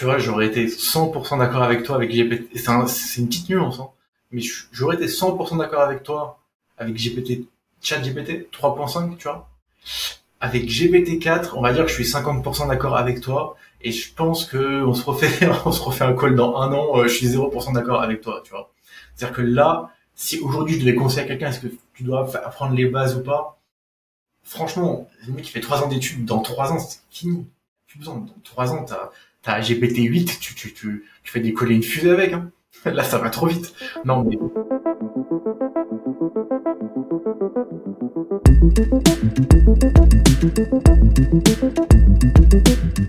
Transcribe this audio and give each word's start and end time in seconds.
tu 0.00 0.06
vois, 0.06 0.16
j'aurais 0.16 0.46
été 0.46 0.66
100% 0.66 1.40
d'accord 1.40 1.62
avec 1.62 1.82
toi 1.82 1.96
avec 1.96 2.10
GPT. 2.10 2.56
C'est 2.56 3.20
une 3.20 3.28
petite 3.28 3.50
nuance, 3.50 3.80
hein. 3.80 3.90
mais 4.30 4.40
j'aurais 4.72 4.96
été 4.96 5.04
100% 5.04 5.58
d'accord 5.58 5.82
avec 5.82 6.04
toi 6.04 6.40
avec 6.78 6.94
GPT, 6.94 7.46
chat 7.82 7.98
GPT 7.98 8.50
3.5, 8.50 9.18
tu 9.18 9.24
vois. 9.24 9.50
Avec 10.40 10.64
GPT 10.64 11.18
4, 11.22 11.54
on 11.58 11.60
va 11.60 11.74
dire 11.74 11.82
que 11.84 11.90
je 11.90 12.02
suis 12.02 12.04
50% 12.04 12.68
d'accord 12.68 12.96
avec 12.96 13.20
toi, 13.20 13.58
et 13.82 13.92
je 13.92 14.14
pense 14.14 14.46
que 14.46 14.82
on 14.82 14.94
se 14.94 15.04
refait, 15.04 15.46
on 15.66 15.70
se 15.70 15.82
refait 15.82 16.04
un 16.04 16.14
call 16.14 16.34
dans 16.34 16.56
un 16.56 16.72
an, 16.72 16.96
euh, 16.96 17.02
je 17.02 17.14
suis 17.14 17.26
0% 17.26 17.74
d'accord 17.74 18.00
avec 18.00 18.22
toi, 18.22 18.40
tu 18.42 18.52
vois. 18.52 18.72
C'est-à-dire 19.14 19.36
que 19.36 19.42
là, 19.42 19.90
si 20.14 20.38
aujourd'hui 20.38 20.76
je 20.76 20.80
devais 20.80 20.94
conseiller 20.94 21.24
à 21.24 21.28
quelqu'un, 21.28 21.50
est-ce 21.50 21.60
que 21.60 21.74
tu 21.92 22.04
dois 22.04 22.34
apprendre 22.38 22.74
les 22.74 22.86
bases 22.86 23.16
ou 23.16 23.22
pas? 23.22 23.60
Franchement, 24.44 25.10
le 25.26 25.34
mec 25.34 25.44
qui 25.44 25.50
fait 25.50 25.60
trois 25.60 25.82
ans 25.82 25.88
d'études, 25.88 26.24
dans 26.24 26.40
trois 26.40 26.72
ans, 26.72 26.78
c'est 26.78 27.00
fini. 27.10 27.46
Plus 27.86 27.98
besoin. 27.98 28.14
Dans 28.14 28.32
trois 28.44 28.72
ans, 28.72 28.84
t'as 28.84 29.10
t'as 29.42 29.60
GPT 29.60 30.08
8, 30.08 30.38
tu, 30.40 30.54
tu, 30.54 30.72
tu, 30.74 31.04
tu 31.22 31.32
fais 31.32 31.40
décoller 31.40 31.74
une 31.74 31.82
fusée 31.82 32.10
avec. 32.10 32.32
Hein. 32.32 32.50
Là, 32.84 33.02
ça 33.02 33.18
va 33.18 33.30
trop 33.30 33.46
vite. 33.46 33.74
Non, 34.04 34.24
mais... 34.24 34.36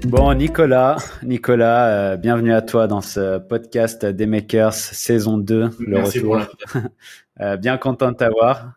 Bon, 0.06 0.34
Nicolas, 0.34 0.98
Nicolas, 1.24 1.88
euh, 1.88 2.18
bienvenue 2.18 2.54
à 2.54 2.62
toi 2.62 2.88
dans 2.88 3.02
ce 3.02 3.38
podcast 3.40 4.06
des 4.06 4.26
Makers 4.26 4.74
saison 4.74 5.38
2, 5.38 5.70
le 5.80 6.00
retour. 6.00 6.40
euh, 7.42 7.58
bien 7.58 7.78
content 7.78 8.12
de 8.12 8.18
t'avoir. 8.18 8.74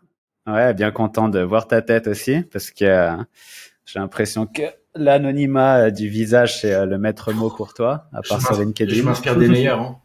Ouais, 0.47 0.75
bien 0.75 0.91
content 0.91 1.29
de 1.29 1.41
voir 1.41 1.67
ta 1.67 1.83
tête 1.83 2.07
aussi, 2.07 2.43
parce 2.53 2.71
que 2.71 2.85
euh, 2.85 3.17
j'ai 3.87 3.99
l'impression 3.99 4.47
que 4.47 4.63
l'anonymat 4.95 5.91
du 5.91 6.09
visage, 6.09 6.61
c'est 6.61 6.75
euh, 6.75 6.87
le 6.87 6.99
maître 6.99 7.33
mot 7.33 7.51
pour 7.51 7.75
toi, 7.75 8.09
à 8.13 8.23
part 8.23 8.41
sur 8.41 8.59
LinkedIn. 8.59 8.95
Je 8.95 9.03
m'inspire 9.03 9.37
des 9.37 9.49
meilleurs. 9.49 9.81
Hein. 9.81 10.01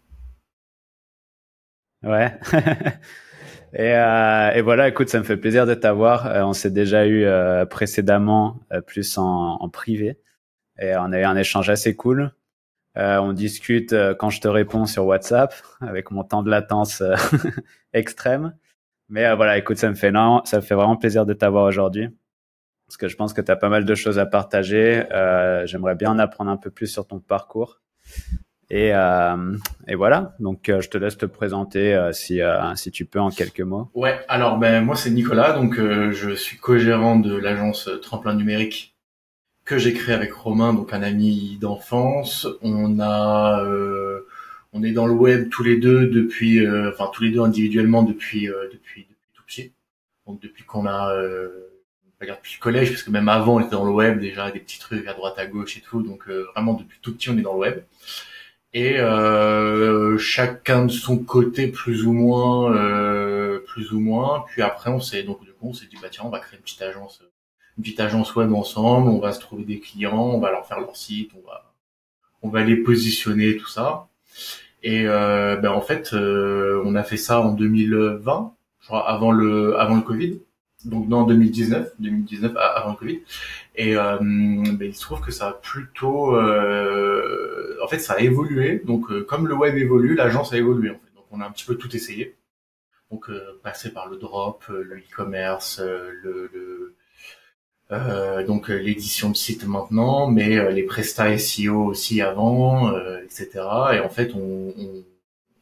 Ouais. 2.03 2.33
et, 3.73 3.93
euh, 3.95 4.51
et, 4.51 4.61
voilà, 4.61 4.87
écoute, 4.87 5.09
ça 5.09 5.19
me 5.19 5.23
fait 5.23 5.37
plaisir 5.37 5.65
de 5.65 5.73
t'avoir. 5.73 6.27
Euh, 6.27 6.43
on 6.43 6.53
s'est 6.53 6.71
déjà 6.71 7.05
eu 7.05 7.25
euh, 7.25 7.65
précédemment, 7.65 8.59
euh, 8.71 8.81
plus 8.81 9.17
en, 9.17 9.57
en, 9.59 9.69
privé, 9.69 10.17
et 10.79 10.95
on 10.95 11.11
a 11.11 11.19
eu 11.19 11.23
un 11.23 11.35
échange 11.35 11.69
assez 11.69 11.95
cool. 11.95 12.31
on 12.95 13.33
discute 13.33 13.95
quand 14.17 14.29
je 14.29 14.41
te 14.41 14.47
réponds 14.47 14.85
sur 14.85 15.05
WhatsApp, 15.05 15.53
avec 15.81 16.11
mon 16.11 16.23
temps 16.23 16.43
de 16.43 16.49
latence 16.49 17.03
extrême. 17.93 18.55
Mais 19.09 19.33
voilà, 19.35 19.57
écoute, 19.57 19.77
ça 19.77 19.89
me 19.89 19.95
fait 19.95 20.11
non, 20.11 20.41
ça 20.45 20.57
me 20.57 20.61
fait 20.61 20.75
vraiment 20.75 20.95
plaisir 20.95 21.25
de 21.25 21.33
t'avoir 21.33 21.65
aujourd'hui 21.65 22.09
parce 22.89 22.97
que 22.97 23.07
je 23.07 23.15
pense 23.15 23.33
que 23.33 23.41
tu 23.41 23.51
as 23.51 23.55
pas 23.55 23.69
mal 23.69 23.85
de 23.85 23.93
choses 23.93 24.17
à 24.17 24.25
partager. 24.25 25.03
Euh, 25.11 25.63
J'aimerais 25.67 25.93
bien 25.93 26.09
en 26.09 26.17
apprendre 26.17 26.49
un 26.49 26.57
peu 26.57 26.71
plus 26.71 26.87
sur 26.87 27.05
ton 27.05 27.19
parcours. 27.19 27.81
Et, 28.71 28.95
euh, 28.95 29.55
et 29.87 29.93
voilà, 29.93 30.33
donc 30.39 30.69
euh, 30.69 30.81
je 30.81 30.89
te 30.89 30.97
laisse 30.97 31.15
te 31.15 31.27
présenter 31.27 31.93
euh, 31.93 32.11
si, 32.13 32.41
euh, 32.41 32.73
si 32.73 32.89
tu 32.89 33.05
peux 33.05 33.19
en 33.19 33.29
quelques 33.29 33.61
mots. 33.61 33.91
Ouais, 33.93 34.19
alors 34.27 34.57
ben 34.57 34.83
moi 34.83 34.95
c'est 34.95 35.11
Nicolas, 35.11 35.53
donc 35.53 35.75
je 35.75 36.33
suis 36.33 36.57
co-gérant 36.57 37.17
de 37.17 37.35
l'agence 37.35 37.91
Tremplin 38.01 38.33
Numérique 38.33 38.95
que 39.65 39.77
j'ai 39.77 39.93
créé 39.93 40.15
avec 40.15 40.33
Romain, 40.33 40.73
donc 40.73 40.91
un 40.91 41.03
ami 41.03 41.59
d'enfance. 41.61 42.47
On 42.63 42.99
a, 42.99 43.63
on 44.73 44.81
est 44.83 44.93
dans 44.93 45.05
le 45.05 45.13
web 45.13 45.49
tous 45.51 45.63
les 45.63 45.77
deux 45.77 46.07
depuis, 46.07 46.67
enfin 46.87 47.11
tous 47.13 47.21
les 47.21 47.29
deux 47.29 47.41
individuellement 47.41 48.01
depuis 48.01 48.47
depuis 48.47 49.03
depuis 49.03 49.07
tout 49.35 49.43
petit. 49.45 49.73
Donc 50.25 50.41
depuis 50.41 50.63
qu'on 50.63 50.87
a 50.87 51.15
depuis 52.27 52.55
le 52.57 52.61
collège, 52.61 52.89
parce 52.89 53.03
que 53.03 53.11
même 53.11 53.29
avant, 53.29 53.55
on 53.55 53.59
était 53.59 53.71
dans 53.71 53.85
le 53.85 53.91
web 53.91 54.19
déjà, 54.19 54.51
des 54.51 54.59
petits 54.59 54.79
trucs 54.79 55.07
à 55.07 55.13
droite 55.13 55.37
à 55.37 55.45
gauche 55.45 55.77
et 55.77 55.81
tout. 55.81 56.01
Donc 56.01 56.23
euh, 56.27 56.47
vraiment 56.53 56.73
depuis 56.73 56.99
tout 57.01 57.13
petit, 57.13 57.29
on 57.29 57.37
est 57.37 57.41
dans 57.41 57.53
le 57.53 57.59
web. 57.59 57.83
Et 58.73 58.99
euh, 58.99 60.17
chacun 60.17 60.85
de 60.85 60.91
son 60.91 61.17
côté, 61.17 61.67
plus 61.67 62.05
ou 62.05 62.13
moins, 62.13 62.75
euh, 62.75 63.59
plus 63.59 63.93
ou 63.93 63.99
moins. 63.99 64.45
Puis 64.47 64.61
après, 64.61 64.91
on 64.91 64.99
s'est 64.99 65.23
donc 65.23 65.43
du 65.43 65.51
coup, 65.51 65.69
on 65.69 65.73
s'est 65.73 65.87
dit 65.87 65.97
bah 66.01 66.09
tiens, 66.11 66.23
on 66.25 66.29
va 66.29 66.39
créer 66.39 66.57
une 66.57 66.63
petite 66.63 66.81
agence, 66.81 67.21
une 67.77 67.83
petite 67.83 67.99
agence 67.99 68.35
web 68.35 68.53
ensemble. 68.53 69.09
On 69.09 69.19
va 69.19 69.31
se 69.31 69.39
trouver 69.39 69.63
des 69.63 69.79
clients, 69.79 70.19
on 70.19 70.39
va 70.39 70.51
leur 70.51 70.67
faire 70.67 70.79
leur 70.79 70.95
site, 70.95 71.31
on 71.35 71.47
va, 71.47 71.73
on 72.43 72.49
va 72.49 72.63
les 72.63 72.77
positionner, 72.77 73.57
tout 73.57 73.67
ça. 73.67 74.07
Et 74.83 75.03
euh, 75.07 75.57
ben 75.57 75.71
en 75.71 75.81
fait, 75.81 76.13
euh, 76.13 76.81
on 76.85 76.95
a 76.95 77.03
fait 77.03 77.17
ça 77.17 77.41
en 77.41 77.51
2020, 77.51 78.53
je 78.81 78.85
crois, 78.87 79.09
avant 79.09 79.31
le 79.31 79.77
avant 79.77 79.95
le 79.95 80.01
Covid 80.01 80.39
donc 80.85 81.07
non 81.07 81.23
2019 81.23 81.93
2019 81.99 82.53
avant 82.55 82.91
le 82.91 82.95
Covid. 82.95 83.19
Et 83.75 83.95
euh, 83.95 84.17
ben, 84.19 84.81
il 84.81 84.95
se 84.95 85.01
trouve 85.01 85.21
que 85.21 85.31
ça 85.31 85.49
a 85.49 85.53
plutôt 85.53 86.35
euh, 86.35 87.77
en 87.83 87.87
fait 87.87 87.99
ça 87.99 88.13
a 88.13 88.19
évolué. 88.19 88.81
Donc 88.85 89.11
euh, 89.11 89.23
comme 89.23 89.47
le 89.47 89.55
web 89.55 89.75
évolue 89.77 90.15
l'agence 90.15 90.53
a 90.53 90.57
évolué 90.57 90.91
en 90.91 90.93
fait. 90.93 91.15
Donc 91.15 91.25
on 91.31 91.41
a 91.41 91.45
un 91.45 91.51
petit 91.51 91.65
peu 91.65 91.75
tout 91.75 91.93
essayé. 91.95 92.35
Donc 93.11 93.29
euh, 93.29 93.59
passé 93.63 93.91
par 93.91 94.07
le 94.09 94.17
drop 94.17 94.63
euh, 94.69 94.83
le 94.83 94.97
e-commerce 94.97 95.79
le, 95.81 96.49
le 96.53 96.95
donc 98.47 98.69
l'édition 98.69 99.31
de 99.31 99.35
site 99.35 99.65
maintenant 99.65 100.29
mais 100.29 100.71
les 100.71 100.83
prestats 100.83 101.35
SEO 101.39 101.85
aussi 101.85 102.21
avant 102.21 102.95
etc 103.23 103.49
et 103.93 103.99
en 103.99 104.09
fait 104.09 104.35
on, 104.35 104.75
on, 104.77 105.03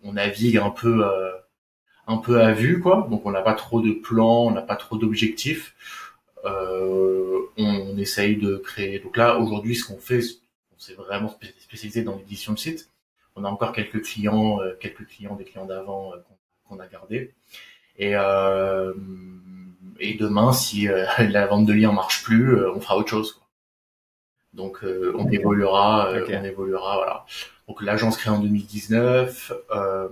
on 0.04 0.12
navigue 0.12 0.58
un 0.58 0.70
peu 0.70 1.06
un 2.08 2.18
peu 2.18 2.42
à 2.42 2.54
vue, 2.54 2.80
quoi. 2.80 3.08
Donc 3.10 3.26
on 3.26 3.32
n'a 3.32 3.42
pas 3.42 3.54
trop 3.54 3.82
de 3.82 3.92
plans, 3.92 4.46
on 4.46 4.52
n'a 4.52 4.62
pas 4.62 4.78
trop 4.78 4.98
d'objectifs. 4.98 5.76
Euh, 6.46 7.40
on, 7.58 7.98
essaye 7.98 8.38
de 8.38 8.58
créer. 8.58 9.00
Donc 9.00 9.18
là, 9.18 9.38
aujourd'hui, 9.38 9.76
ce 9.76 9.86
qu'on 9.86 9.98
fait, 9.98 10.22
on 10.76 10.80
s'est 10.80 10.94
vraiment 10.94 11.36
spécialisé 11.60 12.04
dans 12.04 12.16
l'édition 12.16 12.54
de 12.54 12.60
site. 12.60 12.90
On 13.36 13.44
a 13.44 13.50
encore 13.50 13.74
quelques 13.74 14.04
clients, 14.04 14.62
euh, 14.62 14.74
quelques 14.80 15.06
clients, 15.08 15.36
des 15.36 15.44
clients 15.44 15.66
d'avant 15.66 16.14
euh, 16.14 16.18
qu'on 16.70 16.80
a 16.80 16.88
gardés. 16.88 17.34
Et, 17.98 18.16
euh, 18.16 18.94
et 20.00 20.14
demain, 20.14 20.54
si 20.54 20.88
euh, 20.88 21.06
la 21.30 21.48
vente 21.48 21.66
de 21.66 21.74
liens 21.74 21.92
marche 21.92 22.24
plus, 22.24 22.66
on 22.68 22.80
fera 22.80 22.98
autre 22.98 23.10
chose. 23.10 23.34
Quoi. 23.34 23.44
Donc 24.54 24.80
on 24.84 25.30
évoluera, 25.30 26.10
on 26.12 26.44
évoluera, 26.44 26.96
voilà. 26.96 27.26
Donc 27.68 27.82
l'agence 27.82 28.18
créée 28.18 28.32
en 28.32 28.40
2019. 28.40 29.52
Euh, 29.72 30.08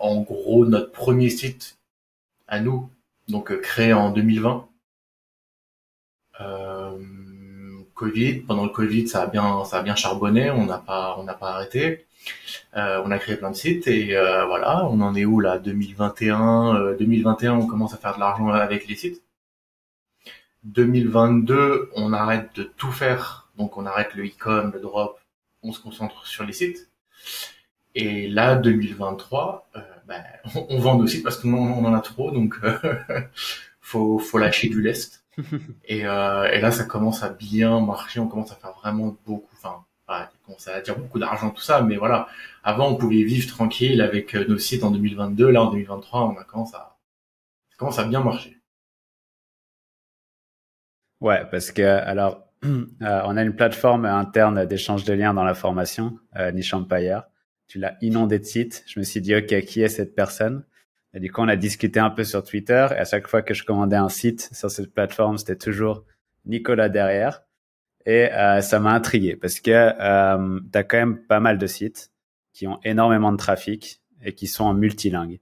en 0.00 0.20
gros, 0.20 0.66
notre 0.66 0.92
premier 0.92 1.30
site 1.30 1.78
à 2.48 2.60
nous, 2.60 2.90
donc 3.28 3.50
euh, 3.50 3.58
créé 3.58 3.92
en 3.92 4.10
2020. 4.10 4.68
Euh, 6.40 6.98
Covid, 7.94 8.40
pendant 8.40 8.64
le 8.64 8.70
Covid, 8.70 9.08
ça 9.08 9.22
a 9.22 9.26
bien, 9.26 9.64
ça 9.64 9.78
a 9.78 9.82
bien 9.82 9.94
charbonné. 9.94 10.50
On 10.50 10.66
n'a 10.66 10.78
pas, 10.78 11.16
on 11.18 11.24
n'a 11.24 11.34
pas 11.34 11.52
arrêté. 11.52 12.06
Euh, 12.76 13.02
on 13.04 13.10
a 13.10 13.18
créé 13.18 13.36
plein 13.36 13.50
de 13.50 13.56
sites 13.56 13.86
et 13.86 14.14
voilà, 14.48 14.84
on 14.86 15.00
en 15.00 15.14
est 15.14 15.24
où 15.24 15.40
là 15.40 15.58
2021, 15.58 16.96
2021, 16.98 17.54
on 17.54 17.66
commence 17.66 17.94
à 17.94 17.96
faire 17.96 18.16
de 18.16 18.20
l'argent 18.20 18.48
avec 18.48 18.88
les 18.88 18.96
sites. 18.96 19.22
2022, 20.64 21.90
on 21.94 22.12
arrête 22.12 22.50
de 22.56 22.64
tout 22.64 22.90
faire, 22.90 23.48
donc 23.56 23.76
on 23.76 23.86
arrête 23.86 24.14
le 24.14 24.26
e-com, 24.26 24.72
le 24.74 24.80
drop, 24.80 25.20
on 25.62 25.72
se 25.72 25.80
concentre 25.80 26.26
sur 26.26 26.44
les 26.44 26.52
sites. 26.52 26.90
Et 27.98 28.28
là, 28.28 28.56
2023, 28.56 29.70
euh, 29.74 29.80
ben, 30.06 30.22
on, 30.68 30.78
vend 30.78 30.98
nos 30.98 31.06
sites 31.06 31.24
parce 31.24 31.38
qu'on 31.38 31.54
on 31.54 31.82
en 31.82 31.94
a 31.94 32.00
trop, 32.00 32.30
donc 32.30 32.54
euh, 32.62 32.76
faut, 33.80 34.18
faut 34.18 34.36
lâcher 34.36 34.68
du 34.68 34.82
lest. 34.82 35.24
et, 35.86 36.06
euh, 36.06 36.44
et 36.52 36.60
là, 36.60 36.70
ça 36.70 36.84
commence 36.84 37.22
à 37.22 37.30
bien 37.30 37.80
marcher, 37.80 38.20
on 38.20 38.28
commence 38.28 38.52
à 38.52 38.56
faire 38.56 38.72
vraiment 38.72 39.16
beaucoup, 39.26 39.48
enfin, 39.54 39.82
ça 40.06 40.30
commence 40.44 40.68
à 40.68 40.80
dire 40.82 40.98
beaucoup 40.98 41.18
d'argent, 41.18 41.48
tout 41.50 41.62
ça, 41.62 41.80
mais 41.80 41.96
voilà. 41.96 42.28
Avant, 42.62 42.90
on 42.90 42.96
pouvait 42.96 43.22
vivre 43.22 43.48
tranquille 43.48 44.02
avec 44.02 44.34
nos 44.34 44.58
sites 44.58 44.84
en 44.84 44.90
2022. 44.90 45.50
Là, 45.50 45.62
en 45.62 45.70
2023, 45.70 46.24
on 46.24 46.36
a 46.36 46.44
commencé 46.44 46.76
à, 46.76 46.96
ça 47.70 47.76
commence 47.78 47.98
à 47.98 48.04
bien 48.04 48.22
marcher. 48.22 48.60
Ouais, 51.22 51.46
parce 51.50 51.70
que 51.70 51.82
alors 51.82 52.44
euh, 52.64 52.80
on 53.00 53.36
a 53.38 53.42
une 53.42 53.56
plateforme 53.56 54.04
interne 54.04 54.66
d'échange 54.66 55.04
de 55.04 55.14
liens 55.14 55.32
dans 55.32 55.44
la 55.44 55.54
formation, 55.54 56.18
euh, 56.36 56.52
Niche 56.52 56.74
Empire. 56.74 57.22
Tu 57.68 57.78
l'as 57.78 57.96
inondé 58.00 58.38
de 58.38 58.44
sites. 58.44 58.84
Je 58.86 58.98
me 58.98 59.04
suis 59.04 59.20
dit, 59.20 59.34
OK, 59.34 59.58
qui 59.62 59.82
est 59.82 59.88
cette 59.88 60.14
personne? 60.14 60.64
Et 61.14 61.20
du 61.20 61.32
coup, 61.32 61.40
on 61.40 61.48
a 61.48 61.56
discuté 61.56 61.98
un 61.98 62.10
peu 62.10 62.24
sur 62.24 62.42
Twitter. 62.42 62.86
Et 62.90 62.98
à 62.98 63.04
chaque 63.04 63.26
fois 63.26 63.42
que 63.42 63.54
je 63.54 63.64
commandais 63.64 63.96
un 63.96 64.08
site 64.08 64.50
sur 64.52 64.70
cette 64.70 64.92
plateforme, 64.92 65.38
c'était 65.38 65.56
toujours 65.56 66.04
Nicolas 66.44 66.88
derrière. 66.88 67.42
Et 68.04 68.32
euh, 68.32 68.60
ça 68.60 68.78
m'a 68.78 68.92
intrigué 68.92 69.34
parce 69.34 69.58
que 69.60 69.70
euh, 69.70 70.60
tu 70.72 70.78
as 70.78 70.84
quand 70.84 70.98
même 70.98 71.18
pas 71.26 71.40
mal 71.40 71.58
de 71.58 71.66
sites 71.66 72.12
qui 72.52 72.68
ont 72.68 72.78
énormément 72.84 73.32
de 73.32 73.36
trafic 73.36 74.00
et 74.22 74.32
qui 74.32 74.46
sont 74.46 74.64
en 74.64 74.74
multilingue. 74.74 75.40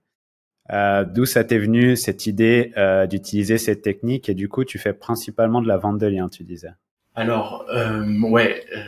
Euh, 0.73 1.05
D'où 1.05 1.27
ça 1.27 1.45
t'est 1.45 1.59
venu 1.59 1.95
cette 1.95 2.27
idée 2.27 2.73
euh, 2.79 3.07
d'utiliser 3.07 3.59
cette 3.59 3.83
technique? 3.83 4.31
Et 4.31 4.35
du 4.35 4.49
coup 4.49 4.65
tu 4.65 4.79
fais 4.79 4.95
principalement 4.95 5.61
de 5.61 5.69
la 5.69 5.77
vente 5.77 5.99
de 5.99 6.07
liens, 6.07 6.31
tu 6.31 6.43
disais. 6.43 6.73
Alors, 7.17 7.65
euh, 7.69 8.21
ouais, 8.23 8.65
euh, 8.75 8.83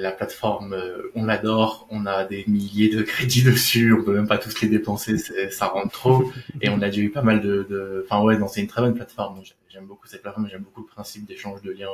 la 0.00 0.12
plateforme, 0.12 0.72
euh, 0.72 1.10
on 1.14 1.24
l'adore, 1.24 1.86
on 1.90 2.06
a 2.06 2.24
des 2.24 2.44
milliers 2.46 2.88
de 2.88 3.02
crédits 3.02 3.42
dessus, 3.44 3.92
on 3.92 4.04
peut 4.04 4.14
même 4.14 4.28
pas 4.28 4.38
tous 4.38 4.60
les 4.60 4.68
dépenser, 4.68 5.18
ça 5.50 5.66
rentre 5.66 5.92
trop, 5.92 6.32
et 6.60 6.68
on 6.68 6.80
a 6.80 6.88
déjà 6.88 7.02
eu 7.02 7.10
pas 7.10 7.22
mal 7.22 7.40
de, 7.40 8.04
enfin 8.04 8.22
ouais, 8.22 8.38
non, 8.38 8.48
c'est 8.48 8.60
une 8.60 8.66
très 8.66 8.82
bonne 8.82 8.94
plateforme. 8.94 9.42
J'aime 9.68 9.86
beaucoup 9.86 10.06
cette 10.06 10.22
plateforme, 10.22 10.48
j'aime 10.48 10.62
beaucoup 10.62 10.80
le 10.80 10.86
principe 10.86 11.26
d'échange 11.26 11.62
de 11.62 11.70
liens 11.70 11.88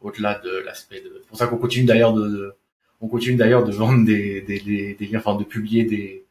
au-delà 0.00 0.38
de 0.38 0.50
l'aspect 0.64 1.00
de. 1.00 1.20
C'est 1.20 1.28
pour 1.28 1.38
ça 1.38 1.46
qu'on 1.46 1.58
continue 1.58 1.86
d'ailleurs 1.86 2.12
de, 2.12 2.54
on 3.00 3.08
continue 3.08 3.36
d'ailleurs 3.36 3.64
de 3.64 3.72
vendre 3.72 4.04
des, 4.04 4.40
des, 4.42 4.60
des, 4.60 5.06
liens, 5.06 5.18
enfin 5.18 5.34
de 5.34 5.44
publier 5.44 5.84
des, 5.84 6.24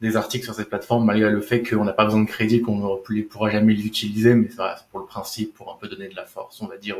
des 0.00 0.16
articles 0.16 0.44
sur 0.44 0.54
cette 0.54 0.68
plateforme 0.68 1.04
malgré 1.04 1.30
le 1.30 1.40
fait 1.40 1.62
qu'on 1.62 1.84
n'a 1.84 1.92
pas 1.92 2.04
besoin 2.04 2.22
de 2.22 2.28
crédit, 2.28 2.62
qu'on 2.62 2.76
ne 2.78 3.22
pourra 3.22 3.50
jamais 3.50 3.74
les 3.74 3.86
utiliser, 3.86 4.34
mais 4.34 4.48
ça 4.48 4.76
c'est 4.78 4.88
pour 4.88 5.00
le 5.00 5.06
principe, 5.06 5.54
pour 5.54 5.72
un 5.72 5.76
peu 5.78 5.88
donner 5.88 6.08
de 6.08 6.16
la 6.16 6.24
force, 6.24 6.60
on 6.62 6.66
va 6.66 6.76
dire 6.76 6.96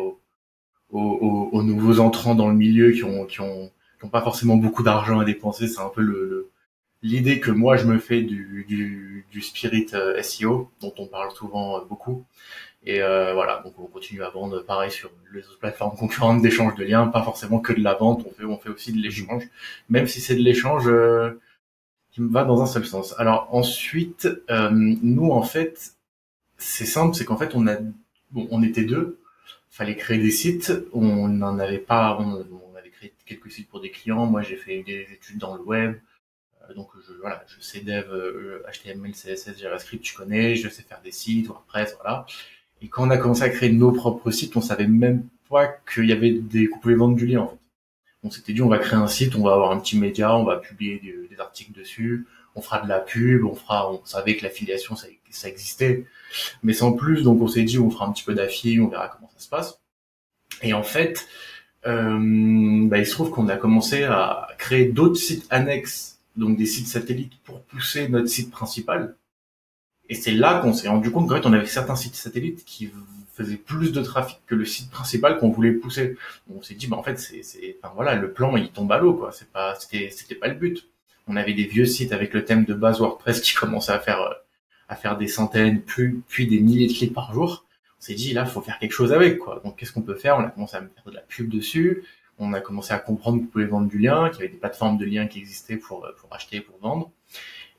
aux, 0.90 1.00
aux, 1.00 1.48
aux 1.58 1.62
nouveaux 1.62 2.00
entrants 2.00 2.34
dans 2.34 2.48
le 2.48 2.54
milieu 2.54 2.92
qui 2.92 3.04
ont 3.04 3.24
qui 3.26 3.40
ont, 3.40 3.70
qui 3.98 4.04
ont 4.04 4.08
pas 4.10 4.22
forcément 4.22 4.56
beaucoup 4.56 4.82
d'argent 4.82 5.20
à 5.20 5.24
dépenser. 5.24 5.68
C'est 5.68 5.80
un 5.80 5.88
peu 5.88 6.02
le, 6.02 6.50
l'idée 7.02 7.40
que 7.40 7.50
moi 7.50 7.76
je 7.76 7.86
me 7.86 7.98
fais 7.98 8.22
du, 8.22 8.64
du, 8.68 9.26
du 9.30 9.40
spirit 9.42 9.86
euh, 9.94 10.20
SEO 10.22 10.70
dont 10.80 10.94
on 10.98 11.06
parle 11.06 11.30
souvent 11.32 11.78
euh, 11.78 11.84
beaucoup. 11.88 12.24
Et 12.86 13.02
euh, 13.02 13.32
voilà, 13.32 13.62
donc 13.64 13.72
on 13.78 13.86
continue 13.86 14.22
à 14.22 14.28
vendre 14.28 14.60
pareil 14.62 14.90
sur 14.90 15.10
les 15.32 15.40
autres 15.40 15.58
plateformes 15.58 15.96
concurrentes 15.96 16.42
d'échange 16.42 16.74
de 16.74 16.84
liens, 16.84 17.06
pas 17.08 17.22
forcément 17.22 17.58
que 17.58 17.72
de 17.72 17.80
la 17.80 17.94
vente, 17.94 18.26
on 18.28 18.32
fait 18.32 18.44
on 18.44 18.58
fait 18.58 18.68
aussi 18.68 18.92
de 18.92 18.98
l'échange, 18.98 19.44
même 19.88 20.06
si 20.06 20.20
c'est 20.20 20.34
de 20.34 20.42
l'échange 20.42 20.84
euh, 20.86 21.40
qui 22.12 22.20
me 22.20 22.30
va 22.30 22.44
dans 22.44 22.60
un 22.62 22.66
seul 22.66 22.84
sens. 22.84 23.14
Alors 23.18 23.48
ensuite, 23.52 24.28
euh, 24.50 24.68
nous 24.70 25.30
en 25.30 25.42
fait, 25.42 25.94
c'est 26.58 26.84
simple, 26.84 27.14
c'est 27.16 27.24
qu'en 27.24 27.38
fait 27.38 27.54
on 27.54 27.66
a 27.66 27.76
bon, 28.32 28.46
on 28.50 28.62
était 28.62 28.84
deux, 28.84 29.18
fallait 29.74 29.96
créer 29.96 30.18
des 30.18 30.30
sites, 30.30 30.72
on 30.92 31.26
n'en 31.26 31.58
avait 31.58 31.78
pas, 31.78 32.16
on, 32.20 32.46
on, 32.72 32.76
avait 32.76 32.90
créé 32.90 33.12
quelques 33.26 33.50
sites 33.50 33.68
pour 33.68 33.80
des 33.80 33.90
clients, 33.90 34.24
moi 34.24 34.40
j'ai 34.40 34.54
fait 34.56 34.84
des 34.84 35.08
études 35.12 35.38
dans 35.38 35.56
le 35.56 35.62
web, 35.62 35.96
donc 36.76 36.90
je, 37.06 37.12
voilà, 37.20 37.44
je 37.48 37.60
sais 37.60 37.80
dev, 37.80 38.06
HTML, 38.72 39.12
CSS, 39.12 39.58
JavaScript, 39.58 40.02
tu 40.02 40.14
connais, 40.14 40.54
je 40.54 40.68
sais 40.68 40.82
faire 40.82 41.00
des 41.02 41.10
sites, 41.10 41.48
WordPress, 41.48 41.96
voilà. 42.00 42.24
Et 42.82 42.88
quand 42.88 43.06
on 43.06 43.10
a 43.10 43.16
commencé 43.16 43.42
à 43.42 43.48
créer 43.48 43.72
nos 43.72 43.90
propres 43.90 44.30
sites, 44.30 44.56
on 44.56 44.60
savait 44.60 44.86
même 44.86 45.26
pas 45.50 45.66
qu'il 45.66 46.06
y 46.06 46.12
avait 46.12 46.32
des, 46.32 46.68
qu'on 46.68 46.78
pouvait 46.78 46.94
vendre 46.94 47.16
du 47.16 47.26
lien, 47.26 47.40
en 47.40 47.48
fait. 47.48 47.58
On 48.22 48.30
s'était 48.30 48.52
dit, 48.54 48.62
on 48.62 48.68
va 48.68 48.78
créer 48.78 48.98
un 48.98 49.06
site, 49.06 49.34
on 49.34 49.42
va 49.42 49.52
avoir 49.52 49.72
un 49.72 49.80
petit 49.80 49.98
média, 49.98 50.34
on 50.36 50.44
va 50.44 50.56
publier 50.56 50.98
des, 50.98 51.40
articles 51.40 51.72
dessus, 51.72 52.26
on 52.54 52.62
fera 52.62 52.80
de 52.80 52.88
la 52.88 53.00
pub, 53.00 53.44
on 53.44 53.54
fera, 53.54 53.90
on 53.92 54.04
savait 54.04 54.36
que 54.36 54.44
l'affiliation, 54.44 54.96
ça, 54.96 55.06
ça 55.30 55.48
existait, 55.48 56.06
mais 56.62 56.72
sans 56.72 56.92
plus, 56.92 57.22
donc 57.22 57.40
on 57.40 57.48
s'est 57.48 57.62
dit, 57.62 57.78
on 57.78 57.90
fera 57.90 58.06
un 58.06 58.12
petit 58.12 58.24
peu 58.24 58.34
d'affi, 58.34 58.80
on 58.80 58.88
verra 58.88 59.08
comment 59.08 59.30
ça 59.36 59.40
se 59.44 59.48
passe. 59.48 59.80
Et 60.62 60.72
en 60.72 60.82
fait, 60.82 61.26
euh, 61.86 62.18
bah, 62.88 62.98
il 62.98 63.06
se 63.06 63.12
trouve 63.12 63.30
qu'on 63.30 63.48
a 63.48 63.56
commencé 63.56 64.04
à 64.04 64.48
créer 64.58 64.86
d'autres 64.86 65.16
sites 65.16 65.46
annexes, 65.50 66.20
donc 66.36 66.56
des 66.56 66.66
sites 66.66 66.88
satellites 66.88 67.38
pour 67.44 67.60
pousser 67.62 68.08
notre 68.08 68.28
site 68.28 68.50
principal. 68.50 69.16
Et 70.08 70.14
c'est 70.14 70.32
là 70.32 70.60
qu'on 70.60 70.72
s'est 70.72 70.88
rendu 70.88 71.10
compte 71.10 71.28
qu'en 71.28 71.36
fait, 71.36 71.46
on 71.46 71.52
avait 71.52 71.66
certains 71.66 71.96
sites 71.96 72.14
satellites 72.14 72.64
qui 72.64 72.90
faisaient 73.32 73.56
plus 73.56 73.92
de 73.92 74.00
trafic 74.02 74.38
que 74.46 74.54
le 74.54 74.64
site 74.64 74.90
principal 74.90 75.38
qu'on 75.38 75.50
voulait 75.50 75.72
pousser. 75.72 76.16
on 76.54 76.62
s'est 76.62 76.74
dit, 76.74 76.86
bah, 76.86 76.96
en 76.96 77.02
fait, 77.02 77.18
c'est, 77.18 77.42
c'est, 77.42 77.76
enfin, 77.82 77.92
voilà, 77.94 78.14
le 78.14 78.32
plan, 78.32 78.56
il 78.56 78.70
tombe 78.70 78.92
à 78.92 78.98
l'eau, 78.98 79.14
quoi. 79.14 79.32
C'est 79.32 79.50
pas, 79.50 79.74
c'était, 79.78 80.10
c'était 80.10 80.34
pas 80.34 80.48
le 80.48 80.54
but. 80.54 80.88
On 81.26 81.36
avait 81.36 81.54
des 81.54 81.64
vieux 81.64 81.86
sites 81.86 82.12
avec 82.12 82.34
le 82.34 82.44
thème 82.44 82.64
de 82.64 82.74
base 82.74 83.00
WordPress 83.00 83.40
qui 83.40 83.54
commençaient 83.60 83.92
à 83.92 83.98
faire, 83.98 84.20
euh, 84.20 84.34
à 84.88 84.96
faire 84.96 85.16
des 85.16 85.28
centaines, 85.28 85.80
puis, 85.80 86.22
puis 86.28 86.46
des 86.46 86.60
milliers 86.60 86.86
de 86.86 86.92
clics 86.92 87.14
par 87.14 87.32
jour. 87.32 87.64
On 87.98 88.02
s'est 88.02 88.14
dit, 88.14 88.32
là, 88.34 88.44
faut 88.44 88.60
faire 88.60 88.78
quelque 88.78 88.92
chose 88.92 89.12
avec, 89.12 89.38
quoi. 89.38 89.60
Donc, 89.64 89.76
qu'est-ce 89.76 89.92
qu'on 89.92 90.02
peut 90.02 90.14
faire? 90.14 90.36
On 90.36 90.44
a 90.44 90.50
commencé 90.50 90.76
à 90.76 90.80
mettre 90.80 91.10
de 91.10 91.14
la 91.14 91.22
pub 91.22 91.48
dessus. 91.48 92.04
On 92.38 92.52
a 92.52 92.60
commencé 92.60 92.92
à 92.92 92.98
comprendre 92.98 93.38
qu'on 93.38 93.46
pouvait 93.46 93.66
vendre 93.66 93.88
du 93.88 93.98
lien, 93.98 94.28
qu'il 94.28 94.40
y 94.40 94.42
avait 94.42 94.52
des 94.52 94.58
plateformes 94.58 94.98
de 94.98 95.04
liens 95.04 95.26
qui 95.26 95.38
existaient 95.38 95.76
pour, 95.76 96.06
pour 96.18 96.34
acheter, 96.34 96.60
pour 96.60 96.78
vendre. 96.78 97.10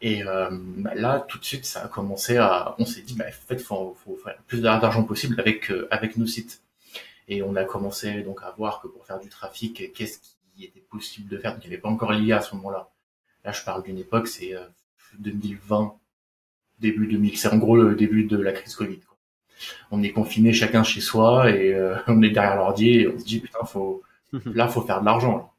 Et 0.01 0.24
euh, 0.24 0.50
bah 0.51 0.94
là, 0.95 1.19
tout 1.19 1.39
de 1.39 1.45
suite, 1.45 1.65
ça 1.65 1.86
a 1.86 1.88
commencé 1.88 2.38
à, 2.38 2.75
on 2.80 2.86
s'est 2.86 3.01
dit, 3.01 3.15
bah, 3.15 3.25
en 3.27 3.31
fait, 3.31 3.57
faut, 3.59 3.97
faut 4.03 4.15
faire 4.18 4.38
plus 4.47 4.62
d'argent 4.62 5.03
possible 5.03 5.39
avec 5.39 5.71
euh, 5.71 5.88
avec 5.92 6.18
nos 6.18 6.27
sites. 6.27 6.62
Et 7.27 7.42
on 7.42 7.56
a 7.56 7.63
commencé 7.63 8.21
donc 8.21 8.42
à 8.44 8.51
voir 8.51 8.81
que 8.81 8.88
pour 8.88 9.06
faire 9.06 9.19
du 9.19 9.30
trafic, 9.30 9.94
qu'est-ce 9.94 10.19
qui 10.19 10.63
était 10.63 10.81
possible 10.81 11.30
de 11.30 11.38
faire? 11.38 11.53
Donc, 11.53 11.65
il 11.65 11.71
n'y 11.71 11.77
pas 11.77 11.89
encore 11.89 12.12
l'IA 12.12 12.38
à 12.38 12.42
ce 12.42 12.56
moment-là. 12.56 12.89
Là, 13.45 13.51
je 13.51 13.63
parle 13.63 13.83
d'une 13.83 13.97
époque, 14.00 14.27
c'est 14.27 14.53
2020, 15.19 15.83
euh, 15.83 15.88
début 16.80 17.07
2000. 17.07 17.38
C'est 17.38 17.47
en 17.47 17.57
gros 17.57 17.77
le 17.77 17.95
début 17.95 18.25
de 18.25 18.38
la 18.38 18.51
crise 18.51 18.75
Covid. 18.75 19.00
Quoi. 19.00 19.18
On 19.92 20.03
est 20.03 20.12
confiné 20.12 20.51
chacun 20.51 20.83
chez 20.83 21.00
soi 21.01 21.50
et 21.51 21.80
on 22.07 22.21
est 22.21 22.31
derrière 22.31 22.57
l'ordi 22.57 22.89
et 23.00 23.07
on 23.07 23.18
se 23.18 23.24
dit 23.24 23.39
putain, 23.39 23.63
faut 23.65 24.03
là, 24.45 24.68
faut 24.68 24.81
faire 24.81 25.00
de 25.00 25.06
l'argent 25.06 25.56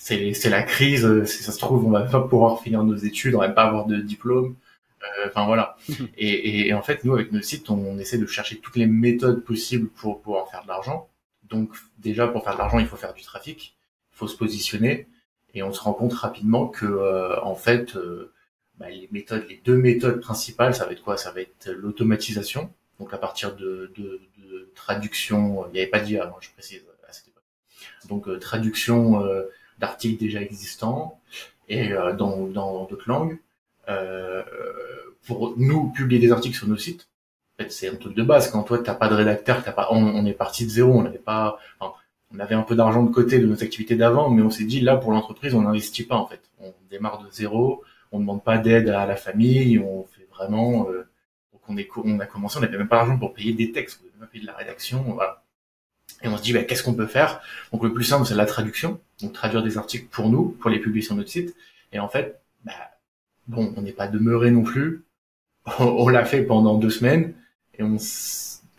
c'est 0.00 0.32
c'est 0.32 0.48
la 0.50 0.62
crise. 0.62 1.04
Euh, 1.04 1.26
si 1.26 1.42
ça 1.42 1.52
se 1.52 1.58
trouve, 1.58 1.84
on 1.86 1.90
va 1.90 2.02
pas 2.02 2.22
pouvoir 2.22 2.62
finir 2.62 2.82
nos 2.82 2.96
études, 2.96 3.34
on 3.34 3.40
va 3.40 3.50
pas 3.50 3.64
avoir 3.64 3.86
de 3.86 3.96
diplôme. 3.98 4.56
Euh, 5.02 5.28
enfin 5.28 5.44
voilà. 5.46 5.76
et, 6.16 6.68
et, 6.68 6.74
en 6.74 6.82
fait, 6.82 7.04
nous 7.04 7.14
avec 7.14 7.32
nos 7.32 7.42
sites, 7.42 7.68
on, 7.70 7.98
essaie 7.98 8.18
de 8.18 8.26
chercher 8.26 8.58
toutes 8.60 8.76
les 8.76 8.86
méthodes 8.86 9.44
possibles 9.44 9.88
pour 9.88 10.22
pouvoir 10.22 10.50
faire 10.50 10.62
de 10.62 10.68
l'argent. 10.68 11.08
Donc 11.44 11.70
déjà 11.98 12.26
pour 12.28 12.44
faire 12.44 12.54
de 12.54 12.58
l'argent, 12.58 12.78
il 12.78 12.86
faut 12.86 12.96
faire 12.96 13.12
du 13.12 13.22
trafic, 13.22 13.76
il 14.14 14.16
faut 14.16 14.26
se 14.26 14.36
positionner, 14.36 15.06
et 15.54 15.62
on 15.62 15.72
se 15.72 15.80
rend 15.80 15.92
compte 15.92 16.12
rapidement 16.12 16.66
que 16.68 16.86
euh, 16.86 17.40
en 17.42 17.54
fait, 17.54 17.96
bah, 18.78 18.88
les 18.88 19.08
méthodes, 19.12 19.46
les 19.48 19.60
deux 19.64 19.76
méthodes 19.76 20.20
principales, 20.20 20.74
ça 20.74 20.86
va 20.86 20.92
être 20.92 21.02
quoi? 21.02 21.16
Ça 21.16 21.30
va 21.32 21.40
être 21.40 21.70
l'automatisation. 21.70 22.72
Donc 22.98 23.14
à 23.14 23.18
partir 23.18 23.56
de, 23.56 23.92
de, 23.96 24.20
de 24.38 24.70
traduction, 24.74 25.66
il 25.68 25.72
n'y 25.72 25.80
avait 25.80 25.90
pas 25.90 26.00
d'IA, 26.00 26.32
je 26.40 26.50
précise 26.50 26.82
à 27.08 27.12
cette 27.12 27.28
époque. 27.28 27.42
Donc 28.08 28.38
traduction 28.40 29.22
d'articles 29.80 30.20
déjà 30.20 30.40
existants 30.40 31.20
et 31.68 31.92
euh, 31.92 32.12
dans 32.12 32.46
dans 32.46 32.84
d'autres 32.84 33.08
langues 33.08 33.38
euh, 33.88 34.42
pour 35.26 35.54
nous 35.56 35.90
publier 35.90 36.20
des 36.20 36.32
articles 36.32 36.56
sur 36.56 36.68
nos 36.68 36.76
sites. 36.76 37.08
En 37.58 37.62
fait, 37.62 37.72
c'est 37.72 37.88
un 37.88 37.96
truc 37.96 38.14
de 38.14 38.22
base. 38.22 38.50
Quand 38.50 38.62
toi 38.62 38.78
t'as 38.78 38.94
pas 38.94 39.08
de 39.08 39.14
rédacteur, 39.14 39.62
t'as 39.64 39.72
pas, 39.72 39.88
on, 39.90 40.24
est 40.24 40.32
parti 40.32 40.64
de 40.64 40.70
zéro. 40.70 40.92
On 40.92 41.02
n'avait 41.02 41.18
pas, 41.18 41.58
on 42.32 42.38
avait 42.38 42.54
un 42.54 42.62
peu 42.62 42.76
d'argent 42.76 43.02
de 43.02 43.10
côté 43.10 43.38
de 43.38 43.46
nos 43.46 43.62
activités 43.62 43.96
d'avant, 43.96 44.30
mais 44.30 44.42
on 44.42 44.50
s'est 44.50 44.64
dit 44.64 44.80
là 44.80 44.96
pour 44.96 45.12
l'entreprise, 45.12 45.54
on 45.54 45.62
n'investit 45.62 46.04
pas 46.04 46.16
en 46.16 46.26
fait. 46.26 46.40
On 46.60 46.72
démarre 46.90 47.22
de 47.22 47.30
zéro. 47.30 47.82
On 48.12 48.18
ne 48.18 48.22
demande 48.22 48.42
pas 48.42 48.58
d'aide 48.58 48.88
à 48.88 49.06
la 49.06 49.16
famille. 49.16 49.78
On 49.78 50.04
fait 50.04 50.26
vraiment. 50.30 50.88
Euh, 50.90 51.06
on, 51.70 52.18
a 52.18 52.26
commencé, 52.26 52.58
on 52.58 52.60
n'avait 52.60 52.78
même 52.78 52.88
pas 52.88 52.96
l'argent 52.96 53.18
pour 53.18 53.32
payer 53.32 53.52
des 53.52 53.70
textes, 53.70 54.00
on 54.02 54.06
n'avait 54.06 54.20
pas 54.20 54.26
payé 54.26 54.42
de 54.42 54.46
la 54.46 54.56
rédaction. 54.56 55.02
Voilà. 55.02 55.44
Et 56.22 56.28
on 56.28 56.36
se 56.36 56.42
dit, 56.42 56.52
bah, 56.52 56.64
qu'est-ce 56.64 56.82
qu'on 56.82 56.94
peut 56.94 57.06
faire? 57.06 57.40
Donc 57.72 57.84
le 57.84 57.92
plus 57.92 58.04
simple, 58.04 58.26
c'est 58.26 58.34
la 58.34 58.46
traduction. 58.46 59.00
Donc 59.22 59.32
traduire 59.32 59.62
des 59.62 59.78
articles 59.78 60.06
pour 60.10 60.28
nous, 60.28 60.56
pour 60.60 60.70
les 60.70 60.80
publier 60.80 61.02
sur 61.02 61.14
notre 61.14 61.30
site. 61.30 61.54
Et 61.92 62.00
en 62.00 62.08
fait, 62.08 62.40
bah, 62.64 62.72
bon, 63.46 63.72
on 63.76 63.82
n'est 63.82 63.92
pas 63.92 64.08
demeuré 64.08 64.50
non 64.50 64.62
plus. 64.62 65.04
on 65.78 66.08
l'a 66.08 66.24
fait 66.24 66.42
pendant 66.42 66.76
deux 66.76 66.90
semaines 66.90 67.34
et 67.78 67.82
on, 67.82 67.98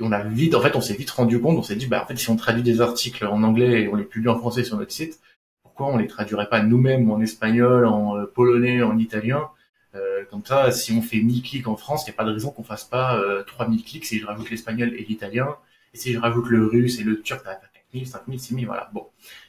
on 0.02 0.12
a 0.12 0.24
vite, 0.24 0.56
en 0.56 0.62
fait, 0.62 0.76
on 0.76 0.82
s'est 0.82 0.96
vite 0.96 1.10
rendu 1.12 1.40
compte. 1.40 1.58
On 1.58 1.64
s'est 1.64 1.76
dit, 1.76 1.88
bah, 1.88 2.02
en 2.04 2.06
fait, 2.06 2.18
si 2.18 2.30
on 2.30 2.36
traduit 2.36 2.64
des 2.64 2.82
articles 2.82 3.26
en 3.26 3.44
anglais 3.44 3.84
et 3.84 3.88
on 3.88 3.96
les 3.96 4.04
publie 4.04 4.30
en 4.30 4.38
français 4.38 4.64
sur 4.64 4.78
notre 4.78 4.92
site, 4.92 5.20
pourquoi 5.64 5.88
on 5.88 5.98
les 5.98 6.08
traduirait 6.08 6.50
pas 6.50 6.62
nous-mêmes 6.62 7.10
en 7.12 7.22
espagnol, 7.22 7.86
en 7.86 8.18
euh, 8.18 8.26
polonais, 8.26 8.82
en 8.84 8.98
italien 8.98 9.50
euh, 9.96 10.24
comme 10.30 10.46
ça, 10.46 10.72
si 10.72 10.94
on 10.94 11.02
fait 11.02 11.22
1000 11.22 11.42
clics 11.44 11.68
en 11.68 11.76
France, 11.76 12.04
il 12.06 12.10
n'y 12.10 12.16
a 12.16 12.18
pas 12.18 12.24
de 12.24 12.32
raison 12.32 12.52
qu'on 12.52 12.64
fasse 12.64 12.86
pas 12.86 13.18
euh, 13.18 13.44
3000 13.44 13.84
clics 13.84 14.06
si 14.06 14.20
je 14.20 14.26
rajoute 14.26 14.50
l'espagnol 14.50 14.94
et 14.94 15.04
l'italien 15.04 15.58
et 15.94 15.98
si 15.98 16.14
je 16.14 16.20
rajoute 16.20 16.48
le 16.48 16.66
russe 16.66 17.00
et 17.00 17.04
le 17.04 17.22
turc, 17.22 17.44
t'as 17.44 17.56
4000, 17.56 18.08
5000, 18.08 18.40
6000, 18.40 18.66
voilà. 18.66 18.90
Bon. 18.94 19.08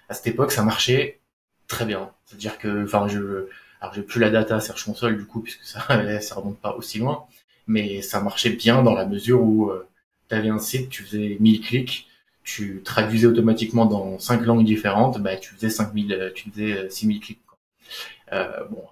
À 0.08 0.14
cette 0.14 0.26
époque, 0.26 0.50
ça 0.50 0.64
marchait 0.64 1.20
très 1.68 1.84
bien. 1.84 2.10
C'est-à-dire 2.24 2.58
que, 2.58 2.84
enfin, 2.84 3.06
je, 3.08 3.46
alors 3.80 3.94
j'ai 3.94 4.02
plus 4.02 4.20
la 4.20 4.30
data 4.30 4.60
Search 4.60 4.84
Console 4.84 5.16
du 5.16 5.26
coup, 5.26 5.40
puisque 5.40 5.62
ça, 5.62 5.80
ça 6.20 6.34
remonte 6.34 6.58
pas 6.58 6.74
aussi 6.74 6.98
loin. 6.98 7.24
Mais 7.68 8.02
ça 8.02 8.20
marchait 8.20 8.50
bien 8.50 8.82
dans 8.82 8.94
la 8.94 9.06
mesure 9.06 9.40
où 9.42 9.70
euh, 9.70 9.86
tu 10.28 10.34
avais 10.34 10.48
un 10.48 10.58
site, 10.58 10.88
tu 10.88 11.02
faisais 11.02 11.36
1000 11.40 11.60
clics, 11.60 12.08
tu 12.44 12.82
traduisais 12.84 13.26
automatiquement 13.26 13.86
dans 13.86 14.18
cinq 14.18 14.44
langues 14.44 14.64
différentes, 14.64 15.20
bah, 15.20 15.36
tu 15.36 15.54
faisais 15.54 15.70
5000, 15.70 16.12
euh, 16.12 16.30
tu 16.34 16.50
faisais 16.50 16.90
6000 16.90 17.16
euh, 17.16 17.20
clics. 17.20 17.46
Quoi. 17.46 17.58
Euh, 18.32 18.64
bon, 18.70 18.84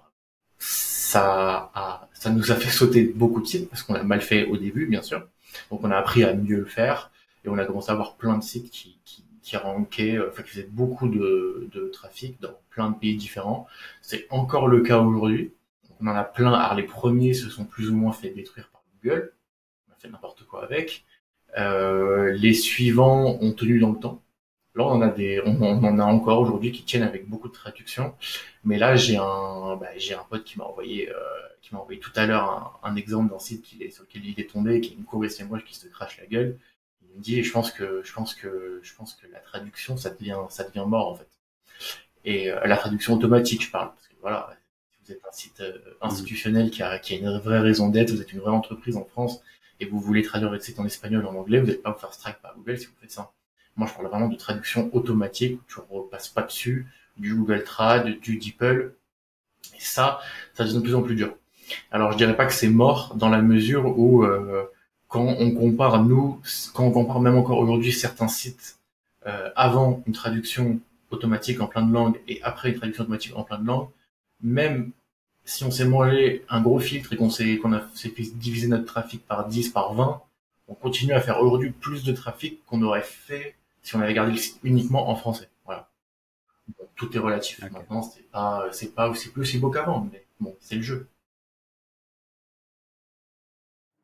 ça 0.57 1.71
a, 1.73 2.09
ça 2.13 2.29
nous 2.29 2.51
a 2.51 2.55
fait 2.55 2.69
sauter 2.69 3.03
beaucoup 3.03 3.41
de 3.41 3.47
sites 3.47 3.69
parce 3.69 3.83
qu'on 3.83 3.95
a 3.95 4.03
mal 4.03 4.21
fait 4.21 4.45
au 4.45 4.57
début, 4.57 4.85
bien 4.85 5.01
sûr. 5.01 5.27
Donc 5.69 5.83
on 5.83 5.91
a 5.91 5.97
appris 5.97 6.23
à 6.23 6.33
mieux 6.33 6.59
le 6.59 6.65
faire 6.65 7.11
et 7.43 7.49
on 7.49 7.57
a 7.57 7.65
commencé 7.65 7.89
à 7.89 7.93
avoir 7.93 8.15
plein 8.15 8.37
de 8.37 8.43
sites 8.43 8.69
qui, 8.69 8.99
qui, 9.03 9.25
qui 9.41 9.57
rankaient, 9.57 10.17
euh, 10.17 10.29
enfin 10.29 10.43
qui 10.43 10.51
faisaient 10.51 10.69
beaucoup 10.69 11.09
de, 11.09 11.67
de 11.73 11.87
trafic 11.87 12.39
dans 12.41 12.53
plein 12.69 12.89
de 12.91 12.95
pays 12.95 13.17
différents. 13.17 13.67
C'est 14.01 14.27
encore 14.29 14.67
le 14.67 14.81
cas 14.81 14.99
aujourd'hui. 14.99 15.53
On 15.99 16.07
en 16.07 16.15
a 16.15 16.23
plein. 16.23 16.53
Alors 16.53 16.75
les 16.75 16.83
premiers 16.83 17.33
se 17.33 17.49
sont 17.49 17.65
plus 17.65 17.89
ou 17.89 17.95
moins 17.95 18.13
fait 18.13 18.29
détruire 18.29 18.69
par 18.69 18.81
Google. 19.03 19.33
On 19.89 19.93
a 19.93 19.95
fait 19.97 20.09
n'importe 20.09 20.45
quoi 20.45 20.63
avec. 20.63 21.03
Euh, 21.57 22.31
les 22.33 22.53
suivants 22.53 23.37
ont 23.41 23.51
tenu 23.53 23.79
dans 23.79 23.91
le 23.91 23.99
temps. 23.99 24.21
Là, 24.75 24.85
on 24.85 24.91
en 24.91 25.01
a 25.01 25.09
des, 25.09 25.41
on, 25.45 25.61
en 25.61 25.99
a 25.99 26.05
encore 26.05 26.39
aujourd'hui 26.39 26.71
qui 26.71 26.83
tiennent 26.83 27.03
avec 27.03 27.27
beaucoup 27.29 27.49
de 27.49 27.53
traduction. 27.53 28.15
Mais 28.63 28.77
là, 28.77 28.95
j'ai 28.95 29.17
un, 29.17 29.75
bah, 29.75 29.89
j'ai 29.97 30.13
un 30.13 30.23
pote 30.29 30.43
qui 30.45 30.57
m'a 30.57 30.65
envoyé, 30.65 31.09
euh, 31.09 31.15
qui 31.61 31.73
m'a 31.73 31.81
envoyé 31.81 31.99
tout 31.99 32.11
à 32.15 32.25
l'heure 32.25 32.79
un, 32.83 32.89
un, 32.89 32.95
exemple 32.95 33.31
d'un 33.31 33.39
site 33.39 33.63
qui 33.63 33.83
est, 33.83 33.91
sur 33.91 34.03
lequel 34.03 34.25
il 34.25 34.39
est 34.39 34.49
tombé, 34.49 34.79
qui 34.79 34.93
est 34.93 34.95
une 34.97 35.03
courbe 35.03 35.25
moi 35.49 35.59
qui 35.59 35.75
se 35.75 35.87
crache 35.87 36.17
la 36.19 36.25
gueule 36.25 36.57
il 37.13 37.17
me 37.17 37.23
dit, 37.23 37.43
je 37.43 37.51
pense 37.51 37.71
que, 37.71 38.01
je 38.03 38.13
pense 38.13 38.35
que, 38.35 38.79
je 38.83 38.93
pense 38.95 39.13
que 39.15 39.27
la 39.27 39.39
traduction, 39.39 39.97
ça 39.97 40.09
devient, 40.09 40.37
ça 40.49 40.63
devient 40.63 40.85
mort 40.87 41.09
en 41.09 41.15
fait. 41.15 41.27
Et 42.23 42.51
euh, 42.51 42.65
la 42.65 42.77
traduction 42.77 43.13
automatique, 43.13 43.63
je 43.63 43.71
parle, 43.71 43.89
parce 43.89 44.07
que 44.07 44.13
voilà, 44.21 44.55
si 44.91 44.99
vous 45.03 45.11
êtes 45.11 45.21
un 45.27 45.31
site 45.31 45.61
euh, 45.61 45.97
institutionnel 46.01 46.71
qui 46.71 46.83
a, 46.83 46.99
qui 46.99 47.13
a 47.15 47.17
une 47.17 47.39
vraie 47.39 47.59
raison 47.59 47.89
d'être, 47.89 48.11
vous 48.11 48.21
êtes 48.21 48.33
une 48.33 48.39
vraie 48.39 48.51
entreprise 48.51 48.97
en 48.97 49.05
France 49.05 49.41
et 49.81 49.85
vous 49.85 49.99
voulez 49.99 50.21
traduire 50.21 50.49
votre 50.49 50.63
site 50.63 50.79
en 50.79 50.85
espagnol 50.85 51.25
ou 51.25 51.29
en 51.29 51.35
anglais, 51.35 51.59
vous 51.59 51.65
n'allez 51.65 51.79
pas 51.79 51.91
vous 51.91 51.99
faire 51.99 52.13
strike 52.13 52.37
par 52.41 52.55
Google 52.55 52.77
si 52.77 52.85
vous 52.85 52.93
faites 53.01 53.11
ça. 53.11 53.31
Moi, 53.75 53.87
je 53.87 53.93
parle 53.93 54.07
vraiment 54.07 54.27
de 54.27 54.35
traduction 54.35 54.93
automatique, 54.93 55.59
où 55.59 55.63
tu 55.67 55.79
repasses 55.89 56.29
pas 56.29 56.43
dessus, 56.43 56.87
du 57.17 57.33
Google 57.33 57.63
Trad, 57.63 58.19
du 58.19 58.37
DeepL. 58.37 58.93
Et 59.75 59.79
ça, 59.79 60.19
ça 60.53 60.63
devient 60.63 60.75
de 60.75 60.81
plus 60.81 60.95
en 60.95 61.01
plus 61.01 61.15
dur. 61.15 61.35
Alors 61.91 62.11
je 62.11 62.17
dirais 62.17 62.35
pas 62.35 62.45
que 62.45 62.53
c'est 62.53 62.69
mort 62.69 63.15
dans 63.15 63.29
la 63.29 63.41
mesure 63.41 63.97
où 63.97 64.23
euh, 64.23 64.65
quand 65.07 65.23
on 65.39 65.51
compare 65.51 66.03
nous, 66.03 66.41
quand 66.73 66.85
on 66.85 66.91
compare 66.91 67.21
même 67.21 67.35
encore 67.35 67.59
aujourd'hui 67.59 67.91
certains 67.91 68.27
sites 68.27 68.79
euh, 69.25 69.49
avant 69.55 70.03
une 70.05 70.13
traduction 70.13 70.79
automatique 71.11 71.61
en 71.61 71.67
plein 71.67 71.83
de 71.83 71.93
langues 71.93 72.19
et 72.27 72.41
après 72.43 72.69
une 72.69 72.75
traduction 72.75 73.03
automatique 73.03 73.33
en 73.35 73.43
plein 73.43 73.59
de 73.59 73.67
langues, 73.67 73.89
même 74.41 74.91
si 75.45 75.63
on 75.63 75.71
s'est 75.71 75.85
mangé 75.85 76.45
un 76.49 76.61
gros 76.61 76.79
filtre 76.79 77.13
et 77.13 77.17
qu'on 77.17 77.29
s'est 77.29 77.57
qu'on 77.57 77.73
a 77.73 77.81
fait 77.81 78.13
diviser 78.35 78.67
notre 78.67 78.85
trafic 78.85 79.25
par 79.25 79.47
10, 79.47 79.69
par 79.69 79.93
20, 79.93 80.21
on 80.67 80.73
continue 80.73 81.13
à 81.13 81.21
faire 81.21 81.41
aujourd'hui 81.41 81.71
plus 81.71 82.03
de 82.03 82.13
trafic 82.13 82.63
qu'on 82.65 82.81
aurait 82.81 83.01
fait 83.01 83.55
si 83.83 83.95
on 83.95 84.01
avait 84.01 84.13
gardé 84.13 84.31
le 84.31 84.37
site 84.37 84.59
uniquement 84.63 85.09
en 85.09 85.15
français. 85.15 85.49
Voilà. 85.65 85.89
tout 86.95 87.15
est 87.15 87.19
relatif. 87.19 87.61
Maintenant, 87.71 88.01
c'est 88.01 88.29
pas 88.31 88.67
c'est 88.71 88.93
pas 88.93 89.09
aussi 89.09 89.29
plus 89.29 89.41
aussi 89.41 89.59
beau 89.59 89.69
qu'avant, 89.71 90.07
mais 90.11 90.23
bon, 90.39 90.55
c'est 90.59 90.75
le 90.75 90.81
jeu. 90.81 91.07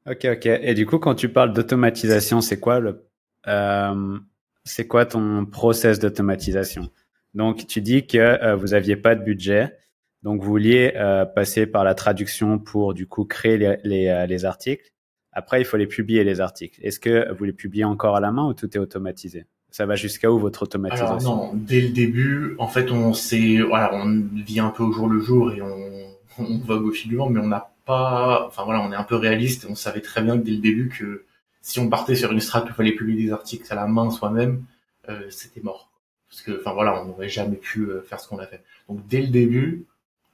Ok, 0.09 0.25
ok. 0.25 0.45
Et 0.45 0.73
du 0.73 0.85
coup, 0.85 0.99
quand 0.99 1.15
tu 1.15 1.29
parles 1.29 1.51
d'automatisation, 1.53 2.39
c'est 2.39 2.59
quoi 2.59 2.79
le, 2.79 3.05
euh, 3.47 4.17
c'est 4.63 4.87
quoi 4.87 5.05
ton 5.05 5.45
process 5.45 5.99
d'automatisation? 5.99 6.89
Donc, 7.33 7.67
tu 7.67 7.81
dis 7.81 8.07
que 8.07 8.17
euh, 8.17 8.55
vous 8.55 8.73
aviez 8.73 8.95
pas 8.95 9.15
de 9.15 9.23
budget, 9.23 9.77
donc 10.23 10.41
vous 10.41 10.49
vouliez 10.49 10.93
euh, 10.95 11.25
passer 11.25 11.67
par 11.67 11.83
la 11.83 11.93
traduction 11.93 12.59
pour 12.59 12.93
du 12.93 13.07
coup 13.07 13.25
créer 13.25 13.57
les, 13.57 13.77
les, 13.83 14.07
euh, 14.07 14.25
les, 14.25 14.45
articles. 14.45 14.91
Après, 15.31 15.61
il 15.61 15.65
faut 15.65 15.77
les 15.77 15.87
publier 15.87 16.23
les 16.23 16.41
articles. 16.41 16.79
Est-ce 16.83 16.99
que 16.99 17.31
vous 17.33 17.43
les 17.43 17.53
publiez 17.53 17.83
encore 17.83 18.15
à 18.15 18.19
la 18.19 18.31
main 18.31 18.47
ou 18.47 18.53
tout 18.53 18.75
est 18.75 18.79
automatisé? 18.79 19.45
Ça 19.69 19.85
va 19.85 19.95
jusqu'à 19.95 20.31
où 20.31 20.39
votre 20.39 20.63
automatisation? 20.63 21.15
Alors 21.15 21.21
non, 21.21 21.51
dès 21.53 21.81
le 21.81 21.89
début, 21.89 22.55
en 22.57 22.67
fait, 22.67 22.89
on 22.91 23.13
s'est, 23.13 23.59
voilà, 23.59 23.93
on 23.93 24.23
vit 24.33 24.59
un 24.59 24.69
peu 24.69 24.83
au 24.83 24.91
jour 24.91 25.07
le 25.07 25.19
jour 25.19 25.51
et 25.51 25.61
on, 25.61 26.07
on 26.39 26.57
vogue 26.59 26.85
au 26.85 26.91
fil 26.91 27.09
du 27.09 27.17
vent, 27.17 27.29
mais 27.29 27.39
on 27.39 27.47
n'a 27.47 27.71
pas, 27.85 28.45
enfin 28.47 28.63
voilà, 28.63 28.81
on 28.81 28.91
est 28.91 28.95
un 28.95 29.03
peu 29.03 29.15
réaliste. 29.15 29.67
On 29.69 29.75
savait 29.75 30.01
très 30.01 30.21
bien 30.21 30.37
que 30.37 30.43
dès 30.43 30.51
le 30.51 30.57
début 30.57 30.89
que 30.89 31.25
si 31.61 31.79
on 31.79 31.89
partait 31.89 32.15
sur 32.15 32.31
une 32.31 32.39
strat 32.39 32.63
où 32.63 32.67
il 32.67 32.73
fallait 32.73 32.95
publier 32.95 33.25
des 33.25 33.31
articles 33.31 33.65
à 33.69 33.75
la 33.75 33.87
main 33.87 34.09
soi-même, 34.09 34.63
euh, 35.09 35.29
c'était 35.29 35.61
mort. 35.61 35.91
Parce 36.29 36.41
que, 36.41 36.59
enfin 36.59 36.73
voilà, 36.73 37.01
on 37.01 37.05
n'aurait 37.05 37.29
jamais 37.29 37.55
pu 37.55 37.81
euh, 37.81 38.01
faire 38.01 38.19
ce 38.19 38.27
qu'on 38.27 38.39
a 38.39 38.47
fait. 38.47 38.63
Donc 38.89 39.05
dès 39.07 39.21
le 39.21 39.27
début, 39.27 39.85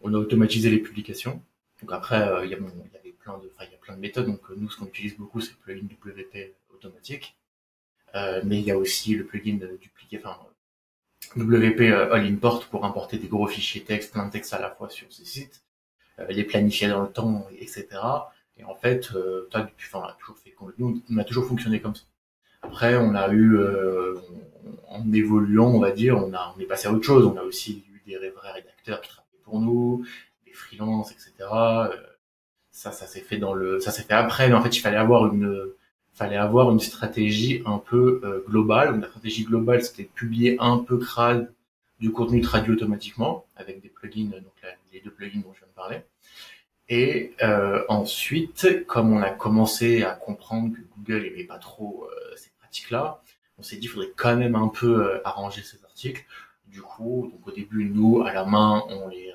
on 0.03 0.13
a 0.13 0.17
automatisé 0.17 0.69
les 0.69 0.79
publications. 0.79 1.41
Donc 1.81 1.91
après, 1.91 2.22
euh, 2.22 2.45
il 2.45 2.51
y, 2.51 2.53
avait 2.53 2.63
plein 3.19 3.38
de, 3.39 3.51
il 3.62 3.72
y 3.72 3.75
a 3.75 3.77
plein 3.77 3.95
de 3.95 4.00
méthodes. 4.00 4.27
Donc 4.27 4.41
nous, 4.55 4.69
ce 4.69 4.77
qu'on 4.77 4.86
utilise 4.86 5.17
beaucoup, 5.17 5.41
c'est 5.41 5.51
le 5.51 5.57
plugin 5.57 5.86
WP 5.86 6.53
automatique. 6.74 7.36
mais 8.13 8.60
il 8.60 8.65
y 8.65 8.72
a 8.72 8.77
aussi 8.77 9.15
le 9.15 9.25
plugin 9.25 9.57
dupliqué, 9.81 10.19
enfin 10.19 10.38
WP 11.36 11.81
All 12.12 12.25
Import 12.25 12.67
pour 12.67 12.86
importer 12.86 13.17
des 13.17 13.27
gros 13.27 13.48
fichiers 13.48 13.83
texte, 13.83 14.13
plein 14.13 14.27
de 14.27 14.31
texte 14.31 14.53
à 14.53 14.60
la 14.60 14.69
fois 14.69 14.89
sur 14.89 15.12
ces 15.12 15.25
sites. 15.25 15.63
Euh, 16.19 16.27
les 16.29 16.43
planifier 16.43 16.88
dans 16.88 17.01
le 17.01 17.12
temps, 17.12 17.48
etc. 17.60 17.88
Et 18.57 18.63
en 18.63 18.75
fait, 18.75 19.10
euh, 19.15 19.50
depuis, 19.51 19.88
enfin, 19.91 20.05
on 20.05 20.10
a 20.10 20.13
toujours 20.19 20.38
fait, 20.38 20.55
on 21.10 21.17
a 21.17 21.24
toujours 21.24 21.45
fonctionné 21.45 21.81
comme 21.81 21.95
ça. 21.95 22.03
Après, 22.62 22.95
on 22.95 23.15
a 23.15 23.29
eu, 23.29 23.57
euh, 23.57 24.15
en 24.88 25.12
évoluant, 25.12 25.69
on 25.69 25.79
va 25.79 25.91
dire, 25.91 26.17
on 26.17 26.33
a, 26.33 26.53
on 26.55 26.60
est 26.60 26.65
passé 26.65 26.88
à 26.88 26.93
autre 26.93 27.03
chose. 27.03 27.25
On 27.25 27.36
a 27.38 27.43
aussi 27.43 27.83
eu 27.91 28.01
des 28.05 28.29
vrais 28.29 28.51
rédacteurs 28.51 29.01
qui 29.01 29.10
travaillaient 29.10 29.23
pour 29.53 29.62
nous, 29.62 30.03
des 30.48 30.51
freelances, 30.51 31.12
etc. 31.12 31.31
ça, 32.72 32.91
ça 32.91 33.05
s'est 33.05 33.22
fait 33.22 33.38
dans 33.38 33.53
le, 33.53 33.79
ça 33.79 33.91
s'est 33.91 34.03
fait 34.03 34.13
après. 34.13 34.50
Mais 34.50 34.55
en 34.55 34.63
fait, 34.63 34.75
il 34.75 34.79
fallait 34.79 34.98
avoir 34.98 35.31
une, 35.31 35.69
fallait 36.13 36.38
avoir 36.38 36.72
une 36.72 36.79
stratégie 36.79 37.62
un 37.65 37.77
peu 37.77 38.43
globale. 38.50 38.93
Donc, 38.93 39.01
la 39.01 39.07
stratégie 39.10 39.43
globale, 39.43 39.83
c'était 39.83 40.03
de 40.03 40.10
publier 40.10 40.57
un 40.60 40.79
peu 40.79 40.98
crade 40.98 41.53
du 42.00 42.12
contenu 42.12 42.41
traduit 42.41 42.74
automatiquement 42.74 43.45
avec 43.55 43.81
des 43.81 43.89
plugins, 43.89 44.31
donc 44.31 44.53
les 44.91 45.01
deux 45.01 45.12
plugins 45.12 45.41
dont 45.41 45.53
je 45.53 45.60
viens 45.60 45.67
de 45.67 45.74
parler. 45.74 46.01
Et 46.89 47.33
euh, 47.41 47.83
ensuite, 47.88 48.86
comme 48.88 49.13
on 49.13 49.22
a 49.22 49.29
commencé 49.29 50.03
à 50.03 50.13
comprendre 50.13 50.75
que 50.75 50.81
Google 50.98 51.24
n'aimait 51.24 51.45
pas 51.45 51.57
trop 51.57 52.05
euh, 52.05 52.36
ces 52.36 52.51
pratiques-là, 52.60 53.22
on 53.57 53.63
s'est 53.63 53.75
dit 53.75 53.81
qu'il 53.81 53.89
faudrait 53.89 54.12
quand 54.15 54.36
même 54.36 54.55
un 54.55 54.67
peu 54.67 55.05
euh, 55.05 55.22
arranger 55.24 55.62
ces 55.62 55.83
articles. 55.86 56.25
Du 56.67 56.81
coup, 56.81 57.29
donc 57.31 57.48
au 57.48 57.51
début, 57.51 57.86
nous, 57.86 58.24
à 58.24 58.33
la 58.33 58.45
main, 58.45 58.83
on 58.89 59.07
les 59.07 59.31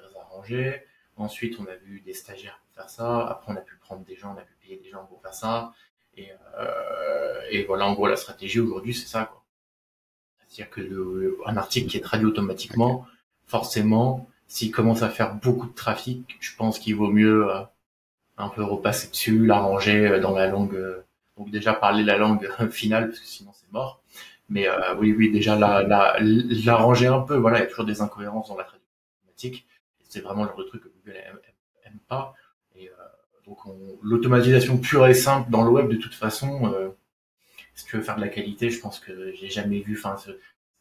Ensuite, 1.16 1.58
on 1.58 1.66
a 1.66 1.74
vu 1.74 2.00
des 2.00 2.14
stagiaires 2.14 2.60
pour 2.64 2.82
faire 2.82 2.90
ça. 2.90 3.26
Après, 3.26 3.52
on 3.52 3.56
a 3.56 3.60
pu 3.60 3.76
prendre 3.76 4.04
des 4.04 4.16
gens, 4.16 4.34
on 4.36 4.38
a 4.38 4.42
pu 4.42 4.54
payer 4.62 4.76
des 4.76 4.90
gens 4.90 5.04
pour 5.06 5.20
faire 5.20 5.34
ça. 5.34 5.72
Et, 6.16 6.30
euh, 6.58 7.40
et 7.50 7.64
voilà, 7.64 7.86
en 7.86 7.94
gros, 7.94 8.06
la 8.06 8.16
stratégie 8.16 8.60
aujourd'hui, 8.60 8.94
c'est 8.94 9.08
ça. 9.08 9.30
C'est-à-dire 10.48 10.70
que 10.70 10.80
le, 10.80 11.38
un 11.46 11.56
article 11.56 11.88
qui 11.88 11.96
est 11.96 12.00
traduit 12.00 12.26
automatiquement, 12.26 13.06
forcément, 13.46 14.28
s'il 14.48 14.70
commence 14.70 15.02
à 15.02 15.10
faire 15.10 15.34
beaucoup 15.34 15.66
de 15.66 15.74
trafic, 15.74 16.36
je 16.40 16.56
pense 16.56 16.78
qu'il 16.78 16.96
vaut 16.96 17.10
mieux 17.10 17.50
euh, 17.50 17.60
un 18.38 18.48
peu 18.48 18.64
repasser 18.64 19.08
dessus, 19.10 19.46
l'arranger 19.46 20.06
euh, 20.06 20.20
dans 20.20 20.34
la 20.34 20.46
langue. 20.46 20.74
Euh, 20.74 21.04
donc 21.36 21.50
déjà 21.50 21.72
parler 21.72 22.02
la 22.02 22.16
langue 22.16 22.50
finale 22.70 23.08
parce 23.08 23.20
que 23.20 23.26
sinon 23.26 23.52
c'est 23.54 23.70
mort. 23.70 24.02
Mais 24.48 24.66
oui, 24.98 25.14
oui, 25.16 25.30
déjà 25.30 25.56
l'arranger 25.56 27.04
la, 27.04 27.14
un 27.14 27.20
peu. 27.20 27.36
Voilà, 27.36 27.58
il 27.58 27.60
y 27.60 27.64
a 27.64 27.66
toujours 27.66 27.84
des 27.84 28.00
incohérences 28.00 28.48
dans 28.48 28.56
la 28.56 28.64
traduction 28.64 28.88
automatique. 29.20 29.66
C'est 30.08 30.20
vraiment 30.20 30.44
le 30.44 30.48
genre 30.48 30.66
truc 30.66 30.82
que 30.82 30.88
Google 30.88 31.16
aime, 31.16 31.38
pas. 32.08 32.34
Et 32.76 32.90
donc 33.46 33.58
l'automatisation 34.02 34.78
pure 34.78 35.06
et 35.06 35.14
simple 35.14 35.50
dans 35.50 35.64
le 35.64 35.70
web 35.70 35.88
de 35.88 35.96
toute 35.96 36.14
façon. 36.14 36.94
si 37.74 37.86
tu 37.86 37.96
veux 37.96 38.02
faire 38.02 38.16
de 38.16 38.20
la 38.20 38.28
qualité, 38.28 38.70
je 38.70 38.80
pense 38.80 38.98
que 39.00 39.32
j'ai 39.34 39.48
jamais 39.48 39.80
vu. 39.80 39.96
Enfin, 39.98 40.16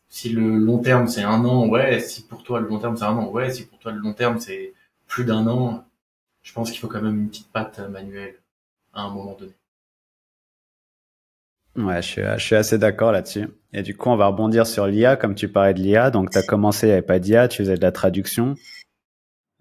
si 0.10 0.30
le 0.30 0.58
long 0.58 0.80
terme 0.80 1.08
c'est 1.08 1.24
un 1.24 1.44
an, 1.46 1.68
ouais. 1.68 2.00
Si 2.00 2.24
pour 2.26 2.44
toi 2.44 2.60
le 2.60 2.68
long 2.68 2.80
terme 2.80 2.98
c'est 2.98 3.06
un 3.06 3.18
an, 3.18 3.30
ouais. 3.30 3.52
Si 3.52 3.66
pour 3.66 3.80
toi 3.80 3.92
le 3.92 4.00
long 4.00 4.14
terme 4.14 4.40
c'est 4.40 4.74
plus 5.08 5.26
d'un 5.26 5.48
an, 5.48 5.86
je 6.44 6.54
pense 6.54 6.72
qu'il 6.72 6.80
faut 6.80 6.88
quand 6.88 7.02
même 7.02 7.20
une 7.20 7.30
petite 7.30 7.52
patte 7.52 7.80
manuelle 7.80 8.36
à 8.94 9.02
un 9.02 9.10
moment 9.14 9.36
donné. 9.36 9.54
Ouais, 11.78 12.02
je 12.02 12.38
suis, 12.40 12.56
assez 12.56 12.78
d'accord 12.80 13.12
là-dessus. 13.12 13.48
Et 13.72 13.84
du 13.84 13.96
coup, 13.96 14.10
on 14.10 14.16
va 14.16 14.28
rebondir 14.28 14.66
sur 14.66 14.88
l'IA, 14.88 15.16
comme 15.16 15.36
tu 15.36 15.48
parlais 15.48 15.76
de 15.76 15.80
l'IA. 15.80 16.10
Donc, 16.10 16.32
tu 16.32 16.38
as 16.38 16.44
commencé, 16.44 16.92
avait 16.92 17.04
pas 17.04 17.20
d'IA, 17.20 17.48
tu 17.48 17.58
faisais 17.58 17.76
de 17.76 17.82
la 17.82 17.92
traduction. 17.92 18.56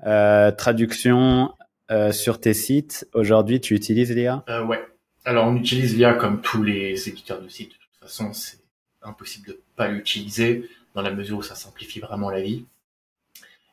Euh, 0.04 0.50
traduction 0.50 1.54
euh, 1.90 2.12
sur 2.12 2.40
tes 2.40 2.54
sites. 2.54 3.08
Aujourd'hui, 3.14 3.60
tu 3.60 3.74
utilises 3.74 4.10
l'IA 4.10 4.44
euh, 4.48 4.64
Ouais. 4.64 4.84
Alors, 5.24 5.46
on 5.46 5.56
utilise 5.56 5.96
l'IA 5.96 6.14
comme 6.14 6.40
tous 6.40 6.62
les 6.62 7.08
éditeurs 7.08 7.40
de 7.40 7.48
sites. 7.48 7.70
De 7.70 7.74
toute 7.74 8.00
façon, 8.00 8.32
c'est 8.32 8.58
impossible 9.02 9.48
de 9.48 9.60
pas 9.74 9.88
l'utiliser 9.88 10.68
dans 10.94 11.02
la 11.02 11.10
mesure 11.10 11.38
où 11.38 11.42
ça 11.42 11.54
simplifie 11.54 12.00
vraiment 12.00 12.30
la 12.30 12.42
vie. 12.42 12.66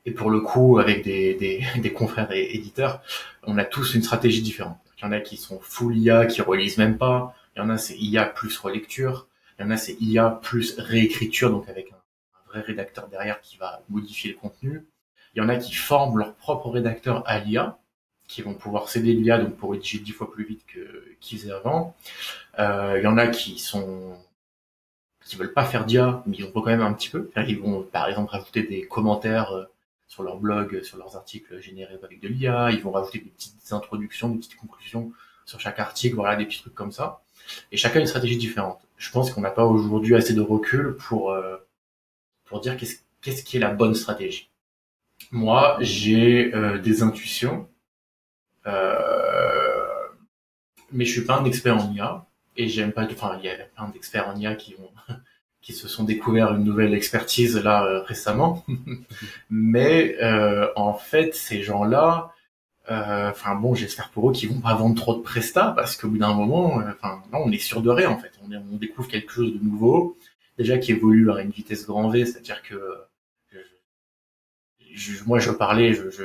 Et 0.06 0.12
pour 0.12 0.30
le 0.30 0.42
coup, 0.42 0.80
avec 0.80 1.04
des, 1.04 1.34
des, 1.36 1.64
des 1.82 1.94
confrères 1.94 2.32
et 2.32 2.56
éditeurs, 2.56 3.02
on 3.44 3.58
a 3.58 3.66
tous 3.66 3.96
une 3.96 4.04
stratégie 4.04 4.42
différente. 4.42 4.78
Il 4.98 5.06
y 5.06 5.08
en 5.08 5.12
a 5.12 5.20
qui 5.20 5.38
sont 5.38 5.60
full 5.60 5.98
IA, 5.98 6.26
qui 6.26 6.42
relisent 6.42 6.78
même 6.78 6.98
pas. 6.98 7.36
Il 7.56 7.60
y 7.60 7.62
en 7.62 7.70
a 7.70 7.78
c'est 7.78 7.98
IA 7.98 8.26
plus 8.26 8.58
relecture. 8.58 9.28
Il 9.60 9.64
y 9.64 9.68
en 9.68 9.72
a 9.72 9.78
c'est 9.78 9.98
IA 10.00 10.30
plus 10.42 10.80
réécriture, 10.80 11.52
donc 11.52 11.68
avec 11.68 11.92
un, 11.92 11.98
vrai 12.50 12.62
rédacteur 12.62 13.08
derrière 13.08 13.42
qui 13.42 13.58
va 13.58 13.82
modifier 13.90 14.32
le 14.32 14.38
contenu. 14.38 14.86
Il 15.34 15.40
y 15.40 15.42
en 15.42 15.50
a 15.50 15.58
qui 15.58 15.74
forment 15.74 16.20
leur 16.20 16.36
propre 16.36 16.70
rédacteur 16.70 17.24
à 17.26 17.40
l'IA, 17.40 17.80
qui 18.28 18.42
vont 18.42 18.54
pouvoir 18.54 18.90
céder 18.90 19.14
l'IA 19.14 19.38
donc 19.38 19.56
pour 19.58 19.72
rédiger 19.72 20.00
dix 20.00 20.12
fois 20.12 20.32
plus 20.32 20.46
vite 20.46 20.66
que 20.68 21.04
qu'ils 21.20 21.52
avant. 21.52 21.96
Euh, 22.60 22.96
il 23.00 23.04
y 23.04 23.08
en 23.08 23.18
a 23.18 23.28
qui 23.28 23.60
sont 23.60 24.18
qui 25.26 25.36
veulent 25.38 25.54
pas 25.54 25.66
faire 25.66 25.86
d'IA, 25.86 26.24
mais 26.26 26.38
ils 26.38 26.46
vont 26.46 26.52
quand 26.52 26.66
même 26.66 26.82
un 26.82 26.94
petit 26.94 27.10
peu. 27.10 27.32
Ils 27.48 27.60
vont, 27.60 27.84
par 27.84 28.10
exemple, 28.10 28.32
rajouter 28.32 28.64
des 28.64 28.86
commentaires 28.88 29.52
euh, 29.54 29.66
sur 30.08 30.24
leur 30.24 30.38
blog, 30.38 30.84
sur 30.84 30.98
leurs 30.98 31.16
articles 31.16 31.60
générés 31.62 31.98
avec 32.04 32.20
de 32.20 32.28
l'IA. 32.28 32.72
Ils 32.72 32.82
vont 32.82 32.92
rajouter 32.92 33.20
des 33.20 33.30
petites 33.30 33.72
introductions, 33.72 34.30
des 34.30 34.38
petites 34.38 34.58
conclusions 34.58 35.12
sur 35.46 35.60
chaque 35.60 35.80
article, 35.80 36.16
voilà, 36.16 36.36
des 36.36 36.46
petits 36.46 36.60
trucs 36.60 36.76
comme 36.76 36.92
ça. 36.92 37.22
Et 37.72 37.78
chacun 37.78 37.98
a 37.98 38.02
une 38.02 38.08
stratégie 38.08 38.38
différente. 38.38 38.80
Je 38.98 39.12
pense 39.12 39.32
qu'on 39.32 39.42
n'a 39.42 39.52
pas 39.52 39.66
aujourd'hui 39.66 40.16
assez 40.16 40.34
de 40.34 40.42
recul 40.42 40.96
pour 40.96 41.32
euh, 41.32 41.58
pour 42.46 42.60
dire 42.62 42.78
qu'est-ce 42.78 42.98
qu'est-ce 43.22 43.44
qui 43.44 43.58
est 43.58 43.60
la 43.60 43.72
bonne 43.72 43.96
stratégie. 43.96 44.50
Moi, 45.34 45.78
j'ai 45.82 46.54
euh, 46.56 46.78
des 46.80 47.04
intuitions, 47.04 47.68
mais 50.94 51.06
je 51.06 51.12
suis 51.12 51.26
pas 51.26 51.38
un 51.40 51.46
expert 51.46 51.78
en 51.78 51.92
IA 51.92 52.26
et 52.56 52.68
j'aime 52.68 52.92
pas 52.92 53.06
enfin 53.06 53.38
il 53.40 53.46
y 53.46 53.50
a 53.50 53.56
plein 53.76 53.90
d'experts 53.90 54.30
en 54.30 54.36
IA 54.36 54.56
qui 54.56 54.76
ont 54.80 55.14
qui 55.62 55.74
se 55.74 55.88
sont 55.88 56.04
découverts 56.04 56.54
une 56.54 56.64
nouvelle 56.64 56.94
expertise 56.94 57.58
là 57.58 57.86
euh, 57.86 58.02
récemment. 58.04 58.66
Mais 59.50 60.16
euh, 60.22 60.68
en 60.76 60.94
fait 60.94 61.36
ces 61.36 61.64
gens-là 61.64 62.32
euh, 62.92 63.30
enfin 63.30 63.56
bon 63.56 63.74
j'espère 63.74 64.10
pour 64.10 64.30
eux 64.30 64.34
qu'ils 64.34 64.50
vont 64.50 64.62
pas 64.62 64.76
vendre 64.76 64.96
trop 64.96 65.16
de 65.16 65.22
prestats 65.22 65.72
parce 65.72 65.96
qu'au 65.96 66.10
bout 66.10 66.18
d'un 66.18 66.34
moment 66.34 66.76
enfin 66.76 67.22
là 67.32 67.40
on 67.44 67.52
est 67.52 67.58
sûr 67.58 67.82
de 67.82 67.90
rien 67.90 68.10
en 68.10 68.18
fait. 68.18 68.32
On 68.44 68.78
découvre 68.78 69.08
quelque 69.08 69.32
chose 69.32 69.54
de 69.54 69.64
nouveau 69.64 70.18
déjà 70.58 70.78
qui 70.78 70.92
évolue 70.92 71.32
à 71.32 71.42
une 71.42 71.50
vitesse 71.50 71.88
grand 71.88 72.10
V 72.10 72.26
c'est-à-dire 72.26 72.62
que 72.62 72.76
je, 74.94 75.24
moi 75.26 75.40
je 75.40 75.52
parlais 75.52 75.94
je, 75.94 76.10
je 76.10 76.24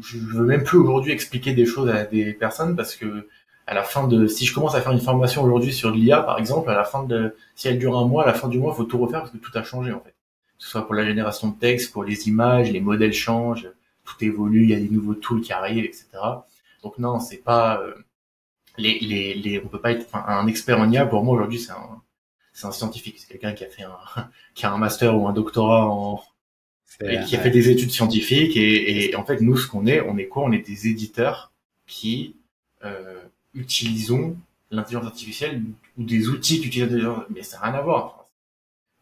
je 0.00 0.18
veux 0.18 0.44
même 0.44 0.64
plus 0.64 0.78
aujourd'hui 0.78 1.12
expliquer 1.12 1.52
des 1.52 1.66
choses 1.66 1.88
à 1.90 2.04
des 2.04 2.32
personnes 2.32 2.76
parce 2.76 2.96
que 2.96 3.28
à 3.66 3.74
la 3.74 3.84
fin 3.84 4.08
de, 4.08 4.26
si 4.26 4.46
je 4.46 4.54
commence 4.54 4.74
à 4.74 4.80
faire 4.80 4.92
une 4.92 5.00
formation 5.00 5.44
aujourd'hui 5.44 5.72
sur 5.72 5.92
l'IA, 5.92 6.22
par 6.22 6.38
exemple, 6.38 6.70
à 6.70 6.74
la 6.74 6.84
fin 6.84 7.04
de, 7.04 7.36
si 7.54 7.68
elle 7.68 7.78
dure 7.78 7.96
un 7.96 8.04
mois, 8.04 8.24
à 8.24 8.26
la 8.26 8.34
fin 8.34 8.48
du 8.48 8.58
mois, 8.58 8.72
il 8.74 8.76
faut 8.76 8.84
tout 8.84 8.98
refaire 8.98 9.20
parce 9.20 9.30
que 9.30 9.36
tout 9.36 9.56
a 9.56 9.62
changé, 9.62 9.92
en 9.92 10.00
fait. 10.00 10.10
que 10.10 10.14
ce 10.58 10.68
soit 10.68 10.84
pour 10.84 10.94
la 10.94 11.04
génération 11.04 11.48
de 11.48 11.54
texte, 11.56 11.92
pour 11.92 12.02
les 12.02 12.28
images, 12.28 12.72
les 12.72 12.80
modèles 12.80 13.12
changent, 13.12 13.70
tout 14.04 14.24
évolue, 14.24 14.64
il 14.64 14.70
y 14.70 14.74
a 14.74 14.80
des 14.80 14.88
nouveaux 14.88 15.14
tools 15.14 15.40
qui 15.40 15.52
arrivent, 15.52 15.84
etc. 15.84 16.06
Donc 16.82 16.98
non, 16.98 17.20
c'est 17.20 17.36
pas 17.44 17.80
euh, 17.80 17.94
les, 18.76 18.98
les, 18.98 19.34
les, 19.34 19.62
on 19.64 19.68
peut 19.68 19.80
pas 19.80 19.92
être 19.92 20.06
un 20.16 20.48
expert 20.48 20.80
en 20.80 20.90
IA. 20.90 21.06
Pour 21.06 21.22
moi 21.22 21.34
aujourd'hui, 21.36 21.60
c'est 21.60 21.70
un, 21.72 22.02
c'est 22.52 22.66
un 22.66 22.72
scientifique, 22.72 23.20
c'est 23.20 23.28
quelqu'un 23.28 23.52
qui 23.52 23.64
a 23.64 23.68
fait 23.68 23.84
un, 23.84 23.98
qui 24.54 24.66
a 24.66 24.72
un 24.72 24.78
master 24.78 25.16
ou 25.16 25.28
un 25.28 25.32
doctorat 25.32 25.86
en 25.86 26.20
et 27.02 27.20
qui 27.24 27.36
a 27.36 27.40
fait 27.40 27.50
des 27.50 27.70
études 27.70 27.90
scientifiques 27.90 28.56
et, 28.56 29.10
et 29.10 29.16
en 29.16 29.24
fait 29.24 29.40
nous 29.40 29.56
ce 29.56 29.66
qu'on 29.66 29.86
est, 29.86 30.00
on 30.00 30.18
est 30.18 30.26
quoi? 30.26 30.44
On 30.44 30.52
est 30.52 30.66
des 30.66 30.88
éditeurs 30.88 31.52
qui 31.86 32.36
euh, 32.84 33.20
utilisons 33.54 34.36
l'intelligence 34.70 35.06
artificielle 35.06 35.62
ou 35.98 36.04
des 36.04 36.28
outils 36.28 36.60
qui 36.60 36.68
utilisent 36.68 36.88
l'intelligence, 36.88 37.24
mais 37.30 37.42
ça 37.42 37.58
n'a 37.58 37.70
rien 37.70 37.74
à 37.80 37.82
voir. 37.82 38.28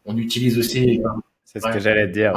On 0.05 0.17
utilise 0.17 0.57
aussi. 0.57 1.01
C'est 1.43 1.59
ce 1.59 1.67
que 1.71 1.79
j'allais 1.79 2.07
dire. 2.07 2.33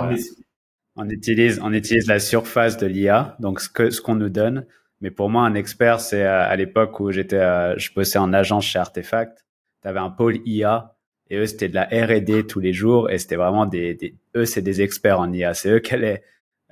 On 0.97 1.09
utilise, 1.09 1.59
on 1.62 1.73
utilise 1.73 2.07
la 2.07 2.19
surface 2.19 2.76
de 2.76 2.87
l'IA, 2.87 3.37
donc 3.40 3.61
ce 3.61 3.69
que 3.71 3.90
ce 3.90 4.02
qu'on 4.02 4.14
nous 4.16 4.28
donne. 4.28 4.66
Mais 5.00 5.11
pour 5.11 5.31
moi, 5.31 5.42
un 5.42 5.54
expert, 5.54 6.00
c'est 6.00 6.23
à, 6.23 6.42
à 6.42 6.54
l'époque 6.57 7.00
où 7.00 7.11
j'étais, 7.11 7.38
je 7.78 7.92
bossais 7.95 8.19
en 8.19 8.33
agence 8.33 8.66
chez 8.66 8.78
Artefact. 8.78 9.45
Tu 9.81 9.88
avais 9.88 10.00
un 10.00 10.11
pôle 10.11 10.40
IA 10.45 10.95
et 11.31 11.37
eux, 11.37 11.47
c'était 11.47 11.69
de 11.69 11.75
la 11.75 11.85
R&D 11.85 12.47
tous 12.47 12.61
les 12.61 12.73
jours 12.73 13.11
et 13.11 13.19
c'était 13.19 13.37
vraiment 13.37 13.67
des, 13.67 13.95
des 13.95 14.14
eux, 14.37 14.45
c'est 14.45 14.62
des 14.62 14.83
experts 14.83 15.21
en 15.21 15.33
IA. 15.33 15.55
C'est 15.55 15.71
eux 15.71 15.79
qui 15.79 15.95
allaient 15.95 16.23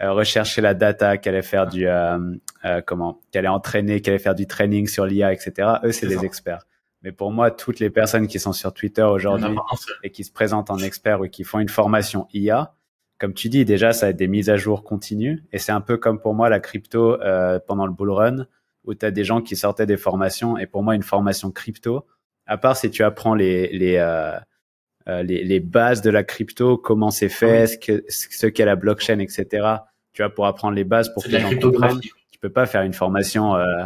euh, 0.00 0.12
rechercher 0.12 0.60
la 0.60 0.74
data, 0.74 1.16
qui 1.16 1.28
allaient 1.28 1.42
faire 1.42 1.66
du, 1.66 1.86
euh, 1.86 2.18
euh, 2.64 2.80
comment, 2.84 3.20
qui 3.32 3.38
allaient 3.38 3.48
entraîner, 3.48 4.00
qui 4.00 4.10
allaient 4.10 4.18
faire 4.18 4.34
du 4.34 4.46
training 4.46 4.86
sur 4.86 5.06
l'IA, 5.06 5.32
etc. 5.32 5.68
Eux, 5.84 5.92
c'est 5.92 6.06
des 6.06 6.24
experts. 6.24 6.66
Mais 7.02 7.12
pour 7.12 7.32
moi, 7.32 7.50
toutes 7.50 7.80
les 7.80 7.90
personnes 7.90 8.26
qui 8.26 8.38
sont 8.38 8.52
sur 8.52 8.74
Twitter 8.74 9.02
aujourd'hui 9.02 9.56
et 10.02 10.10
qui 10.10 10.24
se 10.24 10.32
présentent 10.32 10.70
en 10.70 10.78
experts 10.78 11.20
ou 11.20 11.28
qui 11.28 11.44
font 11.44 11.58
une 11.58 11.70
formation 11.70 12.28
IA, 12.34 12.74
comme 13.18 13.34
tu 13.34 13.48
dis, 13.50 13.64
déjà, 13.64 13.92
ça 13.92 14.06
va 14.06 14.10
être 14.10 14.16
des 14.16 14.28
mises 14.28 14.48
à 14.48 14.56
jour 14.56 14.82
continues. 14.82 15.44
Et 15.52 15.58
c'est 15.58 15.72
un 15.72 15.82
peu 15.82 15.98
comme 15.98 16.20
pour 16.20 16.34
moi 16.34 16.48
la 16.48 16.58
crypto 16.58 17.20
euh, 17.20 17.58
pendant 17.66 17.86
le 17.86 17.92
bull 17.92 18.10
run, 18.10 18.46
où 18.84 18.94
tu 18.94 19.04
as 19.04 19.10
des 19.10 19.24
gens 19.24 19.42
qui 19.42 19.56
sortaient 19.56 19.86
des 19.86 19.98
formations. 19.98 20.56
Et 20.56 20.66
pour 20.66 20.82
moi, 20.82 20.94
une 20.94 21.02
formation 21.02 21.50
crypto, 21.50 22.06
à 22.50 22.58
part 22.58 22.76
si 22.76 22.90
tu 22.90 23.04
apprends 23.04 23.34
les, 23.34 23.68
les, 23.68 23.96
euh, 23.96 24.32
euh, 25.08 25.22
les, 25.22 25.44
les, 25.44 25.60
bases 25.60 26.02
de 26.02 26.10
la 26.10 26.24
crypto, 26.24 26.76
comment 26.76 27.12
c'est 27.12 27.28
fait, 27.28 27.68
ce 27.68 27.76
qu'est 27.78 28.02
ce 28.10 28.62
la 28.64 28.74
blockchain, 28.74 29.20
etc. 29.20 29.46
Tu 30.12 30.22
vois, 30.22 30.34
pour 30.34 30.46
apprendre 30.46 30.74
les 30.74 30.82
bases, 30.82 31.14
pour 31.14 31.22
que 31.22 31.28
les 31.28 31.38
gens 31.38 31.56
comprennent. 31.56 32.00
Tu 32.00 32.40
peux 32.40 32.50
pas 32.50 32.66
faire 32.66 32.82
une 32.82 32.92
formation. 32.92 33.54
Euh, 33.54 33.84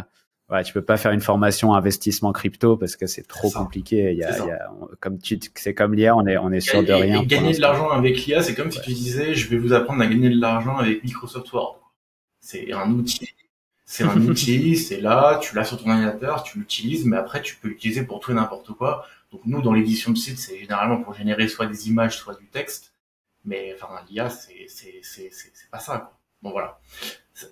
ouais, 0.49 0.63
tu 0.63 0.73
peux 0.73 0.81
pas 0.81 0.97
faire 0.97 1.11
une 1.11 1.21
formation 1.21 1.75
investissement 1.75 2.31
crypto 2.31 2.75
parce 2.75 2.95
que 2.95 3.05
c'est 3.05 3.27
trop 3.27 3.51
compliqué. 3.51 4.11
Il 4.13 4.17
y 4.17 4.23
a, 4.23 4.35
il 4.35 4.47
y 4.47 4.51
a 4.51 4.67
comme 4.99 5.19
tu, 5.19 5.39
c'est 5.53 5.75
comme 5.75 5.93
l'IA, 5.93 6.15
on 6.15 6.25
est, 6.25 6.37
on 6.37 6.51
est 6.51 6.59
sûr 6.59 6.83
de 6.83 6.91
rien. 6.91 7.21
Et 7.21 7.25
gagner 7.27 7.53
de 7.53 7.61
l'argent 7.61 7.91
avec 7.91 8.25
l'IA, 8.25 8.41
c'est 8.41 8.55
comme 8.55 8.71
si 8.71 8.81
tu 8.81 8.93
disais, 8.93 9.35
je 9.35 9.47
vais 9.47 9.57
vous 9.57 9.73
apprendre 9.73 10.01
à 10.01 10.07
gagner 10.07 10.29
de 10.29 10.41
l'argent 10.41 10.77
avec 10.77 11.03
Microsoft 11.03 11.53
Word. 11.53 11.79
C'est 12.39 12.73
un 12.73 12.89
outil. 12.89 13.29
C'est 13.85 14.03
un 14.03 14.19
outil, 14.21 14.75
c'est 14.77 14.99
là, 14.99 15.39
tu 15.41 15.55
l'as 15.55 15.63
sur 15.63 15.81
ton 15.81 15.89
ordinateur, 15.91 16.43
tu 16.43 16.57
l'utilises, 16.57 17.05
mais 17.05 17.17
après 17.17 17.41
tu 17.41 17.55
peux 17.55 17.67
l'utiliser 17.67 18.03
pour 18.03 18.19
tout 18.19 18.31
et 18.31 18.33
n'importe 18.33 18.71
quoi. 18.73 19.05
Donc 19.31 19.41
nous, 19.45 19.61
dans 19.61 19.73
l'édition 19.73 20.11
de 20.11 20.17
site, 20.17 20.39
c'est 20.39 20.57
généralement 20.57 21.01
pour 21.01 21.13
générer 21.13 21.47
soit 21.47 21.67
des 21.67 21.87
images, 21.89 22.17
soit 22.17 22.35
du 22.35 22.47
texte. 22.47 22.93
Mais 23.45 23.75
enfin, 23.75 23.89
l'IA, 24.09 24.29
c'est 24.29 24.65
c'est 24.67 24.99
c'est 25.03 25.29
c'est 25.31 25.69
pas 25.69 25.79
ça. 25.79 25.99
Quoi. 25.99 26.17
Bon 26.41 26.51
voilà. 26.51 26.79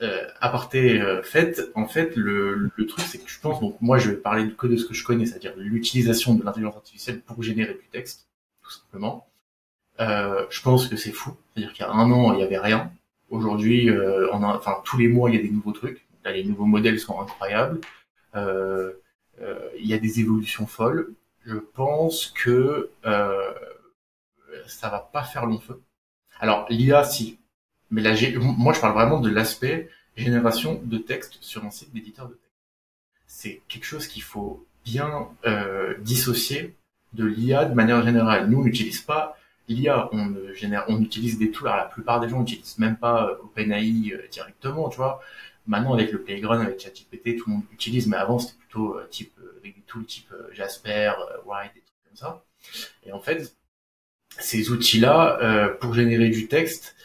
Euh, 0.02 0.28
aparté 0.40 1.02
euh, 1.02 1.22
fait, 1.22 1.62
en 1.76 1.88
fait, 1.88 2.16
le, 2.16 2.72
le 2.76 2.86
truc, 2.88 3.06
c'est 3.06 3.18
que 3.20 3.30
je 3.30 3.40
pense, 3.40 3.60
donc 3.60 3.76
moi, 3.82 3.98
je 3.98 4.10
vais 4.12 4.16
parler 4.16 4.50
que 4.54 4.66
de 4.68 4.78
ce 4.78 4.86
que 4.86 4.94
je 4.94 5.04
connais, 5.04 5.26
c'est-à-dire 5.26 5.54
l'utilisation 5.58 6.36
de 6.36 6.44
l'intelligence 6.44 6.76
artificielle 6.78 7.22
pour 7.22 7.44
générer 7.44 7.74
du 7.74 7.88
texte, 7.92 8.28
tout 8.64 8.72
simplement. 8.72 9.28
Euh, 10.00 10.46
je 10.50 10.62
pense 10.62 10.88
que 10.88 10.96
c'est 10.96 11.12
fou. 11.12 11.36
C'est-à-dire 11.54 11.74
qu'il 11.74 11.86
y 11.86 11.90
a 11.90 11.92
un 11.92 12.10
an, 12.12 12.34
il 12.34 12.40
y 12.40 12.44
avait 12.44 12.58
rien. 12.58 12.92
Aujourd'hui, 13.30 13.90
euh, 13.90 14.30
enfin, 14.32 14.82
tous 14.86 14.98
les 14.98 15.08
mois, 15.08 15.30
il 15.30 15.36
y 15.36 15.40
a 15.40 15.42
des 15.42 15.50
nouveaux 15.52 15.72
trucs. 15.74 16.06
Les 16.26 16.44
nouveaux 16.44 16.66
modèles 16.66 17.00
sont 17.00 17.20
incroyables. 17.20 17.82
Euh, 18.36 18.94
euh, 19.42 19.70
il 19.80 19.86
y 19.88 19.94
a 19.94 20.00
des 20.00 20.20
évolutions 20.20 20.68
folles 20.68 21.14
je 21.46 21.58
pense 21.58 22.28
que 22.28 22.90
euh, 23.06 23.54
ça 24.68 24.90
va 24.90 25.00
pas 25.00 25.24
faire 25.24 25.46
long 25.46 25.60
feu. 25.60 25.82
Alors 26.40 26.66
l'IA 26.70 27.04
si, 27.04 27.40
mais 27.92 28.02
là 28.02 28.14
moi 28.40 28.74
je 28.74 28.80
parle 28.80 28.94
vraiment 28.94 29.20
de 29.20 29.30
l'aspect 29.30 29.90
génération 30.16 30.82
de 30.84 30.98
texte 30.98 31.38
sur 31.42 31.66
un 31.66 31.72
site 31.72 31.94
d'éditeur 31.94 32.28
de 32.28 32.34
texte. 32.34 32.52
C'est 33.28 33.62
quelque 33.68 33.86
chose 33.86 34.08
qu'il 34.08 34.24
faut 34.24 34.66
bien 34.86 35.30
euh, 35.46 35.96
dissocier 36.00 36.76
de 37.14 37.26
l'IA 37.26 37.66
de 37.66 37.74
manière 37.74 38.04
générale. 38.04 38.50
Nous 38.50 38.60
on 38.60 38.64
n'utilise 38.64 39.02
pas 39.02 39.38
l'IA, 39.68 40.10
on 40.12 41.02
utilise 41.02 41.38
des 41.38 41.52
tools. 41.52 41.70
Alors, 41.70 41.86
la 41.86 41.90
plupart 41.90 42.20
des 42.20 42.28
gens 42.28 42.40
n'utilisent 42.40 42.80
même 42.80 42.98
pas 42.98 43.38
OpenAI 43.44 44.14
directement, 44.30 44.90
tu 44.90 44.98
vois. 44.98 45.22
Maintenant 45.66 45.94
avec 45.94 46.12
le 46.12 46.22
Playground, 46.22 46.62
avec 46.62 46.80
ChatGPT, 46.80 47.38
tout 47.38 47.50
le 47.50 47.56
monde 47.56 47.64
utilise, 47.72 48.08
mais 48.08 48.18
avant 48.18 48.40
c'était 48.40 48.58
plutôt 48.60 48.98
euh, 48.98 49.08
type 49.10 49.34
avec 49.64 49.76
des 49.76 49.82
tools 49.84 50.06
type 50.06 50.32
euh, 50.34 50.54
Jasper, 50.54 51.14
euh, 51.20 51.38
White, 51.46 51.74
des 51.74 51.82
trucs 51.82 52.04
comme 52.08 52.18
ça. 52.18 52.44
Et 53.06 53.12
en 53.12 53.20
fait, 53.20 53.56
ces 54.40 54.72
outils-là, 54.72 55.40
euh, 55.42 55.74
pour 55.76 55.94
générer 55.94 56.30
du 56.30 56.48
texte, 56.48 56.96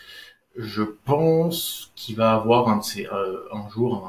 je 0.56 0.82
pense 0.82 1.92
qu'il 1.94 2.16
va 2.16 2.34
avoir 2.34 2.68
un, 2.68 2.82
ces, 2.82 3.06
un 3.06 3.68
jour 3.70 4.06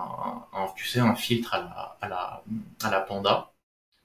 un, 0.54 0.68
tu 0.76 0.88
sais, 0.88 1.00
un 1.00 1.16
filtre 1.16 1.54
à 1.54 1.60
la, 1.60 1.98
à 2.02 2.08
la, 2.10 2.44
à 2.84 2.90
la 2.90 3.02
Panda, 3.02 3.52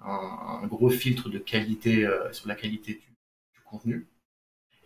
un, 0.00 0.66
gros 0.66 0.90
filtre 0.90 1.30
de 1.30 1.38
qualité 1.38 2.06
sur 2.32 2.46
la 2.46 2.54
qualité 2.54 2.94
du, 2.94 2.98
du 3.54 3.60
contenu. 3.64 4.06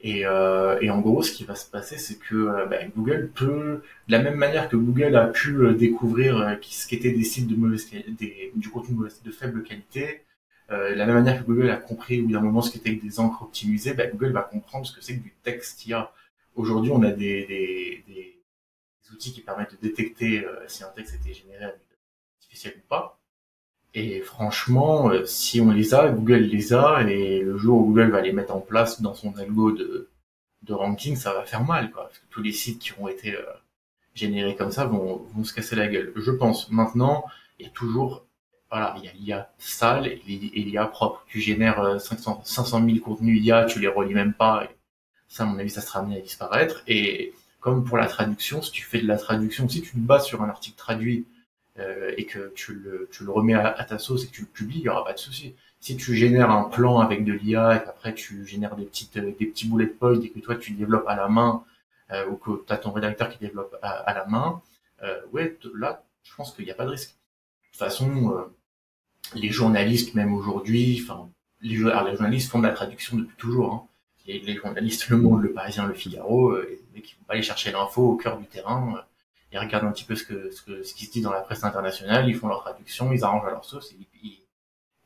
Et, 0.01 0.25
euh, 0.27 0.79
et, 0.81 0.91
en 0.91 1.01
gros, 1.01 1.23
ce 1.23 1.33
qui 1.33 1.45
va 1.45 1.57
se 1.57 1.69
passer, 1.69 1.99
c'est 1.99 2.19
que 2.19 2.69
ben, 2.69 2.91
Google 2.97 3.31
peut, 3.35 3.83
de 4.07 4.13
la 4.13 4.21
même 4.21 4.37
manière 4.37 4.69
que 4.69 4.77
Google 4.77 5.17
a 5.17 5.27
pu 5.27 5.75
découvrir 5.75 6.59
ce 6.63 6.87
qu'étaient 6.87 7.11
des 7.13 7.25
sites 7.25 7.49
de 7.49 7.57
mauvaise 7.57 7.91
des, 7.91 8.53
du 8.55 8.71
contenu 8.71 8.97
de 9.25 9.31
faible 9.31 9.63
qualité, 9.65 10.23
euh, 10.71 10.91
de 10.91 10.95
la 10.95 11.07
même 11.07 11.17
manière 11.17 11.41
que 11.41 11.47
Google 11.47 11.71
a 11.71 11.77
compris 11.77 12.21
au 12.21 12.27
bout 12.27 12.33
d'un 12.33 12.41
moment 12.41 12.63
ce 12.63 12.71
qu'était 12.71 12.93
des 12.93 13.21
encres 13.21 13.43
optimisées, 13.43 13.95
ben, 13.95 14.11
Google 14.13 14.33
va 14.33 14.43
comprendre 14.43 14.87
ce 14.87 14.95
que 14.95 15.03
c'est 15.03 15.17
que 15.17 15.23
du 15.23 15.35
texte 15.43 15.85
Il 15.87 15.91
y 15.91 15.95
a 15.95 16.13
Aujourd'hui, 16.55 16.91
on 16.91 17.03
a 17.05 17.11
des, 17.13 17.47
des, 17.47 18.05
des, 18.09 18.43
outils 19.13 19.33
qui 19.33 19.43
permettent 19.43 19.73
de 19.73 19.89
détecter 19.89 20.45
si 20.67 20.83
un 20.85 20.89
texte 20.89 21.15
a 21.15 21.17
été 21.17 21.33
généré 21.33 21.65
avec 21.65 21.81
artificiel 22.41 22.75
ou 22.77 22.89
pas. 22.89 23.18
Et 23.99 24.21
franchement, 24.21 25.11
euh, 25.11 25.25
si 25.25 25.61
on 25.61 25.73
les 25.73 25.93
a, 25.93 26.09
Google 26.09 26.37
les 26.37 26.73
a, 26.73 27.03
et 27.03 27.41
le 27.41 27.57
jour 27.57 27.81
où 27.81 27.87
Google 27.87 28.13
va 28.13 28.21
les 28.21 28.33
mettre 28.33 28.55
en 28.55 28.61
place 28.61 29.03
dans 29.03 29.13
son 29.13 29.37
algo 29.37 29.73
de, 29.73 30.09
ranking, 30.69 31.17
ça 31.17 31.33
va 31.33 31.43
faire 31.43 31.65
mal, 31.65 31.91
quoi. 31.91 32.05
Parce 32.05 32.19
que 32.19 32.27
tous 32.31 32.43
les 32.43 32.53
sites 32.53 32.79
qui 32.79 32.93
ont 33.01 33.09
été 33.09 33.35
euh, 33.35 33.43
générés 34.15 34.55
comme 34.55 34.71
ça 34.71 34.85
vont, 34.85 35.27
se 35.43 35.53
casser 35.53 35.75
la 35.75 35.89
gueule. 35.89 36.13
Je 36.15 36.31
pense. 36.31 36.71
Maintenant, 36.71 37.25
il 37.59 37.67
y 37.67 37.69
a 37.69 37.73
toujours, 37.73 38.25
voilà, 38.71 38.95
il 38.99 39.05
y 39.05 39.09
a 39.09 39.13
l'IA 39.15 39.53
sale 39.59 40.07
et 40.07 40.21
l'IA 40.27 40.85
propre. 40.87 41.25
Tu 41.27 41.41
génères 41.41 42.01
500, 42.01 42.43
500 42.45 42.85
000 42.85 42.99
contenus 42.99 43.43
IA, 43.43 43.65
tu 43.65 43.81
les 43.81 43.89
relis 43.89 44.15
même 44.15 44.35
pas. 44.35 44.69
Ça, 45.27 45.43
à 45.43 45.47
mon 45.47 45.59
avis, 45.59 45.71
ça 45.71 45.81
sera 45.81 46.01
amené 46.01 46.19
à 46.19 46.21
disparaître. 46.21 46.85
Et 46.87 47.33
comme 47.61 47.85
pour 47.85 47.97
la 47.97 48.07
traduction, 48.07 48.63
si 48.63 48.71
tu 48.71 48.85
fais 48.85 49.01
de 49.01 49.09
la 49.09 49.17
traduction, 49.17 49.69
si 49.69 49.83
tu 49.83 49.91
te 49.93 49.99
bases 49.99 50.27
sur 50.27 50.43
un 50.43 50.49
article 50.51 50.77
traduit, 50.77 51.27
euh, 51.79 52.13
et 52.17 52.27
que 52.27 52.53
tu 52.55 52.75
le, 52.75 53.09
tu 53.13 53.25
le 53.25 53.31
remets 53.31 53.55
à, 53.55 53.85
ta 53.85 53.99
sauce 53.99 54.25
et 54.25 54.27
que 54.29 54.33
tu 54.33 54.43
le 54.43 54.49
publies, 54.49 54.79
il 54.79 54.85
y 54.85 54.89
aura 54.89 55.05
pas 55.05 55.13
de 55.13 55.19
souci. 55.19 55.55
Si 55.81 55.97
tu 55.97 56.15
génères 56.15 56.51
un 56.51 56.65
plan 56.65 56.99
avec 56.99 57.25
de 57.25 57.33
l'IA 57.33 57.77
et 57.77 57.79
qu'après 57.85 58.15
tu 58.15 58.45
génères 58.47 58.75
des 58.77 58.85
petites 58.85 59.17
des 59.17 59.47
petits 59.47 59.69
bullet 59.69 59.87
points 59.87 60.21
et 60.21 60.29
que 60.31 60.41
toi 60.41 60.57
tu 60.57 60.73
développes 60.73 61.07
à 61.07 61.15
la 61.15 61.29
main 61.29 61.65
euh, 62.11 62.27
ou 62.27 62.37
que 62.37 62.65
tu 62.67 62.73
as 62.73 62.79
ton 62.79 62.91
rédacteur 62.91 63.29
qui 63.31 63.39
développe 63.39 63.77
à, 63.83 64.13
la 64.15 64.25
main, 64.27 64.61
euh, 65.03 65.21
ouais, 65.33 65.57
là, 65.75 66.03
je 66.23 66.35
pense 66.35 66.53
qu'il 66.53 66.65
n'y 66.65 66.71
a 66.71 66.75
pas 66.75 66.85
de 66.85 66.91
risque. 66.91 67.11
De 67.11 67.71
toute 67.71 67.79
façon, 67.79 68.33
euh, 68.33 68.45
les 69.35 69.51
journalistes, 69.51 70.15
même 70.15 70.35
aujourd'hui, 70.35 71.01
enfin, 71.03 71.29
les, 71.61 71.77
journalistes 71.77 72.51
font 72.51 72.59
de 72.59 72.67
la 72.67 72.73
traduction 72.73 73.17
depuis 73.17 73.37
toujours. 73.37 73.73
Hein. 73.73 73.85
Les, 74.27 74.41
les 74.41 74.57
journalistes, 74.57 75.09
Le 75.09 75.17
Monde, 75.17 75.43
Le 75.43 75.53
Parisien, 75.53 75.87
Le 75.87 75.95
Figaro, 75.95 76.51
euh, 76.51 76.67
les 76.69 77.01
mecs 77.01 77.17
vont 77.19 77.25
pas 77.27 77.35
aller 77.35 77.43
chercher 77.43 77.73
l'info 77.73 78.03
au 78.03 78.17
cœur 78.17 78.39
du 78.39 78.47
terrain. 78.47 79.05
Ils 79.53 79.59
regardent 79.59 79.87
un 79.87 79.93
petit 79.93 80.05
peu 80.05 80.15
ce 80.15 80.25
que 80.25 80.51
ce, 80.51 80.63
que, 80.63 80.83
ce 80.83 80.95
qui 80.95 81.07
se 81.07 81.13
dit 81.13 81.23
dans 81.23 81.33
la 81.33 81.41
presse 81.41 81.65
internationale, 81.65 82.29
ils 82.29 82.35
font 82.35 82.49
leur 82.49 82.61
traduction, 82.61 83.13
ils 83.13 83.25
arrangent 83.25 83.47
à 83.47 83.51
leur 83.51 83.65
sauce 83.65 83.93
et 83.93 83.97
ils, 84.23 84.39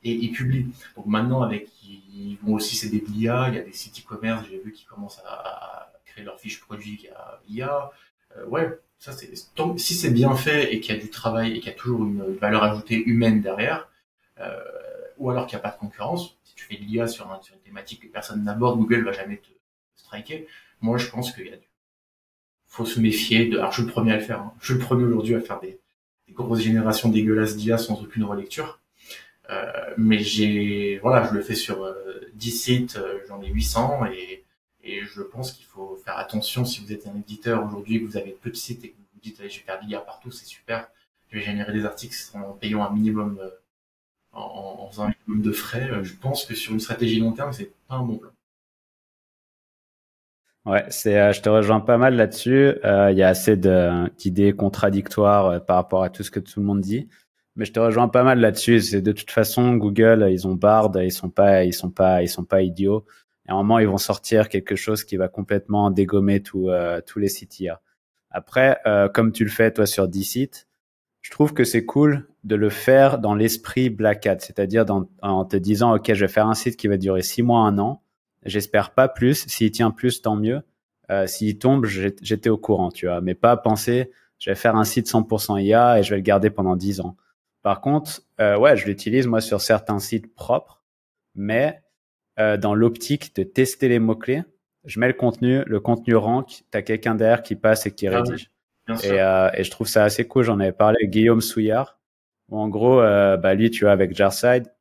et 0.05 0.13
ils 0.13 0.33
publient. 0.33 0.69
Donc 0.97 1.07
maintenant, 1.07 1.43
avec 1.43 1.69
ils 1.85 2.39
vont 2.43 2.55
aussi 2.55 2.77
s'aider 2.77 3.01
de 3.01 3.07
l'IA, 3.07 3.49
il 3.49 3.55
y 3.55 3.59
a 3.59 3.63
des 3.63 3.73
sites 3.73 4.01
e-commerce, 4.01 4.45
j'ai 4.51 4.59
vu 4.59 4.73
qui 4.73 4.85
commencent 4.85 5.21
à 5.27 5.93
créer 6.05 6.25
leurs 6.25 6.41
fiches 6.41 6.61
produits 6.61 6.97
via 6.97 7.41
IA. 7.49 7.91
Euh, 8.37 8.47
ouais, 8.47 8.79
ça 8.99 9.13
c'est 9.13 9.33
si 9.79 9.95
c'est 9.95 10.11
bien 10.11 10.35
fait 10.37 10.75
et 10.75 10.81
qu'il 10.81 10.95
y 10.95 10.99
a 10.99 11.01
du 11.01 11.11
travail 11.11 11.53
et 11.53 11.61
qu'il 11.61 11.71
y 11.71 11.75
a 11.75 11.79
toujours 11.79 12.05
une, 12.05 12.37
valeur 12.37 12.63
ajoutée 12.65 13.03
humaine 13.05 13.41
derrière, 13.41 13.89
euh, 14.41 14.61
ou 15.19 15.31
alors 15.31 15.47
qu'il 15.47 15.57
n'y 15.57 15.61
a 15.61 15.69
pas 15.69 15.75
de 15.75 15.79
concurrence. 15.79 16.37
Si 16.45 16.55
tu 16.55 16.65
fais 16.65 16.77
de 16.77 16.83
l'IA 16.83 17.07
sur, 17.07 17.27
sur, 17.43 17.55
une 17.55 17.61
thématique 17.61 18.03
que 18.03 18.09
personne 18.09 18.43
n'aborde, 18.45 18.79
Google 18.79 19.05
va 19.05 19.13
jamais 19.13 19.37
te 19.37 19.49
striker. 19.95 20.47
Moi, 20.81 20.99
je 20.99 21.09
pense 21.09 21.33
qu'il 21.33 21.47
y 21.47 21.53
a 21.53 21.57
du 21.57 21.67
faut 22.73 22.87
se 22.87 23.01
méfier 23.01 23.47
de. 23.47 23.59
Alors, 23.59 23.71
je 23.71 23.77
suis 23.77 23.87
le 23.87 23.93
premier 23.93 24.13
à 24.13 24.17
le 24.17 24.23
faire. 24.23 24.41
Hein. 24.41 24.55
Je 24.61 24.67
suis 24.67 24.75
le 24.75 24.81
premier 24.81 25.05
aujourd'hui 25.05 25.35
à 25.35 25.41
faire 25.41 25.61
des, 25.61 25.79
des 26.27 26.33
grosses 26.33 26.61
générations 26.61 27.11
dégueulasses 27.11 27.57
d'IA 27.57 27.77
sans 27.79 28.01
aucune 28.03 28.25
relecture. 28.25 28.81
Euh, 29.51 29.71
mais 29.99 30.21
j'ai, 30.21 30.99
voilà, 31.03 31.29
je 31.29 31.35
le 31.35 31.43
fais 31.43 31.55
sur 31.55 31.85
euh, 31.85 32.21
10 32.35 32.51
sites, 32.51 32.97
euh, 32.97 33.19
j'en 33.29 33.43
ai 33.43 33.49
800 33.49 34.07
et, 34.07 34.45
Et 34.85 35.03
je 35.05 35.21
pense 35.21 35.53
qu'il 35.53 35.67
faut 35.67 36.01
faire 36.05 36.17
attention 36.19 36.65
si 36.65 36.81
vous 36.81 36.93
êtes 36.93 37.07
un 37.07 37.17
éditeur 37.17 37.65
aujourd'hui, 37.67 38.01
que 38.01 38.07
vous 38.07 38.17
avez 38.17 38.31
peu 38.31 38.51
de 38.51 38.57
sites 38.57 38.85
et 38.85 38.91
que 38.91 38.97
vous 38.97 39.05
vous 39.15 39.21
dites, 39.21 39.39
allez, 39.41 39.51
je 39.51 39.59
vais 39.59 39.65
faire 39.65 39.81
l'IA 39.83 40.01
partout, 40.01 40.31
c'est 40.31 40.47
super, 40.47 40.89
je 41.29 41.39
vais 41.39 41.45
générer 41.45 41.73
des 41.73 41.85
articles 41.85 42.17
en 42.35 42.53
payant 42.53 42.83
un 42.83 42.91
minimum, 42.91 43.39
euh, 43.43 43.51
en, 44.33 44.79
en, 44.81 44.91
faisant 44.91 45.05
un 45.05 45.15
minimum 45.27 45.43
de 45.43 45.53
frais. 45.53 45.91
Euh, 45.91 46.05
je 46.05 46.15
pense 46.15 46.45
que 46.47 46.55
sur 46.55 46.73
une 46.73 46.81
stratégie 46.81 47.21
long 47.21 47.33
terme, 47.33 47.53
c'est 47.53 47.73
pas 47.89 47.97
un 47.97 48.03
bon 48.03 48.17
plan. 48.19 48.31
Ouais, 50.65 50.85
c'est, 50.91 51.19
euh, 51.19 51.33
je 51.33 51.41
te 51.43 51.49
rejoins 51.49 51.81
pas 51.81 51.99
mal 51.99 52.15
là-dessus. 52.15 52.73
Il 52.85 53.17
y 53.17 53.23
a 53.23 53.29
assez 53.29 53.57
d'idées 53.57 54.53
contradictoires 54.53 55.65
par 55.65 55.77
rapport 55.77 56.05
à 56.05 56.11
tout 56.11 56.23
ce 56.23 56.31
que 56.31 56.41
tout 56.41 56.61
le 56.61 56.67
monde 56.67 56.81
dit. 56.81 57.09
Mais 57.57 57.65
je 57.65 57.73
te 57.73 57.81
rejoins 57.81 58.09
pas 58.09 58.23
mal 58.23 58.41
là-dessus. 58.41 58.81
C'est 58.81 59.03
de 59.03 59.13
toute 59.13 59.31
façon 59.31 59.75
Google, 59.77 60.27
ils 60.31 60.47
ont 60.47 60.55
Bard, 60.55 60.93
ils 60.97 61.13
sont 61.13 61.31
pas, 61.31 61.65
ils 61.65 61.73
sont 61.75 61.91
pas, 61.91 62.23
ils 62.23 62.29
sont 62.29 62.45
pas 62.45 62.63
idiots. 62.63 63.05
Et 63.47 63.51
à 63.51 63.55
un 63.55 63.57
moment, 63.59 63.79
ils 63.79 63.89
vont 63.89 63.99
sortir 63.99 64.49
quelque 64.49 64.77
chose 64.77 65.05
qui 65.05 65.17
va 65.17 65.29
complètement 65.29 65.91
dégommer 65.91 66.43
tout, 66.43 66.69
euh, 66.71 67.01
tous 67.05 67.19
les 67.19 67.29
sites 67.29 67.59
IA. 67.61 67.81
Après, 68.31 68.79
euh, 68.87 69.09
comme 69.09 69.33
tu 69.33 69.45
le 69.45 69.51
fais 69.51 69.73
toi 69.73 69.87
sur 69.87 70.09
10 70.09 70.25
sites, 70.25 70.69
je 71.23 71.31
trouve 71.31 71.55
que 71.55 71.65
c'est 71.65 71.85
cool 71.85 72.29
de 72.45 72.57
le 72.57 72.71
faire 72.71 73.19
dans 73.19 73.35
l'esprit 73.35 73.91
Black 73.91 74.27
Hat, 74.27 74.39
c'est-à-dire 74.41 74.85
en 75.23 75.45
te 75.45 75.57
disant 75.57 75.95
ok, 75.97 76.15
je 76.15 76.25
vais 76.25 76.33
faire 76.33 76.49
un 76.49 76.55
site 76.55 76.77
qui 76.77 76.89
va 76.89 76.97
durer 76.97 77.23
six 77.23 77.43
mois, 77.43 77.61
un 77.61 77.79
an. 77.79 78.02
J'espère 78.45 78.91
pas 78.91 79.09
plus. 79.09 79.47
S'il 79.49 79.71
tient 79.71 79.91
plus, 79.91 80.23
tant 80.23 80.37
mieux. 80.37 80.63
Euh, 81.11 81.27
S'il 81.27 81.59
tombe, 81.59 81.87
j'étais 81.87 82.51
au 82.51 82.59
courant, 82.59 82.91
tu 82.91 83.07
vois. 83.07 83.21
Mais 83.21 83.35
pas 83.35 83.57
penser, 83.57 84.11
je 84.39 84.51
vais 84.51 84.57
faire 84.57 84.77
un 84.77 84.85
site 84.85 85.09
100% 85.09 85.63
IA 85.63 85.99
et 85.99 86.03
je 86.03 86.11
vais 86.11 86.17
le 86.17 86.23
garder 86.23 86.51
pendant 86.51 86.77
10 86.77 87.01
ans. 87.01 87.17
Par 87.63 87.81
contre, 87.81 88.23
euh, 88.41 88.57
ouais, 88.59 88.77
je 88.77 88.87
l'utilise 88.87 89.27
moi 89.27 89.41
sur 89.41 89.61
certains 89.61 89.99
sites 90.01 90.35
propres, 90.35 90.83
mais 91.35 91.83
euh, 92.41 92.57
dans 92.57 92.75
l'optique 92.75 93.37
de 93.37 93.43
tester 93.43 93.89
les 93.89 93.99
mots-clés. 93.99 94.43
Je 94.85 94.99
mets 94.99 95.07
le 95.07 95.13
contenu, 95.13 95.63
le 95.67 95.81
contenu 95.81 96.17
rank, 96.17 96.63
tu 96.71 96.79
as 96.79 96.81
quelqu'un 96.81 97.15
derrière 97.15 97.43
qui 97.43 97.57
passe 97.57 97.85
et 97.85 97.91
qui 97.93 98.07
ah 98.09 98.23
rédige. 98.23 98.51
et, 99.05 99.21
euh, 99.21 99.51
et, 99.55 99.65
je 99.65 99.71
trouve 99.71 99.87
ça 99.87 100.05
assez 100.05 100.27
cool. 100.27 100.45
J'en 100.45 100.59
avais 100.59 100.73
parlé 100.73 100.97
avec 101.01 101.11
Guillaume 101.11 101.43
Souillard, 101.43 102.01
où 102.49 102.59
en 102.59 102.69
gros, 102.69 103.01
euh, 103.01 103.37
bah, 103.37 103.55
lui, 103.55 103.71
tu 103.71 103.85
vois, 103.85 103.93
avec 103.93 104.17
Jarside, 104.17 104.73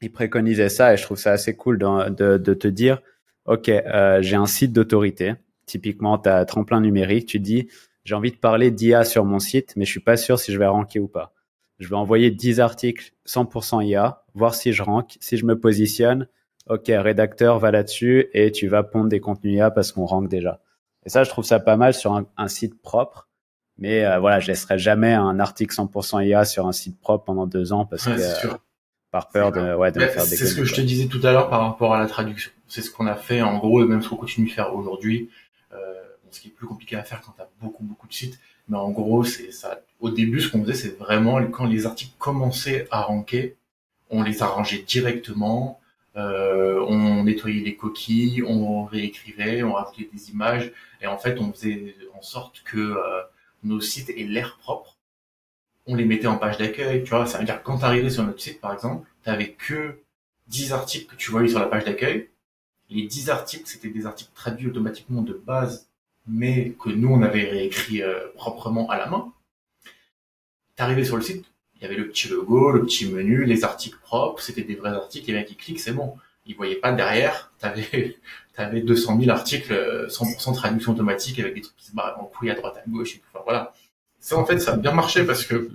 il 0.00 0.12
préconisait 0.12 0.68
ça 0.68 0.92
et 0.92 0.96
je 0.96 1.02
trouve 1.02 1.18
ça 1.18 1.32
assez 1.32 1.54
cool 1.56 1.78
de, 1.78 2.08
de, 2.10 2.38
de 2.38 2.54
te 2.54 2.68
dire, 2.68 3.00
OK, 3.46 3.68
euh, 3.68 4.22
j'ai 4.22 4.36
un 4.36 4.46
site 4.46 4.72
d'autorité. 4.72 5.34
Typiquement, 5.66 6.18
tu 6.18 6.28
as 6.28 6.44
tremplin 6.44 6.80
numérique, 6.80 7.26
tu 7.26 7.40
dis, 7.40 7.68
j'ai 8.04 8.14
envie 8.14 8.32
de 8.32 8.36
parler 8.36 8.70
d'IA 8.70 9.04
sur 9.04 9.24
mon 9.24 9.38
site, 9.38 9.74
mais 9.76 9.84
je 9.84 9.90
suis 9.90 10.00
pas 10.00 10.16
sûr 10.16 10.38
si 10.38 10.52
je 10.52 10.58
vais 10.58 10.66
ranker 10.66 11.00
ou 11.00 11.08
pas 11.08 11.34
je 11.80 11.88
vais 11.88 11.96
envoyer 11.96 12.30
10 12.30 12.60
articles 12.60 13.12
100% 13.26 13.84
IA, 13.84 14.22
voir 14.34 14.54
si 14.54 14.72
je 14.72 14.82
rank, 14.82 15.16
si 15.20 15.36
je 15.36 15.46
me 15.46 15.58
positionne. 15.58 16.28
Ok, 16.68 16.84
rédacteur 16.88 17.58
va 17.58 17.70
là-dessus 17.70 18.28
et 18.34 18.52
tu 18.52 18.68
vas 18.68 18.82
pondre 18.82 19.08
des 19.08 19.18
contenus 19.18 19.54
IA 19.56 19.70
parce 19.70 19.90
qu'on 19.90 20.04
rank 20.04 20.28
déjà. 20.28 20.60
Et 21.04 21.08
ça, 21.08 21.24
je 21.24 21.30
trouve 21.30 21.44
ça 21.44 21.58
pas 21.58 21.78
mal 21.78 21.94
sur 21.94 22.22
un, 22.36 22.48
site 22.48 22.80
propre. 22.82 23.28
Mais 23.78 24.04
euh, 24.04 24.18
voilà, 24.18 24.40
je 24.40 24.48
laisserai 24.48 24.78
jamais 24.78 25.14
un 25.14 25.40
article 25.40 25.74
100% 25.74 26.24
IA 26.26 26.44
sur 26.44 26.66
un 26.66 26.72
site 26.72 27.00
propre 27.00 27.24
pendant 27.24 27.46
deux 27.46 27.72
ans 27.72 27.86
parce 27.86 28.04
que 28.04 28.48
par 29.10 29.28
peur 29.28 29.52
de, 29.52 29.74
ouais, 29.74 29.92
de 29.92 30.00
me 30.00 30.06
faire 30.06 30.24
des. 30.24 30.36
C'est 30.36 30.46
ce 30.46 30.54
que 30.54 30.64
je 30.64 30.74
te 30.74 30.80
disais 30.80 31.06
tout 31.06 31.20
à 31.24 31.32
l'heure 31.32 31.50
par 31.50 31.60
rapport 31.60 31.94
à 31.94 31.98
la 31.98 32.06
traduction. 32.06 32.52
C'est 32.68 32.82
ce 32.82 32.90
qu'on 32.90 33.06
a 33.06 33.16
fait 33.16 33.42
en 33.42 33.58
gros 33.58 33.82
et 33.82 33.86
même 33.86 34.02
ce 34.02 34.08
qu'on 34.08 34.16
continue 34.16 34.48
de 34.48 34.52
faire 34.52 34.74
aujourd'hui. 34.74 35.30
Euh, 35.72 35.76
ce 36.30 36.40
qui 36.40 36.48
est 36.48 36.52
plus 36.52 36.66
compliqué 36.66 36.96
à 36.96 37.02
faire 37.02 37.20
quand 37.20 37.32
tu 37.32 37.42
as 37.42 37.48
beaucoup 37.60 37.82
beaucoup 37.82 38.06
de 38.06 38.12
sites 38.12 38.38
mais 38.70 38.76
en 38.76 38.90
gros, 38.90 39.24
c'est 39.24 39.50
ça. 39.50 39.80
Au 39.98 40.10
début, 40.10 40.40
ce 40.40 40.48
qu'on 40.48 40.62
faisait, 40.62 40.74
c'est 40.74 40.96
vraiment 40.96 41.44
quand 41.46 41.66
les 41.66 41.86
articles 41.86 42.14
commençaient 42.18 42.86
à 42.92 43.02
ranker, 43.02 43.56
on 44.10 44.22
les 44.22 44.42
arrangeait 44.42 44.84
directement, 44.86 45.80
euh, 46.16 46.80
on 46.86 47.24
nettoyait 47.24 47.64
les 47.64 47.74
coquilles, 47.74 48.44
on 48.46 48.84
réécrivait, 48.84 49.64
on 49.64 49.72
rajoutait 49.72 50.08
des 50.12 50.30
images, 50.30 50.72
et 51.02 51.08
en 51.08 51.18
fait, 51.18 51.38
on 51.40 51.52
faisait 51.52 51.96
en 52.16 52.22
sorte 52.22 52.62
que 52.64 52.78
euh, 52.78 53.22
nos 53.64 53.80
sites 53.80 54.10
aient 54.10 54.22
l'air 54.22 54.56
propre. 54.58 54.96
On 55.86 55.94
les 55.94 56.04
mettait 56.04 56.26
en 56.26 56.36
page 56.36 56.58
d'accueil, 56.58 57.02
tu 57.04 57.10
vois. 57.10 57.26
Ça 57.26 57.38
veut 57.38 57.44
dire 57.44 57.62
quand 57.62 57.78
t'arrivais 57.78 58.10
sur 58.10 58.24
notre 58.24 58.40
site, 58.40 58.60
par 58.60 58.72
exemple, 58.72 59.08
t'avais 59.22 59.52
que 59.52 60.00
10 60.48 60.72
articles 60.72 61.06
que 61.06 61.16
tu 61.16 61.30
voyais 61.30 61.48
sur 61.48 61.58
la 61.58 61.66
page 61.66 61.84
d'accueil. 61.84 62.28
Les 62.90 63.06
10 63.06 63.30
articles, 63.30 63.66
c'était 63.66 63.88
des 63.88 64.06
articles 64.06 64.32
traduits 64.34 64.68
automatiquement 64.68 65.22
de 65.22 65.32
base 65.32 65.90
mais 66.26 66.74
que 66.82 66.90
nous, 66.90 67.08
on 67.08 67.22
avait 67.22 67.44
réécrit 67.44 68.02
euh, 68.02 68.28
proprement 68.34 68.88
à 68.88 68.98
la 68.98 69.06
main. 69.06 69.32
T'arrivais 70.76 71.04
sur 71.04 71.16
le 71.16 71.22
site, 71.22 71.44
il 71.76 71.82
y 71.82 71.84
avait 71.84 71.96
le 71.96 72.08
petit 72.08 72.28
logo, 72.28 72.70
le 72.70 72.84
petit 72.84 73.08
menu, 73.08 73.44
les 73.44 73.64
articles 73.64 73.98
propres, 73.98 74.40
c'était 74.40 74.62
des 74.62 74.76
vrais 74.76 74.90
articles, 74.90 75.26
les 75.26 75.34
mecs 75.34 75.48
qui 75.48 75.56
cliquent, 75.56 75.80
c'est 75.80 75.92
bon. 75.92 76.16
Ils 76.46 76.56
voyaient 76.56 76.76
pas 76.76 76.92
derrière, 76.92 77.52
t'avais, 77.58 78.18
t'avais 78.54 78.80
200 78.80 79.18
000 79.20 79.30
articles, 79.30 79.72
100% 80.08 80.50
euh, 80.50 80.54
traduction 80.54 80.92
automatique 80.92 81.38
avec 81.38 81.54
des 81.54 81.60
trucs 81.60 81.76
qui 81.76 81.86
se 81.86 81.94
barrent 81.94 82.18
en 82.20 82.24
couille 82.24 82.50
à 82.50 82.54
droite 82.54 82.76
à 82.76 82.88
gauche 82.88 83.16
et. 83.16 83.22
Enfin, 83.32 83.42
voilà. 83.44 83.74
Ça, 84.20 84.36
en 84.36 84.44
fait, 84.44 84.58
ça 84.58 84.74
a 84.74 84.76
bien 84.76 84.92
marché 84.92 85.24
parce 85.24 85.44
que 85.44 85.70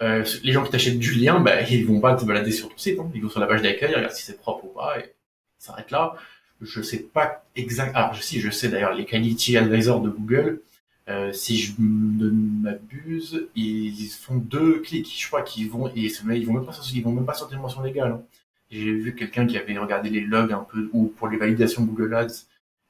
euh, 0.00 0.24
les 0.42 0.52
gens 0.52 0.64
qui 0.64 0.70
t'achètent 0.70 0.98
du 0.98 1.12
lien, 1.14 1.40
bah, 1.40 1.62
ils 1.62 1.86
vont 1.86 2.00
pas 2.00 2.14
te 2.14 2.24
balader 2.24 2.52
sur 2.52 2.68
ton 2.68 2.78
site, 2.78 2.98
hein. 3.00 3.10
ils 3.14 3.22
vont 3.22 3.28
sur 3.28 3.40
la 3.40 3.46
page 3.46 3.62
d'accueil, 3.62 3.90
ils 3.90 3.96
regardent 3.96 4.14
si 4.14 4.24
c'est 4.24 4.38
propre 4.38 4.64
ou 4.64 4.68
pas, 4.68 5.00
et 5.00 5.02
ils 5.02 5.64
s'arrêtent 5.64 5.90
là 5.90 6.14
je 6.60 6.82
sais 6.82 6.98
pas 7.00 7.44
exact. 7.56 7.94
Alors 7.94 8.14
je 8.14 8.22
sais, 8.22 8.38
je 8.40 8.50
sais 8.50 8.68
d'ailleurs 8.68 8.94
les 8.94 9.04
quality 9.04 9.56
advisors 9.56 10.00
de 10.00 10.10
Google. 10.10 10.60
Euh, 11.08 11.32
si 11.32 11.56
je 11.56 11.72
ne 11.78 12.28
m'abuse, 12.28 13.48
ils 13.54 14.10
font 14.10 14.36
deux 14.36 14.80
clics. 14.80 15.10
Je 15.18 15.26
crois 15.26 15.42
qu'ils 15.42 15.70
vont 15.70 15.88
et 15.88 15.92
ils 15.96 16.46
vont 16.46 16.54
même 16.54 16.66
pas 16.66 16.78
ils 16.92 17.02
vont 17.02 17.12
même 17.12 17.24
pas 17.24 17.34
sortir 17.34 17.56
une 17.56 17.62
mention 17.62 17.82
légale. 17.82 18.12
Hein. 18.12 18.22
J'ai 18.70 18.92
vu 18.92 19.14
quelqu'un 19.14 19.46
qui 19.46 19.56
avait 19.56 19.78
regardé 19.78 20.10
les 20.10 20.20
logs 20.20 20.52
un 20.52 20.66
peu 20.70 20.90
ou 20.92 21.06
pour 21.06 21.28
les 21.28 21.38
validations 21.38 21.82
Google 21.84 22.14
Ads. 22.14 22.44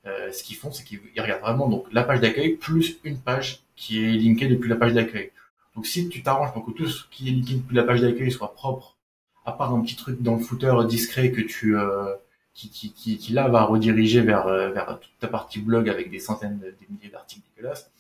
Euh, 0.08 0.32
ce 0.32 0.42
qu'ils 0.42 0.56
font, 0.56 0.72
c'est 0.72 0.84
qu'ils 0.84 1.00
regardent 1.20 1.42
vraiment 1.42 1.68
donc 1.68 1.86
la 1.92 2.02
page 2.02 2.20
d'accueil 2.20 2.56
plus 2.56 2.98
une 3.04 3.18
page 3.18 3.60
qui 3.76 4.04
est 4.04 4.12
linkée 4.12 4.48
depuis 4.48 4.68
la 4.68 4.76
page 4.76 4.94
d'accueil. 4.94 5.30
Donc 5.74 5.86
si 5.86 6.08
tu 6.08 6.22
t'arranges 6.22 6.52
pour 6.52 6.64
que 6.66 6.72
tout 6.72 6.86
ce 6.88 7.04
qui 7.10 7.28
est 7.28 7.32
linké 7.32 7.54
depuis 7.54 7.76
la 7.76 7.84
page 7.84 8.00
d'accueil 8.00 8.32
soit 8.32 8.54
propre, 8.54 8.96
à 9.44 9.52
part 9.52 9.74
un 9.74 9.80
petit 9.82 9.96
truc 9.96 10.20
dans 10.22 10.36
le 10.36 10.40
footer 10.40 10.74
discret 10.88 11.30
que 11.30 11.40
tu 11.40 11.76
euh, 11.76 12.14
qui, 12.54 12.92
qui, 12.92 13.18
qui, 13.18 13.32
là 13.32 13.48
va 13.48 13.62
rediriger 13.62 14.20
vers, 14.20 14.48
euh, 14.48 14.70
vers 14.70 14.98
toute 14.98 15.16
ta 15.20 15.28
partie 15.28 15.60
blog 15.60 15.88
avec 15.88 16.10
des 16.10 16.18
centaines, 16.18 16.58
des 16.58 16.86
milliers 16.90 17.08
d'articles 17.08 17.46
dégueulasses. 17.54 17.90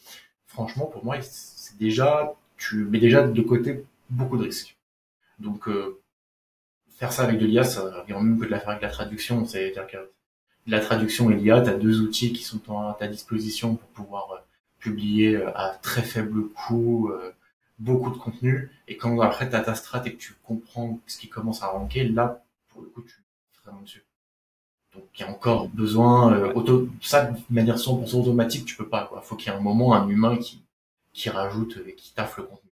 Franchement, 0.46 0.86
pour 0.86 1.04
moi, 1.04 1.20
c'est 1.22 1.78
déjà, 1.78 2.34
tu 2.56 2.84
mets 2.84 2.98
déjà 2.98 3.26
de 3.26 3.42
côté 3.42 3.84
beaucoup 4.10 4.36
de 4.36 4.44
risques. 4.44 4.76
Donc, 5.38 5.68
euh, 5.68 6.00
faire 6.90 7.12
ça 7.12 7.22
avec 7.22 7.38
de 7.38 7.46
l'IA, 7.46 7.62
ça 7.62 7.82
revient 7.82 8.14
même 8.14 8.40
que 8.40 8.46
de 8.46 8.50
la 8.50 8.58
faire 8.58 8.70
avec 8.70 8.82
la 8.82 8.90
traduction. 8.90 9.44
C'est-à-dire 9.44 9.86
que 9.86 10.10
la 10.68 10.80
traduction 10.80 11.30
et 11.30 11.36
l'IA, 11.36 11.60
tu 11.62 11.70
as 11.70 11.74
deux 11.74 12.00
outils 12.00 12.32
qui 12.32 12.44
sont 12.44 12.60
à 12.78 12.96
ta 12.98 13.08
disposition 13.08 13.76
pour 13.76 13.88
pouvoir 13.88 14.30
euh, 14.32 14.38
publier 14.78 15.36
à 15.54 15.78
très 15.82 16.02
faible 16.02 16.48
coût 16.50 17.10
beaucoup 17.78 18.10
de 18.10 18.16
contenu. 18.16 18.70
Et 18.86 18.96
quand 18.96 19.20
après 19.20 19.48
tu 19.48 19.56
as 19.56 19.60
ta 19.60 19.74
strat 19.74 20.02
et 20.06 20.12
que 20.12 20.18
tu 20.18 20.34
comprends 20.44 21.00
ce 21.06 21.18
qui 21.18 21.28
commence 21.28 21.62
à 21.62 21.68
ranker, 21.68 22.04
là, 22.08 22.44
pour 22.68 22.82
le 22.82 22.88
coup, 22.88 23.02
tu 23.02 23.14
es 23.14 23.64
vraiment 23.64 23.82
dessus. 23.82 24.04
Donc 24.94 25.04
il 25.14 25.20
y 25.20 25.24
a 25.24 25.30
encore 25.30 25.68
besoin 25.68 26.32
euh, 26.32 26.52
auto 26.54 26.88
ça 27.02 27.24
de 27.26 27.38
manière 27.50 27.76
100% 27.76 28.20
automatique, 28.20 28.64
tu 28.64 28.76
peux 28.76 28.88
pas 28.88 29.06
quoi. 29.06 29.20
Faut 29.20 29.36
qu'il 29.36 29.52
y 29.52 29.54
ait 29.54 29.58
un 29.58 29.62
moment 29.62 29.94
un 29.94 30.08
humain 30.08 30.36
qui 30.38 30.62
qui 31.12 31.30
rajoute 31.30 31.78
et 31.86 31.94
qui 31.94 32.14
taffe 32.14 32.38
le 32.38 32.44
contenu. 32.44 32.70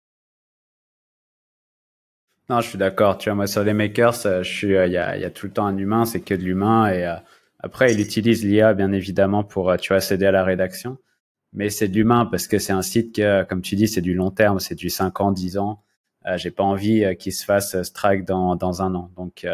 Non, 2.48 2.62
je 2.62 2.70
suis 2.70 2.78
d'accord. 2.78 3.18
Tu 3.18 3.30
vois, 3.30 3.36
moi 3.36 3.48
sur 3.48 3.64
les 3.64 3.74
makers, 3.74 4.26
euh, 4.26 4.44
je 4.44 4.50
suis, 4.52 4.76
euh, 4.76 4.86
il 4.86 4.94
y, 4.94 4.98
a, 4.98 5.18
y 5.18 5.26
a 5.26 5.32
tout 5.32 5.48
le 5.48 5.52
temps 5.52 5.66
un 5.66 5.78
humain, 5.78 6.06
c'est 6.06 6.22
que 6.22 6.36
de 6.36 6.44
l'humain. 6.44 6.92
Et 6.92 7.18
après, 7.66 7.94
il 7.94 8.00
utilise 8.00 8.46
l'IA 8.46 8.74
bien 8.74 8.92
évidemment 8.94 9.44
pour, 9.44 9.76
tu 9.78 9.90
vois, 9.90 10.00
s'aider 10.00 10.26
à 10.26 10.32
la 10.32 10.44
rédaction. 10.44 10.98
Mais 11.52 11.70
c'est 11.70 11.88
de 11.88 11.96
l'humain 11.96 12.26
parce 12.26 12.48
que 12.48 12.60
c'est 12.60 12.74
un 12.74 12.82
site 12.82 13.16
que, 13.16 13.44
comme 13.44 13.62
tu 13.62 13.76
dis, 13.76 13.88
c'est 13.88 14.02
du 14.02 14.14
long 14.14 14.32
terme, 14.32 14.60
c'est 14.60 14.76
du 14.76 14.90
5 14.90 15.22
ans, 15.22 15.32
10 15.32 15.58
ans. 15.58 15.82
J'ai 16.38 16.52
pas 16.52 16.64
envie 16.64 17.16
qu'il 17.18 17.34
se 17.34 17.46
fasse 17.46 17.82
strike 17.84 18.26
dans 18.26 18.56
dans 18.56 18.82
un 18.82 18.96
an. 18.96 19.12
Donc 19.16 19.46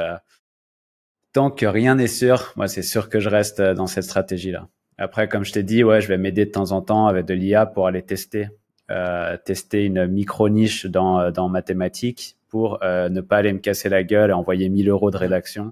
tant 1.34 1.52
que 1.52 1.66
rien 1.66 1.96
n'est 1.96 2.08
sûr, 2.08 2.54
moi, 2.56 2.68
c'est 2.68 2.82
sûr 2.82 3.10
que 3.10 3.20
je 3.20 3.30
reste 3.30 3.60
euh, 3.60 3.74
dans 3.74 3.88
cette 3.88 4.04
stratégie-là. 4.04 4.68
Après, 4.98 5.28
comme 5.28 5.44
je 5.44 5.54
t'ai 5.54 5.64
dit, 5.64 5.84
ouais, 5.84 6.02
je 6.02 6.08
vais 6.08 6.18
m'aider 6.18 6.46
de 6.46 6.52
temps 6.52 6.72
en 6.72 6.82
temps 6.82 7.08
avec 7.08 7.26
de 7.26 7.34
l'IA 7.34 7.66
pour 7.66 7.88
aller 7.88 8.04
tester, 8.04 8.50
euh, 8.92 9.38
tester 9.38 9.86
une 9.86 10.06
micro 10.08 10.50
niche 10.50 10.86
dans, 10.86 11.20
euh, 11.20 11.32
dans 11.32 11.50
mathématiques 11.50 12.38
pour 12.50 12.84
euh, 12.84 13.10
ne 13.10 13.22
pas 13.22 13.38
aller 13.38 13.54
me 13.54 13.60
casser 13.60 13.90
la 13.90 14.04
gueule 14.04 14.30
et 14.30 14.34
envoyer 14.34 14.70
1000 14.70 14.90
euros 14.90 15.10
de 15.10 15.18
rédaction 15.18 15.68
euh, 15.68 15.72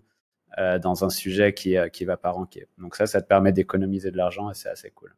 dans 0.80 1.04
un 1.04 1.10
sujet 1.10 1.54
qui 1.54 1.78
euh, 1.78 1.90
qui 1.90 2.06
va 2.06 2.18
pas 2.18 2.32
ranker. 2.32 2.68
Donc 2.78 2.96
ça, 2.96 3.08
ça 3.08 3.22
te 3.22 3.28
permet 3.28 3.52
d'économiser 3.52 4.12
de 4.12 4.18
l'argent 4.18 4.52
et 4.52 4.54
c'est 4.54 4.70
assez 4.70 4.92
cool. 4.92 5.14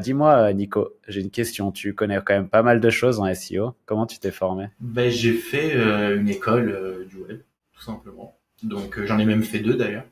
Dis-moi, 0.00 0.52
Nico, 0.52 0.98
j'ai 1.08 1.22
une 1.22 1.30
question. 1.30 1.72
Tu 1.72 1.94
connais 1.94 2.18
quand 2.24 2.34
même 2.34 2.50
pas 2.50 2.62
mal 2.62 2.80
de 2.80 2.90
choses 2.90 3.18
en 3.18 3.32
SEO. 3.34 3.74
Comment 3.86 4.06
tu 4.06 4.18
t'es 4.18 4.30
formé? 4.30 4.68
Ben, 4.78 5.10
j'ai 5.10 5.32
fait 5.32 5.74
une 5.74 6.28
école 6.28 7.06
du 7.08 7.16
web, 7.16 7.40
tout 7.72 7.82
simplement. 7.82 8.36
Donc 8.64 8.98
euh, 8.98 9.06
j'en 9.06 9.18
ai 9.18 9.26
même 9.26 9.42
fait 9.42 9.60
deux 9.60 9.74
d'ailleurs, 9.74 10.06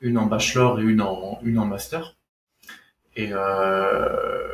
une 0.00 0.18
en 0.18 0.26
bachelor 0.26 0.80
et 0.80 0.82
une 0.82 1.00
en 1.00 1.40
une 1.42 1.58
en 1.58 1.66
master. 1.66 2.16
Et 3.16 3.30
euh, 3.32 4.46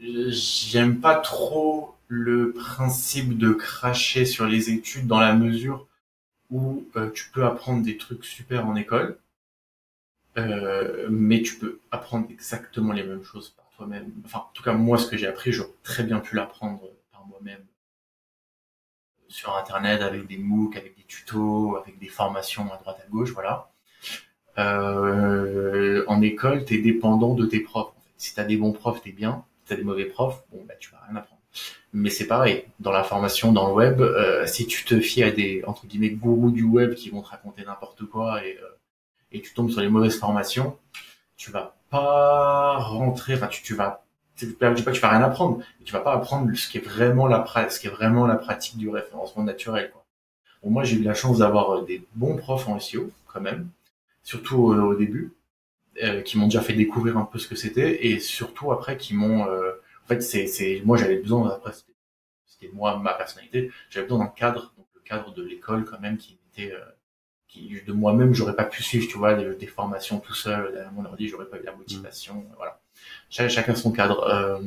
j'aime 0.00 1.00
pas 1.00 1.16
trop 1.16 1.94
le 2.08 2.52
principe 2.52 3.36
de 3.36 3.52
cracher 3.52 4.24
sur 4.24 4.46
les 4.46 4.70
études 4.70 5.06
dans 5.06 5.20
la 5.20 5.34
mesure 5.34 5.86
où 6.52 6.86
euh, 6.96 7.10
tu 7.10 7.30
peux 7.32 7.44
apprendre 7.44 7.82
des 7.82 7.96
trucs 7.96 8.24
super 8.24 8.66
en 8.66 8.76
école, 8.76 9.18
Euh, 10.36 11.08
mais 11.10 11.42
tu 11.42 11.58
peux 11.58 11.80
apprendre 11.90 12.26
exactement 12.30 12.92
les 12.92 13.02
mêmes 13.02 13.22
choses 13.24 13.50
par 13.50 13.66
toi-même. 13.76 14.12
Enfin, 14.24 14.40
en 14.40 14.50
tout 14.54 14.62
cas, 14.62 14.72
moi, 14.74 14.98
ce 14.98 15.06
que 15.06 15.16
j'ai 15.16 15.26
appris, 15.26 15.52
j'aurais 15.52 15.70
très 15.82 16.04
bien 16.04 16.20
pu 16.20 16.36
l'apprendre 16.36 16.80
par 17.10 17.26
moi-même 17.26 17.64
sur 19.28 19.56
Internet 19.56 20.00
avec 20.02 20.26
des 20.26 20.38
MOOC, 20.38 20.76
avec 20.76 20.96
des 20.96 21.02
tutos, 21.04 21.76
avec 21.76 21.98
des 21.98 22.08
formations 22.08 22.72
à 22.72 22.76
droite 22.76 23.00
à 23.04 23.08
gauche, 23.10 23.30
voilà. 23.32 23.70
Euh, 24.58 26.04
en 26.08 26.20
école, 26.22 26.64
tu 26.64 26.74
es 26.74 26.78
dépendant 26.82 27.34
de 27.34 27.46
tes 27.46 27.60
profs. 27.60 27.92
Si 28.16 28.34
tu 28.34 28.40
as 28.40 28.44
des 28.44 28.56
bons 28.56 28.72
profs, 28.72 29.02
t'es 29.02 29.12
bien. 29.12 29.44
Si 29.62 29.68
tu 29.68 29.72
as 29.74 29.76
des 29.76 29.84
mauvais 29.84 30.06
profs, 30.06 30.42
bon, 30.50 30.64
bah, 30.66 30.74
tu 30.78 30.90
vas 30.90 31.00
rien 31.06 31.16
apprendre. 31.16 31.31
Mais 31.92 32.08
c'est 32.08 32.26
pareil, 32.26 32.64
dans 32.80 32.92
la 32.92 33.04
formation, 33.04 33.52
dans 33.52 33.68
le 33.68 33.74
web, 33.74 34.00
euh, 34.00 34.46
si 34.46 34.66
tu 34.66 34.84
te 34.84 34.98
fies 35.00 35.22
à 35.22 35.30
des, 35.30 35.62
entre 35.66 35.86
guillemets, 35.86 36.10
gourous 36.10 36.50
du 36.50 36.62
web 36.62 36.94
qui 36.94 37.10
vont 37.10 37.20
te 37.20 37.28
raconter 37.28 37.64
n'importe 37.64 38.04
quoi 38.06 38.42
et, 38.44 38.58
euh, 38.62 38.68
et 39.32 39.40
tu 39.40 39.52
tombes 39.52 39.70
sur 39.70 39.80
les 39.80 39.88
mauvaises 39.88 40.18
formations, 40.18 40.76
tu 41.36 41.50
vas 41.50 41.76
pas 41.90 42.78
rentrer, 42.78 43.34
enfin, 43.34 43.48
tu, 43.48 43.62
tu 43.62 43.74
vas, 43.74 44.04
je 44.36 44.46
dis 44.46 44.82
pas 44.82 44.92
tu 44.92 45.00
vas 45.00 45.10
rien 45.10 45.22
apprendre, 45.22 45.58
mais 45.78 45.84
tu 45.84 45.92
vas 45.92 46.00
pas 46.00 46.14
apprendre 46.14 46.54
ce 46.54 46.68
qui 46.68 46.78
est 46.78 46.80
vraiment 46.80 47.26
la, 47.26 47.44
ce 47.68 47.78
qui 47.78 47.86
est 47.86 47.90
vraiment 47.90 48.26
la 48.26 48.36
pratique 48.36 48.78
du 48.78 48.88
référencement 48.88 49.42
naturel, 49.42 49.90
quoi. 49.92 50.04
Bon, 50.62 50.70
moi, 50.70 50.84
j'ai 50.84 50.96
eu 50.96 51.02
la 51.02 51.14
chance 51.14 51.38
d'avoir 51.38 51.82
des 51.82 52.06
bons 52.14 52.36
profs 52.36 52.68
en 52.68 52.78
SEO, 52.78 53.10
quand 53.26 53.40
même, 53.40 53.68
surtout 54.22 54.56
au, 54.56 54.94
début, 54.94 55.32
euh, 56.02 56.22
qui 56.22 56.38
m'ont 56.38 56.46
déjà 56.46 56.60
fait 56.60 56.72
découvrir 56.72 57.18
un 57.18 57.24
peu 57.24 57.38
ce 57.38 57.48
que 57.48 57.56
c'était, 57.56 58.06
et 58.06 58.20
surtout 58.20 58.70
après 58.72 58.96
qui 58.96 59.14
m'ont, 59.14 59.46
euh, 59.48 59.71
fait, 60.14 60.20
c'est, 60.22 60.46
c'est, 60.46 60.82
moi 60.84 60.96
j'avais 60.96 61.18
besoin 61.18 61.50
après, 61.50 61.72
c'était 62.46 62.72
moi 62.72 62.98
ma 62.98 63.14
personnalité, 63.14 63.70
j'avais 63.90 64.06
besoin 64.06 64.24
d'un 64.24 64.30
cadre, 64.30 64.72
donc 64.76 64.86
le 64.94 65.00
cadre 65.00 65.32
de 65.34 65.42
l'école 65.42 65.84
quand 65.84 66.00
même 66.00 66.16
qui 66.16 66.38
était, 66.52 66.72
euh, 66.72 66.80
qui 67.48 67.80
de 67.86 67.92
moi-même 67.92 68.34
j'aurais 68.34 68.56
pas 68.56 68.64
pu 68.64 68.82
suivre, 68.82 69.06
tu 69.08 69.18
vois, 69.18 69.34
des, 69.34 69.66
formations 69.66 70.20
tout 70.20 70.34
seul 70.34 70.72
derrière 70.72 70.92
mon 70.92 71.04
ordi, 71.04 71.28
j'aurais 71.28 71.46
pas 71.46 71.58
eu 71.58 71.64
la 71.64 71.74
motivation, 71.74 72.34
mmh. 72.34 72.54
voilà. 72.56 72.80
chacun 73.30 73.74
son 73.74 73.92
cadre. 73.92 74.60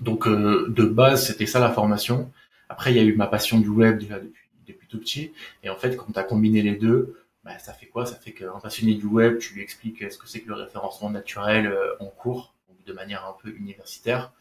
donc 0.00 0.28
de 0.28 0.84
base 0.84 1.26
c'était 1.26 1.46
ça 1.46 1.60
la 1.60 1.70
formation. 1.70 2.30
Après 2.68 2.92
il 2.92 2.96
y 2.96 3.00
a 3.00 3.04
eu 3.04 3.14
ma 3.14 3.26
passion 3.26 3.60
du 3.60 3.68
web 3.68 3.98
déjà 3.98 4.18
depuis 4.18 4.42
depuis 4.66 4.88
tout 4.88 4.98
petit, 4.98 5.32
et 5.62 5.68
en 5.68 5.76
fait 5.76 5.96
quand 5.96 6.10
tu 6.12 6.18
as 6.18 6.24
combiné 6.24 6.62
les 6.62 6.76
deux 6.76 7.24
bah, 7.44 7.58
ça 7.58 7.74
fait 7.74 7.86
quoi? 7.86 8.06
Ça 8.06 8.16
fait 8.16 8.32
qu'un 8.32 8.58
passionné 8.58 8.94
du 8.94 9.06
web, 9.06 9.38
tu 9.38 9.54
lui 9.54 9.62
expliques 9.62 10.10
ce 10.10 10.16
que 10.16 10.26
c'est 10.26 10.40
que 10.40 10.48
le 10.48 10.54
référencement 10.54 11.10
naturel 11.10 11.66
euh, 11.66 11.94
en 12.00 12.06
cours, 12.06 12.54
de 12.86 12.92
manière 12.92 13.24
un 13.26 13.36
peu 13.42 13.50
universitaire. 13.50 14.32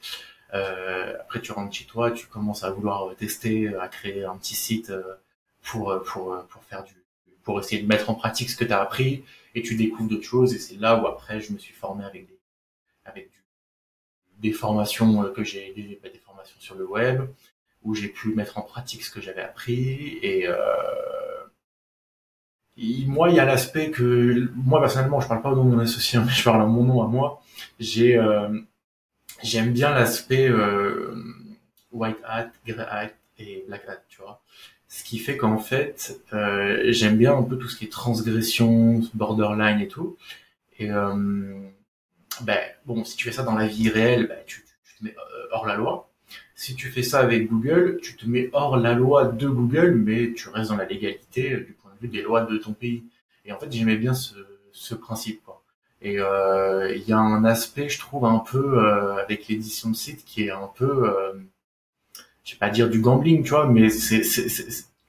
Euh, 0.53 1.15
après, 1.19 1.41
tu 1.41 1.51
rentres 1.51 1.73
chez 1.73 1.85
toi, 1.85 2.11
tu 2.11 2.27
commences 2.27 2.63
à 2.63 2.71
vouloir 2.71 3.15
tester, 3.15 3.75
à 3.75 3.87
créer 3.87 4.23
un 4.25 4.37
petit 4.37 4.55
site 4.55 4.89
euh, 4.91 5.15
pour 5.61 6.01
pour 6.03 6.45
pour 6.49 6.63
faire 6.65 6.83
du 6.83 6.93
pour 7.43 7.59
essayer 7.59 7.81
de 7.81 7.87
mettre 7.87 8.09
en 8.09 8.15
pratique 8.15 8.49
ce 8.49 8.55
que 8.55 8.65
tu 8.65 8.71
as 8.73 8.81
appris 8.81 9.23
et 9.55 9.61
tu 9.61 9.75
découvres 9.75 10.09
d'autres 10.09 10.23
choses 10.23 10.53
et 10.53 10.59
c'est 10.59 10.75
là 10.75 11.01
où 11.01 11.07
après 11.07 11.41
je 11.41 11.53
me 11.53 11.57
suis 11.57 11.73
formé 11.73 12.05
avec 12.05 12.27
des 12.27 12.39
avec 13.05 13.29
des 14.39 14.51
formations 14.51 15.23
que 15.31 15.43
j'ai 15.43 15.73
des, 15.73 15.99
bah, 16.01 16.09
des 16.09 16.19
formations 16.19 16.59
sur 16.59 16.75
le 16.75 16.85
web 16.85 17.23
où 17.83 17.95
j'ai 17.95 18.07
pu 18.07 18.29
mettre 18.33 18.57
en 18.57 18.61
pratique 18.61 19.03
ce 19.03 19.11
que 19.11 19.21
j'avais 19.21 19.41
appris 19.41 20.19
et 20.21 20.47
euh, 20.47 20.55
moi, 22.77 23.29
il 23.29 23.35
y 23.35 23.39
a 23.39 23.45
l'aspect 23.45 23.91
que 23.91 24.49
moi 24.55 24.79
personnellement, 24.79 25.21
je 25.21 25.27
parle 25.27 25.41
pas 25.41 25.51
au 25.51 25.55
nom 25.55 25.65
de 25.65 25.75
mon 25.75 25.79
associé, 25.79 26.19
mais 26.19 26.31
je 26.31 26.43
parle 26.43 26.61
à 26.61 26.65
mon 26.65 26.83
nom 26.83 27.03
à 27.03 27.07
moi. 27.07 27.41
J'ai 27.79 28.17
euh, 28.17 28.49
j'aime 29.43 29.73
bien 29.73 29.91
l'aspect 29.91 30.47
euh, 30.49 31.15
white 31.91 32.17
hat, 32.25 32.49
grey 32.65 32.85
hat 32.89 33.11
et 33.37 33.63
black 33.67 33.87
hat, 33.87 34.03
tu 34.09 34.21
vois. 34.21 34.41
Ce 34.87 35.03
qui 35.03 35.17
fait 35.19 35.37
qu'en 35.37 35.57
fait, 35.57 36.21
euh, 36.33 36.83
j'aime 36.89 37.17
bien 37.17 37.35
un 37.35 37.43
peu 37.43 37.57
tout 37.57 37.67
ce 37.67 37.77
qui 37.77 37.85
est 37.85 37.91
transgression, 37.91 39.01
borderline 39.15 39.79
et 39.81 39.87
tout. 39.87 40.17
Et 40.79 40.91
euh, 40.91 41.69
ben 42.41 42.59
bon, 42.85 43.03
si 43.03 43.15
tu 43.15 43.25
fais 43.25 43.31
ça 43.31 43.43
dans 43.43 43.55
la 43.55 43.67
vie 43.67 43.89
réelle, 43.89 44.27
ben, 44.27 44.37
tu, 44.45 44.63
tu 44.85 44.97
te 44.97 45.03
mets 45.03 45.15
euh, 45.17 45.47
hors 45.51 45.65
la 45.65 45.75
loi. 45.75 46.11
Si 46.55 46.75
tu 46.75 46.89
fais 46.91 47.03
ça 47.03 47.19
avec 47.19 47.49
Google, 47.49 47.99
tu 48.01 48.15
te 48.15 48.25
mets 48.27 48.49
hors 48.53 48.77
la 48.77 48.93
loi 48.93 49.25
de 49.25 49.47
Google, 49.47 49.95
mais 49.95 50.33
tu 50.33 50.49
restes 50.49 50.69
dans 50.69 50.77
la 50.77 50.85
légalité 50.85 51.57
du 51.57 51.73
des 52.07 52.21
lois 52.21 52.41
de 52.41 52.57
ton 52.57 52.73
pays. 52.73 53.03
Et 53.45 53.51
en 53.51 53.59
fait, 53.59 53.71
j'aimais 53.71 53.97
bien 53.97 54.13
ce, 54.13 54.95
principe. 54.95 55.43
Quoi. 55.43 55.63
Et 56.01 56.19
euh, 56.19 56.93
il 56.95 57.07
y 57.07 57.13
a 57.13 57.17
un 57.17 57.45
aspect, 57.45 57.89
je 57.89 57.99
trouve, 57.99 58.25
un 58.25 58.39
peu 58.39 58.79
euh, 58.79 59.15
avec 59.17 59.47
l'édition 59.47 59.89
de 59.89 59.95
site 59.95 60.25
qui 60.25 60.43
est 60.45 60.51
un 60.51 60.69
peu, 60.75 61.09
euh, 61.09 61.33
je 62.43 62.53
vais 62.53 62.59
pas 62.59 62.69
dire 62.69 62.89
du 62.89 62.99
gambling, 62.99 63.43
tu 63.43 63.51
vois, 63.51 63.67
mais 63.67 63.89
c'est, 63.89 64.21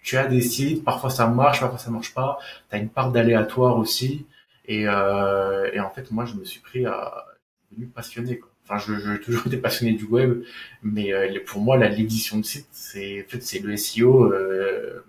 tu 0.03 0.17
as 0.17 0.27
des 0.27 0.43
sites, 0.43 0.85
parfois 0.85 1.11
ça 1.11 1.27
marche, 1.27 1.61
parfois 1.61 1.79
ça 1.79 1.91
marche 1.91 2.15
pas. 2.15 2.39
Tu 2.71 2.77
as 2.77 2.79
une 2.79 2.91
part 2.91 3.11
d'aléatoire 3.11 3.79
aussi. 3.79 4.27
Et, 4.67 4.85
euh, 4.89 5.71
et 5.73 5.81
en 5.81 5.91
fait, 5.91 6.11
moi, 6.11 6.25
je 6.25 6.35
me 6.35 6.45
suis 6.45 6.61
pris 6.61 6.87
à 6.87 7.27
devenu 7.71 7.89
passionné. 7.89 8.39
Quoi. 8.39 8.51
Enfin, 8.65 8.79
je, 8.79 8.99
j'ai 8.99 9.21
toujours 9.21 9.47
été 9.47 9.57
passionné 9.59 9.93
du 9.93 10.05
web, 10.05 10.43
mais 10.83 11.13
euh, 11.13 11.39
pour 11.47 11.61
moi, 11.61 11.77
l'édition 11.77 12.39
de 12.39 12.45
site, 12.45 12.69
c'est 12.73 13.25
en 13.27 13.31
fait 13.31 13.43
c'est 13.43 13.59
le 13.61 13.77
SEO. 13.77 14.33
Euh, 14.33 15.05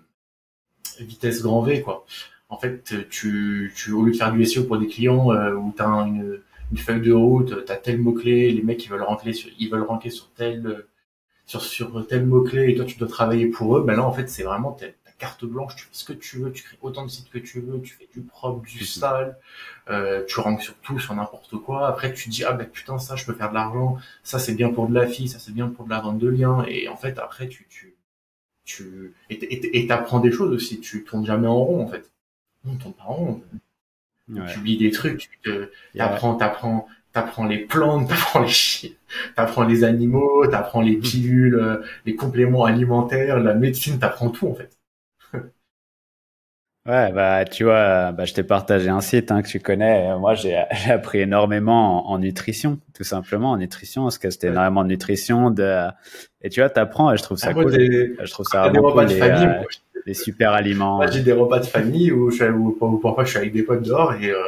vitesse 1.00 1.42
grand 1.42 1.62
V 1.62 1.82
quoi. 1.82 2.04
En 2.48 2.58
fait, 2.58 3.08
tu, 3.10 3.72
tu 3.74 3.92
au 3.92 4.02
lieu 4.02 4.12
de 4.12 4.16
faire 4.16 4.32
du 4.32 4.44
SEO 4.44 4.64
pour 4.64 4.78
des 4.78 4.86
clients 4.86 5.32
euh, 5.32 5.54
où 5.54 5.74
tu 5.76 5.82
as 5.82 5.86
une, 5.86 6.40
une, 6.70 6.78
feuille 6.78 7.00
de 7.00 7.12
route, 7.12 7.64
tu 7.66 7.72
as 7.72 7.76
tel 7.76 7.98
mot 7.98 8.12
clé, 8.12 8.52
les 8.52 8.62
mecs 8.62 8.84
ils 8.84 8.88
veulent 8.88 9.02
ranker 9.02 9.32
sur 9.32 9.50
ils 9.58 9.68
veulent 9.68 9.82
ranker 9.82 10.10
sur 10.10 10.30
tel 10.30 10.84
sur 11.44 11.62
sur 11.62 12.06
tel 12.06 12.26
mot 12.26 12.42
clé 12.42 12.70
et 12.70 12.74
toi 12.76 12.84
tu 12.84 12.98
dois 12.98 13.08
travailler 13.08 13.46
pour 13.48 13.76
eux. 13.76 13.82
Ben 13.84 13.96
là 13.96 14.04
en 14.04 14.12
fait, 14.12 14.28
c'est 14.28 14.44
vraiment 14.44 14.72
ta, 14.72 14.86
carte 15.18 15.44
blanche, 15.44 15.76
tu 15.76 15.84
fais 15.84 15.88
ce 15.92 16.04
que 16.04 16.12
tu 16.12 16.38
veux, 16.38 16.52
tu 16.52 16.62
crées 16.62 16.78
autant 16.82 17.04
de 17.04 17.10
sites 17.10 17.30
que 17.30 17.38
tu 17.38 17.60
veux, 17.60 17.80
tu 17.80 17.94
fais 17.94 18.08
du 18.12 18.20
propre, 18.20 18.62
du 18.62 18.84
sale, 18.84 19.38
euh, 19.88 20.24
tu 20.26 20.40
ranks 20.40 20.62
sur 20.62 20.74
tout, 20.76 20.98
sur 20.98 21.14
n'importe 21.14 21.56
quoi. 21.56 21.88
Après 21.88 22.12
tu 22.12 22.28
dis 22.28 22.44
ah 22.44 22.52
ben 22.52 22.66
putain 22.66 22.98
ça 22.98 23.16
je 23.16 23.24
peux 23.24 23.32
faire 23.34 23.50
de 23.50 23.54
l'argent, 23.54 23.96
ça 24.22 24.38
c'est 24.38 24.54
bien 24.54 24.70
pour 24.72 24.88
de 24.88 24.94
la 24.94 25.06
fille, 25.06 25.28
ça 25.28 25.38
c'est 25.38 25.52
bien 25.52 25.68
pour 25.68 25.86
de 25.86 25.90
la 25.90 26.00
vente 26.00 26.18
de 26.18 26.28
liens 26.28 26.64
et 26.68 26.88
en 26.88 26.96
fait 26.96 27.18
après 27.18 27.48
tu 27.48 27.66
tu 27.68 27.95
tu 28.66 29.14
et 29.30 29.86
t'apprends 29.86 30.20
des 30.20 30.30
choses 30.32 30.52
aussi. 30.52 30.80
Tu 30.80 31.04
tournes 31.04 31.24
jamais 31.24 31.46
en 31.46 31.64
rond 31.64 31.82
en 31.84 31.88
fait. 31.88 32.10
On 32.66 32.74
tourne 32.76 32.94
pas 32.94 33.04
en 33.04 33.14
rond. 33.14 33.42
Tu 34.28 34.60
lis 34.60 34.76
des 34.76 34.90
trucs. 34.90 35.30
Tu 35.42 35.60
t'apprends, 35.96 36.34
t'apprends, 36.34 36.88
t'apprends 37.12 37.46
les 37.46 37.58
plantes, 37.58 38.08
t'apprends 38.10 38.42
les 38.42 38.96
t'apprends 39.36 39.64
les 39.64 39.84
animaux, 39.84 40.46
t'apprends 40.48 40.82
les 40.82 40.96
pilules, 40.96 41.54
euh, 41.54 41.82
les 42.04 42.16
compléments 42.16 42.64
alimentaires, 42.64 43.38
la 43.38 43.54
médecine, 43.54 43.98
t'apprends 43.98 44.30
tout 44.30 44.48
en 44.48 44.54
fait. 44.54 44.75
Ouais, 46.86 47.10
bah 47.10 47.44
tu 47.44 47.64
vois, 47.64 48.12
bah, 48.12 48.24
je 48.24 48.34
t'ai 48.34 48.44
partagé 48.44 48.88
un 48.88 49.00
site 49.00 49.32
hein, 49.32 49.42
que 49.42 49.48
tu 49.48 49.58
connais. 49.58 50.16
Moi, 50.18 50.34
j'ai 50.36 50.56
appris 50.88 51.20
énormément 51.20 52.08
en, 52.08 52.18
nutrition, 52.18 52.78
tout 52.94 53.02
simplement 53.02 53.52
en 53.52 53.56
nutrition, 53.56 54.04
parce 54.04 54.18
que 54.18 54.30
c'était 54.30 54.48
énormément 54.48 54.84
de 54.84 54.88
nutrition. 54.88 55.50
De... 55.50 55.88
Et 56.42 56.48
tu 56.48 56.60
vois, 56.60 56.70
t'apprends 56.70 57.12
et 57.12 57.16
je 57.16 57.22
trouve 57.22 57.38
ça 57.38 57.52
cool. 57.52 57.72
je 57.72 58.30
trouve 58.30 58.46
ça 58.46 58.68
vraiment 58.68 58.92
cool, 58.92 59.06
les, 59.06 59.18
famille, 59.18 59.48
euh, 59.48 59.64
les, 60.04 60.14
super 60.14 60.52
aliments. 60.52 61.04
j'ai 61.10 61.22
des 61.22 61.32
repas 61.32 61.58
de 61.58 61.66
famille 61.66 62.12
où, 62.12 62.30
je, 62.30 62.44
où, 62.44 62.78
où, 62.80 62.98
parfois 62.98 63.24
je 63.24 63.30
suis 63.30 63.38
avec 63.38 63.52
des 63.52 63.64
potes 63.64 63.82
dehors 63.82 64.14
et 64.14 64.30
euh, 64.30 64.38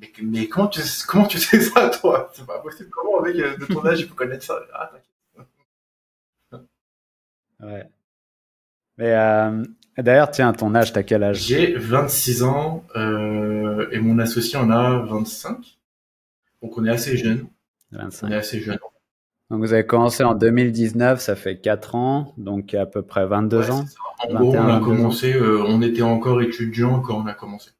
mais, 0.00 0.12
mais, 0.22 0.46
comment 0.46 0.68
tu 0.68 0.80
comment 1.06 1.26
tu 1.26 1.38
sais 1.38 1.60
ça 1.60 1.90
toi? 1.90 2.30
C'est 2.32 2.46
pas 2.46 2.60
possible. 2.60 2.88
Comment 2.90 3.20
avec 3.20 3.36
euh, 3.36 3.56
de 3.56 3.66
ton 3.66 3.84
âge 3.84 4.00
il 4.00 4.06
faut 4.06 4.14
connaître 4.14 4.44
ça? 4.44 4.58
Ah 4.72 4.90
Ouais. 7.62 7.84
Mais 8.96 9.12
euh, 9.12 9.62
D'ailleurs, 10.02 10.30
tiens, 10.30 10.52
ton 10.52 10.74
âge, 10.74 10.92
t'as 10.92 11.02
quel 11.02 11.22
âge? 11.22 11.42
J'ai 11.42 11.74
26 11.74 12.42
ans 12.42 12.84
euh, 12.96 13.88
et 13.92 13.98
mon 13.98 14.18
associé 14.18 14.58
en 14.58 14.70
a 14.70 15.00
25. 15.00 15.78
Donc 16.62 16.76
on 16.78 16.84
est 16.84 16.90
assez 16.90 17.16
jeune. 17.16 17.46
25. 17.92 18.26
On 18.26 18.30
est 18.30 18.36
assez 18.36 18.60
jeune. 18.60 18.78
Donc 19.50 19.60
vous 19.60 19.72
avez 19.72 19.84
commencé 19.84 20.22
en 20.22 20.34
2019, 20.34 21.20
ça 21.20 21.34
fait 21.34 21.56
4 21.56 21.96
ans, 21.96 22.34
donc 22.38 22.72
à 22.74 22.86
peu 22.86 23.02
près 23.02 23.26
22 23.26 23.70
ans. 23.72 23.84
En 24.28 24.34
gros, 24.34 24.54
on 24.54 24.68
a 24.68 24.80
commencé, 24.80 25.34
euh, 25.34 25.64
on 25.66 25.82
était 25.82 26.02
encore 26.02 26.40
étudiant 26.40 27.00
quand 27.00 27.16
on 27.20 27.26
a 27.26 27.34
commencé. 27.34 27.70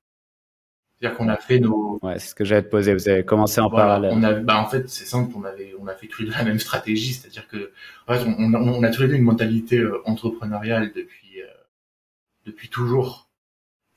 C'est-à-dire 1.01 1.17
qu'on 1.17 1.29
a 1.29 1.37
fait 1.37 1.61
nos. 1.61 1.99
Ouais, 2.03 2.19
c'est 2.19 2.29
ce 2.31 2.35
que 2.35 2.45
j'allais 2.45 2.63
te 2.63 2.69
poser. 2.69 2.93
Vous 2.93 3.09
avez 3.09 3.25
commencé 3.25 3.61
en 3.61 3.71
parallèle. 3.71 4.13
On 4.15 4.23
a, 4.23 4.35
bah 4.35 4.61
en 4.61 4.67
fait, 4.67 4.89
c'est 4.91 5.07
simple. 5.07 5.33
On 5.35 5.45
avait, 5.45 5.73
on 5.81 5.87
a 5.87 5.95
fait 5.95 6.09
tous 6.09 6.23
les 6.23 6.29
deux 6.29 6.35
la 6.35 6.45
même 6.45 6.59
stratégie. 6.59 7.15
C'est-à-dire 7.15 7.49
que, 7.49 7.71
en 8.07 8.15
fait, 8.15 8.25
on, 8.27 8.53
on, 8.53 8.83
a 8.83 8.91
tous 8.91 9.03
les 9.03 9.09
deux 9.09 9.15
une 9.15 9.23
mentalité 9.23 9.79
euh, 9.79 10.03
entrepreneuriale 10.05 10.93
depuis 10.95 11.20
depuis 12.47 12.69
toujours. 12.69 13.29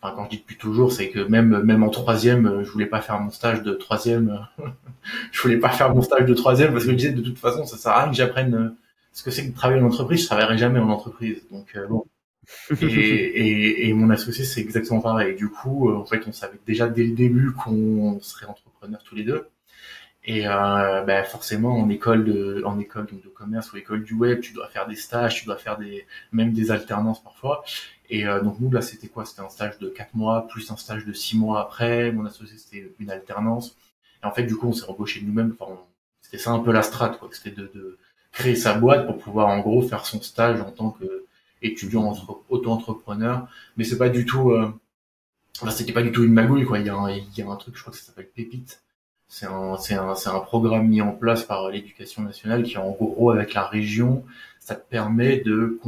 Enfin, 0.01 0.15
quand 0.15 0.25
je 0.25 0.29
dis 0.32 0.38
depuis 0.38 0.58
toujours, 0.58 0.91
c'est 0.91 1.10
que 1.10 1.19
même 1.19 1.63
même 1.63 1.84
en 1.84 1.89
troisième, 1.89 2.45
euh, 2.45 2.63
je 2.63 2.69
voulais 2.69 2.86
pas 2.86 3.01
faire 3.01 3.19
mon 3.19 3.32
stage 3.32 3.63
de 3.63 3.73
troisième. 3.73 4.47
je 5.32 5.41
voulais 5.41 5.58
pas 5.58 5.69
faire 5.69 5.93
mon 5.95 6.01
stage 6.01 6.25
de 6.25 6.34
troisième 6.34 6.73
parce 6.73 6.86
que 6.86 6.91
je 6.91 6.95
disais 6.95 7.12
de 7.12 7.21
toute 7.21 7.38
façon, 7.39 7.65
ça 7.65 7.77
sert 7.77 7.91
à 7.91 8.03
rien 8.03 8.12
que 8.12 8.17
j'apprenne 8.17 8.53
euh, 8.53 8.69
ce 9.13 9.23
que 9.23 9.32
c'est 9.32 9.45
que 9.45 9.51
de 9.51 9.56
travailler 9.56 9.82
en 9.82 9.86
entreprise. 9.86 10.21
Je 10.21 10.25
travaillerai 10.27 10.58
jamais 10.58 10.79
en 10.79 10.89
entreprise. 10.89 11.41
Donc 11.51 11.67
euh, 11.75 11.88
bon. 11.88 12.06
et, 12.82 12.86
et, 12.86 13.88
et, 13.88 13.93
mon 13.93 14.10
associé, 14.10 14.43
c'est 14.43 14.60
exactement 14.60 14.99
pareil. 14.99 15.36
Du 15.36 15.47
coup, 15.47 15.89
en 15.93 16.03
fait, 16.03 16.21
on 16.27 16.34
savait 16.34 16.60
déjà 16.67 16.89
dès 16.89 17.06
le 17.06 17.13
début 17.15 17.53
qu'on 17.53 18.19
serait 18.19 18.45
entrepreneurs 18.47 19.01
tous 19.03 19.15
les 19.15 19.23
deux. 19.23 19.47
Et 20.25 20.47
euh, 20.47 21.01
ben 21.01 21.23
forcément, 21.25 21.77
en 21.77 21.89
école 21.89 22.23
de, 22.23 22.63
en 22.65 22.79
école 22.79 23.07
de 23.07 23.27
commerce 23.29 23.73
ou 23.73 23.77
école 23.77 24.03
du 24.03 24.13
web, 24.13 24.39
tu 24.39 24.53
dois 24.53 24.67
faire 24.69 24.88
des 24.88 24.95
stages, 24.95 25.41
tu 25.41 25.45
dois 25.45 25.57
faire 25.57 25.77
des, 25.77 26.05
même 26.31 26.53
des 26.53 26.71
alternances 26.71 27.21
parfois. 27.21 27.63
Et 28.09 28.25
euh, 28.25 28.41
donc 28.41 28.59
nous 28.59 28.71
là, 28.71 28.81
c'était 28.81 29.07
quoi? 29.07 29.25
C'était 29.25 29.41
un 29.41 29.49
stage 29.49 29.79
de 29.79 29.89
quatre 29.89 30.13
mois 30.15 30.47
plus 30.47 30.71
un 30.71 30.77
stage 30.77 31.05
de 31.05 31.12
six 31.13 31.38
mois 31.38 31.62
après. 31.62 32.12
Mon 32.13 32.25
associé 32.25 32.57
c'était 32.57 32.89
une 32.99 33.12
alternance. 33.12 33.75
Et 34.23 34.25
en 34.25 34.31
fait, 34.31 34.43
du 34.43 34.55
coup, 34.55 34.67
on 34.69 34.73
s'est 34.73 34.86
embauché 34.86 35.21
nous-mêmes. 35.21 35.55
Enfin, 35.59 35.77
c'était 36.21 36.38
ça 36.38 36.51
un 36.51 36.59
peu 36.59 36.71
la 36.71 36.83
strate, 36.83 37.19
quoi. 37.19 37.29
C'était 37.31 37.51
de, 37.51 37.69
de, 37.75 37.97
créer 38.31 38.55
sa 38.55 38.73
boîte 38.75 39.05
pour 39.05 39.17
pouvoir 39.19 39.47
en 39.49 39.59
gros 39.59 39.81
faire 39.83 40.05
son 40.05 40.21
stage 40.21 40.59
en 40.62 40.71
tant 40.71 40.91
que 40.91 41.25
étudiant 41.62 42.13
auto-entrepreneur. 42.49 43.47
Mais 43.77 43.83
c'est 43.83 43.97
pas 43.97 44.09
du 44.09 44.25
tout. 44.25 44.51
Euh, 44.51 44.71
enfin, 45.62 45.71
c'était 45.71 45.93
pas 45.93 46.03
du 46.03 46.12
tout 46.12 46.23
une 46.23 46.33
magouille, 46.33 46.65
quoi. 46.65 46.79
Il 46.79 46.86
y 46.86 46.89
a 46.89 46.95
un, 46.95 47.12
il 47.12 47.27
y 47.38 47.41
a 47.41 47.47
un 47.49 47.55
truc, 47.57 47.75
je 47.75 47.81
crois 47.81 47.91
que 47.91 47.99
ça 47.99 48.05
s'appelle 48.05 48.29
Pépite 48.33 48.83
c'est 49.34 49.48
un, 49.48 49.74
un, 49.74 50.36
un 50.36 50.39
programme 50.41 50.88
mis 50.89 51.02
en 51.02 51.12
place 51.12 51.43
par 51.43 51.67
l'éducation 51.72 52.22
nationale 52.22 52.62
qui, 52.62 52.78
en 52.78 52.91
gros, 52.91 53.32
avec 53.32 53.56
la 53.56 53.65
région, 53.65 54.24
ça 54.60 54.76
te 54.76 54.88
permet 54.88 55.38
de, 55.39 55.80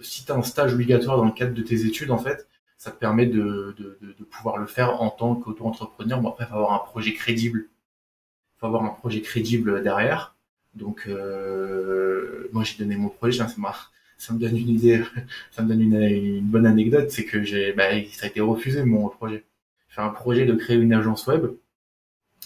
si 0.00 0.24
tu 0.24 0.32
as 0.32 0.34
un 0.34 0.42
stage 0.42 0.74
obligatoire 0.74 1.16
dans 1.16 1.24
le 1.24 1.30
cadre 1.30 1.54
de 1.54 1.62
tes 1.62 1.86
études, 1.86 2.10
en 2.10 2.18
fait, 2.18 2.48
ça 2.76 2.90
te 2.90 2.98
permet 2.98 3.26
de, 3.26 3.76
de, 3.78 3.96
de, 4.02 4.24
pouvoir 4.24 4.58
le 4.58 4.66
faire 4.66 5.00
en 5.00 5.10
tant 5.10 5.36
qu'auto-entrepreneur. 5.36 6.20
Bon, 6.20 6.30
après, 6.30 6.46
il 6.46 6.48
faut 6.48 6.56
avoir 6.56 6.72
un 6.72 6.84
projet 6.84 7.14
crédible. 7.14 7.68
Il 8.56 8.58
faut 8.58 8.66
avoir 8.66 8.82
un 8.82 8.88
projet 8.88 9.20
crédible 9.20 9.84
derrière. 9.84 10.34
Donc, 10.74 11.04
euh, 11.06 12.48
moi, 12.52 12.64
j'ai 12.64 12.76
donné 12.76 12.96
mon 12.96 13.08
projet, 13.08 13.38
ça, 13.38 13.46
ça 14.18 14.32
me 14.32 14.38
donne 14.40 14.56
une 14.56 14.70
idée, 14.70 15.00
ça 15.52 15.62
me 15.62 15.68
donne 15.68 15.80
une, 15.80 16.02
une 16.02 16.46
bonne 16.46 16.66
anecdote, 16.66 17.12
c'est 17.12 17.24
que 17.24 17.44
j'ai, 17.44 17.72
bah, 17.72 17.90
ça 18.10 18.26
a 18.26 18.28
été 18.28 18.40
refusé, 18.40 18.82
mon 18.84 19.08
projet. 19.10 19.44
J'ai 19.90 19.94
fait 19.94 20.00
un 20.00 20.08
projet 20.08 20.44
de 20.44 20.54
créer 20.54 20.76
une 20.76 20.92
agence 20.92 21.28
web 21.28 21.46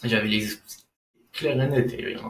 j'avais 0.04 0.28
les 0.28 0.46
clair 1.32 1.60
et 1.60 1.68
net 1.68 1.92
et 1.92 2.02
le 2.02 2.20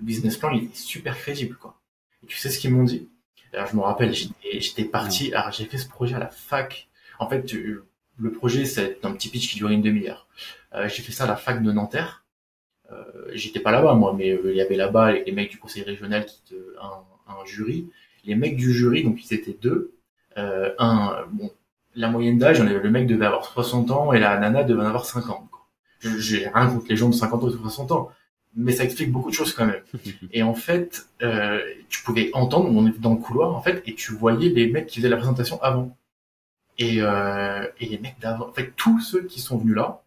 business 0.00 0.36
plan 0.36 0.50
il 0.50 0.64
est 0.64 0.74
super 0.74 1.16
crédible 1.16 1.56
quoi. 1.56 1.80
Et 2.22 2.26
tu 2.26 2.36
sais 2.36 2.50
ce 2.50 2.58
qu'ils 2.58 2.72
m'ont 2.72 2.84
dit? 2.84 3.08
Alors 3.52 3.68
je 3.68 3.76
me 3.76 3.82
rappelle, 3.82 4.12
j'étais 4.12 4.84
parti, 4.84 5.32
alors 5.32 5.52
j'ai 5.52 5.64
fait 5.64 5.78
ce 5.78 5.88
projet 5.88 6.16
à 6.16 6.18
la 6.18 6.28
fac. 6.28 6.88
En 7.20 7.28
fait, 7.28 7.52
le 7.52 8.32
projet 8.32 8.64
c'est 8.64 9.04
un 9.04 9.12
petit 9.12 9.28
pitch 9.28 9.50
qui 9.50 9.56
durait 9.58 9.74
une 9.74 9.82
demi-heure. 9.82 10.26
Euh, 10.74 10.88
j'ai 10.88 11.02
fait 11.02 11.12
ça 11.12 11.24
à 11.24 11.26
la 11.28 11.36
fac 11.36 11.62
de 11.62 11.70
Nanterre. 11.70 12.24
Euh, 12.92 13.30
j'étais 13.32 13.60
pas 13.60 13.70
là-bas 13.70 13.94
moi, 13.94 14.14
mais 14.16 14.30
euh, 14.30 14.50
il 14.50 14.56
y 14.56 14.60
avait 14.60 14.76
là-bas 14.76 15.12
les, 15.12 15.32
mecs 15.32 15.50
du 15.50 15.58
conseil 15.58 15.82
régional 15.82 16.26
qui 16.26 16.42
te, 16.42 16.54
un, 16.80 17.32
un, 17.32 17.44
jury. 17.44 17.90
Les 18.24 18.34
mecs 18.34 18.56
du 18.56 18.72
jury, 18.72 19.04
donc 19.04 19.24
ils 19.24 19.34
étaient 19.34 19.56
deux. 19.60 19.94
Euh, 20.36 20.74
un, 20.78 21.24
bon, 21.30 21.50
la 21.94 22.08
moyenne 22.08 22.38
d'âge, 22.38 22.60
le 22.60 22.90
mec 22.90 23.06
devait 23.06 23.26
avoir 23.26 23.44
60 23.44 23.90
ans 23.90 24.12
et 24.12 24.18
la 24.18 24.38
nana 24.38 24.64
devait 24.64 24.82
en 24.82 24.86
avoir 24.86 25.04
50 25.04 25.48
j'ai 26.18 26.48
rien 26.48 26.68
contre 26.68 26.86
les 26.88 26.96
gens 26.96 27.08
de 27.08 27.14
50 27.14 27.42
ans 27.42 27.46
ou 27.46 27.50
de 27.50 27.56
60 27.56 27.92
ans, 27.92 28.10
mais 28.56 28.72
ça 28.72 28.84
explique 28.84 29.10
beaucoup 29.10 29.30
de 29.30 29.34
choses 29.34 29.52
quand 29.52 29.66
même. 29.66 29.82
et 30.32 30.42
en 30.42 30.54
fait, 30.54 31.08
euh, 31.22 31.60
tu 31.88 32.02
pouvais 32.02 32.30
entendre, 32.32 32.70
on 32.70 32.86
était 32.86 32.98
dans 32.98 33.14
le 33.14 33.20
couloir 33.20 33.54
en 33.54 33.60
fait, 33.62 33.82
et 33.86 33.94
tu 33.94 34.12
voyais 34.12 34.48
les 34.48 34.70
mecs 34.70 34.86
qui 34.86 34.96
faisaient 34.96 35.08
la 35.08 35.16
présentation 35.16 35.62
avant. 35.62 35.96
Et, 36.78 36.96
euh, 37.00 37.66
et 37.78 37.86
les 37.86 37.98
mecs 37.98 38.18
d'avant, 38.20 38.48
en 38.48 38.52
fait, 38.52 38.72
tous 38.76 39.00
ceux 39.00 39.22
qui 39.22 39.40
sont 39.40 39.58
venus 39.58 39.76
là, 39.76 40.02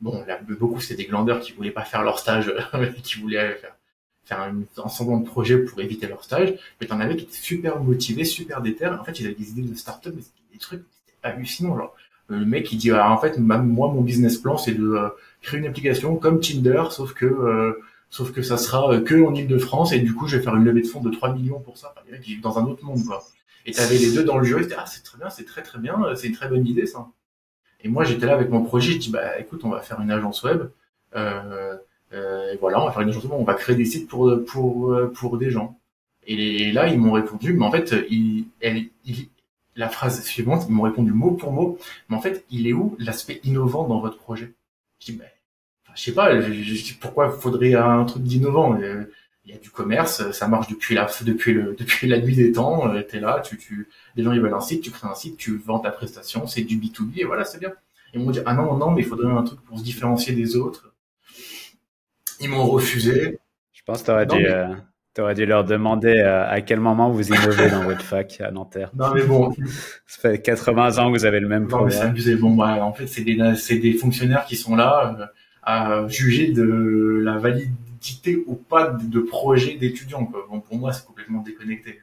bon, 0.00 0.24
là, 0.26 0.38
beaucoup 0.48 0.80
c'était 0.80 1.02
des 1.02 1.08
glandeurs 1.08 1.40
qui 1.40 1.52
voulaient 1.52 1.72
pas 1.72 1.84
faire 1.84 2.02
leur 2.04 2.18
stage, 2.18 2.52
qui 3.02 3.20
voulaient 3.20 3.54
faire, 3.56 3.76
faire 4.24 4.40
un, 4.40 4.62
ensemble 4.78 5.24
de 5.24 5.28
projet 5.28 5.58
pour 5.58 5.80
éviter 5.80 6.06
leur 6.06 6.22
stage, 6.22 6.54
mais 6.80 6.86
t'en 6.86 7.00
avais 7.00 7.16
qui 7.16 7.24
étaient 7.24 7.32
super 7.34 7.80
motivés, 7.80 8.24
super 8.24 8.60
déter. 8.62 8.86
En 8.86 9.04
fait, 9.04 9.18
ils 9.20 9.26
avaient 9.26 9.34
des 9.34 9.50
idées 9.50 9.62
de 9.62 9.74
start-up, 9.74 10.14
c'était 10.18 10.52
des 10.52 10.58
trucs 10.58 10.84
hallucinants. 11.22 11.76
Genre, 11.76 11.94
le 12.28 12.44
mec 12.44 12.72
il 12.72 12.78
dit, 12.78 12.90
ah, 12.90 13.10
en 13.10 13.18
fait, 13.18 13.38
moi, 13.38 13.58
mon 13.58 14.00
business 14.00 14.38
plan, 14.38 14.56
c'est 14.56 14.72
de 14.72 14.84
euh, 14.84 15.08
créer 15.42 15.60
une 15.60 15.66
application 15.66 16.16
comme 16.16 16.40
Tinder, 16.40 16.84
sauf 16.90 17.12
que 17.12 17.26
euh, 17.26 17.80
sauf 18.14 18.30
que 18.30 18.42
ça 18.42 18.56
sera 18.56 18.92
euh, 18.92 19.00
que 19.00 19.20
en 19.24 19.34
Ile-de-France 19.34 19.92
et 19.92 19.98
du 19.98 20.14
coup 20.14 20.28
je 20.28 20.36
vais 20.36 20.42
faire 20.42 20.54
une 20.54 20.64
levée 20.64 20.82
de 20.82 20.86
fonds 20.86 21.00
de 21.00 21.10
3 21.10 21.34
millions 21.34 21.58
pour 21.58 21.76
ça. 21.76 21.92
Les 22.06 22.12
mecs 22.12 22.22
vivent 22.22 22.40
dans 22.40 22.58
un 22.60 22.64
autre 22.66 22.84
monde 22.84 23.04
quoi. 23.04 23.24
Et 23.66 23.72
t'avais 23.72 23.98
les 23.98 24.12
deux 24.12 24.22
dans 24.22 24.38
le 24.38 24.44
jury, 24.44 24.66
ah 24.76 24.84
c'est 24.86 25.02
très 25.02 25.18
bien, 25.18 25.30
c'est 25.30 25.44
très 25.44 25.62
très 25.62 25.80
bien, 25.80 26.00
euh, 26.04 26.14
c'est 26.14 26.28
une 26.28 26.34
très 26.34 26.48
bonne 26.48 26.64
idée 26.64 26.86
ça. 26.86 27.08
Et 27.82 27.88
moi 27.88 28.04
j'étais 28.04 28.26
là 28.26 28.34
avec 28.34 28.50
mon 28.50 28.62
projet, 28.62 28.92
je 28.92 28.98
dis 28.98 29.10
bah 29.10 29.38
écoute 29.40 29.62
on 29.64 29.70
va 29.70 29.80
faire 29.80 30.00
une 30.00 30.12
agence 30.12 30.44
web, 30.44 30.62
euh, 31.16 31.76
euh, 32.12 32.52
et 32.52 32.56
voilà 32.58 32.80
on 32.80 32.86
va 32.86 32.92
faire 32.92 33.02
une 33.02 33.08
agence 33.08 33.24
web, 33.24 33.32
on 33.32 33.42
va 33.42 33.54
créer 33.54 33.74
des 33.74 33.84
sites 33.84 34.08
pour 34.08 34.32
pour 34.46 34.96
pour 35.12 35.36
des 35.36 35.50
gens. 35.50 35.76
Et, 36.26 36.70
là 36.70 36.86
ils 36.86 37.00
m'ont 37.00 37.12
répondu, 37.12 37.52
mais 37.54 37.64
en 37.64 37.72
fait 37.72 37.94
il, 38.10 38.46
elle, 38.60 38.84
il, 39.04 39.28
la 39.76 39.88
phrase 39.88 40.22
suivante, 40.24 40.64
ils 40.68 40.72
m'ont 40.72 40.82
répondu 40.82 41.12
mot 41.12 41.32
pour 41.32 41.52
mot, 41.52 41.78
mais 42.08 42.16
en 42.16 42.20
fait 42.20 42.44
il 42.50 42.66
est 42.66 42.72
où 42.72 42.96
l'aspect 42.98 43.40
innovant 43.44 43.86
dans 43.86 44.00
votre 44.00 44.18
projet? 44.18 44.52
Je 45.00 45.12
dis 45.12 45.18
bah, 45.18 45.24
je 45.94 46.02
sais 46.02 46.12
pas, 46.12 46.40
je, 46.40 46.94
pourquoi 46.94 47.30
faudrait 47.30 47.74
un 47.74 48.04
truc 48.04 48.22
d'innovant? 48.22 48.78
Il 49.46 49.52
y 49.52 49.54
a 49.54 49.58
du 49.58 49.70
commerce, 49.70 50.30
ça 50.32 50.48
marche 50.48 50.68
depuis 50.68 50.94
la 50.94 51.06
depuis 51.22 51.52
le 51.52 51.76
depuis 51.78 52.06
la 52.08 52.18
nuit 52.18 52.34
des 52.34 52.52
temps. 52.52 52.88
Euh, 52.88 53.02
t'es 53.02 53.20
là, 53.20 53.40
tu 53.40 53.58
tu 53.58 53.88
les 54.16 54.24
gens 54.24 54.32
ils 54.32 54.40
veulent 54.40 54.54
un 54.54 54.60
site, 54.60 54.82
tu 54.82 54.90
crées 54.90 55.06
un 55.06 55.14
site, 55.14 55.36
tu 55.36 55.56
vends 55.58 55.80
ta 55.80 55.90
prestation, 55.90 56.46
c'est 56.46 56.62
du 56.62 56.76
B 56.78 56.84
2 56.84 57.04
B 57.04 57.18
et 57.18 57.24
voilà 57.24 57.44
c'est 57.44 57.58
bien. 57.58 57.72
Ils 58.14 58.20
m'ont 58.20 58.30
dit 58.30 58.40
ah 58.46 58.54
non 58.54 58.76
non 58.76 58.92
mais 58.92 59.02
il 59.02 59.06
faudrait 59.06 59.30
un 59.30 59.42
truc 59.42 59.60
pour 59.60 59.78
se 59.78 59.84
différencier 59.84 60.34
des 60.34 60.56
autres. 60.56 60.94
Ils 62.40 62.48
m'ont 62.48 62.66
refusé. 62.66 63.38
Je 63.72 63.82
pense 63.84 64.00
que 64.00 64.06
t'aurais 64.06 64.26
dû 64.26 64.46
euh, 64.46 64.74
t'aurais 65.14 65.34
dû 65.34 65.46
leur 65.46 65.64
demander 65.64 66.18
euh, 66.18 66.48
à 66.48 66.60
quel 66.60 66.80
moment 66.80 67.10
vous 67.10 67.28
innovez 67.28 67.70
dans 67.70 67.84
votre 67.84 68.02
fac 68.02 68.40
à 68.40 68.50
Nanterre. 68.50 68.90
Non 68.94 69.14
mais 69.14 69.22
bon. 69.22 69.52
Ça 70.06 70.20
fait 70.20 70.42
80 70.42 70.98
ans 70.98 71.12
que 71.12 71.18
vous 71.18 71.24
avez 71.24 71.40
le 71.40 71.48
même 71.48 71.68
problème. 71.68 72.08
Non 72.08 72.12
mais 72.12 72.20
c'est 72.20 72.36
Bon 72.36 72.54
bah, 72.54 72.84
en 72.84 72.92
fait 72.92 73.06
c'est 73.06 73.22
des 73.22 73.54
c'est 73.56 73.78
des 73.78 73.94
fonctionnaires 73.94 74.44
qui 74.44 74.56
sont 74.56 74.76
là 74.76 75.16
à 75.62 76.06
juger 76.08 76.52
de 76.52 77.20
la 77.22 77.38
validité 77.38 78.42
ou 78.46 78.54
pas 78.54 78.88
de 78.88 79.20
projets 79.20 79.76
d'étudiants. 79.76 80.30
Bon, 80.50 80.60
pour 80.60 80.76
moi, 80.76 80.92
c'est 80.92 81.06
complètement 81.06 81.40
déconnecté. 81.40 82.02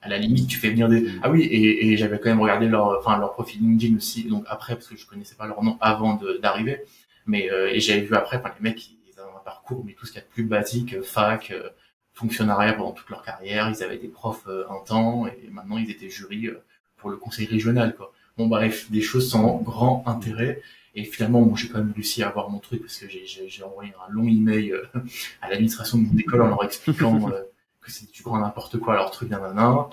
À 0.00 0.08
la 0.08 0.18
limite, 0.18 0.48
tu 0.48 0.58
fais 0.58 0.70
venir 0.70 0.88
des. 0.88 1.08
Ah 1.22 1.30
oui, 1.30 1.42
et, 1.42 1.88
et 1.88 1.96
j'avais 1.96 2.18
quand 2.18 2.28
même 2.28 2.40
regardé 2.40 2.68
leur, 2.68 2.98
enfin 2.98 3.18
leur 3.18 3.32
profil 3.32 3.60
LinkedIn 3.62 3.96
aussi. 3.96 4.24
Donc 4.24 4.44
après, 4.46 4.74
parce 4.74 4.86
que 4.86 4.96
je 4.96 5.06
connaissais 5.06 5.34
pas 5.34 5.46
leur 5.46 5.62
nom 5.62 5.76
avant 5.80 6.20
d'arriver, 6.40 6.82
mais 7.26 7.50
euh, 7.50 7.68
et 7.72 7.80
j'avais 7.80 8.02
vu 8.02 8.14
après, 8.14 8.36
enfin 8.36 8.52
les 8.60 8.70
mecs, 8.70 8.86
ils 8.88 9.18
avaient 9.18 9.28
un 9.36 9.44
parcours, 9.44 9.82
mais 9.84 9.94
tout 9.94 10.06
ce 10.06 10.12
qu'il 10.12 10.20
y 10.20 10.22
a 10.22 10.26
de 10.26 10.32
plus 10.32 10.44
basique, 10.44 11.02
fac, 11.02 11.50
euh, 11.50 11.70
fonctionnariat 12.18 12.74
pendant 12.74 12.92
toute 12.92 13.08
leur 13.10 13.22
carrière. 13.22 13.68
Ils 13.68 13.82
avaient 13.82 13.98
des 13.98 14.08
profs 14.08 14.46
euh, 14.48 14.64
un 14.70 14.84
temps 14.84 15.26
et 15.26 15.48
maintenant 15.50 15.78
ils 15.78 15.90
étaient 15.90 16.10
jury 16.10 16.50
pour 16.96 17.10
le 17.10 17.16
conseil 17.16 17.46
régional, 17.46 17.94
quoi. 17.96 18.12
Bon 18.36 18.46
bref, 18.46 18.90
des 18.90 19.02
choses 19.02 19.30
sans 19.30 19.56
grand 19.56 20.04
intérêt 20.06 20.62
et 20.98 21.04
finalement, 21.04 21.42
moi, 21.42 21.56
j'ai 21.56 21.68
quand 21.68 21.78
même 21.78 21.92
réussi 21.92 22.24
à 22.24 22.28
avoir 22.28 22.50
mon 22.50 22.58
truc 22.58 22.82
parce 22.82 22.98
que 22.98 23.06
j'ai 23.08 23.62
envoyé 23.62 23.92
un 24.04 24.12
long 24.12 24.26
email 24.26 24.72
euh, 24.72 24.82
à 25.42 25.48
l'administration 25.48 25.98
de 25.98 26.08
mon 26.08 26.18
école 26.18 26.42
en 26.42 26.48
leur 26.48 26.64
expliquant 26.64 27.30
euh, 27.30 27.42
que 27.80 27.90
c'était 27.92 28.12
du 28.12 28.24
grand 28.24 28.40
n'importe 28.40 28.78
quoi 28.78 28.94
leur 28.94 29.12
truc, 29.12 29.30
nanana. 29.30 29.88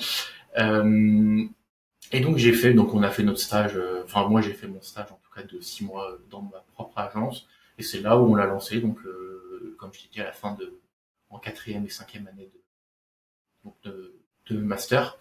Euh, 0.57 1.43
et 2.11 2.21
donc 2.21 2.37
j'ai 2.37 2.53
fait, 2.53 2.73
donc 2.73 2.95
on 2.95 3.03
a 3.03 3.11
fait 3.11 3.21
notre 3.21 3.39
stage. 3.39 3.75
Euh, 3.75 4.01
enfin, 4.03 4.27
moi 4.27 4.41
j'ai 4.41 4.53
fait 4.53 4.67
mon 4.67 4.81
stage 4.81 5.11
en 5.11 5.19
tout 5.23 5.31
cas 5.35 5.43
de 5.43 5.59
six 5.59 5.83
mois 5.83 6.17
dans 6.31 6.41
ma 6.41 6.63
propre 6.73 6.97
agence, 6.97 7.45
et 7.77 7.83
c'est 7.83 8.01
là 8.01 8.17
où 8.17 8.31
on 8.31 8.35
l'a 8.35 8.47
lancé. 8.47 8.79
Donc, 8.79 8.97
comme 9.77 9.93
je 9.93 10.01
t'ai 10.01 10.09
dit, 10.11 10.21
à 10.21 10.25
la 10.25 10.31
fin 10.31 10.53
de 10.55 10.73
en 11.35 11.39
quatrième 11.39 11.85
et 11.85 11.89
cinquième 11.89 12.27
année 12.27 12.49
de, 13.83 14.57
master. 14.57 15.17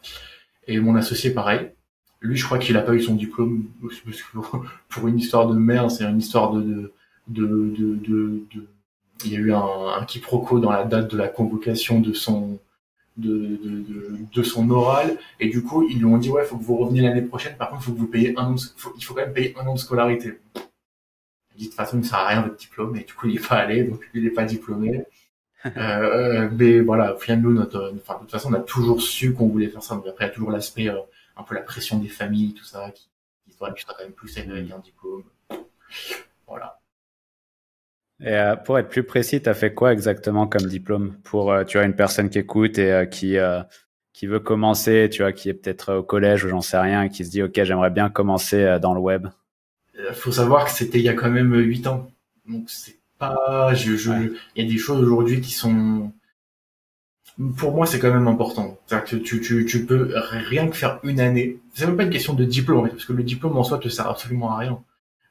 Et 0.67 0.79
mon 0.81 0.97
associé, 0.97 1.31
pareil. 1.31 1.71
Lui, 2.21 2.37
je 2.37 2.45
crois 2.45 2.59
qu'il 2.59 2.77
a 2.77 2.83
pas 2.83 2.95
eu 2.95 3.03
son 3.03 3.15
diplôme 3.15 3.71
pour 4.89 5.09
une 5.09 5.19
histoire 5.19 5.47
de 5.49 5.57
merde. 5.57 5.91
C'est 5.91 6.05
une 6.05 6.19
histoire 6.19 6.53
de 6.53 6.93
de, 7.27 7.75
de, 7.77 8.45
Il 9.25 9.33
y 9.33 9.37
a 9.37 9.39
eu 9.39 9.53
un, 9.53 10.05
quiproquo 10.07 10.61
dans 10.61 10.71
la 10.71 10.85
date 10.85 11.11
de 11.11 11.17
la 11.17 11.29
convocation 11.29 12.01
de 12.01 12.13
son 12.13 12.59
de, 13.17 13.61
de, 14.35 14.43
son 14.43 14.69
oral 14.71 15.17
et 15.39 15.49
du 15.49 15.63
coup 15.63 15.85
ils 15.89 15.99
lui 15.99 16.05
ont 16.05 16.19
dit 16.19 16.31
ouais 16.31 16.43
faut 16.43 16.59
que 16.59 16.65
vous 16.65 16.77
reveniez 16.77 17.01
l'année 17.01 17.23
prochaine 17.23 17.57
par 17.57 17.71
contre 17.71 17.85
faut 17.85 17.93
que 17.93 17.99
vous 17.99 18.09
payez 18.09 18.37
un 18.37 18.47
an 18.47 18.57
il 18.97 19.05
faut 19.05 19.15
quand 19.15 19.21
même 19.21 19.33
payer 19.33 19.55
un 19.57 19.65
an 19.69 19.75
de 19.75 19.79
scolarité 19.79 20.41
il 20.57 21.59
dit 21.59 21.65
de 21.67 21.69
toute 21.69 21.77
façon 21.77 21.97
il 21.97 22.05
sert 22.05 22.19
à 22.19 22.27
rien 22.27 22.43
votre 22.43 22.57
diplôme 22.57 22.97
et 22.97 23.05
du 23.05 23.15
coup 23.15 23.29
il 23.29 23.37
est 23.37 23.49
pas 23.49 23.55
allé 23.55 23.85
donc 23.85 24.01
il 24.15 24.27
est 24.27 24.31
pas 24.31 24.45
diplômé 24.45 25.05
euh, 25.67 26.49
mais 26.53 26.81
voilà 26.81 27.15
au 27.15 27.19
final 27.19 27.41
nous 27.41 27.53
notre 27.53 27.93
enfin 27.97 28.15
de 28.15 28.21
toute 28.21 28.31
façon 28.31 28.51
on 28.51 28.55
a 28.55 28.61
toujours 28.61 29.01
su 29.01 29.33
qu'on 29.33 29.49
voulait 29.49 29.69
faire 29.69 29.83
ça 29.83 29.95
donc 29.95 30.07
après 30.07 30.27
il 30.27 30.29
y 30.29 30.31
a 30.31 30.35
toujours 30.35 30.51
l'aspect 30.51 30.89
euh, 30.89 30.99
un 31.37 31.43
peu 31.43 31.55
la 31.55 31.63
pression 31.63 31.99
des 31.99 32.09
familles, 32.09 32.55
tout 32.55 32.65
ça, 32.65 32.91
qui, 32.95 33.09
qui 33.45 33.53
seras 33.53 33.73
quand 33.73 34.03
même 34.03 34.13
plus 34.13 34.37
avec 34.39 34.71
un 34.71 34.79
diplôme. 34.79 35.25
Voilà. 36.47 36.81
Et 38.21 38.29
euh, 38.29 38.57
pour 38.57 38.79
être 38.79 38.89
plus 38.89 39.03
précis, 39.03 39.43
tu 39.43 39.49
as 39.49 39.55
fait 39.55 39.75
quoi 39.75 39.93
exactement 39.93 40.47
comme 40.47 40.67
diplôme 40.67 41.17
pour 41.25 41.53
euh, 41.53 41.65
tu 41.65 41.79
as 41.79 41.85
une 41.85 41.97
personne 41.97 42.31
qui 42.31 42.39
écoute 42.39 42.79
et 42.79 42.93
euh, 42.93 43.07
qui 43.07 43.37
qui 44.13 44.29
veut 44.29 44.39
commencer, 44.39 45.09
tu 45.11 45.23
vois, 45.23 45.33
qui 45.33 45.49
est 45.49 45.55
peut-être 45.55 45.95
au 45.95 46.03
collège 46.05 46.45
ou 46.45 46.49
j'en 46.49 46.61
sais 46.61 46.79
rien, 46.79 47.03
et 47.03 47.11
qui 47.11 47.25
se 47.25 47.31
dit 47.31 47.43
ok 47.43 47.65
j'aimerais 47.65 47.91
bien 47.91 48.11
commencer 48.11 48.79
dans 48.81 48.95
le 48.95 49.01
web? 49.01 49.27
Il 49.95 50.15
faut 50.15 50.31
savoir 50.31 50.67
que 50.67 50.71
c'était 50.71 50.99
il 50.99 51.05
y 51.05 51.09
a 51.09 51.15
quand 51.15 51.31
même 51.31 51.53
huit 51.55 51.87
ans, 51.89 52.09
donc 52.49 52.71
c'est 52.71 52.99
pas, 53.19 53.75
je, 53.75 53.97
je, 53.97 54.13
il 54.57 54.65
y 54.65 54.67
a 54.67 54.71
des 54.71 54.79
choses 54.79 55.03
aujourd'hui 55.03 55.41
qui 55.41 55.53
sont 55.53 56.13
pour 57.57 57.75
moi, 57.75 57.87
c'est 57.87 57.99
quand 57.99 58.13
même 58.13 58.29
important. 58.29 58.79
C'est-à-dire 58.87 59.11
que 59.11 59.17
tu, 59.17 59.41
tu, 59.41 59.67
tu 59.67 59.85
peux 59.87 60.13
rien 60.15 60.69
que 60.69 60.77
faire 60.77 61.01
une 61.03 61.21
année. 61.21 61.59
C'est 61.73 61.87
même 61.87 61.97
pas 61.97 62.05
une 62.05 62.11
question 62.11 62.35
de 62.35 62.45
diplôme, 62.45 62.89
parce 62.89 63.05
que 63.05 63.13
le 63.13 63.25
diplôme 63.25 63.57
en 63.57 63.65
soi 63.65 63.79
te 63.79 63.89
sert 63.89 64.09
absolument 64.09 64.53
à 64.53 64.59
rien. 64.59 64.81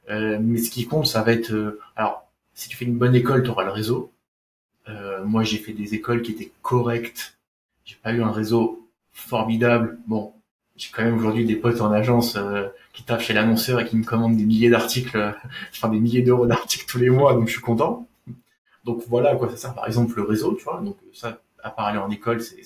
Euh, 0.09 0.37
mais 0.41 0.57
ce 0.57 0.69
qui 0.69 0.85
compte, 0.85 1.07
ça 1.07 1.21
va 1.21 1.31
être... 1.31 1.53
Euh, 1.53 1.79
alors, 1.95 2.29
si 2.53 2.67
tu 2.67 2.75
fais 2.75 2.85
une 2.85 2.97
bonne 2.97 3.15
école, 3.15 3.43
tu 3.43 3.49
auras 3.49 3.63
le 3.63 3.71
réseau. 3.71 4.11
Euh, 4.89 5.23
moi, 5.23 5.43
j'ai 5.43 5.57
fait 5.57 5.71
des 5.71 5.93
écoles 5.93 6.21
qui 6.21 6.33
étaient 6.33 6.51
correctes. 6.61 7.37
J'ai 7.85 7.95
pas 8.03 8.11
eu 8.11 8.21
un 8.21 8.31
réseau 8.31 8.85
formidable. 9.13 9.97
Bon, 10.07 10.33
j'ai 10.75 10.89
quand 10.91 11.03
même 11.03 11.17
aujourd'hui 11.17 11.45
des 11.45 11.55
potes 11.55 11.81
en 11.81 11.91
agence 11.91 12.35
euh, 12.35 12.67
qui 12.93 13.03
tapent 13.03 13.21
chez 13.21 13.33
l'annonceur 13.33 13.79
et 13.79 13.85
qui 13.85 13.95
me 13.95 14.03
commandent 14.03 14.37
des 14.37 14.45
milliers 14.45 14.69
d'articles, 14.69 15.17
euh, 15.17 15.31
enfin 15.71 15.89
des 15.89 15.99
milliers 15.99 16.21
d'euros 16.21 16.45
d'articles 16.45 16.85
tous 16.87 16.99
les 16.99 17.09
mois, 17.09 17.33
donc 17.33 17.47
je 17.47 17.53
suis 17.53 17.61
content. 17.61 18.07
Donc 18.83 19.03
voilà 19.07 19.31
à 19.31 19.35
quoi 19.35 19.49
ça 19.49 19.57
sert. 19.57 19.75
Par 19.75 19.87
exemple, 19.87 20.15
le 20.15 20.23
réseau, 20.23 20.55
tu 20.55 20.63
vois. 20.63 20.81
Donc 20.81 20.97
ça, 21.13 21.39
à 21.63 21.69
part 21.69 21.85
aller 21.85 21.99
en 21.99 22.09
école, 22.09 22.41
c'est, 22.41 22.61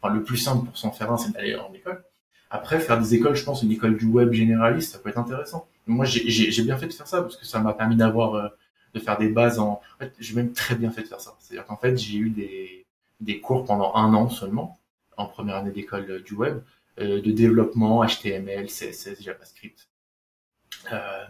enfin 0.00 0.12
le 0.12 0.22
plus 0.22 0.36
simple 0.36 0.66
pour 0.66 0.76
s'en 0.76 0.90
faire 0.90 1.10
un, 1.10 1.16
c'est 1.16 1.32
d'aller 1.32 1.54
en 1.56 1.72
école. 1.72 2.02
Après, 2.50 2.78
faire 2.80 3.00
des 3.00 3.14
écoles, 3.14 3.34
je 3.34 3.44
pense, 3.44 3.62
une 3.62 3.72
école 3.72 3.96
du 3.96 4.04
web 4.04 4.32
généraliste, 4.32 4.92
ça 4.92 4.98
peut 4.98 5.08
être 5.08 5.18
intéressant. 5.18 5.66
Moi, 5.86 6.04
j'ai 6.04 6.62
bien 6.62 6.76
fait 6.76 6.86
de 6.86 6.92
faire 6.92 7.06
ça 7.06 7.22
parce 7.22 7.36
que 7.36 7.46
ça 7.46 7.58
m'a 7.60 7.72
permis 7.72 7.96
d'avoir, 7.96 8.34
euh, 8.34 8.48
de 8.94 9.00
faire 9.00 9.16
des 9.18 9.28
bases 9.28 9.58
en. 9.58 9.70
En 9.70 9.98
fait, 9.98 10.12
j'ai 10.18 10.34
même 10.34 10.52
très 10.52 10.74
bien 10.74 10.90
fait 10.90 11.02
de 11.02 11.08
faire 11.08 11.20
ça. 11.20 11.34
C'est-à-dire 11.40 11.66
qu'en 11.66 11.78
fait, 11.78 11.96
j'ai 11.96 12.18
eu 12.18 12.30
des 12.30 12.82
des 13.22 13.40
cours 13.40 13.64
pendant 13.64 13.94
un 13.94 14.12
an 14.14 14.28
seulement 14.28 14.78
en 15.16 15.26
première 15.26 15.56
année 15.56 15.70
d'école 15.70 16.22
du 16.24 16.34
web 16.34 16.56
euh, 16.56 16.60
de 16.98 17.30
développement 17.30 18.04
HTML, 18.04 18.66
CSS, 18.66 19.22
JavaScript, 19.22 19.88
euh, 20.92 21.24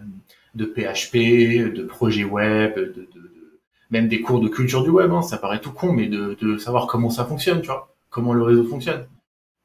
de 0.54 0.64
PHP, 0.64 1.72
de 1.74 1.84
projets 1.84 2.24
web, 2.24 2.76
de, 2.76 2.84
de, 2.84 3.08
de, 3.14 3.60
même 3.90 4.08
des 4.08 4.20
cours 4.20 4.40
de 4.40 4.48
culture 4.48 4.82
du 4.82 4.90
web. 4.90 5.12
Hein, 5.12 5.22
ça 5.22 5.38
paraît 5.38 5.60
tout 5.60 5.72
con, 5.72 5.92
mais 5.92 6.08
de, 6.08 6.36
de 6.40 6.58
savoir 6.58 6.86
comment 6.86 7.10
ça 7.10 7.24
fonctionne, 7.24 7.60
tu 7.60 7.68
vois, 7.68 7.94
comment 8.10 8.32
le 8.32 8.42
réseau 8.42 8.64
fonctionne 8.64 9.06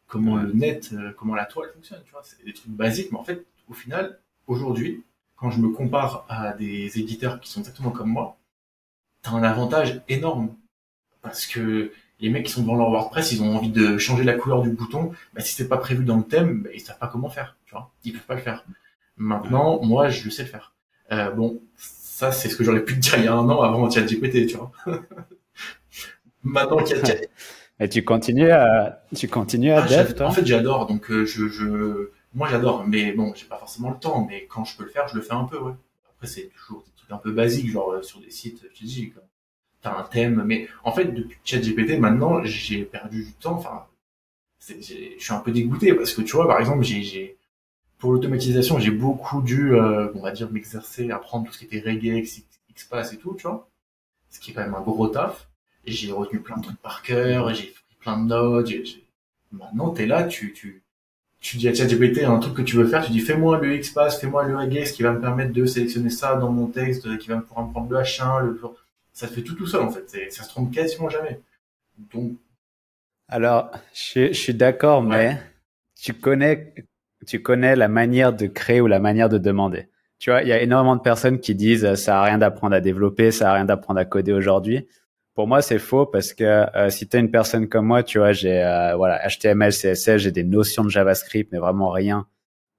comment 0.08 0.38
le 0.38 0.52
net, 0.54 0.90
euh, 0.94 1.12
comment 1.18 1.36
la 1.36 1.46
toile 1.46 1.70
fonctionne, 1.74 2.02
tu 2.06 2.12
vois. 2.12 2.22
C'est 2.24 2.44
des 2.44 2.54
trucs 2.54 2.72
basiques, 2.72 3.12
mais 3.12 3.20
en 3.20 3.24
fait, 3.24 3.46
au 3.68 3.74
final, 3.74 4.20
aujourd'hui, 4.48 5.04
quand 5.36 5.52
je 5.52 5.60
me 5.60 5.70
compare 5.70 6.26
à 6.30 6.54
des 6.54 7.00
éditeurs 7.00 7.40
qui 7.40 7.50
sont 7.50 7.60
exactement 7.60 7.92
comme 7.92 8.10
moi, 8.10 8.38
t'as 9.22 9.32
un 9.32 9.44
avantage 9.44 10.02
énorme. 10.08 10.56
Parce 11.22 11.46
que 11.46 11.92
les 12.20 12.30
mecs 12.30 12.46
qui 12.46 12.52
sont 12.52 12.62
devant 12.62 12.76
leur 12.76 12.90
WordPress, 12.90 13.32
ils 13.32 13.44
ont 13.44 13.56
envie 13.56 13.70
de 13.70 13.98
changer 13.98 14.24
la 14.24 14.34
couleur 14.34 14.62
du 14.62 14.70
bouton. 14.70 15.12
Bah, 15.34 15.42
si 15.42 15.54
c'est 15.54 15.68
pas 15.68 15.78
prévu 15.78 16.04
dans 16.04 16.18
le 16.18 16.24
thème, 16.24 16.64
bah, 16.64 16.70
ils 16.74 16.82
savent 16.82 16.98
pas 16.98 17.08
comment 17.08 17.30
faire, 17.30 17.56
tu 17.66 17.74
vois. 17.74 17.92
Ils 18.04 18.14
peuvent 18.14 18.26
pas 18.26 18.36
le 18.36 18.42
faire. 18.42 18.66
Maintenant, 19.18 19.82
moi, 19.84 20.10
je 20.10 20.30
sais 20.30 20.44
le 20.44 20.50
faire. 20.50 20.74
Euh, 21.12 21.32
bon, 21.32 21.62
ça, 21.76 22.32
c'est 22.32 22.50
ce 22.50 22.56
que 22.56 22.64
j'aurais 22.64 22.84
pu 22.84 22.96
te 22.96 23.00
dire 23.00 23.18
il 23.18 23.26
y 23.26 23.28
a 23.28 23.34
un 23.34 23.50
an 23.50 23.62
avant 23.62 23.90
ChatGPT, 23.90 24.48
tu 24.48 24.58
vois. 24.58 24.72
Maintenant 26.44 26.84
qu'il 26.84 26.98
y 26.98 27.00
a 27.00 27.16
et 27.80 27.90
tu 27.90 28.04
continues 28.04 28.50
à, 28.50 29.04
tu 29.16 29.28
continues 29.28 29.72
à 29.72 29.84
ah, 29.84 29.88
dev, 29.88 30.14
toi? 30.14 30.28
En 30.28 30.32
fait, 30.32 30.46
j'adore. 30.46 30.88
Donc, 30.88 31.12
euh, 31.12 31.26
je, 31.26 31.48
je, 31.48 32.10
moi, 32.34 32.48
j'adore. 32.50 32.86
Mais 32.88 33.12
bon, 33.12 33.34
j'ai 33.36 33.46
pas 33.46 33.58
forcément 33.58 33.92
le 33.92 33.98
temps. 33.98 34.26
Mais 34.28 34.48
quand 34.48 34.66
je 34.66 34.76
peux 34.76 34.84
le 34.84 34.90
faire, 34.90 35.08
je 35.08 35.16
le 35.16 35.22
fais 35.22 35.34
un 35.34 35.44
peu, 35.44 35.60
ouais. 35.60 35.74
Après, 36.10 36.28
c'est 36.28 36.50
toujours 36.56 36.84
des 36.84 36.92
trucs 36.98 37.12
un 37.12 37.18
peu 37.18 37.32
basiques, 37.32 37.70
genre 37.70 37.92
euh, 37.92 38.02
sur 38.02 38.20
des 38.20 38.32
sites, 38.32 38.64
je 38.74 38.80
te 38.80 38.86
dis, 38.86 39.14
un 39.96 40.04
thème. 40.04 40.44
Mais 40.46 40.68
en 40.84 40.92
fait, 40.92 41.06
depuis 41.06 41.38
ChatGPT, 41.44 42.00
maintenant, 42.00 42.44
j'ai 42.44 42.84
perdu 42.84 43.24
du 43.26 43.34
temps. 43.34 43.56
Enfin, 43.56 43.86
je 44.60 44.74
suis 45.20 45.34
un 45.34 45.40
peu 45.40 45.52
dégoûté 45.52 45.94
parce 45.94 46.14
que 46.14 46.22
tu 46.22 46.36
vois, 46.36 46.48
par 46.48 46.60
exemple, 46.60 46.84
j'ai, 46.84 47.38
pour 48.00 48.12
l'automatisation, 48.12 48.80
j'ai 48.80 48.92
beaucoup 48.92 49.42
dû, 49.42 49.74
euh, 49.74 50.12
on 50.16 50.22
va 50.22 50.32
dire, 50.32 50.52
m'exercer, 50.52 51.12
apprendre 51.12 51.48
tout 51.48 51.54
ce 51.54 51.60
qui 51.60 51.66
était 51.66 51.80
regex, 51.80 52.42
XPath 52.76 53.14
et 53.14 53.18
tout, 53.18 53.36
tu 53.36 53.48
vois. 53.48 53.70
Ce 54.30 54.40
qui 54.40 54.52
est 54.52 54.54
quand 54.54 54.62
même 54.62 54.76
un 54.76 54.82
gros 54.82 55.08
taf 55.08 55.48
j'ai 55.88 56.12
retenu 56.12 56.40
plein 56.40 56.58
de 56.58 56.64
trucs 56.64 56.82
par 56.82 57.02
cœur, 57.02 57.54
j'ai 57.54 57.68
pris 57.68 57.96
plein 58.00 58.18
de 58.18 58.28
notes. 58.28 58.72
Maintenant, 59.52 59.92
t'es 59.92 60.06
là, 60.06 60.24
tu, 60.24 60.54
tu, 60.54 60.84
tu 61.40 61.58
dis 61.58 61.68
à 61.68 61.74
ChatGPT 61.74 62.24
un 62.24 62.40
truc 62.40 62.56
que 62.56 62.62
tu 62.62 62.76
veux 62.76 62.88
faire, 62.88 63.06
tu 63.06 63.12
dis 63.12 63.22
fais-moi 63.22 63.60
le 63.60 63.78
XPath, 63.78 64.14
fais-moi 64.20 64.44
le 64.44 64.58
regex 64.58 64.92
qui 64.92 65.04
va 65.04 65.14
me 65.14 65.22
permettre 65.22 65.54
de 65.54 65.66
sélectionner 65.66 66.10
ça 66.10 66.36
dans 66.36 66.52
mon 66.52 66.68
texte, 66.68 67.18
qui 67.18 67.30
va 67.30 67.38
me 67.38 67.42
pouvoir 67.42 67.68
me 67.68 67.72
prendre 67.72 67.90
le 67.90 67.98
H1, 68.00 68.46
le 68.46 68.56
ça 69.18 69.28
fait 69.28 69.42
tout 69.42 69.56
tout 69.56 69.66
seul 69.66 69.82
en 69.82 69.90
fait, 69.90 70.32
ça 70.32 70.44
se 70.44 70.50
trompe 70.50 70.72
quasiment 70.72 71.10
jamais. 71.10 71.42
Donc 72.14 72.34
alors, 73.30 73.72
je, 73.94 74.28
je 74.28 74.40
suis 74.40 74.54
d'accord, 74.54 75.02
mais 75.02 75.38
tu 75.96 76.14
connais, 76.14 76.74
tu 77.26 77.42
connais 77.42 77.76
la 77.76 77.88
manière 77.88 78.32
de 78.32 78.46
créer 78.46 78.80
ou 78.80 78.88
la 78.88 79.00
manière 79.00 79.28
de 79.28 79.38
demander. 79.38 79.90
Tu 80.20 80.30
vois, 80.30 80.44
il 80.44 80.48
y 80.48 80.54
a 80.54 80.62
énormément 80.62 80.96
de 80.96 81.02
personnes 81.02 81.40
qui 81.40 81.56
disent 81.56 81.96
ça 81.96 82.22
a 82.22 82.24
rien 82.24 82.38
d'apprendre 82.38 82.76
à 82.76 82.80
développer, 82.80 83.32
ça 83.32 83.52
a 83.52 83.54
rien 83.56 83.66
d'apprendre 83.66 84.00
à 84.00 84.06
coder 84.06 84.34
aujourd'hui. 84.34 84.88
Pour 85.34 85.48
moi, 85.48 85.62
c'est 85.62 85.80
faux 85.80 86.06
parce 86.06 86.34
que 86.34 86.44
euh, 86.44 86.90
si 86.90 87.08
tu 87.08 87.18
es 87.18 87.20
une 87.20 87.32
personne 87.32 87.68
comme 87.68 87.88
moi, 87.88 88.04
tu 88.04 88.20
vois, 88.20 88.34
j'ai 88.34 88.64
euh, 88.64 88.96
voilà 88.96 89.20
HTML, 89.28 89.72
CSS, 89.72 90.18
j'ai 90.18 90.32
des 90.32 90.44
notions 90.44 90.84
de 90.84 90.90
JavaScript, 90.90 91.52
mais 91.52 91.60
vraiment 91.60 91.90
rien 91.90 92.28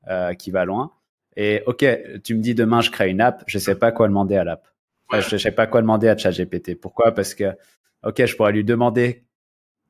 euh, 0.09 0.34
qui 0.34 0.51
va 0.53 0.64
loin. 0.64 0.93
Et 1.36 1.62
ok, 1.66 1.84
tu 2.24 2.34
me 2.34 2.41
dis 2.41 2.55
demain 2.55 2.80
je 2.80 2.91
crée 2.91 3.11
une 3.11 3.20
app, 3.20 3.45
je 3.47 3.59
sais 3.59 3.74
pas 3.74 3.93
quoi 3.93 4.09
demander 4.09 4.36
à 4.36 4.45
l'app. 4.45 4.68
Je 5.13 5.37
sais 5.37 5.53
pas 5.53 5.67
quoi 5.67 5.81
demander 5.81 6.09
à 6.09 6.17
ChatGPT. 6.17 6.75
Pourquoi? 6.75 7.13
Parce 7.13 7.35
que 7.35 7.57
ok, 8.05 8.25
je 8.25 8.37
pourrais 8.37 8.53
lui 8.53 8.65
demander 8.65 9.25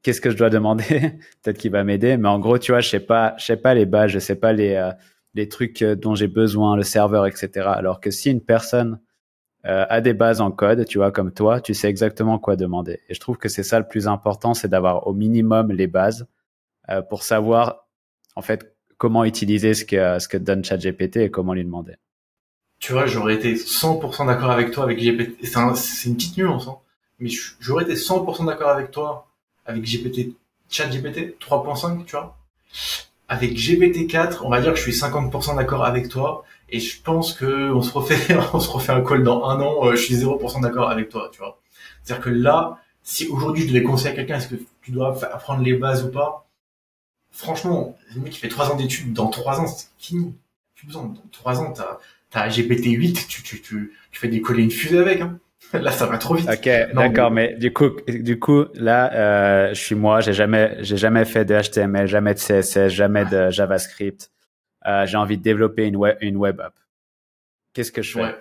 qu'est-ce 0.03 0.21
que 0.21 0.31
je 0.31 0.37
dois 0.37 0.51
demander, 0.51 0.85
peut-être 1.43 1.59
qu'il 1.59 1.73
va 1.73 1.85
m'aider, 1.85 2.16
mais 2.16 2.29
en 2.29 2.39
gros, 2.39 2.59
tu 2.59 2.73
vois, 2.73 2.81
je 2.81 2.89
sais 2.89 3.01
pas, 3.01 3.35
je 3.39 3.45
sais 3.45 3.57
pas 3.57 3.75
les 3.75 3.87
bases, 3.87 4.11
je 4.12 4.19
sais 4.19 4.37
pas 4.37 4.53
les 4.53 4.93
les 5.35 5.49
trucs 5.49 5.85
dont 5.85 6.14
j'ai 6.14 6.29
besoin, 6.29 6.77
le 6.77 6.83
serveur, 6.83 7.27
etc. 7.27 7.69
Alors 7.69 8.01
que 8.01 8.11
si 8.11 8.31
une 8.31 8.41
personne 8.41 9.01
euh, 9.66 9.85
à 9.89 10.01
des 10.01 10.14
bases 10.14 10.41
en 10.41 10.51
code, 10.51 10.85
tu 10.87 10.99
vois, 10.99 11.11
comme 11.12 11.33
toi, 11.33 11.61
tu 11.61 11.75
sais 11.75 11.89
exactement 11.89 12.39
quoi 12.39 12.57
demander. 12.57 13.01
Et 13.09 13.14
je 13.14 13.21
trouve 13.21 13.39
que 13.39 13.49
c'est 13.49 13.62
ça 13.62 13.79
le 13.79 13.89
plus 13.89 14.07
important, 14.07 14.55
c'est 14.55 14.69
d'avoir 14.69 15.07
au 15.07 15.12
minimum 15.12 15.73
les 15.73 15.89
bases 15.89 16.27
euh, 16.91 17.03
pour 17.03 17.23
savoir, 17.23 17.89
en 18.37 18.43
fait, 18.43 18.77
comment 18.99 19.25
utiliser 19.25 19.75
ce 19.75 19.85
que, 19.85 20.19
ce 20.19 20.29
que 20.29 20.37
donne 20.37 20.64
ChatGPT 20.64 21.16
et 21.19 21.31
comment 21.31 21.55
lui 21.55 21.64
demander. 21.64 21.95
Tu 22.79 22.93
vois, 22.93 23.07
j'aurais 23.07 23.35
été 23.35 23.55
100% 23.55 24.26
d'accord 24.26 24.51
avec 24.51 24.70
toi 24.70 24.85
avec 24.85 24.99
GPT. 24.99 25.45
C'est 25.45 26.09
une 26.09 26.16
petite 26.16 26.37
nuance, 26.37 26.68
hein. 26.68 26.76
mais 27.18 27.31
j'aurais 27.61 27.85
été 27.85 27.95
100% 27.95 28.47
d'accord 28.47 28.70
avec 28.70 28.91
toi 28.91 29.26
avec 29.66 29.85
GPT, 29.85 30.35
ChatGPT 30.70 31.39
3.5, 31.41 32.05
tu 32.05 32.12
vois. 32.12 32.37
Avec 33.29 33.53
GPT-4, 33.53 34.39
on 34.43 34.49
va 34.49 34.61
dire 34.61 34.72
que 34.72 34.79
je 34.79 34.83
suis 34.83 34.93
50% 34.93 35.57
d'accord 35.57 35.85
avec 35.85 36.09
toi 36.09 36.45
et 36.70 36.81
je 36.81 37.01
pense 37.03 37.35
que 37.35 37.70
on 37.72 37.83
se 37.83 37.93
refait, 37.93 38.37
on 38.55 38.61
se 38.61 38.70
refait 38.70 38.93
un 38.93 39.03
call 39.03 39.22
dans 39.22 39.45
un 39.45 39.61
an. 39.61 39.87
Euh, 39.87 39.93
je 39.93 40.03
suis 40.03 40.14
0% 40.14 40.62
d'accord 40.62 40.89
avec 40.89 41.11
toi, 41.11 41.29
tu 41.33 41.39
vois. 41.39 41.61
C'est-à-dire 42.03 42.24
que 42.24 42.31
là, 42.31 42.79
si 43.03 43.26
aujourd'hui 43.26 43.64
je 43.64 43.68
devais 43.68 43.83
conseiller 43.83 44.11
à 44.11 44.14
quelqu'un, 44.14 44.37
est-ce 44.37 44.49
que 44.49 44.57
tu 44.83 44.93
dois 44.93 45.22
apprendre 45.26 45.62
les 45.62 45.74
bases 45.74 46.05
ou 46.05 46.11
pas? 46.11 46.47
Franchement, 47.31 47.97
le 48.14 48.22
mec 48.22 48.33
qui 48.33 48.39
fait 48.39 48.49
trois 48.49 48.70
ans 48.70 48.76
d'études, 48.76 49.12
dans 49.12 49.29
trois 49.29 49.61
ans, 49.61 49.66
c'est 49.66 49.89
fini. 49.99 50.35
Plus 50.74 50.87
besoin. 50.87 51.05
Dans 51.05 51.22
trois 51.31 51.61
ans, 51.61 51.72
t'as 51.72 51.99
as 52.35 52.49
GPT 52.49 52.87
8, 52.87 53.26
tu, 53.29 53.43
tu, 53.43 53.61
tu, 53.61 53.93
tu 54.11 54.20
fais 54.20 54.29
décoller 54.29 54.62
une 54.62 54.70
fusée 54.70 54.99
avec. 54.99 55.20
Hein. 55.20 55.39
Là, 55.72 55.91
ça 55.91 56.07
va 56.07 56.18
trop 56.18 56.35
vite. 56.35 56.49
Ok, 56.49 56.68
d'accord, 56.95 57.31
mais... 57.31 57.55
du 57.55 57.72
coup, 57.72 57.91
du 58.09 58.39
coup, 58.39 58.64
là, 58.74 59.12
euh, 59.12 59.74
je 59.74 59.81
suis 59.81 59.95
moi, 59.95 60.20
j'ai 60.20 60.33
jamais, 60.33 60.76
j'ai 60.81 60.97
jamais 60.97 61.26
fait 61.26 61.45
de 61.45 61.55
HTML, 61.55 62.07
jamais 62.07 62.33
de 62.33 62.39
CSS, 62.39 62.89
jamais 62.89 63.26
de 63.26 63.51
JavaScript. 63.51 64.31
Euh, 64.87 65.05
j'ai 65.05 65.18
envie 65.18 65.37
de 65.37 65.43
développer 65.43 65.87
une 65.87 65.97
web, 65.97 66.16
une 66.22 66.37
web 66.37 66.61
app. 66.61 66.74
Qu'est-ce 67.74 67.93
que 67.93 68.01
je 68.01 68.14
fais? 68.14 68.35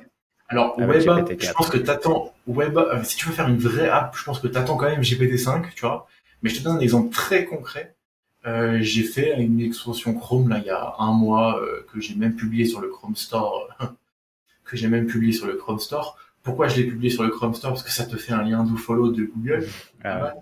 Alors, 0.47 0.79
web 0.79 1.09
app, 1.09 1.33
je 1.37 1.51
pense 1.51 1.69
que 1.69 1.77
t'attends 1.77 2.33
web 2.45 2.77
euh, 2.77 3.03
si 3.03 3.17
tu 3.17 3.27
veux 3.27 3.33
faire 3.33 3.49
une 3.49 3.57
vraie 3.57 3.89
app, 3.89 4.15
je 4.15 4.23
pense 4.23 4.39
que 4.39 4.47
t'attends 4.47 4.77
quand 4.77 4.89
même 4.89 5.01
GPT-5, 5.01 5.73
tu 5.75 5.81
vois. 5.81 6.07
Mais 6.41 6.49
je 6.49 6.59
te 6.59 6.63
donne 6.63 6.77
un 6.77 6.79
exemple 6.79 7.13
très 7.13 7.43
concret. 7.43 7.96
Euh, 8.45 8.79
j'ai 8.81 9.03
fait 9.03 9.41
une 9.41 9.59
extension 9.59 10.13
Chrome 10.13 10.47
là 10.47 10.59
il 10.59 10.65
y 10.65 10.69
a 10.69 10.95
un 10.99 11.11
mois 11.11 11.59
euh, 11.61 11.85
que 11.91 11.99
j'ai 11.99 12.15
même 12.15 12.35
publié 12.35 12.65
sur 12.65 12.79
le 12.79 12.87
Chrome 12.89 13.15
Store, 13.15 13.67
que 14.63 14.77
j'ai 14.77 14.87
même 14.87 15.07
publié 15.07 15.33
sur 15.33 15.47
le 15.47 15.55
Chrome 15.55 15.79
Store. 15.79 16.17
Pourquoi 16.43 16.67
je 16.67 16.77
l'ai 16.77 16.85
publié 16.85 17.09
sur 17.09 17.23
le 17.23 17.29
Chrome 17.29 17.55
Store? 17.55 17.71
Parce 17.71 17.83
que 17.83 17.91
ça 17.91 18.05
te 18.05 18.15
fait 18.15 18.33
un 18.33 18.43
lien 18.43 18.65
follow 18.77 19.11
de 19.11 19.23
Google. 19.23 19.67
Ah 20.03 20.33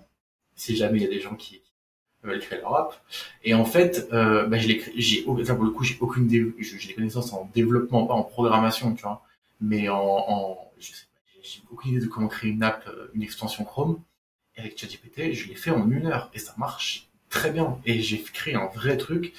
si 0.58 0.74
jamais 0.74 0.98
il 0.98 1.02
y 1.02 1.06
a 1.06 1.10
des 1.10 1.20
gens 1.20 1.34
qui, 1.34 1.60
veulent 2.26 2.40
créer 2.40 2.60
leur 2.60 2.76
app. 2.76 3.00
Et 3.44 3.54
en 3.54 3.64
fait, 3.64 4.08
euh, 4.12 4.46
bah, 4.46 4.58
je 4.58 4.68
l'ai 4.68 4.82
j'ai, 4.96 5.22
pour 5.22 5.36
le 5.36 5.70
coup, 5.70 5.84
j'ai 5.84 5.96
aucune, 6.00 6.28
j'ai 6.28 6.88
des 6.88 6.94
connaissances 6.94 7.32
en 7.32 7.50
développement, 7.54 8.06
pas 8.06 8.14
en 8.14 8.24
programmation, 8.24 8.94
tu 8.94 9.02
vois, 9.02 9.22
mais 9.60 9.88
en, 9.88 9.96
en 9.98 10.72
je 10.78 10.88
sais 10.88 11.04
pas, 11.04 11.20
j'ai 11.42 11.62
aucune 11.70 11.92
idée 11.92 12.00
de 12.00 12.06
comment 12.06 12.28
créer 12.28 12.50
une 12.50 12.62
app, 12.62 12.86
euh, 12.88 13.08
une 13.14 13.22
extension 13.22 13.64
Chrome. 13.64 14.00
Et 14.56 14.60
avec 14.60 14.78
ChatGPT, 14.78 15.32
je 15.32 15.48
l'ai 15.48 15.54
fait 15.54 15.70
en 15.70 15.90
une 15.90 16.06
heure 16.06 16.30
et 16.34 16.38
ça 16.38 16.54
marche 16.56 17.05
très 17.38 17.50
bien. 17.50 17.78
Et 17.84 18.00
j'ai 18.00 18.22
créé 18.22 18.54
un 18.54 18.66
vrai 18.66 18.96
truc. 18.96 19.32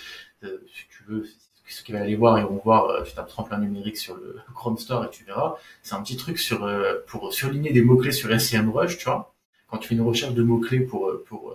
Euh, 0.43 0.57
si 0.67 0.83
tu 0.89 1.03
veux, 1.07 1.25
ceux 1.67 1.83
qui 1.83 1.91
veulent 1.91 2.01
aller 2.01 2.15
voir, 2.15 2.39
ils 2.39 2.45
vont 2.45 2.61
voir, 2.63 2.89
euh, 2.89 3.03
tu 3.03 3.13
tapes 3.13 3.27
tremplin 3.27 3.57
numérique 3.57 3.97
sur 3.97 4.15
le 4.15 4.39
Chrome 4.55 4.77
Store 4.77 5.05
et 5.05 5.09
tu 5.09 5.23
verras. 5.23 5.55
C'est 5.83 5.95
un 5.95 6.01
petit 6.01 6.17
truc 6.17 6.39
sur, 6.39 6.63
euh, 6.63 6.95
pour 7.07 7.33
surligner 7.33 7.71
des 7.73 7.81
mots-clés 7.81 8.11
sur 8.11 8.29
SEMrush, 8.39 8.97
tu 8.97 9.05
vois. 9.05 9.33
Quand 9.69 9.77
tu 9.79 9.89
fais 9.89 9.95
une 9.95 10.01
recherche 10.01 10.33
de 10.33 10.43
mots-clés 10.43 10.79
pour, 10.79 11.11
pour, 11.27 11.53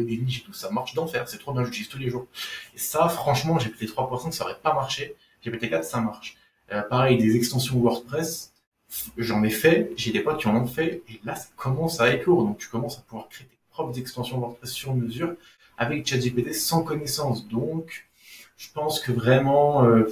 des 0.00 0.16
niches 0.16 0.40
et 0.40 0.42
tout, 0.42 0.52
ça 0.52 0.70
marche 0.70 0.94
d'enfer, 0.94 1.28
c'est 1.28 1.38
trop 1.38 1.52
bien, 1.52 1.64
j'utilise 1.64 1.88
tous 1.88 1.98
les 1.98 2.08
jours. 2.08 2.26
Et 2.74 2.78
ça, 2.78 3.08
franchement, 3.08 3.56
GPT 3.56 3.84
3%, 3.84 4.32
ça 4.32 4.44
aurait 4.44 4.58
pas 4.62 4.74
marché. 4.74 5.16
GPT 5.44 5.70
4, 5.70 5.84
ça 5.84 6.00
marche. 6.00 6.36
Euh, 6.72 6.82
pareil, 6.82 7.18
des 7.18 7.36
extensions 7.36 7.78
WordPress, 7.78 8.52
j'en 9.16 9.42
ai 9.42 9.50
fait, 9.50 9.92
j'ai 9.96 10.12
des 10.12 10.20
potes 10.20 10.40
qui 10.40 10.48
en 10.48 10.56
ont 10.56 10.66
fait, 10.66 11.02
et 11.08 11.20
là, 11.24 11.34
ça 11.34 11.48
commence 11.56 12.00
à 12.00 12.14
éclore. 12.14 12.44
Donc, 12.44 12.58
tu 12.58 12.68
commences 12.68 12.98
à 12.98 13.02
pouvoir 13.02 13.28
créer 13.28 13.46
tes 13.46 13.58
propres 13.70 13.98
extensions 13.98 14.38
WordPress 14.38 14.70
sur 14.70 14.94
mesure 14.94 15.34
avec 15.78 16.06
ChatGPT 16.06 16.52
sans 16.54 16.82
connaissance. 16.82 17.48
Donc, 17.48 18.06
je 18.56 18.68
pense 18.72 19.00
que 19.00 19.12
vraiment, 19.12 19.84
euh, 19.84 20.08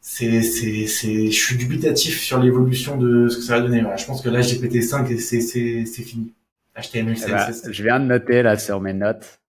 c'est, 0.00 0.42
c'est, 0.42 0.86
c'est, 0.86 1.30
je 1.30 1.38
suis 1.38 1.56
dubitatif 1.56 2.20
sur 2.20 2.40
l'évolution 2.40 2.96
de 2.96 3.28
ce 3.28 3.36
que 3.36 3.42
ça 3.42 3.58
va 3.58 3.66
donner. 3.66 3.84
je 3.96 4.04
pense 4.06 4.22
que 4.22 4.28
là, 4.28 4.40
GPT-5, 4.40 5.18
c'est, 5.18 5.40
c'est, 5.40 5.84
c'est 5.84 6.02
fini. 6.02 6.32
HTML, 6.76 7.16
eh 7.26 7.30
ben, 7.30 7.52
je 7.70 7.82
viens 7.82 8.00
de 8.00 8.06
noter 8.06 8.42
là 8.42 8.56
sur 8.56 8.80
mes 8.80 8.94
notes. 8.94 9.40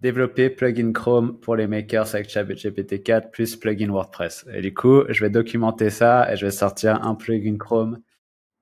Développer 0.00 0.48
plugin 0.48 0.92
Chrome 0.92 1.38
pour 1.38 1.56
les 1.56 1.66
makers 1.66 2.14
avec 2.14 2.28
GPT-4 2.28 3.30
plus 3.30 3.56
plugin 3.56 3.90
WordPress. 3.90 4.46
Et 4.54 4.62
du 4.62 4.72
coup, 4.72 5.02
je 5.10 5.22
vais 5.22 5.30
documenter 5.30 5.90
ça 5.90 6.32
et 6.32 6.36
je 6.36 6.46
vais 6.46 6.50
sortir 6.50 7.04
un 7.04 7.14
plugin 7.14 7.58
Chrome 7.58 8.00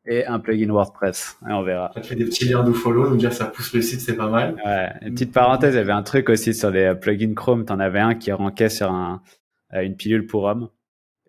et 0.08 0.26
un 0.26 0.38
plugin 0.40 0.70
WordPress. 0.70 1.36
Et 1.48 1.52
on 1.52 1.62
verra. 1.62 1.92
Ça 1.94 2.00
te 2.00 2.06
fait 2.06 2.16
des 2.16 2.24
petits 2.24 2.48
liens 2.48 2.64
de 2.64 2.72
follow, 2.72 3.04
donc 3.04 3.18
déjà 3.18 3.30
ça 3.30 3.44
pousse 3.44 3.72
le 3.74 3.82
site, 3.82 4.00
c'est 4.00 4.16
pas 4.16 4.28
mal. 4.28 4.56
Ouais. 4.64 4.90
Une 5.02 5.12
petite 5.12 5.32
parenthèse, 5.32 5.74
il 5.74 5.76
y 5.76 5.80
avait 5.80 5.92
un 5.92 6.02
truc 6.02 6.30
aussi 6.30 6.54
sur 6.54 6.70
les 6.70 6.94
plugins 6.94 7.34
Chrome. 7.34 7.64
T'en 7.66 7.78
avais 7.78 8.00
un 8.00 8.14
qui 8.14 8.32
rankait 8.32 8.70
sur 8.70 8.90
un, 8.90 9.22
euh, 9.74 9.82
une 9.82 9.96
pilule 9.96 10.26
pour 10.26 10.44
homme. 10.44 10.70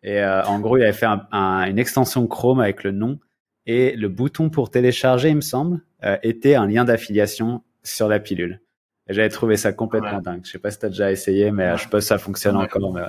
Et 0.01 0.21
euh, 0.21 0.43
en 0.45 0.59
gros, 0.59 0.77
il 0.77 0.83
avait 0.83 0.93
fait 0.93 1.05
une 1.05 1.77
extension 1.77 2.25
Chrome 2.25 2.61
avec 2.61 2.83
le 2.83 2.91
nom 2.91 3.19
et 3.65 3.95
le 3.95 4.07
bouton 4.07 4.49
pour 4.49 4.71
télécharger, 4.71 5.29
il 5.29 5.35
me 5.35 5.41
semble, 5.41 5.81
euh, 6.03 6.17
était 6.23 6.55
un 6.55 6.65
lien 6.65 6.85
d'affiliation 6.85 7.63
sur 7.83 8.07
la 8.07 8.19
pilule. 8.19 8.61
Et 9.07 9.13
j'avais 9.13 9.29
trouvé 9.29 9.57
ça 9.57 9.73
complètement 9.73 10.21
dingue. 10.21 10.41
Je 10.45 10.51
sais 10.51 10.59
pas 10.59 10.71
si 10.71 10.79
tu 10.79 10.85
as 10.85 10.89
déjà 10.89 11.11
essayé, 11.11 11.51
mais 11.51 11.77
je 11.77 11.83
pense 11.83 12.01
que 12.01 12.07
ça 12.07 12.17
fonctionne 12.17 12.55
encore. 12.55 12.93
Mais 12.93 13.01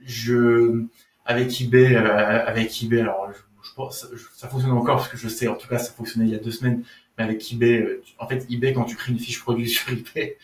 Je 0.00 0.84
avec 1.26 1.60
eBay, 1.60 1.96
avec 1.96 2.82
eBay, 2.82 3.00
alors 3.00 3.28
ça 3.90 4.48
fonctionne 4.48 4.72
encore 4.72 4.96
parce 4.96 5.08
que 5.08 5.16
je 5.16 5.28
sais, 5.28 5.48
en 5.48 5.56
tout 5.56 5.68
cas, 5.68 5.78
ça 5.78 5.92
fonctionnait 5.92 6.26
il 6.26 6.32
y 6.32 6.34
a 6.34 6.38
deux 6.38 6.50
semaines. 6.50 6.84
Mais 7.16 7.24
avec 7.24 7.52
eBay, 7.52 7.80
euh, 7.80 8.02
en 8.18 8.28
fait, 8.28 8.46
eBay, 8.50 8.72
quand 8.72 8.84
tu 8.84 8.96
crées 8.96 9.12
une 9.12 9.18
fiche 9.18 9.40
produit 9.40 9.68
sur 9.68 9.90
eBay, 9.90 10.36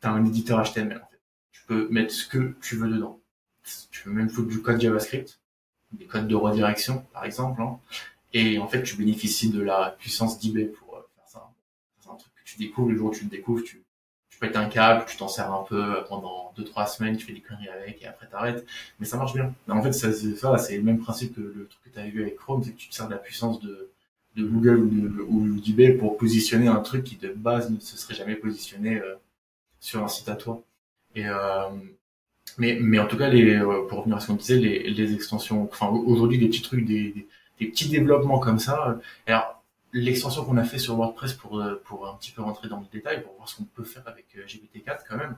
t'as 0.00 0.10
un 0.10 0.24
éditeur 0.24 0.62
HTML. 0.62 0.98
En 0.98 1.10
fait. 1.10 1.20
Tu 1.52 1.62
peux 1.66 1.88
mettre 1.90 2.12
ce 2.12 2.26
que 2.26 2.54
tu 2.60 2.76
veux 2.76 2.88
dedans. 2.88 3.20
Tu 3.90 4.04
peux 4.04 4.10
même 4.10 4.28
foutre 4.28 4.48
du 4.48 4.62
code 4.62 4.80
JavaScript, 4.80 5.40
des 5.92 6.06
codes 6.06 6.28
de 6.28 6.34
redirection, 6.34 7.04
par 7.12 7.24
exemple. 7.24 7.60
Hein. 7.62 7.78
Et 8.32 8.58
en 8.58 8.68
fait, 8.68 8.82
tu 8.82 8.96
bénéficies 8.96 9.50
de 9.50 9.60
la 9.60 9.96
puissance 9.98 10.38
d'eBay 10.38 10.66
pour 10.66 10.96
euh, 10.96 11.00
faire 11.16 11.28
ça. 11.28 11.52
C'est 12.00 12.10
un 12.10 12.14
truc 12.14 12.32
que 12.34 12.44
tu 12.44 12.58
découvres 12.58 12.90
le 12.90 12.96
jour 12.96 13.10
où 13.10 13.14
tu 13.14 13.24
le 13.24 13.30
découvres, 13.30 13.62
tu, 13.62 13.82
pètes 14.40 14.56
un 14.56 14.68
câble, 14.68 15.04
tu 15.06 15.16
t'en 15.16 15.28
sers 15.28 15.52
un 15.52 15.62
peu 15.68 16.02
pendant 16.08 16.52
deux 16.56 16.64
trois 16.64 16.86
semaines, 16.86 17.16
tu 17.16 17.26
fais 17.26 17.32
des 17.32 17.40
conneries 17.40 17.68
avec 17.68 18.02
et 18.02 18.06
après 18.06 18.26
t'arrêtes. 18.26 18.66
Mais 18.98 19.06
ça 19.06 19.16
marche 19.16 19.34
bien. 19.34 19.54
En 19.68 19.82
fait, 19.82 19.92
ça, 19.92 20.12
c'est 20.58 20.76
le 20.76 20.82
même 20.82 20.98
principe 20.98 21.36
que 21.36 21.40
le 21.40 21.66
truc 21.68 21.84
que 21.84 21.90
tu 21.90 21.98
avais 21.98 22.10
vu 22.10 22.22
avec 22.22 22.36
Chrome, 22.36 22.62
c'est 22.64 22.72
que 22.72 22.78
tu 22.78 22.88
te 22.88 22.94
sers 22.94 23.06
de 23.06 23.12
la 23.12 23.18
puissance 23.18 23.60
de, 23.60 23.90
Google 24.36 24.78
ou, 25.28 25.46
de, 25.46 25.60
d'eBay 25.60 25.92
pour 25.92 26.16
positionner 26.16 26.68
un 26.68 26.80
truc 26.80 27.04
qui 27.04 27.16
de 27.16 27.28
base 27.28 27.70
ne 27.70 27.78
se 27.78 27.98
serait 27.98 28.14
jamais 28.14 28.36
positionné 28.36 28.98
euh, 28.98 29.16
sur 29.80 30.02
un 30.02 30.08
site 30.08 30.28
à 30.30 30.36
toi. 30.36 30.62
Et 31.14 31.28
euh, 31.28 31.68
mais, 32.58 32.78
mais 32.80 32.98
en 32.98 33.06
tout 33.06 33.18
cas, 33.18 33.28
les, 33.28 33.56
euh, 33.56 33.86
pour 33.88 33.98
revenir 33.98 34.16
à 34.16 34.20
ce 34.20 34.28
qu'on 34.28 34.34
disait, 34.34 34.56
les, 34.56 35.14
extensions, 35.14 35.64
enfin 35.64 35.88
aujourd'hui 35.88 36.38
des 36.38 36.48
petits 36.48 36.62
trucs, 36.62 36.84
des, 36.86 37.26
petits 37.58 37.88
développements 37.88 38.38
comme 38.38 38.58
ça. 38.58 38.98
Alors 39.26 39.59
l'extension 39.92 40.44
qu'on 40.44 40.56
a 40.56 40.64
fait 40.64 40.78
sur 40.78 40.96
WordPress 40.96 41.34
pour 41.34 41.60
euh, 41.60 41.80
pour 41.84 42.06
un 42.08 42.14
petit 42.14 42.30
peu 42.30 42.42
rentrer 42.42 42.68
dans 42.68 42.80
le 42.80 42.86
détail 42.92 43.22
pour 43.22 43.34
voir 43.34 43.48
ce 43.48 43.56
qu'on 43.56 43.64
peut 43.64 43.84
faire 43.84 44.02
avec 44.06 44.26
euh, 44.36 44.44
GPT-4 44.44 45.00
quand 45.08 45.16
même. 45.16 45.36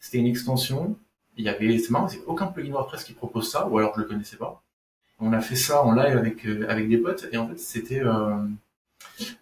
C'était 0.00 0.18
une 0.18 0.26
extension. 0.26 0.96
Il 1.36 1.44
y 1.44 1.48
avait, 1.48 1.78
c'est 1.78 1.90
marrant, 1.90 2.08
c'est 2.08 2.22
aucun 2.26 2.46
plugin 2.46 2.72
WordPress 2.72 3.04
qui 3.04 3.14
propose 3.14 3.50
ça, 3.50 3.66
ou 3.68 3.78
alors 3.78 3.94
je 3.96 4.02
le 4.02 4.06
connaissais 4.06 4.36
pas. 4.36 4.62
On 5.18 5.32
a 5.32 5.40
fait 5.40 5.56
ça 5.56 5.82
en 5.82 5.92
live 5.92 6.16
avec 6.16 6.46
euh, 6.46 6.66
avec 6.68 6.88
des 6.88 6.98
potes 6.98 7.28
et 7.32 7.36
en 7.36 7.48
fait 7.48 7.58
c'était 7.58 8.02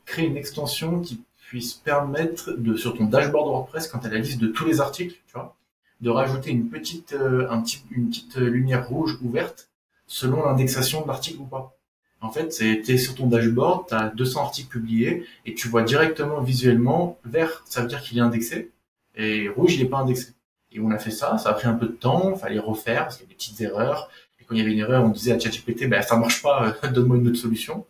créer 0.05 0.27
une 0.27 0.37
extension 0.37 1.01
qui 1.01 1.23
puisse 1.39 1.75
permettre 1.75 2.53
de 2.53 2.77
sur 2.77 2.97
ton 2.97 3.07
dashboard 3.07 3.49
WordPress 3.49 3.89
quand 3.89 4.01
tu 4.01 4.07
as 4.07 4.11
la 4.11 4.19
liste 4.19 4.41
de 4.41 4.49
tous 4.49 4.67
les 4.67 4.81
articles, 4.81 5.21
tu 5.27 5.33
vois, 5.35 5.57
de 6.01 6.11
rajouter 6.11 6.51
une 6.51 6.69
petite 6.69 7.15
un 7.15 7.61
petit, 7.63 7.83
une 7.91 8.09
petite 8.09 8.37
lumière 8.37 8.89
rouge 8.89 9.19
ou 9.23 9.31
verte 9.31 9.69
selon 10.07 10.45
l'indexation 10.45 11.03
de 11.03 11.09
l'article 11.09 11.41
ou 11.41 11.47
pas. 11.47 11.77
En 12.23 12.31
fait, 12.31 12.53
c'est 12.53 12.99
sur 12.99 13.15
ton 13.15 13.27
dashboard, 13.27 13.89
tu 13.89 13.95
as 13.95 14.09
200 14.11 14.43
articles 14.43 14.69
publiés 14.69 15.27
et 15.47 15.55
tu 15.55 15.69
vois 15.69 15.83
directement 15.83 16.41
visuellement 16.43 17.19
vert, 17.25 17.63
ça 17.65 17.81
veut 17.81 17.89
dire 17.89 18.03
qu'il 18.03 18.19
est 18.19 18.21
indexé 18.21 18.71
et 19.15 19.49
rouge, 19.49 19.75
il 19.75 19.83
n'est 19.83 19.89
pas 19.89 19.99
indexé. 19.99 20.35
Et 20.73 20.81
on 20.81 20.91
a 20.91 20.99
fait 20.99 21.11
ça, 21.11 21.39
ça 21.39 21.51
a 21.51 21.55
pris 21.55 21.67
un 21.67 21.75
peu 21.75 21.87
de 21.87 21.93
temps, 21.93 22.33
il 22.35 22.39
fallait 22.39 22.59
refaire 22.59 23.05
parce 23.05 23.17
qu'il 23.17 23.25
y 23.25 23.29
a 23.29 23.31
des 23.31 23.35
petites 23.35 23.61
erreurs. 23.61 24.11
Et 24.39 24.45
quand 24.45 24.55
il 24.55 24.59
y 24.59 24.61
avait 24.61 24.73
une 24.73 24.79
erreur, 24.79 25.05
on 25.05 25.09
disait 25.09 25.33
à 25.33 25.39
ChatGPT, 25.39 25.89
ben 25.89 26.03
ça 26.03 26.17
marche 26.17 26.43
pas, 26.43 26.77
donne-moi 26.95 27.17
une 27.17 27.29
autre 27.29 27.39
solution. 27.39 27.87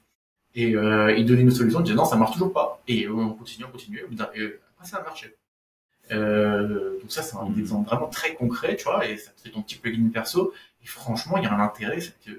Et 0.54 0.74
euh, 0.74 1.14
il 1.16 1.26
donnait 1.26 1.42
une 1.42 1.48
autre 1.48 1.58
solution, 1.58 1.80
on 1.80 1.82
disait 1.82 1.96
non, 1.96 2.04
ça 2.04 2.16
marche 2.16 2.32
toujours 2.32 2.52
pas. 2.52 2.80
Et 2.88 3.08
on 3.08 3.34
continue, 3.34 3.64
on 3.64 3.70
continue, 3.70 3.98
et 3.98 4.20
après 4.20 4.84
ça 4.84 4.98
a 4.98 5.02
marché. 5.02 5.36
Euh, 6.12 6.98
donc 7.00 7.12
ça, 7.12 7.22
c'est 7.22 7.36
un 7.36 7.54
exemple 7.56 7.88
vraiment 7.88 8.08
très 8.08 8.34
concret, 8.34 8.76
tu 8.76 8.84
vois, 8.84 9.06
et 9.06 9.16
ça 9.16 9.30
fait 9.36 9.50
ton 9.50 9.62
petit 9.62 9.76
plugin 9.76 10.08
perso. 10.12 10.52
Et 10.82 10.86
franchement, 10.86 11.36
il 11.36 11.44
y 11.44 11.46
a 11.46 11.52
un 11.52 11.60
intérêt, 11.60 12.00
c'est 12.00 12.18
que 12.24 12.32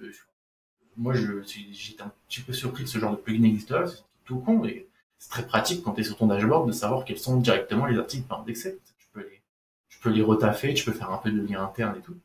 moi, 0.98 1.14
j'étais 1.16 2.04
un 2.04 2.12
petit 2.28 2.42
peu 2.42 2.54
surpris 2.54 2.84
que 2.84 2.90
ce 2.90 2.98
genre 2.98 3.12
de 3.12 3.18
plugin 3.18 3.44
existe 3.44 3.74
c'est 3.88 4.04
tout 4.26 4.40
con, 4.40 4.64
et 4.66 4.88
c'est 5.18 5.30
très 5.30 5.46
pratique 5.46 5.84
quand 5.84 5.94
tu 5.94 6.02
es 6.02 6.04
sur 6.04 6.18
ton 6.18 6.28
dashboard 6.28 6.68
de 6.68 6.72
savoir 6.72 7.06
quels 7.06 7.20
sont 7.20 7.38
directement 7.38 7.86
les 7.86 7.98
articles 7.98 8.28
pas 8.28 8.38
indexés. 8.38 8.80
Tu 9.00 9.08
peux 9.14 9.22
les, 9.22 9.42
tu 9.90 10.00
peux 10.00 10.10
les 10.10 10.22
retaffer, 10.22 10.74
tu 10.74 10.86
peux 10.86 10.94
faire 10.94 11.12
un 11.12 11.18
peu 11.18 11.32
de 11.32 11.42
lien 11.42 11.64
interne 11.64 11.96
et 11.98 12.02
tout. 12.02 12.18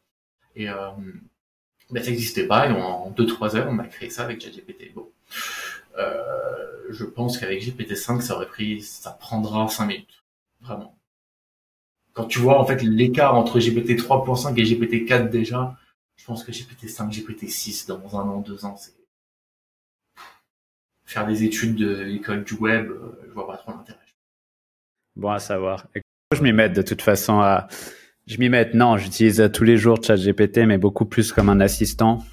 Et 0.54 0.68
euh, 0.68 0.90
ben, 1.90 2.02
ça 2.02 2.10
n'existait 2.10 2.46
pas, 2.46 2.68
et 2.68 2.72
en 2.72 3.10
2-3 3.10 3.56
heures, 3.56 3.68
on 3.70 3.78
a 3.78 3.86
créé 3.86 4.10
ça 4.10 4.24
avec 4.24 4.40
ChatGPT. 4.40 4.92
Bon. 4.94 5.08
Euh, 5.98 6.66
je 6.90 7.04
pense 7.04 7.38
qu'avec 7.38 7.62
GPT-5, 7.62 8.20
ça 8.20 8.34
aurait 8.34 8.46
pris, 8.46 8.82
ça 8.82 9.10
prendra 9.10 9.68
5 9.68 9.86
minutes. 9.86 10.22
Vraiment. 10.60 10.96
Quand 12.12 12.24
tu 12.24 12.38
vois, 12.38 12.58
en 12.58 12.64
fait, 12.64 12.82
l'écart 12.82 13.34
entre 13.34 13.60
GPT 13.60 13.90
3.5 14.00 14.58
et 14.58 14.64
GPT 14.64 15.06
4 15.06 15.30
déjà, 15.30 15.76
pense 16.27 16.45
que 16.45 16.53
GPT-5, 16.53 17.11
GPT-6 17.12 17.87
dans 17.89 18.18
un 18.18 18.29
an, 18.29 18.41
deux 18.41 18.64
ans, 18.64 18.77
c'est 18.77 18.93
faire 21.05 21.27
des 21.27 21.45
études 21.45 21.77
de 21.77 22.01
l'école 22.01 22.45
du 22.45 22.55
web, 22.55 22.91
euh, 22.91 23.22
je 23.27 23.33
vois 23.33 23.47
pas 23.47 23.57
trop 23.57 23.72
l'intérêt. 23.72 23.99
Bon 25.14 25.31
à 25.31 25.39
savoir. 25.39 25.87
Je 26.35 26.43
m'y 26.43 26.53
mets 26.53 26.68
de 26.68 26.83
toute 26.83 27.01
façon 27.01 27.41
à, 27.41 27.68
je 28.27 28.39
m'y 28.39 28.49
mets. 28.49 28.70
Non, 28.74 28.97
j'utilise 28.97 29.51
tous 29.53 29.62
les 29.64 29.77
jours 29.77 30.03
ChatGPT, 30.03 30.66
mais 30.66 30.79
beaucoup 30.79 31.07
plus 31.07 31.33
comme 31.33 31.49
un 31.49 31.61
assistant 31.61 32.24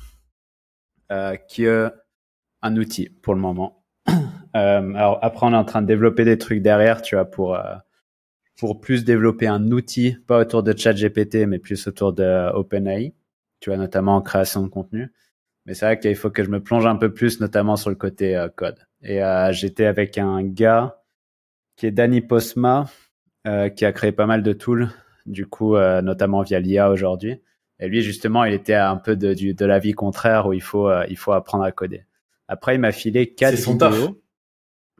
euh, 1.12 1.38
un 2.64 2.78
outil 2.78 3.10
pour 3.10 3.36
le 3.36 3.42
moment. 3.42 3.86
Euh, 4.56 4.94
alors 4.94 5.18
après, 5.24 5.48
on 5.48 5.52
est 5.52 5.56
en 5.56 5.66
train 5.66 5.82
de 5.82 5.88
développer 5.88 6.26
des 6.26 6.38
trucs 6.38 6.62
derrière, 6.62 7.02
tu 7.02 7.16
vois, 7.16 7.26
pour 7.26 7.56
euh, 7.56 7.74
pour 8.56 8.80
plus 8.80 9.04
développer 9.04 9.48
un 9.48 9.72
outil, 9.72 10.16
pas 10.28 10.38
autour 10.38 10.62
de 10.62 10.78
ChatGPT, 10.78 11.48
mais 11.48 11.58
plus 11.58 11.88
autour 11.88 12.14
de 12.14 12.52
OpenAI 12.54 13.16
tu 13.64 13.70
vois, 13.70 13.78
notamment 13.78 14.18
en 14.18 14.22
création 14.22 14.62
de 14.62 14.68
contenu. 14.68 15.14
Mais 15.66 15.74
c'est 15.74 15.86
vrai 15.86 15.98
qu'il 15.98 16.18
faut 16.18 16.30
que 16.30 16.44
je 16.44 16.50
me 16.50 16.62
plonge 16.62 16.86
un 16.86 16.98
peu 16.98 17.14
plus, 17.14 17.40
notamment 17.40 17.78
sur 17.78 17.90
le 17.90 17.96
côté 17.96 18.36
euh, 18.36 18.50
code. 18.50 18.76
Et 19.02 19.24
euh, 19.24 19.54
j'étais 19.54 19.86
avec 19.86 20.18
un 20.18 20.44
gars 20.44 21.02
qui 21.78 21.86
est 21.86 21.92
Danny 21.92 22.20
Posma, 22.20 22.88
euh, 23.48 23.70
qui 23.70 23.86
a 23.86 23.94
créé 23.94 24.12
pas 24.12 24.26
mal 24.26 24.44
de 24.44 24.52
tools, 24.52 24.90
du 25.26 25.48
coup, 25.48 25.78
notamment 25.78 26.42
via 26.42 26.60
l'IA 26.60 26.92
aujourd'hui. 26.92 27.42
Et 27.80 27.88
lui, 27.88 28.02
justement, 28.02 28.44
il 28.44 28.54
était 28.54 28.74
un 28.74 28.98
peu 28.98 29.16
de, 29.16 29.34
de 29.34 29.66
la 29.66 29.80
vie 29.80 29.94
contraire 29.94 30.48
où 30.48 30.52
il 30.52 30.62
faut, 30.62 30.92
il 31.08 31.16
faut 31.16 31.32
apprendre 31.32 31.64
à 31.64 31.72
coder. 31.72 32.04
Après, 32.50 32.76
il 32.76 32.82
m'a 32.82 32.92
filé 32.92 33.34
quatre 33.34 33.56
vidéos 33.56 34.22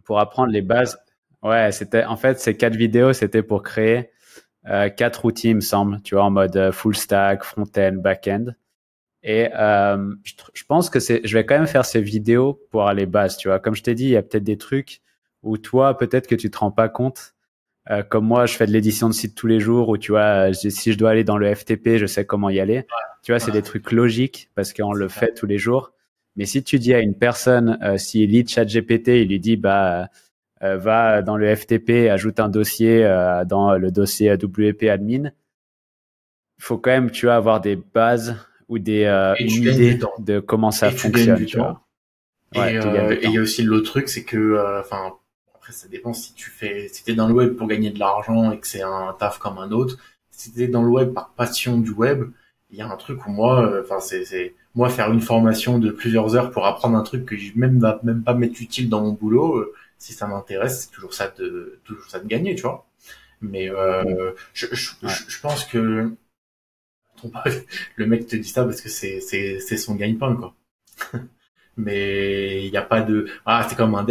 pour 0.06 0.22
apprendre 0.22 0.54
les 0.54 0.62
bases. 0.62 0.98
Ouais, 1.42 1.74
c'était 1.74 2.06
en 2.06 2.16
fait 2.16 2.40
ces 2.40 2.56
quatre 2.56 2.78
vidéos, 2.78 3.12
c'était 3.12 3.44
pour 3.44 3.62
créer 3.62 4.13
euh, 4.68 4.90
quatre 4.90 5.26
outils, 5.26 5.50
il 5.50 5.56
me 5.56 5.62
semble, 5.62 6.02
tu 6.02 6.16
vois, 6.16 6.26
en 6.26 6.32
mode 6.32 6.56
euh, 6.56 6.72
full 6.72 6.96
stack, 6.96 7.44
front-end, 7.44 7.94
back-end. 7.98 8.46
Et 9.24 9.50
euh, 9.58 10.14
je, 10.24 10.64
pense 10.68 10.90
que 10.90 11.00
c'est, 11.00 11.22
je 11.24 11.38
vais 11.38 11.46
quand 11.46 11.58
même 11.58 11.68
faire 11.68 11.86
ces 11.86 12.02
vidéos 12.02 12.62
pour 12.72 12.88
aller 12.88 13.06
bases, 13.06 13.38
tu 13.38 13.48
vois. 13.48 13.60
Comme 13.60 13.76
je 13.76 13.84
t'ai 13.84 13.96
dit, 13.96 14.06
il 14.06 14.12
y 14.12 14.18
a 14.18 14.22
peut-être 14.22 14.44
des 14.44 14.58
trucs 14.58 15.02
où 15.44 15.58
toi, 15.58 15.98
peut-être 15.98 16.28
que 16.28 16.36
tu 16.36 16.52
te 16.52 16.58
rends 16.58 16.72
pas 16.72 16.90
compte. 16.90 17.34
Euh, 17.90 18.04
comme 18.04 18.26
moi, 18.26 18.46
je 18.46 18.56
fais 18.56 18.66
de 18.66 18.72
l'édition 18.72 19.10
de 19.10 19.14
site 19.14 19.36
tous 19.36 19.48
les 19.48 19.60
jours, 19.60 19.90
où 19.90 19.98
tu 19.98 20.12
vois, 20.12 20.54
si 20.54 20.94
je 20.94 20.98
dois 20.98 21.12
aller 21.12 21.24
dans 21.24 21.38
le 21.38 21.54
FTP, 21.54 21.98
je 21.98 22.06
sais 22.06 22.26
comment 22.26 22.50
y 22.50 22.60
aller. 22.60 22.86
Tu 23.24 23.32
vois, 23.32 23.40
c'est 23.40 23.52
des 23.52 23.62
trucs 23.62 23.92
logiques 23.92 24.50
parce 24.56 24.74
qu'on 24.74 24.94
le 24.94 25.08
fait 25.08 25.34
tous 25.34 25.46
les 25.46 25.58
jours. 25.58 25.94
Mais 26.36 26.46
si 26.46 26.64
tu 26.64 26.80
dis 26.80 26.94
à 26.94 27.00
une 27.00 27.16
personne, 27.16 27.78
euh, 27.84 27.98
s'il 27.98 28.32
lit 28.32 28.48
ChatGPT, 28.48 29.10
il 29.22 29.30
lui 29.30 29.40
dit, 29.40 29.58
bah, 29.58 30.04
euh, 30.04 30.06
va 30.64 31.22
dans 31.22 31.36
le 31.36 31.54
FTP, 31.54 32.10
ajoute 32.10 32.40
un 32.40 32.50
dossier 32.50 33.04
euh, 33.04 33.44
dans 33.46 33.76
le 33.76 33.92
dossier 33.92 34.34
WP 34.34 34.84
admin. 34.84 35.32
Il 36.58 36.64
faut 36.64 36.78
quand 36.78 36.92
même, 36.92 37.12
tu 37.12 37.26
vois, 37.26 37.36
avoir 37.36 37.60
des 37.60 37.76
bases 37.76 38.38
ou 38.70 38.80
des 38.80 39.04
euh, 39.04 39.36
une 39.40 39.50
idée 39.50 40.00
de 40.20 40.40
comment 40.40 40.72
ça 40.72 40.90
fonctionne. 40.92 41.46
Tu 41.46 41.58
vois. 41.58 41.86
et 42.56 42.80
il 43.24 43.32
y 43.32 43.38
a 43.38 43.42
aussi 43.42 43.64
l'autre 43.64 43.92
truc, 43.92 44.08
c'est 44.08 44.24
que, 44.24 44.80
enfin, 44.80 45.14
après 45.54 45.74
ça 45.74 45.88
dépend 45.88 46.14
si 46.14 46.34
tu 46.34 46.50
fais, 46.50 46.88
si 46.88 47.04
t'es 47.04 47.14
dans 47.14 47.28
le 47.28 47.34
web 47.34 47.56
pour 47.56 47.68
gagner 47.68 47.92
de 47.92 48.00
l'argent 48.00 48.52
et 48.52 48.60
que 48.60 48.68
c'est 48.68 48.84
un 48.84 49.16
taf 49.20 49.40
comme 49.40 49.58
un 49.58 49.72
autre. 49.72 49.98
Si 50.32 50.54
t'es 50.54 50.68
dans 50.68 50.84
le 50.84 50.90
web 50.90 51.14
par 51.14 51.34
passion 51.36 51.78
du 51.78 51.92
web, 51.92 52.24
il 52.72 52.78
y 52.78 52.82
a 52.82 52.90
un 52.90 52.96
truc 52.96 53.28
où 53.28 53.32
moi, 53.32 53.82
enfin 53.84 54.00
c'est, 54.00 54.56
moi 54.76 54.90
faire 54.90 55.12
une 55.12 55.22
formation 55.22 55.78
de 55.78 55.92
plusieurs 55.92 56.36
heures 56.36 56.52
pour 56.52 56.66
apprendre 56.66 56.98
un 56.98 57.04
truc 57.04 57.26
que 57.26 57.36
je 57.36 57.52
même 57.56 57.80
va 57.80 58.00
même 58.04 58.24
pas 58.24 58.34
mettre 58.34 58.62
utile 58.62 58.90
dans 58.90 59.02
mon 59.02 59.12
boulot 59.12 59.74
si 60.04 60.14
ça 60.14 60.28
m'intéresse, 60.28 60.84
c'est 60.84 60.92
toujours 60.92 61.14
ça 61.14 61.30
de 61.30 61.80
toujours 61.86 62.06
ça 62.10 62.20
de 62.20 62.28
gagner, 62.28 62.56
tu 62.56 62.64
vois. 62.64 62.88
Mais 63.42 63.70
euh, 63.70 64.34
je, 64.54 64.68
je, 64.72 64.92
je, 65.04 65.40
pense 65.42 65.66
que 65.66 66.12
le 67.96 68.06
mec 68.06 68.28
te 68.28 68.36
dit 68.36 68.48
ça 68.48 68.66
parce 68.66 68.82
que 68.82 68.90
c'est 68.90 69.20
c'est 69.22 69.60
c'est 69.60 69.78
son 69.78 69.96
gagne-pain 69.96 70.36
quoi. 70.36 70.56
Mais 71.78 72.66
il 72.66 72.72
n'y 72.72 72.78
a 72.78 72.84
pas 72.84 73.02
de 73.02 73.28
ah 73.46 73.66
c'est 73.68 73.76
comme 73.76 73.96
un 73.96 74.06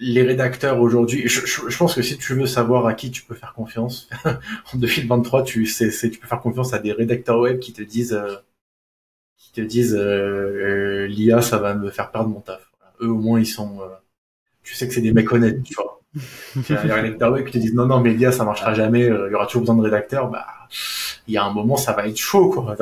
les 0.00 0.22
rédacteurs 0.22 0.80
aujourd'hui, 0.80 1.28
je, 1.28 1.46
je, 1.46 1.76
pense 1.76 1.94
que 1.94 2.02
si 2.02 2.16
tu 2.16 2.34
veux 2.34 2.46
savoir 2.46 2.86
à 2.86 2.94
qui 2.94 3.10
tu 3.10 3.22
peux 3.22 3.34
faire 3.34 3.52
confiance 3.52 4.08
en 4.24 4.78
2023, 4.78 5.44
tu 5.44 5.66
sais, 5.66 5.90
tu 5.90 6.18
peux 6.18 6.26
faire 6.26 6.40
confiance 6.40 6.72
à 6.72 6.78
des 6.78 6.92
rédacteurs 6.92 7.38
web 7.38 7.58
qui 7.60 7.74
te 7.74 7.82
disent, 7.82 8.14
euh, 8.14 8.36
qui 9.36 9.52
te 9.52 9.60
disent, 9.60 9.94
euh, 9.94 11.04
euh, 11.04 11.06
l'IA, 11.06 11.42
ça 11.42 11.58
va 11.58 11.74
me 11.74 11.90
faire 11.90 12.10
perdre 12.10 12.30
mon 12.30 12.40
taf. 12.40 12.72
Eux 13.02 13.08
au 13.08 13.18
moins 13.18 13.40
ils 13.40 13.46
sont, 13.46 13.80
tu 14.70 14.76
sais 14.76 14.86
que 14.86 14.94
c'est 14.94 15.00
des 15.00 15.12
mecs 15.12 15.32
honnêtes, 15.32 15.62
tu 15.64 15.74
vois. 15.74 16.00
il 16.14 16.62
y 16.68 16.72
a 16.76 16.82
des 16.82 16.92
rédacteurs 16.92 17.32
web 17.32 17.44
qui 17.44 17.52
te 17.52 17.58
disent 17.58 17.74
non 17.74 17.86
non 17.86 18.00
mais 18.00 18.12
l'IA 18.12 18.32
ça 18.32 18.44
marchera 18.44 18.72
jamais, 18.74 19.00
il 19.02 19.30
y 19.30 19.34
aura 19.34 19.46
toujours 19.46 19.62
besoin 19.62 19.76
de 19.76 19.82
rédacteurs. 19.82 20.28
Bah, 20.28 20.46
il 21.28 21.34
y 21.34 21.36
a 21.36 21.44
un 21.44 21.52
moment 21.52 21.76
ça 21.76 21.92
va 21.92 22.06
être 22.06 22.16
chaud 22.16 22.50
quoi. 22.50 22.76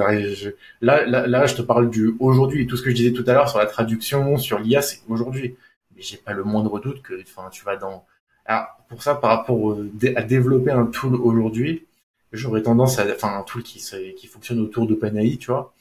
Là 0.80 1.04
là 1.06 1.26
là 1.26 1.46
je 1.46 1.54
te 1.54 1.62
parle 1.62 1.88
du 1.88 2.14
aujourd'hui. 2.20 2.66
Tout 2.66 2.76
ce 2.76 2.82
que 2.82 2.90
je 2.90 2.94
disais 2.94 3.12
tout 3.12 3.24
à 3.26 3.32
l'heure 3.32 3.48
sur 3.48 3.58
la 3.58 3.66
traduction, 3.66 4.36
sur 4.36 4.58
l'IA, 4.58 4.82
c'est 4.82 5.00
aujourd'hui 5.08 5.56
j'ai 5.98 6.16
pas 6.16 6.32
le 6.32 6.44
moindre 6.44 6.78
doute 6.80 7.02
que, 7.02 7.20
enfin, 7.22 7.48
tu 7.50 7.64
vas 7.64 7.76
dans. 7.76 8.04
Alors 8.46 8.66
pour 8.88 9.02
ça, 9.02 9.14
par 9.14 9.30
rapport 9.30 9.76
à 10.16 10.22
développer 10.22 10.70
un 10.70 10.86
tool 10.86 11.14
aujourd'hui, 11.16 11.86
j'aurais 12.32 12.62
tendance 12.62 12.98
à, 12.98 13.04
enfin, 13.10 13.38
un 13.38 13.42
tool 13.42 13.62
qui 13.62 13.84
qui 14.16 14.26
fonctionne 14.26 14.60
autour 14.60 14.86
d'OpenAI, 14.86 15.36
tu 15.38 15.50
vois, 15.50 15.74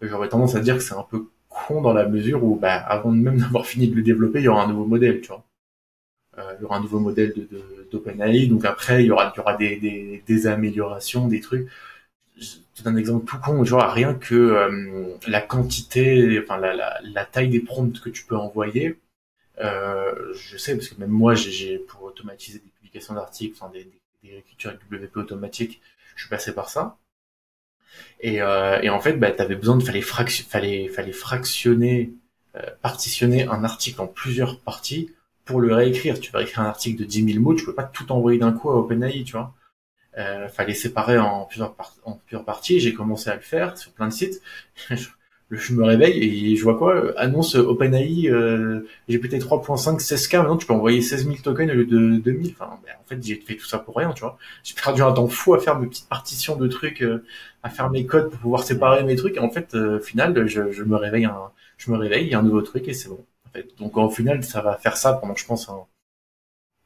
j'aurais 0.00 0.28
tendance 0.28 0.54
à 0.54 0.60
dire 0.60 0.76
que 0.76 0.82
c'est 0.82 0.94
un 0.94 1.06
peu 1.08 1.26
con 1.48 1.82
dans 1.82 1.92
la 1.92 2.08
mesure 2.08 2.42
où, 2.44 2.56
bah, 2.56 2.74
avant 2.74 3.10
même 3.10 3.38
d'avoir 3.38 3.66
fini 3.66 3.88
de 3.88 3.96
le 3.96 4.02
développer, 4.02 4.40
il 4.40 4.44
y 4.44 4.48
aura 4.48 4.64
un 4.64 4.68
nouveau 4.68 4.86
modèle, 4.86 5.20
tu 5.20 5.28
vois. 5.28 5.44
Euh, 6.38 6.54
il 6.58 6.62
y 6.62 6.64
aura 6.64 6.76
un 6.76 6.80
nouveau 6.80 7.00
modèle 7.00 7.32
de 7.34 7.48
d'OpenAI, 7.92 8.46
donc 8.46 8.64
après 8.64 9.04
il 9.04 9.06
y 9.06 9.10
aura 9.10 9.32
il 9.34 9.38
y 9.38 9.40
aura 9.40 9.56
des, 9.56 9.76
des, 9.76 10.22
des 10.26 10.46
améliorations, 10.46 11.28
des 11.28 11.40
trucs. 11.40 11.68
Donne 12.82 12.94
un 12.94 12.96
exemple 12.96 13.24
tout 13.26 13.38
con, 13.38 13.64
genre 13.64 13.88
rien 13.92 14.14
que 14.14 14.34
euh, 14.34 15.16
la 15.28 15.40
quantité, 15.40 16.40
enfin 16.42 16.56
la, 16.58 16.74
la, 16.74 17.00
la 17.04 17.24
taille 17.24 17.48
des 17.48 17.60
prompts 17.60 18.00
que 18.00 18.10
tu 18.10 18.24
peux 18.24 18.36
envoyer, 18.36 18.98
euh, 19.60 20.32
je 20.34 20.56
sais 20.56 20.74
parce 20.76 20.88
que 20.88 20.98
même 21.00 21.10
moi, 21.10 21.34
j'ai 21.34 21.78
pour 21.78 22.02
automatiser 22.02 22.58
des 22.58 22.70
publications 22.70 23.14
d'articles, 23.14 23.56
enfin 23.58 23.70
des, 23.72 23.88
des, 24.22 24.38
écritures 24.38 24.72
WP 24.90 25.16
automatiques, 25.16 25.80
je 26.16 26.22
suis 26.22 26.30
passé 26.30 26.54
par 26.54 26.68
ça. 26.70 26.96
Et, 28.20 28.42
euh, 28.42 28.80
et 28.82 28.90
en 28.90 29.00
fait, 29.00 29.14
bah, 29.14 29.32
avais 29.38 29.54
besoin 29.56 29.76
de 29.76 29.84
fallait, 29.84 30.00
fraction, 30.00 30.44
fallait, 30.48 30.88
fallait 30.88 31.12
fractionner, 31.12 32.12
euh, 32.56 32.62
partitionner 32.82 33.44
un 33.46 33.64
article 33.64 34.00
en 34.00 34.06
plusieurs 34.06 34.60
parties 34.60 35.10
pour 35.44 35.60
le 35.60 35.74
réécrire. 35.74 36.18
Tu 36.20 36.30
vas 36.32 36.42
écrire 36.42 36.60
un 36.60 36.66
article 36.66 37.00
de 37.00 37.04
10 37.04 37.32
000 37.34 37.42
mots, 37.42 37.54
tu 37.54 37.64
peux 37.64 37.74
pas 37.74 37.84
tout 37.84 38.10
envoyer 38.12 38.38
d'un 38.38 38.52
coup 38.52 38.70
à 38.70 38.76
OpenAI, 38.76 39.24
tu 39.24 39.32
vois. 39.32 39.54
Euh, 40.16 40.48
fallait 40.48 40.74
séparer 40.74 41.18
en 41.18 41.44
plusieurs, 41.44 41.74
en 42.04 42.12
plusieurs 42.12 42.44
parties. 42.44 42.80
J'ai 42.80 42.94
commencé 42.94 43.30
à 43.30 43.34
le 43.34 43.40
faire 43.40 43.76
sur 43.76 43.92
plein 43.92 44.08
de 44.08 44.12
sites. 44.12 44.40
je 45.50 45.74
me 45.74 45.84
réveille 45.84 46.52
et 46.52 46.56
je 46.56 46.62
vois 46.64 46.76
quoi 46.76 47.12
Annonce 47.18 47.54
OpenAI 47.54 48.28
euh, 48.28 48.86
GPT 49.08 49.34
3.5 49.34 50.00
16K. 50.00 50.38
Maintenant, 50.38 50.56
tu 50.56 50.66
peux 50.66 50.72
envoyer 50.72 51.00
16 51.02 51.24
000 51.24 51.36
tokens 51.42 51.70
au 51.70 51.74
lieu 51.74 51.86
de 51.86 52.16
2000. 52.16 52.52
Enfin, 52.52 52.78
ben, 52.84 52.92
en 53.00 53.08
fait, 53.08 53.22
j'ai 53.22 53.36
fait 53.36 53.56
tout 53.56 53.66
ça 53.66 53.78
pour 53.78 53.96
rien, 53.96 54.12
tu 54.12 54.20
vois. 54.20 54.38
J'ai 54.62 54.74
perdu 54.74 55.02
un 55.02 55.12
temps 55.12 55.28
fou 55.28 55.54
à 55.54 55.60
faire 55.60 55.78
mes 55.78 55.86
petites 55.86 56.08
partitions 56.08 56.56
de 56.56 56.66
trucs, 56.68 57.02
euh, 57.02 57.24
à 57.62 57.70
faire 57.70 57.90
mes 57.90 58.06
codes 58.06 58.30
pour 58.30 58.40
pouvoir 58.40 58.62
séparer 58.64 59.04
mes 59.04 59.16
trucs. 59.16 59.36
Et 59.36 59.40
en 59.40 59.50
fait, 59.50 59.74
euh, 59.74 59.98
au 59.98 60.02
final, 60.02 60.46
je, 60.46 60.72
je, 60.72 60.84
me 60.84 60.96
réveille, 60.96 61.26
un, 61.26 61.50
je 61.76 61.90
me 61.90 61.96
réveille, 61.96 62.24
il 62.26 62.30
y 62.30 62.34
a 62.34 62.38
un 62.38 62.42
nouveau 62.42 62.62
truc 62.62 62.88
et 62.88 62.94
c'est 62.94 63.08
bon. 63.08 63.24
Fait. 63.54 63.66
Donc, 63.78 63.96
au 63.96 64.10
final, 64.10 64.44
ça 64.44 64.60
va 64.60 64.76
faire 64.76 64.96
ça 64.96 65.14
pendant, 65.14 65.34
je 65.34 65.46
pense, 65.46 65.70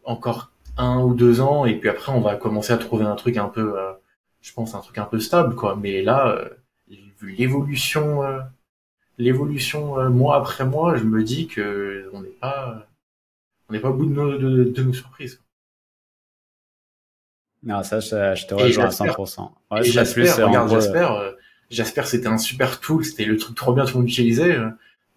encore 0.04 0.52
un 0.76 1.00
ou 1.02 1.14
deux 1.14 1.40
ans. 1.40 1.64
Et 1.64 1.74
puis 1.74 1.88
après, 1.88 2.12
on 2.12 2.20
va 2.20 2.36
commencer 2.36 2.72
à 2.72 2.78
trouver 2.78 3.04
un 3.04 3.16
truc 3.16 3.36
un 3.36 3.48
peu, 3.48 3.78
euh, 3.78 3.92
je 4.40 4.52
pense, 4.52 4.74
un 4.76 4.80
truc 4.80 4.98
un 4.98 5.04
peu 5.04 5.18
stable, 5.18 5.56
quoi. 5.56 5.76
Mais 5.76 6.02
là, 6.02 6.38
vu 7.20 7.32
l'évolution 7.32 8.22
l'évolution 9.18 9.98
euh, 9.98 10.08
mois 10.08 10.36
après 10.36 10.64
mois, 10.64 10.96
je 10.96 11.04
me 11.04 11.22
dis 11.22 11.48
que 11.48 12.08
on 12.12 12.22
n'est 12.22 12.28
pas 12.28 12.86
on 13.68 13.72
n'est 13.74 13.80
pas 13.80 13.90
au 13.90 13.94
bout 13.94 14.06
de 14.06 14.12
nos, 14.12 14.38
de, 14.38 14.82
nos 14.82 14.92
surprises. 14.92 15.42
Non, 17.64 17.82
ça, 17.82 18.00
je, 18.00 18.46
te 18.46 18.54
rejoins 18.54 18.86
à 18.86 18.88
100%. 18.88 19.50
Ouais, 19.70 19.80
et 19.80 19.90
j'espère, 19.90 20.46
regarde, 20.46 20.70
j'espère, 20.70 21.12
euh, 21.12 21.32
j'espère 21.68 22.06
c'était 22.06 22.28
un 22.28 22.38
super 22.38 22.80
tool, 22.80 23.04
c'était 23.04 23.24
le 23.24 23.36
truc 23.36 23.56
trop 23.56 23.74
bien 23.74 23.84
tout 23.84 23.94
le 23.94 24.00
monde 24.00 24.08
utilisait. 24.08 24.56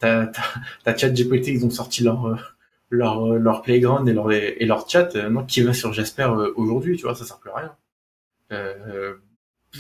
Euh, 0.04 0.26
t'as, 0.34 0.44
t'as, 0.84 0.98
chat 0.98 1.10
GPT, 1.10 1.50
ils 1.50 1.66
ont 1.66 1.70
sorti 1.70 2.04
leur, 2.04 2.56
leur, 2.90 3.34
leur 3.34 3.62
playground 3.62 4.08
et 4.10 4.14
leur, 4.14 4.32
et 4.32 4.66
leur 4.66 4.90
chat. 4.90 5.16
moi, 5.30 5.44
qui 5.48 5.62
va 5.62 5.74
sur 5.74 5.94
Jasper 5.94 6.30
aujourd'hui, 6.56 6.98
tu 6.98 7.04
vois, 7.04 7.16
ça 7.16 7.26
sert 7.26 7.40
plus 7.40 7.52
à 7.52 7.56
rien. 7.56 7.76
Euh, 8.52 9.16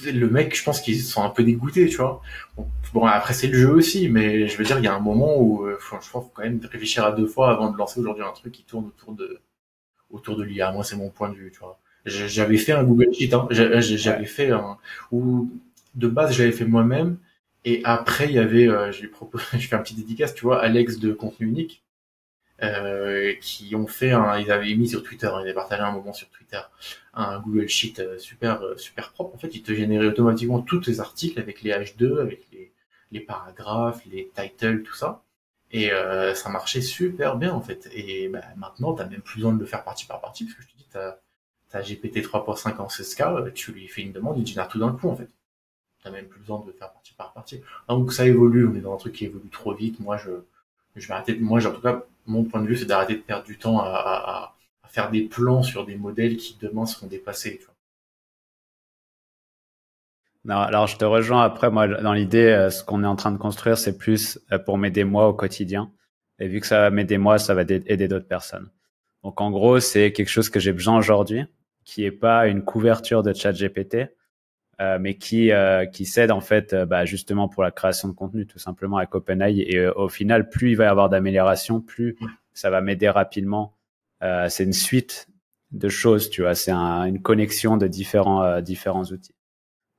le 0.05 0.29
mec, 0.29 0.55
je 0.55 0.63
pense 0.63 0.81
qu'ils 0.81 1.01
sont 1.01 1.23
un 1.23 1.29
peu 1.29 1.43
dégoûtés, 1.43 1.87
tu 1.87 1.97
vois. 1.97 2.21
Bon, 2.93 3.05
après 3.05 3.33
c'est 3.33 3.47
le 3.47 3.57
jeu 3.57 3.71
aussi, 3.71 4.07
mais 4.09 4.47
je 4.47 4.57
veux 4.57 4.63
dire, 4.63 4.79
il 4.79 4.85
y 4.85 4.87
a 4.87 4.93
un 4.93 4.99
moment 4.99 5.37
où, 5.37 5.65
euh, 5.65 5.77
je 5.83 5.89
pense, 5.89 6.07
faut 6.07 6.21
quand 6.33 6.43
même 6.43 6.59
réfléchir 6.71 7.03
à 7.05 7.11
deux 7.11 7.27
fois 7.27 7.51
avant 7.51 7.71
de 7.71 7.77
lancer 7.77 7.99
aujourd'hui 7.99 8.23
un 8.23 8.31
truc 8.31 8.53
qui 8.53 8.63
tourne 8.63 8.87
autour 8.87 9.13
de 9.13 9.39
autour 10.09 10.37
de 10.37 10.43
l'IA. 10.43 10.71
Moi, 10.71 10.83
c'est 10.83 10.95
mon 10.95 11.09
point 11.09 11.29
de 11.29 11.35
vue, 11.35 11.51
tu 11.51 11.59
vois. 11.59 11.79
J'avais 12.05 12.57
fait 12.57 12.71
un 12.71 12.83
Google 12.83 13.13
Sheet, 13.13 13.33
hein. 13.33 13.47
j'avais 13.51 14.25
fait 14.25 14.51
un 14.51 14.77
où 15.11 15.49
de 15.95 16.07
base 16.07 16.33
j'avais 16.33 16.51
fait 16.51 16.65
moi-même, 16.65 17.17
et 17.65 17.81
après 17.85 18.25
il 18.25 18.33
y 18.33 18.39
avait, 18.39 18.67
euh, 18.67 18.91
je 18.91 19.07
fais 19.67 19.75
un 19.75 19.79
petit 19.79 19.95
dédicace, 19.95 20.33
tu 20.33 20.43
vois, 20.45 20.61
Alex 20.61 20.99
de 20.99 21.13
contenu 21.13 21.47
unique, 21.47 21.83
euh, 22.63 23.33
qui 23.41 23.75
ont 23.75 23.87
fait 23.87 24.11
un, 24.11 24.37
ils 24.39 24.51
avaient 24.51 24.75
mis 24.75 24.87
sur 24.89 25.03
Twitter, 25.03 25.29
ils 25.39 25.41
avaient 25.41 25.53
partagé 25.53 25.81
un 25.81 25.91
moment 25.91 26.13
sur 26.13 26.29
Twitter 26.29 26.61
un 27.13 27.39
Google 27.39 27.67
Sheet 27.67 27.99
euh, 27.99 28.17
super 28.17 28.61
euh, 28.61 28.77
super 28.77 29.11
propre. 29.11 29.35
En 29.35 29.37
fait, 29.37 29.53
il 29.55 29.63
te 29.63 29.73
générait 29.73 30.07
automatiquement 30.07 30.61
tous 30.61 30.79
tes 30.79 30.99
articles 30.99 31.39
avec 31.39 31.61
les 31.61 31.71
H2, 31.71 32.19
avec 32.21 32.47
les, 32.51 32.71
les 33.11 33.19
paragraphes, 33.19 34.05
les 34.05 34.31
titles, 34.35 34.83
tout 34.83 34.95
ça. 34.95 35.23
Et 35.71 35.91
euh, 35.91 36.33
ça 36.35 36.49
marchait 36.49 36.81
super 36.81 37.37
bien 37.37 37.53
en 37.53 37.61
fait. 37.61 37.89
Et 37.93 38.27
bah, 38.29 38.41
maintenant, 38.57 38.93
t'as 38.93 39.05
même 39.05 39.21
plus 39.21 39.37
besoin 39.37 39.53
de 39.53 39.59
le 39.59 39.65
faire 39.65 39.83
partie 39.83 40.05
par 40.05 40.21
partie, 40.21 40.45
parce 40.45 40.55
que 40.57 40.63
je 40.63 40.67
te 40.67 40.77
dis, 40.77 40.87
t'as 40.91 41.17
as 41.73 41.81
GPT 41.81 42.17
3.5 42.17 42.77
en 42.77 42.87
16K, 42.87 43.53
tu 43.53 43.71
lui 43.71 43.87
fais 43.87 44.01
une 44.01 44.11
demande, 44.11 44.37
il 44.37 44.45
génère 44.45 44.67
tout 44.67 44.79
d'un 44.79 44.91
coup 44.91 45.09
en 45.09 45.15
fait. 45.15 45.29
T'as 46.03 46.11
même 46.11 46.25
plus 46.25 46.39
besoin 46.39 46.63
de 46.65 46.71
faire 46.71 46.91
partie 46.91 47.13
par 47.13 47.33
partie. 47.33 47.61
Donc 47.87 48.11
ça 48.11 48.25
évolue, 48.25 48.67
on 48.67 48.75
est 48.75 48.81
dans 48.81 48.93
un 48.93 48.97
truc 48.97 49.13
qui 49.13 49.25
évolue 49.25 49.49
trop 49.51 49.73
vite. 49.73 49.99
Moi, 49.99 50.17
je, 50.17 50.31
je 50.95 51.07
vais 51.07 51.13
arrêter. 51.13 51.37
Moi, 51.39 51.65
en 51.65 51.71
tout 51.71 51.81
cas, 51.81 52.03
mon 52.25 52.43
point 52.43 52.61
de 52.61 52.67
vue, 52.67 52.77
c'est 52.77 52.85
d'arrêter 52.85 53.15
de 53.15 53.21
perdre 53.21 53.45
du 53.45 53.57
temps 53.57 53.79
à, 53.79 53.89
à, 53.89 54.55
à, 54.83 54.87
faire 54.87 55.11
des 55.11 55.21
plans 55.21 55.63
sur 55.63 55.85
des 55.85 55.95
modèles 55.95 56.37
qui 56.37 56.57
demain 56.59 56.85
seront 56.85 57.07
dépassés. 57.07 57.57
Tu 57.59 57.65
vois. 57.65 57.73
Non, 60.43 60.57
alors 60.57 60.87
je 60.87 60.97
te 60.97 61.05
rejoins 61.05 61.43
après, 61.43 61.69
moi, 61.69 61.87
dans 61.87 62.13
l'idée, 62.13 62.47
euh, 62.47 62.69
ce 62.71 62.83
qu'on 62.83 63.03
est 63.03 63.07
en 63.07 63.15
train 63.15 63.31
de 63.31 63.37
construire, 63.37 63.77
c'est 63.77 63.97
plus 63.97 64.39
euh, 64.51 64.57
pour 64.57 64.77
m'aider 64.77 65.03
moi 65.03 65.27
au 65.27 65.33
quotidien. 65.33 65.91
Et 66.39 66.47
vu 66.47 66.59
que 66.59 66.65
ça 66.65 66.79
va 66.79 66.89
m'aider 66.89 67.19
moi, 67.19 67.37
ça 67.37 67.53
va 67.53 67.61
aider 67.61 68.07
d'autres 68.07 68.27
personnes. 68.27 68.69
Donc 69.23 69.39
en 69.39 69.51
gros, 69.51 69.79
c'est 69.79 70.11
quelque 70.11 70.29
chose 70.29 70.49
que 70.49 70.59
j'ai 70.59 70.73
besoin 70.73 70.97
aujourd'hui, 70.97 71.45
qui 71.85 72.03
est 72.03 72.11
pas 72.11 72.47
une 72.47 72.63
couverture 72.63 73.21
de 73.21 73.33
chat 73.33 73.51
GPT, 73.51 74.09
euh, 74.81 74.97
mais 74.99 75.13
qui 75.13 75.51
euh, 75.51 75.85
qui 75.85 76.05
s'aide 76.05 76.31
en 76.31 76.41
fait 76.41 76.73
euh, 76.73 76.87
bah, 76.87 77.05
justement 77.05 77.47
pour 77.47 77.61
la 77.61 77.69
création 77.69 78.07
de 78.07 78.13
contenu 78.13 78.47
tout 78.47 78.57
simplement 78.57 78.97
avec 78.97 79.13
OpenAI 79.13 79.59
et 79.59 79.87
au 79.87 80.09
final 80.09 80.49
plus 80.49 80.71
il 80.71 80.75
va 80.75 80.85
y 80.85 80.87
avoir 80.87 81.07
d'amélioration 81.07 81.81
plus 81.81 82.17
ça 82.53 82.71
va 82.71 82.81
m'aider 82.81 83.09
rapidement. 83.09 83.75
C'est 84.21 84.63
une 84.63 84.73
suite 84.73 85.27
de 85.71 85.87
choses 85.89 86.29
tu 86.31 86.41
vois. 86.41 86.55
C'est 86.55 86.71
un, 86.71 87.05
une 87.05 87.21
connexion 87.21 87.77
de 87.77 87.87
différents 87.87 88.61
différents 88.61 89.03
outils. 89.03 89.35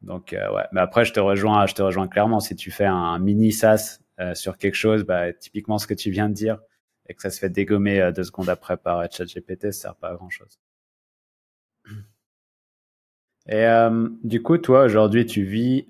Donc 0.01 0.33
ouais. 0.33 0.65
Mais 0.73 0.81
après 0.81 1.05
je 1.05 1.13
te 1.13 1.21
rejoins 1.21 1.67
je 1.67 1.75
te 1.75 1.83
rejoins 1.83 2.09
clairement. 2.09 2.41
Si 2.41 2.57
tu 2.57 2.73
fais 2.73 2.87
un 2.87 3.19
mini 3.21 3.53
SaaS 3.53 4.01
sur 4.35 4.59
quelque 4.59 4.75
chose 4.75 5.05
bah, 5.05 5.33
typiquement 5.33 5.79
ce 5.79 5.87
que 5.87 5.95
tu 5.95 6.11
viens 6.11 6.29
de 6.29 6.35
dire 6.35 6.59
et 7.09 7.15
que 7.15 7.23
ça 7.23 7.31
se 7.31 7.39
fait 7.39 7.51
dégommer 7.51 8.11
deux 8.15 8.25
secondes 8.25 8.49
après 8.49 8.77
par 8.77 9.05
ChatGPT 9.13 9.73
ça 9.73 9.83
sert 9.83 9.97
pas 9.97 10.11
à 10.11 10.15
grand 10.15 10.31
chose 10.31 10.59
et 13.49 13.67
euh, 13.67 14.09
du 14.23 14.43
coup, 14.43 14.59
toi, 14.59 14.85
aujourd'hui, 14.85 15.27
tu 15.27 15.43
vis, 15.43 15.87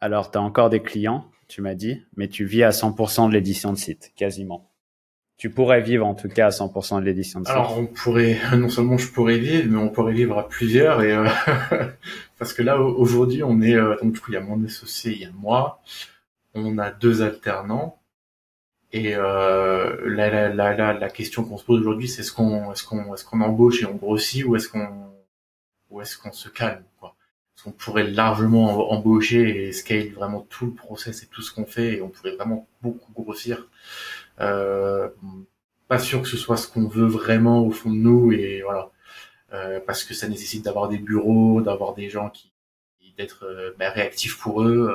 alors 0.00 0.30
tu 0.30 0.38
as 0.38 0.42
encore 0.42 0.70
des 0.70 0.82
clients, 0.82 1.24
tu 1.48 1.62
m'as 1.62 1.74
dit, 1.74 2.02
mais 2.16 2.28
tu 2.28 2.44
vis 2.44 2.62
à 2.62 2.70
100% 2.70 3.28
de 3.28 3.32
l'édition 3.32 3.72
de 3.72 3.78
site, 3.78 4.12
quasiment. 4.16 4.70
Tu 5.36 5.50
pourrais 5.50 5.82
vivre 5.82 6.06
en 6.06 6.14
tout 6.14 6.28
cas 6.28 6.46
à 6.46 6.50
100% 6.50 7.00
de 7.00 7.04
l'édition 7.04 7.40
de 7.40 7.46
site. 7.46 7.54
Alors 7.54 7.78
on 7.78 7.86
pourrait, 7.86 8.38
non 8.56 8.70
seulement 8.70 8.96
je 8.96 9.12
pourrais 9.12 9.38
vivre, 9.38 9.70
mais 9.70 9.78
on 9.78 9.90
pourrait 9.90 10.14
vivre 10.14 10.38
à 10.38 10.48
plusieurs. 10.48 11.02
Et 11.02 11.12
euh, 11.12 11.28
parce 12.38 12.54
que 12.54 12.62
là 12.62 12.80
aujourd'hui 12.80 13.42
on 13.42 13.60
est, 13.60 13.74
euh, 13.74 13.96
donc 14.02 14.12
du 14.14 14.20
coup 14.20 14.30
il 14.30 14.34
y 14.34 14.38
a 14.38 14.40
mon 14.40 14.64
associé, 14.64 15.12
il 15.12 15.20
y 15.20 15.24
a 15.26 15.30
moi, 15.34 15.82
on 16.54 16.78
a 16.78 16.90
deux 16.90 17.22
alternants. 17.22 18.00
Et 18.92 19.14
euh, 19.14 19.96
la, 20.06 20.30
la, 20.30 20.74
la, 20.74 20.92
la, 20.94 21.08
question 21.10 21.44
qu'on 21.44 21.58
se 21.58 21.64
pose 21.64 21.80
aujourd'hui, 21.80 22.08
c'est 22.08 22.22
est-ce 22.22 22.32
qu'on 22.32 22.72
est-ce 22.72 22.84
qu'on 22.84 23.12
est-ce 23.12 23.24
qu'on 23.24 23.42
embauche 23.42 23.82
et 23.82 23.86
on 23.86 23.94
grossit 23.94 24.44
ou 24.44 24.56
est-ce 24.56 24.68
qu'on 24.70 24.88
ou 25.90 26.00
est-ce 26.00 26.18
qu'on 26.18 26.32
se 26.32 26.48
calme 26.48 26.84
quoi 27.00 27.16
Parce 27.54 27.64
qu'on 27.64 27.72
pourrait 27.72 28.10
largement 28.10 28.90
embaucher 28.92 29.68
et 29.68 29.72
scale 29.72 30.10
vraiment 30.10 30.40
tout 30.48 30.66
le 30.66 30.72
process 30.72 31.22
et 31.22 31.26
tout 31.26 31.42
ce 31.42 31.52
qu'on 31.52 31.66
fait 31.66 31.98
et 31.98 32.02
on 32.02 32.08
pourrait 32.08 32.36
vraiment 32.36 32.66
beaucoup 32.82 33.12
grossir. 33.12 33.68
Euh, 34.40 35.08
pas 35.88 35.98
sûr 35.98 36.22
que 36.22 36.28
ce 36.28 36.36
soit 36.36 36.56
ce 36.56 36.68
qu'on 36.68 36.88
veut 36.88 37.06
vraiment 37.06 37.64
au 37.64 37.70
fond 37.70 37.90
de 37.90 37.96
nous 37.96 38.32
et 38.32 38.62
voilà 38.62 38.90
euh, 39.52 39.80
parce 39.86 40.04
que 40.04 40.14
ça 40.14 40.28
nécessite 40.28 40.64
d'avoir 40.64 40.88
des 40.88 40.98
bureaux, 40.98 41.60
d'avoir 41.60 41.94
des 41.94 42.08
gens 42.10 42.30
qui 42.30 42.52
d'être 43.16 43.44
euh, 43.44 43.72
bah, 43.78 43.90
réactifs 43.90 44.38
pour 44.38 44.62
eux. 44.62 44.92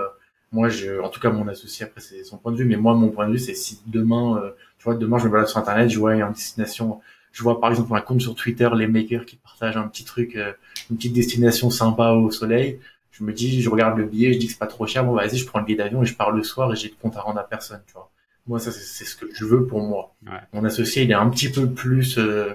moi, 0.51 0.69
je, 0.69 0.99
en 1.01 1.09
tout 1.09 1.19
cas, 1.19 1.29
mon 1.29 1.47
associé, 1.47 1.85
après, 1.85 2.01
c'est 2.01 2.23
son 2.23 2.37
point 2.37 2.51
de 2.51 2.57
vue, 2.57 2.65
mais 2.65 2.75
moi, 2.75 2.93
mon 2.93 3.09
point 3.09 3.27
de 3.27 3.33
vue, 3.33 3.39
c'est 3.39 3.55
si 3.55 3.81
demain, 3.87 4.37
euh, 4.37 4.51
tu 4.77 4.83
vois, 4.85 4.95
demain, 4.95 5.17
je 5.17 5.25
me 5.27 5.31
balade 5.31 5.47
sur 5.47 5.59
Internet, 5.59 5.89
je 5.89 5.99
vois 5.99 6.15
une 6.15 6.31
destination, 6.31 7.01
je 7.31 7.43
vois, 7.43 7.59
par 7.59 7.69
exemple, 7.69 7.93
un 7.95 8.01
compte 8.01 8.21
sur 8.21 8.35
Twitter, 8.35 8.69
les 8.75 8.87
makers 8.87 9.25
qui 9.25 9.37
partagent 9.37 9.77
un 9.77 9.87
petit 9.87 10.03
truc, 10.03 10.35
euh, 10.35 10.53
une 10.89 10.97
petite 10.97 11.13
destination 11.13 11.69
sympa 11.69 12.11
au 12.11 12.31
soleil. 12.31 12.79
Je 13.11 13.23
me 13.23 13.33
dis, 13.33 13.61
je 13.61 13.69
regarde 13.69 13.97
le 13.97 14.05
billet, 14.05 14.33
je 14.33 14.39
dis 14.39 14.47
que 14.47 14.53
c'est 14.53 14.59
pas 14.59 14.67
trop 14.67 14.87
cher, 14.87 15.05
bon, 15.05 15.13
vas-y, 15.13 15.37
je 15.37 15.45
prends 15.45 15.59
le 15.59 15.65
billet 15.65 15.77
d'avion 15.77 16.03
et 16.03 16.05
je 16.05 16.15
pars 16.15 16.31
le 16.31 16.43
soir 16.43 16.71
et 16.73 16.75
j'ai 16.75 16.89
de 16.89 16.95
compte 16.95 17.15
à 17.17 17.21
rendre 17.21 17.39
à 17.39 17.43
personne, 17.43 17.81
tu 17.87 17.93
vois. 17.93 18.09
Moi, 18.47 18.59
ça, 18.59 18.71
c'est 18.71 19.05
ce 19.05 19.15
que 19.15 19.27
je 19.33 19.45
veux 19.45 19.65
pour 19.67 19.81
moi. 19.81 20.15
Mon 20.53 20.63
associé, 20.65 21.03
il 21.03 21.11
est 21.11 21.15
un 21.15 21.29
petit 21.29 21.49
peu 21.51 21.69
plus, 21.69 22.17
euh, 22.17 22.53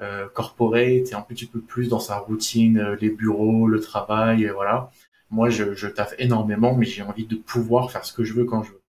euh, 0.00 0.28
corporate 0.28 1.10
et 1.10 1.14
un 1.14 1.22
petit 1.22 1.46
peu 1.46 1.60
plus 1.60 1.88
dans 1.88 2.00
sa 2.00 2.18
routine, 2.18 2.78
euh, 2.78 2.96
les 3.00 3.08
bureaux, 3.10 3.66
le 3.66 3.80
travail, 3.80 4.46
voilà. 4.54 4.90
Moi, 5.30 5.48
je, 5.48 5.74
je 5.74 5.88
taffe 5.88 6.14
énormément, 6.18 6.74
mais 6.74 6.84
j'ai 6.84 7.02
envie 7.02 7.26
de 7.26 7.36
pouvoir 7.36 7.90
faire 7.90 8.04
ce 8.04 8.12
que 8.12 8.22
je 8.22 8.34
veux 8.34 8.44
quand 8.44 8.62
je 8.62 8.72
veux. 8.72 8.82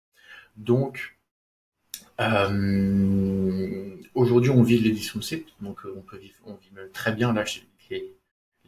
Donc, 0.57 1.17
euh, 2.21 3.97
aujourd'hui, 4.17 4.51
on 4.51 4.63
vit 4.63 4.79
l'édition 4.79 5.21
de 5.21 5.25
site, 5.25 5.49
donc 5.61 5.85
euh, 5.85 5.95
on 5.97 6.01
peut 6.01 6.17
vivre, 6.17 6.35
on 6.45 6.55
vit 6.55 6.71
très 6.93 7.13
bien. 7.13 7.33
Là, 7.33 7.45
les, 7.91 8.17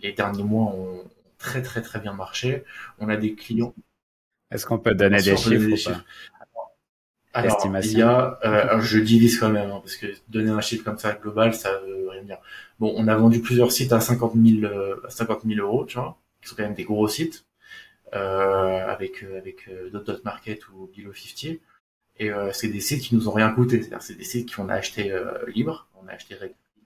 les 0.00 0.12
derniers 0.12 0.44
mois 0.44 0.66
ont 0.66 1.04
très 1.38 1.62
très 1.62 1.82
très 1.82 1.98
bien 1.98 2.12
marché. 2.12 2.64
On 2.98 3.08
a 3.08 3.16
des 3.16 3.34
clients. 3.34 3.74
Est-ce 4.50 4.64
qu'on 4.66 4.78
peut 4.78 4.94
donner 4.94 5.20
des 5.20 5.36
chiffres, 5.36 6.04
Alors, 7.34 7.60
il 7.82 7.98
y 7.98 8.02
a, 8.02 8.38
euh, 8.44 8.80
je 8.80 8.98
divise 8.98 9.38
quand 9.38 9.50
même, 9.50 9.70
hein, 9.70 9.80
parce 9.80 9.96
que 9.96 10.06
donner 10.28 10.50
un 10.50 10.60
chiffre 10.60 10.84
comme 10.84 10.98
ça 10.98 11.12
global, 11.12 11.54
ça 11.54 11.78
veut 11.80 12.08
rien 12.08 12.22
dire. 12.22 12.38
Bon, 12.78 12.94
on 12.96 13.08
a 13.08 13.16
vendu 13.16 13.40
plusieurs 13.40 13.72
sites 13.72 13.92
à 13.92 14.00
50 14.00 14.34
000, 14.34 14.72
à 15.04 15.10
50 15.10 15.42
000 15.44 15.60
euros, 15.60 15.84
tu 15.84 15.98
vois, 15.98 16.16
qui 16.40 16.48
sont 16.48 16.56
quand 16.56 16.62
même 16.62 16.74
des 16.74 16.84
gros 16.84 17.08
sites 17.08 17.44
euh, 18.14 18.86
avec 18.86 19.22
euh, 19.22 19.36
avec 19.36 19.68
euh, 19.68 19.90
Dot 19.90 20.24
Market 20.24 20.66
ou 20.68 20.90
Below 20.96 21.12
50 21.12 21.58
et 22.18 22.30
euh, 22.30 22.52
c'est 22.52 22.68
des 22.68 22.80
sites 22.80 23.02
qui 23.02 23.14
nous 23.14 23.28
ont 23.28 23.32
rien 23.32 23.50
coûté. 23.50 23.80
C'est-à-dire 23.80 24.02
c'est 24.02 24.16
des 24.16 24.24
sites 24.24 24.54
qu'on 24.54 24.68
a 24.68 24.74
acheté 24.74 25.12
euh, 25.12 25.32
libre. 25.54 25.86
On 26.02 26.08
a 26.08 26.12
acheté 26.12 26.36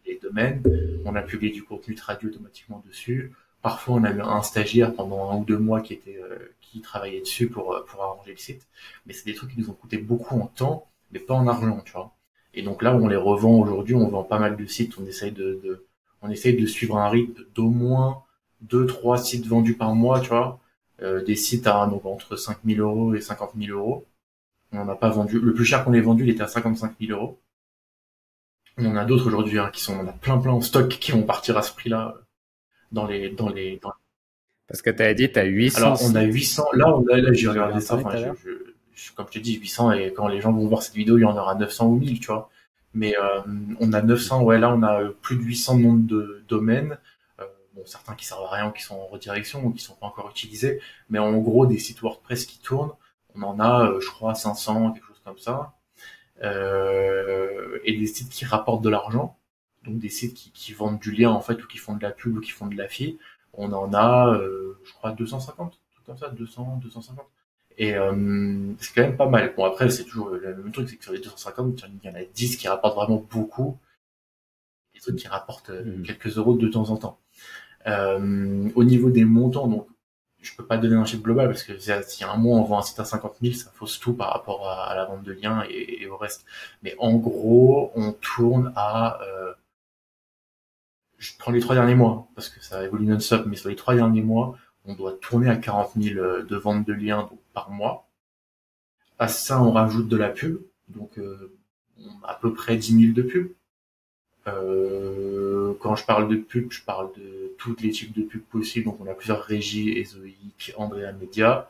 les 0.06 0.18
domaines. 0.22 0.62
On 1.04 1.14
a 1.14 1.22
publié 1.22 1.52
du 1.52 1.62
contenu 1.62 1.94
traduit 1.94 2.28
automatiquement 2.28 2.82
dessus. 2.86 3.32
Parfois 3.62 3.96
on 3.96 4.04
a 4.04 4.10
eu 4.10 4.20
un 4.20 4.42
stagiaire 4.42 4.94
pendant 4.94 5.30
un 5.30 5.36
ou 5.36 5.44
deux 5.44 5.58
mois 5.58 5.80
qui 5.80 5.92
était 5.94 6.18
qui 6.60 6.80
travaillait 6.80 7.20
dessus 7.20 7.48
pour 7.48 7.84
pour 7.86 8.02
arranger 8.02 8.32
le 8.32 8.36
site. 8.36 8.66
Mais 9.06 9.12
c'est 9.12 9.24
des 9.24 9.34
trucs 9.34 9.52
qui 9.52 9.60
nous 9.60 9.70
ont 9.70 9.74
coûté 9.74 9.98
beaucoup 9.98 10.40
en 10.40 10.46
temps 10.46 10.88
mais 11.12 11.20
pas 11.20 11.34
en 11.34 11.46
argent 11.46 11.80
tu 11.84 11.92
vois. 11.92 12.12
Et 12.54 12.62
donc 12.62 12.82
là 12.82 12.94
on 12.94 13.06
les 13.06 13.16
revend 13.16 13.58
aujourd'hui. 13.60 13.94
On 13.94 14.08
vend 14.08 14.24
pas 14.24 14.38
mal 14.38 14.56
de 14.56 14.66
sites. 14.66 14.98
On 14.98 15.06
essaye 15.06 15.32
de, 15.32 15.60
de 15.62 15.86
on 16.22 16.30
essaye 16.30 16.56
de 16.56 16.66
suivre 16.66 16.96
un 16.98 17.08
rythme 17.08 17.44
d'au 17.54 17.68
moins 17.68 18.22
deux 18.60 18.86
trois 18.86 19.18
sites 19.18 19.46
vendus 19.46 19.74
par 19.74 19.94
mois 19.94 20.20
tu 20.20 20.28
vois. 20.28 20.60
Euh, 21.02 21.22
des 21.24 21.36
sites 21.36 21.66
à 21.66 21.86
donc 21.86 22.04
entre 22.06 22.36
5 22.36 22.58
000 22.64 22.80
euros 22.80 23.14
et 23.14 23.20
50 23.20 23.52
000 23.58 23.76
euros. 23.76 24.06
On 24.72 24.84
n'a 24.84 24.94
pas 24.94 25.10
vendu. 25.10 25.38
Le 25.38 25.52
plus 25.52 25.64
cher 25.64 25.84
qu'on 25.84 25.92
ait 25.92 26.00
vendu, 26.00 26.24
il 26.24 26.30
était 26.30 26.42
à 26.42 26.48
55 26.48 26.94
000 27.00 27.18
euros. 27.18 27.38
On 28.78 28.86
en 28.86 28.96
a 28.96 29.04
d'autres 29.04 29.26
aujourd'hui 29.26 29.58
hein, 29.58 29.70
qui 29.72 29.82
sont, 29.82 29.94
on 29.94 30.06
a 30.08 30.12
plein 30.12 30.38
plein 30.38 30.52
en 30.52 30.62
stock 30.62 30.88
qui 30.88 31.12
vont 31.12 31.22
partir 31.22 31.58
à 31.58 31.62
ce 31.62 31.72
prix-là 31.72 32.14
dans 32.90 33.06
les 33.06 33.30
dans 33.30 33.50
les. 33.50 33.78
Parce 34.66 34.80
que 34.80 34.90
tu 34.90 35.02
as 35.02 35.12
dit, 35.12 35.30
tu 35.30 35.38
as 35.38 35.44
800. 35.44 35.78
Alors 35.78 35.98
on 36.02 36.14
a 36.14 36.22
800. 36.22 36.64
Là, 36.72 36.96
on 36.96 37.06
a, 37.08 37.16
là 37.18 37.32
j'ai 37.32 37.48
regardé 37.48 37.80
ça. 37.80 37.98
comme 39.14 39.26
je 39.28 39.32
te 39.32 39.38
dis, 39.38 39.56
800 39.56 39.92
et 39.92 40.12
quand 40.14 40.28
les 40.28 40.40
gens 40.40 40.52
vont 40.52 40.66
voir 40.66 40.82
cette 40.82 40.94
vidéo, 40.94 41.18
il 41.18 41.22
y 41.22 41.24
en 41.24 41.36
aura 41.36 41.54
900 41.54 41.86
ou 41.86 41.96
1000, 41.96 42.20
tu 42.20 42.26
vois. 42.28 42.50
Mais 42.94 43.14
euh, 43.18 43.40
on 43.80 43.92
a 43.92 44.00
900. 44.00 44.42
Ouais, 44.42 44.58
là, 44.58 44.72
on 44.74 44.82
a 44.82 45.02
plus 45.20 45.36
de 45.36 45.42
800 45.42 45.78
nombres 45.78 46.06
de 46.06 46.42
domaines 46.48 46.96
bon, 47.74 47.82
certains 47.84 48.14
qui 48.14 48.24
servent 48.24 48.44
à 48.44 48.50
rien 48.50 48.70
qui 48.70 48.82
sont 48.82 48.96
en 48.96 49.06
redirection 49.06 49.64
ou 49.64 49.72
qui 49.72 49.82
sont 49.82 49.94
pas 49.94 50.06
encore 50.06 50.30
utilisés, 50.30 50.80
mais 51.10 51.18
en 51.18 51.36
gros 51.38 51.66
des 51.66 51.78
sites 51.78 52.00
WordPress 52.00 52.46
qui 52.46 52.58
tournent, 52.58 52.92
on 53.34 53.42
en 53.42 53.60
a, 53.60 53.86
euh, 53.86 54.00
je 54.00 54.08
crois, 54.08 54.34
500, 54.34 54.92
quelque 54.92 55.06
chose 55.06 55.20
comme 55.24 55.38
ça, 55.38 55.74
euh, 56.42 57.78
et 57.84 57.96
des 57.96 58.06
sites 58.06 58.30
qui 58.30 58.44
rapportent 58.44 58.82
de 58.82 58.88
l'argent, 58.90 59.36
donc 59.84 59.98
des 59.98 60.08
sites 60.08 60.34
qui, 60.34 60.50
qui, 60.52 60.72
vendent 60.72 60.98
du 60.98 61.12
lien 61.12 61.30
en 61.30 61.40
fait 61.40 61.62
ou 61.62 61.66
qui 61.66 61.78
font 61.78 61.96
de 61.96 62.02
la 62.02 62.10
pub 62.10 62.36
ou 62.36 62.40
qui 62.40 62.50
font 62.50 62.66
de 62.66 62.76
la 62.76 62.88
fille, 62.88 63.18
on 63.52 63.72
en 63.72 63.92
a, 63.94 64.34
euh, 64.34 64.78
je 64.84 64.92
crois, 64.92 65.12
250, 65.12 65.72
tout 65.94 66.02
comme 66.06 66.16
ça, 66.18 66.28
200, 66.30 66.80
250. 66.82 67.26
Et 67.78 67.94
euh, 67.94 68.72
c'est 68.78 68.94
quand 68.94 69.02
même 69.02 69.16
pas 69.16 69.28
mal. 69.28 69.54
Bon 69.56 69.64
après 69.64 69.88
c'est 69.90 70.04
toujours 70.04 70.30
le 70.30 70.56
même 70.56 70.72
truc, 70.72 70.88
c'est 70.88 70.96
que 70.96 71.04
sur 71.04 71.12
les 71.12 71.20
250, 71.20 71.84
il 72.02 72.08
y 72.08 72.12
en 72.12 72.14
a 72.14 72.24
10 72.24 72.56
qui 72.56 72.68
rapportent 72.68 72.96
vraiment 72.96 73.26
beaucoup, 73.30 73.78
des 74.94 75.00
trucs 75.00 75.16
qui 75.16 75.28
rapportent 75.28 75.70
mmh. 75.70 76.02
quelques 76.02 76.36
euros 76.36 76.54
de 76.54 76.68
temps 76.68 76.90
en 76.90 76.96
temps. 76.96 77.18
Euh, 77.86 78.70
au 78.74 78.84
niveau 78.84 79.10
des 79.10 79.24
montants, 79.24 79.66
donc 79.66 79.86
je 80.42 80.54
peux 80.56 80.66
pas 80.66 80.76
donner 80.76 80.96
un 80.96 81.04
chiffre 81.04 81.22
global 81.22 81.46
parce 81.48 81.62
que 81.62 81.78
si 81.78 82.24
un 82.24 82.36
mois 82.36 82.58
on 82.58 82.64
vend 82.64 82.78
un 82.78 82.82
site 82.82 82.98
à 83.00 83.04
50 83.04 83.36
000, 83.40 83.54
ça 83.54 83.70
fausse 83.74 83.98
tout 83.98 84.12
par 84.12 84.32
rapport 84.32 84.68
à, 84.68 84.94
la 84.94 85.04
vente 85.04 85.22
de 85.22 85.32
liens 85.32 85.64
et, 85.70 86.06
au 86.06 86.16
reste. 86.16 86.44
Mais 86.82 86.94
en 86.98 87.14
gros, 87.14 87.92
on 87.94 88.12
tourne 88.12 88.72
à, 88.76 89.20
euh, 89.22 89.52
je 91.18 91.32
prends 91.38 91.52
les 91.52 91.60
trois 91.60 91.76
derniers 91.76 91.94
mois 91.94 92.26
parce 92.34 92.48
que 92.48 92.62
ça 92.62 92.84
évolue 92.84 93.06
non-stop, 93.06 93.46
mais 93.46 93.56
sur 93.56 93.68
les 93.68 93.76
trois 93.76 93.94
derniers 93.94 94.22
mois, 94.22 94.56
on 94.84 94.94
doit 94.94 95.12
tourner 95.12 95.48
à 95.48 95.56
40 95.56 95.92
000 95.96 96.18
euh, 96.18 96.42
de 96.42 96.56
ventes 96.56 96.86
de 96.86 96.92
liens 96.92 97.30
par 97.54 97.70
mois. 97.70 98.08
À 99.18 99.28
ça, 99.28 99.62
on 99.62 99.72
rajoute 99.72 100.08
de 100.08 100.16
la 100.16 100.28
pub, 100.28 100.60
donc 100.88 101.18
euh, 101.18 101.52
à 102.24 102.34
peu 102.34 102.52
près 102.52 102.76
10 102.76 103.12
000 103.12 103.14
de 103.14 103.22
pub. 103.22 103.52
Euh, 104.48 105.74
quand 105.80 105.94
je 105.94 106.04
parle 106.04 106.28
de 106.28 106.36
pub, 106.36 106.72
je 106.72 106.82
parle 106.82 107.12
de 107.16 107.41
tous 107.62 107.76
les 107.80 107.90
types 107.90 108.12
de 108.12 108.22
pubs 108.22 108.42
possibles. 108.42 108.86
Donc 108.86 109.00
on 109.00 109.06
a 109.06 109.14
plusieurs 109.14 109.42
régies, 109.42 109.96
Ezoic, 109.98 110.72
Andrea 110.76 111.12
Media, 111.12 111.68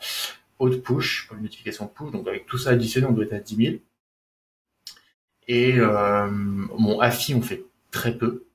Haute 0.59 0.83
Push, 0.83 1.27
pour 1.27 1.37
les 1.37 1.43
notifications 1.43 1.87
push. 1.87 2.11
Donc 2.13 2.27
avec 2.27 2.47
tout 2.47 2.59
ça 2.59 2.71
additionné, 2.71 3.07
on 3.07 3.13
doit 3.13 3.25
être 3.25 3.35
à 3.35 3.41
10 3.41 3.57
000. 3.57 3.77
Et 5.49 5.79
euh, 5.79 6.29
mon 6.31 7.01
AFI, 7.01 7.35
on 7.35 7.43
fait 7.43 7.65
très 7.91 8.17
peu. 8.17 8.47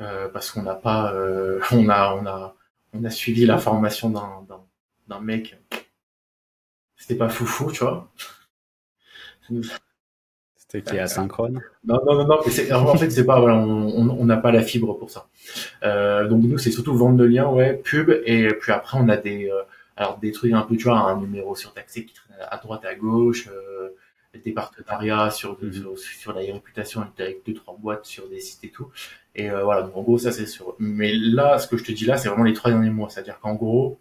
Euh, 0.00 0.28
parce 0.28 0.50
qu'on 0.50 0.62
n'a 0.62 0.74
pas, 0.74 1.12
euh, 1.14 1.60
on 1.70 1.88
a, 1.88 2.14
on 2.14 2.26
a, 2.26 2.56
on 2.92 3.04
a 3.04 3.10
suivi 3.10 3.46
la 3.46 3.58
formation 3.58 4.10
d'un, 4.10 4.46
d'un, 5.08 5.20
mec. 5.20 5.56
C'était 6.96 7.16
pas 7.16 7.28
foufou, 7.28 7.70
tu 7.70 7.84
vois. 7.84 8.10
C'est 10.72 10.80
qui 10.80 10.96
est 10.96 11.00
asynchrone? 11.00 11.60
Non, 11.84 12.00
non, 12.06 12.14
non, 12.14 12.26
non. 12.26 12.38
en 12.38 12.96
fait, 12.96 13.10
c'est 13.10 13.26
pas, 13.26 13.38
voilà, 13.38 13.56
on 13.56 14.24
n'a 14.24 14.38
pas 14.38 14.50
la 14.52 14.62
fibre 14.62 14.94
pour 14.94 15.10
ça. 15.10 15.28
Euh, 15.82 16.26
donc 16.26 16.44
nous, 16.44 16.56
c'est 16.56 16.70
surtout 16.70 16.94
vendre 16.94 17.18
de 17.18 17.24
liens, 17.24 17.46
ouais, 17.50 17.74
pub, 17.74 18.10
et 18.24 18.48
puis 18.54 18.72
après, 18.72 18.96
on 18.98 19.10
a 19.10 19.18
des, 19.18 19.50
euh, 19.50 19.60
alors 19.98 20.16
des 20.16 20.32
trucs 20.32 20.54
un 20.54 20.62
peu, 20.62 20.78
tu 20.78 20.84
vois, 20.84 20.98
un 20.98 21.20
numéro 21.20 21.54
sur 21.54 21.74
taxi 21.74 22.06
qui 22.06 22.14
traîne 22.14 22.38
à 22.50 22.56
droite, 22.56 22.86
à 22.86 22.94
gauche, 22.94 23.48
euh, 23.48 23.90
des 24.42 24.52
partenariats 24.52 25.30
sur, 25.30 25.62
mhm. 25.62 25.72
sur, 25.74 25.98
sur, 25.98 26.32
la 26.32 26.40
réputation 26.40 27.02
avec 27.18 27.44
deux 27.46 27.52
trois 27.52 27.76
boîtes 27.78 28.06
sur 28.06 28.26
des 28.30 28.40
sites 28.40 28.64
et 28.64 28.70
tout. 28.70 28.88
Et 29.34 29.50
euh, 29.50 29.64
voilà, 29.64 29.82
donc 29.82 29.94
en 29.94 30.00
gros, 30.00 30.16
ça 30.16 30.32
c'est 30.32 30.46
sûr. 30.46 30.74
Mais 30.78 31.12
là, 31.12 31.58
ce 31.58 31.68
que 31.68 31.76
je 31.76 31.84
te 31.84 31.92
dis 31.92 32.06
là, 32.06 32.16
c'est 32.16 32.28
vraiment 32.28 32.44
les 32.44 32.54
trois 32.54 32.70
derniers 32.70 32.88
mois. 32.88 33.10
C'est-à-dire 33.10 33.38
qu'en 33.40 33.52
gros, 33.52 33.98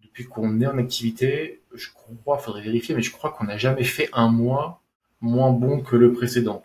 depuis 0.00 0.26
qu'on 0.26 0.60
est 0.60 0.66
en 0.68 0.78
activité, 0.78 1.60
je 1.74 1.88
crois, 1.92 2.38
faudrait 2.38 2.62
vérifier, 2.62 2.94
mais 2.94 3.02
je 3.02 3.10
crois 3.10 3.30
qu'on 3.32 3.46
n'a 3.46 3.58
jamais 3.58 3.82
fait 3.82 4.08
un 4.12 4.28
mois 4.28 4.80
moins 5.20 5.52
bon 5.52 5.80
que 5.80 5.96
le 5.96 6.12
précédent. 6.12 6.62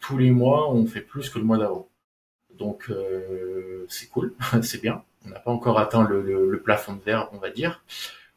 Tous 0.00 0.18
les 0.18 0.30
mois, 0.30 0.72
on 0.72 0.86
fait 0.86 1.00
plus 1.00 1.30
que 1.30 1.38
le 1.38 1.44
mois 1.44 1.58
d'avant. 1.58 1.88
Donc 2.54 2.90
euh, 2.90 3.84
c'est 3.88 4.08
cool, 4.08 4.34
c'est 4.62 4.80
bien. 4.80 5.02
On 5.24 5.28
n'a 5.28 5.40
pas 5.40 5.50
encore 5.50 5.78
atteint 5.78 6.06
le, 6.08 6.60
plafond 6.64 6.94
de 6.94 7.02
verre, 7.02 7.28
on 7.32 7.38
va 7.38 7.50
dire. 7.50 7.82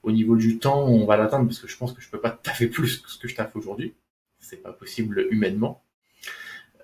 Au 0.03 0.11
niveau 0.11 0.35
du 0.35 0.59
temps, 0.59 0.85
on 0.85 1.05
va 1.05 1.17
l'atteindre 1.17 1.45
parce 1.45 1.59
que 1.59 1.67
je 1.67 1.77
pense 1.77 1.93
que 1.93 2.01
je 2.01 2.09
peux 2.09 2.19
pas 2.19 2.31
taffer 2.43 2.67
plus 2.67 2.97
que 2.97 3.09
ce 3.09 3.17
que 3.17 3.27
je 3.27 3.35
taffe 3.35 3.55
aujourd'hui. 3.55 3.93
C'est 4.39 4.63
pas 4.63 4.73
possible 4.73 5.27
humainement. 5.31 5.83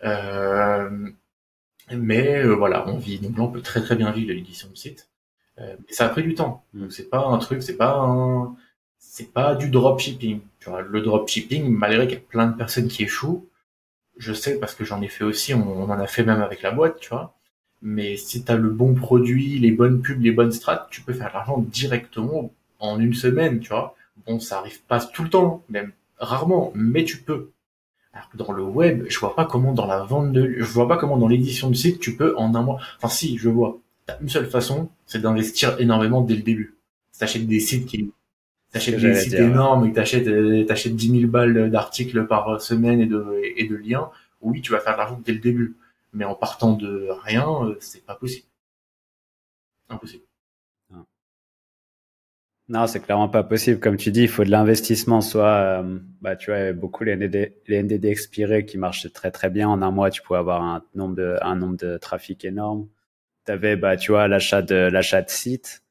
Euh, 0.03 1.09
mais 1.91 2.43
euh, 2.43 2.53
voilà, 2.53 2.87
on 2.87 2.97
vit. 2.97 3.19
Donc 3.19 3.37
là, 3.37 3.43
on 3.43 3.51
peut 3.51 3.61
très 3.61 3.81
très 3.81 3.95
bien 3.95 4.11
vivre 4.11 4.33
l'édition 4.33 4.69
de 4.69 4.75
site. 4.75 5.09
mais 5.57 5.77
ça 5.89 6.05
a 6.05 6.09
pris 6.09 6.23
du 6.23 6.35
temps. 6.35 6.65
Donc 6.73 6.91
c'est 6.91 7.09
pas 7.09 7.25
un 7.25 7.37
truc, 7.39 7.63
c'est 7.63 7.77
pas 7.77 7.97
un, 7.97 8.55
c'est 9.07 9.31
pas 9.31 9.55
du 9.55 9.69
dropshipping. 9.69 10.41
Le 10.89 11.01
dropshipping, 11.01 11.69
malgré 11.69 12.07
qu'il 12.07 12.17
y 12.17 12.19
a 12.19 12.23
plein 12.27 12.47
de 12.47 12.55
personnes 12.55 12.87
qui 12.87 13.03
échouent, 13.03 13.47
je 14.17 14.33
sais 14.33 14.59
parce 14.59 14.75
que 14.75 14.83
j'en 14.83 15.01
ai 15.01 15.07
fait 15.07 15.23
aussi, 15.23 15.53
on, 15.53 15.83
en 15.83 15.89
a 15.89 16.07
fait 16.07 16.23
même 16.23 16.41
avec 16.41 16.61
la 16.61 16.71
boîte, 16.71 16.99
tu 16.99 17.09
vois. 17.09 17.33
Mais 17.81 18.17
si 18.17 18.43
tu 18.43 18.51
as 18.51 18.55
le 18.55 18.69
bon 18.69 18.93
produit, 18.93 19.59
les 19.59 19.71
bonnes 19.71 20.01
pubs, 20.01 20.21
les 20.21 20.31
bonnes 20.31 20.51
strats, 20.51 20.87
tu 20.89 21.01
peux 21.01 21.13
faire 21.13 21.29
de 21.29 21.33
l'argent 21.33 21.59
directement 21.59 22.51
en 22.79 22.99
une 22.99 23.13
semaine, 23.13 23.59
tu 23.59 23.69
vois. 23.69 23.95
Bon, 24.25 24.39
ça 24.39 24.59
arrive 24.59 24.81
pas 24.83 24.99
tout 24.99 25.23
le 25.23 25.29
temps, 25.29 25.63
même 25.69 25.91
rarement, 26.17 26.71
mais 26.75 27.03
tu 27.03 27.17
peux. 27.17 27.51
Alors 28.13 28.29
que 28.29 28.37
dans 28.37 28.51
le 28.51 28.63
web, 28.63 29.05
je 29.07 29.19
vois 29.19 29.35
pas 29.35 29.45
comment 29.45 29.73
dans 29.73 29.87
la 29.87 30.03
vente 30.03 30.31
de, 30.31 30.55
je 30.57 30.63
vois 30.63 30.87
pas 30.87 30.97
comment 30.97 31.17
dans 31.17 31.27
l'édition 31.27 31.69
de 31.69 31.75
site 31.75 31.99
tu 31.99 32.15
peux 32.15 32.35
en 32.37 32.55
un 32.55 32.63
mois. 32.63 32.79
Enfin 32.97 33.09
si, 33.09 33.37
je 33.37 33.49
vois. 33.49 33.77
T'as 34.07 34.19
une 34.19 34.29
seule 34.29 34.49
façon, 34.49 34.89
c'est 35.05 35.21
d'investir 35.21 35.79
énormément 35.79 36.21
dès 36.21 36.35
le 36.35 36.43
début. 36.43 36.75
T'achètes 37.17 37.47
des 37.47 37.59
sites 37.59 37.85
qui 37.85 38.11
t'achètes 38.75 38.99
des 38.99 39.15
sites 39.15 39.33
énormes 39.33 39.85
et 39.85 39.89
que 39.91 39.95
t'achètes, 39.95 40.27
euh, 40.27 40.63
t'achètes 40.65 40.95
10 40.95 41.19
000 41.21 41.31
balles 41.31 41.71
d'articles 41.71 42.27
par 42.27 42.61
semaine 42.61 42.99
et 42.99 43.05
de, 43.05 43.25
et 43.55 43.67
de 43.67 43.75
liens, 43.75 44.09
oui, 44.41 44.61
tu 44.61 44.71
vas 44.71 44.79
faire 44.79 44.93
de 44.93 44.97
l'argent 44.97 45.21
dès 45.23 45.33
le 45.33 45.39
début. 45.39 45.75
Mais 46.13 46.25
en 46.25 46.35
partant 46.35 46.73
de 46.73 47.07
rien, 47.23 47.47
euh, 47.63 47.75
c'est 47.79 48.05
pas 48.05 48.15
possible. 48.15 48.47
Impossible. 49.89 50.23
Non, 52.67 52.87
c'est 52.87 52.99
clairement 52.99 53.29
pas 53.29 53.43
possible. 53.43 53.79
Comme 53.79 53.95
tu 53.95 54.09
dis, 54.11 54.23
il 54.23 54.27
faut 54.27 54.43
de 54.43 54.49
l'investissement. 54.49 55.21
Soit, 55.21 55.83
euh, 55.83 55.99
bah, 56.21 56.35
tu 56.35 56.49
vois, 56.49 56.73
beaucoup 56.73 57.03
les 57.03 57.15
NDD, 57.15 57.53
les 57.67 57.83
NDD 57.83 58.05
expirés 58.05 58.65
qui 58.65 58.79
marchaient 58.79 59.09
très 59.09 59.29
très 59.29 59.51
bien. 59.51 59.69
En 59.69 59.83
un 59.83 59.91
mois, 59.91 60.09
tu 60.09 60.23
pouvais 60.23 60.39
avoir 60.39 60.63
un 60.63 60.83
nombre 60.95 61.15
de, 61.15 61.37
un 61.41 61.55
nombre 61.55 61.77
de 61.77 61.97
trafic 61.97 62.43
énorme. 62.43 62.87
Tu 63.45 63.51
avais, 63.51 63.75
bah, 63.75 63.97
tu 63.97 64.11
vois, 64.11 64.27
l'achat 64.27 64.63
de, 64.63 64.75
l'achat 64.75 65.21
de 65.21 65.29
sites 65.29 65.84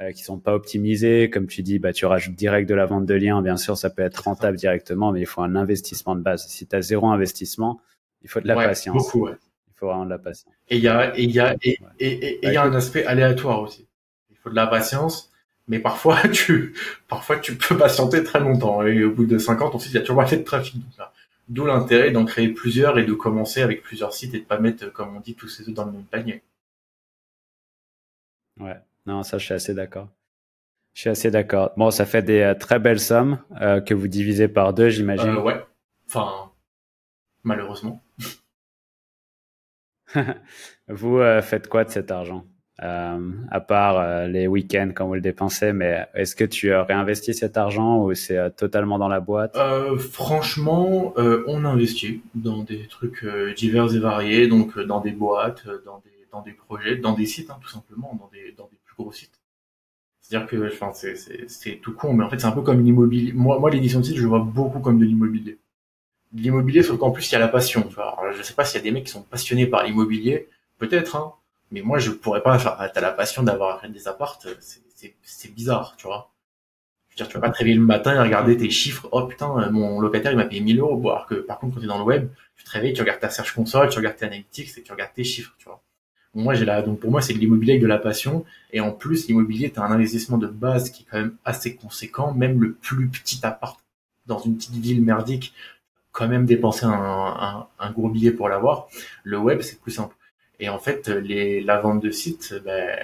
euh, 0.00 0.12
qui 0.12 0.22
sont 0.22 0.38
pas 0.38 0.54
optimisés. 0.54 1.30
Comme 1.30 1.46
tu 1.46 1.62
dis, 1.62 1.78
bah, 1.78 1.92
tu 1.92 2.06
rajoutes 2.06 2.34
direct 2.34 2.68
de 2.68 2.74
la 2.74 2.86
vente 2.86 3.06
de 3.06 3.14
liens. 3.14 3.42
Bien 3.42 3.56
sûr, 3.56 3.76
ça 3.76 3.90
peut 3.90 4.02
être 4.02 4.24
rentable 4.24 4.56
directement, 4.56 5.12
mais 5.12 5.20
il 5.20 5.26
faut 5.26 5.42
un 5.42 5.56
investissement 5.56 6.14
de 6.16 6.20
base. 6.20 6.46
Si 6.48 6.66
tu 6.66 6.76
as 6.76 6.82
zéro 6.82 7.08
investissement, 7.08 7.80
il 8.22 8.28
faut 8.28 8.40
de 8.40 8.48
la 8.48 8.54
patience. 8.54 8.96
Beaucoup, 8.96 9.26
ouais. 9.26 9.36
Il 9.68 9.78
faut 9.78 9.86
vraiment 9.86 10.04
de 10.04 10.10
la 10.10 10.18
patience. 10.18 10.54
Et 10.68 10.76
il 10.76 10.82
y 10.82 10.88
a, 10.88 11.16
et 11.18 11.22
il 11.22 11.30
y 11.30 11.40
a, 11.40 11.54
et, 11.62 11.78
et, 12.00 12.38
il 12.42 12.52
y 12.52 12.56
a 12.56 12.62
un 12.62 12.74
aspect 12.74 13.04
aléatoire 13.04 13.60
aussi. 13.60 13.86
Il 14.30 14.36
faut 14.36 14.50
de 14.50 14.56
la 14.56 14.66
patience 14.66 15.32
mais 15.68 15.78
parfois 15.78 16.28
tu 16.32 16.74
parfois 17.08 17.38
tu 17.38 17.56
peux 17.56 17.76
patienter 17.76 18.24
très 18.24 18.40
longtemps 18.40 18.82
et 18.84 19.04
au 19.04 19.12
bout 19.12 19.26
de 19.26 19.38
50 19.38 19.74
on 19.74 19.78
site 19.78 19.92
il 19.92 19.94
y 19.94 19.98
a 19.98 20.00
toujours 20.00 20.22
pas 20.22 20.26
fait 20.26 20.38
de 20.38 20.44
trafic 20.44 20.80
d'où 21.48 21.66
l'intérêt 21.66 22.10
d'en 22.10 22.24
créer 22.24 22.48
plusieurs 22.48 22.98
et 22.98 23.04
de 23.04 23.12
commencer 23.12 23.62
avec 23.62 23.82
plusieurs 23.82 24.12
sites 24.12 24.34
et 24.34 24.40
de 24.40 24.44
pas 24.44 24.58
mettre 24.58 24.92
comme 24.92 25.16
on 25.16 25.20
dit 25.20 25.34
tous 25.34 25.48
ces 25.48 25.68
œufs 25.68 25.74
dans 25.74 25.84
le 25.84 25.92
même 25.92 26.04
panier 26.04 26.42
ouais 28.60 28.76
non 29.06 29.22
ça 29.22 29.38
je 29.38 29.44
suis 29.44 29.54
assez 29.54 29.74
d'accord. 29.74 30.08
Je 30.94 31.02
suis 31.02 31.10
assez 31.10 31.30
d'accord. 31.30 31.72
Bon 31.76 31.90
ça 31.90 32.06
fait 32.06 32.22
des 32.22 32.40
euh, 32.40 32.54
très 32.54 32.78
belles 32.78 33.00
sommes 33.00 33.38
euh, 33.60 33.80
que 33.80 33.94
vous 33.94 34.08
divisez 34.08 34.48
par 34.48 34.72
deux 34.72 34.88
j'imagine. 34.88 35.28
Euh, 35.28 35.42
ouais. 35.42 35.64
Enfin 36.08 36.50
malheureusement. 37.44 38.02
Vous 40.88 41.18
faites 41.42 41.68
quoi 41.68 41.84
de 41.84 41.90
cet 41.90 42.10
argent? 42.10 42.46
Euh, 42.82 43.32
à 43.50 43.60
part 43.60 43.98
euh, 43.98 44.26
les 44.26 44.46
week-ends 44.46 44.90
quand 44.94 45.06
vous 45.06 45.14
le 45.14 45.22
dépensez, 45.22 45.72
mais 45.72 46.06
est-ce 46.12 46.36
que 46.36 46.44
tu 46.44 46.74
réinvestis 46.74 47.32
cet 47.32 47.56
argent 47.56 48.02
ou 48.02 48.12
c'est 48.12 48.36
euh, 48.36 48.50
totalement 48.50 48.98
dans 48.98 49.08
la 49.08 49.20
boîte? 49.20 49.56
Euh, 49.56 49.96
Franchement, 49.96 51.14
on 51.16 51.64
investit 51.64 52.20
dans 52.34 52.62
des 52.64 52.86
trucs 52.86 53.26
divers 53.56 53.94
et 53.94 53.98
variés, 53.98 54.46
donc 54.46 54.78
dans 54.78 55.00
des 55.00 55.12
boîtes, 55.12 55.64
dans 55.86 56.02
des, 56.04 56.26
dans 56.30 56.42
des 56.42 56.52
projets, 56.52 56.96
dans 56.96 57.14
des 57.14 57.24
sites, 57.24 57.50
hein, 57.50 57.58
tout 57.62 57.68
simplement, 57.68 58.14
dans 58.20 58.28
des, 58.30 58.52
dans 58.58 58.68
des 58.70 58.76
C'est-à-dire 60.20 60.48
que, 60.48 60.72
enfin, 60.72 60.92
c'est 60.92 61.76
tout 61.82 61.94
con, 61.94 62.12
mais 62.14 62.24
en 62.24 62.30
fait, 62.30 62.40
c'est 62.40 62.46
un 62.46 62.52
peu 62.52 62.62
comme 62.62 62.82
l'immobilier. 62.82 63.32
Moi, 63.32 63.58
moi 63.58 63.70
l'édition 63.70 64.00
de 64.00 64.04
site, 64.04 64.16
je 64.16 64.26
vois 64.26 64.40
beaucoup 64.40 64.80
comme 64.80 64.98
de 64.98 65.04
l'immobilier. 65.04 65.58
L'immobilier, 66.32 66.82
sauf 66.82 66.98
qu'en 66.98 67.10
plus, 67.12 67.30
il 67.30 67.32
y 67.32 67.36
a 67.36 67.38
la 67.38 67.48
passion. 67.48 67.82
Tu 67.82 67.94
vois. 67.94 68.18
Alors, 68.20 68.32
je 68.32 68.42
sais 68.42 68.54
pas 68.54 68.64
s'il 68.64 68.78
y 68.78 68.80
a 68.80 68.84
des 68.84 68.90
mecs 68.90 69.04
qui 69.04 69.12
sont 69.12 69.22
passionnés 69.22 69.66
par 69.66 69.84
l'immobilier, 69.84 70.48
peut-être, 70.78 71.16
hein, 71.16 71.32
mais 71.70 71.82
moi, 71.82 71.98
je 71.98 72.10
pourrais 72.10 72.42
pas 72.42 72.58
faire. 72.58 72.76
T'as 72.92 73.00
la 73.00 73.12
passion 73.12 73.42
d'avoir 73.42 73.88
des 73.88 74.08
appartes, 74.08 74.48
c'est 75.22 75.54
bizarre, 75.54 75.94
tu 75.96 76.06
vois. 76.06 76.32
Je 77.08 77.14
veux 77.14 77.16
dire, 77.16 77.28
tu 77.28 77.34
vas 77.34 77.40
pas 77.48 77.50
te 77.50 77.58
réveiller 77.58 77.76
le 77.76 77.82
matin 77.82 78.14
et 78.14 78.18
regarder 78.18 78.56
tes 78.56 78.70
chiffres. 78.70 79.08
Oh 79.12 79.26
putain, 79.26 79.70
mon 79.70 80.00
locataire 80.00 80.32
il 80.32 80.36
m'a 80.36 80.44
payé 80.44 80.60
1000 80.60 80.80
euros. 80.80 81.08
Alors 81.10 81.26
que 81.26 81.36
par 81.36 81.58
contre, 81.58 81.74
quand 81.76 81.80
t'es 81.80 81.86
dans 81.86 81.98
le 81.98 82.04
web, 82.04 82.28
tu 82.56 82.64
te 82.64 82.70
réveilles, 82.70 82.92
tu 82.92 83.00
regardes 83.00 83.20
ta 83.20 83.30
Search 83.30 83.52
Console, 83.54 83.88
tu 83.88 83.98
regardes 83.98 84.16
tes 84.16 84.26
analytics 84.26 84.76
et 84.76 84.82
tu 84.82 84.92
regardes 84.92 85.14
tes 85.14 85.24
chiffres, 85.24 85.54
tu 85.58 85.66
vois. 85.66 85.82
Moi, 86.36 86.54
j'ai 86.54 86.64
la, 86.64 86.82
donc 86.82 87.00
pour 87.00 87.10
moi, 87.10 87.22
c'est 87.22 87.32
de 87.34 87.38
l'immobilier 87.38 87.72
avec 87.72 87.82
de 87.82 87.86
la 87.86 87.98
passion. 87.98 88.44
Et 88.72 88.80
en 88.80 88.92
plus, 88.92 89.26
l'immobilier, 89.26 89.70
t'as 89.70 89.82
un 89.82 89.90
investissement 89.90 90.38
de 90.38 90.46
base 90.46 90.90
qui 90.90 91.02
est 91.02 91.06
quand 91.10 91.18
même 91.18 91.36
assez 91.44 91.74
conséquent. 91.76 92.32
Même 92.34 92.62
le 92.62 92.74
plus 92.74 93.08
petit 93.08 93.40
appart 93.44 93.80
dans 94.26 94.38
une 94.38 94.56
petite 94.56 94.74
ville 94.74 95.02
merdique, 95.02 95.54
quand 96.12 96.28
même 96.28 96.46
dépenser 96.46 96.86
un, 96.86 96.92
un, 96.92 97.66
un 97.78 97.90
gros 97.90 98.08
billet 98.08 98.32
pour 98.32 98.48
l'avoir. 98.48 98.88
Le 99.24 99.38
web, 99.38 99.62
c'est 99.62 99.80
plus 99.80 99.92
simple. 99.92 100.14
Et 100.60 100.68
en 100.68 100.78
fait, 100.78 101.08
les, 101.08 101.60
la 101.62 101.80
vente 101.80 102.02
de 102.02 102.10
sites, 102.10 102.54
ben, 102.64 102.96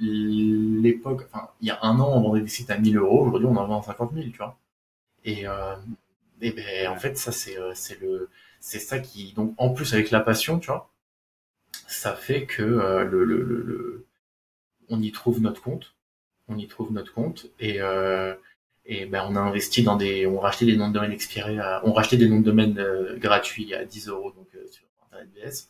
l'époque, 0.00 1.26
enfin, 1.32 1.48
il 1.60 1.68
y 1.68 1.70
a 1.70 1.78
un 1.82 1.98
an, 2.00 2.10
on 2.14 2.20
vendait 2.20 2.40
des 2.40 2.48
sites 2.48 2.70
à 2.70 2.78
1000 2.78 2.96
euros. 2.96 3.26
Aujourd'hui, 3.26 3.48
on 3.48 3.56
en 3.56 3.66
vend 3.66 3.80
à 3.80 3.82
50 3.84 4.12
000, 4.14 4.26
tu 4.30 4.38
vois. 4.38 4.56
Et, 5.24 5.46
euh, 5.48 5.76
et 6.40 6.52
ben, 6.52 6.88
en 6.88 6.96
fait, 6.96 7.16
ça, 7.18 7.32
c'est, 7.32 7.58
euh, 7.58 7.72
c'est 7.74 8.00
le, 8.00 8.28
c'est 8.60 8.78
ça 8.78 8.98
qui, 8.98 9.32
donc, 9.34 9.54
en 9.58 9.70
plus, 9.70 9.92
avec 9.94 10.10
la 10.10 10.20
passion, 10.20 10.58
tu 10.58 10.68
vois, 10.68 10.90
ça 11.86 12.14
fait 12.14 12.46
que 12.46 12.62
euh, 12.62 13.04
le, 13.04 13.24
le, 13.24 13.42
le, 13.42 14.06
on 14.88 15.00
y 15.02 15.12
trouve 15.12 15.40
notre 15.40 15.62
compte. 15.62 15.94
On 16.48 16.58
y 16.58 16.66
trouve 16.66 16.92
notre 16.92 17.12
compte. 17.12 17.46
Et, 17.60 17.80
euh, 17.80 18.34
et 18.86 19.06
ben, 19.06 19.26
on 19.28 19.36
a 19.36 19.40
investi 19.40 19.82
dans 19.82 19.96
des, 19.96 20.26
on 20.26 20.38
racheté 20.38 20.66
des 20.66 20.76
noms 20.76 20.88
de 20.88 20.94
domaine 20.94 21.12
expirés, 21.12 21.58
à, 21.58 21.80
on 21.84 21.92
rachetait 21.92 22.18
des 22.18 22.28
noms 22.28 22.40
de 22.40 22.44
domaine 22.44 22.78
euh, 22.78 23.16
gratuits 23.16 23.74
à 23.74 23.84
10 23.84 24.08
euros, 24.08 24.32
donc, 24.32 24.48
sur 24.70 24.84
Internet 25.06 25.30
BS 25.34 25.68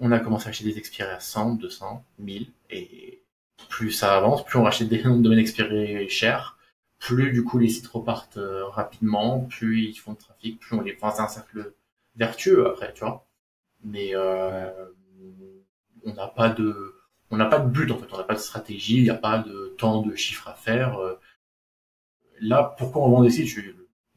on 0.00 0.12
a 0.12 0.18
commencé 0.18 0.46
à 0.46 0.50
acheter 0.50 0.64
des 0.64 0.78
expirés 0.78 1.10
à 1.10 1.20
100, 1.20 1.54
200, 1.54 2.04
1000, 2.18 2.48
et 2.70 3.22
plus 3.68 3.92
ça 3.92 4.16
avance, 4.16 4.44
plus 4.44 4.58
on 4.58 4.64
rachète 4.64 4.88
des 4.88 5.02
noms 5.02 5.16
de 5.16 5.22
domaines 5.22 5.38
expirés 5.38 6.08
chers, 6.08 6.58
plus 6.98 7.32
du 7.32 7.44
coup 7.44 7.58
les 7.58 7.68
sites 7.68 7.86
repartent 7.86 8.38
euh, 8.38 8.66
rapidement, 8.66 9.40
plus 9.40 9.84
ils 9.84 9.94
font 9.94 10.12
de 10.12 10.18
trafic, 10.18 10.58
plus 10.60 10.76
on 10.76 10.80
les... 10.80 10.96
Enfin, 11.00 11.14
c'est 11.14 11.22
un 11.22 11.28
cercle 11.28 11.72
vertueux 12.16 12.66
après, 12.66 12.92
tu 12.94 13.00
vois. 13.00 13.26
Mais 13.84 14.10
euh, 14.14 14.70
on 16.04 16.14
n'a 16.14 16.26
pas 16.26 16.48
de... 16.50 16.94
On 17.30 17.36
n'a 17.36 17.46
pas 17.46 17.58
de 17.58 17.68
but 17.68 17.90
en 17.90 17.98
fait, 17.98 18.06
on 18.12 18.18
n'a 18.18 18.22
pas 18.24 18.34
de 18.34 18.38
stratégie, 18.38 18.98
il 18.98 19.02
n'y 19.04 19.10
a 19.10 19.14
pas 19.14 19.38
de 19.38 19.74
temps 19.78 20.02
de 20.02 20.14
chiffres 20.14 20.48
à 20.48 20.54
faire. 20.54 20.98
Euh. 20.98 21.14
Là, 22.40 22.74
pourquoi 22.78 23.02
on 23.02 23.08
vend 23.08 23.22
des 23.22 23.30
sites? 23.30 23.48
Je 23.48 23.60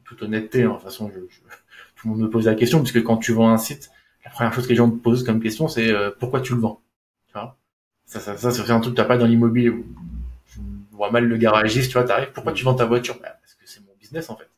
toute 0.04 0.22
honnêteté, 0.22 0.62
hein, 0.62 0.68
de 0.68 0.74
toute 0.74 0.82
façon, 0.84 1.10
je, 1.14 1.20
tout 1.20 2.08
le 2.08 2.10
monde 2.10 2.20
me 2.20 2.30
pose 2.30 2.46
la 2.46 2.54
question, 2.54 2.80
puisque 2.80 3.02
quand 3.02 3.18
tu 3.18 3.32
vends 3.32 3.50
un 3.50 3.58
site, 3.58 3.90
la 4.24 4.30
première 4.30 4.52
chose 4.52 4.64
que 4.64 4.70
les 4.70 4.76
gens 4.76 4.90
te 4.90 4.96
posent 4.96 5.24
comme 5.24 5.40
question, 5.40 5.68
c'est 5.68 5.90
euh, 5.90 6.10
pourquoi 6.18 6.40
tu 6.40 6.54
le 6.54 6.60
vends? 6.60 6.80
Tu 7.26 7.34
vois? 7.34 7.56
Ça, 8.06 8.20
ça, 8.20 8.36
ça 8.36 8.50
c'est 8.50 8.70
un 8.70 8.80
truc 8.80 8.94
que 8.94 8.96
t'as 8.96 9.06
pas 9.06 9.18
dans 9.18 9.26
l'immobilier. 9.26 9.72
Je 10.46 10.60
vois 10.92 11.10
mal 11.10 11.24
le 11.24 11.36
garagiste, 11.36 11.90
tu 11.90 11.98
vois, 11.98 12.04
t'arrives, 12.04 12.32
pourquoi 12.32 12.52
tu 12.52 12.64
vends 12.64 12.74
ta 12.74 12.86
voiture? 12.86 13.18
Bah, 13.20 13.36
Parce 13.40 13.54
que 13.54 13.66
c'est 13.66 13.80
mon 13.80 13.94
business 14.00 14.30
en 14.30 14.36
fait. 14.36 14.48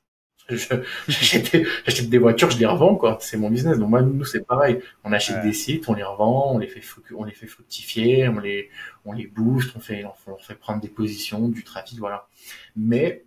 J'achète 1.09 2.09
des 2.09 2.19
voitures, 2.19 2.51
je 2.51 2.59
les 2.59 2.67
revends, 2.67 2.97
quoi. 2.97 3.19
C'est 3.21 3.37
mon 3.37 3.51
business. 3.51 3.79
Donc 3.79 3.91
moi, 3.91 4.03
nous, 4.03 4.25
c'est 4.25 4.47
pareil. 4.47 4.81
On 5.05 5.13
achète 5.13 5.43
des 5.43 5.53
sites, 5.53 5.89
on 5.89 5.95
les 5.95 6.03
revend, 6.03 6.55
on 6.55 6.59
les 6.59 6.67
fait, 6.67 6.83
on 7.15 7.25
les 7.25 7.33
fait 7.33 7.47
fructifier, 7.47 8.29
on 8.29 8.39
les, 8.39 8.71
on 9.05 9.13
les 9.13 9.27
booste, 9.27 9.73
on 9.77 9.81
fait, 9.81 10.05
on 10.05 10.37
fait 10.37 10.55
prendre 10.55 10.81
des 10.81 10.89
positions, 10.89 11.49
du 11.49 11.65
trafic, 11.65 11.99
voilà. 11.99 12.29
Mais 12.77 13.25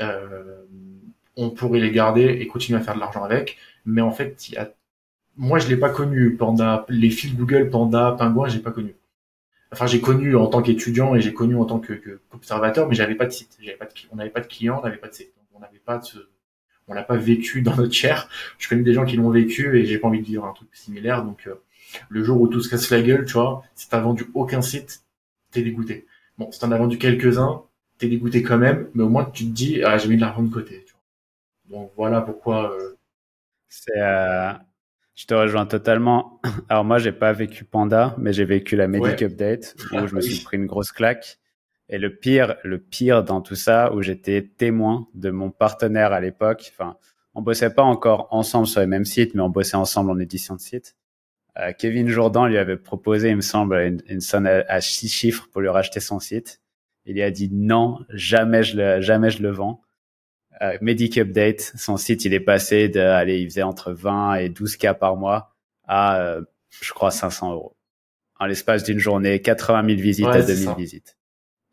euh, 0.00 0.64
on 1.36 1.50
pourrait 1.50 1.80
les 1.80 1.90
garder 1.90 2.24
et 2.24 2.46
continuer 2.46 2.78
à 2.78 2.82
faire 2.82 2.94
de 2.94 3.00
l'argent 3.00 3.24
avec. 3.24 3.56
Mais 3.84 4.02
en 4.02 4.12
fait, 4.12 4.48
il 4.48 4.54
y 4.54 4.56
a 4.58 4.70
moi, 5.36 5.58
je 5.58 5.68
l'ai 5.68 5.76
pas 5.76 5.90
connu. 5.90 6.36
Panda, 6.36 6.86
les 6.88 7.10
fils 7.10 7.34
Google, 7.34 7.68
Panda, 7.70 8.16
Pingouin, 8.18 8.48
j'ai 8.48 8.60
pas 8.60 8.70
connu. 8.70 8.96
Enfin, 9.72 9.86
j'ai 9.86 10.00
connu 10.00 10.36
en 10.36 10.46
tant 10.46 10.62
qu'étudiant 10.62 11.14
et 11.14 11.20
j'ai 11.20 11.34
connu 11.34 11.56
en 11.56 11.64
tant 11.64 11.80
que, 11.80 11.92
que 11.92 12.20
mais 12.88 12.94
j'avais 12.94 13.14
pas 13.14 13.26
de 13.26 13.30
site. 13.30 13.56
J'avais 13.60 13.76
pas 13.76 13.86
de, 13.86 13.92
on 14.10 14.16
n'avait 14.16 14.30
pas 14.30 14.40
de 14.40 14.46
clients, 14.46 14.78
on 14.80 14.84
n'avait 14.84 14.96
pas 14.96 15.08
de 15.08 15.14
site. 15.14 15.32
Donc, 15.36 15.46
on 15.54 15.60
n'avait 15.60 15.78
pas 15.78 15.98
de, 15.98 16.28
on 16.88 16.94
l'a 16.94 17.02
pas 17.02 17.16
vécu 17.16 17.62
dans 17.62 17.76
notre 17.76 17.92
chair. 17.94 18.28
Je 18.58 18.68
connais 18.68 18.82
des 18.82 18.92
gens 18.92 19.04
qui 19.04 19.16
l'ont 19.16 19.30
vécu 19.30 19.78
et 19.78 19.86
j'ai 19.86 19.98
pas 19.98 20.08
envie 20.08 20.20
de 20.20 20.26
vivre 20.26 20.44
un 20.44 20.52
truc 20.52 20.68
similaire. 20.72 21.24
Donc, 21.24 21.46
euh, 21.46 21.54
le 22.08 22.24
jour 22.24 22.40
où 22.40 22.48
tout 22.48 22.60
se 22.60 22.68
casse 22.68 22.90
la 22.90 23.02
gueule, 23.02 23.24
tu 23.24 23.34
vois, 23.34 23.62
si 23.74 23.88
t'as 23.88 24.00
vendu 24.00 24.26
aucun 24.34 24.62
site, 24.62 25.02
t'es 25.50 25.62
dégoûté. 25.62 26.06
Bon, 26.38 26.50
si 26.50 26.60
t'en 26.60 26.70
as 26.72 26.78
vendu 26.78 26.98
quelques-uns, 26.98 27.62
t'es 27.98 28.08
dégoûté 28.08 28.42
quand 28.42 28.58
même, 28.58 28.88
mais 28.94 29.02
au 29.04 29.08
moins 29.08 29.24
tu 29.24 29.44
te 29.44 29.50
dis, 29.50 29.82
ah, 29.82 29.96
j'ai 29.98 30.08
mis 30.08 30.16
de 30.16 30.20
l'argent 30.20 30.42
de 30.42 30.52
côté. 30.52 30.84
Tu 30.86 30.92
vois. 30.92 31.78
Donc 31.78 31.92
voilà 31.96 32.20
pourquoi. 32.20 32.72
Euh... 32.72 32.96
C'est 33.68 33.98
euh, 33.98 34.52
je 35.14 35.24
te 35.24 35.34
rejoins 35.34 35.66
totalement. 35.66 36.40
Alors 36.68 36.84
moi, 36.84 36.98
j'ai 36.98 37.12
pas 37.12 37.32
vécu 37.32 37.64
Panda, 37.64 38.14
mais 38.18 38.32
j'ai 38.32 38.44
vécu 38.44 38.76
la 38.76 38.86
Medic 38.86 39.22
Update 39.22 39.74
où 39.92 40.06
je 40.06 40.14
me 40.14 40.20
suis 40.22 40.44
pris 40.44 40.58
une 40.58 40.66
grosse 40.66 40.92
claque. 40.92 41.38
Et 41.88 41.98
le 41.98 42.16
pire, 42.16 42.56
le 42.64 42.78
pire 42.78 43.22
dans 43.22 43.40
tout 43.40 43.54
ça, 43.54 43.92
où 43.92 44.02
j'étais 44.02 44.42
témoin 44.42 45.06
de 45.14 45.30
mon 45.30 45.50
partenaire 45.50 46.12
à 46.12 46.20
l'époque. 46.20 46.72
Enfin, 46.72 46.96
on 47.34 47.42
bossait 47.42 47.72
pas 47.72 47.82
encore 47.82 48.28
ensemble 48.30 48.66
sur 48.66 48.80
les 48.80 48.86
mêmes 48.86 49.04
sites, 49.04 49.34
mais 49.34 49.42
on 49.42 49.50
bossait 49.50 49.76
ensemble 49.76 50.10
en 50.10 50.18
édition 50.18 50.56
de 50.56 50.60
site. 50.60 50.96
Euh, 51.58 51.72
Kevin 51.78 52.08
Jourdan 52.08 52.46
lui 52.46 52.58
avait 52.58 52.76
proposé, 52.76 53.30
il 53.30 53.36
me 53.36 53.40
semble, 53.40 53.76
une, 53.76 54.02
une 54.08 54.20
somme 54.20 54.46
à, 54.46 54.80
six 54.80 55.08
chiffres 55.08 55.48
pour 55.52 55.60
lui 55.60 55.68
racheter 55.68 56.00
son 56.00 56.18
site. 56.18 56.60
Il 57.04 57.20
a 57.22 57.30
dit 57.30 57.48
non, 57.52 58.00
jamais 58.10 58.64
je 58.64 58.76
le, 58.76 59.00
jamais 59.00 59.30
je 59.30 59.42
le 59.42 59.50
vends 59.50 59.80
euh, 60.62 60.76
Medic 60.80 61.18
Update, 61.18 61.72
son 61.76 61.96
site, 61.96 62.24
il 62.24 62.32
est 62.32 62.40
passé 62.40 62.88
de, 62.88 63.00
allez, 63.00 63.40
il 63.40 63.48
faisait 63.48 63.62
entre 63.62 63.92
20 63.92 64.36
et 64.36 64.48
12 64.48 64.76
k 64.76 64.92
par 64.92 65.16
mois 65.16 65.54
à, 65.86 66.20
euh, 66.20 66.42
je 66.80 66.92
crois, 66.92 67.10
500 67.10 67.52
euros. 67.52 67.76
En 68.38 68.46
l'espace 68.46 68.82
d'une 68.82 68.98
journée, 68.98 69.40
80 69.40 69.86
000 69.86 70.00
visites 70.00 70.26
à 70.26 70.42
2000 70.42 70.74
visites. 70.76 71.15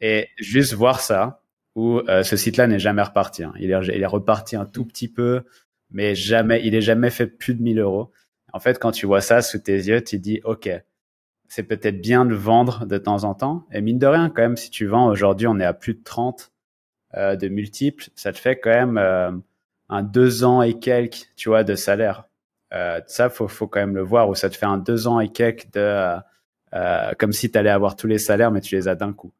Et 0.06 0.28
juste 0.38 0.74
voir 0.74 0.99
ça, 0.99 1.41
où 1.76 1.99
euh, 2.10 2.24
ce 2.24 2.36
site-là 2.36 2.68
n'est 2.68 2.78
jamais 2.78 3.01
reparti. 3.01 3.43
Hein. 3.43 3.54
Il, 3.58 3.72
est, 3.72 3.88
il 3.88 4.01
est 4.01 4.06
reparti 4.06 4.58
un 4.58 4.66
tout 4.66 4.84
petit 4.84 5.08
peu, 5.08 5.43
mais 5.91 6.14
jamais, 6.14 6.62
il 6.66 6.76
est 6.76 6.82
jamais 6.82 7.10
fait 7.10 7.28
plus 7.28 7.56
de 7.56 7.64
1000 7.64 7.80
euros. 7.80 8.12
En 8.51 8.60
fait, 8.60 8.80
quand 8.80 8.91
tu 8.91 9.06
vois 9.06 9.22
ça 9.22 9.41
sous 9.41 9.60
tes 9.60 9.78
yeux, 9.78 10.04
tu 10.04 10.20
dis, 10.20 10.41
OK, 10.43 10.70
c'est 11.47 11.64
peut-être 11.64 12.01
bien 12.01 12.26
de 12.26 12.34
vendre 12.34 12.86
de 12.86 12.97
temps 12.97 13.24
en 13.24 13.34
temps. 13.34 13.66
Et 13.72 13.80
mine 13.80 13.97
de 13.97 14.08
rien, 14.08 14.30
quand 14.30 14.41
même, 14.41 14.58
si 14.58 14.70
tu 14.70 14.88
vends 14.88 15.08
aujourd'hui, 15.08 15.47
on 15.47 15.60
est 15.60 15.66
à 15.66 15.74
plus 15.74 15.93
de 15.93 16.04
30 16.04 16.51
euh, 17.16 17.36
de 17.36 17.47
multiples, 17.47 18.10
ça 18.16 18.34
te 18.34 18.39
fait 18.39 18.60
quand 18.60 18.72
même 18.72 18.97
euh, 18.97 19.32
un 19.88 20.01
deux 20.01 20.43
ans 20.43 20.64
et 20.64 20.80
quelques, 20.80 21.30
tu 21.36 21.49
vois, 21.49 21.64
de 21.64 21.76
salaire. 21.76 22.28
Euh, 22.74 22.99
ça, 23.06 23.30
faut, 23.30 23.47
faut 23.47 23.68
quand 23.68 23.80
même 23.80 23.95
le 23.95 24.01
voir, 24.01 24.30
où 24.30 24.36
ça 24.36 24.49
te 24.49 24.58
fait 24.58 24.66
un 24.66 24.80
deux 24.80 25.08
ans 25.08 25.20
et 25.20 25.32
quelques 25.32 25.72
de, 25.74 26.16
comme 27.20 27.34
si 27.34 27.51
tu 27.51 27.58
allais 27.58 27.70
avoir 27.70 27.95
tous 27.95 28.08
les 28.08 28.18
salaires, 28.18 28.49
mais 28.49 28.62
tu 28.62 28.76
les 28.76 28.88
as 28.88 28.95
d'un 28.95 29.14
coup. 29.14 29.32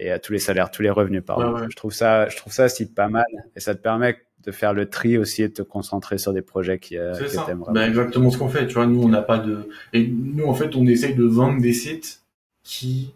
Et 0.00 0.18
tous 0.18 0.32
les 0.32 0.38
salaires, 0.38 0.70
tous 0.70 0.82
les 0.82 0.90
revenus, 0.90 1.22
pardon. 1.24 1.68
Je 1.68 1.76
trouve 1.76 1.92
ça, 1.92 2.28
je 2.28 2.36
trouve 2.36 2.52
ça 2.52 2.66
pas 2.94 3.08
mal 3.08 3.26
et 3.54 3.60
ça 3.60 3.74
te 3.74 3.80
permet 3.80 4.16
de 4.44 4.52
faire 4.52 4.72
le 4.72 4.88
tri 4.88 5.18
aussi 5.18 5.42
et 5.42 5.48
de 5.48 5.52
te 5.52 5.62
concentrer 5.62 6.16
sur 6.16 6.32
des 6.32 6.42
projets 6.42 6.78
qui, 6.78 6.96
euh, 6.96 7.12
vraiment. 7.12 7.66
Ben 7.70 7.88
exactement 7.88 8.30
ce 8.30 8.38
qu'on 8.38 8.48
fait. 8.48 8.66
Tu 8.66 8.74
vois, 8.74 8.86
nous 8.86 9.02
on 9.02 9.08
n'a 9.08 9.22
pas 9.22 9.38
de 9.38 9.68
et 9.92 10.06
nous 10.06 10.46
en 10.46 10.54
fait 10.54 10.74
on 10.76 10.86
essaye 10.86 11.14
de 11.14 11.24
vendre 11.24 11.60
des 11.60 11.74
sites 11.74 12.22
qui 12.62 13.12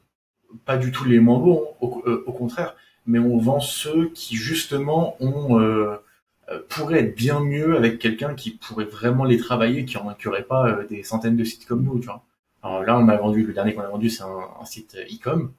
pas 0.66 0.76
du 0.76 0.92
tout 0.92 1.04
les 1.04 1.18
moins 1.18 1.38
bons, 1.38 1.66
au, 1.80 2.02
euh, 2.06 2.22
au 2.26 2.32
contraire, 2.32 2.76
mais 3.06 3.18
on 3.18 3.38
vend 3.38 3.60
ceux 3.60 4.10
qui 4.10 4.36
justement 4.36 5.16
ont 5.20 5.58
euh, 5.58 5.96
euh 6.50 6.60
pourraient 6.68 7.00
être 7.00 7.16
bien 7.16 7.40
mieux 7.40 7.76
avec 7.76 7.98
quelqu'un 7.98 8.34
qui 8.34 8.50
pourrait 8.50 8.84
vraiment 8.84 9.24
les 9.24 9.38
travailler, 9.38 9.86
qui 9.86 9.96
en 9.96 10.08
incurrait 10.08 10.44
pas 10.44 10.84
des 10.90 11.02
centaines 11.02 11.36
de 11.36 11.44
sites 11.44 11.66
comme 11.66 11.82
nous. 11.82 11.98
Tu 11.98 12.06
vois. 12.06 12.22
Alors 12.62 12.82
là, 12.82 12.98
on 12.98 13.08
a 13.08 13.16
vendu 13.16 13.44
le 13.44 13.52
dernier 13.52 13.74
qu'on 13.74 13.82
a 13.82 13.88
vendu, 13.88 14.10
c'est 14.10 14.22
un, 14.22 14.48
un, 14.60 14.64
site 14.64 14.96
e-com, 14.96 15.50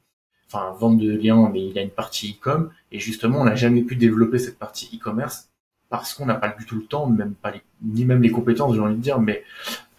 enfin 0.47 0.75
vente 0.79 0.99
de 0.99 1.11
liens, 1.11 1.49
mais 1.51 1.65
il 1.65 1.77
a 1.77 1.81
une 1.81 1.89
partie 1.89 2.37
e-com, 2.39 2.69
et 2.91 2.99
justement, 2.99 3.41
on 3.41 3.45
n'a 3.45 3.55
jamais 3.55 3.81
pu 3.81 3.95
développer 3.95 4.37
cette 4.39 4.59
partie 4.59 4.89
e-commerce 4.95 5.49
parce 5.89 6.13
qu'on 6.13 6.25
n'a 6.25 6.35
pas 6.35 6.49
du 6.49 6.65
tout 6.65 6.75
le 6.75 6.85
temps, 6.85 7.07
même 7.07 7.35
pas 7.35 7.51
les, 7.51 7.61
ni 7.83 8.05
même 8.05 8.21
les 8.21 8.31
compétences, 8.31 8.75
j'ai 8.75 8.81
envie 8.81 8.95
de 8.95 9.01
dire, 9.01 9.19
mais 9.19 9.43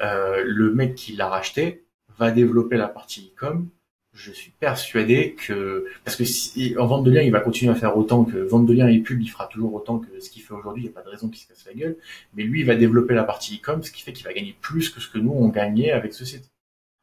euh, 0.03 0.43
le 0.45 0.75
mec 0.75 0.95
qui 0.95 1.15
l'a 1.15 1.29
racheté 1.29 1.85
va 2.19 2.31
développer 2.31 2.77
la 2.77 2.89
partie 2.89 3.33
e-com. 3.35 3.69
Je 4.13 4.33
suis 4.33 4.51
persuadé 4.51 5.35
que 5.35 5.85
parce 6.05 6.17
que 6.17 6.25
si, 6.25 6.75
en 6.79 6.87
vente 6.87 7.05
de 7.05 7.11
liens, 7.11 7.21
il 7.21 7.31
va 7.31 7.41
continuer 7.41 7.71
à 7.71 7.75
faire 7.75 7.99
autant 7.99 8.25
que 8.25 8.39
vente 8.39 8.65
de 8.65 8.73
liens 8.73 8.89
et 8.89 8.99
pub, 9.01 9.21
il 9.21 9.29
fera 9.29 9.47
toujours 9.47 9.75
autant 9.75 9.99
que 9.99 10.21
ce 10.21 10.31
qu'il 10.31 10.43
fait 10.43 10.55
aujourd'hui. 10.55 10.85
Il 10.85 10.87
n'y 10.87 10.91
a 10.91 10.95
pas 10.95 11.03
de 11.03 11.11
raison 11.11 11.29
qu'il 11.29 11.39
se 11.41 11.49
casse 11.49 11.67
la 11.67 11.75
gueule. 11.75 11.97
Mais 12.35 12.43
lui, 12.45 12.61
il 12.61 12.67
va 12.67 12.77
développer 12.77 13.13
la 13.13 13.25
partie 13.25 13.57
e-com, 13.57 13.83
ce 13.83 13.91
qui 13.91 14.03
fait 14.03 14.15
qu'il 14.15 14.25
va 14.25 14.33
gagner 14.33 14.57
plus 14.63 14.89
que 14.89 15.01
ce 15.01 15.09
que 15.09 15.19
nous 15.19 15.33
on 15.33 15.49
gagnait 15.49 15.93
avec 15.93 16.15
ce 16.15 16.25
site. 16.25 16.51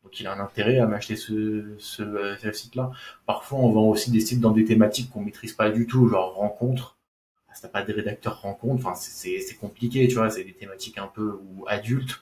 Donc 0.04 0.20
il 0.20 0.28
a 0.28 0.34
un 0.34 0.40
intérêt 0.40 0.80
à 0.80 0.86
m'acheter 0.86 1.16
ce, 1.16 1.76
ce, 1.80 2.36
ce 2.42 2.52
site-là. 2.52 2.92
Parfois, 3.26 3.60
on 3.60 3.72
vend 3.72 3.88
aussi 3.88 4.12
des 4.12 4.20
sites 4.20 4.42
dans 4.42 4.52
des 4.52 4.66
thématiques 4.66 5.10
qu'on 5.12 5.22
maîtrise 5.22 5.54
pas 5.54 5.70
du 5.70 5.88
tout, 5.88 6.08
genre 6.08 6.36
rencontres 6.36 6.98
si 7.54 7.62
t'as 7.62 7.68
pas 7.68 7.84
des 7.84 7.94
rédacteurs 7.94 8.42
rencontres, 8.42 8.86
enfin 8.86 8.96
c'est 8.96 9.58
compliqué, 9.60 10.08
tu 10.08 10.16
vois, 10.16 10.30
c'est 10.30 10.44
des 10.44 10.54
thématiques 10.54 10.98
un 10.98 11.08
peu 11.08 11.40
ou 11.44 11.66
adultes, 11.68 12.22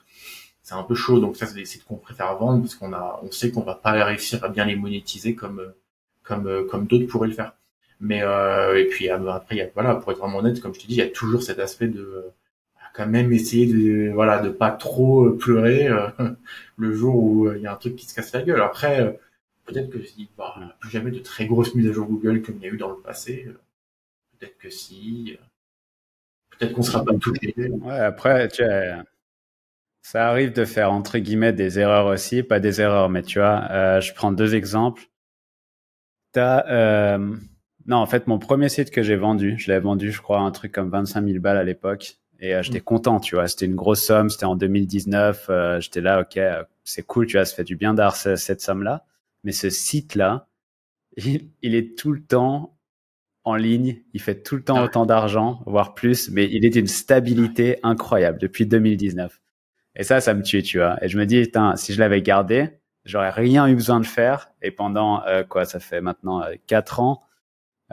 c'est 0.62 0.74
un 0.74 0.82
peu 0.82 0.94
chaud. 0.94 1.20
Donc 1.20 1.36
ça, 1.36 1.46
c'est 1.46 1.54
des 1.54 1.64
sites 1.64 1.84
qu'on 1.84 1.96
préfère 1.96 2.36
vendre 2.36 2.62
parce 2.62 2.74
qu'on 2.74 2.92
a, 2.92 3.20
on 3.22 3.30
sait 3.30 3.50
qu'on 3.50 3.62
va 3.62 3.74
pas 3.74 3.92
réussir 4.04 4.44
à 4.44 4.48
bien 4.48 4.64
les 4.64 4.76
monétiser 4.76 5.34
comme 5.34 5.72
comme 6.22 6.66
comme 6.68 6.86
d'autres 6.86 7.06
pourraient 7.06 7.28
le 7.28 7.34
faire. 7.34 7.54
Mais 8.00 8.22
euh, 8.22 8.78
et 8.78 8.86
puis 8.86 9.08
après, 9.08 9.56
y 9.56 9.60
a, 9.62 9.68
voilà, 9.74 9.94
pour 9.96 10.12
être 10.12 10.18
vraiment 10.18 10.38
honnête, 10.38 10.60
comme 10.60 10.74
je 10.74 10.80
te 10.80 10.86
dis, 10.86 10.94
il 10.94 10.98
y 10.98 11.02
a 11.02 11.08
toujours 11.08 11.42
cet 11.42 11.58
aspect 11.58 11.88
de 11.88 12.24
quand 12.94 13.06
même 13.06 13.32
essayer 13.32 13.66
de 13.66 14.10
voilà 14.12 14.40
de 14.40 14.48
pas 14.50 14.70
trop 14.70 15.30
pleurer 15.30 15.88
euh, 15.88 16.08
le 16.76 16.92
jour 16.92 17.14
où 17.16 17.46
euh, 17.46 17.56
il 17.56 17.62
y 17.62 17.66
a 17.66 17.72
un 17.72 17.76
truc 17.76 17.96
qui 17.96 18.06
se 18.06 18.14
casse 18.14 18.32
la 18.32 18.42
gueule. 18.42 18.60
Après, 18.60 19.18
peut-être 19.66 19.90
que 19.90 19.98
il 20.18 20.28
va 20.36 20.76
plus 20.80 20.90
jamais 20.90 21.10
de 21.10 21.20
très 21.20 21.46
grosses 21.46 21.74
mises 21.74 21.88
à 21.88 21.92
jour 21.92 22.06
Google 22.06 22.42
comme 22.42 22.56
il 22.56 22.62
y 22.62 22.66
a 22.66 22.72
eu 22.72 22.76
dans 22.78 22.90
le 22.90 23.00
passé 23.00 23.48
peut-être 24.42 24.58
que 24.58 24.70
si. 24.70 25.38
Peut-être 26.50 26.72
qu'on 26.74 26.82
sera 26.82 27.04
pas 27.04 27.14
touché. 27.14 27.54
Ouais, 27.56 27.98
après, 27.98 28.48
tu 28.48 28.62
ça 30.04 30.28
arrive 30.28 30.52
de 30.52 30.64
faire 30.64 30.92
entre 30.92 31.18
guillemets 31.18 31.52
des 31.52 31.78
erreurs 31.78 32.06
aussi, 32.06 32.42
pas 32.42 32.58
des 32.58 32.80
erreurs, 32.80 33.08
mais 33.08 33.22
tu 33.22 33.38
vois, 33.38 33.68
euh, 33.70 34.00
je 34.00 34.12
prends 34.12 34.32
deux 34.32 34.56
exemples. 34.56 35.04
T'as, 36.32 36.66
euh... 36.68 37.36
non, 37.86 37.98
en 37.98 38.06
fait, 38.06 38.26
mon 38.26 38.38
premier 38.40 38.68
site 38.68 38.90
que 38.90 39.02
j'ai 39.02 39.16
vendu, 39.16 39.56
je 39.58 39.70
l'avais 39.70 39.84
vendu, 39.84 40.10
je 40.10 40.20
crois, 40.20 40.40
un 40.40 40.50
truc 40.50 40.72
comme 40.72 40.90
25 40.90 41.24
000 41.24 41.38
balles 41.38 41.56
à 41.58 41.62
l'époque, 41.62 42.16
et 42.42 42.54
euh, 42.54 42.62
j'étais 42.62 42.80
mm. 42.80 42.84
content, 42.84 43.20
tu 43.20 43.36
vois. 43.36 43.48
C'était 43.48 43.64
une 43.64 43.74
grosse 43.74 44.04
somme, 44.04 44.28
c'était 44.28 44.44
en 44.44 44.56
2019. 44.56 45.46
Euh, 45.48 45.80
j'étais 45.80 46.02
là, 46.02 46.20
ok, 46.20 46.38
c'est 46.84 47.06
cool, 47.06 47.26
tu 47.26 47.38
vois, 47.38 47.46
ça 47.46 47.54
fait 47.54 47.64
du 47.64 47.76
bien 47.76 47.94
d'avoir 47.94 48.16
cette 48.16 48.60
somme-là. 48.60 49.06
Mais 49.44 49.52
ce 49.52 49.70
site-là, 49.70 50.48
il, 51.16 51.48
il, 51.62 51.74
est 51.74 51.96
tout 51.96 52.12
le 52.12 52.22
temps 52.22 52.76
en 53.44 53.54
ligne, 53.54 54.02
il 54.12 54.20
fait 54.20 54.42
tout 54.42 54.56
le 54.56 54.62
temps 54.62 54.76
ah 54.76 54.84
autant 54.84 55.06
d'argent, 55.06 55.62
voire 55.66 55.94
plus, 55.94 56.30
mais 56.30 56.48
il 56.52 56.64
est 56.64 56.70
d'une 56.70 56.86
stabilité 56.86 57.78
incroyable 57.82 58.38
depuis 58.38 58.66
2019. 58.66 59.40
Et 59.96 60.04
ça, 60.04 60.20
ça 60.20 60.34
me 60.34 60.42
tue, 60.42 60.62
tu 60.62 60.78
vois. 60.78 61.02
Et 61.04 61.08
je 61.08 61.18
me 61.18 61.26
dis, 61.26 61.50
si 61.76 61.92
je 61.92 61.98
l'avais 61.98 62.22
gardé, 62.22 62.68
j'aurais 63.04 63.30
rien 63.30 63.66
eu 63.66 63.74
besoin 63.74 64.00
de 64.00 64.06
faire. 64.06 64.50
Et 64.62 64.70
pendant 64.70 65.24
euh, 65.26 65.42
quoi, 65.44 65.64
ça 65.64 65.80
fait 65.80 66.00
maintenant 66.00 66.42
euh, 66.42 66.54
quatre 66.66 67.00
ans, 67.00 67.22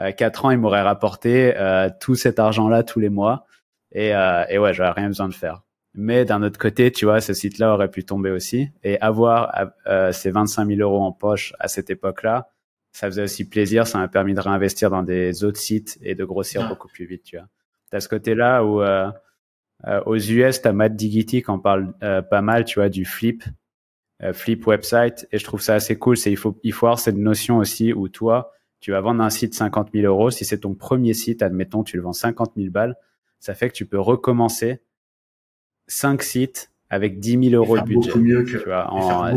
euh, 0.00 0.12
quatre 0.12 0.44
ans, 0.44 0.50
il 0.50 0.58
m'aurait 0.58 0.82
rapporté 0.82 1.56
euh, 1.56 1.90
tout 2.00 2.14
cet 2.14 2.38
argent-là 2.38 2.82
tous 2.82 3.00
les 3.00 3.10
mois. 3.10 3.46
Et, 3.92 4.10
et 4.48 4.58
ouais, 4.58 4.72
j'aurais 4.72 4.92
rien 4.92 5.08
besoin 5.08 5.28
de 5.28 5.34
faire. 5.34 5.62
Mais 5.94 6.24
d'un 6.24 6.42
autre 6.42 6.58
côté, 6.58 6.92
tu 6.92 7.04
vois, 7.04 7.20
ce 7.20 7.34
site-là 7.34 7.74
aurait 7.74 7.90
pu 7.90 8.04
tomber 8.04 8.30
aussi. 8.30 8.68
Et 8.84 9.00
avoir 9.00 9.52
ces 10.12 10.30
25 10.30 10.68
000 10.68 10.80
euros 10.80 11.02
en 11.02 11.12
poche 11.12 11.52
à 11.58 11.66
cette 11.66 11.90
époque-là, 11.90 12.50
ça 12.92 13.06
faisait 13.08 13.22
aussi 13.22 13.48
plaisir. 13.48 13.86
Ça 13.86 13.98
m'a 13.98 14.08
permis 14.08 14.34
de 14.34 14.40
réinvestir 14.40 14.90
dans 14.90 15.02
des 15.02 15.42
autres 15.44 15.58
sites 15.58 15.98
et 16.02 16.14
de 16.14 16.24
grossir 16.24 16.68
beaucoup 16.68 16.88
plus 16.88 17.06
vite, 17.06 17.24
tu 17.24 17.36
vois. 17.36 17.46
T'as 17.90 18.00
ce 18.00 18.08
côté-là 18.08 18.64
où 18.64 18.82
euh, 18.82 19.10
euh, 19.86 20.00
aux 20.06 20.16
US, 20.16 20.60
t'as 20.60 20.72
Matt 20.72 20.94
Diggity 20.94 21.42
qui 21.42 21.50
en 21.50 21.58
parle 21.58 21.94
euh, 22.02 22.22
pas 22.22 22.42
mal, 22.42 22.64
tu 22.64 22.78
vois, 22.78 22.88
du 22.88 23.04
flip, 23.04 23.44
euh, 24.22 24.32
flip 24.32 24.66
website. 24.66 25.26
Et 25.32 25.38
je 25.38 25.44
trouve 25.44 25.60
ça 25.60 25.74
assez 25.74 25.96
cool. 25.96 26.16
C'est 26.16 26.30
il 26.30 26.36
faut 26.36 26.58
il 26.62 26.72
faut 26.72 26.86
avoir 26.86 26.98
cette 26.98 27.16
notion 27.16 27.58
aussi 27.58 27.92
où 27.92 28.08
toi, 28.08 28.52
tu 28.80 28.92
vas 28.92 29.00
vendre 29.00 29.22
un 29.22 29.30
site 29.30 29.54
50 29.54 29.90
000 29.92 30.06
euros. 30.06 30.30
Si 30.30 30.44
c'est 30.44 30.58
ton 30.58 30.74
premier 30.74 31.14
site, 31.14 31.42
admettons, 31.42 31.82
tu 31.82 31.96
le 31.96 32.02
vends 32.02 32.12
50 32.12 32.52
000 32.56 32.70
balles, 32.70 32.96
ça 33.40 33.54
fait 33.54 33.68
que 33.68 33.74
tu 33.74 33.86
peux 33.86 34.00
recommencer 34.00 34.80
cinq 35.88 36.22
sites 36.22 36.70
avec 36.88 37.18
10 37.18 37.50
000 37.50 37.62
euros 37.62 37.78
de 37.78 37.84
budget. 37.84 38.16
Mieux 38.16 38.44
que, 38.44 38.58
tu 38.58 38.64
vois, 38.64 39.34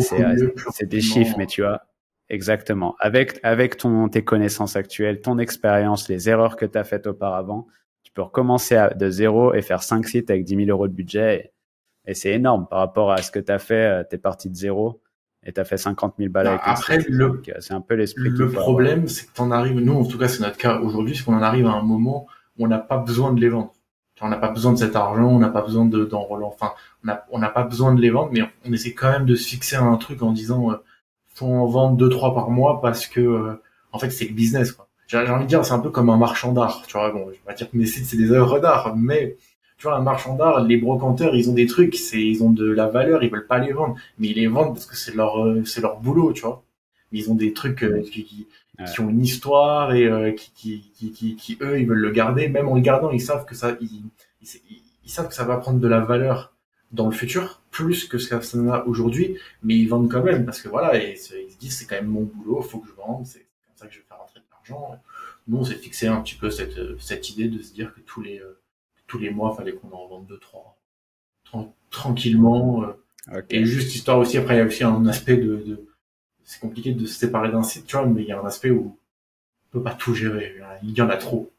c'est 0.72 0.86
des 0.86 1.02
chiffres, 1.02 1.36
mais 1.38 1.46
tu 1.46 1.62
vois, 1.62 1.82
Exactement. 2.30 2.96
Avec, 3.00 3.40
avec 3.44 3.78
ton, 3.78 4.10
tes 4.10 4.24
connaissances 4.24 4.76
actuelles, 4.76 5.22
ton 5.22 5.38
expérience, 5.38 6.10
les 6.10 6.30
erreurs 6.30 6.56
que 6.56 6.66
tu 6.66 6.78
as 6.78 6.84
faites 6.84 7.06
auparavant, 7.06 7.68
tu 8.02 8.12
peux 8.12 8.22
recommencer 8.22 8.76
à, 8.76 8.90
de 8.90 9.10
zéro 9.10 9.54
et 9.54 9.62
faire 9.62 9.84
cinq 9.84 10.08
sites 10.08 10.32
avec 10.32 10.44
10 10.44 10.66
000 10.66 10.70
euros 10.70 10.88
de 10.88 10.94
budget. 10.94 11.54
Et, 12.06 12.14
c'est 12.14 12.32
énorme 12.32 12.68
par 12.68 12.80
rapport 12.80 13.12
à 13.12 13.18
ce 13.18 13.30
que 13.30 13.40
tu 13.40 13.52
as 13.52 13.60
fait. 13.60 14.02
Euh, 14.02 14.04
tu 14.10 14.16
es 14.16 14.18
parti 14.18 14.50
de 14.50 14.56
zéro 14.56 15.02
et 15.46 15.54
tu 15.54 15.60
as 15.60 15.64
fait 15.64 15.78
50 15.78 16.16
000 16.18 16.32
balles 16.32 16.48
avec 16.48 16.62
Après, 16.64 16.98
le, 17.08 17.42
c'est 17.60 17.74
un 17.74 17.82
peu 17.82 17.96
l'esprit. 17.96 18.30
Le 18.30 18.50
problème, 18.50 19.08
c'est 19.08 19.28
que 19.28 19.34
tu 19.34 19.42
en 19.42 19.52
arrives, 19.52 19.80
nous, 19.80 19.94
en 19.94 20.06
tout 20.06 20.18
cas, 20.18 20.28
c'est 20.28 20.42
notre 20.42 20.58
cas 20.58 20.80
aujourd'hui, 20.80 21.16
c'est 21.16 21.24
qu'on 21.24 21.36
en 21.36 21.42
arrive 21.42 21.68
à 21.68 21.74
un 21.74 21.84
moment 21.84 22.26
où 22.58 22.66
on 22.66 22.68
n'a 22.68 22.80
pas 22.80 22.98
besoin 22.98 23.34
de 23.34 23.42
les 23.42 23.50
vendre. 23.50 23.74
On 24.24 24.30
n'a 24.30 24.38
pas 24.38 24.50
besoin 24.50 24.74
de 24.74 24.78
cet 24.78 24.96
argent, 24.96 25.28
on 25.28 25.40
n'a 25.40 25.50
pas 25.50 25.62
besoin 25.62 25.86
de, 25.86 26.06
d'en 26.06 26.28
enfin, 26.44 26.74
on 27.30 27.40
n'a 27.40 27.50
pas 27.50 27.64
besoin 27.64 27.94
de 27.94 28.02
les 28.02 28.10
vendre, 28.10 28.30
mais 28.32 28.42
on 28.66 28.72
essaie 28.72 28.94
quand 28.94 29.12
même 29.12 29.26
de 29.26 29.36
se 29.36 29.48
fixer 29.48 29.76
un 29.76 29.98
truc 29.98 30.22
en 30.24 30.32
disant, 30.32 30.72
euh, 30.72 30.76
faut 31.34 31.48
en 31.48 31.66
vendre 31.66 31.98
deux 31.98 32.10
trois 32.10 32.34
par 32.34 32.50
mois 32.50 32.80
parce 32.82 33.08
que 33.08 33.20
euh, 33.20 33.62
en 33.92 34.00
fait 34.00 34.10
c'est 34.12 34.26
le 34.26 34.34
business 34.34 34.72
quoi. 34.72 34.88
J'ai 35.08 35.18
envie 35.18 35.44
de 35.44 35.50
dire 35.50 35.66
c'est 35.66 35.74
un 35.74 35.80
peu 35.80 35.90
comme 35.90 36.10
un 36.10 36.18
marchand 36.18 36.54
d'art, 36.54 36.84
tu 36.88 36.94
vois. 36.98 37.12
Bon, 37.12 37.26
je 37.28 37.32
vais 37.32 37.42
pas 37.46 37.54
dire 37.54 37.70
que 37.70 37.78
mes 37.78 37.86
sites 37.86 38.06
c'est 38.06 38.18
des 38.18 38.32
œuvres 38.32 38.60
d'art, 38.60 38.96
mais 38.96 39.38
tu 39.78 39.84
vois 39.88 39.98
un 39.98 40.02
marchand 40.02 40.36
d'art, 40.36 40.64
les 40.64 40.78
brocanteurs 40.78 41.36
ils 41.36 41.50
ont 41.50 41.54
des 41.54 41.68
trucs, 41.68 41.96
c'est 41.96 42.22
ils 42.22 42.44
ont 42.44 42.52
de 42.52 42.70
la 42.72 42.88
valeur, 42.88 43.24
ils 43.24 43.30
veulent 43.30 43.48
pas 43.48 43.60
les 43.60 43.74
vendre, 43.74 43.96
mais 44.18 44.30
ils 44.30 44.36
les 44.36 44.48
vendent 44.48 44.74
parce 44.74 44.86
que 44.86 44.96
c'est 44.96 45.14
leur 45.16 45.44
euh, 45.46 45.64
c'est 45.66 45.82
leur 45.82 46.00
boulot, 46.00 46.34
tu 46.34 46.42
vois. 46.42 46.64
Ils 47.12 47.30
ont 47.30 47.36
des 47.36 47.54
trucs 47.54 47.84
euh, 47.84 48.02
qui, 48.02 48.48
qui, 48.86 49.02
ont 49.02 49.10
une 49.10 49.22
histoire 49.22 49.94
et 49.94 50.36
qui, 50.36 50.92
qui, 50.96 51.12
qui, 51.12 51.36
qui, 51.36 51.58
eux 51.62 51.80
ils 51.80 51.88
veulent 51.88 52.00
le 52.00 52.12
garder, 52.12 52.48
même 52.48 52.68
en 52.68 52.76
le 52.76 52.82
gardant 52.82 53.12
ils 53.12 53.22
savent 53.22 53.46
que 53.46 53.56
ça 53.56 53.78
ils, 53.80 54.04
ils, 54.42 54.82
ils 55.06 55.10
savent 55.10 55.28
que 55.28 55.36
ça 55.36 55.44
va 55.44 55.58
prendre 55.58 55.80
de 55.80 55.88
la 55.88 56.00
valeur 56.00 56.54
dans 56.92 57.06
le 57.06 57.12
futur, 57.12 57.62
plus 57.72 58.08
que 58.08 58.18
ce 58.18 58.34
qu'on 58.36 58.70
a 58.70 58.84
aujourd'hui, 58.86 59.38
mais 59.64 59.76
ils 59.76 59.88
vendent 59.88 60.12
quand 60.12 60.24
même 60.24 60.46
parce 60.46 60.62
que 60.62 60.70
voilà, 60.70 61.02
et 61.02 61.14
ils 61.14 61.18
se 61.18 61.58
disent 61.60 61.78
c'est 61.78 61.86
quand 61.86 61.96
même 61.96 62.08
mon 62.08 62.24
boulot, 62.24 62.62
faut 62.62 62.80
que 62.80 62.88
je 62.88 62.94
vende, 62.94 63.26
c'est 63.26 63.40
comme 63.40 63.76
ça 63.76 63.88
que 63.88 63.94
je 63.94 64.00
vais 64.00 64.06
faire 64.08 64.20
rentrer 64.20 64.40
de 64.40 64.46
l'argent. 64.52 65.00
Nous, 65.48 65.58
on 65.58 65.64
s'est 65.64 65.76
fixé 65.76 66.08
un 66.08 66.22
petit 66.22 66.36
peu 66.36 66.50
cette, 66.50 67.00
cette 67.00 67.30
idée 67.32 67.50
de 67.50 67.62
se 67.62 67.74
dire 67.74 67.94
que 67.94 68.00
tous 68.02 68.22
les 68.22 68.42
tous 69.08 69.20
les 69.20 69.30
mois, 69.30 69.56
fallait 69.56 69.74
qu'on 69.74 69.92
en 69.92 70.08
vende 70.08 70.26
deux 70.28 70.40
trois 70.40 70.78
tranquillement. 71.90 72.84
Euh, 73.32 73.42
et 73.50 73.66
juste 73.66 73.96
histoire 73.96 74.20
aussi, 74.20 74.38
après 74.38 74.56
il 74.56 74.58
y 74.58 74.62
a 74.62 74.66
aussi 74.66 74.84
un 74.84 75.06
aspect 75.06 75.38
de, 75.38 75.58
de 75.58 75.88
c'est 76.46 76.60
compliqué 76.60 76.94
de 76.94 77.06
se 77.06 77.14
séparer 77.14 77.52
d'un 77.52 77.64
site, 77.64 77.86
tu 77.86 77.96
vois, 77.96 78.06
mais 78.06 78.24
il 78.24 78.28
y 78.28 78.32
a 78.32 78.40
un 78.40 78.46
aspect 78.46 78.70
où 78.70 78.98
on 79.68 79.72
peut 79.72 79.84
pas 79.84 79.94
tout 79.94 80.14
gérer, 80.14 80.56
il 80.84 80.92
y 80.92 81.02
en 81.02 81.10
a 81.10 81.18
trop 81.18 81.54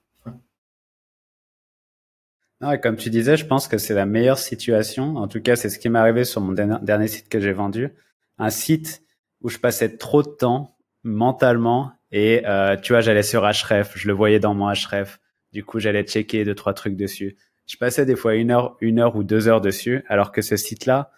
comme 2.80 2.97
tu 2.97 3.11
disais, 3.11 3.37
je 3.37 3.47
pense 3.47 3.68
que 3.68 3.78
c'est 3.78 3.95
la 3.95 4.07
meilleure 4.07 4.39
situation. 4.39 5.16
En 5.16 5.28
tout 5.28 5.41
cas, 5.41 5.57
c'est 5.57 5.68
ce 5.68 5.78
qui 5.78 5.89
m'est 5.89 5.99
arrivé 5.99 6.24
sur 6.24 6.41
mon 6.41 6.53
dernier 6.53 7.09
site 7.09 7.28
que 7.28 7.41
j'ai 7.41 7.53
vendu. 7.53 7.91
Un 8.39 8.51
site 8.51 9.03
où 9.43 9.49
je 9.49 9.59
passais 9.59 9.97
trop 9.97 10.22
de 10.22 10.28
temps 10.28 10.76
mentalement 11.03 11.93
et 12.11 12.47
euh, 12.47 12.76
tu 12.76 12.93
vois, 12.93 13.01
j'allais 13.01 13.22
sur 13.22 13.43
Href, 13.43 13.93
je 13.97 14.07
le 14.09 14.14
voyais 14.14 14.41
dans 14.41 14.55
mon 14.55 14.66
Href. 14.66 15.20
Du 15.53 15.64
coup, 15.64 15.78
j'allais 15.78 16.05
checker 16.05 16.45
deux 16.45 16.55
trois 16.55 16.72
trucs 16.72 16.97
dessus. 16.97 17.37
Je 17.66 17.76
passais 17.76 18.07
des 18.07 18.16
fois 18.16 18.35
une 18.35 18.51
heure, 18.51 18.76
une 18.80 18.99
heure 18.99 19.16
ou 19.16 19.24
deux 19.24 19.49
heures 19.49 19.61
dessus, 19.61 20.05
alors 20.09 20.32
que 20.32 20.43
ce 20.43 20.57
site-là, 20.57 21.11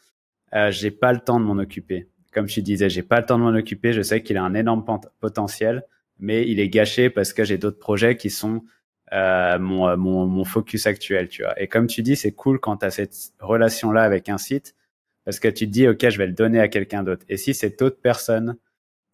euh, 0.54 0.70
j'ai 0.70 0.90
pas 0.90 1.12
le 1.12 1.20
temps 1.20 1.40
de 1.40 1.44
m'en 1.44 1.58
occuper. 1.58 2.08
Comme 2.36 2.48
tu 2.48 2.60
disais, 2.60 2.90
j'ai 2.90 3.02
pas 3.02 3.18
le 3.18 3.24
temps 3.24 3.38
de 3.38 3.44
m'en 3.44 3.56
occuper. 3.56 3.94
Je 3.94 4.02
sais 4.02 4.22
qu'il 4.22 4.36
a 4.36 4.44
un 4.44 4.52
énorme 4.52 4.84
potentiel, 5.20 5.84
mais 6.18 6.46
il 6.46 6.60
est 6.60 6.68
gâché 6.68 7.08
parce 7.08 7.32
que 7.32 7.44
j'ai 7.44 7.56
d'autres 7.56 7.78
projets 7.78 8.18
qui 8.18 8.28
sont 8.28 8.62
euh, 9.14 9.58
mon, 9.58 9.88
euh, 9.88 9.96
mon, 9.96 10.26
mon, 10.26 10.44
focus 10.44 10.86
actuel, 10.86 11.30
tu 11.30 11.44
vois. 11.44 11.58
Et 11.58 11.66
comme 11.66 11.86
tu 11.86 12.02
dis, 12.02 12.14
c'est 12.14 12.32
cool 12.32 12.60
quand 12.60 12.76
tu 12.76 12.84
as 12.84 12.90
cette 12.90 13.32
relation-là 13.40 14.02
avec 14.02 14.28
un 14.28 14.36
site, 14.36 14.74
parce 15.24 15.40
que 15.40 15.48
tu 15.48 15.64
te 15.64 15.70
dis, 15.70 15.88
OK, 15.88 16.06
je 16.06 16.18
vais 16.18 16.26
le 16.26 16.34
donner 16.34 16.60
à 16.60 16.68
quelqu'un 16.68 17.02
d'autre. 17.02 17.24
Et 17.30 17.38
si 17.38 17.54
cette 17.54 17.80
autre 17.80 18.00
personne 18.02 18.58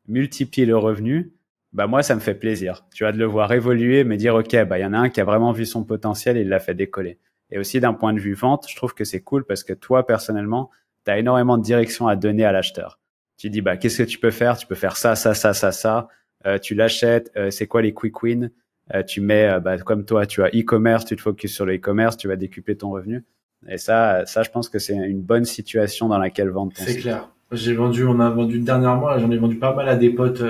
multiplie 0.09 0.67
le 0.67 0.77
revenu, 0.77 1.33
bah 1.73 1.87
moi 1.87 2.03
ça 2.03 2.17
me 2.17 2.21
fait 2.21 2.35
plaisir. 2.35 2.85
Tu 2.93 3.05
vois 3.05 3.13
de 3.13 3.19
le 3.19 3.25
voir 3.27 3.53
évoluer, 3.53 4.03
me 4.03 4.17
dire 4.17 4.35
ok 4.35 4.65
bah 4.65 4.81
il 4.81 4.83
y 4.83 4.85
en 4.85 4.93
a 4.95 4.99
un 4.99 5.11
qui 5.11 5.21
a 5.21 5.25
vraiment 5.25 5.53
vu 5.53 5.65
son 5.65 5.85
potentiel 5.85 6.37
et 6.37 6.41
il 6.41 6.49
l'a 6.49 6.59
fait 6.59 6.75
décoller. 6.75 7.19
Et 7.51 7.59
aussi 7.61 7.79
d'un 7.79 7.95
point 7.95 8.13
de 8.13 8.19
vue 8.19 8.35
vente, 8.35 8.67
je 8.69 8.75
trouve 8.75 8.95
que 8.95 9.05
c'est 9.05 9.21
cool 9.21 9.45
parce 9.45 9.63
que 9.63 9.73
toi 9.73 10.07
personnellement, 10.07 10.71
tu 11.05 11.13
as 11.13 11.19
énormément 11.19 11.57
de 11.57 11.63
direction 11.63 12.09
à 12.09 12.17
donner 12.17 12.45
à 12.45 12.51
l'acheteur. 12.53 12.99
Tu 13.43 13.51
dis 13.51 13.61
bah 13.61 13.77
qu'est-ce 13.77 14.05
que 14.05 14.09
tu 14.09 14.21
peux 14.21 14.31
faire? 14.31 14.57
Tu 14.57 14.69
peux 14.69 14.77
faire 14.77 14.97
ça, 14.97 15.17
ça, 15.17 15.35
ça, 15.35 15.53
ça, 15.53 15.73
ça. 15.73 16.07
Euh, 16.47 16.59
tu 16.59 16.77
l'achètes. 16.77 17.33
Euh, 17.37 17.51
c'est 17.51 17.67
quoi 17.67 17.83
les 17.83 17.93
quick 17.93 18.23
wins? 18.23 18.51
Euh, 18.95 19.03
Tu 19.03 19.21
mets 19.21 19.59
bah, 19.61 19.77
comme 19.79 20.05
toi, 20.05 20.27
tu 20.27 20.45
as 20.45 20.49
e-commerce, 20.49 21.05
tu 21.05 21.17
te 21.17 21.21
focuses 21.23 21.53
sur 21.53 21.67
le 21.67 21.75
e-commerce, 21.75 22.17
tu 22.17 22.29
vas 22.29 22.37
décupler 22.37 22.77
ton 22.77 22.91
revenu. 22.91 23.25
Et 23.69 23.79
ça, 23.79 24.25
ça, 24.27 24.45
je 24.45 24.51
pense 24.51 24.69
que 24.69 24.79
c'est 24.79 24.95
une 24.95 25.23
bonne 25.23 25.45
situation 25.45 26.07
dans 26.07 26.19
laquelle 26.19 26.51
vendre. 26.51 26.73
C'est 26.77 26.99
clair. 26.99 27.31
J'ai 27.51 27.75
vendu, 27.75 28.05
on 28.05 28.21
a 28.21 28.31
vendu 28.31 28.61
dernièrement, 28.61 29.19
j'en 29.19 29.31
ai 29.33 29.39
vendu 29.39 29.57
pas 29.57 29.75
mal 29.75 29.89
à 29.89 29.97
des 29.97 30.11
potes 30.11 30.43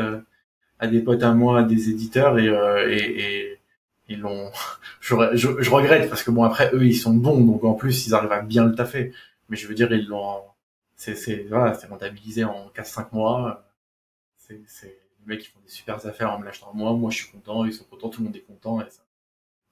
à 0.82 0.88
des 0.88 1.00
potes 1.00 1.22
à 1.22 1.32
moi, 1.32 1.60
à 1.60 1.62
des 1.62 1.88
éditeurs 1.88 2.38
et, 2.40 2.48
euh, 2.48 2.90
et, 2.90 3.20
et 3.20 3.58
ils 4.08 4.20
l'ont. 4.20 4.50
Je, 5.00 5.16
je, 5.34 5.70
regrette 5.70 6.08
parce 6.08 6.22
que 6.22 6.30
bon 6.30 6.44
après 6.44 6.70
eux 6.74 6.86
ils 6.86 6.94
sont 6.94 7.12
bons 7.12 7.40
donc 7.40 7.64
en 7.64 7.74
plus 7.74 8.06
ils 8.06 8.14
arrivent 8.14 8.30
à 8.30 8.40
bien 8.40 8.64
le 8.64 8.74
taffer. 8.74 9.12
Mais 9.48 9.56
je 9.56 9.66
veux 9.66 9.74
dire 9.74 9.92
ils 9.92 10.06
l'ont. 10.06 10.42
C'est 11.02 11.16
c'est 11.16 11.46
voilà 11.48 11.74
c'est 11.74 11.88
rentabilisé 11.88 12.44
en 12.44 12.70
4-5 12.76 13.06
mois. 13.10 13.64
C'est 14.36 14.60
c'est 14.68 14.86
les 14.86 15.26
mecs 15.26 15.40
qui 15.40 15.48
font 15.48 15.58
des 15.66 15.68
super 15.68 16.06
affaires 16.06 16.30
en 16.30 16.38
me 16.38 16.44
l'achetant 16.44 16.70
moi. 16.74 16.92
Moi 16.92 17.10
je 17.10 17.16
suis 17.16 17.28
content, 17.32 17.64
ils 17.64 17.72
sont 17.72 17.82
contents, 17.82 18.08
tout 18.08 18.20
le 18.20 18.26
monde 18.26 18.36
est 18.36 18.46
content 18.46 18.80
et 18.80 18.84
ça, 18.88 19.02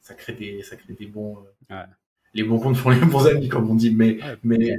ça 0.01 0.15
crée 0.15 0.33
des 0.33 0.65
ça 0.65 0.75
crée 0.75 0.93
des 0.93 1.07
bons. 1.07 1.39
Euh, 1.71 1.77
ouais. 1.77 1.85
Les 2.35 2.43
bons 2.43 2.59
comptes 2.59 2.77
font 2.77 2.91
les 2.91 2.99
bons 2.99 3.29
amis 3.29 3.49
comme 3.49 3.71
on 3.71 3.77
dit. 3.77 3.95
Mais 3.95 4.19
mais 4.43 4.79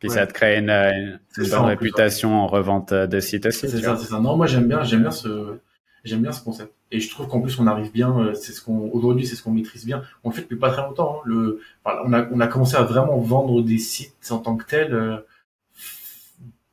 puis 0.00 0.10
ça 0.10 0.26
te 0.26 0.32
crée 0.32 0.58
une, 0.58 0.70
une, 0.70 1.20
bonne 1.50 1.66
réputation 1.66 2.34
en 2.34 2.48
revente 2.48 2.92
de 2.92 3.20
site 3.20 3.46
aussi. 3.46 3.68
C'est 3.68 3.80
ça, 3.80 3.96
c'est 3.96 4.06
ça. 4.06 4.18
Non, 4.18 4.36
moi 4.36 4.48
j'aime 4.48 4.66
bien, 4.66 4.82
j'aime 4.82 5.02
bien 5.02 5.12
ce, 5.12 5.60
j'aime 6.02 6.22
bien 6.22 6.32
ce 6.32 6.42
concept. 6.42 6.74
Et 6.90 6.98
je 6.98 7.08
trouve 7.10 7.28
qu'en 7.28 7.40
plus 7.40 7.60
on 7.60 7.68
arrive 7.68 7.92
bien. 7.92 8.18
Euh, 8.18 8.34
c'est 8.34 8.50
ce 8.50 8.60
qu'on 8.60 8.90
aujourd'hui, 8.90 9.24
c'est 9.24 9.36
ce 9.36 9.42
qu'on 9.44 9.52
maîtrise 9.52 9.86
bien. 9.86 10.02
On 10.24 10.30
le 10.30 10.34
fait 10.34 10.42
depuis 10.42 10.58
pas 10.58 10.72
très 10.72 10.82
longtemps. 10.82 11.20
Hein. 11.20 11.22
Le, 11.26 11.60
on 11.84 12.12
a, 12.12 12.26
on 12.32 12.40
a 12.40 12.48
commencé 12.48 12.74
à 12.74 12.82
vraiment 12.82 13.18
vendre 13.18 13.62
des 13.62 13.78
sites 13.78 14.32
en 14.32 14.38
tant 14.38 14.56
que 14.56 14.64
tel. 14.66 15.22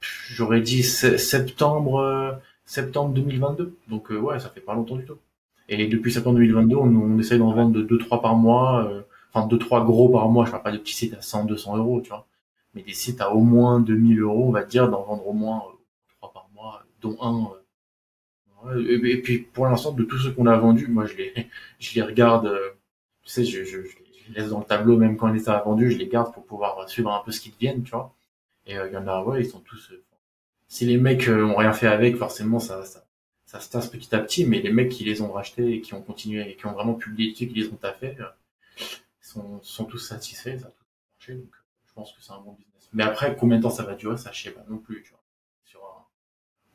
Euh, 0.03 0.33
j'aurais 0.35 0.61
dit 0.61 0.83
septembre, 0.83 1.99
euh, 1.99 2.31
septembre 2.65 3.13
2022. 3.13 3.75
Donc 3.89 4.09
ouais, 4.09 4.39
ça 4.39 4.49
fait 4.49 4.61
pas 4.61 4.73
longtemps 4.73 4.95
du 4.97 5.05
tout. 5.05 5.17
Et 5.69 5.87
depuis 5.87 6.11
septembre 6.11 6.37
2022, 6.37 6.75
on, 6.75 6.83
on 6.83 7.19
essaye 7.19 7.39
d'en 7.39 7.53
vendre 7.53 7.71
de 7.71 7.83
2-3 7.83 8.21
par 8.21 8.35
mois. 8.35 8.89
enfin 9.33 9.47
2-3 9.47 9.85
gros 9.85 10.09
par 10.09 10.29
mois. 10.29 10.45
Je 10.45 10.51
parle 10.51 10.63
pas 10.63 10.71
de 10.71 10.77
petits 10.77 10.95
sites 10.95 11.13
à 11.15 11.21
100, 11.21 11.45
200 11.45 11.77
euros, 11.77 12.01
tu 12.01 12.09
vois 12.09 12.27
mais 12.73 12.81
des 12.81 12.93
sites 12.93 13.21
à 13.21 13.31
au 13.33 13.41
moins 13.41 13.79
2000 13.79 14.19
euros, 14.21 14.47
on 14.47 14.51
va 14.51 14.63
dire, 14.63 14.89
d'en 14.89 15.03
vendre 15.03 15.27
au 15.27 15.33
moins 15.33 15.63
euh, 15.67 15.77
trois 16.17 16.33
par 16.33 16.49
mois, 16.53 16.83
dont 17.01 17.17
un. 17.21 17.49
Euh, 18.69 19.05
et, 19.05 19.21
puis 19.21 19.39
pour 19.39 19.65
l'instant, 19.65 19.91
de 19.91 20.03
tous 20.03 20.17
ceux 20.19 20.31
qu'on 20.31 20.47
a 20.47 20.57
vendus, 20.57 20.87
moi 20.87 21.05
je 21.05 21.15
les, 21.15 21.33
je 21.79 21.95
les 21.95 22.01
regarde, 22.01 22.47
euh, 22.47 22.71
tu 23.23 23.29
sais, 23.29 23.45
je, 23.45 23.63
je, 23.63 23.83
je, 23.83 23.97
les 24.29 24.35
laisse 24.35 24.49
dans 24.49 24.59
le 24.59 24.65
tableau 24.65 24.97
même 24.97 25.17
quand 25.17 25.33
ils 25.33 25.41
sont 25.41 25.51
vendus, 25.65 25.91
je 25.91 25.97
les 25.97 26.07
garde 26.07 26.33
pour 26.33 26.45
pouvoir 26.45 26.89
suivre 26.89 27.11
un 27.11 27.21
peu 27.23 27.31
ce 27.31 27.41
qu'ils 27.41 27.53
deviennent, 27.53 27.83
tu 27.83 27.91
vois. 27.91 28.13
Et 28.66 28.76
il 28.76 28.93
y 28.93 28.97
en 28.97 29.07
a, 29.07 29.24
ouais, 29.24 29.41
ils 29.41 29.49
sont 29.49 29.59
tous. 29.59 29.91
si 30.68 30.86
les 30.86 30.97
mecs 30.97 31.28
ont 31.28 31.55
rien 31.55 31.74
fait 31.74 31.88
avec, 31.88 32.16
forcément 32.16 32.59
ça, 32.59 32.84
ça, 32.86 33.05
ça 33.45 33.59
se 33.59 33.70
tasse 33.70 33.88
petit 33.88 34.16
à 34.16 34.20
petit, 34.20 34.45
mais 34.45 34.61
les 34.61 34.72
mecs 34.72 34.89
qui 34.89 35.03
les 35.03 35.22
ont 35.22 35.32
rachetés 35.32 35.74
et 35.74 35.82
qui 35.82 35.93
ont 35.93 36.01
continué 36.01 36.49
et 36.49 36.55
qui 36.55 36.66
ont 36.66 36.74
vraiment 36.74 36.95
publié 36.95 37.34
qui 37.34 37.45
les 37.45 37.68
ont 37.68 37.76
taffés, 37.76 38.16
sont, 39.22 39.59
sont 39.61 39.86
tous 39.86 39.99
satisfaits, 39.99 40.59
ça 40.59 40.68
a 40.68 40.70
tout 40.70 40.86
marché. 41.16 41.34
Donc, 41.36 41.51
je 41.88 41.93
pense 41.93 42.11
que 42.14 42.22
c'est 42.22 42.32
un 42.32 42.39
bon 42.39 42.53
business. 42.53 42.89
Mais 42.93 43.03
après, 43.03 43.36
combien 43.36 43.57
de 43.57 43.64
temps 43.64 43.70
ça 43.70 43.84
va 43.84 43.95
durer, 43.95 44.18
ça, 44.18 44.32
je 44.32 44.43
sais 44.43 44.51
pas 44.51 44.66
non 44.70 44.78
plus, 44.78 45.03
tu 45.03 45.11
vois. 45.11 45.22
Sur 45.66 45.82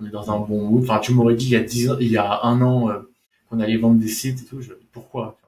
on 0.00 0.06
est 0.06 0.10
dans 0.10 0.30
un 0.30 0.38
bon 0.38 0.62
mood. 0.62 0.84
Enfin, 0.84 1.00
tu 1.00 1.12
m'aurais 1.12 1.34
dit 1.34 1.46
il 1.46 1.52
y 1.52 1.56
a 1.56 1.60
dix 1.60 1.90
il 2.00 2.08
y 2.08 2.16
a 2.16 2.44
un 2.44 2.60
an, 2.62 2.90
euh, 2.90 3.00
qu'on 3.48 3.60
allait 3.60 3.76
vendre 3.76 3.98
des 3.98 4.08
sites 4.08 4.42
et 4.42 4.44
tout. 4.44 4.60
Je, 4.60 4.72
pourquoi? 4.92 5.38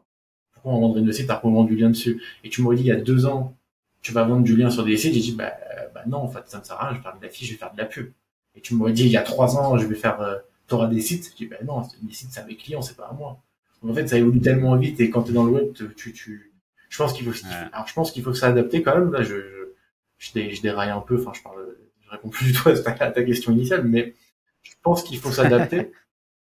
Pourquoi 0.52 0.72
on 0.72 0.80
vendrait 0.80 1.02
des 1.02 1.12
sites 1.12 1.30
alors 1.30 1.42
qu'on 1.42 1.52
vend 1.52 1.64
du 1.64 1.76
lien 1.76 1.90
dessus? 1.90 2.22
Et 2.44 2.50
tu 2.50 2.62
m'aurais 2.62 2.76
dit 2.76 2.82
il 2.82 2.88
y 2.88 2.92
a 2.92 2.96
deux 2.96 3.26
ans, 3.26 3.56
tu 4.02 4.12
vas 4.12 4.24
vendre 4.24 4.42
du 4.42 4.56
lien 4.56 4.70
sur 4.70 4.84
des 4.84 4.96
sites. 4.96 5.14
J'ai 5.14 5.20
dit, 5.20 5.32
bah, 5.32 5.52
bah 5.94 6.02
non, 6.06 6.18
en 6.18 6.28
fait, 6.28 6.42
ça 6.46 6.58
ne 6.58 6.64
sert 6.64 6.76
à 6.80 6.88
rien. 6.88 6.92
Je 6.92 6.98
vais 6.98 7.02
faire 7.02 7.18
de 7.18 7.22
la 7.22 7.28
fiche, 7.28 7.48
je 7.48 7.52
vais 7.52 7.58
faire 7.58 7.72
de 7.72 7.78
la 7.78 7.84
pub. 7.84 8.12
Et 8.54 8.60
tu 8.60 8.74
m'aurais 8.74 8.92
dit 8.92 9.04
il 9.04 9.10
y 9.10 9.16
a 9.16 9.22
trois 9.22 9.56
ans, 9.56 9.78
je 9.78 9.86
vais 9.86 9.94
faire, 9.94 10.20
euh, 10.20 10.38
t'auras 10.66 10.88
des 10.88 11.00
sites. 11.00 11.32
J'ai 11.36 11.46
dit, 11.46 11.50
bah 11.50 11.56
non, 11.64 11.82
les 12.06 12.12
sites, 12.12 12.30
c'est 12.32 12.40
à 12.40 12.44
mes 12.44 12.56
clients, 12.56 12.82
c'est 12.82 12.96
pas 12.96 13.08
à 13.08 13.12
moi. 13.12 13.40
en 13.82 13.94
fait, 13.94 14.08
ça 14.08 14.18
évolue 14.18 14.40
tellement 14.40 14.76
vite 14.76 15.00
et 15.00 15.10
quand 15.10 15.22
tu 15.22 15.30
es 15.30 15.34
dans 15.34 15.44
le 15.44 15.52
web, 15.52 15.72
tu, 15.74 16.12
tu, 16.12 16.52
je 16.88 16.98
pense 16.98 17.12
qu'il 17.12 17.30
faut, 17.30 17.46
alors 17.72 17.86
je 17.86 17.94
pense 17.94 18.10
qu'il 18.10 18.22
faut 18.22 18.34
s'adapter 18.34 18.82
quand 18.82 18.94
même. 18.94 19.12
Là, 19.12 19.22
je, 19.22 19.70
je, 20.18 20.30
je 20.34 20.62
déraille 20.62 20.90
un 20.90 21.00
peu, 21.00 21.18
enfin 21.20 21.32
je 21.34 21.42
parle, 21.42 21.76
je 22.00 22.10
réponds 22.10 22.28
plus 22.28 22.46
du 22.46 22.52
tout 22.52 22.68
à 22.68 22.74
ta, 22.74 23.22
question 23.22 23.52
initiale, 23.52 23.84
mais 23.84 24.14
je 24.62 24.72
pense 24.82 25.02
qu'il 25.02 25.18
faut 25.18 25.30
s'adapter 25.30 25.92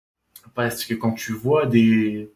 parce 0.55 0.85
que 0.85 0.95
quand 0.95 1.13
tu 1.13 1.33
vois 1.33 1.67
des 1.67 2.33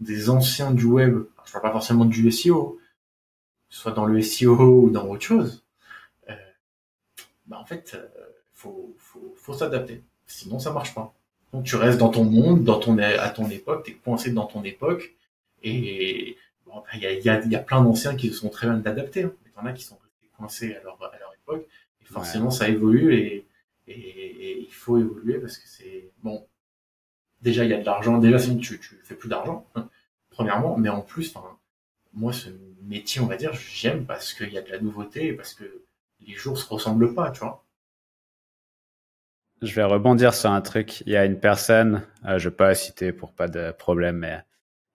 des 0.00 0.30
anciens 0.30 0.72
du 0.72 0.84
web, 0.84 1.22
je 1.44 1.52
parle 1.52 1.62
pas 1.62 1.70
forcément 1.70 2.04
du 2.04 2.30
SEO, 2.32 2.80
soit 3.72 3.92
dans 3.92 4.06
le 4.06 4.20
SEO 4.22 4.84
ou 4.84 4.90
dans 4.90 5.06
autre 5.08 5.22
chose, 5.22 5.64
euh, 6.30 6.34
bah 7.46 7.58
en 7.58 7.64
fait, 7.64 7.92
euh, 7.94 8.06
faut 8.52 8.94
faut, 8.98 9.34
faut 9.36 9.54
s'adapter, 9.54 10.02
sinon 10.26 10.58
ça 10.58 10.72
marche 10.72 10.94
pas. 10.94 11.14
Donc 11.52 11.64
tu 11.64 11.76
restes 11.76 11.98
dans 11.98 12.10
ton 12.10 12.24
monde, 12.24 12.64
dans 12.64 12.78
ton 12.78 12.98
à 12.98 13.30
ton 13.30 13.48
époque, 13.50 13.84
t'es 13.84 13.94
coincé 13.94 14.30
dans 14.32 14.46
ton 14.46 14.62
époque, 14.64 15.14
et 15.62 16.36
bon, 16.66 16.82
il 16.94 17.00
y 17.00 17.06
a, 17.06 17.12
y, 17.12 17.28
a, 17.28 17.44
y 17.44 17.56
a 17.56 17.58
plein 17.60 17.82
d'anciens 17.82 18.16
qui 18.16 18.28
se 18.28 18.34
sont 18.34 18.48
très 18.50 18.66
bien 18.66 18.82
adaptés, 18.84 19.24
hein. 19.24 19.32
mais 19.44 19.50
t'en 19.52 19.66
as 19.66 19.72
qui 19.72 19.84
sont 19.84 19.98
à 20.42 20.82
leur, 20.82 20.98
à 21.02 21.18
leur 21.18 21.32
époque. 21.34 21.66
Et 22.00 22.04
forcément, 22.04 22.50
ça 22.50 22.68
évolue 22.68 23.14
et, 23.14 23.46
et, 23.86 24.60
il 24.60 24.72
faut 24.72 24.98
évoluer 24.98 25.38
parce 25.38 25.58
que 25.58 25.68
c'est 25.68 26.10
bon. 26.22 26.46
Déjà, 27.40 27.64
il 27.64 27.70
y 27.70 27.74
a 27.74 27.80
de 27.80 27.84
l'argent. 27.84 28.18
Déjà, 28.18 28.38
sinon 28.38 28.58
tu, 28.58 28.78
tu 28.80 29.00
fais 29.02 29.14
plus 29.14 29.28
d'argent, 29.28 29.66
hein, 29.74 29.88
premièrement. 30.30 30.76
Mais 30.76 30.88
en 30.88 31.00
plus, 31.00 31.32
enfin, 31.34 31.56
moi, 32.12 32.32
ce 32.32 32.50
métier, 32.82 33.20
on 33.20 33.26
va 33.26 33.36
dire, 33.36 33.52
j'aime 33.54 34.04
parce 34.04 34.34
qu'il 34.34 34.52
y 34.52 34.58
a 34.58 34.62
de 34.62 34.70
la 34.70 34.80
nouveauté 34.80 35.28
et 35.28 35.32
parce 35.32 35.54
que 35.54 35.84
les 36.20 36.34
jours 36.34 36.58
se 36.58 36.68
ressemblent 36.68 37.14
pas, 37.14 37.30
tu 37.30 37.40
vois. 37.40 37.64
Je 39.60 39.74
vais 39.74 39.84
rebondir 39.84 40.34
sur 40.34 40.50
un 40.50 40.60
truc. 40.60 41.02
Il 41.02 41.12
y 41.12 41.16
a 41.16 41.24
une 41.24 41.38
personne, 41.38 42.06
euh, 42.26 42.38
je 42.38 42.48
vais 42.48 42.54
pas 42.54 42.74
citer 42.74 43.12
pour 43.12 43.32
pas 43.32 43.48
de 43.48 43.70
problème, 43.70 44.18
mais 44.18 44.42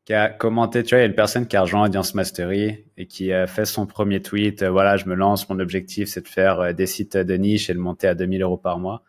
qui 0.07 0.13
a 0.13 0.29
commenté, 0.29 0.83
tu 0.83 0.95
vois, 0.95 0.99
il 0.99 1.01
y 1.01 1.03
a 1.03 1.09
une 1.09 1.15
personne 1.15 1.47
qui 1.47 1.57
a 1.57 1.61
rejoint 1.63 1.85
Audience 1.85 2.15
Mastery 2.15 2.85
et 2.95 3.07
qui 3.07 3.33
a 3.33 3.45
fait 3.45 3.65
son 3.65 3.85
premier 3.85 4.21
tweet. 4.21 4.63
Euh, 4.63 4.69
voilà, 4.69 4.95
je 4.95 5.05
me 5.05 5.15
lance, 5.15 5.49
mon 5.49 5.59
objectif, 5.59 6.07
c'est 6.07 6.21
de 6.21 6.29
faire 6.29 6.61
euh, 6.61 6.71
des 6.71 6.87
sites 6.87 7.17
de 7.17 7.33
niche 7.35 7.69
et 7.69 7.73
de 7.73 7.79
monter 7.79 8.07
à 8.07 8.15
2000 8.15 8.41
euros 8.41 8.55
par 8.55 8.79
mois. 8.79 9.03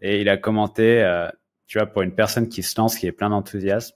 Et 0.00 0.22
il 0.22 0.30
a 0.30 0.38
commenté, 0.38 1.02
euh, 1.02 1.28
tu 1.66 1.76
vois, 1.78 1.86
pour 1.86 2.00
une 2.00 2.14
personne 2.14 2.48
qui 2.48 2.62
se 2.62 2.80
lance, 2.80 2.96
qui 2.96 3.06
est 3.06 3.12
plein 3.12 3.28
d'enthousiasme, 3.28 3.94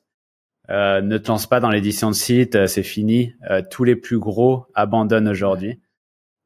ne 0.68 1.18
te 1.18 1.28
lance 1.28 1.46
pas 1.46 1.60
dans 1.60 1.70
l'édition 1.70 2.10
de 2.10 2.14
site, 2.14 2.66
c'est 2.66 2.82
fini. 2.82 3.34
tous 3.70 3.84
les 3.84 3.96
plus 3.96 4.18
gros 4.18 4.66
abandonnent 4.74 5.28
aujourd'hui. 5.28 5.80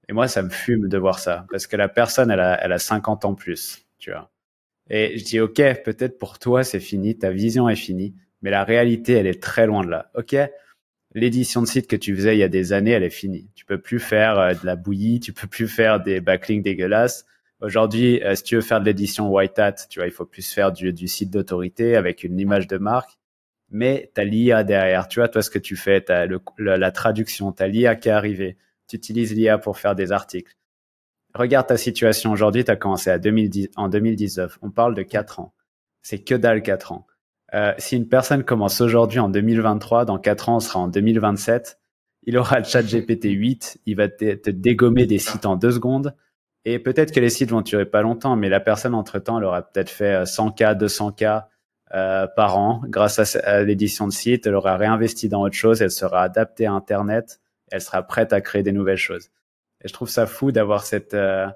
Et 0.08 0.12
moi, 0.12 0.28
ça 0.28 0.42
me 0.42 0.50
fume 0.50 0.88
de 0.88 0.98
voir 0.98 1.18
ça 1.18 1.46
parce 1.50 1.66
que 1.66 1.76
la 1.76 1.88
personne, 1.88 2.30
elle 2.30 2.40
a, 2.40 2.62
elle 2.62 2.72
a 2.72 2.78
50 2.78 3.24
ans 3.24 3.34
plus, 3.34 3.86
tu 3.98 4.10
vois. 4.10 4.30
Et 4.88 5.16
je 5.16 5.24
dis, 5.24 5.40
OK, 5.40 5.62
peut-être 5.84 6.18
pour 6.18 6.38
toi, 6.38 6.64
c'est 6.64 6.80
fini, 6.80 7.16
ta 7.16 7.30
vision 7.30 7.68
est 7.68 7.76
finie 7.76 8.14
mais 8.42 8.50
la 8.50 8.64
réalité, 8.64 9.12
elle 9.14 9.26
est 9.26 9.42
très 9.42 9.66
loin 9.66 9.84
de 9.84 9.90
là. 9.90 10.10
Ok, 10.14 10.36
l'édition 11.14 11.62
de 11.62 11.66
site 11.66 11.86
que 11.86 11.96
tu 11.96 12.14
faisais 12.14 12.36
il 12.36 12.38
y 12.38 12.42
a 12.42 12.48
des 12.48 12.72
années, 12.72 12.92
elle 12.92 13.02
est 13.02 13.10
finie. 13.10 13.50
Tu 13.54 13.64
peux 13.64 13.80
plus 13.80 14.00
faire 14.00 14.38
euh, 14.38 14.54
de 14.54 14.64
la 14.64 14.76
bouillie, 14.76 15.20
tu 15.20 15.32
peux 15.32 15.46
plus 15.46 15.68
faire 15.68 16.00
des 16.00 16.20
backlinks 16.20 16.62
dégueulasses. 16.62 17.26
Aujourd'hui, 17.60 18.22
euh, 18.22 18.34
si 18.34 18.42
tu 18.42 18.54
veux 18.56 18.62
faire 18.62 18.80
de 18.80 18.86
l'édition 18.86 19.28
white 19.28 19.58
hat, 19.58 19.74
tu 19.88 19.98
vois, 20.00 20.06
il 20.06 20.12
faut 20.12 20.24
plus 20.24 20.50
faire 20.50 20.72
du, 20.72 20.92
du 20.92 21.08
site 21.08 21.30
d'autorité 21.30 21.96
avec 21.96 22.24
une 22.24 22.38
image 22.38 22.66
de 22.66 22.78
marque. 22.78 23.18
Mais 23.70 24.10
tu 24.14 24.20
as 24.20 24.24
l'IA 24.24 24.64
derrière. 24.64 25.08
Tu 25.08 25.20
vois, 25.20 25.28
toi, 25.28 25.42
ce 25.42 25.50
que 25.50 25.58
tu 25.58 25.76
fais, 25.76 26.02
tu 26.04 26.12
as 26.12 26.26
le, 26.26 26.40
la 26.58 26.90
traduction, 26.90 27.52
tu 27.52 27.62
as 27.62 27.68
l'IA 27.68 27.96
qui 27.96 28.08
est 28.08 28.12
arrivée. 28.12 28.56
Tu 28.88 28.96
utilises 28.96 29.34
l'IA 29.34 29.58
pour 29.58 29.78
faire 29.78 29.94
des 29.94 30.12
articles. 30.12 30.56
Regarde 31.34 31.68
ta 31.68 31.76
situation 31.76 32.32
aujourd'hui, 32.32 32.64
tu 32.64 32.70
as 32.70 32.76
commencé 32.76 33.10
à 33.10 33.18
2010, 33.18 33.70
en 33.76 33.88
2019. 33.88 34.58
On 34.62 34.70
parle 34.70 34.94
de 34.94 35.02
4 35.02 35.40
ans. 35.40 35.54
C'est 36.02 36.18
que 36.18 36.34
dalle 36.34 36.62
4 36.62 36.92
ans. 36.92 37.06
Euh, 37.54 37.72
si 37.78 37.96
une 37.96 38.08
personne 38.08 38.44
commence 38.44 38.80
aujourd'hui 38.80 39.20
en 39.20 39.28
2023, 39.28 40.04
dans 40.04 40.18
4 40.18 40.48
ans, 40.48 40.56
on 40.56 40.60
sera 40.60 40.80
en 40.80 40.88
2027, 40.88 41.78
il 42.24 42.36
aura 42.36 42.58
le 42.58 42.64
chat 42.64 42.82
GPT 42.82 43.26
8, 43.26 43.80
il 43.86 43.96
va 43.96 44.08
te, 44.08 44.50
dégommer 44.50 45.06
des 45.06 45.18
sites 45.18 45.46
en 45.46 45.56
deux 45.56 45.72
secondes. 45.72 46.14
Et 46.64 46.78
peut-être 46.78 47.12
que 47.12 47.20
les 47.20 47.30
sites 47.30 47.50
vont 47.50 47.62
durer 47.62 47.86
pas 47.86 48.02
longtemps, 48.02 48.36
mais 48.36 48.48
la 48.48 48.60
personne, 48.60 48.94
entre-temps, 48.94 49.38
elle 49.38 49.44
aura 49.44 49.62
peut-être 49.62 49.88
fait 49.88 50.24
100K, 50.24 50.76
200K 50.76 51.46
euh, 51.92 52.26
par 52.28 52.56
an 52.56 52.82
grâce 52.86 53.36
à, 53.36 53.62
l'édition 53.62 54.06
de 54.06 54.12
site. 54.12 54.46
Elle 54.46 54.54
aura 54.54 54.76
réinvesti 54.76 55.28
dans 55.28 55.42
autre 55.42 55.56
chose, 55.56 55.82
elle 55.82 55.90
sera 55.90 56.22
adaptée 56.22 56.66
à 56.66 56.72
Internet, 56.72 57.40
elle 57.70 57.80
sera 57.80 58.02
prête 58.02 58.32
à 58.32 58.40
créer 58.40 58.62
des 58.62 58.72
nouvelles 58.72 58.96
choses. 58.96 59.30
Et 59.82 59.88
je 59.88 59.92
trouve 59.92 60.08
ça 60.08 60.26
fou 60.26 60.52
d'avoir 60.52 60.84
cette, 60.84 61.14
euh, 61.14 61.48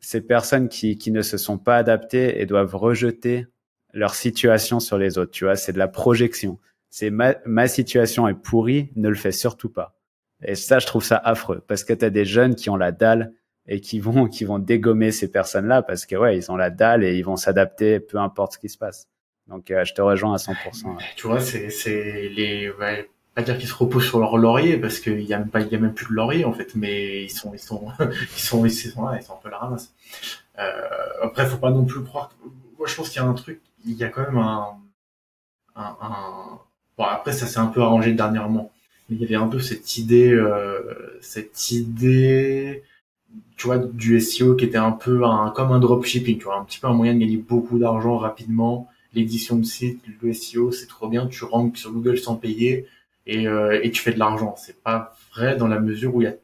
ces 0.00 0.20
personnes 0.20 0.68
qui, 0.68 0.98
qui 0.98 1.10
ne 1.10 1.22
se 1.22 1.36
sont 1.36 1.58
pas 1.58 1.76
adaptées 1.76 2.40
et 2.40 2.46
doivent 2.46 2.76
rejeter 2.76 3.46
leur 3.92 4.14
situation 4.14 4.78
sur 4.78 4.98
les 4.98 5.18
autres. 5.18 5.32
Tu 5.32 5.44
vois, 5.44 5.56
c'est 5.56 5.72
de 5.72 5.78
la 5.78 5.88
projection. 5.88 6.58
C'est 6.90 7.10
ma, 7.10 7.34
ma 7.44 7.66
situation 7.66 8.28
est 8.28 8.34
pourrie, 8.34 8.92
ne 8.94 9.08
le 9.08 9.14
fais 9.14 9.32
surtout 9.32 9.70
pas. 9.70 9.96
Et 10.44 10.54
ça, 10.54 10.78
je 10.78 10.86
trouve 10.86 11.02
ça 11.02 11.16
affreux 11.16 11.62
parce 11.66 11.82
que 11.82 11.92
tu 11.92 12.04
as 12.04 12.10
des 12.10 12.24
jeunes 12.24 12.54
qui 12.54 12.70
ont 12.70 12.76
la 12.76 12.92
dalle 12.92 13.32
et 13.66 13.80
qui 13.80 13.98
vont 13.98 14.28
qui 14.28 14.44
vont 14.44 14.58
dégommer 14.58 15.10
ces 15.10 15.30
personnes-là 15.30 15.82
parce 15.82 16.06
que 16.06 16.14
ouais, 16.14 16.36
ils 16.36 16.52
ont 16.52 16.56
la 16.56 16.70
dalle 16.70 17.02
et 17.02 17.16
ils 17.16 17.24
vont 17.24 17.36
s'adapter 17.36 18.00
peu 18.00 18.18
importe 18.18 18.52
ce 18.52 18.58
qui 18.58 18.68
se 18.68 18.78
passe. 18.78 19.08
Donc, 19.48 19.64
je 19.68 19.92
te 19.92 20.02
rejoins 20.02 20.34
à 20.34 20.36
100%. 20.36 20.96
Tu 21.16 21.26
vois, 21.26 21.40
c'est, 21.40 21.70
c'est 21.70 22.28
les, 22.28 22.70
ouais, 22.70 23.08
pas 23.36 23.42
dire 23.42 23.58
qu'ils 23.58 23.68
se 23.68 23.74
reposent 23.74 24.06
sur 24.06 24.18
leur 24.18 24.38
laurier 24.38 24.78
parce 24.78 24.98
qu'il 24.98 25.20
y 25.20 25.34
a 25.34 25.38
même 25.38 25.50
pas, 25.50 25.60
il 25.60 25.68
y 25.68 25.74
a 25.74 25.78
même 25.78 25.92
plus 25.92 26.06
de 26.08 26.14
laurier 26.14 26.46
en 26.46 26.54
fait, 26.54 26.74
mais 26.74 27.22
ils 27.22 27.30
sont, 27.30 27.52
ils 27.52 27.58
sont, 27.58 27.86
ils 28.00 28.40
sont, 28.40 28.64
ils 28.64 28.70
sont, 28.70 29.12
ils 29.14 29.22
sont 29.22 29.34
un 29.34 29.40
peu 29.42 29.50
la 29.50 29.58
ramasse. 29.58 29.92
Euh, 30.58 30.72
après, 31.22 31.44
faut 31.44 31.58
pas 31.58 31.70
non 31.70 31.84
plus 31.84 32.02
croire. 32.02 32.30
Moi, 32.78 32.88
je 32.88 32.94
pense 32.94 33.10
qu'il 33.10 33.20
y 33.20 33.24
a 33.24 33.28
un 33.28 33.34
truc, 33.34 33.60
il 33.84 33.92
y 33.92 34.04
a 34.04 34.08
quand 34.08 34.22
même 34.22 34.38
un, 34.38 34.78
un, 35.76 35.96
un... 36.00 36.58
bon 36.96 37.04
après 37.04 37.32
ça 37.32 37.46
s'est 37.46 37.58
un 37.58 37.66
peu 37.66 37.82
arrangé 37.82 38.14
dernièrement, 38.14 38.72
mais 39.08 39.16
il 39.16 39.22
y 39.22 39.24
avait 39.26 39.34
un 39.34 39.48
peu 39.48 39.60
cette 39.60 39.98
idée, 39.98 40.32
euh, 40.32 41.18
cette 41.20 41.70
idée, 41.72 42.84
tu 43.58 43.66
vois, 43.66 43.76
du 43.76 44.18
SEO 44.18 44.56
qui 44.56 44.64
était 44.64 44.78
un 44.78 44.92
peu 44.92 45.24
un, 45.24 45.50
comme 45.50 45.72
un 45.72 45.78
dropshipping, 45.78 46.38
tu 46.38 46.44
vois, 46.44 46.56
un 46.58 46.64
petit 46.64 46.78
peu 46.78 46.86
un 46.86 46.94
moyen 46.94 47.12
de 47.12 47.18
gagner 47.18 47.36
beaucoup 47.36 47.78
d'argent 47.78 48.16
rapidement. 48.16 48.88
L'édition 49.14 49.56
de 49.56 49.64
site, 49.64 50.02
le 50.20 50.32
SEO, 50.32 50.72
c'est 50.72 50.86
trop 50.86 51.08
bien, 51.08 51.26
tu 51.26 51.44
ranks 51.44 51.76
sur 51.76 51.92
Google 51.92 52.18
sans 52.18 52.36
payer 52.36 52.86
et, 53.26 53.46
euh, 53.46 53.80
et 53.82 53.90
tu 53.90 54.02
fais 54.02 54.12
de 54.12 54.18
l'argent. 54.18 54.54
C'est 54.56 54.82
pas 54.82 55.16
vrai 55.32 55.56
dans 55.56 55.68
la 55.68 55.80
mesure 55.80 56.14
où 56.14 56.22
il 56.22 56.24
y 56.24 56.28
a, 56.28 56.34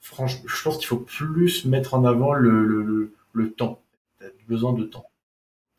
franchement, 0.00 0.42
je 0.46 0.62
pense 0.62 0.78
qu'il 0.78 0.86
faut 0.86 0.98
plus 0.98 1.64
mettre 1.64 1.94
en 1.94 2.04
avant 2.04 2.34
le, 2.34 2.64
le, 2.64 3.12
le, 3.32 3.50
temps. 3.50 3.80
T'as 4.20 4.26
besoin 4.48 4.72
de 4.72 4.84
temps. 4.84 5.06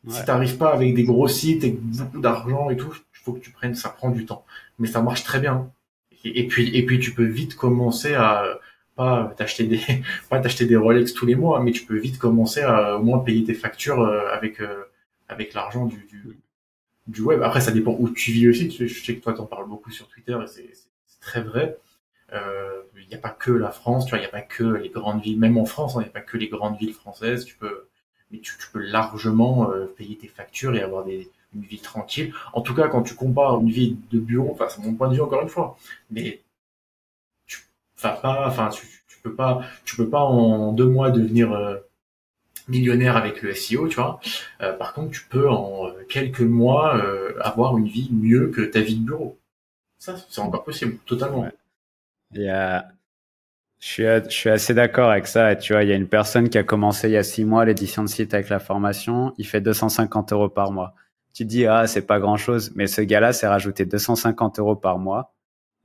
Si 0.08 0.22
t'arrives 0.24 0.58
pas 0.58 0.74
avec 0.74 0.94
des 0.94 1.04
gros 1.04 1.28
sites 1.28 1.64
et 1.64 1.70
beaucoup 1.70 2.20
d'argent 2.20 2.68
et 2.68 2.76
tout, 2.76 2.92
il 2.94 3.24
faut 3.24 3.32
que 3.32 3.40
tu 3.40 3.50
prennes, 3.50 3.74
ça 3.74 3.88
prend 3.88 4.10
du 4.10 4.26
temps. 4.26 4.44
Mais 4.78 4.86
ça 4.86 5.00
marche 5.00 5.24
très 5.24 5.40
bien. 5.40 5.70
Et, 6.24 6.46
puis, 6.46 6.74
et 6.76 6.84
puis 6.84 6.98
tu 6.98 7.12
peux 7.12 7.24
vite 7.24 7.54
commencer 7.54 8.14
à 8.14 8.44
pas 8.96 9.32
t'acheter 9.36 9.64
des, 9.64 9.80
pas 10.30 10.40
t'acheter 10.40 10.66
des 10.66 10.76
Rolex 10.76 11.12
tous 11.14 11.26
les 11.26 11.34
mois, 11.34 11.62
mais 11.62 11.72
tu 11.72 11.84
peux 11.84 11.98
vite 11.98 12.18
commencer 12.18 12.60
à 12.60 12.96
au 12.98 13.02
moins 13.02 13.18
payer 13.18 13.44
tes 13.44 13.54
factures 13.54 14.00
euh, 14.00 14.28
avec 14.32 14.60
euh, 14.60 14.84
avec 15.28 15.54
l'argent 15.54 15.86
du, 15.86 16.06
du, 16.06 16.38
du 17.06 17.22
web. 17.22 17.42
Après, 17.42 17.60
ça 17.60 17.72
dépend 17.72 17.96
où 17.98 18.08
tu 18.10 18.32
vis 18.32 18.48
aussi. 18.48 18.70
Je 18.70 18.86
sais 18.86 19.16
que 19.16 19.22
toi, 19.22 19.34
t'en 19.34 19.46
parles 19.46 19.68
beaucoup 19.68 19.90
sur 19.90 20.08
Twitter 20.08 20.36
et 20.42 20.46
c'est 20.46 21.20
très 21.20 21.42
vrai. 21.42 21.78
Euh, 22.32 22.82
il 22.96 23.08
n'y 23.08 23.14
a 23.14 23.18
pas 23.18 23.30
que 23.30 23.50
la 23.50 23.70
France, 23.70 24.06
tu 24.06 24.10
vois, 24.10 24.18
il 24.18 24.22
n'y 24.22 24.26
a 24.26 24.30
pas 24.30 24.42
que 24.42 24.64
les 24.64 24.88
grandes 24.88 25.22
villes. 25.22 25.38
Même 25.38 25.58
en 25.58 25.66
France, 25.66 25.96
hein, 25.96 26.00
il 26.00 26.04
n'y 26.04 26.10
a 26.10 26.12
pas 26.12 26.20
que 26.20 26.36
les 26.36 26.48
grandes 26.48 26.78
villes 26.78 26.94
françaises. 26.94 27.44
Tu 27.44 27.56
peux, 27.56 27.88
mais 28.30 28.38
tu, 28.38 28.54
peux 28.72 28.80
largement 28.80 29.70
euh, 29.70 29.86
payer 29.86 30.16
tes 30.16 30.28
factures 30.28 30.74
et 30.74 30.82
avoir 30.82 31.04
des, 31.04 31.30
une 31.54 31.62
vie 31.62 31.80
tranquille. 31.80 32.32
En 32.52 32.60
tout 32.60 32.74
cas, 32.74 32.88
quand 32.88 33.02
tu 33.02 33.14
compares 33.14 33.60
une 33.60 33.70
vie 33.70 33.96
de 34.10 34.18
bureau, 34.18 34.50
enfin, 34.52 34.66
c'est 34.68 34.82
mon 34.82 34.94
point 34.94 35.08
de 35.08 35.14
vue 35.14 35.20
encore 35.20 35.42
une 35.42 35.48
fois, 35.48 35.76
mais 36.10 36.42
tu, 37.46 37.60
enfin, 37.96 38.16
pas, 38.20 38.48
enfin, 38.48 38.68
tu, 38.68 38.86
tu 39.08 39.18
peux 39.22 39.34
pas, 39.34 39.62
tu 39.84 39.96
peux 39.96 40.08
pas 40.08 40.20
en 40.22 40.72
deux 40.72 40.86
mois 40.86 41.10
devenir 41.10 41.52
euh, 41.52 41.76
millionnaire 42.68 43.16
avec 43.16 43.42
le 43.42 43.54
SEO, 43.54 43.88
tu 43.88 43.96
vois. 43.96 44.20
Euh, 44.60 44.72
par 44.72 44.92
contre, 44.94 45.12
tu 45.12 45.24
peux 45.28 45.48
en 45.48 45.92
quelques 46.08 46.40
mois 46.40 47.00
avoir 47.40 47.76
une 47.76 47.88
vie 47.88 48.08
mieux 48.12 48.48
que 48.48 48.62
ta 48.62 48.80
vie 48.80 48.96
de 48.96 49.04
bureau. 49.04 49.38
Ça, 49.98 50.16
c'est 50.28 50.40
encore 50.40 50.64
possible, 50.64 50.98
totalement. 51.06 51.48
Il 52.32 52.42
y 52.42 52.48
a, 52.48 52.88
je 53.84 53.90
suis, 53.90 54.02
je 54.02 54.30
suis 54.30 54.48
assez 54.48 54.72
d'accord 54.72 55.10
avec 55.10 55.26
ça. 55.26 55.54
Tu 55.56 55.74
vois, 55.74 55.82
il 55.82 55.90
y 55.90 55.92
a 55.92 55.94
une 55.94 56.08
personne 56.08 56.48
qui 56.48 56.56
a 56.56 56.62
commencé 56.62 57.08
il 57.08 57.12
y 57.12 57.16
a 57.18 57.22
six 57.22 57.44
mois 57.44 57.66
l'édition 57.66 58.02
de 58.02 58.08
site 58.08 58.32
avec 58.32 58.48
la 58.48 58.58
formation. 58.58 59.34
Il 59.36 59.46
fait 59.46 59.60
250 59.60 60.32
euros 60.32 60.48
par 60.48 60.72
mois. 60.72 60.94
Tu 61.34 61.44
te 61.44 61.48
dis, 61.50 61.66
ah, 61.66 61.86
c'est 61.86 62.06
pas 62.06 62.18
grand 62.18 62.38
chose. 62.38 62.72
Mais 62.76 62.86
ce 62.86 63.02
gars-là 63.02 63.34
s'est 63.34 63.46
rajouté 63.46 63.84
250 63.84 64.58
euros 64.58 64.74
par 64.74 64.98
mois 64.98 65.34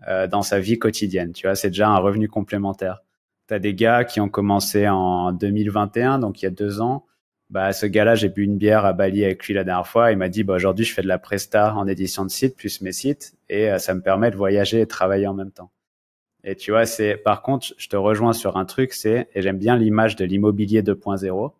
euh, 0.08 0.28
dans 0.28 0.44
sa 0.44 0.62
vie 0.62 0.80
quotidienne. 0.80 1.34
Tu 1.34 1.46
vois, 1.46 1.56
c'est 1.56 1.72
déjà 1.72 1.90
un 1.90 1.98
revenu 1.98 2.30
complémentaire. 2.30 3.02
Tu 3.50 3.56
as 3.56 3.60
des 3.60 3.74
gars 3.74 4.04
qui 4.04 4.22
ont 4.22 4.30
commencé 4.30 4.88
en 4.88 5.32
2021, 5.32 6.20
donc 6.20 6.40
il 6.40 6.46
y 6.46 6.48
a 6.48 6.52
deux 6.52 6.82
ans. 6.82 7.08
Bah, 7.50 7.74
ce 7.74 7.88
gars-là, 7.88 8.14
j'ai 8.14 8.30
bu 8.30 8.44
une 8.44 8.58
bière 8.60 8.86
à 8.86 8.94
Bali 8.94 9.26
avec 9.26 9.44
lui 9.48 9.56
la 9.56 9.64
dernière 9.64 9.88
fois. 9.88 10.12
Il 10.12 10.20
m'a 10.20 10.30
dit, 10.30 10.44
bah, 10.44 10.54
aujourd'hui, 10.54 10.86
je 10.86 10.94
fais 10.94 11.02
de 11.02 11.08
la 11.08 11.18
presta 11.18 11.74
en 11.74 11.88
édition 11.88 12.24
de 12.24 12.30
site 12.30 12.56
plus 12.56 12.80
mes 12.82 12.92
sites 12.92 13.34
et 13.50 13.72
euh, 13.72 13.80
ça 13.80 13.96
me 13.96 14.02
permet 14.02 14.30
de 14.30 14.36
voyager 14.36 14.82
et 14.82 14.84
de 14.84 14.88
travailler 14.88 15.26
en 15.26 15.34
même 15.34 15.50
temps. 15.50 15.72
Et 16.44 16.56
tu 16.56 16.70
vois, 16.70 16.86
c'est 16.86 17.18
par 17.18 17.42
contre, 17.42 17.74
je 17.80 17.90
te 17.90 17.96
rejoins 17.96 18.34
sur 18.34 18.56
un 18.56 18.66
truc, 18.66 18.94
c'est 18.94 19.30
et 19.34 19.42
j'aime 19.42 19.58
bien 19.58 19.76
l'image 19.78 20.16
de 20.16 20.26
l'immobilier 20.26 20.84
2.0 20.84 21.52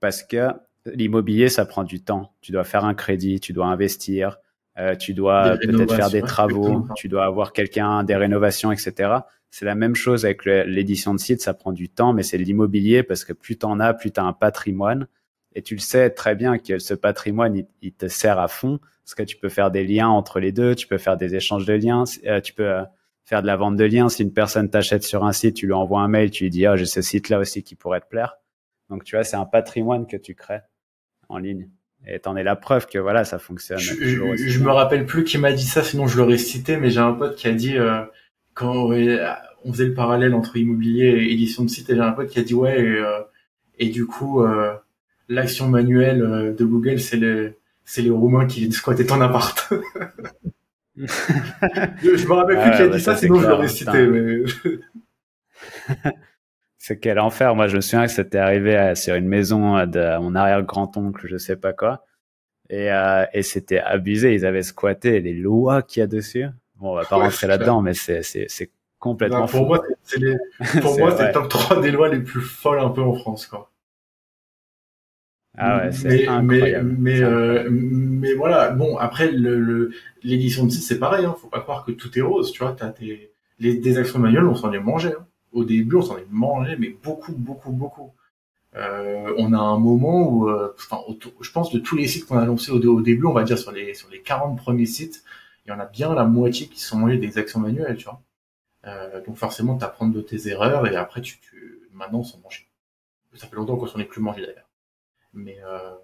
parce 0.00 0.22
que 0.22 0.48
l'immobilier, 0.86 1.50
ça 1.50 1.66
prend 1.66 1.84
du 1.84 2.02
temps. 2.02 2.32
Tu 2.40 2.52
dois 2.52 2.64
faire 2.64 2.86
un 2.86 2.94
crédit, 2.94 3.38
tu 3.38 3.52
dois 3.52 3.66
investir, 3.66 4.38
euh, 4.78 4.96
tu 4.96 5.12
dois 5.12 5.58
peut-être 5.58 5.94
faire 5.94 6.08
des 6.08 6.22
travaux, 6.22 6.86
tu 6.96 7.08
dois 7.08 7.26
avoir 7.26 7.52
quelqu'un, 7.52 8.02
des 8.02 8.16
rénovations, 8.16 8.72
etc. 8.72 9.12
C'est 9.52 9.66
la 9.66 9.74
même 9.74 9.94
chose 9.94 10.24
avec 10.24 10.46
l'édition 10.46 11.12
de 11.12 11.20
site, 11.20 11.42
ça 11.42 11.52
prend 11.52 11.72
du 11.72 11.90
temps, 11.90 12.14
mais 12.14 12.22
c'est 12.22 12.38
l'immobilier 12.38 13.02
parce 13.02 13.22
que 13.22 13.34
plus 13.34 13.58
t'en 13.58 13.80
as, 13.80 13.92
plus 13.92 14.10
t'as 14.10 14.22
un 14.22 14.32
patrimoine. 14.32 15.08
Et 15.54 15.60
tu 15.60 15.74
le 15.74 15.80
sais 15.80 16.08
très 16.08 16.34
bien 16.34 16.56
que 16.56 16.78
ce 16.78 16.94
patrimoine, 16.94 17.54
il, 17.54 17.66
il, 17.82 17.92
te 17.92 18.08
sert 18.08 18.38
à 18.38 18.48
fond 18.48 18.80
parce 19.04 19.14
que 19.14 19.22
tu 19.24 19.36
peux 19.36 19.50
faire 19.50 19.70
des 19.70 19.86
liens 19.86 20.08
entre 20.08 20.40
les 20.40 20.52
deux, 20.52 20.74
tu 20.74 20.86
peux 20.86 20.96
faire 20.96 21.18
des 21.18 21.34
échanges 21.34 21.66
de 21.66 21.74
liens, 21.74 22.04
euh, 22.24 22.40
tu 22.40 22.54
peux 22.54 22.66
euh, 22.66 22.82
faire 23.26 23.42
de 23.42 23.46
la 23.46 23.56
vente 23.56 23.76
de 23.76 23.84
liens. 23.84 24.08
Si 24.08 24.22
une 24.22 24.32
personne 24.32 24.70
t'achète 24.70 25.02
sur 25.02 25.22
un 25.22 25.32
site, 25.32 25.56
tu 25.56 25.66
lui 25.66 25.74
envoies 25.74 26.00
un 26.00 26.08
mail, 26.08 26.30
tu 26.30 26.44
lui 26.44 26.50
dis, 26.50 26.64
ah, 26.64 26.76
j'ai 26.76 26.86
ce 26.86 27.02
site-là 27.02 27.38
aussi 27.38 27.62
qui 27.62 27.74
pourrait 27.74 28.00
te 28.00 28.08
plaire. 28.08 28.36
Donc, 28.88 29.04
tu 29.04 29.16
vois, 29.16 29.24
c'est 29.24 29.36
un 29.36 29.44
patrimoine 29.44 30.06
que 30.06 30.16
tu 30.16 30.34
crées 30.34 30.62
en 31.28 31.36
ligne. 31.36 31.68
Et 32.06 32.18
t'en 32.20 32.36
es 32.36 32.42
la 32.42 32.56
preuve 32.56 32.86
que 32.86 32.98
voilà, 32.98 33.26
ça 33.26 33.38
fonctionne. 33.38 33.78
Je, 33.78 33.94
je, 34.34 34.60
me 34.60 34.70
rappelle 34.70 35.04
plus 35.04 35.24
qui 35.24 35.36
m'a 35.36 35.52
dit 35.52 35.66
ça, 35.66 35.82
sinon 35.82 36.08
je 36.08 36.16
l'aurais 36.16 36.38
cité, 36.38 36.78
mais 36.78 36.90
j'ai 36.90 37.00
un 37.00 37.12
pote 37.12 37.36
qui 37.36 37.46
a 37.46 37.52
dit, 37.52 37.76
euh, 37.78 38.02
quand 38.54 38.90
on 39.64 39.72
faisait 39.72 39.86
le 39.86 39.94
parallèle 39.94 40.34
entre 40.34 40.56
immobilier 40.56 41.06
et 41.06 41.32
édition 41.32 41.64
de 41.64 41.70
site, 41.70 41.90
et 41.90 41.94
j'ai 41.94 42.00
un 42.00 42.12
pote 42.12 42.28
qui 42.28 42.38
a 42.38 42.42
dit, 42.42 42.54
ouais, 42.54 42.80
et, 42.80 42.88
euh, 42.88 43.20
et 43.78 43.88
du 43.88 44.06
coup, 44.06 44.42
euh, 44.42 44.72
l'action 45.28 45.68
manuelle 45.68 46.54
de 46.56 46.64
Google, 46.64 47.00
c'est 47.00 47.16
les, 47.16 47.56
c'est 47.84 48.02
les 48.02 48.10
Roumains 48.10 48.46
qui 48.46 48.70
squattaient 48.72 49.06
ton 49.06 49.20
appart. 49.20 49.72
je 50.96 52.28
me 52.28 52.32
rappelle 52.32 52.60
plus 52.60 52.70
qui 52.76 52.82
a 52.82 52.88
dit 52.88 53.00
ça, 53.00 53.16
sinon 53.16 53.40
je 53.40 53.48
l'aurais 53.48 53.68
cité. 53.68 54.06
Mais... 54.06 54.42
c'est 56.78 56.98
quel 56.98 57.18
enfer. 57.18 57.54
Moi, 57.54 57.68
je 57.68 57.76
me 57.76 57.80
souviens 57.80 58.06
que 58.06 58.12
c'était 58.12 58.38
arrivé 58.38 58.94
sur 58.94 59.14
une 59.14 59.28
maison 59.28 59.86
de 59.86 60.18
mon 60.20 60.34
arrière-grand-oncle, 60.34 61.26
je 61.28 61.36
sais 61.38 61.56
pas 61.56 61.72
quoi. 61.72 62.04
Et, 62.70 62.90
euh, 62.90 63.24
et 63.32 63.42
c'était 63.42 63.80
abusé. 63.80 64.34
Ils 64.34 64.46
avaient 64.46 64.62
squatté 64.62 65.20
les 65.20 65.34
lois 65.34 65.82
qu'il 65.82 66.00
y 66.00 66.02
a 66.02 66.06
dessus. 66.06 66.46
Bon, 66.82 66.90
on 66.90 66.94
va 66.96 67.04
pas 67.04 67.14
rentrer 67.14 67.46
là-dedans, 67.46 67.80
mais 67.80 67.94
c'est, 67.94 68.24
c'est, 68.24 68.46
c'est 68.48 68.72
complètement 68.98 69.46
pour 69.46 69.66
Moi, 69.66 69.84
c'est 70.02 70.18
les, 70.18 70.36
pour 70.80 70.98
moi, 70.98 71.16
c'est 71.16 71.28
le 71.28 71.32
top 71.32 71.48
3 71.48 71.80
des 71.80 71.92
lois 71.92 72.08
les 72.08 72.18
plus 72.18 72.40
folles 72.40 72.80
un 72.80 72.88
peu 72.88 73.00
en 73.00 73.14
France, 73.14 73.46
quoi. 73.46 73.70
Ah 75.56 75.78
ouais, 75.78 75.92
c'est 75.92 76.26
incroyable. 76.26 76.96
Mais, 76.98 77.20
mais, 77.20 77.22
euh, 77.22 77.68
mais, 77.70 78.34
voilà, 78.34 78.70
bon, 78.70 78.96
après, 78.96 79.30
le, 79.30 79.92
l'édition 80.24 80.64
de 80.64 80.70
site, 80.70 80.82
c'est 80.82 80.98
pareil, 80.98 81.24
hein, 81.24 81.36
faut 81.40 81.46
pas 81.46 81.60
croire 81.60 81.84
que 81.84 81.92
tout 81.92 82.18
est 82.18 82.22
rose, 82.22 82.50
tu 82.50 82.64
vois, 82.64 82.72
t'as 82.72 82.88
tes, 82.88 83.30
les, 83.60 83.76
des 83.76 83.98
actions 83.98 84.18
manuelles, 84.18 84.46
on 84.46 84.56
s'en 84.56 84.72
est 84.72 84.80
mangé, 84.80 85.10
hein. 85.10 85.24
Au 85.52 85.64
début, 85.64 85.96
on 85.96 86.02
s'en 86.02 86.16
est 86.16 86.26
mangé, 86.30 86.76
mais 86.78 86.96
beaucoup, 87.04 87.32
beaucoup, 87.32 87.70
beaucoup. 87.70 88.12
Euh, 88.74 89.32
on 89.36 89.52
a 89.52 89.58
un 89.58 89.78
moment 89.78 90.28
où, 90.28 90.48
euh, 90.48 90.74
enfin, 90.74 90.98
je 91.42 91.52
pense 91.52 91.70
de 91.70 91.78
tous 91.78 91.94
les 91.94 92.08
sites 92.08 92.24
qu'on 92.24 92.38
a 92.38 92.46
lancés 92.46 92.72
au, 92.72 92.80
au, 92.82 93.02
début, 93.02 93.26
on 93.26 93.34
va 93.34 93.44
dire 93.44 93.58
sur 93.58 93.70
les 93.70 93.92
sur 93.92 94.08
les 94.10 94.20
40 94.22 94.56
premiers 94.56 94.86
sites, 94.86 95.22
il 95.64 95.70
y 95.70 95.72
en 95.72 95.80
a 95.80 95.86
bien 95.86 96.14
la 96.14 96.24
moitié 96.24 96.66
qui 96.68 96.80
sont 96.80 96.98
mangés 96.98 97.18
des 97.18 97.38
actions 97.38 97.60
manuelles, 97.60 97.96
tu 97.96 98.04
vois. 98.04 98.22
Euh, 98.86 99.20
donc 99.24 99.36
forcément, 99.36 99.78
tu 99.78 99.84
apprends 99.84 100.08
de 100.08 100.20
tes 100.20 100.48
erreurs 100.48 100.86
et 100.86 100.96
après, 100.96 101.20
tu, 101.20 101.38
tu 101.40 101.88
maintenant, 101.92 102.22
s'en 102.22 102.38
mange. 102.40 102.68
Ça 103.34 103.46
fait 103.46 103.56
longtemps 103.56 103.76
qu'on 103.76 103.86
s'en 103.86 103.98
est 104.00 104.04
plus 104.04 104.20
mangé 104.20 104.42
d'ailleurs. 104.42 104.68
Mais 105.32 105.56
euh... 105.64 105.94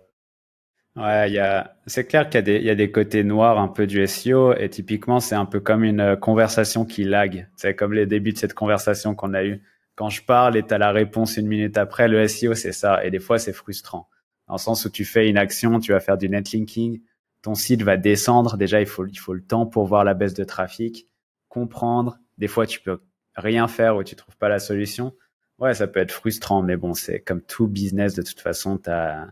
Ouais, 0.97 1.31
y 1.31 1.39
a, 1.39 1.77
c'est 1.87 2.07
clair 2.07 2.29
qu'il 2.29 2.37
y 2.37 2.39
a 2.39 2.43
des, 2.43 2.57
il 2.57 2.65
y 2.65 2.71
a 2.71 2.75
des 2.75 2.91
côtés 2.91 3.23
noirs 3.23 3.59
un 3.59 3.69
peu 3.69 3.87
du 3.87 4.05
SEO 4.07 4.55
et 4.55 4.69
typiquement 4.71 5.21
c'est 5.21 5.35
un 5.35 5.45
peu 5.45 5.61
comme 5.61 5.85
une 5.85 6.01
euh, 6.01 6.17
conversation 6.17 6.85
qui 6.85 7.05
lag. 7.05 7.49
C'est 7.57 7.75
comme 7.75 7.93
les 7.93 8.07
débuts 8.07 8.33
de 8.33 8.39
cette 8.39 8.55
conversation 8.55 9.15
qu'on 9.15 9.35
a 9.35 9.45
eu. 9.45 9.63
Quand 9.95 10.09
je 10.09 10.23
parle 10.23 10.57
et 10.57 10.63
t'as 10.63 10.79
la 10.79 10.91
réponse 10.93 11.37
une 11.37 11.47
minute 11.47 11.77
après, 11.77 12.09
le 12.09 12.27
SEO 12.27 12.55
c'est 12.55 12.73
ça 12.73 13.05
et 13.05 13.11
des 13.11 13.19
fois 13.19 13.39
c'est 13.39 13.53
frustrant. 13.53 14.09
Dans 14.49 14.55
le 14.55 14.59
sens 14.59 14.87
où 14.87 14.91
tu 14.91 15.05
fais 15.05 15.29
une 15.29 15.37
action, 15.37 15.79
tu 15.79 15.93
vas 15.93 16.01
faire 16.01 16.17
du 16.17 16.29
netlinking, 16.29 17.01
ton 17.43 17.55
site 17.55 17.83
va 17.83 17.97
descendre. 17.97 18.57
Déjà 18.57 18.81
il 18.81 18.87
faut, 18.87 19.07
il 19.07 19.19
faut 19.19 19.35
le 19.35 19.43
temps 19.43 19.67
pour 19.67 19.87
voir 19.87 20.05
la 20.05 20.15
baisse 20.15 20.35
de 20.35 20.45
trafic, 20.45 21.09
comprendre. 21.49 22.19
Des 22.39 22.49
fois 22.49 22.67
tu 22.67 22.81
peux 22.81 23.01
rien 23.37 23.69
faire 23.69 23.97
ou 23.97 24.05
tu 24.05 24.17
trouves 24.17 24.37
pas 24.37 24.49
la 24.49 24.59
solution. 24.59 25.15
Ouais, 25.59 25.75
ça 25.75 25.89
peut 25.89 26.01
être 26.01 26.13
frustrant, 26.13 26.63
mais 26.63 26.77
bon, 26.77 26.95
c'est 26.95 27.21
comme 27.21 27.43
tout 27.43 27.67
business, 27.67 28.15
de 28.15 28.23
toute 28.23 28.41
façon, 28.41 28.79
tu 28.79 28.91
as, 28.91 29.29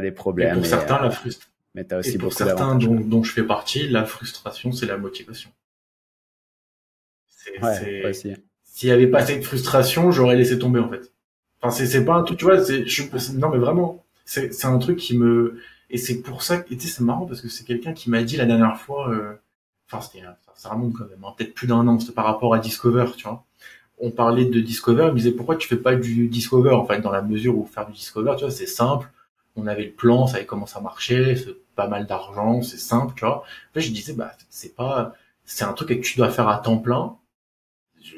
des 0.00 0.12
problèmes. 0.12 0.58
Et 0.58 0.58
pour 0.58 0.66
certains, 0.66 1.02
la 1.02 1.10
frustration. 1.10 1.50
Mais 1.74 1.92
as 1.92 1.98
aussi 1.98 2.14
et 2.14 2.18
pour 2.18 2.32
certains 2.32 2.76
dont, 2.76 2.94
dont, 2.94 3.22
je 3.22 3.32
fais 3.32 3.42
partie, 3.42 3.88
la 3.88 4.04
frustration, 4.04 4.72
c'est 4.72 4.86
la 4.86 4.96
motivation. 4.96 5.50
Ouais, 7.62 8.12
S'il 8.12 8.88
n'y 8.88 8.92
avait 8.92 9.08
pas 9.08 9.24
cette 9.26 9.44
frustration, 9.44 10.12
j'aurais 10.12 10.36
laissé 10.36 10.58
tomber, 10.58 10.78
en 10.78 10.88
fait. 10.88 11.12
Enfin, 11.60 11.74
c'est, 11.74 11.86
c'est 11.86 12.04
pas 12.04 12.14
un 12.14 12.22
truc, 12.22 12.38
tu 12.38 12.44
vois, 12.44 12.62
c'est, 12.64 12.86
je, 12.86 13.02
non, 13.36 13.50
mais 13.50 13.58
vraiment, 13.58 14.04
c'est, 14.24 14.54
c'est 14.54 14.66
un 14.66 14.78
truc 14.78 14.98
qui 14.98 15.18
me, 15.18 15.60
et 15.90 15.98
c'est 15.98 16.22
pour 16.22 16.42
ça 16.42 16.58
que, 16.58 16.74
tu 16.74 16.80
sais, 16.80 16.88
c'est 16.88 17.04
marrant 17.04 17.26
parce 17.26 17.40
que 17.40 17.48
c'est 17.48 17.64
quelqu'un 17.64 17.92
qui 17.92 18.10
m'a 18.10 18.22
dit 18.22 18.36
la 18.36 18.46
dernière 18.46 18.78
fois, 18.78 19.10
euh, 19.10 19.34
enfin, 19.90 20.00
c'était, 20.00 20.24
ça 20.54 20.70
remonte 20.70 20.94
quand 20.94 21.06
même, 21.08 21.24
hein, 21.24 21.34
peut-être 21.36 21.54
plus 21.54 21.66
d'un 21.66 21.86
an, 21.88 21.98
c'était 21.98 22.12
par 22.12 22.24
rapport 22.24 22.54
à 22.54 22.58
Discover, 22.58 23.06
tu 23.16 23.24
vois 23.28 23.44
on 24.00 24.10
parlait 24.10 24.46
de 24.46 24.60
Discover, 24.60 25.06
il 25.08 25.12
me 25.12 25.16
disait 25.18 25.32
pourquoi 25.32 25.56
tu 25.56 25.68
fais 25.68 25.76
pas 25.76 25.94
du 25.94 26.28
Discover 26.28 26.70
en 26.70 26.86
fait 26.86 27.00
dans 27.00 27.12
la 27.12 27.22
mesure 27.22 27.56
où 27.56 27.66
faire 27.66 27.86
du 27.86 27.92
Discover, 27.92 28.34
tu 28.36 28.44
vois, 28.44 28.50
c'est 28.50 28.66
simple. 28.66 29.08
On 29.56 29.66
avait 29.66 29.84
le 29.84 29.92
plan, 29.92 30.26
ça 30.26 30.34
savait 30.34 30.46
comment 30.46 30.66
ça 30.66 30.80
marchait, 30.80 31.34
pas 31.76 31.86
mal 31.86 32.06
d'argent, 32.06 32.62
c'est 32.62 32.78
simple, 32.78 33.14
tu 33.14 33.24
vois. 33.24 33.40
En 33.40 33.74
fait, 33.74 33.80
je 33.82 33.92
disais, 33.92 34.14
bah, 34.14 34.32
c'est 34.48 34.74
pas, 34.74 35.12
c'est 35.44 35.64
un 35.64 35.72
truc 35.72 35.88
que 35.88 35.94
tu 35.94 36.16
dois 36.16 36.30
faire 36.30 36.48
à 36.48 36.58
temps 36.58 36.78
plein. 36.78 37.16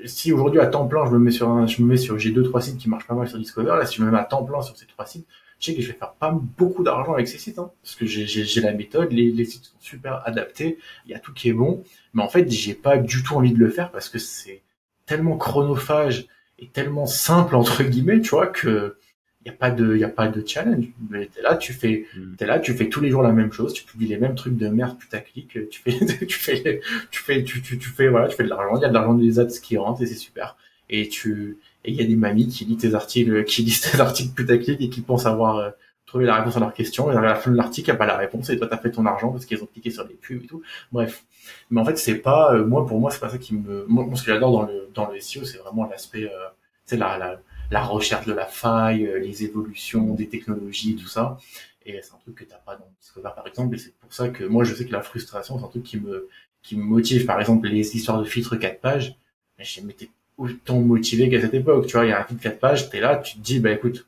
Si 0.04 0.32
aujourd'hui 0.32 0.60
à 0.60 0.66
temps 0.66 0.86
plein, 0.86 1.04
je 1.06 1.10
me 1.10 1.18
mets 1.18 1.30
sur 1.32 1.48
un, 1.48 1.66
je 1.66 1.82
me 1.82 1.88
mets 1.88 1.96
sur, 1.96 2.18
j'ai 2.18 2.30
deux, 2.30 2.44
trois 2.44 2.60
sites 2.60 2.78
qui 2.78 2.88
marchent 2.88 3.06
pas 3.06 3.14
mal 3.14 3.28
sur 3.28 3.38
Discover, 3.38 3.76
là, 3.78 3.86
si 3.86 3.96
je 3.96 4.04
me 4.04 4.10
mets 4.10 4.18
à 4.18 4.24
temps 4.24 4.44
plein 4.44 4.62
sur 4.62 4.76
ces 4.76 4.86
trois 4.86 5.06
sites, 5.06 5.26
je 5.62 5.66
sais 5.66 5.76
que 5.76 5.82
je 5.82 5.92
vais 5.92 5.98
faire 5.98 6.12
pas 6.14 6.32
beaucoup 6.58 6.82
d'argent 6.82 7.14
avec 7.14 7.28
ces 7.28 7.38
sites, 7.38 7.58
hein, 7.58 7.70
parce 7.82 7.94
que 7.94 8.04
j'ai 8.04 8.60
la 8.60 8.72
méthode, 8.72 9.12
les, 9.12 9.30
les 9.30 9.44
sites 9.44 9.64
sont 9.66 9.80
super 9.80 10.20
adaptés, 10.26 10.78
il 11.06 11.12
y 11.12 11.14
a 11.14 11.20
tout 11.20 11.32
qui 11.32 11.48
est 11.48 11.52
bon, 11.52 11.84
mais 12.14 12.22
en 12.22 12.28
fait, 12.28 12.50
j'ai 12.50 12.74
pas 12.74 12.96
du 12.98 13.22
tout 13.22 13.36
envie 13.36 13.52
de 13.52 13.58
le 13.58 13.70
faire 13.70 13.92
parce 13.92 14.08
que 14.08 14.18
c'est 14.18 14.62
tellement 15.06 15.36
chronophage 15.36 16.26
et 16.58 16.66
tellement 16.66 17.06
simple 17.06 17.54
entre 17.54 17.84
guillemets, 17.84 18.20
tu 18.20 18.30
vois, 18.30 18.48
que 18.48 18.96
il 19.44 19.48
y 19.48 19.54
a 19.54 19.56
pas 19.56 19.70
de 19.70 19.96
y 19.96 20.04
a 20.04 20.08
pas 20.08 20.28
de 20.28 20.46
challenge 20.46 20.86
mais 21.10 21.26
t'es 21.26 21.42
là 21.42 21.56
tu 21.56 21.72
fais 21.72 22.06
mm. 22.16 22.36
t'es 22.36 22.46
là 22.46 22.60
tu 22.60 22.74
fais 22.74 22.88
tous 22.88 23.00
les 23.00 23.10
jours 23.10 23.22
la 23.22 23.32
même 23.32 23.50
chose 23.50 23.72
tu 23.72 23.82
publies 23.82 24.06
les 24.06 24.16
mêmes 24.16 24.36
trucs 24.36 24.56
de 24.56 24.68
merde 24.68 24.96
putaclic 24.98 25.68
tu 25.68 25.82
fais 25.82 25.98
tu 26.26 26.38
fais 26.38 26.80
tu 27.10 27.20
fais 27.20 27.42
tu, 27.42 27.60
tu, 27.60 27.76
tu 27.76 27.88
fais 27.88 28.06
voilà 28.06 28.28
tu 28.28 28.36
fais 28.36 28.44
de 28.44 28.48
l'argent 28.48 28.76
il 28.76 28.82
y 28.82 28.84
a 28.84 28.88
de 28.88 28.94
l'argent 28.94 29.14
des 29.14 29.40
ads 29.40 29.48
qui 29.60 29.76
rentrent 29.76 30.00
et 30.02 30.06
c'est 30.06 30.14
super 30.14 30.56
et 30.88 31.08
tu 31.08 31.58
et 31.84 31.90
il 31.90 31.96
y 31.96 32.02
a 32.02 32.06
des 32.06 32.16
mamies 32.16 32.48
qui 32.48 32.64
lisent 32.64 32.78
tes 32.78 32.94
articles 32.94 33.44
qui 33.44 33.62
lisent 33.62 33.80
tes 33.80 34.00
articles 34.00 34.34
putaclic 34.34 34.80
et 34.80 34.88
qui 34.88 35.00
pensent 35.00 35.26
avoir 35.26 35.56
euh, 35.56 35.70
trouvé 36.06 36.26
la 36.26 36.36
réponse 36.36 36.56
à 36.56 36.60
leur 36.60 36.74
question 36.74 37.10
et 37.10 37.16
à 37.16 37.20
la 37.20 37.34
fin 37.34 37.50
de 37.50 37.56
l'article 37.56 37.90
il 37.90 37.92
n'y 37.92 37.96
a 37.96 37.98
pas 37.98 38.06
la 38.06 38.16
réponse 38.16 38.50
et 38.50 38.58
toi 38.58 38.66
t'as 38.66 38.78
fait 38.78 38.90
ton 38.90 39.06
argent 39.06 39.30
parce 39.30 39.46
qu'ils 39.46 39.62
ont 39.62 39.66
cliqué 39.66 39.90
sur 39.90 40.04
les 40.04 40.14
pubs 40.14 40.42
et 40.42 40.46
tout 40.46 40.62
bref 40.92 41.24
mais 41.70 41.80
en 41.80 41.84
fait 41.84 41.96
c'est 41.96 42.16
pas 42.16 42.54
euh, 42.54 42.64
moi 42.64 42.86
pour 42.86 43.00
moi 43.00 43.10
c'est 43.10 43.20
pas 43.20 43.30
ça 43.30 43.38
qui 43.38 43.54
me 43.54 43.84
moi, 43.88 44.06
ce 44.14 44.22
que 44.22 44.32
j'adore 44.32 44.52
dans 44.52 44.62
le 44.62 44.88
dans 44.94 45.10
le 45.10 45.20
SEO 45.20 45.44
c'est 45.44 45.58
vraiment 45.58 45.88
l'aspect 45.88 46.24
euh, 46.24 46.48
c'est 46.84 46.96
la, 46.96 47.18
la 47.18 47.40
la 47.72 47.82
recherche 47.82 48.26
de 48.26 48.32
la 48.34 48.46
faille, 48.46 49.06
euh, 49.06 49.18
les 49.18 49.44
évolutions 49.44 50.14
des 50.14 50.28
technologies, 50.28 50.94
tout 50.94 51.08
ça. 51.08 51.38
Et 51.84 52.00
c'est 52.02 52.12
un 52.14 52.18
truc 52.18 52.34
que 52.36 52.44
t'as 52.44 52.56
pas 52.56 52.76
dans 52.76 52.86
Discover 53.00 53.30
par 53.34 53.46
exemple. 53.46 53.74
Et 53.74 53.78
c'est 53.78 53.94
pour 53.98 54.12
ça 54.12 54.28
que 54.28 54.44
moi 54.44 54.62
je 54.62 54.74
sais 54.74 54.84
que 54.86 54.92
la 54.92 55.02
frustration 55.02 55.58
c'est 55.58 55.64
un 55.64 55.68
truc 55.68 55.82
qui 55.82 55.98
me 55.98 56.28
qui 56.62 56.76
me 56.76 56.84
motive. 56.84 57.24
Par 57.24 57.40
exemple 57.40 57.66
les 57.66 57.96
histoires 57.96 58.20
de 58.20 58.24
filtres 58.24 58.58
4 58.58 58.80
pages. 58.80 59.16
J'ai 59.58 59.80
été 59.82 60.10
autant 60.38 60.80
motivé 60.80 61.28
qu'à 61.28 61.40
cette 61.40 61.54
époque. 61.54 61.86
Tu 61.86 61.96
vois, 61.96 62.06
il 62.06 62.10
y 62.10 62.12
a 62.12 62.20
un 62.20 62.24
filtre 62.24 62.42
4 62.42 62.58
pages, 62.58 62.90
t'es 62.90 63.00
là, 63.00 63.16
tu 63.16 63.36
te 63.36 63.40
dis 63.40 63.60
bah 63.60 63.72
écoute, 63.72 64.06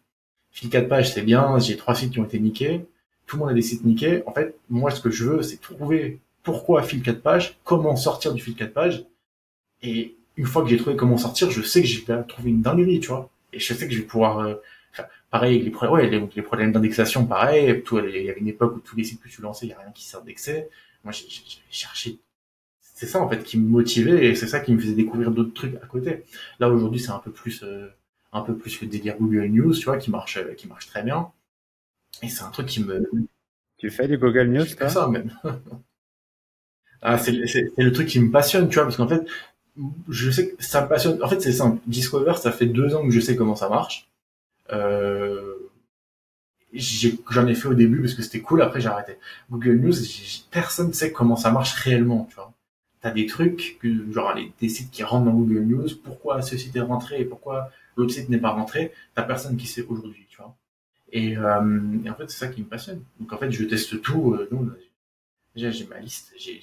filtre 0.51 0.73
4 0.73 0.89
pages 0.89 1.13
c'est 1.13 1.23
bien, 1.23 1.59
j'ai 1.59 1.77
trois 1.77 1.95
sites 1.95 2.13
qui 2.13 2.21
ont 2.21 2.25
été 2.25 2.39
niqués, 2.39 2.85
tout 3.27 3.37
le 3.37 3.41
monde 3.41 3.51
a 3.51 3.55
des 3.55 3.63
sites 3.63 3.85
niqués. 3.85 4.23
En 4.27 4.33
fait, 4.33 4.57
moi 4.71 4.91
ce 4.91 5.01
que 5.01 5.11
je 5.11 5.25
veux 5.25 5.43
c'est 5.43 5.61
trouver 5.61 6.21
pourquoi 6.43 6.83
fil 6.83 7.03
4 7.03 7.23
pages, 7.23 7.59
comment 7.65 7.97
sortir 7.97 8.35
du 8.35 8.43
fil 8.43 8.55
4 8.55 8.73
pages. 8.73 9.05
Et 9.83 10.17
une 10.37 10.47
fois 10.47 10.63
que 10.63 10.69
j'ai 10.69 10.77
trouvé 10.77 10.97
comment 10.97 11.19
sortir, 11.19 11.51
je 11.51 11.63
sais 11.63 11.83
que 11.83 11.87
j'ai 11.87 12.05
trouvé 12.29 12.51
une 12.51 12.63
dinguerie, 12.63 13.01
tu 13.01 13.09
vois 13.09 13.31
et 13.55 13.61
je 13.61 13.75
sais 13.75 13.87
que 13.87 13.95
je 13.95 14.01
vais 14.01 14.07
pouvoir 14.07 14.41
euh, 14.41 14.55
pareil 15.31 15.59
les 15.59 15.71
les, 16.35 16.43
problèmes 16.43 16.73
d'indexation 16.73 17.27
pareil 17.27 17.83
il 17.93 18.23
y 18.23 18.31
avait 18.31 18.41
une 18.41 18.49
époque 18.49 18.77
où 18.77 18.81
tous 18.81 18.97
les 18.97 19.05
sites 19.05 19.23
que 19.23 19.29
tu 19.29 19.41
lançais 19.41 19.67
il 19.67 19.71
y 19.71 19.73
a 19.73 19.79
rien 19.79 19.93
qui 19.93 20.05
s'indexait 20.05 20.69
moi 21.03 21.13
j'ai 21.13 21.27
cherché 21.71 22.19
c'est 23.05 23.13
ça 23.13 23.21
en 23.21 23.29
fait 23.29 23.43
qui 23.43 23.59
me 23.59 23.69
motivait 23.69 24.27
et 24.27 24.35
c'est 24.35 24.47
ça 24.47 24.61
qui 24.61 24.73
me 24.73 24.79
faisait 24.79 24.95
découvrir 24.95 25.31
d'autres 25.31 25.53
trucs 25.53 25.77
à 25.77 25.87
côté 25.87 26.25
là 26.61 26.69
aujourd'hui 26.69 27.01
c'est 27.01 27.11
un 27.11 27.19
peu 27.19 27.31
plus 27.31 27.63
euh, 27.63 27.89
un 28.33 28.43
peu 28.43 28.57
plus 28.57 28.81
le 28.81 28.89
délire 28.89 29.17
Google 29.19 29.47
News 29.47 29.75
tu 29.75 29.85
vois 29.85 29.99
qui 29.99 30.11
marche 30.11 30.37
euh, 30.39 30.55
qui 30.55 30.69
marche 30.69 30.87
très 30.87 31.03
bien 31.03 31.29
et 32.23 32.29
c'est 32.29 32.43
un 32.43 32.51
truc 32.51 32.67
qui 32.67 32.83
me 32.83 33.09
tu 33.79 33.91
fais 33.91 34.09
du 34.09 34.19
Google 34.19 34.49
News 34.49 34.67
toi? 34.77 34.89
ça 34.89 35.09
même 35.09 35.31
ah, 37.03 37.19
c'est 37.19 37.33
le 37.33 37.93
truc 37.93 38.09
qui 38.09 38.21
me 38.21 38.31
passionne 38.31 38.69
tu 38.69 38.75
vois 38.77 38.85
parce 38.85 38.97
qu'en 38.97 39.09
fait 39.09 39.27
je 40.09 40.31
sais 40.31 40.51
que 40.51 40.65
ça 40.65 40.83
me 40.83 40.89
passionne. 40.89 41.23
En 41.23 41.29
fait, 41.29 41.41
c'est 41.41 41.53
simple. 41.53 41.81
Discover, 41.87 42.35
ça 42.37 42.53
fait 42.53 42.67
deux 42.67 42.95
ans 42.95 43.05
que 43.05 43.11
je 43.11 43.21
sais 43.21 43.37
comment 43.37 43.57
ça 43.57 43.69
marche. 43.69 44.09
Euh, 44.73 45.55
j'en 46.73 47.47
ai, 47.47 47.55
fait 47.55 47.69
au 47.69 47.75
début 47.75 48.01
parce 48.01 48.15
que 48.15 48.23
c'était 48.23 48.41
cool. 48.41 48.63
Après, 48.63 48.81
j'ai 48.81 48.89
arrêté. 48.89 49.19
Google 49.51 49.77
News, 49.77 49.95
personne 50.51 50.89
ne 50.89 50.93
sait 50.93 51.13
comment 51.13 51.37
ça 51.37 51.51
marche 51.51 51.75
réellement. 51.75 52.27
Tu 52.31 52.37
vois, 52.37 52.53
t'as 53.05 53.11
des 53.11 53.27
trucs, 53.27 53.79
genre 54.11 54.35
des 54.59 54.69
sites 54.69 54.91
qui 54.91 55.03
rentrent 55.03 55.27
dans 55.27 55.35
Google 55.35 55.61
News. 55.61 55.89
Pourquoi 56.03 56.41
ce 56.41 56.57
site 56.57 56.75
est 56.75 56.81
rentré 56.81 57.21
et 57.21 57.25
pourquoi 57.27 57.71
l'autre 57.97 58.15
site 58.15 58.31
n'est 58.31 58.39
pas 58.39 58.51
rentré 58.51 58.93
T'as 59.15 59.25
personne 59.25 59.59
qui 59.59 59.67
sait 59.67 59.85
aujourd'hui. 59.87 60.27
Tu 60.31 60.39
vois. 60.39 60.57
Et, 61.13 61.37
euh, 61.37 61.61
en 61.61 62.15
fait, 62.15 62.31
c'est 62.31 62.39
ça 62.39 62.49
qui 62.49 62.63
me 62.63 62.67
passionne. 62.67 63.05
Donc 63.21 63.31
en 63.33 63.37
fait, 63.37 63.51
je 63.51 63.63
teste 63.65 64.01
tout. 64.01 64.33
Euh, 64.33 64.49
déjà, 65.55 65.71
j'ai 65.71 65.87
ma 65.87 66.01
liste. 66.01 66.33
J'ai 66.39 66.61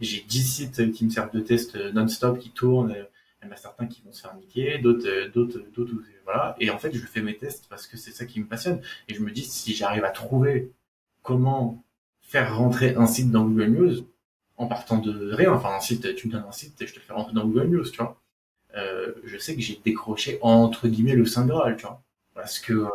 j'ai 0.00 0.22
10 0.22 0.42
sites 0.42 0.92
qui 0.92 1.04
me 1.04 1.10
servent 1.10 1.32
de 1.32 1.40
test 1.40 1.74
euh, 1.76 1.92
non-stop 1.92 2.38
qui 2.38 2.50
tournent. 2.50 2.94
Il 3.42 3.46
y 3.46 3.48
en 3.48 3.52
a 3.52 3.56
certains 3.56 3.86
qui 3.86 4.00
vont 4.02 4.12
se 4.12 4.22
faire 4.22 4.34
niquer, 4.36 4.78
d'autres, 4.78 5.08
euh, 5.08 5.28
d'autres, 5.28 5.60
d'autres, 5.74 5.92
voilà. 6.24 6.56
Et 6.60 6.70
en 6.70 6.78
fait, 6.78 6.94
je 6.94 7.04
fais 7.04 7.20
mes 7.20 7.36
tests 7.36 7.66
parce 7.68 7.86
que 7.86 7.96
c'est 7.96 8.12
ça 8.12 8.26
qui 8.26 8.38
me 8.38 8.46
passionne. 8.46 8.80
Et 9.08 9.14
je 9.14 9.22
me 9.22 9.30
dis, 9.30 9.42
si 9.42 9.74
j'arrive 9.74 10.04
à 10.04 10.10
trouver 10.10 10.70
comment 11.22 11.82
faire 12.22 12.56
rentrer 12.56 12.94
un 12.94 13.06
site 13.06 13.30
dans 13.30 13.44
Google 13.44 13.66
News, 13.66 14.06
en 14.60 14.66
partant 14.66 14.98
de 14.98 15.32
rien, 15.32 15.52
enfin, 15.54 15.70
un 15.74 15.80
site, 15.80 16.14
tu 16.16 16.28
me 16.28 16.32
donnes 16.32 16.44
un 16.46 16.52
site 16.52 16.80
et 16.82 16.86
je 16.86 16.92
te 16.92 17.00
fais 17.00 17.14
rentrer 17.14 17.32
dans 17.32 17.46
Google 17.46 17.68
News, 17.68 17.84
tu 17.90 17.96
vois. 17.96 18.20
Euh, 18.76 19.12
je 19.24 19.38
sais 19.38 19.56
que 19.56 19.62
j'ai 19.62 19.80
décroché 19.82 20.38
entre 20.42 20.86
guillemets 20.86 21.16
le 21.16 21.24
Saint 21.24 21.46
Graal, 21.46 21.76
tu 21.78 21.86
vois. 21.86 22.02
Parce 22.34 22.58
que, 22.58 22.74
euh, 22.74 22.88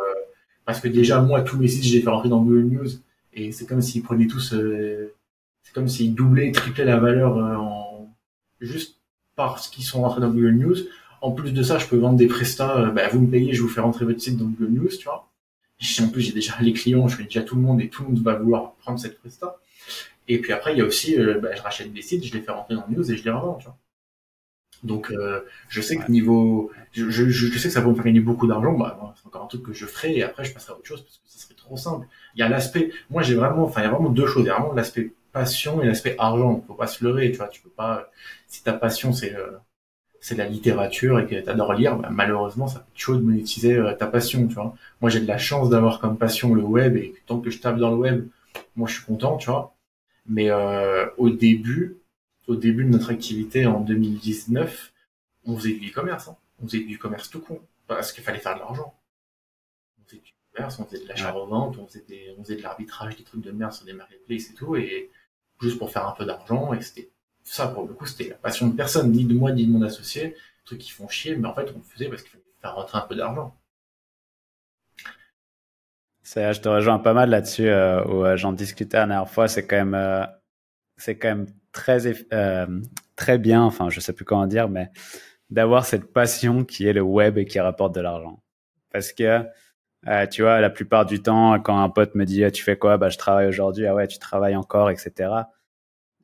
parce 0.64 0.80
que 0.80 0.88
déjà, 0.88 1.22
moi, 1.22 1.42
tous 1.42 1.58
mes 1.58 1.68
sites, 1.68 1.84
j'ai 1.84 2.02
fait 2.02 2.10
rentrer 2.10 2.30
dans 2.30 2.44
Google 2.44 2.66
News 2.66 2.88
et 3.34 3.52
c'est 3.52 3.66
comme 3.66 3.82
s'ils 3.82 4.04
prenaient 4.04 4.28
tous, 4.28 4.54
euh, 4.54 5.12
c'est 5.64 5.74
comme 5.74 5.88
s'ils 5.88 6.14
doublaient, 6.14 6.52
triplaient 6.52 6.86
la 6.86 7.00
valeur 7.00 7.36
euh, 7.36 7.56
en 7.56 8.16
juste 8.62 9.00
parce 9.36 9.68
qu'ils 9.68 9.86
sont 9.86 10.02
rentrés 10.02 10.22
dans 10.22 10.30
Google 10.30 10.52
News. 10.52 10.78
En 11.22 11.32
plus 11.32 11.52
de 11.52 11.64
ça, 11.64 11.80
je 11.80 11.88
peux 11.88 11.98
vendre 11.98 12.18
des 12.18 12.28
prestats. 12.28 12.78
Euh, 12.78 12.92
bah, 12.92 13.08
vous 13.08 13.22
me 13.22 13.32
payez, 13.32 13.56
je 13.56 13.64
vous 13.64 13.70
fais 13.70 13.82
rentrer 13.82 14.06
votre 14.06 14.22
site 14.22 14.38
dans 14.38 14.46
Google 14.46 14.72
News, 14.72 14.90
tu 14.90 15.06
vois. 15.06 15.28
En 16.00 16.08
plus, 16.10 16.22
j'ai 16.22 16.32
déjà 16.32 16.54
les 16.62 16.74
clients, 16.74 17.08
je 17.08 17.18
fais 17.18 17.24
déjà 17.24 17.42
tout 17.42 17.56
le 17.56 17.62
monde 17.62 17.82
et 17.82 17.90
tout 17.90 18.04
le 18.04 18.10
monde 18.10 18.24
va 18.24 18.36
vouloir 18.36 18.76
prendre 18.76 19.00
cette 19.00 19.18
presta. 19.20 19.58
Et 20.28 20.40
puis 20.40 20.54
après, 20.54 20.74
il 20.74 20.80
y 20.80 20.82
a 20.82 20.86
aussi, 20.86 21.20
euh, 21.20 21.40
bah, 21.40 21.56
je 21.56 21.62
rachète 21.62 21.94
des 21.94 22.02
sites, 22.02 22.26
je 22.26 22.34
les 22.34 22.42
fais 22.42 22.52
rentrer 22.52 22.76
dans 22.76 22.88
News 22.90 23.12
et 23.12 23.18
je 23.18 23.24
les 23.24 23.32
revends, 23.32 23.56
tu 23.56 23.66
vois. 23.66 23.78
Donc, 24.84 25.12
je 25.70 25.82
sais 25.82 25.98
que 25.98 26.12
niveau, 26.12 26.72
je, 26.92 27.10
je, 27.10 27.30
je, 27.30 27.58
sais 27.58 27.70
que 27.70 27.74
ça 27.74 27.82
va 27.82 27.88
me 27.88 27.96
faire 27.96 28.04
gagner 28.04 28.20
beaucoup 28.20 28.46
d'argent. 28.46 28.74
Bah, 28.78 29.16
c'est 29.16 29.26
encore 29.26 29.44
un 29.44 29.48
truc 29.48 29.64
que 29.64 29.74
je 29.74 29.86
ferai 29.86 30.16
et 30.18 30.24
après, 30.24 30.44
je 30.44 30.54
passerai 30.54 30.74
à 30.74 30.76
autre 30.76 30.86
chose 30.86 31.02
parce 31.02 31.18
que 31.18 31.24
ça 31.26 31.40
serait 31.40 31.56
trop 31.56 31.78
simple. 31.78 32.08
Il 32.36 32.40
y 32.40 32.44
a 32.44 32.50
l'aspect, 32.50 32.92
moi, 33.10 33.24
j'ai 33.24 33.36
vraiment, 33.36 33.64
enfin, 33.64 33.82
il 33.82 33.86
y 33.86 33.88
a 33.88 33.92
vraiment 33.92 34.10
deux 34.10 34.28
choses. 34.28 34.44
Il 34.44 34.48
y 34.48 34.50
a 34.52 34.56
vraiment 34.56 34.74
l'aspect 34.74 35.12
passion 35.36 35.82
et 35.82 35.86
l'aspect 35.86 36.16
argent. 36.18 36.64
Faut 36.66 36.74
pas 36.74 36.88
se 36.88 37.04
leurrer, 37.04 37.32
tu 37.32 37.38
vois. 37.38 37.50
Tu 37.50 37.62
peux 37.62 37.70
pas. 37.70 38.10
Si 38.48 38.64
ta 38.64 38.74
passion 38.74 39.12
c'est 39.14 39.36
euh, 39.36 39.52
c'est 40.22 40.36
la 40.36 40.48
littérature 40.48 41.20
et 41.20 41.28
que 41.28 41.36
tu 41.36 41.50
adores 41.50 41.74
lire, 41.74 41.98
bah, 41.98 42.10
malheureusement 42.12 42.68
ça 42.68 42.80
être 42.80 42.88
chaud 42.96 43.16
de 43.18 43.22
monétiser 43.22 43.76
euh, 43.76 43.94
ta 43.94 44.08
passion, 44.08 44.48
tu 44.48 44.56
vois. 44.56 44.74
Moi 45.02 45.10
j'ai 45.12 45.20
de 45.20 45.28
la 45.28 45.38
chance 45.38 45.70
d'avoir 45.70 46.00
comme 46.00 46.18
passion 46.18 46.56
le 46.56 46.64
web 46.64 46.96
et 46.98 47.14
tant 47.28 47.40
que 47.40 47.50
je 47.52 47.60
tape 47.60 47.78
dans 47.78 47.92
le 47.92 47.98
web, 47.98 48.28
moi 48.76 48.88
je 48.88 48.96
suis 48.96 49.06
content, 49.06 49.38
tu 49.38 49.50
vois. 49.50 49.75
Mais 50.26 50.50
euh, 50.50 51.08
au 51.18 51.30
début, 51.30 51.98
au 52.48 52.56
début 52.56 52.84
de 52.84 52.90
notre 52.90 53.12
activité 53.12 53.66
en 53.66 53.80
2019, 53.80 54.94
on 55.46 55.58
faisait 55.58 55.74
du 55.74 55.90
e-commerce, 55.90 56.28
hein. 56.28 56.38
on 56.62 56.68
faisait 56.68 56.84
du 56.84 56.98
commerce 56.98 57.30
tout 57.30 57.42
con 57.42 57.62
parce 57.88 58.12
qu'il 58.12 58.24
fallait 58.24 58.40
faire 58.40 58.56
de 58.56 58.60
l'argent. 58.60 58.96
On 60.00 60.06
faisait 60.08 60.22
du 60.22 60.34
commerce, 60.54 60.80
on 60.80 60.86
faisait 60.86 61.04
de 61.04 61.08
l'achat-revente, 61.08 61.78
on 61.78 61.86
faisait, 61.88 62.06
on 62.38 62.44
faisait 62.44 62.56
de 62.56 62.64
l'arbitrage, 62.64 63.16
des 63.16 63.24
trucs 63.24 63.42
de 63.42 63.52
merde 63.52 63.74
sur 63.74 63.86
des 63.86 63.94
marketplaces 63.94 64.50
et 64.50 64.54
tout, 64.54 64.76
et 64.76 65.12
juste 65.62 65.78
pour 65.78 65.92
faire 65.92 66.08
un 66.08 66.14
peu 66.14 66.26
d'argent. 66.26 66.74
Et 66.74 66.82
c'était 66.82 67.10
ça, 67.44 67.68
pour 67.68 67.88
le 67.88 67.94
coup, 67.94 68.06
c'était 68.06 68.30
la 68.30 68.36
passion 68.36 68.68
de 68.68 68.76
personne, 68.76 69.12
ni 69.12 69.26
de 69.26 69.34
moi, 69.34 69.52
ni 69.52 69.66
de 69.66 69.72
mon 69.72 69.84
associé. 69.84 70.36
Trucs 70.66 70.80
qui 70.80 70.92
font 70.92 71.08
chier, 71.08 71.36
mais 71.36 71.48
en 71.48 71.54
fait, 71.54 71.72
on 71.76 71.78
le 71.78 71.84
faisait 71.84 72.10
parce 72.10 72.24
qu'il 72.24 72.32
fallait 72.32 72.44
faire 72.62 72.76
rentrer 72.76 72.98
un 72.98 73.02
peu 73.02 73.16
d'argent. 73.16 73.56
Je 76.26 76.60
te 76.60 76.70
rejoins 76.70 77.00
pas 77.00 77.14
mal 77.14 77.30
là-dessus, 77.30 77.68
euh, 77.68 78.04
où 78.06 78.26
euh, 78.26 78.36
j'en 78.38 78.52
discutais 78.52 78.98
la 78.98 79.06
dernière 79.06 79.30
fois. 79.30 79.48
C'est 79.48 79.66
quand 79.68 79.78
même, 79.78 79.94
euh, 79.94 80.26
c'est 80.98 81.18
quand 81.18 81.30
même 81.30 81.48
très, 81.72 82.00
très 83.16 83.38
bien. 83.38 83.64
Enfin, 83.64 83.90
je 83.90 84.00
sais 84.00 84.14
plus 84.14 84.26
comment 84.26 84.48
dire, 84.48 84.70
mais 84.70 84.90
d'avoir 85.50 85.86
cette 85.86 86.12
passion 86.14 86.64
qui 86.66 86.88
est 86.88 86.94
le 86.94 87.02
web 87.02 87.38
et 87.38 87.46
qui 87.46 87.60
rapporte 87.60 87.96
de 87.96 88.02
l'argent. 88.02 88.42
Parce 88.92 89.14
que 89.14 89.46
euh, 90.08 90.28
tu 90.28 90.44
vois, 90.44 90.62
la 90.62 90.70
plupart 90.70 91.06
du 91.06 91.22
temps, 91.22 91.60
quand 91.60 91.82
un 91.82 91.90
pote 91.90 92.16
me 92.16 92.26
dit 92.26 92.44
ah, 92.44 92.52
tu 92.52 92.64
fais 92.64 92.78
quoi? 92.78 92.98
Bah 92.98 93.10
je 93.10 93.18
travaille 93.18 93.48
aujourd'hui. 93.48 93.88
Ah 93.88 93.96
ouais, 93.96 94.08
tu 94.08 94.20
travailles 94.20 94.56
encore, 94.56 94.90
etc. 94.92 95.32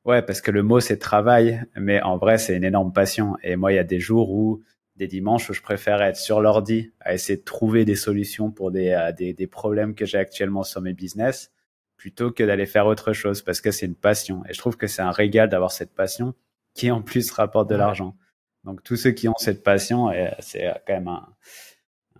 Ouais, 0.06 0.22
parce 0.22 0.42
que 0.42 0.52
le 0.52 0.64
mot 0.64 0.80
c'est 0.80 0.98
travail, 0.98 1.64
mais 1.76 2.02
en 2.02 2.18
vrai 2.18 2.38
c'est 2.38 2.56
une 2.56 2.64
énorme 2.64 2.94
passion. 2.94 3.36
Et 3.44 3.56
moi, 3.56 3.72
il 3.72 3.76
y 3.76 3.80
a 3.80 3.84
des 3.84 4.00
jours 4.00 4.32
où, 4.32 4.62
des 5.02 5.08
dimanches 5.08 5.50
où 5.50 5.54
je 5.54 5.62
préfère 5.62 6.02
être 6.02 6.16
sur 6.16 6.42
l'ordi 6.42 6.92
à 7.00 7.14
essayer 7.14 7.38
de 7.38 7.44
trouver 7.44 7.86
des 7.86 7.96
solutions 7.96 8.52
pour 8.52 8.72
des, 8.72 8.90
euh, 8.90 9.12
des, 9.12 9.34
des 9.34 9.48
problèmes 9.48 9.96
que 9.96 10.06
j'ai 10.06 10.18
actuellement 10.20 10.64
sur 10.64 10.82
mes 10.82 10.94
business, 10.94 11.52
plutôt 11.98 12.32
que 12.32 12.44
d'aller 12.44 12.68
faire 12.68 12.86
autre 12.86 13.12
chose, 13.12 13.42
parce 13.42 13.62
que 13.62 13.72
c'est 13.72 13.88
une 13.88 13.96
passion. 13.96 14.44
Et 14.48 14.54
je 14.54 14.60
trouve 14.60 14.78
que 14.78 14.88
c'est 14.88 15.02
un 15.02 15.12
régal 15.12 15.50
d'avoir 15.50 15.72
cette 15.72 15.94
passion 15.94 16.36
qui 16.74 16.92
en 16.92 17.02
plus 17.02 17.32
rapporte 17.32 17.70
de 17.70 17.76
l'argent. 17.76 18.16
Donc 18.64 18.84
tous 18.84 18.96
ceux 18.96 19.12
qui 19.12 19.28
ont 19.28 19.34
cette 19.38 19.64
passion, 19.64 20.12
c'est 20.40 20.72
quand 20.86 20.94
même 20.94 21.08
un, 21.08 21.28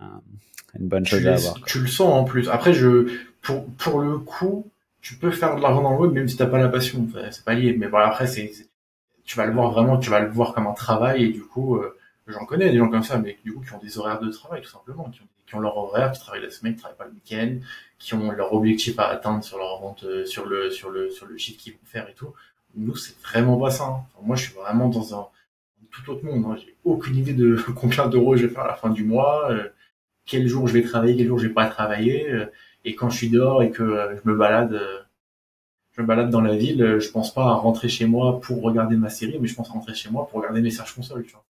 un 0.00 0.22
une 0.78 0.88
bonne 0.88 1.06
chose 1.06 1.26
à 1.26 1.34
avoir. 1.34 1.60
Tu 1.66 1.80
le 1.80 1.86
sens 1.86 2.12
en 2.12 2.24
plus. 2.24 2.48
Après, 2.48 2.72
je, 2.72 3.12
pour, 3.42 3.66
pour 3.76 4.00
le 4.00 4.18
coup, 4.18 4.70
tu 5.00 5.14
peux 5.16 5.30
faire 5.30 5.56
de 5.56 5.62
l'argent 5.62 5.82
dans 5.82 5.92
le 5.92 5.98
web 5.98 6.12
même 6.12 6.28
si 6.28 6.36
t'as 6.36 6.46
pas 6.46 6.58
la 6.58 6.68
passion. 6.68 7.06
c'est 7.30 7.44
pas 7.44 7.54
lié. 7.54 7.74
Mais 7.78 7.86
voilà, 7.86 8.08
après, 8.08 8.26
c'est, 8.26 8.50
tu 9.24 9.36
vas 9.36 9.46
le 9.46 9.52
voir 9.52 9.70
vraiment, 9.70 9.98
tu 9.98 10.10
vas 10.10 10.20
le 10.20 10.30
voir 10.30 10.54
comme 10.54 10.66
un 10.66 10.72
travail 10.72 11.24
et 11.24 11.28
du 11.28 11.42
coup, 11.42 11.76
euh, 11.76 11.96
j'en 12.26 12.44
connais 12.44 12.70
des 12.70 12.78
gens 12.78 12.88
comme 12.88 13.02
ça, 13.02 13.18
mais 13.18 13.38
du 13.44 13.52
coup 13.52 13.60
qui 13.60 13.72
ont 13.72 13.78
des 13.78 13.98
horaires 13.98 14.20
de 14.20 14.30
travail 14.30 14.62
tout 14.62 14.68
simplement, 14.68 15.10
qui 15.10 15.22
ont, 15.22 15.28
qui 15.46 15.54
ont 15.54 15.60
leur 15.60 15.76
horaire, 15.76 16.12
qui 16.12 16.20
travaillent 16.20 16.42
la 16.42 16.50
semaine, 16.50 16.74
qui 16.74 16.80
travaillent 16.80 16.98
pas 16.98 17.06
le 17.06 17.12
week-end, 17.12 17.58
qui 17.98 18.14
ont 18.14 18.30
leur 18.30 18.52
objectif 18.52 18.98
à 18.98 19.08
atteindre 19.08 19.42
sur 19.42 19.58
leur 19.58 19.80
vente, 19.80 20.04
euh, 20.04 20.24
sur 20.24 20.46
le 20.46 20.70
sur 20.70 20.90
le 20.90 21.10
sur 21.10 21.26
le 21.26 21.36
chiffre 21.36 21.58
qu'ils 21.58 21.74
vont 21.74 21.78
faire 21.84 22.08
et 22.08 22.14
tout. 22.14 22.32
Nous, 22.74 22.96
c'est 22.96 23.20
vraiment 23.22 23.58
pas 23.58 23.70
ça. 23.70 23.84
Hein. 23.84 24.04
moi, 24.22 24.36
je 24.36 24.44
suis 24.44 24.54
vraiment 24.54 24.88
dans 24.88 25.14
un 25.18 25.28
tout 25.90 26.10
autre 26.10 26.24
monde. 26.24 26.44
Hein. 26.46 26.56
J'ai 26.58 26.74
aucune 26.84 27.16
idée 27.16 27.34
de 27.34 27.56
combien 27.76 28.06
d'euros 28.08 28.36
je 28.36 28.46
vais 28.46 28.54
faire 28.54 28.64
à 28.64 28.68
la 28.68 28.74
fin 28.74 28.90
du 28.90 29.04
mois, 29.04 29.50
euh, 29.50 29.68
quel 30.24 30.46
jour 30.48 30.66
je 30.68 30.72
vais 30.72 30.82
travailler, 30.82 31.16
quel 31.16 31.26
jour 31.26 31.38
je 31.38 31.48
vais 31.48 31.54
pas 31.54 31.66
travailler. 31.66 32.30
Euh, 32.30 32.46
et 32.84 32.94
quand 32.94 33.10
je 33.10 33.16
suis 33.16 33.28
dehors 33.28 33.62
et 33.62 33.70
que 33.70 33.84
je 34.24 34.28
me 34.28 34.36
balade 34.36 34.80
je 35.92 36.00
me 36.02 36.06
balade 36.06 36.30
dans 36.30 36.40
la 36.40 36.56
ville, 36.56 36.98
je 36.98 37.10
pense 37.10 37.32
pas 37.34 37.44
à 37.44 37.54
rentrer 37.54 37.88
chez 37.88 38.06
moi 38.06 38.40
pour 38.40 38.62
regarder 38.62 38.96
ma 38.96 39.10
série, 39.10 39.38
mais 39.40 39.46
je 39.46 39.54
pense 39.54 39.70
à 39.70 39.74
rentrer 39.74 39.94
chez 39.94 40.10
moi 40.10 40.26
pour 40.26 40.40
regarder 40.40 40.62
mes 40.62 40.70
Search 40.70 40.94
Console, 40.94 41.24
tu 41.24 41.32
vois. 41.32 41.44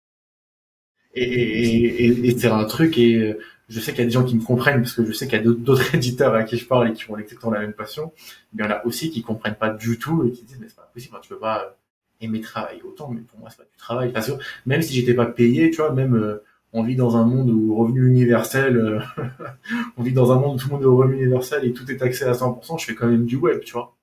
Et, 1.15 1.25
et, 1.25 2.27
et, 2.27 2.39
c'est 2.39 2.49
un 2.49 2.65
truc, 2.65 2.97
et 2.99 3.37
je 3.69 3.81
sais 3.81 3.93
qu'il 3.93 4.01
y 4.01 4.03
a 4.03 4.07
des 4.07 4.13
gens 4.13 4.25
qui 4.25 4.35
me 4.35 4.43
comprennent, 4.43 4.83
parce 4.83 4.95
que 4.95 5.05
je 5.05 5.13
sais 5.13 5.27
qu'il 5.27 5.39
y 5.39 5.41
a 5.41 5.45
d'autres 5.45 5.95
éditeurs 5.95 6.35
à 6.35 6.43
qui 6.45 6.57
je 6.57 6.67
parle 6.67 6.91
et 6.91 6.93
qui 6.93 7.11
ont 7.11 7.19
exactement 7.19 7.53
la 7.53 7.61
même 7.61 7.75
passion, 7.75 8.13
mais 8.53 8.65
il 8.65 8.67
y 8.67 8.69
en 8.69 8.73
a 8.73 8.85
aussi 8.87 9.11
qui 9.11 9.23
comprennent 9.23 9.57
pas 9.57 9.71
du 9.71 9.99
tout 9.99 10.25
et 10.27 10.33
qui 10.33 10.45
disent, 10.45 10.59
mais 10.61 10.69
c'est 10.69 10.77
pas 10.77 10.91
possible, 10.93 11.17
tu 11.23 11.29
peux 11.29 11.39
pas 11.39 11.77
aimer 12.21 12.41
travailler 12.41 12.83
autant, 12.83 13.11
mais 13.11 13.21
pour 13.21 13.39
moi, 13.39 13.51
c'est 13.51 13.59
pas 13.59 13.65
du 13.65 13.77
travail. 13.77 14.13
Parce 14.13 14.29
que 14.31 14.33
même 14.65 14.81
si 14.81 14.95
j'étais 14.95 15.15
pas 15.15 15.27
payé, 15.27 15.71
tu 15.71 15.79
vois, 15.79 15.93
même, 15.93 16.15
euh, 16.15 16.43
on 16.73 16.83
vit 16.83 16.97
dans 16.97 17.17
un 17.17 17.25
monde 17.25 17.51
où 17.51 17.75
revenu 17.75 18.07
universel, 18.07 18.77
euh, 18.77 19.01
on 19.97 20.03
vit 20.03 20.13
dans 20.13 20.33
un 20.33 20.37
monde 20.37 20.57
où 20.57 20.59
tout 20.59 20.69
le 20.69 20.75
monde 20.75 20.83
est 20.83 20.87
au 20.87 20.97
revenu 20.97 21.17
universel 21.17 21.65
et 21.65 21.73
tout 21.73 21.91
est 21.91 21.97
taxé 21.97 22.25
à 22.25 22.33
100%, 22.33 22.79
je 22.79 22.85
fais 22.87 22.95
quand 22.95 23.09
même 23.09 23.27
du 23.27 23.37
web, 23.37 23.61
tu 23.61 23.73
vois 23.73 23.95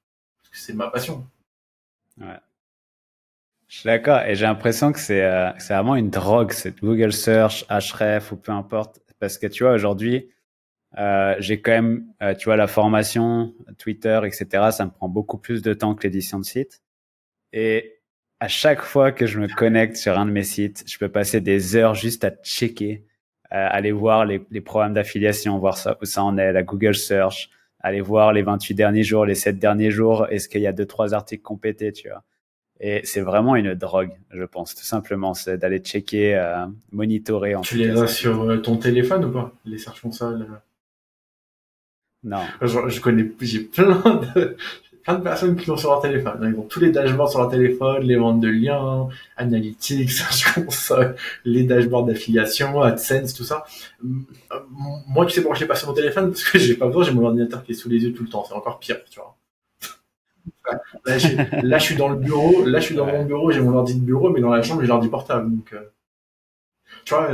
c'est 0.52 0.74
ma 0.74 0.90
passion. 0.90 1.26
Ouais. 2.20 2.40
Je 3.70 3.78
suis 3.78 3.88
d'accord 3.88 4.22
et 4.24 4.34
j'ai 4.36 4.46
l'impression 4.46 4.92
que 4.92 5.00
c'est 5.00 5.24
euh, 5.24 5.52
vraiment 5.70 5.96
une 5.96 6.10
drogue, 6.10 6.52
cette 6.52 6.80
Google 6.80 7.14
Search, 7.14 7.66
Href 7.70 8.32
ou 8.32 8.36
peu 8.36 8.52
importe, 8.52 9.00
parce 9.20 9.38
que 9.38 9.46
tu 9.46 9.64
vois 9.64 9.74
aujourd'hui, 9.74 10.28
euh, 10.98 11.36
j'ai 11.40 11.62
quand 11.62 11.72
même, 11.72 12.08
euh, 12.24 12.34
tu 12.34 12.46
vois, 12.46 12.58
la 12.58 12.66
formation, 12.66 13.54
Twitter, 13.78 14.20
etc. 14.26 14.70
Ça 14.72 14.86
me 14.86 14.92
prend 14.92 15.08
beaucoup 15.08 15.38
plus 15.38 15.62
de 15.62 15.74
temps 15.74 15.94
que 15.94 16.04
l'édition 16.04 16.40
de 16.40 16.46
site. 16.46 16.82
Et 17.54 18.00
à 18.40 18.48
chaque 18.48 18.82
fois 18.82 19.12
que 19.12 19.28
je 19.28 19.40
me 19.40 19.48
connecte 19.48 19.98
sur 19.98 20.18
un 20.18 20.26
de 20.26 20.32
mes 20.32 20.44
sites, 20.44 20.84
je 20.88 20.98
peux 20.98 21.10
passer 21.10 21.40
des 21.40 21.76
heures 21.76 21.94
juste 21.94 22.24
à 22.24 22.32
checker, 22.32 23.06
euh, 23.54 23.68
aller 23.70 23.92
voir 23.92 24.26
les, 24.26 24.44
les 24.50 24.62
programmes 24.62 24.94
d'affiliation, 24.94 25.60
voir 25.60 25.78
ça, 25.78 25.98
où 26.02 26.06
ça 26.06 26.24
en 26.24 26.40
est, 26.40 26.54
la 26.54 26.64
Google 26.64 26.96
Search, 26.96 27.52
aller 27.82 28.02
voir 28.02 28.34
les 28.34 28.42
28 28.42 28.74
derniers 28.74 29.04
jours, 29.04 29.26
les 29.26 29.36
7 29.36 29.60
derniers 29.60 29.92
jours, 29.92 30.28
est-ce 30.32 30.50
qu'il 30.50 30.62
y 30.62 30.68
a 30.68 30.74
deux, 30.74 30.88
trois 30.88 31.14
articles 31.14 31.44
complétés, 31.44 31.92
tu 31.94 32.10
vois. 32.10 32.24
Et 32.82 33.02
c'est 33.04 33.22
vraiment 33.22 33.56
une 33.56 33.76
drogue, 33.76 34.12
je 34.32 34.44
pense, 34.44 34.74
tout 34.74 34.86
simplement, 34.86 35.34
c'est 35.34 35.58
d'aller 35.58 35.80
checker, 35.80 36.36
euh, 36.36 36.66
monitorer. 36.92 37.56
En 37.56 37.62
tu 37.62 37.76
les 37.76 37.90
as 37.90 38.08
sur 38.08 38.44
euh, 38.44 38.58
ton 38.58 38.78
téléphone 38.78 39.26
ou 39.26 39.32
pas, 39.32 39.52
les 39.66 39.78
Search 39.78 40.02
Console 40.02 40.48
Non. 42.24 42.42
Je, 42.62 42.88
je 42.88 43.02
connais, 43.02 43.30
j'ai 43.42 43.60
plein 43.60 44.22
de, 44.36 44.56
plein 45.04 45.16
de 45.16 45.24
personnes 45.24 45.58
qui 45.58 45.68
l'ont 45.68 45.76
sur 45.76 45.90
leur 45.90 46.02
téléphone. 46.02 46.40
Ils 46.54 46.58
ont 46.58 46.64
tous 46.64 46.80
les 46.80 46.92
dashboards 46.92 47.32
sur 47.32 47.40
leur 47.42 47.50
téléphone, 47.50 48.04
les 48.04 48.16
ventes 48.16 48.40
de 48.40 48.48
liens, 48.48 49.10
Analytics, 49.36 50.12
Console, 50.56 51.16
les 51.44 51.64
dashboards 51.64 52.06
d'affiliation, 52.06 52.82
AdSense, 52.82 53.34
tout 53.34 53.44
ça. 53.44 53.66
Moi, 55.08 55.26
tu 55.26 55.34
sais 55.34 55.42
pourquoi 55.42 55.56
je 55.58 55.64
l'ai 55.64 55.68
pas 55.68 55.76
sur 55.76 55.90
mon 55.90 55.94
téléphone? 55.94 56.30
Parce 56.30 56.44
que 56.44 56.58
j'ai 56.60 56.76
pas 56.76 56.88
besoin, 56.88 57.04
j'ai 57.04 57.12
mon 57.12 57.26
ordinateur 57.26 57.64
qui 57.64 57.74
est 57.74 57.76
sous 57.76 57.90
les 57.90 58.04
yeux 58.04 58.14
tout 58.14 58.24
le 58.24 58.30
temps. 58.30 58.46
C'est 58.48 58.54
encore 58.54 58.80
pire, 58.80 59.04
tu 59.10 59.20
vois. 59.20 59.36
Là, 61.06 61.78
je 61.78 61.84
suis 61.84 61.96
dans 61.96 62.10
le 62.10 62.16
bureau, 62.16 62.66
là, 62.66 62.80
je 62.80 62.86
suis 62.86 62.96
dans 62.96 63.06
mon 63.06 63.26
bureau, 63.26 63.52
j'ai 63.52 63.62
mon 63.62 63.76
ordi 63.76 63.96
de 63.96 64.06
bureau, 64.06 64.30
mais 64.30 64.42
dans 64.42 64.50
la 64.50 64.62
chambre, 64.62 64.82
j'ai 64.82 64.88
l'ordi 64.88 65.10
portable. 65.10 65.50
Donc, 65.50 65.74
euh, 65.74 65.92
tu 67.06 67.14
vois. 67.14 67.32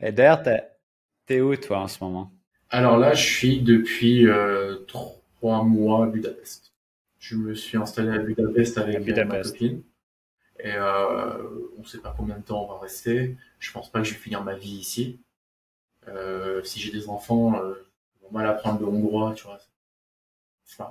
Et 0.00 0.12
d'ailleurs, 0.12 0.42
t'es 1.26 1.40
où, 1.40 1.54
toi, 1.56 1.80
en 1.80 1.88
ce 1.88 2.02
moment? 2.02 2.32
Alors 2.70 2.96
là, 2.96 3.14
je 3.14 3.24
suis 3.24 3.60
depuis 3.60 4.26
euh, 4.26 4.76
trois 4.86 5.62
mois 5.62 6.04
à 6.04 6.06
Budapest. 6.06 6.72
Je 7.18 7.36
me 7.36 7.54
suis 7.54 7.76
installé 7.76 8.10
à 8.10 8.18
Budapest 8.18 8.78
avec 8.78 9.06
ma 9.06 9.42
copine. 9.42 9.82
Et 10.58 10.72
euh, 10.74 11.42
on 11.76 11.82
ne 11.82 11.86
sait 11.86 11.98
pas 11.98 12.14
combien 12.16 12.36
de 12.36 12.42
temps 12.42 12.64
on 12.64 12.72
va 12.72 12.80
rester. 12.80 13.36
Je 13.58 13.72
pense 13.72 13.90
pas 13.90 14.00
que 14.00 14.06
je 14.06 14.14
vais 14.14 14.18
finir 14.18 14.42
ma 14.42 14.54
vie 14.54 14.76
ici. 14.76 15.20
Euh, 16.08 16.62
si 16.62 16.80
j'ai 16.80 16.90
des 16.90 17.08
enfants, 17.08 17.60
euh, 17.60 17.74
on 18.22 18.36
va 18.36 18.48
apprendre 18.48 18.80
le 18.80 18.86
hongrois, 18.86 19.34
tu 19.34 19.44
vois. 19.44 19.58
c'est 20.64 20.82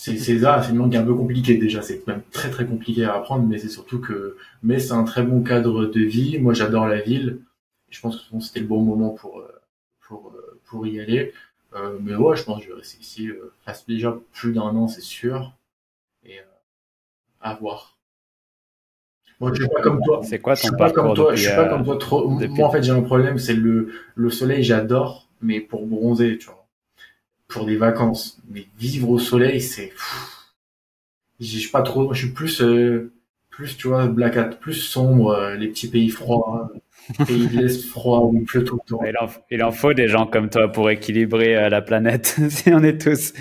c'est 0.00 0.38
ça, 0.38 0.62
c'est 0.62 0.70
une 0.70 0.78
langue 0.78 0.96
un 0.96 1.04
peu 1.04 1.14
compliquée 1.14 1.56
déjà. 1.56 1.82
C'est 1.82 2.06
même 2.06 2.22
très 2.30 2.50
très 2.50 2.64
compliqué 2.64 3.04
à 3.04 3.14
apprendre, 3.16 3.44
mais 3.48 3.58
c'est 3.58 3.68
surtout 3.68 4.00
que, 4.00 4.36
mais 4.62 4.78
c'est 4.78 4.92
un 4.92 5.02
très 5.02 5.24
bon 5.24 5.42
cadre 5.42 5.86
de 5.86 6.00
vie. 6.00 6.38
Moi, 6.38 6.54
j'adore 6.54 6.86
la 6.86 7.00
ville. 7.00 7.40
je 7.90 8.00
pense 8.00 8.16
que 8.16 8.40
c'était 8.40 8.60
le 8.60 8.66
bon 8.66 8.80
moment 8.80 9.10
pour 9.10 9.40
euh, 9.40 9.60
pour 10.00 10.32
euh, 10.36 10.60
pour 10.66 10.86
y 10.86 11.00
aller. 11.00 11.32
Euh, 11.74 11.98
mais 12.00 12.14
ouais, 12.14 12.36
je 12.36 12.44
pense 12.44 12.60
que 12.60 12.66
je 12.66 12.68
vais 12.70 12.76
rester 12.76 13.00
ici. 13.00 13.28
Euh, 13.28 13.52
déjà 13.88 14.16
plus 14.32 14.52
d'un 14.52 14.62
an, 14.62 14.86
c'est 14.86 15.00
sûr. 15.00 15.52
Et 16.24 16.38
euh, 16.38 16.42
à 17.40 17.54
voir. 17.54 17.98
Moi, 19.40 19.50
je 19.52 19.62
suis 19.62 19.68
pas 19.68 19.82
comme 19.82 20.00
toi. 20.04 20.20
C'est 20.22 20.38
quoi 20.38 20.54
ton 20.54 20.76
parcours 20.76 21.14
toi, 21.14 21.34
Je 21.34 21.42
suis 21.42 21.56
pas 21.56 21.68
comme 21.68 21.84
toi 21.84 21.98
trop. 21.98 22.28
Moi, 22.28 22.66
en 22.68 22.70
fait, 22.70 22.84
j'ai 22.84 22.92
un 22.92 23.02
problème, 23.02 23.38
c'est 23.38 23.54
le 23.54 23.90
le 24.14 24.30
soleil. 24.30 24.62
J'adore, 24.62 25.28
mais 25.40 25.58
pour 25.58 25.86
bronzer, 25.86 26.38
tu 26.38 26.46
vois, 26.46 26.57
pour 27.48 27.66
des 27.66 27.76
vacances. 27.76 28.40
Mais 28.50 28.66
vivre 28.78 29.10
au 29.10 29.18
soleil, 29.18 29.60
c'est. 29.60 29.92
Je 31.40 31.58
suis 31.58 31.70
pas 31.70 31.82
trop. 31.82 32.12
Je 32.12 32.26
suis 32.26 32.32
plus 32.32 32.62
plus, 33.50 33.76
tu 33.76 33.88
vois, 33.88 34.06
Black 34.06 34.36
Hat, 34.36 34.50
plus 34.60 34.74
sombre, 34.74 35.54
les 35.58 35.66
petits 35.68 35.88
pays 35.88 36.10
froids 36.10 36.70
pays 37.26 37.46
de 37.48 37.60
l'Est 37.60 37.84
froid 37.84 38.20
où 38.20 38.36
il 38.36 38.44
pleut 38.44 38.64
tout 38.64 38.78
le 38.84 38.88
temps. 38.88 39.00
Il 39.50 39.62
en, 39.62 39.72
faut 39.72 39.94
des 39.94 40.08
gens 40.08 40.26
comme 40.26 40.48
toi 40.48 40.68
pour 40.68 40.90
équilibrer 40.90 41.56
euh, 41.56 41.68
la 41.68 41.82
planète. 41.82 42.36
si 42.48 42.70
on 42.70 42.82
est 42.82 43.00
tous, 43.00 43.32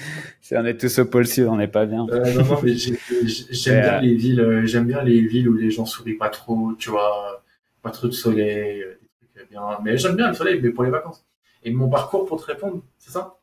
si 0.41 0.55
on 0.55 0.65
est 0.65 0.79
tous 0.79 0.99
au 0.99 1.05
pôle 1.05 1.27
sud, 1.27 1.45
on 1.45 1.57
n'est 1.57 1.67
pas 1.67 1.85
bien. 1.85 2.05
Euh, 2.09 2.33
non, 2.33 2.45
non, 2.45 2.59
mais 2.63 2.73
j'aime 2.75 3.81
bien 3.81 3.97
euh, 3.97 4.01
les 4.01 4.15
villes, 4.15 4.39
euh, 4.39 4.65
j'aime 4.65 4.85
bien 4.85 5.03
les 5.03 5.21
villes 5.21 5.49
où 5.49 5.53
les 5.53 5.71
gens 5.71 5.85
sourient 5.85 6.13
pas 6.13 6.29
trop, 6.29 6.73
tu 6.77 6.89
vois, 6.89 7.43
pas 7.81 7.91
trop 7.91 8.07
de 8.07 8.13
soleil, 8.13 8.79
des 8.79 9.27
trucs 9.35 9.49
bien. 9.51 9.61
Mais 9.83 9.97
j'aime 9.97 10.15
bien 10.15 10.29
le 10.29 10.33
soleil, 10.33 10.59
mais 10.61 10.69
pour 10.69 10.83
les 10.83 10.91
vacances. 10.91 11.25
Et 11.63 11.71
mon 11.71 11.89
parcours 11.89 12.25
pour 12.25 12.41
te 12.41 12.45
répondre, 12.45 12.81
c'est 12.97 13.11
ça? 13.11 13.37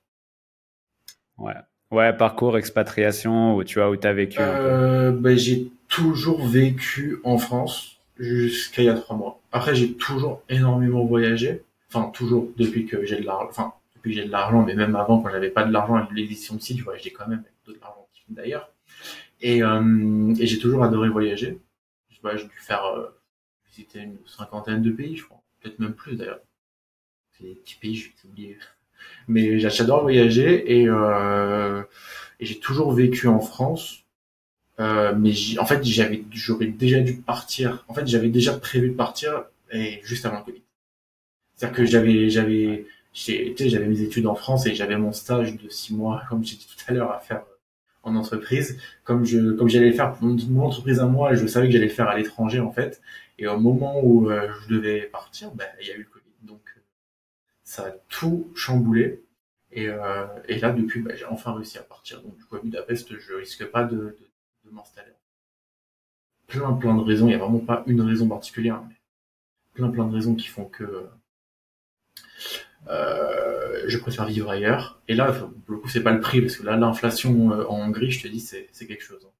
Ouais. 1.39 1.55
Ouais, 1.91 2.13
parcours, 2.17 2.59
expatriation, 2.59 3.55
où 3.57 3.65
tu 3.65 3.79
vois, 3.79 3.91
où 3.91 3.97
t'as 3.97 4.13
vécu. 4.13 4.39
Euh, 4.41 5.13
ben, 5.13 5.37
j'ai 5.37 5.71
toujours 5.89 6.45
vécu 6.47 7.19
en 7.25 7.39
France 7.39 8.01
jusqu'à 8.19 8.83
il 8.83 8.87
y 8.87 8.89
a 8.89 8.95
trois 8.95 9.17
mois. 9.17 9.41
Après, 9.53 9.75
j'ai 9.75 9.93
toujours 9.95 10.43
énormément 10.49 11.05
voyagé. 11.05 11.63
Enfin, 11.89 12.11
toujours 12.11 12.49
depuis 12.57 12.87
que 12.87 13.05
j'ai 13.05 13.21
de 13.21 13.27
l'argent. 13.27 13.49
Enfin, 13.49 13.75
depuis 13.95 14.11
que 14.11 14.21
j'ai 14.21 14.27
de 14.27 14.33
l'argent, 14.33 14.63
mais 14.63 14.75
même 14.75 14.97
avant, 14.97 15.21
quand 15.21 15.31
j'avais 15.31 15.51
pas 15.51 15.65
de 15.65 15.73
l'argent 15.73 15.95
avec 15.95 16.11
l'édition 16.11 16.57
de 16.57 16.61
site, 16.61 16.79
je 16.79 16.85
voyageais 16.85 17.11
quand 17.11 17.29
même 17.29 17.41
avec 17.41 17.77
de 17.77 17.81
l'argent 17.81 18.09
d'ailleurs. 18.29 18.71
Et, 19.41 19.63
euh, 19.63 20.35
et 20.39 20.47
j'ai 20.47 20.59
toujours 20.59 20.83
adoré 20.83 21.09
voyager. 21.09 21.59
Je 22.11 22.21
vois, 22.21 22.37
j'ai 22.37 22.45
dû 22.45 22.59
faire 22.59 22.85
euh, 22.87 23.09
visiter 23.69 24.01
une 24.01 24.17
cinquantaine 24.27 24.83
de 24.83 24.91
pays, 24.91 25.17
je 25.17 25.25
crois. 25.25 25.43
Peut-être 25.61 25.79
même 25.79 25.95
plus 25.95 26.17
d'ailleurs. 26.17 26.41
C'est 27.33 27.45
des 27.45 27.55
petits 27.55 27.77
pays, 27.77 27.95
je 27.97 28.09
vais 28.09 28.31
oublier. 28.31 28.59
Mais 29.29 29.59
j'adore 29.59 30.03
voyager 30.03 30.81
et, 30.81 30.89
euh, 30.89 31.83
j'ai 32.41 32.59
toujours 32.59 32.93
vécu 32.93 33.29
en 33.29 33.41
France 33.41 34.05
euh, 34.81 35.15
mais 35.17 35.33
en 35.59 35.65
fait, 35.67 35.85
j'avais, 35.85 36.25
j'aurais 36.33 36.67
déjà 36.67 37.01
dû 37.01 37.15
partir. 37.17 37.85
En 37.89 37.95
fait, 37.95 38.07
j'avais 38.07 38.29
déjà 38.29 38.55
prévu 38.55 38.91
de 38.91 38.95
partir 38.95 39.45
et 39.73 40.01
juste 40.05 40.27
avant 40.27 40.39
le 40.39 40.45
Covid. 40.45 40.63
C'est-à-dire 41.55 41.77
que 41.77 41.85
j'avais, 41.85 42.31
j'avais, 42.31 42.87
j'avais 43.15 43.87
mes 43.87 44.01
études 44.03 44.27
en 44.27 44.35
France 44.35 44.67
et 44.67 44.75
j'avais 44.75 44.99
mon 44.99 45.13
stage 45.13 45.57
de 45.57 45.69
six 45.69 45.95
mois, 45.95 46.23
comme 46.29 46.45
j'ai 46.45 46.57
dit 46.57 46.67
tout 46.67 46.85
à 46.89 46.93
l'heure, 46.93 47.13
à 47.13 47.21
faire 47.21 47.43
en 48.03 48.17
entreprise. 48.17 48.79
Comme 49.05 49.25
je, 49.25 49.53
comme 49.53 49.69
j'allais 49.69 49.91
le 49.91 49.95
faire 49.95 50.13
pour 50.13 50.27
mon 50.27 50.65
entreprise 50.65 51.01
à 51.01 51.07
moi, 51.07 51.35
je 51.35 51.47
savais 51.47 51.69
que 51.69 51.73
j'allais 51.73 51.87
le 51.87 51.93
faire 51.93 52.09
à 52.09 52.17
l'étranger 52.17 52.61
en 52.61 52.73
fait. 52.73 53.01
Et 53.39 53.47
au 53.47 53.59
moment 53.59 54.01
où 54.03 54.31
euh, 54.31 54.49
je 54.63 54.75
devais 54.75 55.03
partir, 55.03 55.51
ben, 55.53 55.67
il 55.81 55.89
y 55.89 55.91
a 55.91 55.95
eu 55.95 56.01
le 56.01 56.05
ça 57.75 57.87
a 57.87 57.91
tout 58.09 58.51
chamboulé. 58.55 59.23
Et, 59.73 59.89
euh, 59.89 60.27
et 60.49 60.59
là, 60.59 60.71
depuis, 60.71 61.01
ben, 61.01 61.17
j'ai 61.17 61.25
enfin 61.25 61.53
réussi 61.53 61.79
à 61.79 61.83
partir. 61.83 62.23
Donc, 62.23 62.37
du 62.37 62.45
coup, 62.45 62.57
à 62.57 62.61
Budapest, 62.61 63.19
je 63.19 63.35
risque 63.35 63.65
pas 63.67 63.85
de, 63.85 63.97
de 63.97 64.31
de 64.65 64.71
m'installer. 64.71 65.13
Plein 66.47 66.73
plein 66.75 66.95
de 66.95 67.03
raisons, 67.03 67.27
il 67.27 67.31
n'y 67.31 67.35
a 67.35 67.39
vraiment 67.39 67.59
pas 67.59 67.83
une 67.87 68.01
raison 68.03 68.29
particulière, 68.29 68.83
mais 68.89 68.95
plein 69.73 69.89
plein 69.89 70.07
de 70.07 70.15
raisons 70.15 70.35
qui 70.35 70.49
font 70.49 70.67
que 70.67 71.09
euh, 72.89 73.85
je 73.87 73.99
préfère 73.99 74.27
vivre 74.27 74.51
ailleurs. 74.51 75.01
Et 75.09 75.15
là, 75.15 75.33
pour 75.33 75.51
le 75.69 75.79
coup, 75.79 75.89
c'est 75.89 76.03
pas 76.03 76.13
le 76.13 76.21
prix, 76.21 76.41
parce 76.41 76.57
que 76.57 76.65
là, 76.65 76.77
l'inflation 76.77 77.53
euh, 77.53 77.67
en 77.67 77.89
Hongrie, 77.89 78.11
je 78.11 78.23
te 78.23 78.29
dis, 78.29 78.41
c'est, 78.41 78.69
quelque 78.87 79.03
chose. 79.03 79.27
Hein. 79.27 79.31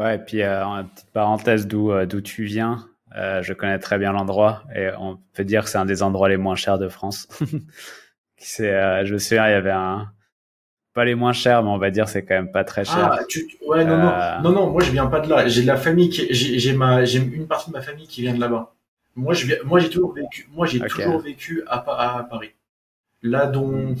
Ouais, 0.00 0.16
et 0.16 0.18
puis 0.18 0.42
euh, 0.42 0.82
petite 0.94 1.10
parenthèse 1.12 1.66
d'où 1.66 1.92
d'où 2.04 2.20
tu 2.20 2.44
viens, 2.44 2.88
je 3.14 3.52
connais 3.52 3.78
très 3.78 3.98
bien 3.98 4.12
l'endroit 4.12 4.64
et 4.74 4.88
on 4.98 5.18
peut 5.34 5.44
dire 5.44 5.64
que 5.64 5.70
c'est 5.70 5.78
un 5.78 5.86
des 5.86 6.02
endroits 6.02 6.28
les 6.28 6.36
moins 6.36 6.56
chers 6.56 6.78
de 6.78 6.88
France. 6.88 7.28
c'est, 8.36 9.04
je 9.04 9.12
me 9.12 9.18
souviens, 9.18 9.48
il 9.48 9.52
y 9.52 9.54
avait 9.54 9.70
un, 9.70 10.08
pas 10.94 11.04
les 11.04 11.16
moins 11.16 11.32
chers, 11.32 11.62
mais 11.62 11.70
on 11.70 11.78
va 11.78 11.90
dire 11.90 12.08
c'est 12.08 12.24
quand 12.24 12.34
même 12.34 12.52
pas 12.52 12.64
très 12.64 12.84
cher. 12.84 13.10
Ah, 13.12 13.24
tu, 13.28 13.46
ouais, 13.66 13.84
non, 13.84 13.98
non, 13.98 14.08
euh, 14.08 14.40
non, 14.40 14.52
non, 14.52 14.70
moi 14.70 14.82
je 14.82 14.92
viens 14.92 15.06
pas 15.06 15.20
de 15.20 15.28
là. 15.28 15.46
J'ai 15.48 15.62
de 15.62 15.66
la 15.66 15.76
famille 15.76 16.08
qui, 16.08 16.32
j'ai 16.32 16.72
ma, 16.72 17.04
j'ai 17.04 17.18
une 17.18 17.48
partie 17.48 17.70
de 17.70 17.74
ma 17.74 17.82
famille 17.82 18.06
qui 18.06 18.22
vient 18.22 18.32
de 18.32 18.40
là-bas. 18.40 18.74
Moi, 19.16 19.34
je 19.34 19.46
viens, 19.46 19.56
moi 19.64 19.80
j'ai 19.80 19.90
toujours 19.90 20.14
vécu, 20.14 20.48
moi 20.52 20.66
j'ai 20.66 20.80
toujours 20.80 21.18
vécu 21.18 21.62
à, 21.66 21.78
à, 21.78 22.22
Paris. 22.24 22.52
Là 23.22 23.46
dont, 23.46 23.94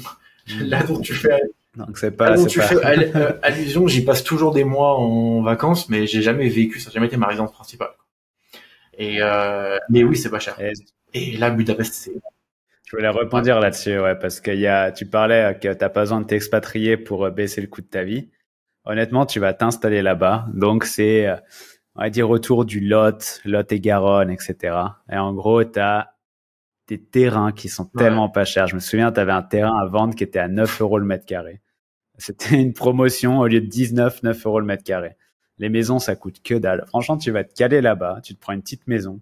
là 0.60 0.82
dont 0.84 1.00
tu 1.00 1.14
fais, 1.14 1.40
donc 1.76 1.98
c'est 1.98 2.12
pas. 2.12 2.36
tu 2.46 2.60
fais 2.60 2.76
euh, 3.16 3.32
allusion, 3.42 3.88
j'y 3.88 4.04
passe 4.04 4.22
toujours 4.22 4.52
des 4.52 4.64
mois 4.64 4.96
en 4.96 5.42
vacances, 5.42 5.88
mais 5.88 6.06
j'ai 6.06 6.22
jamais 6.22 6.48
vécu, 6.48 6.78
ça 6.78 6.90
n'a 6.90 6.94
jamais 6.94 7.06
été 7.06 7.16
ma 7.16 7.26
résidence 7.26 7.52
principale. 7.52 7.90
Et 8.98 9.22
euh, 9.22 9.78
mais 9.90 10.04
oui, 10.04 10.16
c'est 10.16 10.30
pas 10.30 10.38
cher. 10.38 10.56
Et, 11.12 11.36
là, 11.36 11.50
Budapest, 11.50 11.94
c'est. 11.94 12.12
Je 12.86 12.96
voulais 12.96 13.08
répondre 13.08 13.46
là-dessus, 13.48 13.98
ouais, 13.98 14.14
parce 14.14 14.40
qu'il 14.40 14.58
y 14.58 14.66
a, 14.66 14.92
tu 14.92 15.06
parlais 15.06 15.58
que 15.60 15.72
t'as 15.72 15.88
pas 15.88 16.00
besoin 16.00 16.20
de 16.20 16.26
t'expatrier 16.26 16.96
pour 16.96 17.24
euh, 17.24 17.30
baisser 17.30 17.60
le 17.60 17.66
coût 17.66 17.80
de 17.80 17.86
ta 17.86 18.04
vie. 18.04 18.30
Honnêtement, 18.84 19.24
tu 19.24 19.40
vas 19.40 19.54
t'installer 19.54 20.02
là-bas, 20.02 20.46
donc 20.52 20.84
c'est, 20.84 21.26
on 21.96 22.02
va 22.02 22.10
dire 22.10 22.28
autour 22.28 22.66
du 22.66 22.80
Lot, 22.80 23.40
Lot 23.44 23.72
et 23.72 23.80
Garonne, 23.80 24.30
etc. 24.30 24.76
Et 25.10 25.16
en 25.16 25.32
gros, 25.32 25.64
t'as 25.64 26.08
des 26.88 27.02
terrains 27.02 27.52
qui 27.52 27.68
sont 27.68 27.86
tellement 27.86 28.28
pas 28.28 28.44
chers. 28.44 28.66
Je 28.66 28.74
me 28.74 28.80
souviens, 28.80 29.10
tu 29.12 29.20
avais 29.20 29.32
un 29.32 29.42
terrain 29.42 29.78
à 29.78 29.86
vendre 29.86 30.14
qui 30.14 30.24
était 30.24 30.38
à 30.38 30.48
9 30.48 30.82
euros 30.82 30.98
le 30.98 31.06
mètre 31.06 31.24
carré. 31.24 31.62
C'était 32.18 32.60
une 32.60 32.74
promotion 32.74 33.38
au 33.38 33.46
lieu 33.46 33.60
de 33.60 33.66
19, 33.66 34.22
9 34.22 34.46
euros 34.46 34.60
le 34.60 34.66
mètre 34.66 34.84
carré. 34.84 35.16
Les 35.58 35.68
maisons, 35.68 35.98
ça 35.98 36.16
coûte 36.16 36.42
que 36.42 36.54
dalle. 36.54 36.84
Franchement, 36.88 37.16
tu 37.16 37.30
vas 37.30 37.44
te 37.44 37.54
caler 37.54 37.80
là-bas, 37.80 38.20
tu 38.22 38.34
te 38.34 38.40
prends 38.40 38.52
une 38.52 38.62
petite 38.62 38.86
maison, 38.86 39.20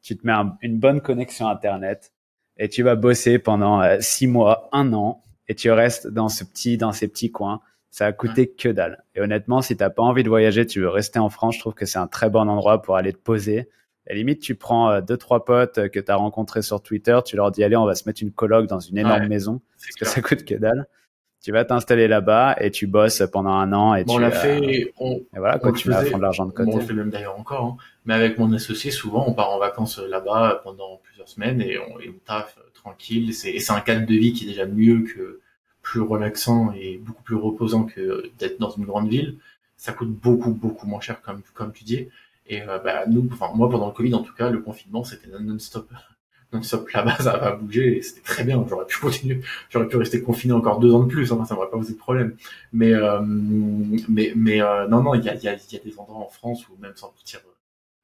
tu 0.00 0.16
te 0.16 0.26
mets 0.26 0.34
une 0.62 0.78
bonne 0.78 1.00
connexion 1.00 1.48
Internet 1.48 2.12
et 2.56 2.68
tu 2.68 2.82
vas 2.82 2.94
bosser 2.94 3.38
pendant 3.38 3.82
euh, 3.82 3.96
six 4.00 4.26
mois, 4.26 4.68
un 4.72 4.92
an 4.92 5.24
et 5.48 5.54
tu 5.54 5.70
restes 5.70 6.06
dans 6.06 6.28
ce 6.28 6.44
petit, 6.44 6.76
dans 6.76 6.92
ces 6.92 7.08
petits 7.08 7.30
coins. 7.30 7.60
Ça 7.90 8.06
a 8.06 8.12
coûté 8.12 8.48
que 8.48 8.70
dalle. 8.70 9.04
Et 9.14 9.20
honnêtement, 9.20 9.60
si 9.60 9.76
t'as 9.76 9.90
pas 9.90 10.02
envie 10.02 10.22
de 10.22 10.28
voyager, 10.28 10.64
tu 10.64 10.80
veux 10.80 10.88
rester 10.88 11.18
en 11.18 11.28
France, 11.28 11.56
je 11.56 11.60
trouve 11.60 11.74
que 11.74 11.84
c'est 11.84 11.98
un 11.98 12.06
très 12.06 12.30
bon 12.30 12.48
endroit 12.48 12.80
pour 12.80 12.96
aller 12.96 13.12
te 13.12 13.18
poser. 13.18 13.68
Et 14.06 14.14
limite, 14.14 14.40
tu 14.40 14.54
prends 14.54 14.90
euh, 14.90 15.00
deux, 15.00 15.16
trois 15.16 15.44
potes 15.44 15.88
que 15.90 16.00
tu 16.00 16.10
as 16.10 16.16
rencontrés 16.16 16.62
sur 16.62 16.82
Twitter, 16.82 17.18
tu 17.24 17.36
leur 17.36 17.50
dis, 17.50 17.62
allez, 17.62 17.76
on 17.76 17.84
va 17.84 17.94
se 17.94 18.08
mettre 18.08 18.22
une 18.22 18.32
coloc 18.32 18.66
dans 18.66 18.80
une 18.80 18.98
énorme 18.98 19.26
maison, 19.26 19.60
parce 19.78 19.94
que 19.94 20.04
ça 20.06 20.20
coûte 20.22 20.44
que 20.44 20.54
dalle 20.54 20.86
tu 21.42 21.52
vas 21.52 21.64
t'installer 21.64 22.08
là-bas 22.08 22.56
et 22.60 22.70
tu 22.70 22.86
bosses 22.86 23.22
pendant 23.32 23.50
un 23.50 23.72
an 23.72 23.94
et 23.94 24.04
bon, 24.04 24.14
tu 24.14 24.18
on 24.18 24.20
l'a 24.20 24.30
fait 24.30 24.92
on, 24.98 25.16
et 25.16 25.38
voilà 25.38 25.58
quand 25.58 25.72
tu 25.72 25.88
vas 25.88 26.04
prendre 26.04 26.22
l'argent 26.22 26.46
de 26.46 26.52
côté. 26.52 26.70
On 26.72 26.78
le 26.78 26.82
fait 26.82 26.94
même 26.94 27.10
d'ailleurs 27.10 27.38
encore 27.38 27.64
hein. 27.64 27.76
mais 28.04 28.14
avec 28.14 28.38
mon 28.38 28.52
associé 28.52 28.90
souvent 28.90 29.24
on 29.26 29.34
part 29.34 29.50
en 29.50 29.58
vacances 29.58 29.98
là-bas 29.98 30.60
pendant 30.62 31.00
plusieurs 31.02 31.28
semaines 31.28 31.60
et 31.60 31.78
on, 31.78 31.98
et 32.00 32.08
on 32.08 32.18
taffe 32.24 32.56
tranquille. 32.82 33.34
C'est 33.34 33.58
c'est 33.58 33.72
un 33.72 33.80
cadre 33.80 34.06
de 34.06 34.14
vie 34.14 34.32
qui 34.32 34.44
est 34.44 34.48
déjà 34.48 34.66
mieux 34.66 35.02
que 35.02 35.40
plus 35.82 36.00
relaxant 36.00 36.72
et 36.72 36.98
beaucoup 36.98 37.22
plus 37.22 37.36
reposant 37.36 37.84
que 37.84 38.30
d'être 38.38 38.60
dans 38.60 38.70
une 38.70 38.84
grande 38.84 39.08
ville. 39.08 39.38
Ça 39.76 39.92
coûte 39.92 40.10
beaucoup 40.10 40.52
beaucoup 40.52 40.86
moins 40.86 41.00
cher 41.00 41.20
comme 41.22 41.42
comme 41.54 41.72
tu 41.72 41.84
dis. 41.84 42.08
Et 42.46 42.62
euh, 42.62 42.78
bah 42.78 43.04
nous 43.06 43.28
enfin 43.32 43.50
moi 43.54 43.70
pendant 43.70 43.86
le 43.86 43.92
Covid 43.92 44.14
en 44.14 44.22
tout 44.22 44.34
cas 44.34 44.50
le 44.50 44.60
confinement 44.60 45.04
c'était 45.04 45.28
non-stop 45.40 45.88
donc 46.52 46.64
ça 46.66 46.84
là-bas, 46.92 47.16
ça 47.16 47.36
va 47.38 47.52
bouger 47.52 47.96
et 47.96 48.02
c'était 48.02 48.20
très 48.20 48.44
bien. 48.44 48.64
J'aurais 48.68 48.86
pu 48.86 48.98
continuer, 49.00 49.40
j'aurais 49.70 49.88
pu 49.88 49.96
rester 49.96 50.22
confiné 50.22 50.52
encore 50.52 50.80
deux 50.80 50.92
ans 50.94 51.02
de 51.02 51.08
plus, 51.08 51.32
hein, 51.32 51.44
ça 51.46 51.54
m'aurait 51.54 51.70
pas 51.70 51.78
posé 51.78 51.94
de 51.94 51.98
problème. 51.98 52.36
Mais 52.72 52.92
euh, 52.92 53.20
mais 53.22 54.32
mais 54.36 54.60
euh, 54.60 54.86
non 54.88 55.02
non, 55.02 55.14
il 55.14 55.24
y 55.24 55.28
a, 55.28 55.34
y, 55.34 55.48
a, 55.48 55.54
y 55.54 55.76
a 55.76 55.78
des 55.84 55.98
endroits 55.98 56.18
en 56.18 56.28
France 56.28 56.68
où 56.68 56.76
même 56.80 56.92
sans 56.94 57.08
partir 57.08 57.40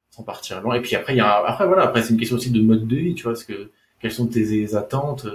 sans 0.09 0.23
partir 0.23 0.61
loin. 0.61 0.75
Et 0.75 0.81
puis 0.81 0.95
après 0.95 1.13
il 1.13 1.17
y 1.17 1.21
a 1.21 1.45
après 1.45 1.67
voilà 1.67 1.83
après 1.83 2.01
c'est 2.01 2.09
une 2.13 2.19
question 2.19 2.37
aussi 2.37 2.49
de 2.51 2.61
mode 2.61 2.87
de 2.87 2.95
vie, 2.95 3.13
tu 3.13 3.23
vois, 3.23 3.33
parce 3.33 3.43
que 3.43 3.69
quelles 3.99 4.11
sont 4.11 4.27
tes 4.27 4.75
attentes 4.75 5.27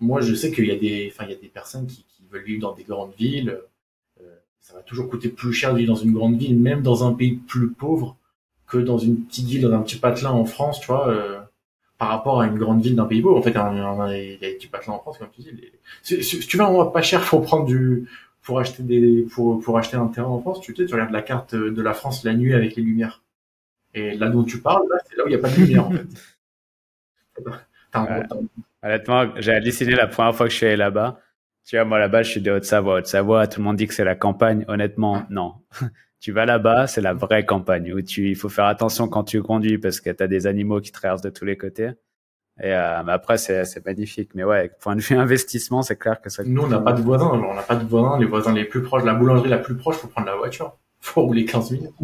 Moi 0.00 0.20
je 0.20 0.34
sais 0.34 0.52
qu'il 0.52 0.66
y 0.66 0.70
a 0.70 0.76
des 0.76 1.10
enfin 1.12 1.24
il 1.24 1.30
y 1.30 1.34
a 1.34 1.40
des 1.40 1.48
personnes 1.48 1.86
qui, 1.86 2.04
qui 2.04 2.24
veulent 2.30 2.44
vivre 2.44 2.60
dans 2.60 2.74
des 2.74 2.84
grandes 2.84 3.14
villes. 3.18 3.58
Euh, 4.20 4.24
ça 4.60 4.74
va 4.74 4.82
toujours 4.82 5.08
coûter 5.08 5.30
plus 5.30 5.54
cher 5.54 5.72
de 5.72 5.78
vivre 5.78 5.94
dans 5.94 6.00
une 6.00 6.12
grande 6.12 6.36
ville, 6.36 6.58
même 6.58 6.82
dans 6.82 7.06
un 7.08 7.14
pays 7.14 7.36
plus 7.36 7.70
pauvre 7.70 8.16
que 8.66 8.78
dans 8.78 8.98
une 8.98 9.24
petite 9.24 9.46
ville, 9.46 9.62
dans 9.62 9.72
un 9.72 9.82
petit 9.82 9.96
patelin 9.96 10.30
en 10.30 10.44
France, 10.44 10.80
tu 10.80 10.88
vois. 10.88 11.39
Euh, 12.00 12.06
par 12.06 12.08
rapport 12.08 12.40
à 12.40 12.46
une 12.46 12.58
grande 12.58 12.82
ville 12.82 12.96
d'un 12.96 13.04
pays 13.04 13.20
beau. 13.20 13.36
En 13.36 13.42
fait, 13.42 13.50
il 13.50 13.56
y 13.56 13.58
a 13.58 14.38
des 14.38 14.68
patelins 14.70 14.94
en 14.94 14.98
France, 15.00 15.18
comme 15.18 15.28
tu 15.30 15.42
dis. 15.42 15.50
Si, 16.02 16.24
si, 16.24 16.40
tu 16.40 16.56
veux 16.56 16.64
un 16.64 16.86
pas 16.86 17.02
cher 17.02 17.20
pour 17.22 17.42
prendre 17.42 17.66
du, 17.66 18.08
pour 18.42 18.58
acheter 18.58 18.82
des, 18.82 19.26
pour, 19.32 19.60
pour 19.60 19.76
acheter 19.78 19.96
un 19.96 20.06
terrain 20.08 20.28
en 20.28 20.40
France, 20.40 20.60
tu 20.60 20.74
sais, 20.74 20.86
tu 20.86 20.94
regardes 20.94 21.12
la 21.12 21.22
carte 21.22 21.54
de 21.54 21.82
la 21.82 21.92
France 21.92 22.24
la 22.24 22.34
nuit 22.34 22.54
avec 22.54 22.76
les 22.76 22.82
lumières. 22.82 23.22
Et 23.92 24.14
là 24.16 24.28
dont 24.28 24.44
tu 24.44 24.60
parles, 24.60 24.84
là, 24.90 24.96
c'est 25.08 25.16
là 25.16 25.24
où 25.24 25.26
il 25.26 25.30
n'y 25.30 25.36
a 25.36 25.38
pas 25.38 25.50
de 25.50 25.56
lumière, 25.56 25.86
en 25.86 25.90
fait. 25.90 26.06
Honnêtement, 28.82 29.32
j'ai 29.36 29.52
halluciné 29.52 29.92
la 29.92 30.06
première 30.06 30.34
fois 30.34 30.46
que 30.46 30.52
je 30.52 30.56
suis 30.56 30.66
allé 30.66 30.76
là-bas. 30.76 31.20
Tu 31.66 31.76
vois, 31.76 31.84
moi 31.84 31.98
là-bas, 31.98 32.22
je 32.22 32.30
suis 32.30 32.40
de 32.40 32.50
Haute-Savoie. 32.50 32.98
Haute-Savoie, 32.98 33.46
tout 33.46 33.60
le 33.60 33.64
monde 33.64 33.76
dit 33.76 33.86
que 33.86 33.94
c'est 33.94 34.04
la 34.04 34.14
campagne. 34.14 34.64
Honnêtement, 34.68 35.24
non. 35.28 35.54
tu 36.20 36.32
vas 36.32 36.44
là-bas, 36.44 36.86
c'est 36.86 37.00
la 37.00 37.14
vraie 37.14 37.46
campagne 37.46 37.92
où 37.92 38.02
tu, 38.02 38.28
il 38.28 38.36
faut 38.36 38.50
faire 38.50 38.66
attention 38.66 39.08
quand 39.08 39.24
tu 39.24 39.42
conduis 39.42 39.78
parce 39.78 40.00
que 40.00 40.10
tu 40.10 40.22
as 40.22 40.28
des 40.28 40.46
animaux 40.46 40.80
qui 40.80 40.92
traversent 40.92 41.22
de 41.22 41.30
tous 41.30 41.46
les 41.46 41.56
côtés. 41.56 41.92
Et 42.62 42.74
euh, 42.74 43.02
mais 43.04 43.12
après, 43.12 43.38
c'est, 43.38 43.64
c'est 43.64 43.84
magnifique. 43.86 44.32
Mais 44.34 44.44
ouais, 44.44 44.70
point 44.80 44.94
de 44.94 45.00
vue 45.00 45.16
investissement, 45.16 45.82
c'est 45.82 45.96
clair 45.96 46.20
que 46.20 46.28
ça. 46.28 46.44
Nous, 46.44 46.62
on 46.62 46.68
n'a 46.68 46.78
pas 46.78 46.92
de 46.92 47.00
voisins. 47.00 47.30
On 47.32 47.54
n'a 47.54 47.62
pas 47.62 47.76
de 47.76 47.86
voisins. 47.86 48.18
Les 48.18 48.26
voisins 48.26 48.52
les 48.52 48.66
plus 48.66 48.82
proches, 48.82 49.04
la 49.04 49.14
boulangerie 49.14 49.48
la 49.48 49.58
plus 49.58 49.76
proche, 49.76 49.96
faut 49.96 50.08
prendre 50.08 50.26
la 50.26 50.36
voiture. 50.36 50.76
Faut 51.02 51.22
rouler 51.22 51.46
15 51.46 51.70
minutes. 51.70 51.94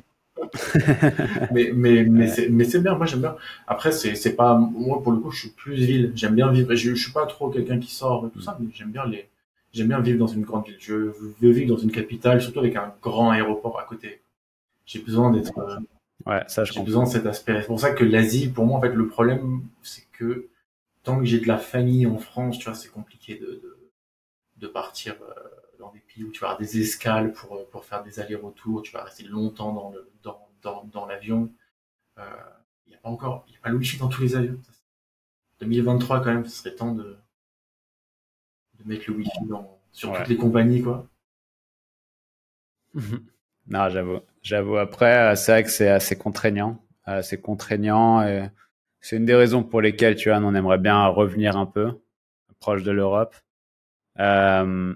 mais 1.53 1.71
mais 1.75 2.05
mais 2.05 2.29
c'est 2.29 2.49
mais 2.49 2.65
c'est 2.65 2.81
bien. 2.81 2.95
Moi, 2.95 3.05
j'aime 3.05 3.21
bien. 3.21 3.37
Après, 3.67 3.93
c'est 3.93 4.15
c'est 4.15 4.35
pas 4.35 4.55
moi 4.55 5.03
pour 5.03 5.13
le 5.13 5.19
coup, 5.19 5.31
je 5.31 5.41
suis 5.41 5.51
plus 5.51 5.75
ville. 5.75 6.13
J'aime 6.15 6.35
bien 6.35 6.51
vivre. 6.51 6.75
Je, 6.75 6.95
je 6.95 7.03
suis 7.03 7.13
pas 7.13 7.27
trop 7.27 7.51
quelqu'un 7.51 7.79
qui 7.79 7.93
sort 7.93 8.27
et 8.27 8.31
tout 8.31 8.41
ça, 8.41 8.57
mais 8.59 8.69
j'aime 8.73 8.91
bien 8.91 9.05
les 9.05 9.29
j'aime 9.73 9.89
bien 9.89 10.01
vivre 10.01 10.19
dans 10.19 10.27
une 10.27 10.43
grande 10.43 10.67
ville. 10.67 10.77
Je 10.79 10.95
veux 10.95 11.51
vivre 11.51 11.75
dans 11.75 11.81
une 11.81 11.93
capitale, 11.93 12.41
surtout 12.41 12.61
avec 12.61 12.77
un 12.77 12.95
grand 13.03 13.31
aéroport 13.31 13.79
à 13.79 13.85
côté. 13.85 14.23
J'ai 14.85 15.01
besoin 15.01 15.31
d'être. 15.31 15.59
Euh, 15.59 15.79
ouais, 16.27 16.43
ça, 16.47 16.65
J'ai 16.65 16.83
besoin 16.83 17.05
de 17.05 17.09
cet 17.09 17.27
aspect. 17.27 17.61
C'est 17.61 17.67
pour 17.67 17.81
ça 17.81 17.93
que 17.93 18.05
l'Asie, 18.05 18.49
pour 18.49 18.67
moi, 18.67 18.79
en 18.79 18.81
fait, 18.81 18.93
le 18.93 19.09
problème, 19.09 19.63
c'est 19.83 20.07
que 20.13 20.49
tant 21.03 21.19
que 21.19 21.25
j'ai 21.25 21.41
de 21.41 21.49
la 21.49 21.59
famille 21.59 22.07
en 22.07 22.19
France, 22.19 22.59
tu 22.59 22.65
vois, 22.65 22.75
c'est 22.75 22.89
compliqué 22.89 23.37
de, 23.37 23.47
de, 23.47 23.91
de 24.57 24.67
partir 24.67 25.15
euh, 25.23 25.35
dans 25.79 25.91
des 25.93 26.01
pays 26.01 26.25
où 26.25 26.31
tu 26.31 26.41
vas 26.41 26.49
avoir 26.49 26.61
des 26.61 26.81
escales 26.81 27.33
pour, 27.33 27.57
euh, 27.57 27.69
pour 27.71 27.85
faire 27.85 28.03
des 28.03 28.21
allers-retours, 28.21 28.83
tu 28.83 28.93
vas 28.93 29.05
rester 29.05 29.25
longtemps 29.25 29.73
dans 29.73 29.91
le 29.91 30.11
dans, 30.23 30.49
dans, 30.63 30.85
dans 30.93 31.07
l'avion. 31.07 31.53
Il 32.17 32.23
euh, 32.23 32.27
n'y 32.89 32.95
a 32.95 32.99
pas 32.99 33.09
encore, 33.09 33.45
il 33.49 33.55
y 33.55 33.57
a 33.57 33.61
pas 33.61 33.71
wifi 33.71 33.99
dans 33.99 34.09
tous 34.09 34.23
les 34.23 34.37
avions. 34.37 34.59
2023 35.61 36.21
quand 36.21 36.33
même, 36.33 36.45
ce 36.45 36.57
serait 36.57 36.75
temps 36.75 36.93
de 36.93 37.17
mettre 38.87 39.05
le 39.09 39.17
wifi 39.17 39.45
dans, 39.49 39.79
sur 39.93 40.13
toutes 40.13 40.29
les 40.29 40.37
compagnies, 40.37 40.83
quoi. 40.83 41.09
non, 42.95 43.89
j'avoue. 43.91 44.21
J'avoue. 44.43 44.77
Après, 44.77 45.37
c'est 45.37 45.53
vrai 45.53 45.65
que 45.65 45.71
c'est 45.71 45.89
assez 45.89 46.17
contraignant. 46.17 46.83
C'est 47.23 47.41
contraignant 47.41 48.23
et 48.23 48.51
c'est 49.01 49.17
une 49.17 49.27
des 49.27 49.35
raisons 49.35 49.63
pour 49.63 49.81
lesquelles, 49.81 50.17
tu 50.17 50.31
vois, 50.31 50.39
on 50.39 50.55
aimerait 50.55 50.79
bien 50.79 51.07
revenir 51.07 51.57
un 51.57 51.67
peu 51.67 51.93
proche 52.59 52.83
de 52.83 52.91
l'Europe. 52.91 53.37
Euh, 54.19 54.95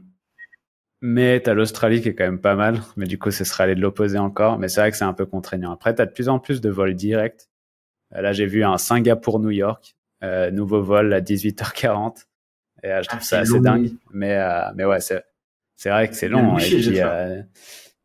mais 1.03 1.41
t'as 1.41 1.55
l'Australie 1.55 2.03
qui 2.03 2.09
est 2.09 2.15
quand 2.15 2.25
même 2.25 2.41
pas 2.41 2.57
mal. 2.57 2.81
Mais 2.97 3.07
du 3.07 3.19
coup, 3.19 3.31
ce 3.31 3.45
serait 3.45 3.65
aller 3.65 3.75
de 3.75 3.81
l'opposé 3.81 4.19
encore. 4.19 4.59
Mais 4.59 4.69
c'est 4.69 4.81
vrai 4.81 4.91
que 4.91 4.97
c'est 4.97 5.05
un 5.05 5.13
peu 5.13 5.27
contraignant. 5.27 5.73
Après, 5.73 5.95
t'as 5.95 6.07
de 6.07 6.13
plus 6.13 6.29
en 6.29 6.39
plus 6.39 6.61
de 6.61 6.71
vols 6.71 6.95
directs. 6.95 7.49
Là, 8.11 8.33
j'ai 8.33 8.47
vu 8.47 8.65
un 8.65 8.77
Singapour-New 8.77 9.51
York, 9.51 9.95
euh, 10.25 10.51
nouveau 10.51 10.83
vol 10.83 11.13
à 11.13 11.21
18h40. 11.21 12.27
Et 12.83 12.89
euh, 12.89 13.03
je 13.03 13.09
trouve 13.09 13.21
ah, 13.23 13.25
ça 13.25 13.39
assez 13.41 13.61
dingue. 13.61 13.91
Mais, 14.13 14.37
euh, 14.37 14.63
mais 14.75 14.85
ouais, 14.85 15.01
c'est, 15.01 15.25
c'est 15.77 15.91
vrai 15.91 16.09
que 16.09 16.15
c'est 16.15 16.29
long. 16.29 16.59
Et 16.59 16.65
puis, 16.65 17.01
euh, 17.01 17.43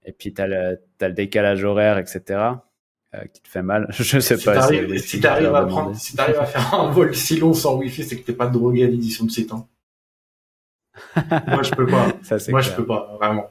et 0.03 0.11
puis 0.11 0.33
t'as 0.33 0.47
le, 0.47 0.79
t'as 0.97 1.07
le 1.07 1.13
décalage 1.13 1.63
horaire, 1.63 1.97
etc. 1.97 2.39
qui 3.33 3.41
te 3.41 3.47
fait 3.47 3.61
mal. 3.61 3.87
Je 3.91 4.19
sais 4.19 4.37
si 4.37 4.45
pas. 4.45 4.55
T'arrives, 4.55 4.97
si 4.97 5.19
t'arrives 5.19 5.55
à 5.55 5.65
prendre, 5.65 5.95
si 5.95 6.15
t'arrives 6.15 6.39
à 6.39 6.45
faire 6.45 6.73
un 6.73 6.91
vol 6.91 7.15
si 7.15 7.37
long 7.37 7.53
sans 7.53 7.75
wifi, 7.75 8.03
c'est 8.03 8.19
que 8.19 8.25
t'es 8.25 8.33
pas 8.33 8.47
drogué 8.47 8.83
à 8.83 8.87
l'édition 8.87 9.25
de 9.25 9.31
ces 9.31 9.45
temps. 9.47 9.69
Moi, 11.15 11.63
je 11.63 11.71
peux 11.71 11.87
pas. 11.87 12.13
Ça, 12.23 12.37
Moi, 12.49 12.61
clair. 12.61 12.71
je 12.71 12.75
peux 12.77 12.85
pas. 12.85 13.15
Vraiment. 13.19 13.49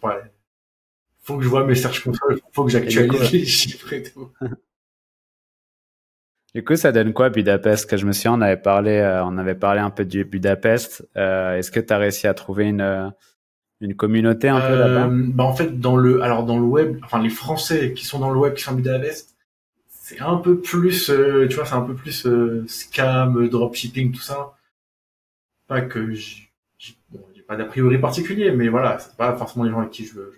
Pas. 0.00 0.20
Faut 1.22 1.38
que 1.38 1.42
je 1.42 1.48
vois 1.48 1.64
mes 1.64 1.74
search 1.74 2.04
console. 2.04 2.40
Faut 2.52 2.64
que 2.64 2.70
j'actualise 2.70 3.32
les 3.32 3.46
chiffres 3.46 3.92
et 3.92 4.02
tout. 4.02 4.30
Du 6.54 6.64
coup, 6.64 6.76
ça 6.76 6.90
donne 6.92 7.12
quoi 7.12 7.28
Budapest? 7.28 7.88
Que 7.88 7.96
je 7.96 8.06
me 8.06 8.12
souviens, 8.12 8.34
on 8.34 8.40
avait 8.40 8.56
parlé, 8.56 8.92
euh, 8.92 9.24
on 9.24 9.36
avait 9.36 9.54
parlé 9.54 9.80
un 9.80 9.90
peu 9.90 10.04
du 10.04 10.24
Budapest. 10.24 11.06
Euh, 11.16 11.56
Est-ce 11.56 11.70
que 11.70 11.80
tu 11.80 11.92
as 11.92 11.98
réussi 11.98 12.26
à 12.26 12.34
trouver 12.34 12.64
une 12.64 12.80
euh, 12.80 13.10
une 13.80 13.94
communauté 13.94 14.48
un 14.48 14.60
peu 14.60 14.74
là-bas? 14.74 15.06
euh, 15.06 15.24
bah 15.28 15.44
en 15.44 15.54
fait, 15.54 15.78
dans 15.78 15.96
le 15.96 16.22
alors 16.22 16.44
dans 16.44 16.58
le 16.58 16.64
web, 16.64 16.98
enfin 17.04 17.22
les 17.22 17.28
Français 17.28 17.92
qui 17.92 18.06
sont 18.06 18.18
dans 18.18 18.30
le 18.30 18.38
web 18.38 18.54
qui 18.54 18.62
sont 18.62 18.72
à 18.72 18.74
Budapest, 18.74 19.36
c'est 19.88 20.20
un 20.20 20.36
peu 20.36 20.60
plus, 20.60 21.06
tu 21.48 21.54
vois, 21.54 21.66
c'est 21.66 21.74
un 21.74 21.82
peu 21.82 21.94
plus 21.94 22.26
scam, 22.68 23.48
dropshipping, 23.48 24.12
tout 24.12 24.22
ça. 24.22 24.54
Pas 25.66 25.82
que 25.82 26.14
j'ai 26.14 26.48
bon, 27.10 27.20
pas 27.48 27.56
d'a 27.56 27.64
priori 27.64 27.98
particulier, 27.98 28.50
mais 28.52 28.68
voilà, 28.68 28.98
c'est 28.98 29.16
pas 29.16 29.36
forcément 29.36 29.64
les 29.64 29.70
gens 29.70 29.80
avec 29.80 29.90
qui 29.90 30.06
je 30.06 30.14
veux. 30.14 30.32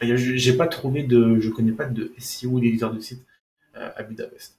Je... 0.00 0.16
j'ai 0.36 0.56
pas 0.56 0.66
trouvé 0.68 1.02
de, 1.02 1.40
je 1.40 1.50
connais 1.50 1.72
pas 1.72 1.86
de 1.86 2.12
SEO 2.18 2.60
d'éditeur 2.60 2.92
de 2.92 3.00
site 3.00 3.24
à 3.74 4.02
Budapest. 4.02 4.57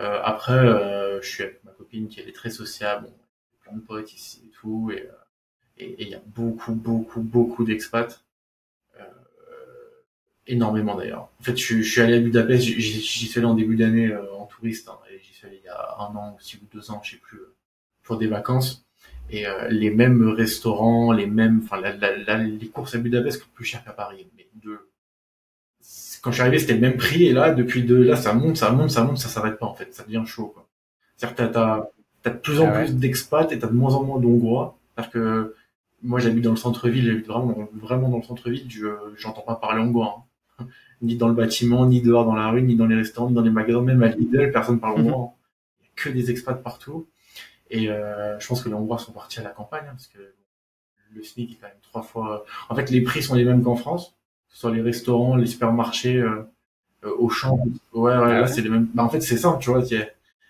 Euh, 0.00 0.20
après, 0.24 0.58
euh, 0.58 1.20
je 1.22 1.28
suis 1.28 1.42
avec 1.44 1.62
ma 1.64 1.70
copine 1.70 2.08
qui 2.08 2.20
est 2.20 2.32
très 2.32 2.50
sociable, 2.50 3.06
bon, 3.06 3.14
plein 3.62 3.72
de 3.74 3.80
potes 3.80 4.12
ici 4.12 4.42
et 4.46 4.50
tout, 4.50 4.90
et, 4.92 5.02
euh, 5.02 5.12
Et 5.78 6.02
il 6.02 6.08
y 6.08 6.14
a 6.14 6.22
beaucoup, 6.26 6.74
beaucoup, 6.74 7.20
beaucoup 7.20 7.64
d'expats. 7.64 8.22
Euh, 9.00 9.04
énormément 10.46 10.96
d'ailleurs. 10.96 11.30
En 11.40 11.42
fait, 11.42 11.56
je, 11.56 11.82
je, 11.82 11.90
suis 11.90 12.00
allé 12.00 12.14
à 12.16 12.20
Budapest, 12.20 12.62
j'y 12.64 13.00
suis 13.02 13.38
allé 13.38 13.46
en 13.46 13.54
début 13.54 13.76
d'année 13.76 14.08
euh, 14.12 14.32
en 14.34 14.46
touriste, 14.46 14.88
hein, 14.88 14.98
et 15.10 15.18
j'y 15.20 15.32
suis 15.32 15.46
allé 15.46 15.60
il 15.62 15.66
y 15.66 15.68
a 15.68 15.96
un 15.98 16.14
an 16.16 16.36
aussi 16.36 16.58
ou 16.62 16.66
deux 16.72 16.90
ans, 16.90 17.00
je 17.04 17.12
sais 17.12 17.16
plus, 17.18 17.40
pour 18.02 18.18
des 18.18 18.26
vacances. 18.26 18.84
Et 19.30 19.46
les 19.70 19.90
mêmes 19.90 20.28
restaurants, 20.28 21.10
les 21.10 21.26
mêmes, 21.26 21.62
enfin, 21.64 21.80
les 21.80 22.68
courses 22.68 22.94
à 22.94 22.98
Budapest 22.98 23.42
coûtent 23.42 23.54
plus 23.54 23.64
cher 23.64 23.82
qu'à 23.82 23.92
Paris. 23.92 24.28
Mais 24.36 24.46
de, 24.62 24.78
quand 26.24 26.30
je 26.30 26.36
suis 26.36 26.40
arrivé, 26.40 26.58
c'était 26.58 26.72
le 26.72 26.80
même 26.80 26.96
prix, 26.96 27.24
et 27.24 27.34
là, 27.34 27.52
depuis 27.52 27.82
deux, 27.82 28.02
là, 28.02 28.16
ça 28.16 28.32
monte, 28.32 28.56
ça 28.56 28.70
monte, 28.70 28.90
ça 28.90 29.04
monte, 29.04 29.18
ça 29.18 29.28
s'arrête 29.28 29.58
pas 29.58 29.66
en 29.66 29.74
fait, 29.74 29.92
ça 29.92 30.04
devient 30.04 30.22
chaud. 30.24 30.46
Quoi. 30.54 30.66
C'est-à-dire 31.16 31.36
que 31.36 31.52
t'as, 31.52 31.90
t'as 32.22 32.30
de 32.30 32.38
plus 32.38 32.60
en 32.60 32.68
ah 32.68 32.78
plus 32.78 32.94
d'expats 32.94 33.52
et 33.52 33.58
t'as 33.58 33.66
de 33.66 33.74
moins 33.74 33.94
en 33.94 34.04
moins 34.04 34.18
d'Hongrois, 34.18 34.78
parce 34.94 35.08
que 35.08 35.54
moi 36.02 36.20
j'habite 36.20 36.44
dans 36.44 36.52
le 36.52 36.56
centre-ville, 36.56 37.04
j'habite 37.04 37.26
vraiment, 37.26 37.68
vraiment 37.74 38.08
dans 38.08 38.16
le 38.16 38.22
centre-ville, 38.22 38.64
je 38.70 38.88
j'entends 39.18 39.42
pas 39.42 39.56
parler 39.56 39.82
hongrois, 39.82 40.24
hein. 40.58 40.66
ni 41.02 41.16
dans 41.16 41.28
le 41.28 41.34
bâtiment, 41.34 41.84
ni 41.84 42.00
dehors 42.00 42.24
dans 42.24 42.34
la 42.34 42.48
rue, 42.48 42.62
ni 42.62 42.74
dans 42.74 42.86
les 42.86 42.96
restaurants, 42.96 43.28
ni 43.28 43.34
dans 43.34 43.42
les 43.42 43.50
magasins, 43.50 43.82
même 43.82 44.02
à 44.02 44.08
Lidl, 44.08 44.50
personne 44.50 44.80
parle 44.80 45.00
hongrois. 45.00 45.34
Il 45.82 45.84
y 45.84 45.88
a 45.88 45.90
que 45.94 46.08
des 46.08 46.30
expats 46.30 46.62
partout, 46.62 47.06
et 47.68 47.90
euh, 47.90 48.40
je 48.40 48.46
pense 48.46 48.62
que 48.62 48.70
les 48.70 48.74
Hongrois 48.74 48.98
sont 48.98 49.12
partis 49.12 49.40
à 49.40 49.42
la 49.42 49.50
campagne, 49.50 49.84
hein, 49.86 49.92
parce 49.92 50.06
que 50.06 50.18
le 51.12 51.22
SMIC 51.22 51.52
est 51.52 51.54
quand 51.56 51.66
même 51.66 51.76
trois 51.82 52.02
fois. 52.02 52.46
En 52.70 52.74
fait, 52.74 52.90
les 52.90 53.02
prix 53.02 53.22
sont 53.22 53.34
les 53.34 53.44
mêmes 53.44 53.62
qu'en 53.62 53.76
France, 53.76 54.16
sur 54.54 54.70
les 54.70 54.80
restaurants, 54.80 55.36
les 55.36 55.46
supermarchés, 55.46 56.16
euh, 56.16 56.42
euh 57.04 57.12
au 57.18 57.28
champ. 57.28 57.58
Ouais, 57.92 58.12
ouais, 58.12 58.12
ah 58.14 58.40
là 58.40 58.46
c'est 58.46 58.62
les 58.62 58.70
mêmes. 58.70 58.88
Bah, 58.94 59.04
en 59.04 59.10
fait, 59.10 59.20
c'est 59.20 59.36
simple, 59.36 59.62
tu 59.62 59.68
vois. 59.68 59.82
Il 59.82 59.92
y 59.92 60.00
a, 60.00 60.06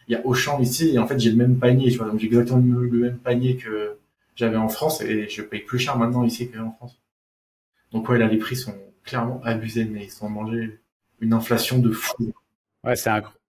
y 0.09 0.15
a 0.15 0.25
Auchan 0.25 0.61
ici, 0.61 0.95
et 0.95 0.99
en 0.99 1.07
fait, 1.09 1.19
j'ai 1.19 1.31
le 1.31 1.37
même 1.37 1.59
panier, 1.59 1.91
tu 1.91 1.99
vois. 1.99 2.09
Donc 2.09 2.21
j'ai 2.21 2.27
exactement 2.27 2.61
le 2.61 2.99
même 2.99 3.19
panier 3.19 3.57
que 3.57 3.97
j'avais 4.37 4.57
en 4.57 4.69
France 4.69 5.01
et 5.01 5.29
je 5.29 5.43
paye 5.43 5.63
plus 5.63 5.79
cher 5.79 5.97
maintenant 5.97 6.23
ici 6.23 6.51
qu'en 6.51 6.73
France. 6.73 7.01
Donc 7.93 8.09
ouais, 8.09 8.19
là, 8.19 8.29
les 8.29 8.39
prix 8.39 8.57
sont 8.57 8.75
clairement 9.05 9.41
abusés, 9.43 9.87
mais 9.87 10.05
ils 10.05 10.11
sont 10.11 10.29
mangés 10.29 10.79
une 11.21 11.33
inflation 11.33 11.79
de 11.79 11.91
fou. 11.91 12.33
Ouais, 12.85 12.97
c'est 12.97 13.11
incroyable. 13.11 13.41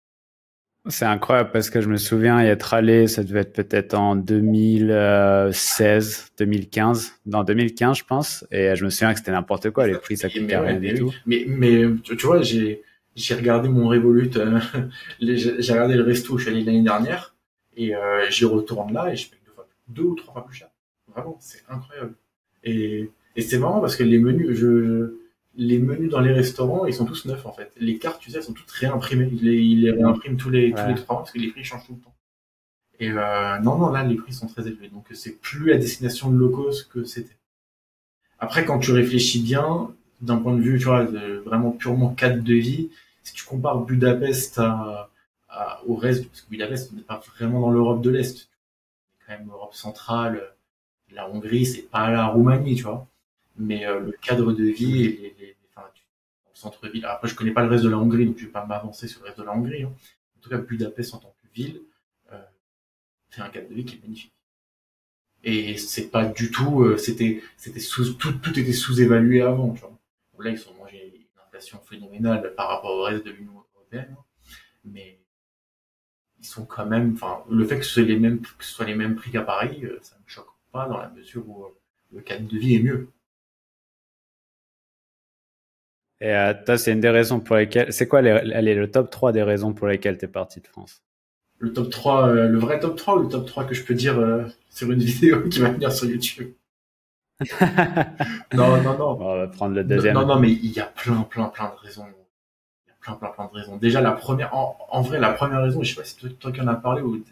C'est 0.87 1.05
incroyable 1.05 1.49
parce 1.51 1.71
que 1.71 1.81
je 1.81 1.89
me 1.89 1.97
souviens 1.97 2.43
y 2.43 2.47
être 2.47 2.75
allé, 2.75 3.07
ça 3.07 3.23
devait 3.23 3.39
être 3.39 3.53
peut-être 3.53 3.95
en 3.95 4.15
2016, 4.15 6.33
2015, 6.37 7.13
dans 7.25 7.43
2015 7.43 7.97
je 7.97 8.03
pense, 8.03 8.45
et 8.51 8.75
je 8.75 8.85
me 8.85 8.91
souviens 8.91 9.13
que 9.13 9.19
c'était 9.19 9.31
n'importe 9.31 9.71
quoi, 9.71 9.87
les 9.87 9.95
prix 9.95 10.15
ça 10.15 10.29
coûtait 10.29 10.57
rien 10.57 10.79
du 10.79 10.93
tout. 10.93 11.11
Mais 11.25 11.45
mais 11.47 11.85
tu, 12.03 12.15
vois, 12.25 12.43
j'ai 12.43 12.83
j'ai 13.15 13.33
regardé 13.33 13.67
mon 13.67 13.87
Revolut, 13.87 14.29
euh, 14.35 14.59
j'ai 15.19 15.73
regardé 15.73 15.95
le 15.95 16.03
resto 16.03 16.33
où 16.33 16.37
je 16.37 16.43
suis 16.43 16.53
allé 16.53 16.63
l'année 16.63 16.83
dernière 16.83 17.33
et 17.75 17.95
euh, 17.95 18.29
j'y 18.29 18.45
retourne 18.45 18.93
là 18.93 19.11
et 19.11 19.15
je 19.15 19.27
paye 19.29 19.39
deux 19.43 19.53
fois, 19.53 19.67
deux 19.87 20.03
ou 20.03 20.15
trois 20.15 20.33
fois 20.33 20.45
plus 20.45 20.55
cher. 20.55 20.67
Vraiment, 21.11 21.35
c'est 21.39 21.63
incroyable. 21.67 22.13
Et, 22.63 23.09
et 23.35 23.41
c'est 23.41 23.57
marrant 23.57 23.79
parce 23.79 23.95
que 23.95 24.03
les 24.03 24.19
menus, 24.19 24.55
je, 24.55 25.15
les 25.57 25.80
menus 25.80 26.10
dans 26.10 26.19
les 26.19 26.34
restaurants, 26.34 26.86
ils 26.86 26.94
sont 26.94 27.06
tous 27.06 27.26
neufs 27.26 27.45
en 27.45 27.53
fait. 27.53 27.72
Les 27.77 27.98
cartes, 27.98 28.22
tu 28.22 28.32
sais, 28.32 28.38
elles 28.38 28.44
sont 28.44 28.53
toutes 28.53 28.72
réimprimées. 28.72 29.30
Ils 29.32 29.44
les, 29.44 29.61
ils 29.61 29.82
les 29.82 29.91
réimpriment 29.91 30.38
tous 30.38 30.49
les, 30.49 30.72
tous 30.72 30.88
les 30.88 30.95
trois 30.95 31.18
parce 31.18 31.32
que 31.32 31.40
les 31.40 31.49
prix 31.49 31.64
changent 31.64 31.86
tout 31.86 31.94
le 31.94 32.02
temps. 32.02 32.15
Et 32.99 33.11
euh, 33.11 33.60
non, 33.60 33.77
non, 33.77 33.90
là, 33.90 34.03
les 34.03 34.15
prix 34.15 34.34
sont 34.34 34.48
très 34.48 34.68
élevés. 34.68 34.90
Donc 34.90 35.06
c'est 35.14 35.40
plus 35.40 35.73
à 35.73 35.77
destination 35.77 36.30
de 36.30 36.38
low 36.38 36.49
cost 36.49 36.90
que 36.90 37.03
c'était. 37.03 37.38
Après, 38.40 38.65
quand 38.65 38.80
tu 38.80 38.91
réfléchis 38.91 39.41
bien, 39.41 39.94
d'un 40.22 40.38
point 40.38 40.53
de 40.53 40.61
vue, 40.61 40.77
tu 40.80 40.86
vois, 40.86 41.06
de, 41.06 41.38
vraiment 41.45 41.72
purement 41.72 42.10
cadre 42.14 42.44
de 42.44 42.53
vie, 42.53 42.90
si 43.23 43.34
tu 43.34 43.45
compares 43.45 43.82
Budapest 43.82 44.60
à, 44.60 45.10
à, 45.49 45.82
au 45.86 45.95
reste, 45.95 46.27
parce 46.27 46.41
que 46.41 46.49
Budapest, 46.49 46.94
n'est 46.94 47.02
pas 47.02 47.22
vraiment 47.36 47.61
dans 47.61 47.72
l'Europe 47.72 48.02
de 48.02 48.10
l'Est. 48.10 48.38
C'est 48.38 49.26
quand 49.26 49.38
même 49.40 49.48
l'Europe 49.48 49.73
centrale, 49.73 50.41
la 51.11 51.30
Hongrie, 51.30 51.65
c'est 51.65 51.84
pas 51.84 52.11
la 52.11 52.27
Roumanie, 52.27 52.76
tu 52.76 52.84
vois. 52.84 53.07
Mais 53.57 53.86
euh, 53.86 53.99
le 53.99 54.11
cadre 54.11 54.52
de 54.53 54.64
vie 54.64 55.06
et 55.06 55.56
enfin, 55.69 55.88
le 55.88 56.56
centre-ville. 56.56 57.06
Après, 57.06 57.27
je 57.27 57.36
connais 57.36 57.52
pas 57.52 57.64
le 57.64 57.69
reste 57.69 57.84
de 57.84 57.90
la 57.90 57.98
Hongrie, 57.98 58.26
donc 58.26 58.38
je 58.38 58.45
vais 58.45 58.52
pas 58.52 58.65
m'avancer 58.65 59.07
sur 59.07 59.22
le 59.22 59.27
reste 59.27 59.40
de 59.40 59.44
la 59.44 59.53
Hongrie. 59.53 59.84
Hein. 59.84 59.94
En 60.38 60.41
tout 60.41 60.49
cas, 60.49 60.57
Budapest 60.57 61.14
en 61.14 61.19
tant 61.19 61.36
que 61.41 61.48
ville, 61.53 61.82
euh, 62.34 62.41
c'est 63.30 63.41
un 63.41 63.49
cadre 63.49 63.69
de 63.69 63.73
vie 63.73 63.86
qui 63.86 63.95
est 63.95 64.02
magnifique. 64.02 64.34
Et 65.44 65.77
c'est 65.77 66.10
pas 66.10 66.26
du 66.26 66.52
tout, 66.52 66.82
euh, 66.84 66.98
c'était, 66.98 67.41
c'était 67.56 67.80
sous, 67.80 68.14
tout, 68.15 68.34
tout 68.34 68.60
était 68.60 68.73
sous-évalué 68.73 69.41
avant, 69.41 69.73
tu 69.73 69.82
vois. 69.82 69.98
Là, 70.40 70.49
ils 70.49 70.68
ont 70.68 70.73
mangé 70.73 71.14
une 71.15 71.41
inflation 71.45 71.80
phénoménale 71.80 72.53
par 72.56 72.68
rapport 72.68 72.91
au 72.91 73.03
reste 73.03 73.26
de 73.26 73.32
l'Union 73.32 73.64
européenne, 73.76 74.15
mais 74.84 75.19
ils 76.40 76.45
sont 76.45 76.65
quand 76.65 76.86
même, 76.86 77.14
enfin, 77.14 77.44
le 77.49 77.65
fait 77.65 77.80
que 77.80 77.86
ce 77.86 78.02
les 78.02 78.18
mêmes, 78.18 78.41
que 78.41 78.65
ce 78.65 78.73
soit 78.73 78.86
les 78.86 78.95
mêmes 78.95 79.15
prix 79.15 79.32
qu'à 79.32 79.44
Paris, 79.44 79.84
ça 80.02 80.18
me 80.18 80.27
choque 80.27 80.56
dans 80.84 80.98
la 80.98 81.10
mesure 81.10 81.48
où 81.48 81.64
euh, 81.64 81.69
le 82.11 82.22
cadre 82.22 82.48
de 82.48 82.57
vie 82.57 82.76
est 82.76 82.84
mieux. 82.84 83.10
Et 86.21 86.33
euh, 86.33 86.53
toi, 86.65 86.77
c'est 86.77 86.91
une 86.91 87.01
des 87.01 87.09
raisons 87.09 87.39
pour 87.39 87.57
lesquelles. 87.57 87.91
C'est 87.91 88.07
quoi 88.07 88.21
les, 88.21 88.75
le 88.75 88.91
top 88.91 89.09
3 89.09 89.31
des 89.31 89.43
raisons 89.43 89.73
pour 89.73 89.87
lesquelles 89.87 90.17
tu 90.17 90.25
es 90.25 90.27
parti 90.27 90.61
de 90.61 90.67
France? 90.67 91.01
Le 91.59 91.73
top 91.73 91.89
3, 91.89 92.27
euh, 92.27 92.47
le 92.47 92.57
vrai 92.57 92.79
top 92.79 92.95
3 92.95 93.17
ou 93.17 93.23
le 93.23 93.29
top 93.29 93.45
3 93.45 93.65
que 93.65 93.75
je 93.75 93.83
peux 93.83 93.93
dire 93.93 94.15
sur 94.69 94.91
une 94.91 94.99
vidéo 95.03 95.47
qui 95.49 95.59
va 95.59 95.69
venir 95.69 95.91
sur 95.91 96.09
YouTube? 96.09 96.53
Non, 98.53 98.81
non, 98.81 98.97
non. 98.97 99.17
On 99.19 99.37
va 99.37 99.47
prendre 99.47 99.75
le 99.75 99.83
deuxième. 99.83 100.13
Non, 100.13 100.25
non, 100.25 100.39
mais 100.39 100.51
il 100.51 100.71
y 100.71 100.79
a 100.79 100.85
plein, 100.85 101.23
plein, 101.23 101.45
plein 101.45 101.65
de 101.65 101.85
raisons 101.85 102.05
plein, 103.05 103.15
plein, 103.15 103.29
plein 103.29 103.45
de 103.45 103.51
raisons. 103.51 103.77
Déjà, 103.77 104.01
la 104.01 104.11
première, 104.11 104.55
en, 104.55 105.01
vrai, 105.01 105.19
la 105.19 105.31
première 105.33 105.61
raison, 105.61 105.83
je 105.83 105.89
sais 105.89 105.95
pas 105.95 106.03
si 106.03 106.17
toi, 106.17 106.29
toi 106.39 106.51
qui 106.51 106.61
en 106.61 106.67
as 106.67 106.75
parlé 106.75 107.01
ou 107.01 107.23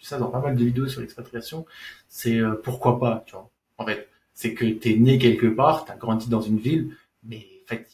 ça 0.00 0.18
dans 0.18 0.30
pas 0.30 0.40
mal 0.40 0.56
de 0.56 0.64
vidéos 0.64 0.88
sur 0.88 1.00
l'expatriation, 1.00 1.66
c'est 2.08 2.38
euh, 2.38 2.54
pourquoi 2.62 2.98
pas, 2.98 3.22
tu 3.26 3.32
vois. 3.32 3.50
En 3.78 3.86
fait, 3.86 4.08
c'est 4.32 4.54
que 4.54 4.64
t'es 4.64 4.96
né 4.96 5.18
quelque 5.18 5.46
part, 5.46 5.84
t'as 5.84 5.96
grandi 5.96 6.28
dans 6.28 6.40
une 6.40 6.58
ville, 6.58 6.96
mais 7.22 7.46
en 7.46 7.53
fait, 7.66 7.88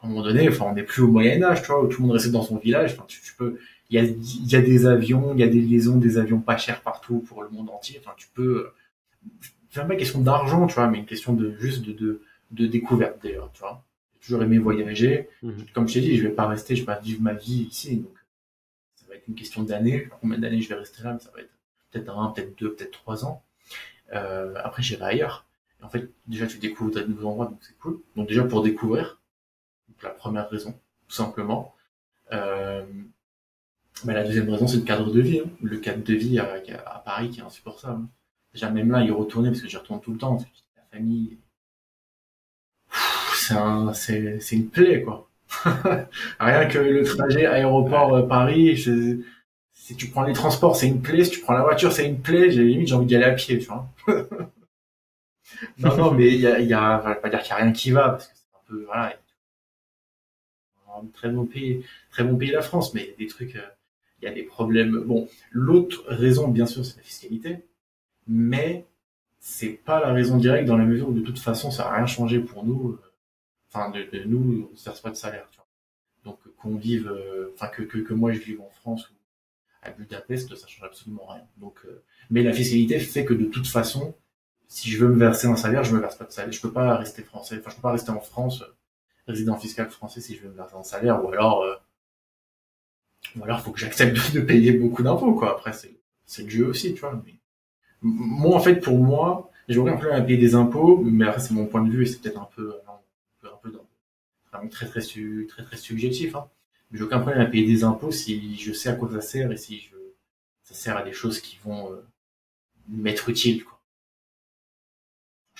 à 0.00 0.06
un 0.06 0.08
moment 0.08 0.22
donné, 0.22 0.48
enfin, 0.48 0.66
on 0.68 0.74
n'est 0.74 0.82
plus 0.82 1.02
au 1.02 1.08
Moyen 1.08 1.42
Âge, 1.42 1.62
tu 1.62 1.68
vois, 1.68 1.82
où 1.82 1.88
tout 1.88 2.00
le 2.00 2.08
monde 2.08 2.16
restait 2.16 2.30
dans 2.30 2.42
son 2.42 2.56
village. 2.56 2.92
Enfin, 2.92 3.04
tu, 3.08 3.20
peux, 3.36 3.58
il 3.90 3.96
y 3.96 3.98
a, 3.98 4.04
y 4.04 4.56
a 4.56 4.60
des 4.60 4.86
avions, 4.86 5.34
il 5.34 5.40
y 5.40 5.44
a 5.44 5.48
des 5.48 5.60
liaisons, 5.60 5.96
des 5.96 6.18
avions 6.18 6.40
pas 6.40 6.56
chers 6.56 6.80
partout 6.82 7.20
pour 7.20 7.42
le 7.42 7.48
monde 7.48 7.70
entier. 7.70 8.00
Enfin, 8.00 8.14
tu 8.16 8.28
peux, 8.34 8.70
c'est 9.70 9.80
même 9.80 9.88
pas 9.88 9.94
une 9.94 10.00
question 10.00 10.20
d'argent, 10.20 10.66
tu 10.66 10.74
vois, 10.74 10.88
mais 10.88 10.98
une 10.98 11.06
question 11.06 11.32
de 11.32 11.54
juste 11.58 11.84
de, 11.84 11.92
de, 11.92 12.22
de 12.52 12.66
découverte 12.66 13.22
d'ailleurs, 13.22 13.50
tu 13.52 13.60
vois 13.60 13.82
toujours 14.26 14.42
aimé 14.42 14.58
voyager. 14.58 15.28
Mhm. 15.42 15.66
Comme 15.72 15.88
je 15.88 15.94
t'ai 15.94 16.00
dit, 16.00 16.16
je 16.16 16.26
vais 16.26 16.34
pas 16.34 16.46
rester, 16.46 16.74
je 16.74 16.82
vais 16.82 16.86
pas 16.86 16.98
vivre 16.98 17.22
ma 17.22 17.34
vie 17.34 17.68
ici. 17.70 17.98
Donc, 17.98 18.16
ça 18.96 19.06
va 19.08 19.14
être 19.14 19.28
une 19.28 19.34
question 19.34 19.62
d'années. 19.62 20.08
Combien 20.20 20.38
d'années 20.38 20.60
je 20.60 20.68
vais 20.68 20.74
rester 20.74 21.02
là 21.02 21.16
Ça 21.20 21.30
va 21.34 21.40
être 21.40 21.50
peut-être 21.90 22.10
un, 22.10 22.30
peut-être 22.30 22.58
deux, 22.58 22.74
peut-être 22.74 22.90
trois 22.90 23.24
ans. 23.24 23.42
Euh, 24.12 24.54
après, 24.62 24.82
j'irai 24.82 25.04
ailleurs. 25.04 25.46
En 25.82 25.88
fait, 25.88 26.10
déjà, 26.26 26.46
tu 26.46 26.58
découvres 26.58 26.90
de 26.90 27.02
nouveaux 27.02 27.28
endroits, 27.28 27.46
donc 27.46 27.58
c'est 27.60 27.76
cool. 27.78 28.00
Donc 28.16 28.28
déjà, 28.28 28.44
pour 28.44 28.62
découvrir, 28.62 29.20
la 30.02 30.10
première 30.10 30.48
raison, 30.48 30.78
tout 31.08 31.14
simplement. 31.14 31.74
Euh, 32.32 32.84
bah, 34.04 34.12
la 34.12 34.24
deuxième 34.24 34.48
raison, 34.48 34.66
c'est 34.66 34.78
le 34.78 34.82
cadre 34.82 35.12
de 35.12 35.20
vie. 35.20 35.40
Hein. 35.40 35.50
Le 35.62 35.78
cadre 35.78 36.02
de 36.02 36.14
vie 36.14 36.38
à, 36.38 37.02
Paris 37.04 37.30
qui 37.30 37.40
est 37.40 37.44
insupportable. 37.44 38.06
Déjà, 38.52 38.70
même 38.70 38.90
là, 38.90 39.02
y 39.02 39.10
retourner, 39.10 39.50
parce 39.50 39.60
que 39.60 39.68
j'y 39.68 39.76
retourne 39.76 40.00
tout 40.00 40.12
le 40.12 40.18
temps. 40.18 40.38
La 40.76 40.82
famille, 40.90 41.38
c'est 43.94 44.56
une 44.56 44.68
plaie 44.68 45.02
quoi. 45.02 45.28
Rien 46.40 46.66
que 46.66 46.78
le 46.78 47.04
trajet 47.04 47.46
aéroport 47.46 48.14
euh, 48.14 49.16
si 49.72 49.94
tu 49.94 50.08
prends 50.08 50.24
les 50.24 50.32
transports, 50.32 50.74
c'est 50.74 50.88
une 50.88 51.00
plaie. 51.00 51.24
Si 51.24 51.30
tu 51.30 51.40
prends 51.40 51.52
la 51.52 51.62
voiture, 51.62 51.92
c'est 51.92 52.06
une 52.06 52.20
plaie. 52.20 52.50
J'ai 52.50 52.64
limite 52.64 52.88
j'ai 52.88 52.94
envie 52.94 53.06
d'y 53.06 53.16
à 53.16 53.30
pied, 53.32 53.58
tu 53.58 53.66
vois. 53.66 53.88
non 55.78 55.96
non, 55.96 56.12
mais 56.12 56.28
il 56.28 56.40
y 56.40 56.46
a, 56.46 56.60
y 56.60 56.74
a, 56.74 56.98
va 56.98 57.14
pas 57.14 57.28
dire 57.28 57.40
qu'il 57.40 57.50
y 57.50 57.52
a 57.52 57.56
rien 57.56 57.72
qui 57.72 57.90
va 57.90 58.10
parce 58.10 58.28
que 58.28 58.34
c'est 58.34 58.56
un 58.56 58.60
peu 58.68 58.84
voilà. 58.84 59.16
Un 60.98 61.06
très 61.12 61.28
bon 61.28 61.44
pays, 61.44 61.84
très 62.10 62.24
bon 62.24 62.36
pays 62.36 62.50
la 62.50 62.62
France, 62.62 62.94
mais 62.94 63.02
il 63.02 63.08
y 63.08 63.12
a 63.12 63.16
des 63.16 63.26
trucs, 63.26 63.54
euh, 63.56 63.68
il 64.22 64.24
y 64.24 64.28
a 64.28 64.32
des 64.32 64.44
problèmes. 64.44 64.98
Bon, 65.00 65.28
l'autre 65.50 66.04
raison, 66.08 66.48
bien 66.48 66.64
sûr, 66.64 66.86
c'est 66.86 66.96
la 66.96 67.02
fiscalité, 67.02 67.58
mais 68.26 68.86
c'est 69.38 69.68
pas 69.84 70.00
la 70.00 70.12
raison 70.14 70.38
directe 70.38 70.66
dans 70.66 70.78
la 70.78 70.86
mesure 70.86 71.10
où 71.10 71.12
de 71.12 71.20
toute 71.20 71.38
façon 71.38 71.70
ça 71.70 71.84
n'a 71.84 71.96
rien 71.96 72.06
changé 72.06 72.40
pour 72.40 72.64
nous 72.64 72.98
enfin 73.76 73.90
de, 73.90 74.24
nous, 74.24 74.68
on 74.70 74.72
ne 74.72 74.84
verse 74.84 75.00
pas 75.00 75.10
de 75.10 75.16
salaire. 75.16 75.46
Tu 75.50 75.56
vois. 75.56 75.66
Donc 76.24 76.38
qu'on 76.56 76.76
vive, 76.76 77.08
euh, 77.08 77.52
enfin 77.54 77.68
que, 77.68 77.82
que, 77.82 77.98
que 77.98 78.14
moi 78.14 78.32
je 78.32 78.40
vive 78.40 78.60
en 78.60 78.70
France 78.70 79.08
ou 79.10 79.14
à 79.82 79.90
Budapest, 79.90 80.54
ça 80.54 80.66
change 80.66 80.84
absolument 80.84 81.26
rien. 81.26 81.46
Donc, 81.58 81.78
euh, 81.84 82.02
mais 82.30 82.42
la 82.42 82.52
fiscalité 82.52 82.98
fait 82.98 83.24
que 83.24 83.34
de 83.34 83.44
toute 83.44 83.68
façon, 83.68 84.14
si 84.68 84.90
je 84.90 85.04
veux 85.04 85.12
me 85.12 85.18
verser 85.18 85.46
un 85.46 85.56
salaire, 85.56 85.84
je 85.84 85.94
me 85.94 86.00
verse 86.00 86.16
pas 86.16 86.24
de 86.24 86.32
salaire. 86.32 86.52
Je 86.52 86.60
peux 86.60 86.72
pas 86.72 86.96
rester 86.96 87.22
français, 87.22 87.56
enfin 87.58 87.70
je 87.70 87.76
peux 87.76 87.82
pas 87.82 87.92
rester 87.92 88.10
en 88.10 88.20
France, 88.20 88.62
euh, 88.62 88.74
résident 89.26 89.56
fiscal 89.56 89.88
français 89.90 90.20
si 90.20 90.36
je 90.36 90.42
veux 90.42 90.48
me 90.48 90.56
verser 90.56 90.76
un 90.76 90.82
salaire, 90.82 91.24
ou 91.24 91.28
alors, 91.28 91.62
euh, 91.62 91.74
ou 93.36 93.44
alors 93.44 93.60
faut 93.60 93.72
que 93.72 93.80
j'accepte 93.80 94.32
de, 94.34 94.40
payer 94.40 94.72
beaucoup 94.72 95.02
d'impôts 95.02 95.34
quoi. 95.34 95.52
Après 95.52 95.72
c'est 95.72 95.96
c'est 96.26 96.42
le 96.42 96.50
jeu 96.50 96.66
aussi, 96.66 96.94
tu 96.94 97.00
vois. 97.00 97.20
Moi 98.02 98.56
en 98.56 98.60
fait 98.60 98.76
pour 98.76 98.98
moi, 98.98 99.50
j'ai 99.68 99.78
aucun 99.78 99.96
problème 99.96 100.20
à 100.20 100.24
payer 100.24 100.38
des 100.38 100.54
impôts, 100.54 100.98
mais 101.04 101.26
après 101.26 101.40
c'est 101.40 101.54
mon 101.54 101.66
point 101.66 101.82
de 101.82 101.90
vue 101.90 102.02
et 102.02 102.06
c'est 102.06 102.20
peut-être 102.20 102.40
un 102.40 102.48
peu 102.54 102.80
très 104.68 104.86
très 104.86 105.00
très 105.00 105.64
très 105.64 105.76
subjectif. 105.76 106.34
Hein. 106.34 106.48
Mais 106.90 106.98
j'ai 106.98 107.04
aucun 107.04 107.20
problème 107.20 107.40
à 107.40 107.46
payer 107.46 107.66
des 107.66 107.84
impôts 107.84 108.10
si 108.10 108.56
je 108.56 108.72
sais 108.72 108.88
à 108.88 108.94
quoi 108.94 109.10
ça 109.10 109.20
sert 109.20 109.50
et 109.52 109.56
si 109.56 109.80
je 109.80 109.96
ça 110.62 110.74
sert 110.74 110.96
à 110.96 111.02
des 111.02 111.12
choses 111.12 111.40
qui 111.40 111.58
vont 111.64 111.92
euh, 111.92 112.04
m'être 112.88 113.28
utiles. 113.28 113.64
Quoi. 113.64 113.75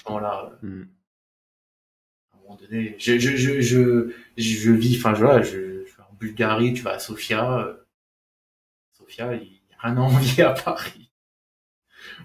Moment-là. 0.08 0.52
Hmm. 0.62 0.84
À 2.32 2.36
un 2.36 2.40
moment 2.42 2.58
donné, 2.60 2.96
je, 2.98 3.18
je, 3.18 3.36
je, 3.36 3.60
je, 3.60 4.12
je 4.36 4.72
vis, 4.72 4.96
enfin, 4.98 5.12
voilà, 5.12 5.42
je, 5.42 5.50
je 5.50 5.96
vais 5.96 6.02
en 6.02 6.14
Bulgarie, 6.18 6.72
tu 6.74 6.82
vas 6.82 6.92
à 6.92 6.98
Sofia. 6.98 7.58
Euh, 7.60 7.74
Sofia, 8.92 9.34
il 9.34 9.40
n'y 9.40 9.60
a 9.78 9.88
rien 9.88 9.96
à 9.96 10.00
envier 10.00 10.44
à 10.44 10.52
Paris. 10.52 11.10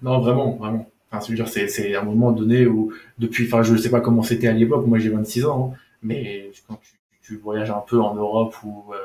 Non, 0.02 0.20
vraiment, 0.20 0.56
vraiment. 0.56 0.90
Enfin, 1.12 1.34
dire, 1.34 1.48
c'est, 1.50 1.68
c'est 1.68 1.96
un 1.96 2.04
moment 2.04 2.32
donné 2.32 2.66
où, 2.66 2.94
depuis, 3.18 3.46
enfin, 3.46 3.64
je 3.64 3.74
ne 3.74 3.78
sais 3.78 3.90
pas 3.90 4.00
comment 4.00 4.24
c'était 4.24 4.48
à 4.48 4.54
l'époque, 4.54 4.88
moi 4.88 4.98
j'ai 4.98 5.10
26 5.10 5.46
ans, 5.46 5.74
hein, 5.74 5.78
mais 6.02 6.52
quand 6.68 6.76
tu, 6.76 6.94
tu, 7.22 7.36
voyages 7.38 7.70
un 7.70 7.84
peu 7.86 8.00
en 8.00 8.16
Europe 8.16 8.56
ou, 8.64 8.94
euh, 8.94 8.98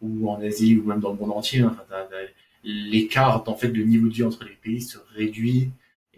ou 0.00 0.30
en 0.30 0.40
Asie 0.40 0.78
ou 0.78 0.86
même 0.86 1.00
dans 1.00 1.12
le 1.12 1.18
monde 1.18 1.32
entier, 1.32 1.62
hein, 1.62 1.76
l'écart 2.62 3.42
en 3.48 3.54
fait 3.56 3.68
de 3.68 3.82
niveau 3.82 4.08
de 4.08 4.12
vie 4.12 4.22
entre 4.22 4.44
les 4.44 4.56
pays 4.62 4.80
se 4.80 4.98
réduit. 5.14 5.70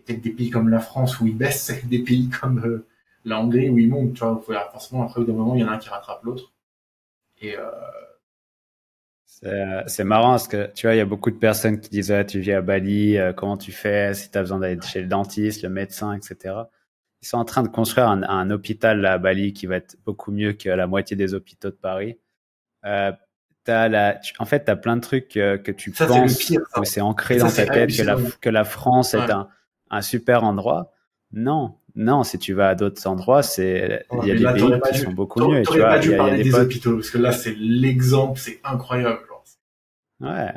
Peut-être 0.04 0.20
des 0.20 0.30
pays 0.30 0.50
comme 0.50 0.68
la 0.68 0.80
France 0.80 1.20
où 1.20 1.26
il 1.26 1.36
baisse, 1.36 1.72
des 1.84 2.00
pays 2.00 2.28
comme 2.28 2.64
euh, 2.64 2.86
la 3.24 3.40
Hongrie 3.40 3.70
où 3.70 3.78
il 3.78 3.88
monte. 3.88 4.14
Tu 4.14 4.24
vois, 4.24 4.42
forcément 4.72 5.04
après 5.04 5.24
d'un 5.24 5.32
moment 5.32 5.54
il 5.54 5.60
y 5.60 5.64
en 5.64 5.68
a 5.68 5.72
un 5.72 5.78
qui 5.78 5.88
rattrape 5.88 6.22
l'autre. 6.24 6.52
Et 7.40 7.56
euh... 7.56 7.70
c'est 9.86 10.04
marrant 10.04 10.30
parce 10.30 10.48
que 10.48 10.70
tu 10.74 10.86
vois, 10.86 10.94
il 10.94 10.98
y 10.98 11.00
a 11.00 11.06
beaucoup 11.06 11.30
de 11.30 11.36
personnes 11.36 11.80
qui 11.80 11.90
disent 11.90 12.12
ah, 12.12 12.24
tu 12.24 12.40
vis 12.40 12.52
à 12.52 12.62
Bali, 12.62 13.16
euh, 13.16 13.32
comment 13.32 13.56
tu 13.56 13.72
fais, 13.72 14.14
si 14.14 14.30
tu 14.30 14.38
as 14.38 14.42
besoin 14.42 14.58
d'aller 14.58 14.80
chez 14.82 15.02
le 15.02 15.08
dentiste, 15.08 15.62
le 15.62 15.68
médecin, 15.68 16.14
etc. 16.14 16.54
Ils 17.20 17.28
sont 17.28 17.38
en 17.38 17.44
train 17.44 17.62
de 17.62 17.68
construire 17.68 18.08
un, 18.08 18.22
un 18.22 18.50
hôpital 18.50 19.04
à 19.06 19.18
Bali 19.18 19.52
qui 19.52 19.66
va 19.66 19.76
être 19.76 19.96
beaucoup 20.04 20.32
mieux 20.32 20.52
que 20.52 20.68
la 20.68 20.86
moitié 20.86 21.16
des 21.16 21.34
hôpitaux 21.34 21.70
de 21.70 21.76
Paris. 21.76 22.18
Euh, 22.84 23.12
la, 23.66 24.20
en 24.38 24.44
fait, 24.44 24.64
tu 24.64 24.70
as 24.70 24.76
plein 24.76 24.96
de 24.96 25.02
trucs 25.02 25.36
euh, 25.36 25.56
que 25.56 25.70
tu 25.70 25.92
penses 25.92 26.50
que 26.50 26.84
c'est 26.84 27.00
ancré 27.00 27.36
dans 27.36 27.48
ta 27.48 27.66
tête 27.66 27.96
que 27.96 28.02
la, 28.02 28.16
que 28.40 28.50
la 28.50 28.64
France 28.64 29.14
est 29.14 29.30
un, 29.30 29.48
un 29.92 30.02
super 30.02 30.42
endroit. 30.42 30.90
Non, 31.32 31.76
non, 31.94 32.24
si 32.24 32.38
tu 32.38 32.52
vas 32.52 32.70
à 32.70 32.74
d'autres 32.74 33.06
endroits, 33.06 33.42
c'est 33.42 34.04
il 34.22 34.28
y 34.28 34.32
a 34.32 34.34
des 34.34 34.60
pays 34.60 34.80
qui 34.92 34.98
sont 34.98 35.12
beaucoup 35.12 35.48
mieux. 35.48 35.62
Tu 35.62 35.78
vois, 35.78 35.96
y 35.98 36.14
a, 36.14 36.36
des, 36.36 36.42
des 36.42 36.54
hôpitaux 36.54 36.96
parce 36.96 37.10
que 37.10 37.18
là, 37.18 37.32
c'est 37.32 37.54
l'exemple, 37.56 38.40
c'est 38.40 38.60
incroyable. 38.64 39.20
Ouais. 40.22 40.52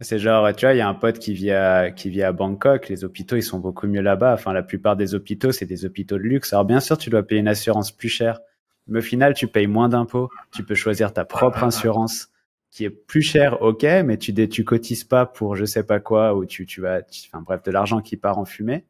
C'est 0.00 0.18
genre, 0.18 0.54
tu 0.54 0.66
vois, 0.66 0.74
il 0.74 0.78
y 0.78 0.80
a 0.80 0.88
un 0.88 0.94
pote 0.94 1.18
qui 1.18 1.34
vit 1.34 1.52
à, 1.52 1.90
qui 1.90 2.10
vit 2.10 2.22
à 2.22 2.32
Bangkok. 2.32 2.88
Les 2.88 3.04
hôpitaux, 3.04 3.36
ils 3.36 3.42
sont 3.42 3.58
beaucoup 3.58 3.86
mieux 3.86 4.00
là-bas. 4.00 4.34
Enfin, 4.34 4.52
la 4.52 4.62
plupart 4.62 4.96
des 4.96 5.14
hôpitaux, 5.14 5.52
c'est 5.52 5.66
des 5.66 5.84
hôpitaux 5.84 6.16
de 6.16 6.22
luxe. 6.22 6.52
Alors, 6.52 6.64
bien 6.64 6.80
sûr, 6.80 6.98
tu 6.98 7.10
dois 7.10 7.22
payer 7.22 7.40
une 7.40 7.48
assurance 7.48 7.92
plus 7.92 8.08
chère. 8.08 8.40
Mais 8.86 8.98
au 8.98 9.02
final, 9.02 9.34
tu 9.34 9.46
payes 9.46 9.66
moins 9.66 9.88
d'impôts. 9.88 10.30
Tu 10.52 10.64
peux 10.64 10.74
choisir 10.74 11.12
ta 11.12 11.24
propre 11.24 11.64
assurance 11.64 12.28
qui 12.74 12.84
est 12.84 12.90
plus 12.90 13.22
chère, 13.22 13.62
ok, 13.62 13.84
mais 14.04 14.18
tu, 14.18 14.34
tu 14.48 14.64
cotises 14.64 15.04
pas 15.04 15.26
pour 15.26 15.54
je 15.54 15.64
sais 15.64 15.84
pas 15.84 16.00
quoi 16.00 16.34
ou 16.34 16.44
tu, 16.44 16.66
tu 16.66 16.80
vas, 16.80 17.02
enfin 17.28 17.40
bref, 17.40 17.62
de 17.62 17.70
l'argent 17.70 18.00
qui 18.00 18.16
part 18.16 18.36
en 18.36 18.44
fumée. 18.44 18.84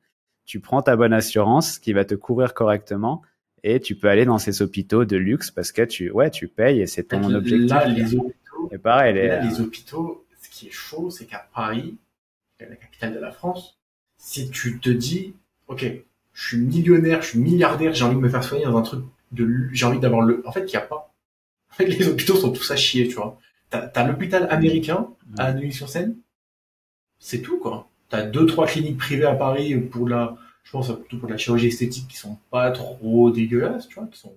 Tu 0.46 0.58
prends 0.58 0.80
ta 0.80 0.96
bonne 0.96 1.12
assurance 1.12 1.78
qui 1.78 1.92
va 1.92 2.06
te 2.06 2.14
couvrir 2.14 2.54
correctement 2.54 3.20
et 3.62 3.80
tu 3.80 3.94
peux 3.94 4.08
aller 4.08 4.24
dans 4.24 4.38
ces 4.38 4.62
hôpitaux 4.62 5.04
de 5.04 5.18
luxe 5.18 5.50
parce 5.50 5.70
que 5.70 5.82
tu, 5.82 6.10
ouais, 6.10 6.30
tu 6.30 6.48
payes 6.48 6.80
et 6.80 6.86
c'est 6.86 7.04
ton 7.04 7.34
objectif. 7.34 7.68
Là, 7.68 7.86
les 7.86 8.14
hôpitaux, 8.14 8.70
et 8.72 8.78
pareil, 8.78 9.14
les, 9.14 9.40
les 9.42 9.60
hôpitaux, 9.60 10.24
ce 10.40 10.48
qui 10.48 10.68
est 10.68 10.72
chaud, 10.72 11.10
c'est 11.10 11.26
qu'à 11.26 11.46
Paris, 11.54 11.98
la 12.60 12.76
capitale 12.76 13.12
de 13.12 13.20
la 13.20 13.32
France, 13.32 13.78
si 14.16 14.48
tu 14.48 14.80
te 14.80 14.88
dis, 14.88 15.34
ok, 15.68 15.84
je 16.32 16.46
suis 16.48 16.56
millionnaire, 16.56 17.20
je 17.20 17.28
suis 17.28 17.38
milliardaire, 17.38 17.92
j'ai 17.92 18.04
envie 18.04 18.16
de 18.16 18.20
me 18.20 18.30
faire 18.30 18.44
soigner 18.44 18.64
dans 18.64 18.78
un 18.78 18.82
truc 18.82 19.04
j'ai 19.72 19.84
envie 19.84 19.98
d'avoir 19.98 20.22
le, 20.22 20.42
en 20.46 20.52
fait, 20.52 20.60
il 20.60 20.70
n'y 20.70 20.76
a 20.76 20.80
pas. 20.80 21.12
les 21.80 22.08
hôpitaux 22.08 22.36
sont 22.36 22.52
tous 22.52 22.70
à 22.70 22.76
chier, 22.76 23.08
tu 23.08 23.16
vois. 23.16 23.38
T'as, 23.92 24.02
as, 24.02 24.06
l'hôpital 24.06 24.46
américain 24.50 25.08
à 25.38 25.52
Neuilly-sur-Seine. 25.52 26.16
C'est 27.18 27.42
tout, 27.42 27.58
quoi. 27.58 27.88
T'as 28.08 28.22
deux, 28.22 28.46
trois 28.46 28.66
cliniques 28.66 28.98
privées 28.98 29.24
à 29.24 29.34
Paris 29.34 29.76
pour 29.76 30.08
la, 30.08 30.36
je 30.62 30.70
pense, 30.70 30.92
plutôt 30.92 31.18
pour 31.18 31.28
la 31.28 31.36
chirurgie 31.36 31.68
esthétique 31.68 32.08
qui 32.08 32.16
sont 32.16 32.38
pas 32.50 32.70
trop 32.70 33.30
dégueulasses, 33.30 33.88
tu 33.88 33.94
vois, 33.96 34.06
qui 34.06 34.18
sont 34.18 34.32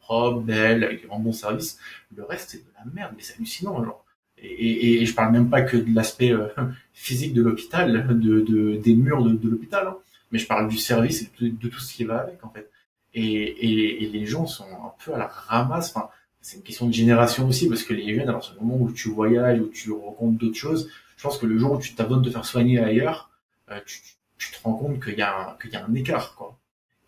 propres, 0.00 0.40
belles, 0.40 0.82
avec 0.84 1.04
un 1.10 1.18
bon 1.18 1.32
service. 1.32 1.78
Le 2.16 2.24
reste, 2.24 2.50
c'est 2.50 2.58
de 2.58 2.72
la 2.78 2.90
merde, 2.92 3.12
mais 3.16 3.22
c'est 3.22 3.34
hallucinant, 3.36 3.84
genre. 3.84 4.04
Et, 4.42 5.02
et, 5.02 5.06
je 5.06 5.14
parle 5.14 5.32
même 5.32 5.50
pas 5.50 5.60
que 5.60 5.76
de 5.76 5.94
l'aspect 5.94 6.32
euh, 6.32 6.48
physique 6.94 7.34
de 7.34 7.42
l'hôpital, 7.42 8.06
de, 8.08 8.40
de, 8.40 8.76
des 8.76 8.96
murs 8.96 9.22
de, 9.22 9.34
de 9.34 9.48
l'hôpital, 9.50 9.86
hein. 9.86 9.96
mais 10.32 10.38
je 10.38 10.46
parle 10.46 10.66
du 10.68 10.78
service 10.78 11.22
et 11.22 11.30
de, 11.40 11.48
de, 11.50 11.68
tout 11.68 11.78
ce 11.78 11.92
qui 11.92 12.04
va 12.04 12.20
avec, 12.20 12.42
en 12.42 12.48
fait 12.48 12.70
et, 13.14 13.22
et, 13.22 14.04
et, 14.04 14.08
les 14.08 14.26
gens 14.26 14.46
sont 14.46 14.64
un 14.64 14.92
peu 15.04 15.14
à 15.14 15.18
la 15.18 15.26
ramasse. 15.26 15.94
Enfin, 15.94 16.08
c'est 16.40 16.56
une 16.56 16.62
question 16.62 16.86
de 16.86 16.92
génération 16.92 17.46
aussi, 17.48 17.68
parce 17.68 17.82
que 17.82 17.92
les 17.92 18.14
jeunes, 18.14 18.28
alors 18.28 18.44
ce 18.44 18.54
moment 18.58 18.76
où 18.76 18.90
tu 18.92 19.10
voyages, 19.10 19.60
où 19.60 19.68
tu 19.68 19.92
rencontres 19.92 20.38
d'autres 20.38 20.56
choses, 20.56 20.90
je 21.16 21.22
pense 21.22 21.38
que 21.38 21.46
le 21.46 21.58
jour 21.58 21.72
où 21.72 21.78
tu 21.78 21.94
t'abonnes 21.94 22.22
de 22.22 22.30
faire 22.30 22.44
soigner 22.44 22.78
ailleurs, 22.78 23.30
euh, 23.70 23.78
tu, 23.86 24.00
tu, 24.38 24.50
te 24.52 24.62
rends 24.62 24.74
compte 24.74 25.04
qu'il 25.04 25.18
y 25.18 25.22
a 25.22 25.50
un, 25.50 25.56
qu'il 25.60 25.70
y 25.70 25.76
a 25.76 25.84
un 25.84 25.94
écart, 25.94 26.34
quoi. 26.34 26.58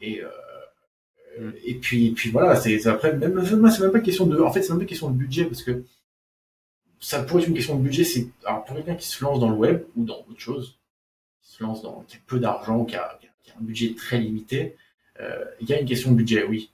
Et, 0.01 0.23
euh, 0.23 0.29
mm. 1.41 1.53
et 1.65 1.75
puis, 1.75 2.09
et 2.09 2.13
puis 2.13 2.31
voilà, 2.31 2.57
c'est 2.57 2.87
après 2.87 3.17
même 3.17 3.43
c'est 3.45 3.81
même 3.81 3.93
pas 3.93 4.01
question 4.01 4.27
de, 4.27 4.39
en 4.41 4.53
fait, 4.53 4.63
c'est 4.63 4.73
même 4.73 4.81
pas 4.81 4.87
question 4.87 5.11
de 5.11 5.17
budget 5.17 5.47
parce 5.47 5.63
que 5.63 5.85
ça 7.01 7.23
pourrait 7.23 7.43
être 7.43 7.49
une 7.49 7.55
question 7.55 7.77
de 7.77 7.83
budget. 7.83 8.05
C'est 8.05 8.29
alors 8.45 8.65
pour 8.65 8.77
quelqu'un 8.77 8.95
qui 8.97 9.09
se 9.09 9.25
lance 9.25 9.41
dans 9.41 9.51
le 9.51 9.57
web 9.57 9.85
ou 9.97 10.05
dans 10.05 10.19
autre 10.29 10.41
chose, 10.41 10.79
qui 11.43 11.53
se 11.53 11.63
lance 11.63 11.83
dans 11.83 12.05
qui 12.07 12.17
a 12.17 12.21
peu 12.27 12.39
d'argent, 12.39 12.85
qui 12.85 12.97
a, 12.97 13.19
qui 13.43 13.51
a 13.51 13.55
un 13.59 13.63
budget 13.65 13.95
très 13.95 14.19
limité, 14.19 14.77
euh, 15.21 15.45
il 15.61 15.69
y 15.69 15.73
a 15.73 15.81
une 15.81 15.87
question 15.87 16.11
de 16.13 16.17
budget, 16.17 16.45
oui. 16.45 16.71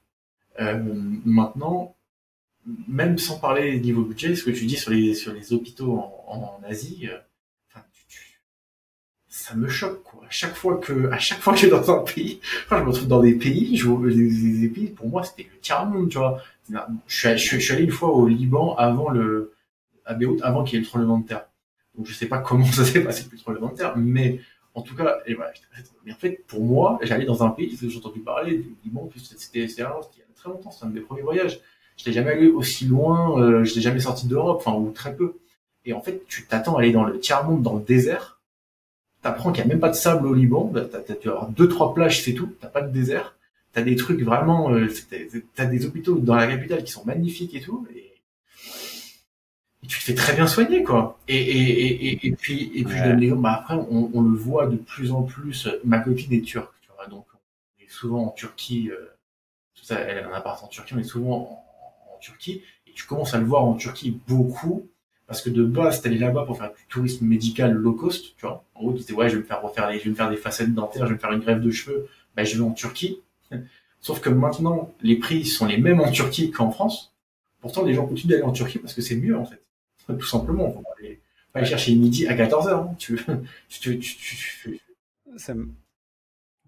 Euh, 0.61 0.83
maintenant, 1.25 1.95
même 2.87 3.19
sans 3.19 3.39
parler 3.39 3.81
niveau 3.81 4.03
budget, 4.03 4.35
ce 4.35 4.45
que 4.45 4.51
tu 4.51 4.67
dis 4.67 4.77
sur 4.77 4.91
les 4.91 5.15
sur 5.15 5.33
les 5.33 5.53
hôpitaux 5.53 5.99
en, 6.27 6.61
Asie, 6.69 7.09
euh, 7.09 7.17
ça 9.29 9.55
me 9.55 9.69
choque 9.69 10.03
quoi. 10.03 10.25
À 10.27 10.31
chaque 10.31 10.55
fois 10.55 10.77
que 10.77 11.11
à 11.11 11.19
chaque 11.19 11.41
fois 11.41 11.55
que 11.55 11.59
je 11.61 11.67
suis 11.67 11.71
dans 11.71 11.91
un 11.91 12.03
pays, 12.03 12.41
enfin, 12.67 12.79
je 12.79 12.85
me 12.85 12.91
retrouve 12.91 13.09
dans 13.09 13.21
des 13.21 13.35
pays, 13.35 13.77
je 13.77 13.87
vois 13.87 14.09
des, 14.11 14.69
pays 14.69 14.89
pour 14.89 15.09
moi 15.09 15.23
c'était 15.23 15.49
le 15.51 15.59
tiers 15.61 15.87
monde, 15.87 16.11
tu 16.11 16.19
vois. 16.19 16.43
Je 17.07 17.37
suis, 17.37 17.59
je, 17.59 17.59
suis 17.59 17.73
allé 17.73 17.85
une 17.85 17.91
fois 17.91 18.11
au 18.11 18.29
Liban 18.29 18.75
avant 18.77 19.09
le 19.09 19.55
à 20.05 20.13
Beyrouth 20.13 20.43
avant 20.43 20.65
qu'il 20.65 20.75
y 20.75 20.77
ait 20.77 20.81
le 20.83 20.87
tremblement 20.87 21.19
de 21.19 21.27
terre. 21.27 21.47
Donc 21.97 22.07
je 22.07 22.13
sais 22.13 22.27
pas 22.27 22.39
comment 22.39 22.67
ça 22.73 22.85
s'est 22.85 23.03
passé 23.03 23.25
le 23.31 23.39
tremblement 23.39 23.71
de 23.71 23.77
terre, 23.77 23.97
mais 23.97 24.41
en 24.75 24.83
tout 24.83 24.95
cas, 24.95 25.19
et 25.27 25.35
voilà, 25.35 25.53
mais 26.05 26.13
en 26.13 26.17
fait, 26.17 26.45
pour 26.47 26.63
moi, 26.63 26.99
j'allais 27.03 27.25
dans 27.25 27.43
un 27.43 27.51
pays, 27.51 27.77
j'ai 27.81 27.97
entendu 27.97 28.21
parler 28.21 28.59
du 28.59 28.77
Liban, 28.85 29.09
c'était 29.17 29.65
il 29.65 29.79
y 29.79 29.83
a 29.83 29.99
très 30.37 30.51
longtemps, 30.51 30.71
c'était 30.71 30.85
un 30.85 30.91
de 30.91 30.95
mes 30.95 31.01
premiers 31.01 31.23
voyages. 31.23 31.61
Je 31.99 32.05
n'étais 32.05 32.13
jamais 32.13 32.31
allé 32.33 32.49
aussi 32.49 32.87
loin, 32.87 33.39
euh, 33.39 33.65
je 33.65 33.71
n'étais 33.71 33.83
jamais 33.83 34.01
sorti 34.01 34.27
d'Europe, 34.27 34.63
enfin, 34.65 34.77
ou 34.79 34.91
très 34.93 35.15
peu. 35.15 35.35
Et 35.85 35.93
en 35.93 36.01
fait, 36.01 36.23
tu 36.29 36.47
t'attends 36.47 36.77
à 36.77 36.81
aller 36.81 36.93
dans 36.93 37.05
le 37.05 37.19
tiers-monde, 37.19 37.63
dans 37.63 37.75
le 37.75 37.83
désert, 37.83 38.41
t'apprends 39.23 39.53
qu'il 39.53 39.65
n'y 39.65 39.71
a 39.71 39.75
même 39.75 39.81
pas 39.81 39.91
de 39.91 39.95
sable 39.95 40.27
au 40.27 40.35
Liban, 40.35 40.65
bah, 40.73 40.85
t'as, 40.91 41.01
tu 41.01 41.29
vas 41.29 41.35
avoir 41.35 41.49
deux, 41.51 41.69
trois 41.69 41.93
plages, 41.95 42.23
c'est 42.23 42.35
tout, 42.35 42.55
t'as 42.61 42.69
pas 42.69 42.83
de 42.83 42.93
désert, 42.93 43.37
t'as 43.73 43.83
des 43.83 43.97
trucs 43.97 44.23
vraiment, 44.23 44.73
euh, 44.73 44.89
t'as 45.55 45.67
des 45.67 45.87
hôpitaux 45.87 46.19
dans 46.19 46.37
la 46.37 46.47
capitale 46.47 46.85
qui 46.85 46.93
sont 46.93 47.05
magnifiques 47.05 47.55
et 47.55 47.61
tout, 47.61 47.87
et 47.95 48.09
tu 49.89 49.99
te 49.99 50.05
fais 50.05 50.15
très 50.15 50.35
bien 50.35 50.47
soigner 50.47 50.83
quoi. 50.83 51.19
Et 51.29 51.37
et 51.37 52.09
et 52.09 52.27
et, 52.27 52.33
puis 52.33 52.71
et 52.75 52.85
puis 52.85 52.99
je 52.99 53.05
donne 53.05 53.41
bah 53.41 53.55
après 53.61 53.75
on, 53.75 54.11
on, 54.13 54.23
le 54.23 54.37
voit 54.37 54.67
de 54.67 54.77
plus 54.77 55.13
en 55.13 55.23
plus. 55.23 55.69
Ma 55.85 56.01
copine 56.01 56.33
est 56.33 56.43
turque 56.43 56.75
tu 56.83 56.91
vois. 56.95 57.07
Donc 57.07 57.27
on 57.33 57.83
est 57.83 57.89
souvent 57.89 58.27
en 58.27 58.31
Turquie 58.31 58.91
euh, 58.91 59.17
tout 59.75 59.85
ça. 59.85 59.99
Elle 60.01 60.19
a 60.19 60.29
un 60.29 60.33
appart 60.33 60.63
en 60.63 60.69
Turquie 60.69 60.95
on 60.95 60.99
est 60.99 61.05
souvent 61.05 61.65
en, 62.19 62.21
Turquie 62.21 62.63
et 62.87 62.93
tu 62.93 63.07
commences 63.07 63.35
à 63.35 63.39
le 63.39 63.45
voir 63.45 63.65
en 63.65 63.75
Turquie 63.75 64.21
beaucoup 64.27 64.89
parce 65.27 65.43
que 65.43 65.51
de 65.51 65.65
base 65.65 66.03
t'allais 66.03 66.19
là-bas 66.19 66.45
pour 66.45 66.59
faire 66.59 66.71
du 66.71 66.85
tourisme 66.89 67.27
médical 67.27 67.73
low 67.73 67.93
cost 67.93 68.37
tu 68.37 68.47
vois 68.47 68.65
en 68.75 68.81
gros 68.81 68.93
tu 68.93 68.99
disais 68.99 69.15
ouais 69.15 69.29
je 69.29 69.37
vais 69.37 69.43
me 69.43 69.47
faire 69.47 69.63
refaire 69.63 69.89
les 69.91 69.99
je 69.99 70.05
vais 70.05 70.11
me 70.11 70.15
faire 70.15 70.31
des 70.31 70.37
facettes 70.37 70.75
dentaires 70.75 71.05
je 71.05 71.09
vais 71.09 71.15
me 71.15 71.21
faire 71.21 71.33
une 71.33 71.41
greffe 71.41 71.61
de 71.61 71.71
cheveux 71.71 72.09
bah 72.37 72.45
je 72.45 72.57
vais 72.57 72.65
en 72.65 72.73
Turquie 72.73 73.21
sauf 74.01 74.21
que 74.21 74.31
maintenant 74.31 74.93
les 75.03 75.17
prix 75.17 75.45
sont 75.45 75.67
les 75.67 75.79
mêmes 75.79 76.01
en 76.01 76.11
Turquie 76.11 76.51
qu'en 76.51 76.71
France 76.71 77.13
pourtant 77.61 77.85
les 77.85 77.95
gens 77.95 78.07
continuent 78.07 78.31
d'aller 78.31 78.43
en 78.43 78.53
Turquie 78.53 78.79
parce 78.79 78.95
que 78.95 79.03
c'est 79.03 79.17
mieux 79.17 79.37
en 79.37 79.45
fait 79.45 79.63
tout 80.17 80.27
simplement. 80.27 80.71
Faut 80.73 80.81
pas 80.81 80.95
aller, 80.99 81.21
aller 81.55 81.67
chercher 81.67 81.95
midi 81.95 82.27
à 82.27 82.35
14h. 82.35 82.69
Hein. 82.69 82.95
Tu, 82.99 83.19
tu, 83.69 83.99
tu, 83.99 84.17
tu, 84.17 84.81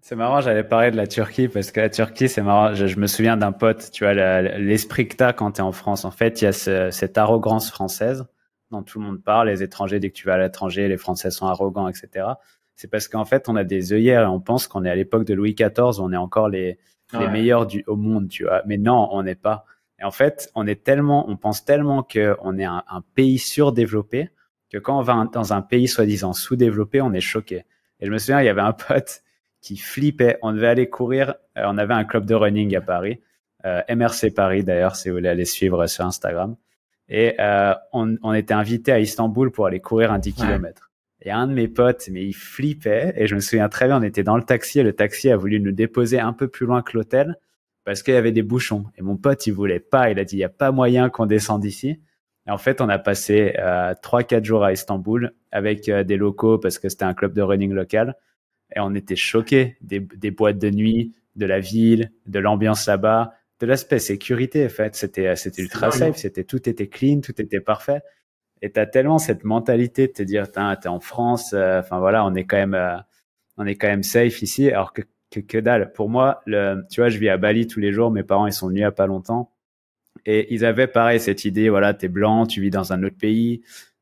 c'est 0.01 0.15
marrant, 0.15 0.41
j'allais 0.41 0.63
parler 0.63 0.89
de 0.89 0.97
la 0.97 1.05
Turquie 1.05 1.47
parce 1.47 1.71
que 1.71 1.79
la 1.79 1.89
Turquie, 1.89 2.27
c'est 2.27 2.41
marrant. 2.41 2.73
Je, 2.73 2.99
me 2.99 3.05
souviens 3.05 3.37
d'un 3.37 3.51
pote, 3.51 3.91
tu 3.91 4.03
vois, 4.03 4.13
l'esprit 4.13 5.07
que 5.07 5.15
t'as 5.15 5.31
quand 5.31 5.51
t'es 5.51 5.61
en 5.61 5.71
France. 5.71 6.05
En 6.05 6.11
fait, 6.11 6.41
il 6.41 6.45
y 6.45 6.47
a 6.47 6.53
ce, 6.53 6.89
cette 6.89 7.19
arrogance 7.19 7.69
française 7.69 8.25
dont 8.71 8.81
tout 8.81 8.99
le 8.99 9.05
monde 9.05 9.21
parle. 9.21 9.49
Les 9.49 9.61
étrangers, 9.61 9.99
dès 9.99 10.09
que 10.09 10.15
tu 10.15 10.25
vas 10.25 10.33
à 10.33 10.37
l'étranger, 10.39 10.87
les 10.87 10.97
Français 10.97 11.29
sont 11.29 11.45
arrogants, 11.45 11.87
etc. 11.87 12.25
C'est 12.75 12.89
parce 12.89 13.07
qu'en 13.07 13.25
fait, 13.25 13.47
on 13.47 13.55
a 13.55 13.63
des 13.63 13.93
œillères 13.93 14.23
et 14.23 14.27
on 14.27 14.39
pense 14.39 14.67
qu'on 14.67 14.85
est 14.85 14.89
à 14.89 14.95
l'époque 14.95 15.25
de 15.25 15.35
Louis 15.35 15.53
XIV, 15.53 15.99
on 15.99 16.11
est 16.11 16.17
encore 16.17 16.49
les, 16.49 16.79
les 17.13 17.27
meilleurs 17.27 17.67
du, 17.67 17.83
au 17.85 17.95
monde, 17.95 18.27
tu 18.27 18.43
vois. 18.43 18.63
Mais 18.65 18.77
non, 18.77 19.07
on 19.11 19.21
n'est 19.21 19.35
pas. 19.35 19.65
Et 19.99 20.03
en 20.03 20.11
fait, 20.11 20.49
on 20.55 20.65
est 20.65 20.83
tellement, 20.83 21.29
on 21.29 21.37
pense 21.37 21.63
tellement 21.63 22.01
qu'on 22.01 22.57
est 22.57 22.65
un, 22.65 22.83
un, 22.89 23.01
pays 23.13 23.37
surdéveloppé 23.37 24.31
que 24.71 24.79
quand 24.79 24.97
on 24.97 25.03
va 25.03 25.27
dans 25.31 25.53
un 25.53 25.61
pays 25.61 25.87
soi-disant 25.87 26.33
sous-développé, 26.33 27.01
on 27.01 27.13
est 27.13 27.21
choqué. 27.21 27.65
Et 27.99 28.07
je 28.07 28.11
me 28.11 28.17
souviens, 28.17 28.41
il 28.41 28.45
y 28.45 28.49
avait 28.49 28.61
un 28.61 28.73
pote 28.73 29.21
qui 29.61 29.77
flippait. 29.77 30.37
On 30.41 30.53
devait 30.53 30.67
aller 30.67 30.89
courir. 30.89 31.35
Euh, 31.57 31.63
on 31.65 31.77
avait 31.77 31.93
un 31.93 32.03
club 32.03 32.25
de 32.25 32.35
running 32.35 32.75
à 32.75 32.81
Paris, 32.81 33.21
euh, 33.65 33.81
MRC 33.89 34.31
Paris 34.35 34.63
d'ailleurs, 34.63 34.95
si 34.95 35.09
vous 35.09 35.15
voulez 35.15 35.29
aller 35.29 35.45
suivre 35.45 35.85
sur 35.87 36.05
Instagram. 36.05 36.55
Et 37.07 37.35
euh, 37.39 37.73
on, 37.93 38.15
on, 38.23 38.33
était 38.33 38.53
invité 38.53 38.91
à 38.91 38.99
Istanbul 38.99 39.51
pour 39.51 39.65
aller 39.65 39.79
courir 39.79 40.11
un 40.11 40.19
10 40.19 40.33
km. 40.33 40.91
Et 41.23 41.31
un 41.31 41.45
de 41.45 41.53
mes 41.53 41.67
potes, 41.67 42.07
mais 42.09 42.25
il 42.25 42.33
flippait. 42.33 43.13
Et 43.15 43.27
je 43.27 43.35
me 43.35 43.41
souviens 43.41 43.69
très 43.69 43.87
bien, 43.87 43.99
on 43.99 44.03
était 44.03 44.23
dans 44.23 44.37
le 44.37 44.43
taxi 44.43 44.79
et 44.79 44.83
le 44.83 44.93
taxi 44.93 45.29
a 45.29 45.37
voulu 45.37 45.59
nous 45.59 45.71
déposer 45.71 46.19
un 46.19 46.33
peu 46.33 46.47
plus 46.47 46.65
loin 46.65 46.81
que 46.81 46.97
l'hôtel 46.97 47.37
parce 47.83 48.03
qu'il 48.03 48.13
y 48.13 48.17
avait 48.17 48.31
des 48.31 48.43
bouchons. 48.43 48.85
Et 48.97 49.01
mon 49.01 49.17
pote, 49.17 49.45
il 49.47 49.51
voulait 49.51 49.79
pas. 49.79 50.09
Il 50.09 50.19
a 50.19 50.25
dit, 50.25 50.37
il 50.37 50.39
y 50.39 50.43
a 50.43 50.49
pas 50.49 50.71
moyen 50.71 51.09
qu'on 51.09 51.25
descende 51.25 51.65
ici. 51.65 51.99
Et 52.47 52.51
en 52.51 52.57
fait, 52.57 52.81
on 52.81 52.89
a 52.89 52.97
passé 52.97 53.55
euh, 53.59 53.93
trois, 54.01 54.23
quatre 54.23 54.45
jours 54.45 54.63
à 54.63 54.71
Istanbul 54.71 55.33
avec 55.51 55.89
euh, 55.89 56.03
des 56.03 56.17
locaux 56.17 56.57
parce 56.57 56.79
que 56.79 56.89
c'était 56.89 57.05
un 57.05 57.13
club 57.13 57.33
de 57.33 57.41
running 57.41 57.71
local. 57.71 58.15
Et 58.75 58.79
on 58.79 58.93
était 58.95 59.15
choqués 59.15 59.77
des, 59.81 59.99
des 59.99 60.31
boîtes 60.31 60.57
de 60.57 60.69
nuit, 60.69 61.13
de 61.35 61.45
la 61.45 61.59
ville, 61.59 62.11
de 62.27 62.39
l'ambiance 62.39 62.87
là-bas, 62.87 63.33
de 63.59 63.65
l'aspect 63.65 63.99
sécurité. 63.99 64.65
En 64.65 64.69
fait, 64.69 64.95
c'était 64.95 65.27
euh, 65.27 65.35
c'était 65.35 65.61
ultra 65.61 65.91
safe. 65.91 66.17
C'était 66.17 66.43
tout 66.43 66.67
était 66.69 66.87
clean, 66.87 67.21
tout 67.21 67.39
était 67.41 67.61
parfait. 67.61 68.01
Et 68.61 68.71
t'as 68.71 68.85
tellement 68.85 69.17
cette 69.17 69.43
mentalité 69.43 70.07
de 70.07 70.13
te 70.13 70.23
dire, 70.23 70.51
t'es 70.51 70.87
en 70.87 70.99
France. 70.99 71.53
Enfin 71.53 71.99
voilà, 71.99 72.25
on 72.25 72.35
est 72.35 72.45
quand 72.45 72.57
même 72.57 73.03
on 73.57 73.65
est 73.65 73.75
quand 73.75 73.87
même 73.87 74.03
safe 74.03 74.41
ici. 74.41 74.69
Alors 74.69 74.93
que 74.93 75.01
que, 75.31 75.39
que 75.39 75.57
dalle. 75.57 75.91
Pour 75.93 76.09
moi, 76.09 76.41
le, 76.45 76.83
tu 76.91 77.01
vois, 77.01 77.09
je 77.09 77.17
vis 77.17 77.29
à 77.29 77.37
Bali 77.37 77.65
tous 77.65 77.79
les 77.79 77.91
jours. 77.91 78.11
Mes 78.11 78.23
parents, 78.23 78.47
ils 78.47 78.53
sont 78.53 78.67
venus 78.67 78.81
il 78.81 78.83
y 78.83 78.85
a 78.85 78.91
pas 78.91 79.07
longtemps. 79.07 79.51
Et 80.25 80.53
ils 80.53 80.65
avaient 80.65 80.87
pareil 80.87 81.19
cette 81.19 81.45
idée, 81.45 81.69
voilà, 81.69 81.93
t'es 81.93 82.09
blanc, 82.09 82.45
tu 82.45 82.61
vis 82.61 82.69
dans 82.69 82.93
un 82.93 83.01
autre 83.03 83.17
pays, 83.17 83.61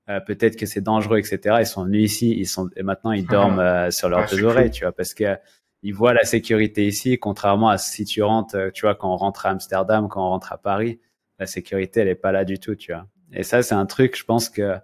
euh, 0.09 0.19
peut-être 0.19 0.55
que 0.55 0.65
c'est 0.65 0.81
dangereux, 0.81 1.19
etc. 1.19 1.57
Ils 1.59 1.65
sont 1.65 1.85
venus 1.85 2.11
ici, 2.11 2.33
ils 2.37 2.47
sont 2.47 2.69
et 2.75 2.83
maintenant 2.83 3.11
ils 3.11 3.25
dorment 3.25 3.59
euh, 3.59 3.91
sur 3.91 4.09
leurs 4.09 4.27
deux 4.29 4.43
oreilles, 4.43 4.71
tu 4.71 4.83
vois, 4.83 4.91
parce 4.91 5.13
que 5.13 5.37
ils 5.83 5.93
voient 5.93 6.13
la 6.13 6.25
sécurité 6.25 6.85
ici, 6.85 7.17
contrairement 7.19 7.69
à 7.69 7.77
si 7.77 8.05
tu 8.05 8.23
rentres, 8.23 8.55
euh, 8.55 8.69
tu 8.71 8.81
vois, 8.81 8.95
quand 8.95 9.13
on 9.13 9.17
rentre 9.17 9.45
à 9.45 9.49
Amsterdam, 9.49 10.09
quand 10.09 10.25
on 10.25 10.29
rentre 10.29 10.51
à 10.51 10.57
Paris, 10.57 10.99
la 11.37 11.45
sécurité 11.45 12.01
elle 12.01 12.07
est 12.07 12.15
pas 12.15 12.31
là 12.31 12.43
du 12.45 12.59
tout, 12.59 12.75
tu 12.75 12.91
vois. 12.91 13.07
Et 13.33 13.43
ça 13.43 13.61
c'est 13.63 13.75
un 13.75 13.85
truc, 13.85 14.17
je 14.17 14.25
pense 14.25 14.49
que 14.49 14.75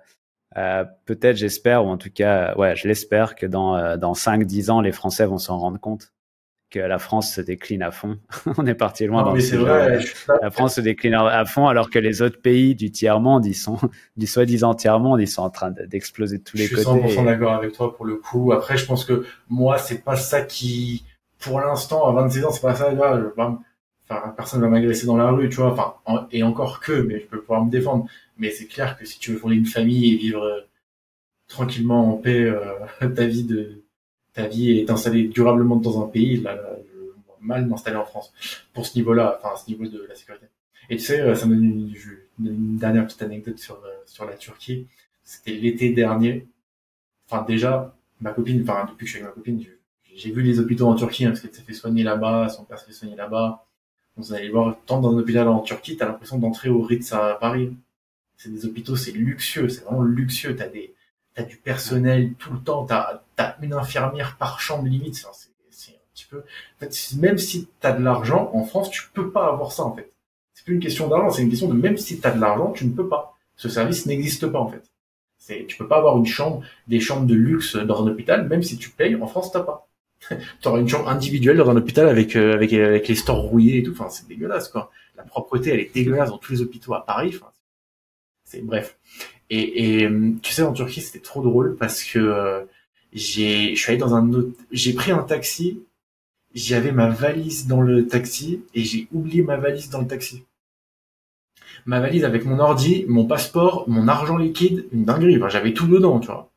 euh, 0.57 0.85
peut-être, 1.05 1.35
j'espère, 1.37 1.85
ou 1.85 1.89
en 1.89 1.97
tout 1.97 2.11
cas, 2.11 2.55
ouais, 2.55 2.75
je 2.75 2.87
l'espère 2.87 3.35
que 3.35 3.45
dans 3.45 3.97
dans 3.97 4.13
cinq, 4.13 4.45
dix 4.45 4.69
ans, 4.69 4.79
les 4.81 4.93
Français 4.93 5.25
vont 5.25 5.37
s'en 5.37 5.57
rendre 5.57 5.79
compte 5.79 6.13
que 6.75 6.79
la 6.81 6.99
France 6.99 7.31
se 7.31 7.39
décline 7.39 7.81
à 7.81 7.91
fond. 7.91 8.17
on 8.57 8.67
est 8.67 8.75
parti 8.75 9.05
loin 9.05 9.23
dans 9.23 9.33
mais 9.33 9.39
c'est 9.39 9.55
vrai, 9.55 9.97
La 10.41 10.51
France 10.51 10.75
se 10.75 10.81
décline 10.81 11.13
à 11.13 11.45
fond 11.45 11.67
alors 11.67 11.89
que 11.89 11.99
les 11.99 12.21
autres 12.21 12.41
pays 12.41 12.75
du 12.75 12.91
tiers 12.91 13.21
monde, 13.21 13.45
ils 13.45 13.55
sont 13.55 13.79
du 14.17 14.27
soi-disant 14.27 14.73
tiers 14.73 14.99
monde, 14.99 15.21
ils 15.21 15.27
sont 15.27 15.43
en 15.43 15.49
train 15.49 15.71
d'exploser 15.71 16.39
de 16.39 16.43
tous 16.43 16.57
les 16.57 16.67
côtés. 16.67 16.83
Je 16.83 17.07
suis 17.07 17.19
100% 17.19 17.25
d'accord 17.25 17.53
avec 17.53 17.71
toi 17.71 17.95
pour 17.95 18.05
le 18.05 18.17
coup. 18.17 18.51
Après, 18.51 18.77
je 18.77 18.85
pense 18.85 19.05
que 19.05 19.25
moi, 19.49 19.77
c'est 19.77 20.03
pas 20.03 20.17
ça 20.17 20.41
qui, 20.41 21.05
pour 21.39 21.61
l'instant, 21.61 22.05
à 22.09 22.11
26 22.11 22.43
ans, 22.43 22.51
c'est 22.51 22.61
pas 22.61 22.75
ça. 22.75 22.91
Là, 22.91 23.21
je, 23.21 23.41
enfin, 23.41 24.33
personne 24.35 24.59
va 24.59 24.67
m'agresser 24.67 25.05
dans 25.05 25.15
la 25.15 25.31
rue, 25.31 25.47
tu 25.47 25.55
vois. 25.55 25.71
Enfin, 25.71 26.27
et 26.31 26.43
encore 26.43 26.81
que, 26.81 26.91
mais 26.91 27.21
je 27.21 27.25
peux 27.25 27.39
pouvoir 27.39 27.63
me 27.63 27.71
défendre. 27.71 28.05
Mais 28.37 28.49
c'est 28.49 28.65
clair 28.65 28.97
que 28.97 29.05
si 29.05 29.17
tu 29.17 29.31
veux 29.31 29.37
fonder 29.37 29.55
une 29.55 29.65
famille 29.65 30.13
et 30.13 30.17
vivre 30.17 30.43
euh, 30.43 30.59
tranquillement 31.47 32.11
en 32.13 32.17
paix 32.17 32.43
euh, 32.43 33.07
ta 33.15 33.25
vie 33.25 33.45
de 33.45 33.84
ta 34.35 34.47
vie 34.47 34.79
est 34.79 34.89
installée 34.91 35.27
durablement 35.27 35.77
dans 35.77 36.03
un 36.03 36.07
pays, 36.07 36.37
là, 36.41 36.59
je 36.85 36.95
mal 37.41 37.65
m'installer 37.65 37.97
en 37.97 38.05
France 38.05 38.33
pour 38.73 38.85
ce 38.85 38.97
niveau-là, 38.97 39.39
enfin 39.41 39.55
ce 39.55 39.69
niveau 39.69 39.87
de 39.87 40.05
la 40.07 40.15
sécurité. 40.15 40.47
Et 40.89 40.97
tu 40.97 41.03
sais, 41.03 41.21
euh, 41.21 41.35
ça 41.35 41.45
me 41.47 41.55
donne 41.55 41.91
une, 42.39 42.77
dernière 42.77 43.05
petite 43.05 43.21
anecdote 43.21 43.57
sur 43.57 43.75
euh, 43.75 43.93
sur 44.05 44.25
la 44.25 44.33
Turquie. 44.33 44.87
C'était 45.23 45.53
l'été 45.53 45.91
dernier. 45.91 46.47
Enfin 47.29 47.43
déjà, 47.43 47.95
ma 48.21 48.31
copine, 48.31 48.61
enfin 48.61 48.85
depuis 48.89 49.05
que 49.05 49.11
je 49.11 49.15
suis 49.17 49.23
avec 49.23 49.35
ma 49.35 49.41
copine, 49.41 49.63
j'ai 50.15 50.31
vu 50.31 50.41
les 50.41 50.59
hôpitaux 50.59 50.87
en 50.87 50.95
Turquie 50.95 51.25
hein, 51.25 51.29
parce 51.29 51.41
qu'elle 51.41 51.53
s'est 51.53 51.61
fait 51.61 51.73
soigner 51.73 52.03
là-bas, 52.03 52.49
son 52.49 52.63
père 52.65 52.79
s'est 52.79 52.87
fait 52.87 52.93
soigner 52.93 53.15
là-bas. 53.15 53.65
Vous 54.17 54.33
allez 54.33 54.49
voir, 54.49 54.77
tant 54.85 55.01
dans 55.01 55.13
un 55.13 55.19
hôpital 55.19 55.47
en 55.47 55.59
Turquie, 55.59 55.97
t'as 55.97 56.05
l'impression 56.07 56.37
d'entrer 56.37 56.69
au 56.69 56.81
Ritz 56.81 57.11
à 57.13 57.37
Paris. 57.39 57.75
C'est 58.37 58.49
des 58.49 58.65
hôpitaux, 58.65 58.95
c'est 58.95 59.11
luxueux, 59.11 59.69
c'est 59.69 59.83
vraiment 59.83 60.03
luxueux. 60.03 60.55
T'as 60.55 60.67
des 60.67 60.94
t'as 61.35 61.43
du 61.43 61.57
personnel 61.57 62.33
tout 62.39 62.51
le 62.53 62.59
temps, 62.59 62.85
t'as 62.85 63.21
as 63.37 63.57
une 63.61 63.73
infirmière 63.73 64.37
par 64.37 64.61
chambre 64.61 64.87
limite, 64.87 65.15
c'est 65.15 65.27
un 65.27 65.31
petit 66.13 66.25
peu. 66.25 66.39
En 66.39 66.79
fait, 66.79 67.15
même 67.17 67.37
si 67.37 67.67
t'as 67.81 67.91
de 67.91 68.03
l'argent 68.03 68.49
en 68.53 68.63
France, 68.63 68.89
tu 68.89 69.03
peux 69.13 69.29
pas 69.29 69.47
avoir 69.47 69.71
ça 69.71 69.83
en 69.83 69.93
fait. 69.93 70.09
C'est 70.53 70.63
plus 70.63 70.75
une 70.75 70.81
question 70.81 71.09
d'argent, 71.09 71.29
c'est 71.29 71.43
une 71.43 71.49
question 71.49 71.67
de 71.67 71.73
même 71.73 71.97
si 71.97 72.19
t'as 72.19 72.31
de 72.31 72.39
l'argent, 72.39 72.71
tu 72.71 72.85
ne 72.85 72.93
peux 72.93 73.07
pas. 73.07 73.37
Ce 73.57 73.69
service 73.69 74.05
n'existe 74.05 74.47
pas 74.47 74.59
en 74.59 74.69
fait. 74.69 74.83
C'est, 75.37 75.65
tu 75.67 75.77
peux 75.77 75.87
pas 75.87 75.97
avoir 75.97 76.17
une 76.17 76.25
chambre, 76.25 76.63
des 76.87 76.99
chambres 76.99 77.27
de 77.27 77.35
luxe 77.35 77.75
dans 77.75 78.03
un 78.03 78.07
hôpital, 78.07 78.47
même 78.47 78.63
si 78.63 78.77
tu 78.77 78.89
payes. 78.89 79.15
En 79.15 79.27
France, 79.27 79.51
t'as 79.51 79.61
pas. 79.61 79.87
tu 80.29 80.67
auras 80.67 80.79
une 80.79 80.87
chambre 80.87 81.09
individuelle 81.09 81.57
dans 81.57 81.69
un 81.69 81.75
hôpital 81.75 82.07
avec 82.07 82.35
euh, 82.35 82.53
avec 82.53 82.73
avec 82.73 83.07
les 83.07 83.15
stores 83.15 83.41
rouillés 83.41 83.79
et 83.79 83.83
tout. 83.83 83.91
Enfin, 83.91 84.09
c'est 84.09 84.27
dégueulasse 84.27 84.69
quoi. 84.69 84.89
La 85.17 85.23
propreté, 85.23 85.71
elle 85.71 85.81
est 85.81 85.93
dégueulasse 85.93 86.29
dans 86.29 86.37
tous 86.37 86.53
les 86.53 86.61
hôpitaux 86.61 86.93
à 86.93 87.05
Paris. 87.05 87.33
Enfin, 87.35 87.51
c'est 88.45 88.61
bref. 88.61 88.97
Et, 89.49 90.03
et, 90.03 90.09
tu 90.41 90.53
sais, 90.53 90.63
en 90.63 90.73
Turquie, 90.73 91.01
c'était 91.01 91.19
trop 91.19 91.41
drôle 91.41 91.75
parce 91.77 92.03
que 92.03 92.19
euh, 92.19 92.63
j'ai, 93.13 93.75
je 93.75 93.81
suis 93.81 93.91
allé 93.91 93.99
dans 93.99 94.15
un 94.15 94.33
autre, 94.33 94.51
j'ai 94.71 94.93
pris 94.93 95.11
un 95.11 95.23
taxi, 95.23 95.83
j'avais 96.53 96.91
ma 96.91 97.09
valise 97.09 97.67
dans 97.67 97.81
le 97.81 98.07
taxi 98.07 98.63
et 98.73 98.83
j'ai 98.83 99.07
oublié 99.11 99.43
ma 99.43 99.57
valise 99.57 99.89
dans 99.89 100.01
le 100.01 100.07
taxi. 100.07 100.45
Ma 101.85 101.99
valise 101.99 102.23
avec 102.23 102.45
mon 102.45 102.59
ordi, 102.59 103.05
mon 103.07 103.25
passeport, 103.25 103.87
mon 103.87 104.07
argent 104.07 104.37
liquide, 104.37 104.87
une 104.91 105.05
dinguerie. 105.05 105.37
Enfin, 105.37 105.49
j'avais 105.49 105.73
tout 105.73 105.87
dedans, 105.87 106.19
tu 106.19 106.27
vois. 106.27 106.49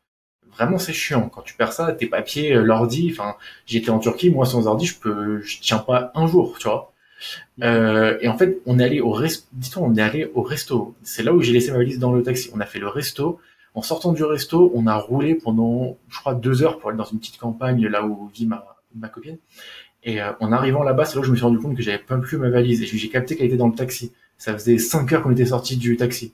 Vraiment, 0.53 0.79
c'est 0.79 0.93
chiant. 0.93 1.29
Quand 1.29 1.41
tu 1.41 1.55
perds 1.55 1.73
ça, 1.73 1.91
tes 1.93 2.07
papiers, 2.07 2.53
euh, 2.55 2.63
l'ordi. 2.63 3.09
Enfin, 3.11 3.35
j'étais 3.65 3.91
en 3.91 3.99
Turquie, 3.99 4.29
moi 4.29 4.45
sans 4.45 4.67
ordi, 4.67 4.85
je 4.87 4.97
peux, 4.99 5.41
je 5.41 5.59
tiens 5.59 5.79
pas 5.79 6.11
un 6.15 6.27
jour, 6.27 6.57
tu 6.59 6.67
vois. 6.67 6.91
Euh, 7.63 8.17
et 8.21 8.27
en 8.27 8.37
fait, 8.37 8.59
on 8.65 8.79
est 8.79 8.83
allé 8.83 9.01
au 9.01 9.11
resto. 9.11 9.47
Dis-toi, 9.53 9.83
on 9.85 9.95
est 9.95 10.01
allé 10.01 10.31
au 10.33 10.41
resto. 10.41 10.95
C'est 11.03 11.23
là 11.23 11.33
où 11.33 11.41
j'ai 11.41 11.53
laissé 11.53 11.71
ma 11.71 11.77
valise 11.77 11.99
dans 11.99 12.11
le 12.11 12.23
taxi. 12.23 12.49
On 12.53 12.59
a 12.59 12.65
fait 12.65 12.79
le 12.79 12.87
resto. 12.87 13.39
En 13.75 13.81
sortant 13.81 14.13
du 14.13 14.23
resto, 14.23 14.71
on 14.73 14.87
a 14.87 14.95
roulé 14.95 15.35
pendant, 15.35 15.97
je 16.09 16.19
crois, 16.19 16.33
deux 16.33 16.63
heures 16.63 16.79
pour 16.79 16.89
aller 16.89 16.97
dans 16.97 17.05
une 17.05 17.19
petite 17.19 17.37
campagne 17.37 17.85
là 17.87 18.05
où 18.05 18.29
vit 18.33 18.47
ma, 18.47 18.65
ma 18.95 19.09
copine. 19.09 19.37
Et 20.03 20.21
euh, 20.21 20.31
en 20.39 20.51
arrivant 20.51 20.83
là-bas, 20.83 21.05
c'est 21.05 21.15
là 21.15 21.21
où 21.21 21.23
je 21.23 21.31
me 21.31 21.35
suis 21.35 21.45
rendu 21.45 21.59
compte 21.59 21.75
que 21.75 21.83
j'avais 21.83 21.99
pas 21.99 22.17
plus 22.17 22.37
ma 22.37 22.49
valise. 22.49 22.81
Et 22.81 22.85
j'ai 22.85 23.09
capté 23.09 23.35
qu'elle 23.35 23.47
était 23.47 23.57
dans 23.57 23.67
le 23.67 23.75
taxi. 23.75 24.11
Ça 24.37 24.53
faisait 24.53 24.77
cinq 24.77 25.11
heures 25.11 25.21
qu'on 25.21 25.31
était 25.31 25.47
sorti 25.47 25.77
du 25.77 25.97
taxi. 25.97 26.33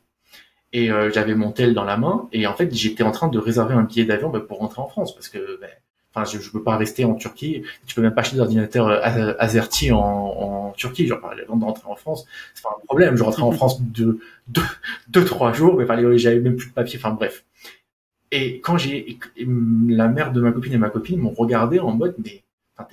Et 0.74 0.92
euh, 0.92 1.10
j'avais 1.12 1.36
mon 1.36 1.52
tel 1.52 1.74
dans 1.74 1.84
la 1.84 1.98
main. 1.98 2.28
Et 2.32 2.48
en 2.48 2.56
fait, 2.56 2.74
j'étais 2.74 3.04
en 3.04 3.12
train 3.12 3.28
de 3.28 3.40
réserver 3.40 3.74
un 3.74 3.84
billet 3.84 4.06
d'avion 4.06 4.30
bah, 4.30 4.40
pour 4.40 4.60
rentrer 4.60 4.82
en 4.82 4.88
France 4.88 5.16
parce 5.16 5.30
que 5.30 5.60
bah, 5.60 5.68
Enfin, 6.16 6.30
je, 6.32 6.42
je 6.42 6.50
peux 6.50 6.64
pas 6.64 6.78
rester 6.78 7.04
en 7.04 7.16
Turquie. 7.16 7.64
Tu 7.86 7.96
peux 7.96 8.02
même 8.02 8.14
pas 8.14 8.22
acheter 8.22 8.38
d'ordinateur 8.38 8.88
euh, 8.88 9.34
Azerty 9.38 9.92
en, 9.92 10.00
en 10.00 10.72
Turquie. 10.72 11.08
Genre, 11.08 11.20
avant 11.24 11.58
de 11.58 11.66
rentrer 11.66 11.90
en 11.90 11.96
France, 11.96 12.26
c'est 12.54 12.64
pas 12.64 12.70
un 12.70 12.86
problème. 12.86 13.18
Je 13.18 13.24
rentrais 13.24 13.44
en 13.44 13.52
France 13.60 13.82
deux, 13.82 14.20
deux, 14.48 14.62
deux, 15.10 15.26
trois 15.26 15.52
jours, 15.52 15.76
mais 15.78 15.86
fallait, 15.86 16.18
j'avais 16.18 16.40
même 16.40 16.56
plus 16.56 16.70
de 16.70 16.74
papier. 16.74 16.98
Enfin, 16.98 17.12
bref. 17.12 17.44
Et 18.32 18.60
quand 18.62 18.78
j'ai, 18.78 19.20
la 19.88 20.08
mère 20.08 20.32
de 20.32 20.42
ma 20.42 20.52
copine 20.52 20.74
et 20.74 20.78
ma 20.78 20.90
copine 20.90 21.20
m'ont 21.20 21.34
regardé 21.34 21.80
en 21.80 21.92
mode, 21.92 22.16
mais, 22.24 22.44
enfin, 22.78 22.88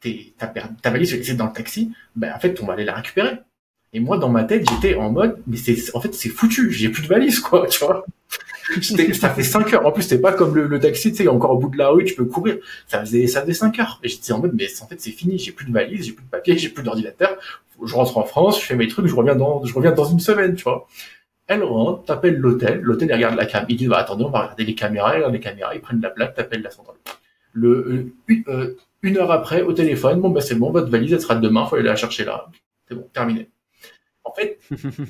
t'es, 0.00 0.32
ta, 0.38 0.46
ta 0.46 0.90
valise, 0.90 1.22
c'est 1.22 1.34
dans 1.34 1.46
le 1.46 1.52
taxi? 1.52 1.92
Ben, 2.16 2.32
en 2.34 2.38
fait, 2.38 2.60
on 2.62 2.66
va 2.66 2.74
aller 2.74 2.84
la 2.84 2.94
récupérer. 2.94 3.38
Et 3.92 4.00
moi, 4.00 4.18
dans 4.18 4.28
ma 4.28 4.44
tête, 4.44 4.68
j'étais 4.68 4.94
en 4.94 5.10
mode, 5.10 5.38
mais 5.46 5.56
c'est, 5.56 5.76
en 5.94 6.00
fait, 6.00 6.14
c'est 6.14 6.28
foutu. 6.28 6.70
J'ai 6.70 6.90
plus 6.90 7.02
de 7.02 7.08
valise, 7.08 7.40
quoi, 7.40 7.66
tu 7.66 7.84
vois 7.84 8.04
ça 8.82 9.30
fait 9.30 9.42
5 9.42 9.72
heures. 9.74 9.86
En 9.86 9.92
plus, 9.92 10.02
c'était 10.02 10.20
pas 10.20 10.32
comme 10.32 10.54
le, 10.54 10.78
taxi, 10.78 11.10
tu 11.10 11.22
sais, 11.22 11.28
encore 11.28 11.52
au 11.52 11.58
bout 11.58 11.70
de 11.70 11.78
la 11.78 11.88
rue, 11.88 12.04
tu 12.04 12.14
peux 12.14 12.24
courir. 12.24 12.58
Ça 12.86 13.00
faisait, 13.00 13.26
ça 13.26 13.42
faisait 13.42 13.54
5 13.54 13.78
heures. 13.78 14.00
Et 14.02 14.08
j'étais 14.08 14.32
en 14.32 14.40
mode, 14.40 14.52
mais 14.54 14.66
en 14.82 14.86
fait, 14.86 15.00
c'est 15.00 15.10
fini. 15.10 15.38
J'ai 15.38 15.52
plus 15.52 15.66
de 15.66 15.72
valise, 15.72 16.04
j'ai 16.06 16.12
plus 16.12 16.24
de 16.24 16.30
papier, 16.30 16.58
j'ai 16.58 16.68
plus 16.68 16.82
d'ordinateur. 16.82 17.36
Je 17.82 17.94
rentre 17.94 18.18
en 18.18 18.24
France, 18.24 18.60
je 18.60 18.66
fais 18.66 18.76
mes 18.76 18.88
trucs, 18.88 19.06
je 19.06 19.14
reviens 19.14 19.36
dans, 19.36 19.64
je 19.64 19.72
reviens 19.72 19.92
dans 19.92 20.04
une 20.04 20.20
semaine, 20.20 20.54
tu 20.54 20.64
vois. 20.64 20.86
Elle 21.46 21.62
rentre, 21.62 22.04
t'appelle 22.04 22.36
l'hôtel, 22.36 22.80
l'hôtel, 22.82 23.08
il 23.08 23.14
regarde 23.14 23.36
la 23.36 23.46
cam, 23.46 23.64
il 23.68 23.76
dit, 23.76 23.86
bah, 23.86 23.98
attendez, 23.98 24.24
on 24.24 24.30
va 24.30 24.40
regarder 24.40 24.64
les 24.64 24.74
caméras, 24.74 25.12
il 25.12 25.16
regarde 25.16 25.32
les 25.32 25.40
caméras, 25.40 25.74
ils 25.74 25.80
prennent 25.80 26.00
la 26.00 26.10
plaque, 26.10 26.34
t'appelles 26.34 26.60
la 26.60 26.70
centrale. 26.70 26.96
Le, 27.54 28.12
euh, 28.28 28.34
euh, 28.48 28.76
une, 29.02 29.16
heure 29.16 29.30
après, 29.30 29.62
au 29.62 29.72
téléphone, 29.72 30.20
bon, 30.20 30.28
bah, 30.28 30.42
c'est 30.42 30.56
bon, 30.56 30.70
votre 30.70 30.90
valise, 30.90 31.12
elle 31.12 31.20
sera 31.20 31.36
demain, 31.36 31.64
faut 31.66 31.76
aller 31.76 31.84
la 31.84 31.96
chercher 31.96 32.24
là. 32.24 32.48
C'est 32.86 32.94
bon, 32.94 33.08
terminé. 33.14 33.48
En 34.28 34.32
fait, 34.34 34.58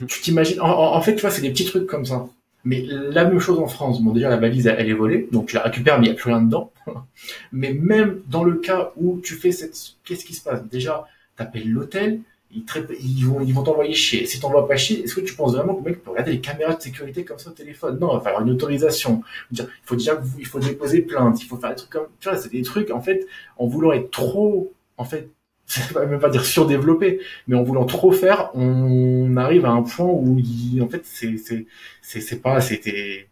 tu 0.06 0.20
t'imagines, 0.20 0.60
en, 0.60 1.00
fait, 1.00 1.14
tu 1.14 1.22
vois, 1.22 1.30
c'est 1.30 1.42
des 1.42 1.50
petits 1.50 1.64
trucs 1.64 1.86
comme 1.86 2.04
ça. 2.04 2.26
Mais 2.64 2.84
la 2.86 3.24
même 3.24 3.40
chose 3.40 3.58
en 3.58 3.66
France. 3.66 4.02
Bon, 4.02 4.12
déjà, 4.12 4.28
la 4.28 4.36
valise, 4.36 4.66
elle 4.66 4.88
est 4.88 4.94
volée, 4.94 5.28
donc 5.32 5.46
tu 5.46 5.56
la 5.56 5.62
récupères, 5.62 5.98
mais 5.98 6.06
il 6.06 6.10
n'y 6.10 6.16
a 6.16 6.18
plus 6.18 6.30
rien 6.30 6.42
dedans. 6.42 6.72
mais 7.52 7.72
même 7.72 8.20
dans 8.26 8.44
le 8.44 8.54
cas 8.54 8.92
où 8.96 9.20
tu 9.22 9.34
fais 9.34 9.52
cette... 9.52 9.76
Qu'est-ce 10.04 10.24
qui 10.24 10.34
se 10.34 10.42
passe? 10.42 10.64
Déjà, 10.64 11.06
t'appelles 11.36 11.68
l'hôtel, 11.68 12.20
ils, 12.50 13.26
vont 13.26 13.40
ils 13.40 13.52
vont 13.52 13.62
t'envoyer 13.62 13.94
chier. 13.94 14.26
Si 14.26 14.40
t'envoies 14.40 14.66
pas 14.66 14.76
chier, 14.76 15.02
est-ce 15.02 15.14
que 15.14 15.20
tu 15.20 15.34
penses 15.34 15.54
vraiment 15.54 15.74
que 15.74 15.84
le 15.84 15.90
mec 15.90 16.02
peut 16.02 16.10
regarder 16.10 16.32
les 16.32 16.40
caméras 16.40 16.74
de 16.74 16.82
sécurité 16.82 17.24
comme 17.24 17.38
ça 17.38 17.50
au 17.50 17.52
téléphone? 17.52 17.98
Non, 18.00 18.12
il 18.12 18.16
va 18.16 18.20
falloir 18.20 18.42
une 18.42 18.50
autorisation. 18.50 19.22
Il 19.52 19.66
faut 19.84 19.96
déjà 19.96 20.20
il 20.38 20.46
faut 20.46 20.58
déposer 20.58 21.02
plainte, 21.02 21.42
il 21.42 21.46
faut 21.46 21.56
faire 21.56 21.70
des 21.70 21.76
trucs 21.76 21.90
comme 21.90 22.06
tu 22.20 22.28
vois, 22.28 22.38
c'est 22.38 22.50
des 22.50 22.62
trucs 22.62 22.90
en 22.90 23.00
fait 23.00 23.26
en 23.58 23.66
voulant 23.66 23.92
être 23.92 24.10
trop 24.10 24.72
en 24.96 25.04
fait 25.04 25.28
je 25.90 25.94
vais 25.94 26.06
même 26.06 26.20
pas 26.20 26.30
dire 26.30 26.44
surdéveloppé, 26.44 27.20
mais 27.46 27.56
en 27.56 27.62
voulant 27.62 27.84
trop 27.86 28.12
faire, 28.12 28.50
on 28.54 29.36
arrive 29.36 29.66
à 29.66 29.70
un 29.70 29.82
point 29.82 30.06
où 30.06 30.38
il, 30.38 30.82
en 30.82 30.88
fait 30.88 31.04
c'est 31.04 31.36
c'est 31.38 31.66
c'est 32.02 32.20
c'est 32.20 32.40
pas 32.40 32.60
c'était 32.60 33.28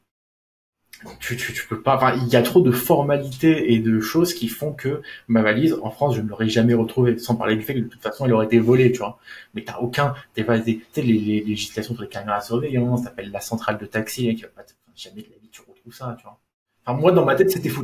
tu, 1.20 1.36
tu, 1.36 1.52
tu 1.52 1.66
peux 1.68 1.82
pas 1.82 1.96
enfin, 1.96 2.14
il 2.16 2.28
y 2.28 2.36
a 2.36 2.42
trop 2.42 2.60
de 2.62 2.70
formalités 2.72 3.72
et 3.72 3.78
de 3.80 4.00
choses 4.00 4.32
qui 4.34 4.48
font 4.48 4.72
que 4.72 5.02
ma 5.28 5.42
valise 5.42 5.74
en 5.82 5.90
France 5.90 6.16
je 6.16 6.22
ne 6.22 6.28
l'aurais 6.28 6.48
jamais 6.48 6.72
retrouvée 6.74 7.18
sans 7.18 7.36
parler 7.36 7.56
du 7.56 7.62
fait 7.62 7.74
que 7.74 7.80
de 7.80 7.88
toute 7.88 8.02
façon 8.02 8.24
elle 8.24 8.32
aurait 8.32 8.46
été 8.46 8.58
volée 8.58 8.92
tu 8.92 8.98
vois. 8.98 9.18
Mais 9.54 9.62
t'as 9.62 9.78
aucun 9.78 10.14
t'es 10.34 10.42
pas 10.44 10.58
des, 10.58 10.80
les, 10.96 11.02
les 11.02 11.40
législations 11.44 11.94
sur 11.94 12.02
les 12.02 12.08
caméras 12.08 12.40
de 12.40 12.44
surveillance 12.44 13.02
t'appelles 13.04 13.30
la 13.30 13.40
centrale 13.40 13.78
de 13.78 13.86
taxi 13.86 14.34
qui 14.34 14.42
va 14.42 14.48
pas 14.48 14.64
jamais 14.94 15.22
de 15.22 15.28
la 15.30 15.36
vie 15.42 15.48
tu 15.52 15.60
retrouves 15.68 15.94
ça 15.94 16.16
tu 16.18 16.24
vois. 16.24 16.38
Enfin, 16.86 16.98
moi, 17.00 17.10
dans 17.12 17.24
ma 17.24 17.34
tête, 17.34 17.50
c'était 17.50 17.68
fou. 17.68 17.82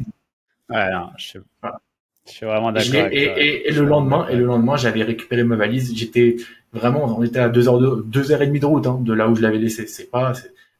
Ouais, 0.70 0.92
non, 0.92 1.10
je 1.18 1.24
suis, 1.26 1.40
je 2.26 2.32
suis 2.32 2.46
vraiment 2.46 2.70
d'accord. 2.70 3.08
Et, 3.10 3.68
et, 3.68 3.70
le 3.72 3.84
lendemain, 3.84 4.28
et 4.28 4.36
le 4.36 4.44
lendemain, 4.44 4.76
j'avais 4.76 5.02
récupéré 5.02 5.42
ma 5.42 5.56
valise. 5.56 5.94
J'étais 5.94 6.36
vraiment, 6.72 7.18
on 7.18 7.22
était 7.22 7.40
à 7.40 7.48
deux 7.48 7.68
heures 7.68 7.78
de, 7.78 8.02
deux 8.02 8.30
heures 8.30 8.42
et 8.42 8.46
demie 8.46 8.60
de 8.60 8.66
route, 8.66 8.86
hein, 8.86 8.98
de 9.00 9.12
là 9.12 9.28
où 9.28 9.34
je 9.34 9.42
l'avais 9.42 9.58
laissé. 9.58 9.86
C'est 9.86 10.10
pas, 10.10 10.32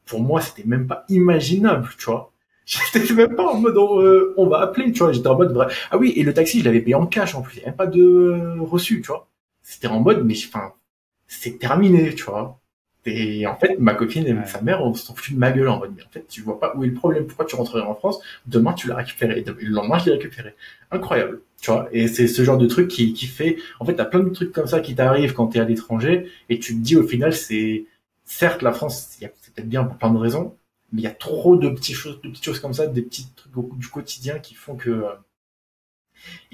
pour 0.07 0.21
moi, 0.21 0.41
c'était 0.41 0.67
même 0.67 0.87
pas 0.87 1.05
imaginable, 1.09 1.89
tu 1.99 2.07
vois. 2.07 2.33
J'étais 2.65 3.13
même 3.15 3.35
pas 3.35 3.47
en 3.47 3.59
mode, 3.59 3.77
euh, 3.77 4.35
on 4.37 4.47
va 4.47 4.61
appeler, 4.61 4.93
tu 4.93 5.01
vois. 5.01 5.13
J'étais 5.13 5.27
en 5.27 5.37
mode, 5.37 5.53
vrai. 5.53 5.67
ah 5.91 5.99
oui, 5.99 6.13
et 6.17 6.23
le 6.23 6.33
taxi, 6.33 6.61
je 6.61 6.65
l'avais 6.65 6.81
payé 6.81 6.95
en 6.95 7.07
cash 7.07 7.35
en 7.35 7.43
plus. 7.43 7.57
Il 7.57 7.61
n'y 7.61 7.67
avait 7.67 7.77
pas 7.77 7.89
de 7.89 8.59
reçu, 8.61 9.01
tu 9.01 9.09
vois. 9.09 9.29
C'était 9.63 9.89
en 9.89 10.01
mode, 10.01 10.25
mais 10.25 10.35
enfin, 10.47 10.73
c'est 11.27 11.59
terminé, 11.59 12.15
tu 12.15 12.25
vois. 12.25 12.61
Et 13.05 13.47
en 13.49 13.57
fait, 13.57 13.79
ma 13.81 13.95
copine 13.95 14.27
et 14.27 14.47
sa 14.47 14.61
mère, 14.61 14.83
on 14.85 14.95
s'en 14.95 15.15
fout 15.15 15.35
de 15.35 15.39
ma 15.39 15.51
gueule 15.51 15.69
en 15.69 15.79
mode, 15.81 15.93
mais 15.97 16.05
en 16.05 16.09
fait, 16.09 16.25
tu 16.29 16.41
vois 16.41 16.61
pas 16.61 16.73
où 16.77 16.85
est 16.85 16.87
le 16.87 16.95
problème, 16.95 17.27
pourquoi 17.27 17.45
tu 17.47 17.57
rentrerais 17.57 17.83
en 17.83 17.97
France, 17.97 18.21
demain 18.47 18.75
tu 18.75 18.87
l'as 18.87 18.95
récupéré, 18.95 19.41
et 19.41 19.45
le 19.45 19.71
lendemain 19.71 19.99
je 19.99 20.07
l'ai 20.07 20.13
récupéré. 20.13 20.55
Incroyable, 20.93 21.41
tu 21.61 21.73
vois. 21.73 21.89
Et 21.93 22.07
c'est 22.07 22.29
ce 22.29 22.45
genre 22.45 22.59
de 22.59 22.67
truc 22.67 22.89
qui, 22.89 23.13
qui 23.13 23.27
fait, 23.27 23.57
en 23.81 23.85
fait, 23.85 23.97
t'as 23.97 24.05
plein 24.05 24.21
de 24.21 24.29
trucs 24.31 24.53
comme 24.53 24.69
ça 24.69 24.81
qui 24.81 24.95
t'arrivent 24.95 25.33
quand 25.35 25.49
t'es 25.49 25.59
à 25.59 25.65
l'étranger, 25.65 26.31
et 26.49 26.61
tu 26.61 26.75
te 26.75 26.81
dis 26.81 26.97
au 26.97 27.07
final, 27.07 27.33
c'est, 27.35 27.87
certes, 28.25 28.63
la 28.63 28.73
France, 28.73 29.17
c'est 29.19 29.27
peut-être 29.55 29.69
bien 29.69 29.85
pour 29.85 29.97
plein 29.97 30.13
de 30.13 30.19
raisons, 30.19 30.57
mais 30.93 31.03
il 31.03 31.05
y 31.05 31.09
a 31.09 31.11
trop 31.11 31.57
de 31.57 31.69
petites 31.71 31.97
choses, 31.97 32.21
de 32.23 32.29
petites 32.29 32.45
choses 32.45 32.61
comme 32.61 32.75
ça, 32.75 32.87
des 32.87 33.03
petits 33.03 33.27
trucs 33.35 33.53
du 33.79 33.89
quotidien 33.89 34.39
qui 34.39 34.55
font 34.55 34.77
que, 34.77 34.91
euh, 34.91 35.09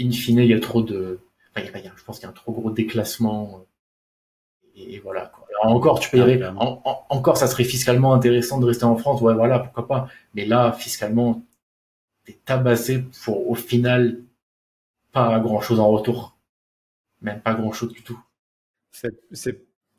in 0.01 0.11
fine, 0.12 0.39
il 0.39 0.47
y 0.47 0.55
a 0.55 0.61
trop 0.61 0.83
de, 0.83 1.20
enfin, 1.55 1.66
il 1.66 1.85
y 1.85 1.89
a, 1.89 1.93
je 1.95 2.05
pense 2.05 2.19
qu'il 2.19 2.25
y 2.25 2.27
a 2.27 2.31
un 2.31 2.33
trop 2.33 2.53
gros 2.53 2.70
déclassement, 2.70 3.66
et, 4.77 4.99
voilà, 5.01 5.27
quoi 5.35 5.38
encore, 5.69 6.01
tu 6.01 6.11
payerais, 6.11 6.40
ah, 6.43 6.78
encore, 7.11 7.36
ça 7.36 7.47
serait 7.47 7.65
fiscalement 7.65 8.12
intéressant 8.15 8.59
de 8.61 8.66
rester 8.66 8.85
en 8.85 8.97
France. 8.97 9.20
Ouais, 9.20 9.35
voilà, 9.35 9.59
pourquoi 9.59 9.86
pas. 9.86 10.09
Mais 10.35 10.45
là, 10.45 10.73
fiscalement, 10.73 11.43
t'es 12.24 12.39
tabassé 12.45 13.05
pour, 13.24 13.49
au 13.51 13.55
final, 13.55 14.20
pas 15.12 15.39
grand 15.40 15.61
chose 15.61 15.81
en 15.81 15.89
retour. 15.89 16.36
Même 17.20 17.40
pas 17.40 17.55
grand 17.55 17.73
chose 17.73 17.93
du 17.93 18.03
tout. 18.03 18.19
C'est, 18.93 19.11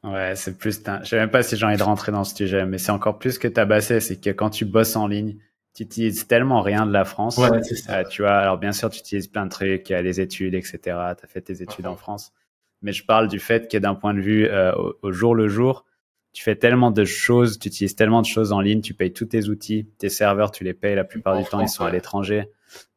ouais, 0.04 0.36
c'est 0.36 0.58
plus, 0.58 0.82
je 1.04 1.08
sais 1.08 1.16
même 1.18 1.32
pas 1.32 1.44
si 1.44 1.56
j'ai 1.58 1.66
envie 1.66 1.78
de 1.78 1.84
rentrer 1.84 2.12
dans 2.12 2.24
ce 2.24 2.36
sujet, 2.36 2.66
mais 2.66 2.78
c'est 2.78 2.92
encore 2.92 3.20
plus 3.20 3.38
que 3.38 3.48
tabassé. 3.48 4.00
C'est 4.00 4.20
que 4.20 4.30
quand 4.30 4.50
tu 4.50 4.66
bosses 4.66 4.96
en 4.96 5.08
ligne, 5.08 5.38
tu 5.74 5.84
utilises 5.84 6.28
tellement 6.28 6.62
rien 6.62 6.86
de 6.86 6.92
la 6.92 7.06
France. 7.06 7.38
Ouais, 7.38 7.64
c'est 7.64 7.76
ça. 7.76 8.00
Euh, 8.00 8.04
tu 8.04 8.22
vois, 8.22 8.38
alors 8.38 8.58
bien 8.58 8.72
sûr, 8.72 8.90
tu 8.90 9.00
utilises 9.00 9.28
plein 9.28 9.46
de 9.46 9.52
trucs, 9.52 9.90
il 9.90 9.94
y 9.94 9.96
a 9.96 10.04
des 10.04 10.22
études, 10.22 10.56
etc. 10.56 10.80
Tu 10.84 10.94
as 10.96 11.28
fait 11.28 11.42
tes 11.42 11.62
études 11.62 11.88
en 11.88 11.96
France 11.96 12.34
mais 12.82 12.92
je 12.94 13.06
parle 13.06 13.28
du 13.28 13.40
fait 13.40 13.70
que 13.72 13.78
d'un 13.78 13.96
point 13.96 14.14
de 14.14 14.22
vue 14.22 14.48
euh, 14.48 14.74
au, 15.02 15.12
jour 15.12 15.36
le 15.36 15.48
jour, 15.48 15.86
tu 16.32 16.44
fais 16.44 16.56
tellement 16.56 16.92
de 16.92 17.06
choses, 17.06 17.60
tu 17.60 17.68
utilises 17.68 17.96
tellement 17.96 18.22
de 18.22 18.28
choses 18.28 18.52
en 18.52 18.62
ligne, 18.62 18.82
tu 18.82 18.94
payes 18.94 19.14
tous 19.14 19.26
tes 19.26 19.50
outils, 19.50 19.88
tes 19.98 20.10
serveurs, 20.10 20.52
tu 20.52 20.64
les 20.64 20.74
payes 20.74 20.96
la 20.96 21.04
plupart 21.04 21.38
du 21.38 21.44
temps, 21.44 21.60
ils 21.60 21.70
sont 21.70 21.84
à 21.84 21.92
l'étranger. 21.92 22.50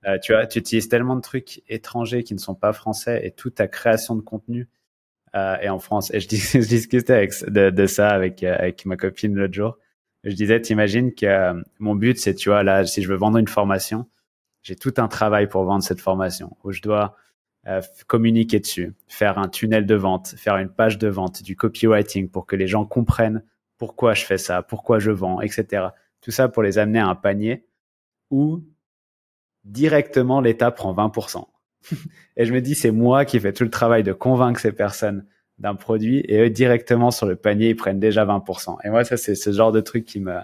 Euh, 0.06 0.18
tu 0.22 0.32
vois, 0.32 0.46
tu 0.46 0.58
utilises 0.58 0.88
tellement 0.88 1.16
de 1.16 1.22
trucs 1.22 1.62
étrangers 1.68 2.24
qui 2.24 2.34
ne 2.34 2.38
sont 2.38 2.54
pas 2.54 2.72
français 2.72 3.24
et 3.24 3.30
toute 3.30 3.54
ta 3.56 3.68
création 3.68 4.16
de 4.16 4.20
contenu 4.20 4.68
euh, 5.34 5.56
est 5.60 5.70
en 5.70 5.78
France. 5.78 6.12
Et 6.12 6.20
je, 6.20 6.28
dis, 6.28 6.36
je 6.52 6.58
discutais 6.58 7.14
avec, 7.14 7.32
de, 7.48 7.70
de 7.70 7.86
ça 7.86 8.10
avec, 8.10 8.42
euh, 8.42 8.54
avec 8.58 8.84
ma 8.84 8.96
copine 8.96 9.34
l'autre 9.34 9.54
jour. 9.54 9.78
Je 10.24 10.34
disais, 10.34 10.60
t'imagines 10.60 11.14
que 11.14 11.24
euh, 11.24 11.62
mon 11.78 11.94
but, 11.94 12.18
c'est, 12.18 12.34
tu 12.34 12.50
vois, 12.50 12.62
là, 12.62 12.84
si 12.84 13.02
je 13.02 13.08
veux 13.08 13.16
vendre 13.16 13.38
une 13.38 13.48
formation, 13.48 14.06
j'ai 14.62 14.76
tout 14.76 14.92
un 14.98 15.08
travail 15.08 15.48
pour 15.48 15.64
vendre 15.64 15.82
cette 15.82 16.02
formation 16.02 16.56
où 16.64 16.72
je 16.72 16.82
dois 16.82 17.16
euh, 17.68 17.80
communiquer 18.08 18.58
dessus, 18.58 18.92
faire 19.06 19.38
un 19.38 19.48
tunnel 19.48 19.86
de 19.86 19.94
vente, 19.94 20.34
faire 20.36 20.56
une 20.56 20.68
page 20.68 20.98
de 20.98 21.08
vente, 21.08 21.42
du 21.42 21.54
copywriting 21.54 22.28
pour 22.28 22.46
que 22.46 22.56
les 22.56 22.66
gens 22.66 22.84
comprennent 22.84 23.44
pourquoi 23.78 24.14
je 24.14 24.24
fais 24.24 24.38
ça, 24.38 24.62
pourquoi 24.62 24.98
je 24.98 25.10
vends, 25.10 25.40
etc. 25.40 25.88
Tout 26.20 26.30
ça 26.30 26.48
pour 26.48 26.62
les 26.62 26.78
amener 26.78 26.98
à 26.98 27.06
un 27.06 27.14
panier 27.14 27.64
où 28.30 28.64
directement 29.64 30.40
l'État 30.40 30.70
prend 30.70 30.92
20%. 30.92 31.44
et 32.36 32.44
je 32.44 32.52
me 32.52 32.60
dis, 32.60 32.74
c'est 32.74 32.90
moi 32.90 33.24
qui 33.24 33.38
fais 33.38 33.52
tout 33.52 33.64
le 33.64 33.70
travail 33.70 34.02
de 34.02 34.12
convaincre 34.12 34.60
ces 34.60 34.72
personnes 34.72 35.26
d'un 35.58 35.74
produit 35.74 36.24
et 36.26 36.40
eux 36.40 36.50
directement 36.50 37.10
sur 37.10 37.26
le 37.26 37.36
panier, 37.36 37.70
ils 37.70 37.76
prennent 37.76 38.00
déjà 38.00 38.24
20%. 38.24 38.78
Et 38.84 38.90
moi, 38.90 39.04
ça, 39.04 39.16
c'est 39.16 39.34
ce 39.34 39.52
genre 39.52 39.70
de 39.70 39.80
truc 39.80 40.04
qui 40.04 40.18
me, 40.18 40.40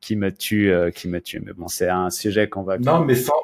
qui 0.00 0.16
me 0.16 0.32
tue, 0.32 0.70
euh, 0.70 0.90
qui 0.90 1.08
me 1.08 1.20
tue. 1.20 1.40
Mais 1.40 1.52
bon, 1.52 1.68
c'est 1.68 1.88
un 1.88 2.08
sujet 2.10 2.48
qu'on 2.48 2.62
va. 2.62 2.78
Non, 2.78 3.04
mais 3.04 3.14
sans, 3.14 3.34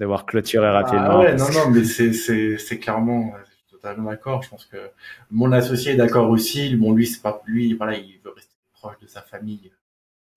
devoir 0.00 0.24
clôturer 0.26 0.66
ah 0.66 0.72
rapidement. 0.72 1.20
ouais, 1.20 1.36
non, 1.36 1.50
non, 1.52 1.70
mais 1.70 1.84
c'est, 1.84 2.12
c'est, 2.12 2.56
c'est 2.58 2.78
clairement, 2.78 3.34
je 3.38 3.50
suis 3.50 3.64
totalement 3.70 4.10
d'accord. 4.10 4.42
Je 4.42 4.48
pense 4.48 4.64
que 4.64 4.78
mon 5.30 5.52
associé 5.52 5.92
est 5.92 5.96
d'accord 5.96 6.30
aussi. 6.30 6.74
Bon, 6.74 6.92
lui, 6.92 7.06
c'est 7.06 7.20
pas, 7.20 7.42
lui, 7.46 7.74
voilà, 7.74 7.96
il 7.96 8.18
veut 8.24 8.32
rester 8.34 8.54
proche 8.72 8.98
de 9.00 9.06
sa 9.06 9.20
famille, 9.20 9.70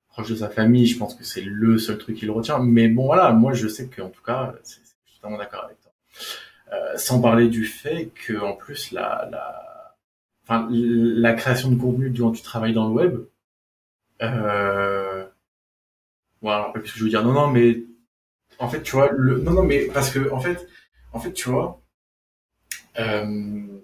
proche 0.10 0.30
de 0.30 0.36
sa 0.36 0.50
famille. 0.50 0.86
Je 0.86 0.98
pense 0.98 1.16
que 1.16 1.24
c'est 1.24 1.42
le 1.42 1.78
seul 1.78 1.98
truc 1.98 2.18
qu'il 2.18 2.30
retient. 2.30 2.60
Mais 2.60 2.90
bon, 2.90 3.06
voilà, 3.06 3.32
moi, 3.32 3.54
je 3.54 3.68
sais 3.70 3.88
qu'en 3.88 4.10
tout 4.10 4.22
cas, 4.22 4.54
c'est, 4.64 4.82
je 5.06 5.12
suis 5.12 5.20
totalement 5.20 5.38
d'accord 5.38 5.64
avec 5.64 5.80
toi. 5.82 5.92
Euh, 6.74 6.98
sans 6.98 7.22
parler 7.22 7.48
du 7.48 7.66
fait 7.66 8.12
que, 8.14 8.38
en 8.38 8.54
plus, 8.54 8.92
la, 8.92 9.30
la, 9.32 9.96
enfin, 10.44 10.68
la 10.70 11.34
création 11.34 11.72
de 11.72 11.80
contenu 11.80 12.10
durant 12.10 12.32
tu 12.32 12.42
travailles 12.42 12.74
dans 12.74 12.88
le 12.88 12.94
web, 12.94 13.18
euh, 14.22 15.26
voilà, 16.42 16.72
qu'est-ce 16.74 16.94
que 16.94 17.00
je 17.00 17.04
veux 17.06 17.10
dire? 17.10 17.24
Non, 17.24 17.32
non, 17.32 17.48
mais 17.48 17.84
en 18.60 18.70
fait, 18.70 18.84
tu 18.84 18.92
vois, 18.94 19.12
le... 19.12 19.40
non, 19.40 19.52
non, 19.52 19.64
mais 19.64 19.86
parce 19.88 20.10
que, 20.12 20.32
en 20.32 20.40
fait, 20.40 20.68
en 21.12 21.20
fait, 21.20 21.34
tu 21.34 21.50
vois, 21.50 21.82
euh... 23.00 23.82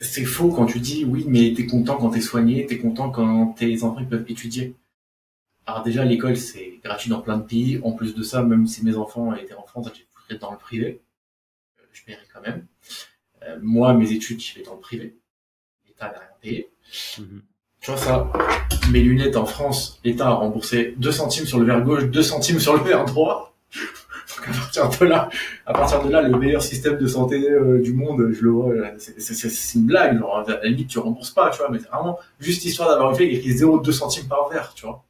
c'est 0.00 0.24
faux 0.24 0.50
quand 0.50 0.66
tu 0.66 0.80
dis 0.80 1.04
oui, 1.04 1.24
mais 1.28 1.52
t'es 1.54 1.66
content 1.66 1.96
quand 1.96 2.10
t'es 2.10 2.20
soigné, 2.20 2.66
t'es 2.66 2.78
content 2.78 3.10
quand 3.10 3.54
tes 3.54 3.82
enfants 3.84 4.04
peuvent 4.04 4.24
étudier. 4.28 4.74
Alors 5.66 5.82
déjà, 5.82 6.04
l'école 6.04 6.36
c'est 6.36 6.78
gratuit 6.84 7.10
dans 7.10 7.20
plein 7.20 7.38
de 7.38 7.42
pays. 7.44 7.80
En 7.82 7.92
plus 7.92 8.14
de 8.14 8.22
ça, 8.22 8.42
même 8.42 8.66
si 8.66 8.84
mes 8.84 8.96
enfants 8.96 9.34
étaient 9.34 9.54
en 9.54 9.64
France, 9.66 9.90
j'ai 10.28 10.38
dans 10.38 10.52
le 10.52 10.58
privé, 10.58 11.02
euh, 11.80 11.84
je 11.92 12.02
paierais 12.04 12.26
quand 12.32 12.40
même. 12.42 12.66
Euh, 13.42 13.58
moi, 13.62 13.94
mes 13.94 14.12
études, 14.12 14.40
je 14.40 14.52
fais 14.52 14.62
dans 14.62 14.74
le 14.74 14.80
privé. 14.80 15.16
L'État 15.86 16.06
n'a 16.12 16.18
rien 16.18 16.28
payé. 16.40 16.70
Tu 17.86 17.92
vois 17.92 18.00
ça, 18.00 18.32
mes 18.90 18.98
lunettes 18.98 19.36
en 19.36 19.46
France, 19.46 20.00
l'État 20.02 20.26
a 20.26 20.32
remboursé 20.32 20.94
2 20.96 21.12
centimes 21.12 21.46
sur 21.46 21.60
le 21.60 21.66
verre 21.66 21.82
gauche, 21.82 22.06
2 22.06 22.20
centimes 22.20 22.58
sur 22.58 22.76
le 22.76 22.82
verre 22.82 23.04
droit. 23.04 23.54
Donc 23.76 24.48
à 24.48 24.58
partir 24.58 24.88
de 24.88 25.04
là, 25.04 25.28
à 25.66 25.72
partir 25.72 26.02
de 26.02 26.10
là, 26.10 26.20
le 26.22 26.36
meilleur 26.36 26.62
système 26.62 26.98
de 26.98 27.06
santé 27.06 27.48
euh, 27.48 27.80
du 27.80 27.92
monde, 27.92 28.32
je 28.32 28.42
le 28.42 28.50
vois, 28.50 28.74
c'est 28.98 29.74
une 29.76 29.86
blague. 29.86 30.18
Genre, 30.18 30.36
à 30.36 30.44
la 30.50 30.64
limite, 30.64 30.88
tu 30.88 30.98
rembourses 30.98 31.30
pas, 31.30 31.50
tu 31.50 31.58
vois, 31.58 31.70
mais 31.70 31.78
c'est 31.78 31.86
vraiment 31.86 32.18
juste 32.40 32.64
histoire 32.64 32.88
d'avoir 32.88 33.16
fait 33.16 33.32
écrit 33.32 33.50
0,2 33.50 33.92
centimes 33.92 34.26
par 34.26 34.48
verre, 34.48 34.72
tu 34.74 34.84
vois. 34.84 35.04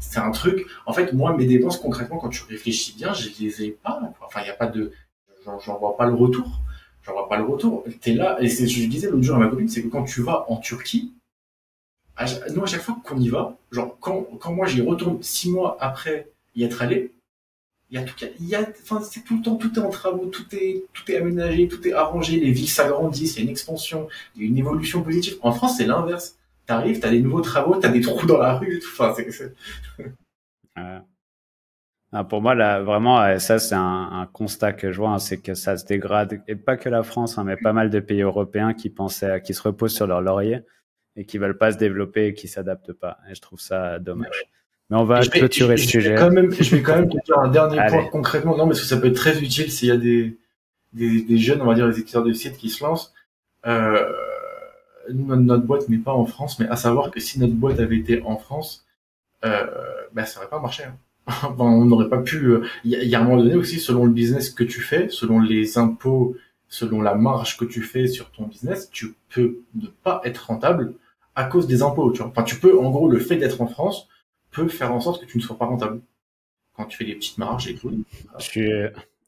C'est 0.00 0.20
un 0.20 0.30
truc. 0.30 0.64
En 0.86 0.94
fait, 0.94 1.12
moi, 1.12 1.36
mes 1.36 1.44
dépenses 1.44 1.76
concrètement, 1.76 2.16
quand 2.16 2.30
tu 2.30 2.44
réfléchis 2.48 2.94
bien, 2.96 3.12
je 3.12 3.28
les 3.38 3.64
ai 3.64 3.70
pas. 3.72 4.00
Enfin, 4.24 4.40
il 4.42 4.46
y 4.46 4.50
a 4.50 4.54
pas 4.54 4.68
de, 4.68 4.92
j'en 5.44 5.76
vois 5.76 5.94
pas 5.98 6.06
le 6.06 6.14
retour. 6.14 6.62
J'en 7.02 7.12
vois 7.12 7.28
pas 7.28 7.36
le 7.36 7.44
retour. 7.44 7.84
T'es 8.00 8.14
là, 8.14 8.38
et 8.40 8.48
c'est 8.48 8.66
ce 8.66 8.74
que 8.76 8.80
je 8.80 8.88
disais 8.88 9.10
l'autre 9.10 9.24
jour 9.24 9.36
à 9.36 9.40
ma 9.40 9.48
copine, 9.48 9.68
c'est 9.68 9.82
que 9.82 9.88
quand 9.88 10.04
tu 10.04 10.22
vas 10.22 10.46
en 10.48 10.56
Turquie, 10.56 11.12
nous, 12.54 12.62
à 12.62 12.66
chaque 12.66 12.82
fois 12.82 12.96
qu'on 13.04 13.18
y 13.18 13.28
va, 13.28 13.56
genre, 13.72 13.96
quand, 14.00 14.22
quand 14.40 14.52
moi 14.52 14.66
j'y 14.66 14.80
retourne 14.82 15.22
six 15.22 15.50
mois 15.50 15.76
après 15.80 16.28
y 16.54 16.62
être 16.62 16.80
allé, 16.82 17.12
il 17.90 17.98
y 17.98 18.02
a 18.02 18.04
tout, 18.04 18.14
il 18.40 18.46
y 18.46 18.54
a, 18.54 18.60
enfin, 18.82 19.00
c'est 19.02 19.20
tout 19.20 19.36
le 19.36 19.42
temps, 19.42 19.56
tout 19.56 19.72
est 19.74 19.82
en 19.82 19.90
travaux, 19.90 20.26
tout 20.26 20.46
est, 20.52 20.84
tout 20.92 21.10
est 21.10 21.16
aménagé, 21.16 21.68
tout 21.68 21.86
est 21.86 21.92
arrangé, 21.92 22.38
les 22.40 22.52
villes 22.52 22.68
s'agrandissent, 22.68 23.36
il 23.36 23.38
y 23.38 23.42
a 23.42 23.44
une 23.44 23.50
expansion, 23.50 24.08
il 24.34 24.42
y 24.42 24.44
a 24.44 24.48
une 24.48 24.58
évolution 24.58 25.02
positive. 25.02 25.36
En 25.42 25.52
France, 25.52 25.76
c'est 25.76 25.86
l'inverse. 25.86 26.36
T'arrives, 26.66 26.98
t'as 27.00 27.10
des 27.10 27.20
nouveaux 27.20 27.42
travaux, 27.42 27.76
t'as 27.76 27.90
des 27.90 28.00
trous 28.00 28.26
dans 28.26 28.38
la 28.38 28.54
rue 28.54 28.80
tout. 28.80 28.88
Enfin, 28.98 29.14
c'est, 29.16 29.54
ah, 32.12 32.24
pour 32.24 32.40
moi, 32.40 32.54
là, 32.54 32.80
vraiment, 32.80 33.38
ça, 33.38 33.58
c'est 33.58 33.74
un, 33.74 34.08
un, 34.12 34.26
constat 34.26 34.72
que 34.72 34.90
je 34.90 34.98
vois, 34.98 35.10
hein, 35.10 35.18
c'est 35.18 35.38
que 35.38 35.54
ça 35.54 35.76
se 35.76 35.84
dégrade, 35.84 36.42
et 36.48 36.56
pas 36.56 36.76
que 36.76 36.88
la 36.88 37.02
France, 37.02 37.36
hein, 37.38 37.44
mais 37.44 37.56
pas 37.56 37.74
mal 37.74 37.90
de 37.90 38.00
pays 38.00 38.22
européens 38.22 38.72
qui 38.72 38.88
pensaient, 38.88 39.42
qui 39.42 39.52
se 39.52 39.62
reposent 39.62 39.94
sur 39.94 40.06
leur 40.06 40.22
laurier 40.22 40.62
et 41.16 41.24
qui 41.24 41.38
veulent 41.38 41.58
pas 41.58 41.72
se 41.72 41.78
développer 41.78 42.26
et 42.26 42.34
qui 42.34 42.48
s'adaptent 42.48 42.92
pas. 42.92 43.18
Et 43.30 43.34
je 43.34 43.40
trouve 43.40 43.60
ça 43.60 43.98
dommage. 43.98 44.44
Mais 44.90 44.96
on 44.96 45.04
va 45.04 45.20
clôturer 45.20 45.76
ce 45.76 45.88
sujet. 45.88 46.14
Quand 46.14 46.30
même, 46.30 46.52
je 46.52 46.76
vais 46.76 46.82
quand 46.82 46.96
même 46.96 47.08
te 47.08 47.16
dire 47.24 47.38
un 47.38 47.48
dernier 47.48 47.80
point 47.88 48.04
concrètement. 48.10 48.56
Non, 48.56 48.66
parce 48.66 48.80
que 48.80 48.86
ça 48.86 48.96
peut 48.98 49.08
être 49.08 49.16
très 49.16 49.42
utile 49.42 49.70
s'il 49.70 49.88
y 49.88 49.92
a 49.92 49.96
des, 49.96 50.36
des, 50.92 51.22
des, 51.22 51.38
jeunes, 51.38 51.62
on 51.62 51.66
va 51.66 51.74
dire, 51.74 51.88
des 51.88 52.00
éditeurs 52.00 52.24
de 52.24 52.32
sites 52.32 52.58
qui 52.58 52.68
se 52.68 52.84
lancent. 52.84 53.14
Euh, 53.66 54.04
notre 55.10 55.64
boîte 55.64 55.88
n'est 55.88 55.98
pas 55.98 56.12
en 56.12 56.26
France, 56.26 56.58
mais 56.58 56.68
à 56.68 56.76
savoir 56.76 57.10
que 57.10 57.20
si 57.20 57.40
notre 57.40 57.54
boîte 57.54 57.80
avait 57.80 57.96
été 57.96 58.22
en 58.22 58.36
France, 58.36 58.86
euh, 59.44 59.66
ben, 60.12 60.24
ça 60.24 60.38
n'aurait 60.38 60.50
pas 60.50 60.60
marché. 60.60 60.84
Hein. 60.84 60.96
on 61.58 61.84
n'aurait 61.86 62.10
pas 62.10 62.18
pu. 62.18 62.44
Euh, 62.44 62.66
il 62.84 62.92
y, 62.92 63.06
y, 63.06 63.14
a 63.14 63.20
un 63.20 63.24
moment 63.24 63.42
donné 63.42 63.54
aussi, 63.54 63.80
selon 63.80 64.04
le 64.04 64.12
business 64.12 64.50
que 64.50 64.64
tu 64.64 64.80
fais, 64.80 65.08
selon 65.08 65.40
les 65.40 65.78
impôts, 65.78 66.36
selon 66.68 67.00
la 67.00 67.14
marge 67.14 67.56
que 67.56 67.64
tu 67.64 67.80
fais 67.82 68.06
sur 68.06 68.30
ton 68.30 68.46
business, 68.46 68.90
tu 68.90 69.14
peux 69.30 69.60
ne 69.74 69.86
pas 69.86 70.20
être 70.24 70.46
rentable 70.46 70.94
à 71.34 71.44
cause 71.44 71.66
des 71.66 71.82
impôts. 71.82 72.12
Tu 72.12 72.18
vois. 72.18 72.28
Enfin, 72.28 72.42
tu 72.42 72.56
peux, 72.56 72.78
en 72.78 72.90
gros, 72.90 73.08
le 73.08 73.18
fait 73.18 73.36
d'être 73.36 73.60
en 73.60 73.66
France 73.66 74.08
peut 74.50 74.68
faire 74.68 74.92
en 74.92 75.00
sorte 75.00 75.22
que 75.22 75.26
tu 75.26 75.38
ne 75.38 75.42
sois 75.42 75.58
pas 75.58 75.66
rentable 75.66 76.00
quand 76.76 76.86
tu 76.86 76.96
fais 76.96 77.04
des 77.04 77.14
petites 77.14 77.38
marges 77.38 77.68
et 77.68 77.74
tout. 77.74 78.04
Je 78.38 78.44
suis, 78.44 78.70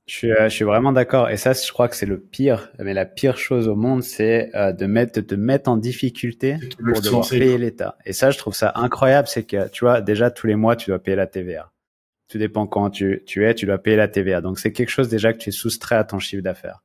je 0.07 0.15
suis, 0.15 0.29
je 0.29 0.49
suis 0.49 0.65
vraiment 0.65 0.93
d'accord. 0.93 1.31
Et 1.31 1.37
ça, 1.37 1.53
je 1.53 1.73
crois 1.73 1.89
que 1.89 1.97
c'est 1.97 2.07
le 2.07 2.19
pire. 2.19 2.71
Mais 2.79 2.95
la 2.95 3.07
pire 3.07 3.39
chose 3.39 3.69
au 3.69 3.75
monde, 3.75 4.03
c'est 4.03 4.55
euh, 4.55 4.73
de 4.73 4.87
mettre, 4.87 5.21
de 5.21 5.27
te 5.27 5.35
mettre 5.35 5.69
en 5.69 5.77
difficulté 5.77 6.57
pour 6.79 7.01
devoir 7.01 7.29
payer 7.29 7.59
l'État. 7.59 7.97
Et 8.07 8.13
ça, 8.13 8.31
je 8.31 8.39
trouve 8.39 8.55
ça 8.55 8.73
incroyable. 8.77 9.29
C'est 9.29 9.45
que, 9.45 9.69
tu 9.69 9.85
vois, 9.85 10.01
déjà 10.01 10.31
tous 10.31 10.47
les 10.47 10.57
mois, 10.57 10.77
tu 10.77 10.91
dois 10.91 11.01
payer 11.01 11.17
la 11.17 11.27
TVA. 11.27 11.73
tout 12.29 12.39
dépend 12.39 12.67
quand 12.67 12.91
tu, 12.91 13.23
tu 13.27 13.45
es, 13.47 13.55
tu 13.55 13.67
dois 13.67 13.79
payer 13.79 13.97
la 13.97 14.09
TVA. 14.09 14.41
Donc 14.41 14.59
c'est 14.59 14.73
quelque 14.73 14.91
chose 14.91 15.09
déjà 15.09 15.33
que 15.33 15.39
tu 15.39 15.49
es 15.49 15.53
soustrait 15.53 15.97
à 15.97 16.05
ton 16.05 16.19
chiffre 16.21 16.43
d'affaires. 16.43 16.83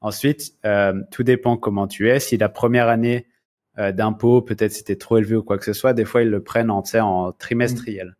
Ensuite, 0.00 0.54
euh, 0.66 1.00
tout 1.10 1.22
dépend 1.22 1.56
comment 1.56 1.86
tu 1.86 2.10
es. 2.10 2.20
Si 2.20 2.36
la 2.36 2.48
première 2.48 2.88
année 2.88 3.26
euh, 3.78 3.92
d'impôt, 3.92 4.42
peut-être 4.42 4.72
c'était 4.72 4.96
trop 4.96 5.18
élevé 5.18 5.36
ou 5.36 5.42
quoi 5.42 5.58
que 5.58 5.64
ce 5.64 5.72
soit, 5.72 5.92
des 5.92 6.04
fois 6.04 6.22
ils 6.22 6.30
le 6.30 6.42
prennent 6.42 6.70
en, 6.70 6.82
en 6.94 7.32
trimestriel. 7.32 8.08
Mm. 8.08 8.14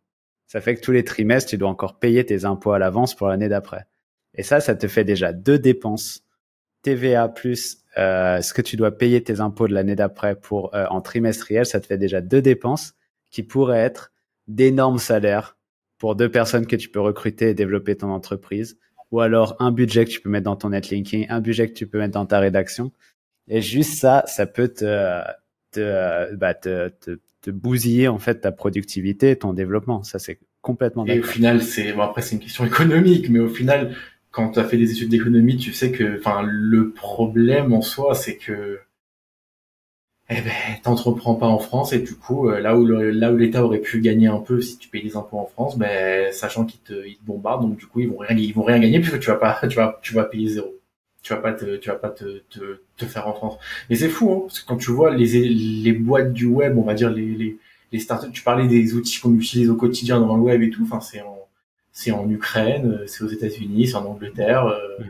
Ça 0.47 0.61
fait 0.61 0.75
que 0.75 0.81
tous 0.81 0.91
les 0.91 1.03
trimestres, 1.03 1.49
tu 1.49 1.57
dois 1.57 1.69
encore 1.69 1.97
payer 1.99 2.25
tes 2.25 2.45
impôts 2.45 2.71
à 2.71 2.79
l'avance 2.79 3.15
pour 3.15 3.27
l'année 3.27 3.49
d'après. 3.49 3.87
Et 4.35 4.43
ça, 4.43 4.59
ça 4.59 4.75
te 4.75 4.87
fait 4.87 5.03
déjà 5.03 5.33
deux 5.33 5.59
dépenses. 5.59 6.23
TVA 6.81 7.29
plus 7.29 7.83
euh, 7.97 8.41
ce 8.41 8.53
que 8.53 8.61
tu 8.61 8.75
dois 8.75 8.91
payer 8.91 9.23
tes 9.23 9.39
impôts 9.39 9.67
de 9.67 9.73
l'année 9.73 9.95
d'après 9.95 10.35
pour 10.35 10.75
euh, 10.75 10.85
en 10.89 11.01
trimestriel, 11.01 11.65
ça 11.65 11.79
te 11.79 11.87
fait 11.87 11.97
déjà 11.97 12.21
deux 12.21 12.41
dépenses 12.41 12.93
qui 13.31 13.41
pourraient 13.41 13.79
être 13.79 14.11
d'énormes 14.47 14.99
salaires 14.99 15.57
pour 15.97 16.15
deux 16.15 16.29
personnes 16.29 16.67
que 16.67 16.75
tu 16.75 16.89
peux 16.89 16.99
recruter 16.99 17.49
et 17.49 17.53
développer 17.53 17.95
ton 17.95 18.09
entreprise, 18.09 18.77
ou 19.11 19.21
alors 19.21 19.55
un 19.59 19.71
budget 19.71 20.05
que 20.05 20.11
tu 20.11 20.21
peux 20.21 20.29
mettre 20.29 20.43
dans 20.43 20.57
ton 20.57 20.69
netlinking, 20.69 21.25
un 21.29 21.39
budget 21.39 21.69
que 21.69 21.73
tu 21.73 21.87
peux 21.87 21.97
mettre 21.97 22.13
dans 22.13 22.25
ta 22.25 22.39
rédaction. 22.39 22.91
Et 23.47 23.61
juste 23.61 23.97
ça, 23.97 24.23
ça 24.27 24.45
peut 24.45 24.67
te, 24.67 25.21
te, 25.75 26.35
bah, 26.35 26.53
te, 26.53 26.89
te, 26.89 27.19
te 27.41 27.51
bousiller 27.51 28.07
en 28.07 28.17
fait 28.17 28.41
ta 28.41 28.51
productivité 28.51 29.31
et 29.31 29.35
ton 29.37 29.53
développement. 29.53 30.03
Ça, 30.03 30.19
c'est 30.19 30.39
complètement 30.61 31.05
Et 31.05 31.19
au 31.19 31.23
final, 31.23 31.61
c'est 31.61 31.93
bon 31.93 32.01
après 32.01 32.21
c'est 32.21 32.35
une 32.35 32.41
question 32.41 32.65
économique, 32.65 33.29
mais 33.29 33.39
au 33.39 33.49
final, 33.49 33.95
quand 34.31 34.51
tu 34.51 34.59
as 34.59 34.65
fait 34.65 34.77
des 34.77 34.91
études 34.91 35.09
d'économie, 35.09 35.57
tu 35.57 35.71
sais 35.71 35.91
que, 35.91 36.17
enfin, 36.17 36.41
le 36.43 36.91
problème 36.91 37.71
en 37.71 37.81
soi, 37.81 38.15
c'est 38.15 38.35
que 38.35 38.79
eh 40.29 40.41
ben, 40.41 40.51
t'entreprends 40.83 41.35
pas 41.35 41.45
en 41.45 41.59
France 41.59 41.93
et 41.93 41.99
du 41.99 42.15
coup, 42.15 42.49
euh, 42.49 42.59
là 42.59 42.75
où 42.75 42.85
là 42.87 43.31
où 43.31 43.37
l'État 43.37 43.63
aurait 43.63 43.79
pu 43.79 44.01
gagner 44.01 44.27
un 44.27 44.39
peu 44.39 44.59
si 44.59 44.79
tu 44.79 44.89
payes 44.89 45.03
des 45.03 45.15
impôts 45.15 45.37
en 45.37 45.45
France, 45.45 45.77
ben, 45.77 46.33
sachant 46.33 46.65
qu'ils 46.65 46.79
te, 46.81 47.05
ils 47.05 47.17
te 47.17 47.23
bombardent, 47.23 47.61
donc 47.61 47.77
du 47.77 47.85
coup, 47.85 47.99
ils 47.99 48.09
vont 48.09 48.17
rien, 48.17 48.35
ils 48.35 48.53
vont 48.53 48.63
rien 48.63 48.79
gagner 48.79 48.99
puisque 48.99 49.19
tu 49.19 49.27
vas 49.27 49.35
pas, 49.35 49.59
tu 49.69 49.75
vas, 49.75 49.99
tu 50.01 50.15
vas 50.15 50.23
payer 50.25 50.49
zéro. 50.49 50.73
Tu 51.25 51.33
vas 51.33 51.39
pas 51.39 51.53
te, 51.53 51.77
tu 51.77 51.89
vas 51.89 51.95
pas 51.95 52.11
te, 52.11 52.43
te, 52.49 52.81
te 52.97 53.05
faire 53.05 53.27
en 53.27 53.33
France. 53.33 53.57
Mais 53.89 53.95
c'est 53.95 54.09
fou, 54.09 54.31
hein, 54.31 54.41
parce 54.45 54.59
que 54.59 54.67
quand 54.67 54.77
tu 54.77 54.91
vois 54.91 55.09
les, 55.09 55.25
les 55.25 55.93
boîtes 55.93 56.33
du 56.33 56.45
web, 56.45 56.77
on 56.77 56.83
va 56.83 56.93
dire 56.93 57.09
les, 57.09 57.25
les, 57.25 57.57
les 57.91 57.99
startups, 57.99 58.31
tu 58.31 58.43
parlais 58.43 58.67
des 58.67 58.93
outils 58.93 59.19
qu'on 59.19 59.33
utilise 59.33 59.69
au 59.71 59.75
quotidien 59.75 60.19
dans 60.19 60.35
le 60.35 60.43
web 60.43 60.61
et 60.61 60.69
tout, 60.69 60.83
enfin, 60.83 61.01
c'est 61.01 61.21
en, 61.21 61.39
c'est 61.91 62.11
en 62.11 62.29
Ukraine, 62.29 63.01
c'est 63.07 63.23
aux 63.23 63.29
États-Unis, 63.29 63.87
c'est 63.87 63.95
en 63.95 64.05
Angleterre, 64.05 64.67
euh, 64.67 65.03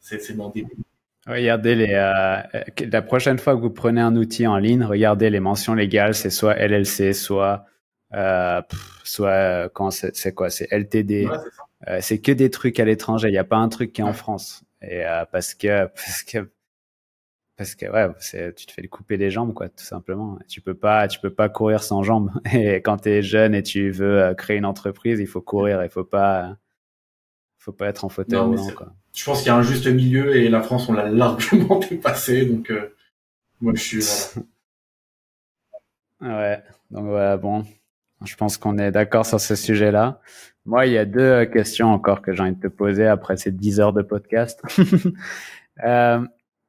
c'est 0.00 0.36
dans 0.36 0.50
des 0.50 0.66
Regardez 1.26 1.76
les. 1.76 1.92
Euh, 1.92 2.42
la 2.90 3.02
prochaine 3.02 3.38
fois 3.38 3.54
que 3.54 3.60
vous 3.60 3.70
prenez 3.70 4.00
un 4.00 4.16
outil 4.16 4.46
en 4.46 4.58
ligne, 4.58 4.82
regardez 4.82 5.30
les 5.30 5.38
mentions 5.38 5.74
légales. 5.74 6.14
C'est 6.14 6.30
soit 6.30 6.56
LLC, 6.56 7.14
soit 7.14 7.64
euh, 8.14 8.60
soit 9.04 9.28
euh, 9.28 9.68
quand 9.72 9.90
c'est 9.90 10.34
quoi 10.34 10.50
C'est 10.50 10.68
LTD. 10.70 11.28
Euh, 11.88 11.98
c'est 12.00 12.18
que 12.18 12.32
des 12.32 12.50
trucs 12.50 12.78
à 12.80 12.84
l'étranger. 12.84 13.28
Il 13.28 13.32
n'y 13.32 13.38
a 13.38 13.44
pas 13.44 13.56
un 13.56 13.68
truc 13.68 13.92
qui 13.92 14.00
est 14.00 14.04
en 14.04 14.12
France. 14.12 14.64
Et 14.82 15.04
euh, 15.06 15.24
parce 15.30 15.54
que 15.54 15.86
parce 15.94 16.22
que 16.22 16.50
parce 17.56 17.74
que 17.74 17.86
ouais, 17.86 18.08
c'est 18.18 18.54
tu 18.54 18.66
te 18.66 18.72
fais 18.72 18.86
couper 18.88 19.16
les 19.16 19.30
jambes 19.30 19.54
quoi, 19.54 19.68
tout 19.68 19.84
simplement. 19.84 20.38
Tu 20.48 20.60
peux 20.60 20.74
pas 20.74 21.08
tu 21.08 21.20
peux 21.20 21.32
pas 21.34 21.48
courir 21.48 21.82
sans 21.82 22.02
jambes. 22.02 22.30
Et 22.52 22.76
quand 22.76 22.98
tu 22.98 23.10
es 23.10 23.22
jeune 23.22 23.54
et 23.54 23.62
tu 23.62 23.90
veux 23.90 24.34
créer 24.34 24.56
une 24.56 24.64
entreprise, 24.66 25.20
il 25.20 25.26
faut 25.26 25.42
courir. 25.42 25.82
Il 25.84 25.90
faut 25.90 26.04
pas 26.04 26.56
faut 27.58 27.72
pas 27.72 27.88
être 27.88 28.04
en 28.04 28.08
fauteuil 28.08 28.40
roulant 28.40 28.70
quoi 28.70 28.92
je 29.14 29.24
pense 29.24 29.38
qu'il 29.38 29.48
y 29.48 29.50
a 29.50 29.56
un 29.56 29.62
juste 29.62 29.86
milieu 29.86 30.36
et 30.36 30.48
la 30.48 30.62
France 30.62 30.88
on 30.88 30.94
l'a 30.94 31.08
largement 31.10 31.78
dépassé 31.78 32.46
donc 32.46 32.70
euh, 32.70 32.94
moi 33.60 33.72
je 33.76 33.82
suis 33.82 34.04
ouais 36.20 36.62
donc 36.90 37.06
voilà 37.06 37.36
bon 37.36 37.64
je 38.24 38.34
pense 38.36 38.56
qu'on 38.56 38.78
est 38.78 38.90
d'accord 38.90 39.26
sur 39.26 39.40
ce 39.40 39.54
sujet 39.54 39.92
là 39.92 40.20
moi 40.64 40.86
il 40.86 40.92
y 40.92 40.98
a 40.98 41.04
deux 41.04 41.44
questions 41.46 41.88
encore 41.88 42.22
que 42.22 42.32
j'ai 42.32 42.42
envie 42.42 42.54
de 42.54 42.60
te 42.60 42.68
poser 42.68 43.06
après 43.06 43.36
ces 43.36 43.50
10 43.50 43.80
heures 43.80 43.92
de 43.92 44.02
podcast 44.02 44.62
euh, 45.84 46.20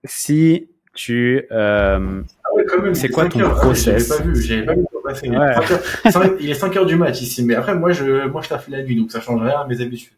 si 0.04 0.70
tu 0.94 1.46
euh, 1.52 2.22
ah 2.44 2.54
ouais, 2.56 2.94
c'est 2.94 3.10
quoi 3.10 3.28
ton 3.28 3.40
heures. 3.42 3.56
process 3.56 4.12
ah, 4.12 4.18
pas 4.18 4.24
vu 4.24 4.42
j'avais 4.42 4.66
pas 4.66 4.74
vu 4.74 4.82
ouais. 5.30 6.38
il 6.40 6.50
est 6.50 6.54
5 6.54 6.76
heures 6.78 6.86
du 6.86 6.96
match 6.96 7.22
ici 7.22 7.44
mais 7.44 7.56
après 7.56 7.76
moi 7.76 7.92
je 7.92 8.28
moi 8.28 8.42
je 8.42 8.50
taffe 8.50 8.68
la 8.68 8.84
nuit 8.84 8.96
donc 8.96 9.12
ça 9.12 9.22
change 9.22 9.42
rien 9.42 9.62
à 9.62 9.68
mes 9.68 9.82
habitudes 9.82 10.18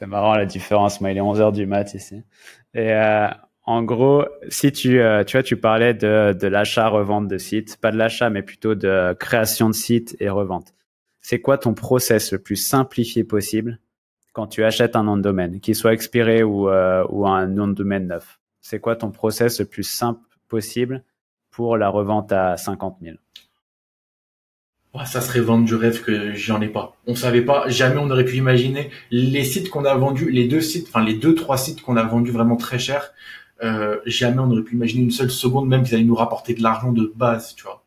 c'est 0.00 0.06
marrant 0.06 0.34
la 0.34 0.46
différence. 0.46 1.02
Moi, 1.02 1.10
il 1.10 1.18
est 1.18 1.20
11 1.20 1.42
heures 1.42 1.52
du 1.52 1.66
mat 1.66 1.92
ici. 1.92 2.22
Et 2.72 2.94
euh, 2.94 3.28
en 3.64 3.82
gros, 3.82 4.24
si 4.48 4.72
tu, 4.72 4.98
euh, 4.98 5.24
tu 5.24 5.36
vois, 5.36 5.42
tu 5.42 5.58
parlais 5.58 5.92
de, 5.92 6.32
de 6.32 6.46
l'achat-revente 6.46 7.28
de 7.28 7.36
sites, 7.36 7.76
pas 7.76 7.90
de 7.90 7.98
l'achat, 7.98 8.30
mais 8.30 8.40
plutôt 8.40 8.74
de 8.74 9.14
création 9.20 9.68
de 9.68 9.74
sites 9.74 10.16
et 10.18 10.30
revente. 10.30 10.72
C'est 11.20 11.40
quoi 11.40 11.58
ton 11.58 11.74
process 11.74 12.32
le 12.32 12.38
plus 12.38 12.56
simplifié 12.56 13.24
possible 13.24 13.78
quand 14.32 14.46
tu 14.46 14.64
achètes 14.64 14.96
un 14.96 15.04
nom 15.04 15.16
de 15.16 15.22
domaine, 15.22 15.60
qu'il 15.60 15.74
soit 15.74 15.92
expiré 15.92 16.42
ou, 16.42 16.68
euh, 16.68 17.04
un 17.24 17.46
nom 17.46 17.68
de 17.68 17.74
domaine 17.74 18.06
neuf? 18.08 18.38
C'est 18.60 18.80
quoi 18.80 18.96
ton 18.96 19.10
process 19.10 19.60
le 19.60 19.66
plus 19.66 19.82
simple 19.82 20.20
possible 20.48 21.04
pour 21.50 21.76
la 21.76 21.88
revente 21.88 22.32
à 22.32 22.56
50 22.56 22.98
000 23.02 23.16
ça 25.04 25.20
serait 25.20 25.40
vendre 25.40 25.64
du 25.64 25.74
rêve 25.74 26.02
que 26.02 26.34
j'en 26.34 26.60
ai 26.60 26.68
pas. 26.68 26.96
On 27.06 27.14
savait 27.14 27.42
pas, 27.42 27.68
jamais 27.68 27.98
on 27.98 28.10
aurait 28.10 28.24
pu 28.24 28.36
imaginer 28.36 28.90
les 29.10 29.44
sites 29.44 29.70
qu'on 29.70 29.84
a 29.84 29.94
vendus, 29.94 30.30
les 30.30 30.48
deux 30.48 30.60
sites, 30.60 30.88
enfin 30.88 31.04
les 31.04 31.14
deux 31.14 31.34
trois 31.34 31.56
sites 31.56 31.82
qu'on 31.82 31.96
a 31.96 32.02
vendus 32.02 32.32
vraiment 32.32 32.56
très 32.56 32.78
cher. 32.78 33.12
Euh, 33.62 33.98
jamais 34.06 34.38
on 34.40 34.50
aurait 34.50 34.62
pu 34.62 34.74
imaginer 34.74 35.04
une 35.04 35.10
seule 35.10 35.30
seconde 35.30 35.68
même 35.68 35.84
qu'ils 35.84 35.94
allaient 35.94 36.04
nous 36.04 36.14
rapporter 36.14 36.54
de 36.54 36.62
l'argent 36.62 36.92
de 36.92 37.12
base, 37.14 37.54
tu 37.54 37.64
vois. 37.64 37.79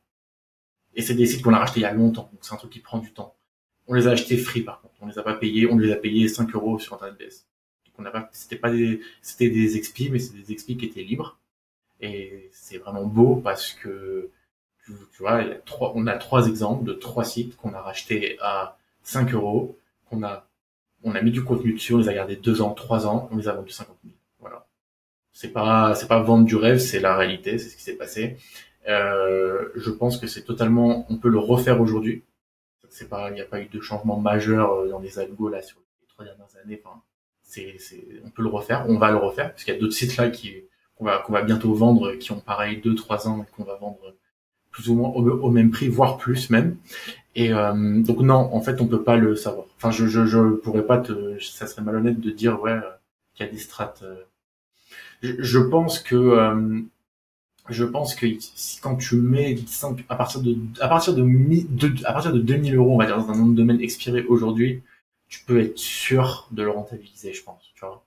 Et 0.95 1.01
c'est 1.01 1.15
des 1.15 1.25
sites 1.25 1.41
qu'on 1.41 1.53
a 1.53 1.59
rachetés 1.59 1.79
il 1.79 1.83
y 1.83 1.85
a 1.85 1.93
longtemps, 1.93 2.29
donc 2.31 2.39
c'est 2.41 2.53
un 2.53 2.57
truc 2.57 2.71
qui 2.71 2.79
prend 2.79 2.99
du 2.99 3.11
temps. 3.11 3.35
On 3.87 3.93
les 3.93 4.07
a 4.07 4.11
achetés 4.11 4.37
free 4.37 4.61
par 4.61 4.81
contre, 4.81 4.93
on 5.01 5.07
les 5.07 5.17
a 5.19 5.23
pas 5.23 5.33
payés, 5.33 5.69
on 5.69 5.77
les 5.77 5.91
a 5.91 5.95
payés 5.95 6.27
5 6.27 6.53
euros 6.55 6.79
sur 6.79 6.93
internet 6.93 7.17
base. 7.19 7.45
Donc 7.85 7.95
on 7.97 8.01
n'a 8.03 8.11
pas, 8.11 8.29
c'était 8.31 8.55
pas 8.55 8.71
des, 8.71 9.01
c'était 9.21 9.49
des 9.49 9.77
expis, 9.77 10.09
mais 10.09 10.19
c'est 10.19 10.33
des 10.35 10.51
expis 10.51 10.77
qui 10.77 10.85
étaient 10.85 11.03
libres. 11.03 11.37
Et 11.99 12.49
c'est 12.51 12.77
vraiment 12.77 13.05
beau 13.05 13.37
parce 13.37 13.73
que 13.73 14.29
tu, 14.85 14.93
vois, 15.19 15.41
on 15.95 16.07
a 16.07 16.17
trois 16.17 16.47
exemples 16.47 16.83
de 16.83 16.93
trois 16.93 17.23
sites 17.23 17.55
qu'on 17.55 17.73
a 17.73 17.81
rachetés 17.81 18.37
à 18.41 18.77
5 19.03 19.33
euros, 19.33 19.77
qu'on 20.09 20.23
a, 20.23 20.45
on 21.03 21.15
a 21.15 21.21
mis 21.21 21.31
du 21.31 21.43
contenu 21.43 21.73
dessus, 21.73 21.93
on 21.93 21.99
les 21.99 22.09
a 22.09 22.13
gardés 22.13 22.35
deux 22.35 22.61
ans, 22.61 22.71
trois 22.71 23.07
ans, 23.07 23.29
on 23.31 23.37
les 23.37 23.47
a 23.47 23.53
vendus 23.53 23.71
50 23.71 23.95
000. 24.03 24.15
Voilà. 24.39 24.65
C'est 25.31 25.53
pas, 25.53 25.95
c'est 25.95 26.07
pas 26.07 26.21
vendre 26.21 26.45
du 26.45 26.55
rêve, 26.55 26.79
c'est 26.79 26.99
la 26.99 27.15
réalité, 27.15 27.57
c'est 27.57 27.69
ce 27.69 27.77
qui 27.77 27.83
s'est 27.83 27.95
passé. 27.95 28.37
Euh, 28.87 29.69
je 29.75 29.91
pense 29.91 30.17
que 30.17 30.27
c'est 30.27 30.43
totalement, 30.43 31.05
on 31.09 31.17
peut 31.17 31.29
le 31.29 31.39
refaire 31.39 31.81
aujourd'hui. 31.81 32.23
C'est 32.89 33.09
pas, 33.09 33.29
il 33.31 33.33
n'y 33.33 33.41
a 33.41 33.45
pas 33.45 33.59
eu 33.59 33.67
de 33.67 33.81
changement 33.81 34.19
majeur 34.19 34.71
euh, 34.71 34.89
dans 34.89 34.99
les 34.99 35.17
algos 35.17 35.49
là 35.49 35.61
sur 35.61 35.79
les 36.01 36.07
trois 36.07 36.25
dernières 36.25 36.55
années. 36.63 36.79
Enfin, 36.83 37.01
c'est, 37.41 37.77
on 38.23 38.29
peut 38.29 38.43
le 38.43 38.49
refaire, 38.49 38.85
on 38.87 38.97
va 38.97 39.11
le 39.11 39.17
refaire 39.17 39.51
parce 39.51 39.63
qu'il 39.63 39.73
y 39.73 39.77
a 39.77 39.79
d'autres 39.79 39.93
sites 39.93 40.17
là 40.17 40.29
qui, 40.29 40.63
qu'on 40.95 41.05
va, 41.05 41.19
qu'on 41.19 41.33
va 41.33 41.41
bientôt 41.41 41.73
vendre, 41.73 42.13
qui 42.13 42.31
ont 42.31 42.39
pareil 42.39 42.81
deux, 42.81 42.95
trois 42.95 43.27
ans 43.27 43.43
et 43.43 43.55
qu'on 43.55 43.63
va 43.63 43.75
vendre 43.75 44.13
plus 44.73 44.89
ou 44.89 44.95
moins 44.95 45.09
au, 45.09 45.51
même 45.51 45.71
prix, 45.71 45.87
voire 45.87 46.17
plus 46.17 46.49
même. 46.49 46.77
Et 47.35 47.53
euh, 47.53 48.01
donc 48.01 48.19
non, 48.19 48.49
en 48.53 48.61
fait, 48.61 48.81
on 48.81 48.87
peut 48.87 49.03
pas 49.03 49.17
le 49.17 49.35
savoir. 49.35 49.67
Enfin, 49.77 49.91
je 49.91 50.07
je 50.07 50.25
je 50.25 50.55
pourrais 50.55 50.85
pas 50.85 50.97
te, 50.97 51.39
ça 51.39 51.67
serait 51.67 51.83
malhonnête 51.83 52.19
de 52.19 52.31
dire 52.31 52.61
ouais 52.61 52.71
euh, 52.71 52.81
qu'il 53.33 53.45
y 53.45 53.49
a 53.49 53.51
des 53.51 53.59
strates. 53.59 54.01
Euh. 54.03 54.23
Je, 55.21 55.41
je, 55.41 55.59
pense 55.59 55.99
que 55.99 56.85
je 57.69 57.85
pense 57.85 58.15
que 58.15 58.25
quand 58.81 58.95
tu 58.95 59.15
mets 59.15 59.57
5, 59.65 60.03
à 60.09 60.15
partir 60.15 60.41
de 60.41 60.57
à 60.81 60.87
partir 60.87 61.13
de, 61.15 61.21
de, 61.23 62.05
à 62.05 62.13
partir 62.13 62.33
de 62.33 62.39
2000 62.39 62.75
euros, 62.75 62.93
on 62.93 62.97
va 62.97 63.05
dire 63.05 63.17
dans 63.17 63.31
un 63.31 63.37
nombre 63.37 63.51
de 63.51 63.57
domaines 63.57 63.81
expiré 63.81 64.23
aujourd'hui, 64.23 64.81
tu 65.29 65.41
peux 65.45 65.61
être 65.61 65.77
sûr 65.77 66.47
de 66.51 66.63
le 66.63 66.69
rentabiliser, 66.69 67.33
je 67.33 67.43
pense. 67.43 67.71
Tu 67.75 67.85
vois 67.85 68.03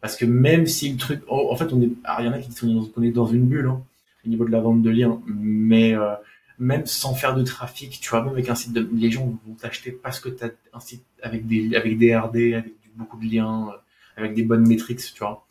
Parce 0.00 0.16
que 0.16 0.24
même 0.24 0.66
si 0.66 0.92
le 0.92 0.96
truc, 0.96 1.22
oh, 1.28 1.48
en 1.50 1.56
fait, 1.56 1.72
on 1.72 1.82
est, 1.82 1.90
il 2.20 2.24
y 2.24 2.28
en 2.28 2.32
a 2.32 2.38
qui 2.38 2.48
disent 2.48 2.60
qu'on 2.60 3.02
est 3.02 3.10
dans 3.10 3.26
une 3.26 3.46
bulle. 3.46 3.66
Hein 3.66 3.82
au 4.24 4.28
niveau 4.28 4.44
de 4.44 4.50
la 4.50 4.60
vente 4.60 4.82
de 4.82 4.90
liens, 4.90 5.20
mais 5.26 5.94
euh, 5.94 6.14
même 6.58 6.86
sans 6.86 7.14
faire 7.14 7.34
de 7.34 7.42
trafic, 7.42 8.00
tu 8.00 8.10
vois, 8.10 8.22
même 8.22 8.32
avec 8.32 8.48
un 8.48 8.54
site 8.54 8.72
de, 8.72 8.88
les 8.92 9.10
gens 9.10 9.26
vont 9.46 9.54
t'acheter 9.54 9.92
parce 9.92 10.20
que 10.20 10.28
tu 10.28 10.44
as 10.44 10.50
un 10.72 10.80
site 10.80 11.04
avec 11.22 11.46
des, 11.46 11.74
avec 11.74 11.98
des 11.98 12.16
RD, 12.16 12.36
avec 12.54 12.74
beaucoup 12.96 13.18
de 13.18 13.26
liens, 13.26 13.70
avec 14.16 14.34
des 14.34 14.42
bonnes 14.42 14.66
métriques, 14.66 15.00
tu 15.00 15.18
vois. 15.20 15.44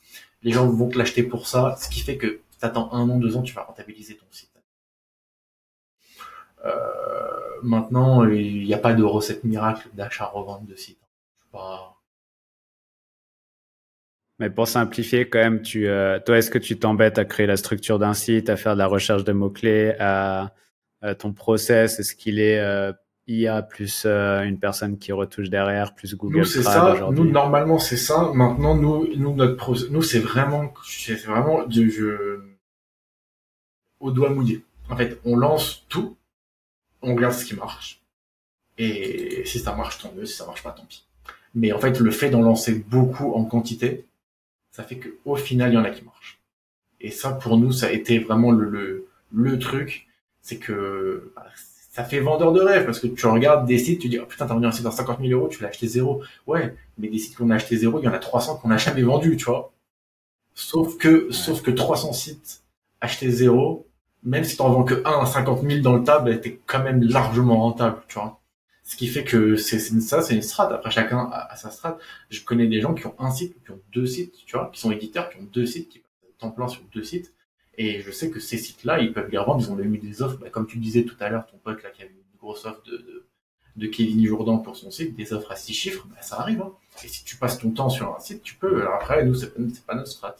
Les 0.44 0.52
gens 0.52 0.68
vont 0.68 0.90
te 0.90 0.98
l'acheter 0.98 1.24
pour 1.24 1.48
ça, 1.48 1.76
ce 1.80 1.90
qui 1.90 2.02
fait 2.02 2.18
que 2.18 2.40
t'attends 2.60 2.94
un 2.94 3.10
an, 3.10 3.18
deux 3.18 3.38
ans, 3.38 3.42
tu 3.42 3.54
vas 3.54 3.64
rentabiliser 3.64 4.16
ton 4.18 4.26
site. 4.32 4.52
Euh, 6.66 6.72
maintenant, 7.64 8.26
il 8.26 8.66
n'y 8.66 8.74
a 8.74 8.78
pas 8.78 8.94
de 8.94 9.04
recette 9.04 9.44
miracle 9.44 9.88
d'achat-revente 9.94 10.66
de 10.66 10.76
site. 10.76 11.00
Pas, 11.52 12.00
mais 14.40 14.50
pour 14.50 14.68
simplifier, 14.68 15.28
quand 15.30 15.40
même, 15.40 15.62
tu, 15.62 15.88
euh, 15.88 16.20
toi, 16.20 16.38
est-ce 16.38 16.50
que 16.50 16.58
tu 16.58 16.80
t'embêtes 16.80 17.18
à 17.18 17.26
créer 17.26 17.46
la 17.46 17.58
structure 17.58 18.00
d'un 18.00 18.14
site, 18.14 18.50
à 18.50 18.56
faire 18.56 18.74
de 18.74 18.80
la 18.80 18.88
recherche 18.88 19.26
de 19.26 19.34
mots-clés, 19.34 19.96
à, 20.00 20.54
ton 21.20 21.34
process? 21.34 22.00
Est-ce 22.00 22.16
qu'il 22.16 22.40
est, 22.40 22.60
euh, 22.60 22.94
IA 23.30 23.62
plus 23.62 24.04
euh, 24.06 24.42
une 24.44 24.60
personne 24.60 24.98
qui 24.98 25.12
retouche 25.12 25.50
derrière, 25.50 25.94
plus 25.94 26.16
Google 26.16 26.40
Nous, 26.40 26.46
c'est 26.46 26.64
ça. 26.64 27.10
Nous, 27.12 27.30
normalement, 27.30 27.80
c'est 27.80 27.98
ça. 27.98 28.32
Maintenant, 28.34 28.76
nous, 28.76 29.08
nous, 29.16 29.36
notre 29.36 29.56
process, 29.56 29.90
nous, 29.90 30.02
c'est 30.02 30.20
vraiment, 30.20 30.74
c'est 30.86 31.16
vraiment 31.16 31.66
du 31.66 31.92
jeu 31.92 32.44
au 34.00 34.12
doigt 34.12 34.30
mouillé. 34.30 34.64
En 34.90 34.98
fait, 34.98 35.20
on 35.26 35.36
lance 35.36 35.86
tout, 35.90 36.18
on 37.02 37.16
regarde 37.16 37.34
ce 37.34 37.46
qui 37.46 37.56
marche, 37.56 38.02
Et 38.78 39.44
si 39.46 39.60
ça 39.60 39.76
marche, 39.76 40.00
tant 40.00 40.12
mieux. 40.16 40.26
Si 40.26 40.36
ça 40.36 40.46
marche 40.46 40.64
pas, 40.64 40.72
tant 40.72 40.86
pis. 40.86 41.06
Mais 41.54 41.72
en 41.72 41.80
fait, 41.80 42.00
le 42.00 42.12
fait 42.12 42.30
d'en 42.30 42.42
lancer 42.42 42.74
beaucoup 42.74 43.34
en 43.34 43.46
quantité, 43.46 44.06
ça 44.72 44.84
fait 44.84 44.98
que 44.98 45.10
au 45.26 45.36
final, 45.36 45.72
il 45.72 45.76
y 45.76 45.78
en 45.78 45.84
a 45.84 45.90
qui 45.90 46.04
marchent. 46.04 46.40
Et 47.02 47.12
ça, 47.12 47.32
pour 47.32 47.58
nous, 47.58 47.72
ça 47.72 47.88
a 47.88 47.92
été 47.92 48.20
vraiment 48.20 48.52
le, 48.52 48.70
le, 48.70 49.08
le 49.32 49.60
truc. 49.60 50.08
C'est 50.42 50.58
que 50.58 51.32
bah, 51.36 51.46
ça 52.00 52.06
fait 52.06 52.22
vendeur 52.22 52.54
de 52.54 52.62
rêve 52.62 52.86
parce 52.86 52.98
que 53.02 53.08
tu 53.08 53.28
regardes 53.28 53.66
des 53.66 53.78
sites, 53.78 54.00
tu 54.00 54.08
dis, 54.08 54.20
oh 54.20 54.26
putain, 54.26 54.48
t'as 54.48 54.54
vendu 54.54 54.66
un 54.66 54.72
site 54.72 54.84
dans 54.84 54.92
50 54.92 55.20
000 55.20 55.38
euros, 55.38 55.50
tu 55.50 55.62
l'as 55.62 55.68
acheté 55.68 55.86
zéro. 55.86 56.24
Ouais, 56.48 56.74
mais 56.98 57.10
des 57.10 57.18
sites 57.18 57.36
qu'on 57.36 57.50
a 57.50 57.56
acheté 57.56 57.76
zéro, 57.76 58.00
il 58.00 58.06
y 58.06 58.08
en 58.08 58.14
a 58.14 58.20
300 58.20 58.56
qu'on 58.56 58.70
n'a 58.70 58.78
jamais 58.78 59.02
vendu, 59.02 59.36
tu 59.36 59.44
vois. 59.44 59.74
Sauf 60.54 60.98
que, 60.98 61.30
sauf 61.32 61.62
que 61.62 61.72
300 61.72 62.14
sites 62.14 62.64
achetés 63.02 63.30
zéro, 63.30 63.86
même 64.24 64.46
si 64.46 64.56
t'en 64.56 64.70
vends 64.70 64.86
que 64.86 65.02
1 65.04 65.12
à 65.12 65.26
50 65.26 65.62
000 65.62 65.82
dans 65.82 65.98
le 65.98 66.06
table, 66.06 66.40
t'es 66.40 66.62
quand 66.66 66.82
même 66.82 67.04
largement 67.04 67.58
rentable, 67.58 68.02
tu 68.08 68.18
vois. 68.18 68.40
Ce 68.84 68.96
qui 68.96 69.08
fait 69.08 69.26
que 69.26 69.58
c'est 69.58 69.80
ça, 69.80 70.22
c'est 70.22 70.36
une 70.36 70.42
strate. 70.42 70.72
Après, 70.72 70.92
chacun 70.92 71.30
a, 71.34 71.54
sa 71.58 71.70
strate. 71.70 72.00
Je 72.30 72.46
connais 72.46 72.68
des 72.68 72.80
gens 72.80 72.94
qui 72.94 73.08
ont 73.08 73.16
un 73.20 73.30
site, 73.30 73.62
qui 73.66 73.72
ont 73.72 73.80
deux 73.92 74.06
sites, 74.06 74.36
tu 74.46 74.56
vois, 74.56 74.70
qui 74.74 74.80
sont 74.80 74.94
éditeurs, 74.94 75.30
qui 75.30 75.38
ont 75.38 75.48
deux 75.52 75.66
sites, 75.66 75.90
qui 75.90 76.00
passent 76.00 76.38
temps 76.40 76.52
plein 76.52 76.70
sur 76.70 76.82
deux 76.94 77.04
sites. 77.04 77.34
Et 77.82 78.02
je 78.02 78.12
sais 78.12 78.30
que 78.30 78.42
ces 78.42 78.58
sites-là, 78.58 79.00
ils 79.00 79.14
peuvent 79.14 79.30
les 79.32 79.38
revendre. 79.38 79.62
Ils 79.62 79.72
ont 79.72 79.80
eu 79.80 79.98
des 79.98 80.22
offres, 80.22 80.38
bah, 80.38 80.50
comme 80.50 80.68
tu 80.68 80.78
disais 80.80 81.06
tout 81.06 81.16
à 81.22 81.30
l'heure, 81.30 81.46
ton 81.48 81.58
pote 81.58 81.82
là 81.82 81.90
qui 81.90 82.02
a 82.02 82.06
eu 82.06 82.10
une 82.10 82.38
grosse 82.38 82.66
offre 82.66 82.84
de, 82.84 82.98
de, 82.98 83.26
de 83.78 83.88
Kevin 83.88 84.24
Jourdan 84.28 84.58
pour 84.58 84.76
son 84.76 84.92
site, 84.92 85.16
des 85.16 85.32
offres 85.32 85.50
à 85.54 85.56
six 85.56 85.74
chiffres, 85.74 86.06
bah, 86.10 86.22
ça 86.22 86.42
arrive. 86.42 86.62
Hein. 86.62 86.74
Et 87.06 87.08
si 87.08 87.24
tu 87.24 87.38
passes 87.38 87.58
ton 87.58 87.72
temps 87.72 87.90
sur 87.90 88.14
un 88.14 88.20
site, 88.20 88.44
tu 88.44 88.56
peux. 88.56 88.82
Alors 88.82 88.96
après, 88.96 89.24
nous, 89.24 89.34
c'est 89.34 89.54
pas, 89.54 89.64
pas 89.88 89.96
notre 89.96 90.12
strat. 90.12 90.36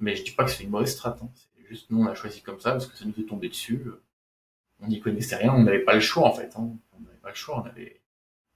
Mais 0.00 0.16
je 0.16 0.24
dis 0.24 0.30
pas 0.30 0.44
que 0.44 0.50
c'est 0.50 0.64
une 0.64 0.70
mauvaise 0.70 0.90
strat. 0.90 1.18
Hein. 1.22 1.28
C'est 1.34 1.68
juste 1.68 1.90
nous, 1.90 2.02
on 2.02 2.06
a 2.06 2.14
choisi 2.14 2.40
comme 2.40 2.58
ça 2.58 2.70
parce 2.72 2.86
que 2.86 2.96
ça 2.96 3.04
nous 3.04 3.22
est 3.22 3.28
tombé 3.28 3.50
dessus. 3.50 3.84
On 4.80 4.88
n'y 4.88 5.00
connaissait 5.00 5.36
rien, 5.36 5.52
on 5.52 5.64
n'avait 5.64 5.80
pas 5.80 5.94
le 5.94 6.00
choix 6.00 6.26
en 6.26 6.32
fait. 6.32 6.54
Hein. 6.56 6.70
On 6.96 7.02
n'avait 7.02 7.18
pas 7.20 7.28
le 7.28 7.34
choix, 7.34 7.62
on 7.62 7.68
avait, 7.68 8.00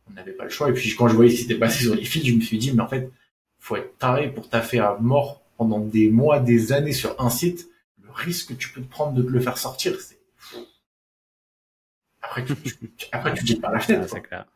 on 0.09 0.15
n'avait 0.15 0.33
pas 0.33 0.45
le 0.45 0.51
choix. 0.51 0.71
Et 0.71 0.73
puis 0.73 0.97
quand 0.97 1.09
je 1.09 1.17
voyais 1.17 1.31
si 1.31 1.43
c'était 1.43 1.59
passé 1.59 1.85
sur 1.85 1.95
les 1.95 2.05
fils, 2.07 2.25
je 2.25 2.35
me 2.35 2.41
suis 2.41 2.57
dit, 2.57 2.73
mais 2.73 2.81
en 2.81 2.89
fait, 2.89 3.11
faut 3.59 3.77
être 3.77 3.99
taré 3.99 4.33
pour 4.33 4.49
taffer 4.49 4.79
à 4.79 4.97
mort 4.99 5.43
pendant 5.59 5.81
des 5.81 6.09
mois, 6.09 6.41
des 6.41 6.73
années 6.73 6.95
sur 6.95 7.21
un 7.21 7.29
site 7.29 7.69
risque 8.15 8.49
que 8.49 8.55
tu 8.55 8.71
peux 8.71 8.81
te 8.81 8.91
prendre 8.91 9.13
de 9.13 9.23
le 9.23 9.41
faire 9.41 9.59
sortir, 9.59 9.95
c'est 10.01 10.21
après 12.23 12.45
tu, 12.45 12.55
tu, 12.57 13.07
après 13.11 13.35
tu 13.35 13.57
pas 13.57 13.71
la 13.73 13.81
fenêtre. 13.81 14.09
c'est 14.09 14.21
clair. 14.21 14.47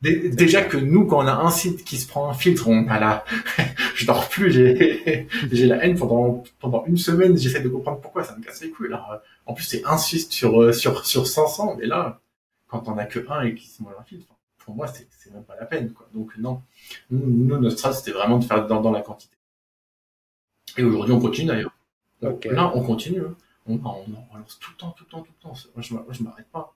Déjà 0.00 0.62
que 0.62 0.76
nous, 0.76 1.06
quand 1.06 1.24
on 1.24 1.26
a 1.26 1.32
un 1.32 1.50
site 1.50 1.84
qui 1.84 1.96
se 1.96 2.06
prend 2.06 2.28
un 2.28 2.34
filtre, 2.34 2.68
on 2.68 2.86
a 2.86 3.00
la, 3.00 3.24
je 3.96 4.06
dors 4.06 4.28
plus, 4.28 4.52
j'ai, 4.52 5.26
j'ai 5.50 5.66
la 5.66 5.84
haine 5.84 5.98
pendant, 5.98 6.44
pendant 6.60 6.84
une 6.86 6.96
semaine, 6.96 7.36
j'essaie 7.36 7.60
de 7.60 7.68
comprendre 7.68 8.00
pourquoi 8.00 8.22
ça 8.22 8.36
me 8.36 8.42
casse 8.44 8.60
les 8.62 8.70
couilles. 8.70 8.86
Alors, 8.86 9.20
en 9.46 9.54
plus, 9.54 9.64
c'est 9.64 9.84
un 9.84 9.98
site 9.98 10.30
sur, 10.30 10.72
sur, 10.72 11.04
sur 11.04 11.26
500, 11.26 11.76
mais 11.80 11.86
là, 11.86 12.20
quand 12.68 12.86
on 12.86 12.96
a 12.96 13.06
que 13.06 13.26
un 13.28 13.42
et 13.42 13.54
qui 13.56 13.66
se 13.66 13.82
met 13.82 13.88
un 13.98 14.04
filtre, 14.04 14.32
pour 14.58 14.76
moi, 14.76 14.86
c'est, 14.86 15.08
c'est 15.18 15.32
même 15.32 15.42
pas 15.44 15.56
la 15.58 15.66
peine, 15.66 15.92
quoi. 15.92 16.06
Donc, 16.14 16.32
non. 16.38 16.62
Nous, 17.10 17.58
notre 17.58 17.76
strat, 17.76 17.94
c'était 17.94 18.12
vraiment 18.12 18.38
de 18.38 18.44
faire 18.44 18.66
dans, 18.66 18.80
dans 18.80 18.92
la 18.92 19.00
quantité. 19.00 19.37
Et 20.76 20.82
aujourd'hui, 20.82 21.14
on 21.14 21.20
continue 21.20 21.48
d'ailleurs. 21.48 21.72
Là, 22.20 22.72
on 22.74 22.82
continue. 22.82 23.20
Hein. 23.20 23.34
On, 23.66 23.74
on, 23.84 24.32
relance 24.32 24.58
tout 24.58 24.70
le 24.72 24.76
temps, 24.78 24.90
tout 24.96 25.04
le 25.04 25.10
temps, 25.10 25.20
tout 25.22 25.32
le 25.38 25.42
temps. 25.42 25.54
Moi, 25.74 25.82
je, 25.82 25.94
je 26.18 26.22
m'arrête 26.22 26.48
pas. 26.50 26.74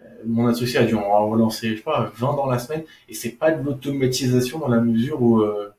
Euh, 0.00 0.04
mon 0.26 0.46
associé 0.46 0.78
a 0.78 0.84
dû 0.84 0.94
en 0.94 1.28
relancer, 1.28 1.70
je 1.70 1.76
sais 1.76 1.82
pas, 1.82 2.10
20 2.16 2.36
dans 2.36 2.46
la 2.46 2.58
semaine. 2.58 2.84
Et 3.08 3.14
c'est 3.14 3.32
pas 3.32 3.52
de 3.52 3.62
l'automatisation 3.62 4.58
dans 4.58 4.68
la 4.68 4.80
mesure 4.80 5.22
où 5.22 5.40
euh, 5.40 5.70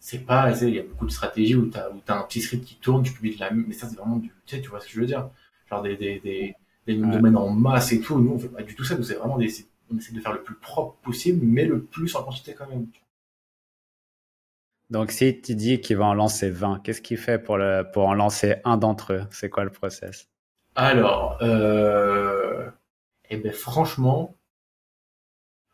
c'est 0.00 0.26
pas, 0.26 0.52
il 0.60 0.74
y 0.74 0.78
a 0.78 0.82
beaucoup 0.82 1.06
de 1.06 1.12
stratégies 1.12 1.54
où 1.54 1.66
t'as, 1.66 1.90
où 1.90 2.00
t'as 2.04 2.18
un 2.18 2.22
petit 2.24 2.40
script 2.40 2.64
qui 2.64 2.74
tourne, 2.76 3.02
tu 3.02 3.12
publies 3.12 3.36
de 3.36 3.40
la, 3.40 3.52
mais 3.52 3.72
ça 3.72 3.88
c'est 3.88 3.96
vraiment 3.96 4.16
du, 4.16 4.28
tu 4.46 4.56
sais, 4.56 4.60
tu 4.60 4.68
vois 4.68 4.80
ce 4.80 4.86
que 4.86 4.92
je 4.92 5.00
veux 5.00 5.06
dire? 5.06 5.30
Genre 5.70 5.82
des, 5.82 5.96
des, 5.96 6.18
des, 6.20 6.56
des 6.86 6.96
domaines 6.96 7.36
en 7.36 7.50
masse 7.50 7.92
et 7.92 8.00
tout. 8.00 8.18
Nous, 8.18 8.32
on 8.32 8.38
fait 8.38 8.48
pas 8.48 8.62
du 8.62 8.74
tout 8.74 8.84
ça. 8.84 8.96
Nous, 8.96 9.04
c'est 9.04 9.14
vraiment 9.14 9.38
des, 9.38 9.48
on 9.92 9.96
essaie 9.96 10.12
de 10.12 10.20
faire 10.20 10.32
le 10.32 10.42
plus 10.42 10.56
propre 10.56 10.96
possible, 11.02 11.40
mais 11.44 11.64
le 11.64 11.82
plus 11.82 12.14
en 12.16 12.22
quantité 12.24 12.54
quand 12.54 12.68
même. 12.68 12.86
Donc, 14.92 15.10
si 15.10 15.40
tu 15.40 15.54
dis 15.54 15.80
qu'il 15.80 15.96
va 15.96 16.04
en 16.04 16.12
lancer 16.12 16.50
20, 16.50 16.80
qu'est-ce 16.84 17.00
qu'il 17.00 17.16
fait 17.16 17.38
pour, 17.38 17.56
le, 17.56 17.82
pour 17.90 18.06
en 18.08 18.12
lancer 18.12 18.56
un 18.66 18.76
d'entre 18.76 19.14
eux? 19.14 19.22
C'est 19.30 19.48
quoi 19.48 19.64
le 19.64 19.70
process? 19.70 20.28
Alors, 20.74 21.38
euh... 21.40 22.68
eh 23.30 23.38
ben, 23.38 23.52
franchement, 23.52 24.36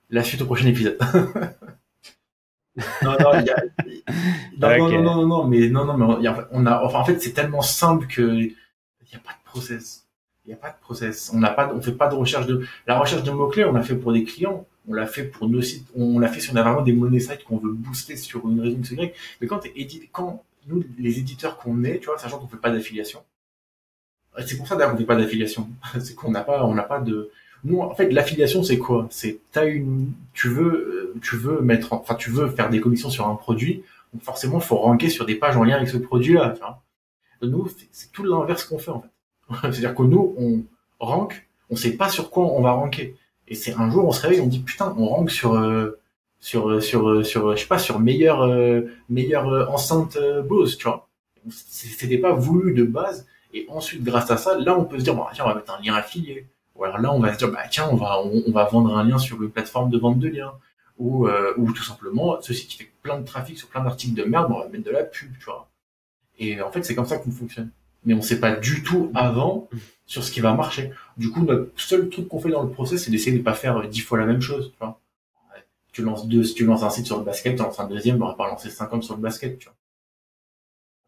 la 0.09 0.23
suite 0.23 0.41
au 0.43 0.47
prochain 0.47 0.69
épisode. 0.69 0.99
non, 3.03 3.17
non, 3.19 3.41
y 3.41 3.51
a... 3.51 3.61
non, 4.79 4.89
non, 4.89 5.03
non, 5.03 5.27
non, 5.27 5.45
mais 5.49 5.69
non, 5.69 5.85
non, 5.85 5.97
mais 5.97 6.29
on 6.53 6.67
a, 6.67 6.81
enfin, 6.85 7.01
en 7.01 7.05
fait, 7.05 7.19
c'est 7.21 7.33
tellement 7.33 7.63
simple 7.63 8.07
que 8.07 8.23
il 8.23 8.55
n'y 9.13 9.17
a 9.17 9.19
pas 9.19 9.33
de 9.33 9.45
process. 9.45 10.07
Il 10.45 10.51
n'y 10.51 10.55
a 10.55 10.59
pas 10.59 10.71
de 10.71 10.79
process. 10.81 11.33
On 11.35 11.41
n'a 11.41 11.51
pas, 11.51 11.75
on 11.75 11.81
fait 11.81 11.91
pas 11.91 12.07
de 12.07 12.15
recherche 12.15 12.47
de, 12.47 12.65
la 12.87 12.97
recherche 12.97 13.25
de 13.25 13.33
mots 13.33 13.49
clés, 13.49 13.65
on 13.65 13.75
a 13.75 13.83
fait 13.83 13.97
pour 13.97 14.13
des 14.13 14.23
clients 14.23 14.65
on 14.89 14.95
l'a 14.95 15.07
fait 15.07 15.25
pour 15.25 15.49
nos 15.49 15.63
sites, 15.63 15.87
on 15.95 16.19
l'a 16.19 16.29
fait 16.29 16.41
si 16.41 16.51
on 16.51 16.57
a 16.57 16.63
vraiment 16.63 16.83
des 16.83 16.93
money 16.93 17.21
sites 17.21 17.45
qu'on 17.45 17.59
veut 17.59 17.73
booster 17.73 18.17
sur 18.17 18.49
une 18.49 18.61
raison 18.61 18.79
Y. 18.81 19.15
Mais 19.41 19.47
quand 19.47 19.59
t'es 19.59 19.73
édité, 19.77 20.09
quand 20.13 20.45
nous, 20.67 20.85
les 20.99 21.19
éditeurs 21.19 21.59
qu'on 21.59 21.85
est, 21.85 21.99
tu 21.99 22.07
vois, 22.07 22.19
sachant 22.19 22.39
qu'on 22.39 22.49
fait 22.49 22.57
pas 22.57 22.71
d'affiliation, 22.71 23.23
euh, 24.39 24.43
c'est 24.47 24.57
pour 24.57 24.67
ça 24.67 24.77
d'ailleurs 24.77 24.93
qu'on 24.93 24.99
fait 24.99 25.05
pas 25.05 25.17
d'affiliation. 25.17 25.69
c'est 26.01 26.15
qu'on 26.15 26.31
n'a 26.31 26.43
pas, 26.43 26.65
on 26.65 26.75
n'a 26.75 26.83
pas 26.83 27.01
de, 27.01 27.31
nous, 27.65 27.81
en 27.81 27.95
fait, 27.95 28.11
l'affiliation, 28.11 28.63
c'est 28.63 28.79
quoi? 28.79 29.09
C'est, 29.11 29.41
t'as 29.53 29.67
une, 29.67 30.13
tu 30.33 30.49
veux, 30.49 31.13
euh, 31.15 31.21
tu 31.23 31.37
veux 31.37 31.61
mettre, 31.61 31.93
enfin, 31.93 32.15
tu 32.15 32.31
veux 32.31 32.49
faire 32.49 32.71
des 32.71 32.81
commissions 32.81 33.11
sur 33.11 33.27
un 33.27 33.35
produit, 33.35 33.83
donc 34.13 34.23
forcément, 34.23 34.61
faut 34.61 34.77
ranker 34.77 35.09
sur 35.09 35.27
des 35.27 35.35
pages 35.35 35.57
en 35.57 35.65
lien 35.65 35.77
avec 35.77 35.89
ce 35.89 35.97
produit-là, 35.97 36.51
tu 36.51 36.61
vois. 36.61 36.83
Nous, 37.43 37.69
c'est 37.93 38.13
tout 38.13 38.25
l'inverse 38.25 38.65
qu'on 38.65 38.79
fait, 38.79 38.91
en 38.91 39.03
fait. 39.03 39.09
C'est-à-dire 39.63 39.95
que 39.95 40.03
nous, 40.03 40.35
on 40.39 40.63
rank, 41.05 41.49
on 41.71 41.77
sait 41.77 41.93
pas 41.93 42.09
sur 42.09 42.31
quoi 42.31 42.45
on 42.45 42.63
va 42.63 42.73
ranker. 42.73 43.17
Et 43.49 43.55
c'est 43.55 43.75
un 43.75 43.91
jour, 43.91 44.07
on 44.07 44.13
se 44.13 44.21
réveille, 44.21 44.41
on 44.41 44.47
dit 44.47 44.61
putain, 44.61 44.95
on 44.99 45.07
rank 45.07 45.31
sur 45.31 45.55
euh, 45.55 45.99
sur 46.39 46.83
sur 46.83 47.25
sur 47.27 47.57
je 47.57 47.61
sais 47.61 47.67
pas 47.67 47.79
sur 47.79 47.99
meilleure 47.99 48.43
euh, 48.43 48.83
meilleure 49.09 49.49
euh, 49.49 49.67
enceinte 49.67 50.19
Bose, 50.47 50.77
tu 50.77 50.85
vois. 50.85 51.09
C'était 51.51 52.19
pas 52.19 52.33
voulu 52.33 52.75
de 52.75 52.85
base. 52.85 53.27
Et 53.55 53.67
ensuite, 53.71 54.05
grâce 54.05 54.31
à 54.31 54.37
ça, 54.37 54.59
là, 54.59 54.79
on 54.79 54.85
peut 54.85 54.99
se 54.99 55.05
dire 55.05 55.15
bon, 55.15 55.25
tiens, 55.33 55.45
on 55.47 55.49
va 55.49 55.55
mettre 55.55 55.75
un 55.75 55.83
lien 55.83 55.95
affilié. 55.95 56.47
Ou 56.77 56.85
alors 56.85 56.99
là, 56.99 57.13
on 57.13 57.21
va 57.21 57.33
se 57.33 57.39
dire 57.39 57.51
bah 57.51 57.63
tiens, 57.71 57.89
on 57.91 57.97
va 57.97 58.21
on, 58.23 58.53
va 58.53 58.65
vendre 58.67 58.97
un 58.97 59.05
lien 59.05 59.19
sur 59.19 59.43
une 59.43 59.51
plateforme 59.51 59.91
de 59.91 59.99
vente 59.99 60.19
de 60.19 60.29
liens. 60.29 60.53
Ou 60.99 61.29
ou 61.57 61.73
tout 61.73 61.85
simplement, 61.85 62.41
ce 62.43 62.53
site 62.53 62.69
qui 62.69 62.79
fait 62.79 62.91
plein 63.03 63.19
de 63.19 63.25
trafic 63.25 63.57
sur 63.59 63.69
plein 63.69 63.83
d'articles 63.83 64.15
de 64.15 64.25
merde, 64.25 64.49
on 64.51 64.59
va 64.59 64.69
mettre 64.69 64.85
de 64.85 64.91
la 64.91 65.05
pub, 65.05 65.31
tu 65.39 65.45
vois. 65.47 65.69
Et 66.39 66.61
en 66.61 66.71
fait, 66.71 66.83
c'est 66.83 66.95
comme 66.95 67.07
ça 67.07 67.19
qu'on 67.19 67.31
fonctionne. 67.31 67.71
Mais 68.09 68.15
on 68.15 68.23
sait 68.23 68.41
pas 68.41 68.57
du 68.57 68.83
tout 68.83 69.13
avant 69.15 69.69
sur 70.07 70.25
ce 70.25 70.33
qui 70.33 70.41
va 70.41 70.55
marcher. 70.55 70.93
Du 71.19 71.31
coup, 71.31 71.45
notre 71.45 71.71
seul 71.77 72.09
truc 72.09 72.27
qu'on 72.27 72.41
fait 72.41 72.49
dans 72.49 72.63
le 72.63 72.71
process, 72.71 73.05
c'est 73.05 73.11
d'essayer 73.11 73.37
de 73.37 73.43
pas 73.43 73.53
faire 73.53 73.87
dix 73.87 74.01
fois 74.01 74.17
la 74.17 74.25
même 74.25 74.41
chose, 74.41 74.73
tu 74.73 74.79
vois. 74.81 74.99
Tu 75.93 76.03
lances 76.03 76.27
deux, 76.27 76.43
si 76.43 76.55
tu 76.55 76.65
lances 76.65 76.83
un 76.83 76.89
site 76.89 77.05
sur 77.05 77.19
le 77.19 77.25
basket, 77.25 77.57
tu 77.57 77.63
lances 77.63 77.79
un 77.79 77.87
deuxième, 77.87 78.23
on 78.23 78.27
va 78.27 78.33
pas 78.33 78.49
lancer 78.49 78.71
50 78.71 79.03
sur 79.05 79.15
le 79.15 79.21
basket, 79.21 79.59
tu 79.59 79.67
vois. 79.67 79.77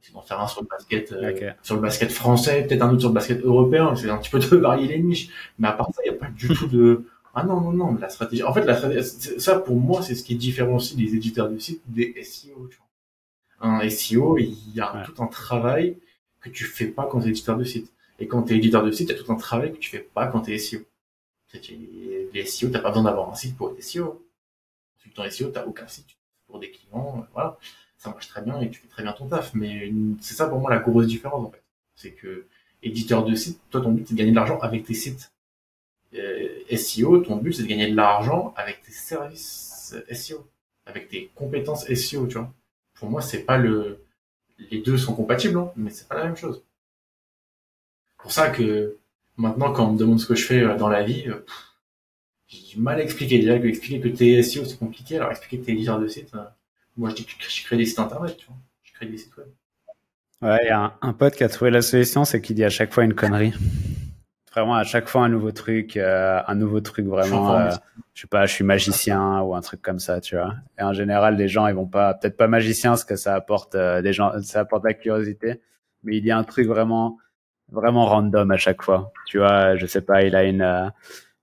C'est 0.02 0.12
d'en 0.12 0.20
faire 0.20 0.40
un 0.40 0.46
sur 0.46 0.60
le 0.60 0.66
basket, 0.66 1.10
euh, 1.12 1.52
sur 1.62 1.76
le 1.76 1.80
basket 1.80 2.12
français, 2.12 2.66
peut-être 2.66 2.82
un 2.82 2.90
autre 2.90 3.00
sur 3.00 3.08
le 3.08 3.14
basket 3.14 3.42
européen, 3.42 3.96
c'est 3.96 4.10
un 4.10 4.18
petit 4.18 4.28
peu 4.28 4.38
de 4.50 4.56
varier 4.56 4.86
les 4.86 5.02
niches. 5.02 5.30
Mais 5.58 5.68
à 5.68 5.72
part 5.72 5.88
ça, 5.94 6.02
il 6.04 6.10
n'y 6.10 6.16
a 6.16 6.18
pas 6.18 6.28
du 6.28 6.48
tout 6.48 6.66
de, 6.66 7.06
ah 7.34 7.44
non, 7.44 7.62
non, 7.62 7.72
non, 7.72 7.96
la 7.98 8.10
stratégie. 8.10 8.42
En 8.42 8.52
fait, 8.52 8.64
la 8.64 8.76
stratégie, 8.76 9.40
ça, 9.40 9.58
pour 9.58 9.76
moi, 9.76 10.02
c'est 10.02 10.14
ce 10.14 10.22
qui 10.22 10.34
différencie 10.34 10.98
les 10.98 11.14
éditeurs 11.14 11.48
de 11.48 11.58
sites 11.58 11.82
des 11.86 12.22
SEO, 12.22 12.68
tu 12.70 12.76
vois. 12.76 13.70
Un 13.70 13.88
SEO, 13.88 14.36
il 14.36 14.74
y 14.74 14.80
a 14.80 15.02
tout 15.06 15.22
un 15.22 15.28
travail 15.28 15.96
que 16.40 16.48
tu 16.48 16.64
fais 16.64 16.86
pas 16.86 17.06
quand 17.06 17.20
tu 17.20 17.26
es 17.26 17.30
éditeur 17.30 17.56
de 17.56 17.64
site. 17.64 17.92
Et 18.18 18.26
quand 18.26 18.42
tu 18.42 18.54
es 18.54 18.56
éditeur 18.56 18.84
de 18.84 18.90
site, 18.90 19.10
il 19.10 19.16
y 19.16 19.18
tout 19.18 19.32
un 19.32 19.36
travail 19.36 19.72
que 19.72 19.78
tu 19.78 19.90
fais 19.90 20.00
pas 20.00 20.26
quand 20.26 20.42
tu 20.42 20.52
es 20.52 20.58
SEO. 20.58 20.80
Les 22.32 22.44
SEO, 22.46 22.68
t'as 22.68 22.80
pas 22.80 22.90
besoin 22.90 23.04
d'avoir 23.04 23.30
un 23.30 23.34
site 23.34 23.56
pour 23.56 23.70
être 23.70 23.82
SEO. 23.82 24.24
Consultant 24.96 25.30
SEO, 25.30 25.48
t'as 25.50 25.64
aucun 25.64 25.88
site 25.88 26.16
pour 26.46 26.58
des 26.58 26.70
clients, 26.70 27.26
voilà. 27.32 27.58
Ça 27.96 28.10
marche 28.10 28.28
très 28.28 28.42
bien 28.42 28.60
et 28.60 28.70
tu 28.70 28.80
fais 28.80 28.88
très 28.88 29.02
bien 29.02 29.12
ton 29.12 29.28
taf. 29.28 29.54
Mais 29.54 29.92
c'est 30.20 30.34
ça 30.34 30.48
pour 30.48 30.58
moi 30.58 30.70
la 30.70 30.78
grosse 30.78 31.06
différence, 31.06 31.46
en 31.46 31.50
fait. 31.50 31.62
C'est 31.94 32.12
que, 32.12 32.46
éditeur 32.82 33.24
de 33.24 33.34
site, 33.34 33.60
toi, 33.70 33.80
ton 33.80 33.92
but, 33.92 34.06
c'est 34.06 34.14
de 34.14 34.18
gagner 34.18 34.30
de 34.30 34.36
l'argent 34.36 34.58
avec 34.60 34.84
tes 34.84 34.94
sites. 34.94 35.32
Euh, 36.14 36.48
SEO, 36.76 37.18
ton 37.18 37.36
but, 37.36 37.52
c'est 37.52 37.62
de 37.62 37.68
gagner 37.68 37.90
de 37.90 37.96
l'argent 37.96 38.52
avec 38.56 38.82
tes 38.82 38.92
services 38.92 39.94
SEO, 40.12 40.46
avec 40.86 41.08
tes 41.08 41.30
compétences 41.34 41.86
SEO, 41.92 42.26
tu 42.26 42.38
vois. 42.38 42.52
Pour 42.94 43.10
moi, 43.10 43.20
c'est 43.22 43.44
pas 43.44 43.58
le, 43.58 44.02
les 44.70 44.80
deux 44.80 44.98
sont 44.98 45.14
compatibles, 45.14 45.58
hein, 45.58 45.72
mais 45.76 45.90
c'est 45.90 46.08
pas 46.08 46.16
la 46.16 46.24
même 46.24 46.36
chose 46.36 46.62
pour 48.22 48.32
ça 48.32 48.50
que 48.50 48.96
maintenant, 49.36 49.72
quand 49.72 49.86
on 49.86 49.92
me 49.92 49.98
demande 49.98 50.20
ce 50.20 50.26
que 50.26 50.34
je 50.34 50.44
fais 50.44 50.62
euh, 50.62 50.76
dans 50.76 50.88
la 50.88 51.02
vie, 51.02 51.24
euh, 51.28 51.44
j'ai 52.46 52.76
du 52.76 52.80
mal 52.80 52.98
à 52.98 53.02
expliquer. 53.02 53.38
Déjà 53.38 53.58
que 53.58 53.66
expliquer 53.66 54.00
que 54.00 54.08
t'es 54.08 54.42
SEO, 54.42 54.64
c'est 54.64 54.78
compliqué. 54.78 55.16
Alors 55.16 55.30
expliquer 55.30 55.58
que 55.58 55.66
t'es 55.66 55.72
éditeur 55.72 55.98
de 55.98 56.08
site, 56.08 56.34
euh, 56.34 56.44
moi 56.96 57.10
je 57.10 57.16
dis 57.16 57.24
que 57.24 57.32
je 57.38 57.64
crée 57.64 57.76
des 57.76 57.86
sites 57.86 57.98
internet, 57.98 58.36
tu 58.36 58.46
vois. 58.46 58.56
Je 58.82 58.92
crée 58.92 59.06
des 59.06 59.16
sites 59.16 59.36
web. 59.36 59.46
Ouais, 60.42 60.58
il 60.62 60.68
y 60.68 60.70
a 60.70 60.96
un, 61.02 61.12
pote 61.12 61.34
qui 61.34 61.44
a 61.44 61.48
trouvé 61.48 61.70
la 61.70 61.82
solution, 61.82 62.24
c'est 62.24 62.40
qu'il 62.40 62.56
dit 62.56 62.64
à 62.64 62.70
chaque 62.70 62.92
fois 62.92 63.04
une 63.04 63.14
connerie. 63.14 63.52
Vraiment, 64.52 64.74
à 64.74 64.84
chaque 64.84 65.08
fois 65.08 65.22
un 65.22 65.28
nouveau 65.28 65.52
truc, 65.52 65.96
un 65.96 66.54
nouveau 66.54 66.80
truc 66.80 67.06
vraiment. 67.06 67.70
Je, 67.70 67.76
je 68.14 68.20
sais 68.22 68.26
pas, 68.26 68.46
je 68.46 68.52
suis 68.54 68.64
magicien 68.64 69.40
ou 69.42 69.54
un 69.54 69.60
truc 69.60 69.80
comme 69.80 70.00
ça, 70.00 70.20
tu 70.20 70.36
vois. 70.36 70.54
Et 70.78 70.82
en 70.82 70.92
général, 70.92 71.36
les 71.36 71.46
gens, 71.46 71.66
ils 71.68 71.74
vont 71.74 71.86
pas, 71.86 72.14
peut-être 72.14 72.36
pas 72.36 72.48
magicien, 72.48 72.90
parce 72.90 73.04
que 73.04 73.16
ça 73.16 73.34
apporte 73.34 73.76
des 73.76 74.12
gens, 74.12 74.32
ça 74.42 74.60
apporte 74.60 74.84
la 74.84 74.94
curiosité. 74.94 75.60
Mais 76.02 76.16
il 76.16 76.22
dit 76.22 76.32
un 76.32 76.44
truc 76.44 76.66
vraiment 76.66 77.18
vraiment 77.70 78.06
random 78.06 78.50
à 78.50 78.56
chaque 78.56 78.82
fois. 78.82 79.12
Tu 79.26 79.38
vois, 79.38 79.76
je 79.76 79.86
sais 79.86 80.00
pas, 80.00 80.22
il 80.22 80.34
a 80.34 80.44
une, 80.44 80.62
euh, 80.62 80.88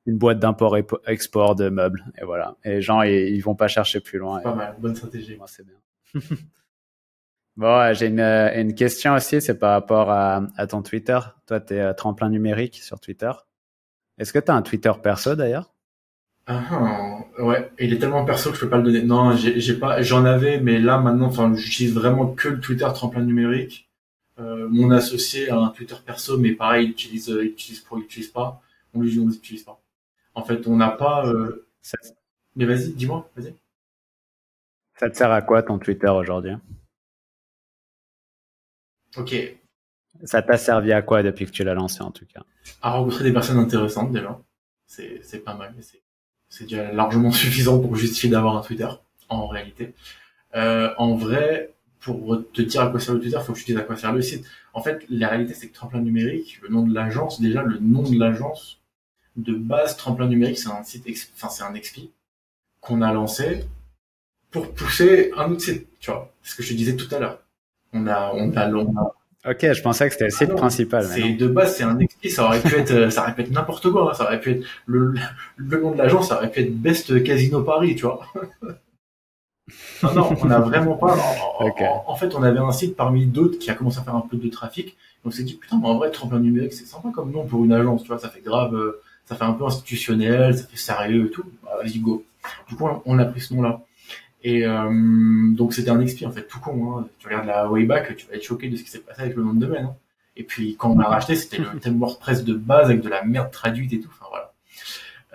une 0.06 0.18
boîte 0.18 0.40
d'import-export 0.40 1.56
de 1.56 1.70
meubles. 1.70 2.04
Et 2.20 2.26
voilà. 2.26 2.56
Et 2.64 2.72
les 2.72 2.82
gens, 2.82 3.02
ils, 3.02 3.36
ils 3.36 3.40
vont 3.40 3.56
pas 3.56 3.68
chercher 3.68 4.00
plus 4.00 4.20
loin. 4.20 4.42
Pas 4.42 4.56
mal, 4.56 4.76
bonne 4.80 4.96
stratégie. 4.96 5.38
Moi, 5.38 5.48
c'est 5.48 5.66
bien. 5.66 6.22
bon, 7.58 7.94
j'ai 7.94 8.08
une, 8.08 8.22
une, 8.22 8.74
question 8.74 9.14
aussi, 9.16 9.42
c'est 9.42 9.60
par 9.60 9.72
rapport 9.72 10.10
à, 10.10 10.44
à, 10.56 10.68
ton 10.68 10.82
Twitter. 10.82 11.20
Toi, 11.46 11.60
tu 11.60 11.74
es 11.74 11.82
euh, 11.82 11.94
tremplin 11.94 12.30
numérique 12.30 12.76
sur 12.76 13.00
Twitter. 13.00 13.32
Est-ce 14.18 14.32
que 14.32 14.40
tu 14.40 14.52
as 14.52 14.56
un 14.56 14.62
Twitter 14.62 14.92
perso 15.02 15.36
d'ailleurs? 15.36 15.74
Ah, 16.50 17.20
ouais, 17.40 17.70
il 17.78 17.94
est 17.94 18.00
tellement 18.00 18.24
perso 18.24 18.52
que 18.52 18.56
je 18.56 18.62
peux 18.62 18.70
pas 18.70 18.78
le 18.78 18.84
donner. 18.84 19.04
Non, 19.04 19.36
j'ai 19.36 19.74
pas, 19.74 20.02
j'en 20.02 20.24
avais, 20.24 20.62
mais 20.62 20.80
là 20.80 20.98
maintenant, 20.98 21.26
enfin, 21.26 21.54
j'utilise 21.54 21.94
vraiment 21.94 22.28
que 22.28 22.48
le 22.48 22.60
Twitter 22.62 22.88
tremplin 22.94 23.22
numérique. 23.22 23.90
Euh, 24.40 24.68
mon 24.70 24.92
associé 24.92 25.50
a 25.50 25.58
un 25.58 25.70
Twitter 25.70 25.96
perso, 26.06 26.38
mais 26.38 26.52
pareil, 26.52 26.86
il 26.86 26.92
utilise, 26.92 27.28
il 27.28 27.48
utilise 27.48 27.82
pour, 27.82 27.98
il 27.98 28.06
utilise 28.06 28.30
pas. 28.30 28.62
On 28.94 29.02
lui 29.02 29.12
dit, 29.12 29.20
on 29.20 29.26
n'utilise 29.26 29.64
pas. 29.64 29.82
En 30.36 30.44
fait, 30.44 30.68
on 30.68 30.78
n'a 30.78 30.90
pas. 30.90 31.28
Euh... 31.28 31.68
Mais 32.56 32.66
vas-y, 32.66 32.94
dis-moi, 32.94 33.30
vas-y. 33.36 33.54
Ça 34.96 35.10
te 35.10 35.18
sert 35.18 35.32
à 35.32 35.42
quoi 35.42 35.64
ton 35.64 35.80
Twitter 35.80 36.08
aujourd'hui? 36.08 36.54
Ok. 39.18 39.36
Ça 40.24 40.42
t'a 40.42 40.58
servi 40.58 40.92
à 40.94 41.02
quoi 41.02 41.24
depuis 41.24 41.46
que 41.46 41.52
tu 41.52 41.64
l'as 41.64 41.74
lancé 41.74 42.02
en 42.02 42.12
tout 42.12 42.26
cas 42.26 42.42
À 42.82 42.92
rencontrer 42.92 43.24
des 43.24 43.34
personnes 43.34 43.60
intéressantes 43.60 44.12
déjà. 44.12 44.40
C'est 44.88 45.44
pas 45.44 45.54
mal. 45.54 45.74
C'est 46.50 46.64
déjà 46.64 46.92
largement 46.92 47.32
suffisant 47.44 47.80
pour 47.80 47.96
justifier 47.96 48.30
d'avoir 48.30 48.58
un 48.58 48.62
Twitter, 48.62 48.88
en 49.30 49.48
réalité. 49.48 49.94
Euh, 50.56 50.94
en 50.98 51.16
vrai, 51.16 51.74
pour 52.00 52.42
te 52.54 52.62
dire 52.62 52.82
à 52.82 52.90
quoi 52.90 53.00
sert 53.00 53.14
le 53.14 53.20
Twitter, 53.20 53.38
il 53.40 53.46
faut 53.46 53.54
que 53.54 53.60
je 53.60 53.66
te 53.66 53.72
dise 53.72 53.78
à 53.78 53.84
quoi 53.84 53.98
sert 53.98 54.14
le 54.14 54.22
site. 54.22 54.46
En 54.74 54.82
fait, 54.82 55.06
la 55.10 55.28
réalité, 55.28 55.54
c'est 55.54 55.68
que 55.68 55.74
Tremplin 55.74 56.00
Numérique, 56.00 56.60
le 56.62 56.70
nom 56.70 56.88
de 56.88 56.94
l'agence, 56.94 57.42
déjà, 57.42 57.64
le 57.64 57.80
nom 57.80 58.04
de 58.04 58.18
l'agence, 58.18 58.82
de 59.36 59.54
base, 59.54 59.98
Tremplin 59.98 60.28
Numérique, 60.28 60.58
c'est 60.58 60.70
un 60.70 60.84
site, 60.84 61.06
enfin, 61.36 61.50
c'est 61.50 61.64
un 61.64 61.74
expi 61.74 62.12
qu'on 62.80 63.02
a 63.02 63.12
lancé 63.12 63.66
pour 64.52 64.74
pousser 64.74 65.32
un 65.36 65.52
autre 65.52 65.62
site, 65.62 65.88
tu 66.00 66.12
vois. 66.12 66.34
Ce 66.42 66.56
que 66.56 66.64
je 66.64 66.70
te 66.70 66.74
disais 66.74 66.96
tout 66.96 67.14
à 67.14 67.20
l'heure. 67.20 67.40
On 67.94 68.08
a, 68.08 68.32
on 68.34 68.52
a, 68.56 68.70
on 68.72 69.12
Ok, 69.48 69.72
je 69.72 69.82
pensais 69.82 70.08
que 70.08 70.14
c'était 70.14 70.26
le 70.26 70.32
site 70.32 70.50
ah 70.52 70.56
principal. 70.56 71.06
C'est 71.06 71.34
de 71.34 71.48
base, 71.48 71.78
c'est 71.78 71.84
un 71.84 71.98
expi, 72.00 72.30
ça 72.30 72.46
aurait 72.46 72.60
pu 72.60 72.76
être, 72.76 73.10
ça 73.12 73.22
aurait 73.22 73.34
pu 73.34 73.42
être 73.42 73.52
n'importe 73.52 73.90
quoi. 73.90 74.10
Hein. 74.10 74.14
Ça 74.14 74.26
aurait 74.26 74.42
pu 74.42 74.52
être 74.52 74.66
le, 74.86 75.14
le 75.56 75.82
nom 75.82 75.92
de 75.92 75.98
l'agence, 75.98 76.30
ça 76.30 76.38
aurait 76.38 76.52
pu 76.52 76.62
être 76.62 76.76
Best 76.76 77.24
Casino 77.24 77.62
Paris, 77.64 77.96
tu 77.96 78.04
vois. 78.04 78.20
non, 80.04 80.14
non, 80.14 80.36
on 80.42 80.46
n'a 80.46 80.60
vraiment 80.60 80.96
pas. 80.98 81.16
En, 81.60 82.16
fait, 82.16 82.36
on 82.36 82.44
avait 82.44 82.60
un 82.60 82.72
site 82.72 82.98
parmi 82.98 83.26
d'autres 83.26 83.58
qui 83.58 83.70
a 83.70 83.74
commencé 83.74 84.00
à 84.00 84.02
faire 84.02 84.16
un 84.16 84.28
peu 84.30 84.36
de 84.36 84.50
trafic. 84.50 84.98
On 85.24 85.32
s'est 85.32 85.44
dit, 85.44 85.56
putain, 85.56 85.80
mais 85.82 85.88
en 85.88 85.98
vrai, 85.98 86.12
tremplin 86.12 86.40
numérique, 86.40 86.74
c'est 86.74 86.86
sympa 86.86 87.10
comme 87.14 87.32
nom 87.32 87.46
pour 87.46 87.64
une 87.64 87.72
agence, 87.72 88.02
tu 88.02 88.08
vois, 88.10 88.20
ça 88.20 88.30
fait 88.30 88.42
grave, 88.42 88.76
euh, 88.76 89.02
ça 89.26 89.36
fait 89.36 89.44
un 89.44 89.54
peu 89.54 89.66
institutionnel, 89.66 90.58
ça 90.58 90.66
fait 90.66 90.78
sérieux 90.78 91.28
et 91.28 91.32
tout. 91.32 91.44
Bah, 91.64 91.72
vas-y, 91.82 92.00
go. 92.00 92.26
Du 92.68 92.76
coup, 92.76 92.88
on 93.06 93.20
a 93.20 93.26
pris 93.26 93.42
ce 93.42 93.54
nom-là. 93.54 93.82
Et 94.48 94.66
euh, 94.66 94.90
donc, 95.52 95.74
c'était 95.74 95.90
un 95.90 96.02
XP, 96.02 96.24
en 96.26 96.32
fait, 96.32 96.44
tout 96.44 96.62
con. 96.62 97.00
Hein. 97.00 97.10
Tu 97.20 97.28
regardes 97.28 97.48
la 97.48 97.70
Wayback, 97.70 98.16
tu 98.16 98.28
vas 98.28 98.36
être 98.36 98.46
choqué 98.46 98.70
de 98.70 98.78
ce 98.78 98.84
qui 98.84 98.90
s'est 98.90 99.02
passé 99.02 99.24
avec 99.24 99.36
le 99.36 99.44
nom 99.44 99.54
de 99.54 99.60
domaine. 99.60 99.84
Hein. 99.88 99.96
Et 100.38 100.44
puis, 100.44 100.78
quand 100.78 100.92
on 100.92 100.98
l'a 100.98 101.10
racheté, 101.10 101.36
c'était 101.36 101.58
le 101.58 101.78
thème 101.82 102.00
WordPress 102.00 102.46
de 102.46 102.54
base 102.54 102.86
avec 102.86 103.02
de 103.02 103.10
la 103.10 103.26
merde 103.26 103.52
traduite 103.52 103.92
et 103.92 104.00
tout. 104.00 104.10
Enfin, 104.10 104.28
voilà. 104.30 104.54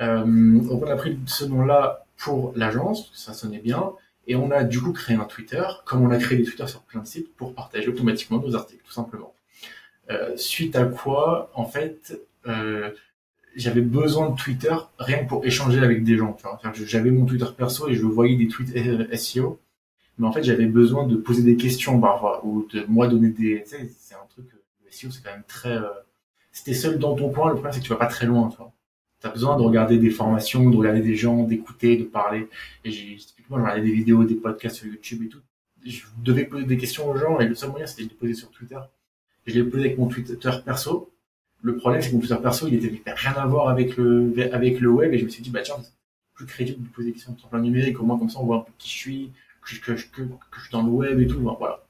Euh, 0.01 0.25
donc, 0.25 0.83
on 0.83 0.91
a 0.91 0.97
pris 0.97 1.19
ce 1.27 1.45
nom-là 1.45 2.07
pour 2.17 2.55
l'agence, 2.57 3.11
ça 3.13 3.35
sonnait 3.35 3.59
bien. 3.59 3.93
Et 4.27 4.35
on 4.35 4.51
a 4.51 4.65
du 4.65 4.81
coup 4.81 4.93
créé 4.93 5.15
un 5.15 5.25
Twitter, 5.25 5.63
comme 5.85 6.01
on 6.01 6.11
a 6.11 6.17
créé 6.17 6.39
des 6.39 6.45
Twitter 6.45 6.67
sur 6.67 6.81
plein 6.81 7.03
de 7.03 7.07
sites, 7.07 7.37
pour 7.37 7.53
partager 7.53 7.89
automatiquement 7.89 8.39
nos 8.39 8.57
articles, 8.57 8.83
tout 8.83 8.93
simplement. 8.93 9.35
Euh, 10.11 10.35
suite 10.39 10.75
à 10.75 10.87
quoi, 10.87 11.51
en 11.53 11.67
fait, 11.67 12.19
euh, 12.47 12.93
j'avais 13.57 13.81
besoin 13.81 14.31
de 14.31 14.37
Twitter 14.37 14.75
rien 14.99 15.25
que 15.25 15.29
pour 15.29 15.45
échanger 15.45 15.81
avec 15.81 16.05
des 16.05 16.17
gens. 16.17 16.37
J'avais 16.75 17.11
mon 17.11 17.27
Twitter 17.27 17.47
perso 17.57 17.89
et 17.89 17.95
je 17.95 18.05
voyais 18.05 18.37
des 18.37 18.49
tweets 18.49 18.75
SEO, 19.17 19.61
mais 20.19 20.27
en 20.27 20.33
fait 20.33 20.43
j'avais 20.43 20.67
besoin 20.67 21.07
de 21.07 21.17
poser 21.17 21.43
des 21.43 21.57
questions 21.57 22.01
parfois 22.01 22.45
ou 22.45 22.67
de 22.73 22.85
moi 22.89 23.09
donner 23.09 23.31
des. 23.31 23.63
Tu 23.65 23.71
sais, 23.71 23.91
c'est 23.99 24.15
un 24.15 24.27
truc. 24.29 24.47
Le 24.85 24.91
SEO 24.91 25.11
c'est 25.11 25.23
quand 25.23 25.33
même 25.33 25.45
très. 25.47 25.77
Euh... 25.77 25.89
Si 26.53 26.65
t'es 26.65 26.75
seul 26.75 26.99
dans 26.99 27.15
ton 27.15 27.31
coin, 27.31 27.49
le 27.49 27.55
problème 27.55 27.73
c'est 27.73 27.81
que 27.81 27.85
tu 27.85 27.91
vas 27.91 27.97
pas 27.97 28.07
très 28.07 28.27
loin. 28.27 28.49
Tu 28.49 28.57
vois. 28.59 28.73
T'as 29.21 29.31
besoin 29.31 29.57
de 29.57 29.63
regarder 29.63 29.99
des 29.99 30.11
formations, 30.11 30.69
de 30.69 30.77
regarder 30.77 31.01
des 31.01 31.15
gens, 31.15 31.45
d'écouter, 31.45 31.97
de 31.97 32.05
parler. 32.05 32.49
Et 32.85 32.91
j'ai 32.91 33.17
typiquement 33.17 33.59
je 33.59 33.63
regardais 33.63 33.83
des 33.83 33.93
vidéos, 33.93 34.25
des 34.25 34.35
podcasts 34.35 34.77
sur 34.77 34.87
YouTube 34.87 35.23
et 35.25 35.29
tout. 35.29 35.41
Je 35.85 36.03
devais 36.19 36.45
poser 36.45 36.65
des 36.65 36.77
questions 36.77 37.09
aux 37.09 37.17
gens 37.17 37.39
et 37.41 37.47
le 37.47 37.55
seul 37.55 37.71
moyen 37.71 37.87
c'était 37.87 38.05
de 38.05 38.09
les 38.11 38.15
poser 38.15 38.35
sur 38.35 38.51
Twitter. 38.51 38.79
Je 39.47 39.55
les 39.55 39.65
posais 39.65 39.85
avec 39.87 39.99
mon 39.99 40.07
Twitter 40.07 40.51
perso 40.65 41.13
le 41.63 41.77
problème, 41.77 42.03
c'est 42.03 42.11
que 42.11 42.15
mon 42.15 42.21
Twitter 42.21 42.37
perso, 42.43 42.67
il 42.67 42.75
était 42.75 43.13
rien 43.13 43.33
à 43.33 43.47
voir 43.47 43.69
avec 43.69 43.97
le, 43.97 44.35
avec 44.53 44.81
le 44.81 44.91
web, 44.91 45.15
et 45.15 45.19
je 45.19 45.25
me 45.25 45.31
suis 45.31 45.43
dit, 45.43 45.51
bah 45.51 45.61
tiens, 45.63 45.77
c'est 45.81 45.93
plus 46.35 46.47
crédible 46.47 46.83
de 46.83 46.89
poser 46.89 47.09
des 47.09 47.13
questions 47.15 47.37
sur 47.39 47.49
plan 47.49 47.61
numérique, 47.61 48.01
au 48.01 48.05
moins 48.05 48.19
comme 48.19 48.29
ça, 48.29 48.41
on 48.41 48.45
voit 48.45 48.57
un 48.57 48.61
peu 48.61 48.73
qui 48.79 48.89
je 48.89 48.95
suis, 48.95 49.33
que, 49.63 49.93
que, 49.93 49.93
que, 49.93 50.23
je 50.57 50.61
suis 50.61 50.73
dans 50.73 50.83
le 50.83 50.91
web 50.91 51.21
et 51.21 51.27
tout, 51.27 51.41
voilà. 51.41 51.85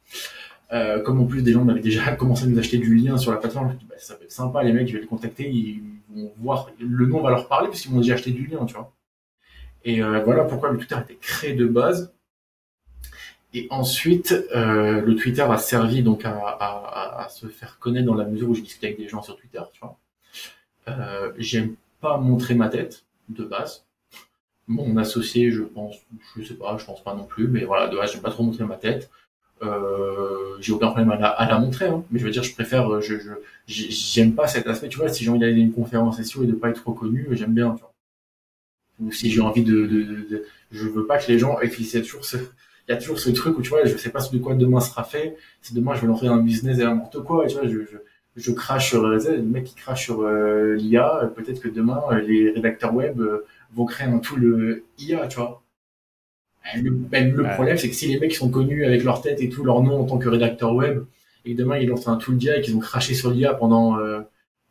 Euh, 0.73 1.03
comme 1.03 1.21
en 1.21 1.27
plus 1.27 1.43
des 1.43 1.53
gens 1.53 1.65
m'avaient 1.65 1.81
déjà 1.81 2.13
commencé 2.17 2.45
à 2.45 2.47
nous 2.47 2.59
acheter 2.59 2.79
du 2.79 2.95
lien 2.95 3.17
sur 3.17 3.33
la 3.33 3.39
plateforme, 3.39 3.71
je 3.71 3.85
me 3.85 3.91
bah, 3.91 3.97
ça 3.99 4.15
peut 4.15 4.25
être 4.25 4.33
sympa, 4.33 4.63
les 4.63 4.73
mecs, 4.73 4.89
je 4.89 4.95
vais 4.95 5.01
les 5.01 5.07
contacter, 5.07 5.51
ils 5.51 5.83
vont 6.11 6.33
voir, 6.39 6.71
le 6.79 7.07
nom 7.07 7.23
va 7.23 7.31
leur 7.31 7.49
parler, 7.49 7.69
parce 7.69 7.81
qu'ils 7.81 7.93
m'ont 7.93 8.01
déjà 8.01 8.15
acheté 8.15 8.31
du 8.31 8.47
lien, 8.47 8.65
tu 8.67 8.75
vois. 8.75 8.93
Et 9.85 10.03
euh, 10.03 10.23
voilà 10.23 10.45
pourquoi 10.45 10.71
le 10.71 10.79
Twitter 10.79 10.97
était 11.03 11.17
créé 11.17 11.55
de 11.55 11.67
base. 11.67 12.13
Et 13.55 13.67
ensuite, 13.71 14.35
euh, 14.55 15.03
le 15.03 15.15
Twitter 15.15 15.43
a 15.43 15.59
servi 15.59 16.03
donc 16.03 16.25
à, 16.25 16.31
à, 16.31 17.25
à, 17.25 17.29
se 17.29 17.47
faire 17.49 17.79
connaître 17.79 18.07
dans 18.07 18.15
la 18.15 18.25
mesure 18.25 18.49
où 18.49 18.55
je 18.55 18.63
discutais 18.63 18.87
avec 18.89 18.99
des 18.99 19.09
gens 19.09 19.23
sur 19.23 19.37
Twitter, 19.37 19.61
tu 19.73 19.81
vois. 19.81 19.99
Euh, 20.89 21.33
j'aime 21.37 21.75
pas 22.01 22.17
montrer 22.17 22.55
ma 22.55 22.69
tête 22.69 23.05
de 23.29 23.45
base. 23.45 23.85
Mon 24.69 24.97
associé, 24.97 25.51
je 25.51 25.63
pense, 25.63 25.97
je 26.37 26.45
sais 26.45 26.55
pas, 26.55 26.77
je 26.79 26.85
pense 26.87 27.03
pas 27.03 27.15
non 27.15 27.25
plus, 27.25 27.47
mais 27.47 27.65
voilà, 27.65 27.89
de 27.89 27.97
base, 27.97 28.13
j'aime 28.13 28.23
pas 28.23 28.31
trop 28.31 28.43
montrer 28.43 28.65
ma 28.65 28.77
tête. 28.77 29.11
Euh, 29.63 30.57
j'ai 30.61 30.73
aucun 30.73 30.89
problème 30.89 31.11
à 31.11 31.17
la, 31.17 31.29
à 31.29 31.47
la 31.47 31.59
montrer, 31.59 31.87
hein. 31.87 32.05
mais 32.11 32.19
je 32.19 32.25
veux 32.25 32.31
dire, 32.31 32.43
je 32.43 32.53
préfère, 32.55 33.01
je, 33.01 33.17
je 33.19 33.33
j'aime 33.67 34.35
pas 34.35 34.49
cet 34.49 34.67
aspect, 34.67 34.89
tu 34.89 34.99
vois. 34.99 35.09
Si 35.09 35.25
j'ai 35.25 35.31
envie 35.31 35.41
d'aller 35.41 35.53
à 35.55 35.59
une 35.59 35.73
conférence 35.73 36.21
SEO 36.23 36.45
et 36.45 36.47
de 36.47 36.53
pas 36.53 36.71
être 36.71 36.89
reconnu, 36.89 37.29
j'aime 37.33 37.53
bien, 37.53 37.75
tu 37.75 37.81
vois. 37.83 37.93
Ou 39.01 39.13
si 39.13 39.31
j'ai 39.31 39.41
envie 39.41 39.63
de, 39.63 39.87
de, 39.87 40.03
de, 40.31 40.45
je 40.71 40.89
veux 40.89 41.07
pas 41.07 41.19
que 41.19 41.31
les 41.31 41.39
gens, 41.39 41.59
c'est 41.85 42.03
toujours 42.03 42.25
ce, 42.25 42.37
il 42.93 42.97
y 42.97 42.99
a 42.99 43.01
toujours 43.01 43.19
ce 43.19 43.31
truc 43.31 43.59
où 43.59 43.63
tu 43.63 43.71
vois, 43.71 43.85
je 43.85 43.97
sais 43.97 44.11
pas 44.11 44.21
de 44.31 44.39
quoi 44.39 44.55
demain 44.55 44.81
sera 44.81 45.03
fait. 45.03 45.37
Si 45.63 45.73
demain 45.75 45.95
je 45.95 46.03
vais 46.03 46.09
lancer 46.09 46.27
un 46.27 46.39
business 46.39 46.79
et 46.79 46.85
n'importe 46.85 47.23
quoi, 47.25 47.47
tu 47.47 47.57
vois, 47.57 47.67
je, 47.67 47.79
je, 47.91 47.97
je 48.37 48.53
crache 48.53 48.91
sur 48.91 49.05
euh, 49.05 49.19
le 49.19 49.43
mec 49.43 49.65
qui 49.65 49.75
crache 49.75 50.05
sur 50.05 50.21
euh, 50.23 50.75
l'IA. 50.77 51.33
Peut-être 51.35 51.61
que 51.61 51.69
demain 51.69 52.03
euh, 52.11 52.21
les 52.21 52.51
rédacteurs 52.51 52.95
web 52.95 53.21
vont 53.75 53.87
créer 53.87 54.07
un 54.07 54.19
tout 54.19 54.37
le 54.37 54.85
IA, 54.99 55.27
tu 55.27 55.39
vois. 55.39 55.63
Le, 56.77 56.91
ben, 56.91 57.35
le 57.35 57.43
problème, 57.55 57.79
c'est 57.79 57.89
que 57.89 57.95
si 57.95 58.07
les 58.07 58.21
mecs 58.21 58.35
sont 58.35 58.51
connus 58.51 58.85
avec 58.85 59.03
leur 59.05 59.23
tête 59.23 59.41
et 59.41 59.49
tout, 59.49 59.65
leur 59.65 59.83
nom 59.83 60.01
en 60.01 60.05
tant 60.05 60.19
que 60.19 60.29
rédacteur 60.29 60.75
web, 60.75 61.03
et 61.45 61.55
demain 61.55 61.79
ils 61.79 61.89
lancent 61.89 62.09
un 62.09 62.17
tool 62.17 62.37
d'IA 62.37 62.59
et 62.59 62.61
qu'ils 62.61 62.77
ont 62.77 62.81
craché 62.81 63.15
sur 63.15 63.31
l'IA 63.31 63.55
pendant 63.55 63.99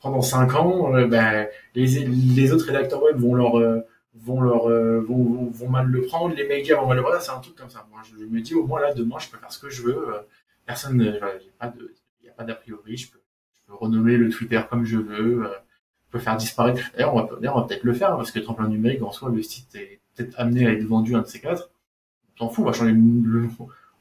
pendant 0.02 0.22
cinq 0.22 0.56
ans, 0.56 0.92
ben, 1.08 1.48
les, 1.76 1.88
les 2.06 2.54
autres 2.54 2.68
rédacteurs 2.68 3.04
web 3.04 3.18
vont 3.18 3.34
leur 3.34 3.84
vont 4.14 4.42
leur 4.42 4.70
euh, 4.70 5.00
vont, 5.00 5.50
vont, 5.50 5.70
mal 5.70 5.88
le 5.88 6.02
prendre, 6.02 6.36
les 6.36 6.48
médias 6.48 6.76
vont 6.76 6.88
mal 6.88 6.98
le 6.98 7.04
prendre, 7.04 7.22
c'est 7.22 7.32
un 7.32 7.40
truc 7.40 7.56
comme 7.56 7.70
ça. 7.70 7.88
Moi, 7.90 8.02
je, 8.04 8.26
me 8.26 8.42
dis 8.42 8.56
au 8.56 8.66
moins 8.66 8.82
là 8.82 8.94
demain, 8.94 9.18
je 9.20 9.30
peux 9.30 9.38
faire 9.38 9.52
ce 9.52 9.60
que 9.60 9.70
je 9.70 9.84
veux. 9.84 10.10
Euh, 10.10 10.20
personne, 10.66 11.00
il 11.02 11.12
n'y 12.24 12.30
a 12.30 12.34
pas 12.34 12.44
d'a 12.44 12.56
priori. 12.56 12.98
Je 12.98 13.12
peux, 13.12 13.22
je 13.54 13.62
peux 13.68 13.74
renommer 13.74 14.18
le 14.18 14.30
Twitter 14.30 14.62
comme 14.70 14.86
je 14.86 14.98
veux. 14.98 15.46
Euh, 15.46 15.50
je 16.08 16.12
peux 16.18 16.20
faire 16.20 16.36
disparaître. 16.36 16.82
D'ailleurs, 16.94 17.16
on 17.16 17.22
va, 17.22 17.68
peut-être 17.68 17.84
le 17.84 17.94
faire 17.94 18.18
parce 18.18 18.32
que 18.32 18.40
tremplin 18.40 18.68
numérique 18.68 19.02
en 19.02 19.12
soi, 19.12 19.30
le 19.30 19.42
site 19.42 19.74
est 19.76 20.02
peut-être 20.16 20.38
amené 20.38 20.68
à 20.68 20.74
être 20.74 20.84
vendu 20.84 21.16
un 21.16 21.22
de 21.22 21.28
ces 21.28 21.40
quatre. 21.40 21.72
On 22.36 22.48
s'en 22.48 22.50
fout, 22.50 22.64
on 22.64 22.68
va 22.68 22.74
changer 22.74 22.92
le, 22.92 23.48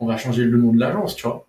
on 0.01 0.07
va 0.07 0.17
changer 0.17 0.45
le 0.45 0.59
nom 0.59 0.73
de 0.73 0.81
l'agence, 0.81 1.15
tu 1.15 1.23
vois. 1.23 1.47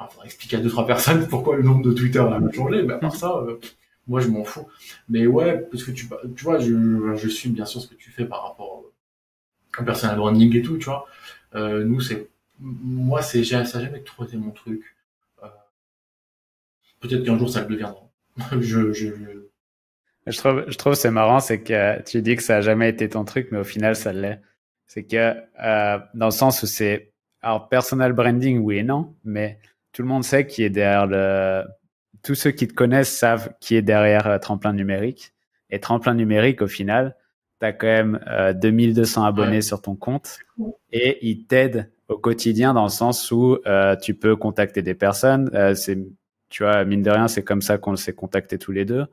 Il 0.00 0.06
faudra 0.08 0.24
expliquer 0.26 0.56
à 0.56 0.60
deux 0.60 0.68
trois 0.68 0.86
personnes 0.86 1.26
pourquoi 1.28 1.56
le 1.56 1.62
nom 1.62 1.80
de 1.80 1.92
Twitter 1.92 2.20
a 2.20 2.40
changé. 2.52 2.82
Mais 2.82 2.94
à 2.94 2.98
part 2.98 3.16
ça. 3.16 3.32
Euh, 3.38 3.58
moi 4.06 4.20
je 4.20 4.28
m'en 4.28 4.44
fous. 4.44 4.66
Mais 5.08 5.26
ouais, 5.26 5.60
parce 5.70 5.84
que 5.84 5.90
tu, 5.90 6.08
tu 6.36 6.44
vois, 6.44 6.58
je, 6.58 7.14
je 7.16 7.28
suis 7.28 7.50
bien 7.50 7.64
sûr 7.64 7.80
ce 7.80 7.88
que 7.88 7.94
tu 7.94 8.10
fais 8.10 8.24
par 8.24 8.42
rapport 8.42 8.84
au 9.78 9.82
personal 9.84 10.16
branding 10.16 10.54
et 10.56 10.62
tout, 10.62 10.76
tu 10.78 10.86
vois. 10.86 11.06
Euh, 11.54 11.84
nous, 11.84 12.00
c'est, 12.00 12.28
moi, 12.58 13.22
c'est, 13.22 13.44
ça 13.44 13.58
n'a 13.58 13.64
jamais 13.64 14.00
trop 14.02 14.24
été 14.24 14.36
mon 14.36 14.50
truc. 14.50 14.82
Euh, 15.42 15.48
peut-être 17.00 17.24
qu'un 17.24 17.38
jour 17.38 17.50
ça 17.50 17.60
le 17.62 17.66
deviendra. 17.66 18.02
je, 18.60 18.92
je, 18.92 19.08
je... 20.26 20.38
trouve, 20.38 20.64
je 20.68 20.76
trouve 20.76 20.94
c'est 20.94 21.10
marrant, 21.10 21.40
c'est 21.40 21.62
que 21.62 22.02
tu 22.02 22.22
dis 22.22 22.36
que 22.36 22.42
ça 22.42 22.56
a 22.56 22.60
jamais 22.60 22.88
été 22.88 23.08
ton 23.08 23.24
truc, 23.24 23.48
mais 23.50 23.58
au 23.58 23.64
final, 23.64 23.96
ça 23.96 24.12
l'est. 24.12 24.40
C'est 24.86 25.04
que, 25.04 25.34
euh, 25.62 25.98
dans 26.14 26.26
le 26.26 26.32
sens 26.32 26.62
où 26.62 26.66
c'est, 26.66 27.12
alors, 27.40 27.68
personal 27.68 28.12
branding, 28.12 28.58
oui 28.58 28.78
et 28.78 28.82
non, 28.82 29.14
mais 29.24 29.58
tout 29.92 30.02
le 30.02 30.08
monde 30.08 30.24
sait 30.24 30.46
qui 30.46 30.62
est 30.62 30.70
derrière 30.70 31.06
le, 31.06 31.64
tous 32.22 32.34
ceux 32.34 32.50
qui 32.52 32.68
te 32.68 32.74
connaissent 32.74 33.16
savent 33.16 33.52
qui 33.60 33.74
est 33.76 33.82
derrière 33.82 34.26
euh, 34.26 34.38
Tremplin 34.38 34.72
Numérique. 34.72 35.32
Et 35.70 35.80
Tremplin 35.80 36.14
Numérique, 36.14 36.62
au 36.62 36.66
final, 36.68 37.16
tu 37.60 37.66
as 37.66 37.72
quand 37.72 37.86
même 37.86 38.20
euh, 38.28 38.52
2200 38.52 39.24
abonnés 39.24 39.62
sur 39.62 39.80
ton 39.82 39.94
compte 39.96 40.38
et 40.92 41.18
ils 41.26 41.46
t'aident 41.46 41.90
au 42.08 42.18
quotidien 42.18 42.74
dans 42.74 42.84
le 42.84 42.90
sens 42.90 43.30
où 43.30 43.56
euh, 43.66 43.96
tu 43.96 44.14
peux 44.14 44.36
contacter 44.36 44.82
des 44.82 44.94
personnes. 44.94 45.50
Euh, 45.54 45.74
c'est, 45.74 45.98
tu 46.50 46.62
vois, 46.64 46.84
mine 46.84 47.02
de 47.02 47.10
rien, 47.10 47.28
c'est 47.28 47.42
comme 47.42 47.62
ça 47.62 47.78
qu'on 47.78 47.96
s'est 47.96 48.12
contacté 48.12 48.58
tous 48.58 48.72
les 48.72 48.84
deux. 48.84 49.06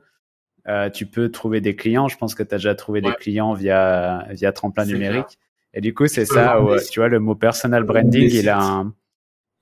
euh, 0.68 0.90
tu 0.90 1.06
peux 1.06 1.30
trouver 1.30 1.60
des 1.60 1.74
clients. 1.76 2.08
Je 2.08 2.16
pense 2.18 2.34
que 2.34 2.42
tu 2.42 2.54
as 2.54 2.58
déjà 2.58 2.74
trouvé 2.74 3.00
des 3.00 3.12
clients 3.14 3.54
via, 3.54 4.26
via 4.30 4.52
tremplin 4.52 4.84
numérique. 4.84 5.38
Et 5.72 5.80
du 5.80 5.94
coup, 5.94 6.06
c'est 6.06 6.26
ça, 6.26 6.60
où, 6.60 6.76
tu 6.90 7.00
vois, 7.00 7.08
le 7.08 7.20
mot 7.20 7.34
personal 7.34 7.84
branding, 7.84 8.28
il 8.30 8.48
a 8.48 8.60
un, 8.60 8.94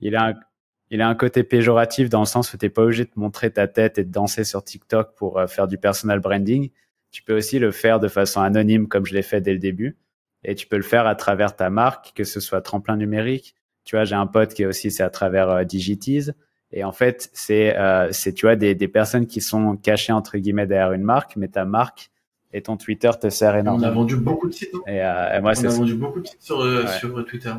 il 0.01 0.15
a 0.15 0.25
un, 0.27 0.33
il 0.89 1.01
a 1.01 1.07
un 1.07 1.15
côté 1.15 1.43
péjoratif 1.43 2.09
dans 2.09 2.21
le 2.21 2.25
sens 2.25 2.53
où 2.53 2.57
t'es 2.57 2.69
pas 2.69 2.83
obligé 2.83 3.05
de 3.05 3.11
montrer 3.15 3.51
ta 3.51 3.67
tête 3.67 3.97
et 3.97 4.03
de 4.03 4.11
danser 4.11 4.43
sur 4.43 4.63
TikTok 4.63 5.15
pour 5.15 5.37
euh, 5.37 5.47
faire 5.47 5.67
du 5.67 5.77
personal 5.77 6.19
branding. 6.19 6.69
Tu 7.11 7.23
peux 7.23 7.35
aussi 7.35 7.59
le 7.59 7.71
faire 7.71 7.99
de 7.99 8.07
façon 8.07 8.41
anonyme 8.41 8.87
comme 8.87 9.05
je 9.05 9.13
l'ai 9.13 9.21
fait 9.21 9.41
dès 9.41 9.53
le 9.53 9.59
début. 9.59 9.97
Et 10.43 10.55
tu 10.55 10.67
peux 10.67 10.77
le 10.77 10.83
faire 10.83 11.05
à 11.05 11.15
travers 11.15 11.55
ta 11.55 11.69
marque, 11.69 12.13
que 12.15 12.23
ce 12.23 12.39
soit 12.39 12.61
tremplin 12.61 12.95
numérique. 12.95 13.55
Tu 13.83 13.95
vois, 13.95 14.05
j'ai 14.05 14.15
un 14.15 14.27
pote 14.27 14.53
qui 14.53 14.63
est 14.63 14.65
aussi, 14.65 14.91
c'est 14.91 15.03
à 15.03 15.09
travers 15.09 15.49
euh, 15.49 15.63
Digitize. 15.63 16.33
Et 16.71 16.83
en 16.83 16.91
fait, 16.91 17.29
c'est, 17.33 17.75
euh, 17.77 18.09
c'est 18.11 18.33
tu 18.33 18.45
vois, 18.45 18.55
des, 18.55 18.75
des 18.75 18.87
personnes 18.87 19.25
qui 19.25 19.41
sont 19.41 19.75
cachées 19.75 20.13
entre 20.13 20.37
guillemets 20.37 20.67
derrière 20.67 20.93
une 20.93 21.03
marque, 21.03 21.35
mais 21.35 21.47
ta 21.47 21.65
marque 21.65 22.11
et 22.51 22.61
ton 22.61 22.77
Twitter 22.77 23.11
te 23.19 23.29
sert 23.29 23.55
énormément. 23.55 23.87
On 23.87 23.91
a 23.91 23.93
vendu 23.93 24.15
beaucoup 24.15 24.47
de 24.47 24.53
sites. 24.53 24.73
Et, 24.87 25.03
euh, 25.03 25.41
moi, 25.41 25.53
on 25.57 25.65
a 25.65 25.69
vendu 25.69 25.95
beaucoup 25.95 26.21
de 26.21 26.27
sites 26.27 26.41
sur, 26.41 26.61
euh, 26.61 26.85
sur 26.99 27.25
Twitter. 27.25 27.53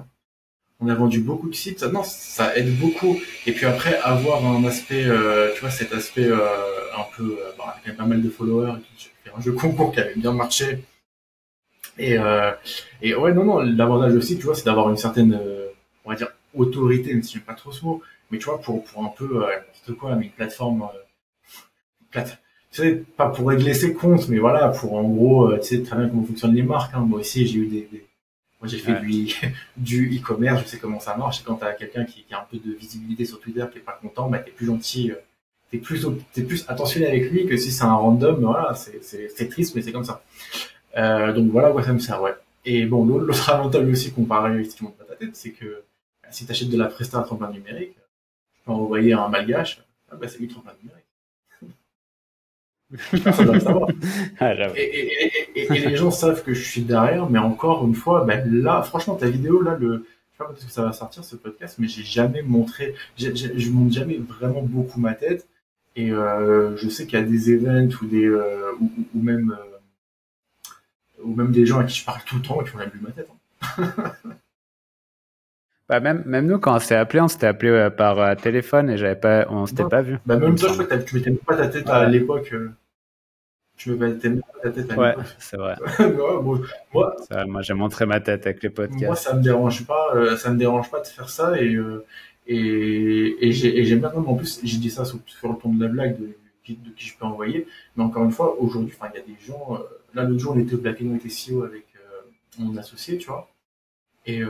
On 0.80 0.88
a 0.88 0.94
vendu 0.94 1.20
beaucoup 1.20 1.48
de 1.48 1.54
sites. 1.54 1.82
Non, 1.82 2.02
ça 2.02 2.56
aide 2.56 2.78
beaucoup. 2.78 3.18
Et 3.46 3.52
puis 3.52 3.66
après, 3.66 3.98
avoir 3.98 4.44
un 4.44 4.64
aspect, 4.64 5.04
euh, 5.04 5.52
tu 5.54 5.60
vois, 5.60 5.70
cet 5.70 5.92
aspect 5.92 6.26
euh, 6.26 6.38
un 6.96 7.04
peu, 7.16 7.38
euh, 7.38 7.52
bon, 7.58 7.64
avec 7.64 7.96
pas 7.96 8.06
mal 8.06 8.22
de 8.22 8.30
followers, 8.30 8.78
un 9.36 9.40
jeu 9.40 9.52
concours 9.52 9.92
qui 9.92 10.00
avait 10.00 10.14
bien 10.14 10.32
marché. 10.32 10.78
Et, 11.98 12.16
et 13.02 13.14
ouais, 13.14 13.34
non, 13.34 13.44
non, 13.44 13.58
l'avantage 13.58 14.14
aussi, 14.14 14.38
tu 14.38 14.44
vois, 14.44 14.54
c'est 14.54 14.64
d'avoir 14.64 14.88
une 14.88 14.96
certaine, 14.96 15.38
on 16.04 16.10
va 16.10 16.16
dire, 16.16 16.28
autorité, 16.54 17.12
même 17.12 17.22
si 17.22 17.34
j'aime 17.34 17.42
pas 17.42 17.52
trop 17.54 17.72
ce 17.72 17.84
mot 17.84 18.02
mais 18.30 18.38
tu 18.38 18.44
vois, 18.44 18.60
pour, 18.60 18.82
pour 18.84 19.04
un 19.04 19.08
peu 19.08 19.24
euh, 19.24 19.48
n'importe 19.48 19.98
quoi, 19.98 20.14
mais 20.16 20.26
une 20.26 20.32
plateforme, 20.32 20.82
euh, 20.82 21.58
plate, 22.10 22.38
tu 22.70 22.82
sais, 22.82 23.04
pas 23.16 23.28
pour 23.28 23.48
régler 23.48 23.74
ses 23.74 23.92
comptes, 23.92 24.28
mais 24.28 24.38
voilà, 24.38 24.68
pour 24.68 24.94
en 24.94 25.02
gros, 25.02 25.50
euh, 25.50 25.58
tu 25.58 25.76
sais 25.76 25.82
très 25.82 25.96
bien 25.96 26.08
comment 26.08 26.24
fonctionnent 26.24 26.54
les 26.54 26.62
marques. 26.62 26.94
Hein. 26.94 27.00
Moi 27.00 27.20
aussi, 27.20 27.46
j'ai 27.46 27.58
eu 27.58 27.66
des, 27.66 28.06
moi 28.60 28.68
j'ai 28.68 28.78
fait 28.78 29.00
du, 29.00 29.28
du 29.76 30.18
e-commerce, 30.18 30.62
je 30.62 30.68
sais 30.68 30.78
comment 30.78 31.00
ça 31.00 31.16
marche. 31.16 31.40
Et 31.40 31.44
quand 31.44 31.56
t'as 31.56 31.72
quelqu'un 31.72 32.04
qui, 32.04 32.22
qui, 32.24 32.34
a 32.34 32.40
un 32.40 32.46
peu 32.50 32.58
de 32.58 32.72
visibilité 32.72 33.24
sur 33.24 33.40
Twitter, 33.40 33.64
qui 33.72 33.78
est 33.78 33.82
pas 33.82 33.98
content, 34.00 34.28
bah 34.28 34.38
t'es 34.38 34.50
plus 34.50 34.66
gentil, 34.66 35.12
t'es 35.70 35.78
plus, 35.78 36.06
t'es 36.32 36.42
plus 36.42 36.64
attentionné 36.68 37.06
avec 37.06 37.30
lui 37.30 37.46
que 37.46 37.56
si 37.56 37.70
c'est 37.70 37.84
un 37.84 37.94
random. 37.94 38.40
Voilà, 38.40 38.74
c'est, 38.74 39.48
triste, 39.48 39.74
mais 39.74 39.82
c'est 39.82 39.92
comme 39.92 40.04
ça. 40.04 40.22
Euh, 40.96 41.32
donc 41.32 41.50
voilà, 41.50 41.72
ouais, 41.72 41.82
ça 41.82 41.92
me 41.92 41.98
sert, 41.98 42.20
ouais. 42.20 42.34
Et 42.64 42.84
bon, 42.84 43.04
l'autre 43.06 43.50
avantage 43.50 43.88
aussi 43.88 44.12
comparé 44.12 44.64
si 44.64 44.76
tu 44.76 44.84
montes 44.84 44.96
pas 44.96 45.04
ta 45.04 45.14
tête, 45.14 45.34
c'est 45.34 45.50
que 45.50 45.82
si 46.30 46.44
tu 46.44 46.52
achètes 46.52 46.68
de 46.68 46.76
la 46.76 46.86
presta 46.86 47.18
à 47.18 47.22
tremplin 47.22 47.50
numérique, 47.50 47.96
envoyer 48.66 49.12
un 49.14 49.28
malgache, 49.28 49.82
ah 50.10 50.16
bah, 50.16 50.28
c'est 50.28 50.38
lui 50.38 50.48
tremplin 50.48 50.72
numérique. 50.82 51.04
Ah, 54.40 54.54
et, 54.76 55.30
et, 55.54 55.68
les 55.68 55.96
gens 55.96 56.10
savent 56.10 56.42
que 56.42 56.54
je 56.54 56.62
suis 56.62 56.82
derrière, 56.82 57.28
mais 57.30 57.38
encore 57.38 57.86
une 57.86 57.94
fois, 57.94 58.24
ben 58.24 58.42
là, 58.50 58.82
franchement, 58.82 59.14
ta 59.14 59.28
vidéo, 59.28 59.62
là, 59.62 59.76
le, 59.78 60.06
je 60.32 60.36
sais 60.36 60.38
pas 60.38 60.46
parce 60.46 60.64
que 60.64 60.70
ça 60.70 60.82
va 60.82 60.92
sortir 60.92 61.24
ce 61.24 61.36
podcast, 61.36 61.76
mais 61.78 61.88
j'ai 61.88 62.02
jamais 62.02 62.42
montré, 62.42 62.94
je 63.16 63.70
montre 63.70 63.94
jamais 63.94 64.16
vraiment 64.18 64.62
beaucoup 64.62 64.98
ma 65.00 65.14
tête. 65.14 65.46
Et 65.96 66.12
euh, 66.12 66.76
je 66.76 66.88
sais 66.88 67.06
qu'il 67.06 67.18
y 67.18 67.22
a 67.22 67.24
des 67.24 67.50
events 67.52 67.90
ou 68.00 68.06
des 68.06 68.24
euh, 68.24 68.72
ou, 68.80 68.90
ou, 69.14 69.22
même 69.22 69.56
euh, 69.58 71.24
ou 71.24 71.34
même 71.34 71.50
des 71.50 71.66
gens 71.66 71.80
à 71.80 71.84
qui 71.84 71.98
je 71.98 72.04
parle 72.04 72.20
tout 72.24 72.36
le 72.36 72.42
temps 72.42 72.60
et 72.62 72.64
qui 72.64 72.76
ont 72.76 72.78
jamais 72.78 72.92
vu 72.92 73.00
ma 73.00 73.10
tête. 73.10 73.28
Hein. 73.78 74.12
Bah 75.90 75.98
même, 75.98 76.22
même 76.24 76.46
nous, 76.46 76.60
quand 76.60 76.76
on 76.76 76.78
s'est 76.78 76.94
appelé, 76.94 77.20
on 77.20 77.26
s'était 77.26 77.48
appelé 77.48 77.72
euh, 77.72 77.90
par 77.90 78.20
euh, 78.20 78.36
téléphone 78.36 78.90
et 78.90 78.96
j'avais 78.96 79.16
pas, 79.16 79.44
on 79.50 79.66
s'était 79.66 79.82
pas 79.82 80.02
vu. 80.02 80.18
Bah 80.24 80.36
même 80.36 80.54
toi, 80.54 80.68
je 80.68 80.74
crois 80.74 80.98
que 80.98 81.02
tu 81.02 81.16
mettais 81.16 81.32
pas 81.32 81.56
ta 81.56 81.66
tête 81.66 81.88
à 81.88 82.06
l'époque. 82.06 82.48
Euh, 82.52 82.70
tu 83.80 83.92
mettais 83.92 84.28
même 84.28 84.42
pas 84.42 84.68
ta 84.68 84.70
tête 84.70 84.90
à. 84.92 84.98
Ouais, 84.98 85.14
c'est 85.38 85.56
vrai. 85.56 85.76
moi, 86.92 87.16
moi 87.46 87.62
j'ai 87.62 87.74
montré 87.74 88.06
ma 88.06 88.20
tête 88.20 88.46
avec 88.46 88.62
les 88.62 88.70
podcasts. 88.70 89.04
Moi, 89.04 89.16
ça 89.16 89.34
me 89.34 89.42
dérange 89.42 89.86
pas, 89.86 90.36
ça 90.36 90.50
me 90.50 90.58
dérange 90.58 90.90
pas 90.90 91.00
de 91.00 91.06
faire 91.06 91.30
ça 91.30 91.60
et 91.60 91.78
et, 92.46 93.48
et 93.48 93.52
j'aime 93.52 94.00
bien. 94.00 94.12
En 94.14 94.34
plus, 94.34 94.60
j'ai 94.64 94.78
dit 94.78 94.90
ça 94.90 95.04
sur, 95.04 95.18
le 95.18 95.56
ton 95.56 95.72
de 95.72 95.84
la 95.84 95.90
blague 95.90 96.18
de, 96.18 96.26
de, 96.68 96.90
qui 96.96 97.06
je 97.06 97.16
peux 97.16 97.24
envoyer. 97.24 97.66
Mais 97.96 98.02
encore 98.02 98.24
une 98.24 98.32
fois, 98.32 98.56
aujourd'hui, 98.58 98.92
enfin, 98.94 99.10
il 99.14 99.18
y 99.18 99.22
a 99.22 99.26
des 99.26 99.40
gens. 99.46 99.78
là, 100.14 100.24
l'autre 100.24 100.40
jour, 100.40 100.54
on 100.56 100.58
était 100.58 100.74
au 100.74 100.78
Black 100.78 101.00
and 101.00 101.06
White 101.06 101.30
SEO 101.30 101.62
avec 101.62 101.84
mon 102.58 102.76
associé, 102.76 103.18
tu 103.18 103.28
vois. 103.28 103.48
Et 104.26 104.42
euh, 104.42 104.48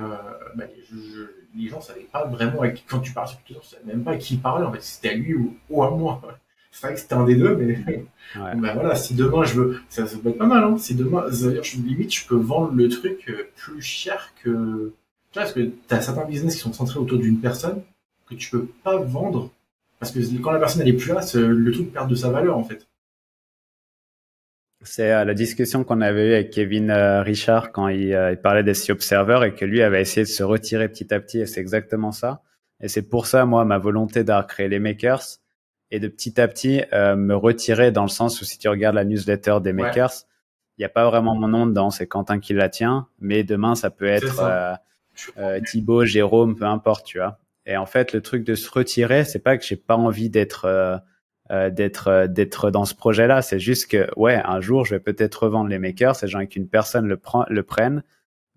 bah, 0.57 0.65
je, 0.90 1.23
les 1.55 1.69
gens 1.69 1.81
savaient 1.81 2.09
pas 2.11 2.24
vraiment, 2.24 2.62
quand 2.89 3.01
tu 3.01 3.12
parles 3.12 3.28
sur 3.28 3.39
Twitter, 3.39 3.61
tu 3.62 3.69
savais 3.69 3.85
même 3.85 4.02
pas 4.02 4.12
à 4.12 4.16
qui 4.16 4.36
parlait, 4.36 4.66
en 4.66 4.73
fait, 4.73 4.82
c'était 4.82 5.11
à 5.11 5.15
lui 5.15 5.35
ou, 5.69 5.82
à 5.82 5.90
moi. 5.90 6.20
C'est 6.81 6.86
vrai 6.86 6.94
que 6.94 7.01
c'était 7.01 7.15
un 7.15 7.24
des 7.24 7.36
deux, 7.36 7.55
mais 7.57 8.05
bah, 8.35 8.73
voilà, 8.74 8.94
si 8.94 9.15
demain 9.15 9.44
je 9.44 9.61
veux, 9.61 9.81
ça, 9.90 10.07
ça 10.07 10.16
peut 10.16 10.31
être 10.31 10.39
pas 10.39 10.47
mal, 10.47 10.65
hein. 10.65 10.78
Si 10.78 10.94
demain, 10.94 11.27
je 11.31 11.77
limite, 11.77 12.15
je 12.15 12.27
peux 12.27 12.36
vendre 12.36 12.73
le 12.74 12.89
truc 12.89 13.28
euh, 13.28 13.51
plus 13.55 13.82
cher 13.82 14.32
que, 14.43 14.93
tu 15.31 15.35
vois, 15.35 15.43
parce 15.43 15.52
que 15.52 15.70
t'as 15.89 16.01
certains 16.01 16.24
business 16.24 16.55
qui 16.55 16.61
sont 16.61 16.73
centrés 16.73 16.98
autour 16.98 17.19
d'une 17.19 17.39
personne 17.39 17.82
que 18.28 18.35
tu 18.35 18.51
peux 18.51 18.66
pas 18.82 18.97
vendre 18.97 19.51
parce 19.98 20.12
que 20.12 20.20
quand 20.40 20.51
la 20.51 20.59
personne 20.59 20.81
elle 20.81 20.89
est 20.89 20.94
plus 20.94 21.12
là, 21.12 21.20
le 21.35 21.70
truc 21.70 21.93
perd 21.93 22.09
de 22.09 22.15
sa 22.15 22.31
valeur 22.31 22.57
en 22.57 22.65
fait. 22.65 22.89
C'est 24.82 25.12
euh, 25.12 25.27
la 25.27 25.35
discussion 25.35 25.85
qu'on 25.85 26.01
avait 26.01 26.28
eue 26.28 26.32
avec 26.32 26.51
Kevin 26.51 26.90
euh, 26.90 27.23
Richard 27.23 27.70
quand 27.70 27.89
il, 27.89 28.15
euh, 28.15 28.32
il 28.32 28.39
parlait 28.39 28.62
des 28.62 28.73
C 28.73 28.93
Observer 28.93 29.40
et 29.47 29.55
que 29.55 29.66
lui 29.66 29.82
avait 29.82 30.01
essayé 30.01 30.24
de 30.24 30.31
se 30.31 30.43
retirer 30.43 30.89
petit 30.89 31.12
à 31.12 31.20
petit 31.20 31.40
et 31.40 31.47
c'est 31.47 31.61
exactement 31.61 32.12
ça. 32.12 32.40
Et 32.82 32.89
c'est 32.89 33.02
pour 33.02 33.27
ça, 33.27 33.44
moi, 33.44 33.66
ma 33.66 33.77
volonté 33.77 34.24
d'avoir 34.24 34.47
créé 34.47 34.69
les 34.69 34.78
makers 34.78 35.23
et 35.90 36.00
de 36.00 36.08
petit 36.08 36.40
à 36.40 36.48
petit 36.48 36.82
me 36.92 37.34
retirer 37.34 37.90
dans 37.90 38.02
le 38.02 38.08
sens 38.08 38.40
où 38.40 38.44
si 38.44 38.58
tu 38.58 38.68
regardes 38.68 38.94
la 38.94 39.04
newsletter 39.04 39.58
des 39.62 39.72
makers, 39.72 40.12
il 40.78 40.82
n'y 40.82 40.84
a 40.84 40.90
pas 40.90 41.08
vraiment 41.08 41.34
mon 41.34 41.48
nom 41.48 41.66
dedans, 41.66 41.90
c'est 41.90 42.06
Quentin 42.06 42.38
qui 42.38 42.54
la 42.54 42.68
tient, 42.68 43.08
mais 43.20 43.42
demain 43.44 43.74
ça 43.74 43.90
peut 43.90 44.06
être 44.06 44.78
Thibaut, 45.66 46.04
Jérôme, 46.04 46.56
peu 46.56 46.64
importe, 46.64 47.06
tu 47.06 47.18
vois. 47.18 47.38
Et 47.66 47.76
en 47.76 47.86
fait, 47.86 48.12
le 48.12 48.20
truc 48.20 48.44
de 48.44 48.54
se 48.54 48.70
retirer, 48.70 49.24
c'est 49.24 49.38
pas 49.38 49.56
que 49.56 49.64
j'ai 49.64 49.76
pas 49.76 49.96
envie 49.96 50.30
d'être 50.30 50.98
euh, 51.50 51.68
d'être 51.68 52.08
euh, 52.08 52.26
d'être 52.28 52.70
dans 52.70 52.84
ce 52.84 52.94
projet-là. 52.94 53.42
C'est 53.42 53.58
juste 53.58 53.90
que 53.90 54.08
ouais, 54.16 54.40
un 54.44 54.60
jour, 54.60 54.84
je 54.84 54.94
vais 54.94 55.00
peut-être 55.00 55.42
revendre 55.42 55.68
les 55.68 55.80
makers, 55.80 56.14
ces 56.14 56.28
gens 56.28 56.46
qu'une 56.46 56.68
personne 56.68 57.06
le 57.06 57.16
prend, 57.16 57.44
le 57.48 57.64
prenne, 57.64 58.04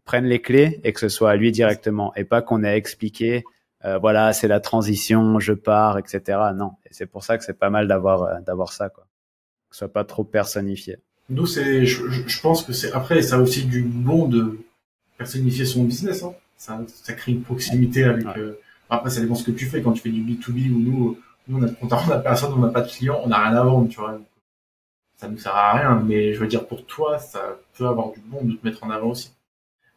prenne 0.05 0.25
les 0.25 0.41
clés 0.41 0.79
et 0.83 0.93
que 0.93 0.99
ce 0.99 1.09
soit 1.09 1.31
à 1.31 1.35
lui 1.35 1.51
directement 1.51 2.13
et 2.15 2.23
pas 2.23 2.43
qu'on 2.43 2.63
ait 2.63 2.77
expliqué. 2.77 3.43
Euh, 3.85 3.97
voilà, 3.97 4.33
c'est 4.33 4.47
la 4.47 4.59
transition, 4.59 5.39
je 5.39 5.53
pars, 5.53 5.97
etc. 5.97 6.39
Non, 6.55 6.73
et 6.85 6.89
c'est 6.91 7.05
pour 7.05 7.23
ça 7.23 7.37
que 7.37 7.43
c'est 7.43 7.57
pas 7.57 7.69
mal 7.69 7.87
d'avoir 7.87 8.41
d'avoir 8.41 8.71
ça, 8.71 8.89
quoi. 8.89 9.05
Que 9.69 9.75
ce 9.75 9.79
soit 9.79 9.93
pas 9.93 10.05
trop 10.05 10.23
personnifié. 10.23 10.97
Nous, 11.29 11.45
c'est, 11.45 11.85
je, 11.85 12.41
pense 12.41 12.63
que 12.63 12.73
c'est 12.73 12.91
après, 12.91 13.21
ça 13.21 13.35
a 13.35 13.39
aussi 13.39 13.65
du 13.65 13.81
bon 13.81 14.27
de 14.27 14.59
personnifier 15.17 15.65
son 15.65 15.83
business. 15.83 16.23
Hein. 16.23 16.33
Ça, 16.57 16.79
ça 16.87 17.13
crée 17.13 17.31
une 17.31 17.41
proximité 17.41 18.03
avec. 18.03 18.25
après, 18.89 19.09
ça 19.09 19.21
dépend 19.21 19.35
ce 19.35 19.43
que 19.43 19.51
tu 19.51 19.65
fais 19.65 19.81
quand 19.81 19.93
tu 19.93 20.01
fais 20.01 20.09
du 20.09 20.21
B2B 20.21 20.71
ou 20.71 20.79
nous 20.79 21.17
nous, 21.47 21.61
on 21.81 21.91
a, 21.91 22.03
on 22.07 22.11
a 22.11 22.19
personne, 22.19 22.53
on 22.53 22.59
n'a 22.59 22.69
pas 22.69 22.81
de 22.81 22.89
client, 22.89 23.19
on 23.23 23.27
n'a 23.27 23.49
rien 23.49 23.57
à 23.57 23.63
vendre, 23.63 23.89
tu 23.89 23.99
vois. 23.99 24.19
Ça 25.17 25.27
nous 25.27 25.37
sert 25.37 25.55
à 25.55 25.73
rien, 25.73 26.01
mais 26.05 26.33
je 26.33 26.39
veux 26.39 26.47
dire, 26.47 26.65
pour 26.67 26.85
toi, 26.85 27.19
ça 27.19 27.57
peut 27.77 27.87
avoir 27.87 28.11
du 28.11 28.19
bon 28.19 28.43
de 28.43 28.53
te 28.53 28.65
mettre 28.65 28.83
en 28.83 28.89
avant 28.89 29.09
aussi. 29.09 29.31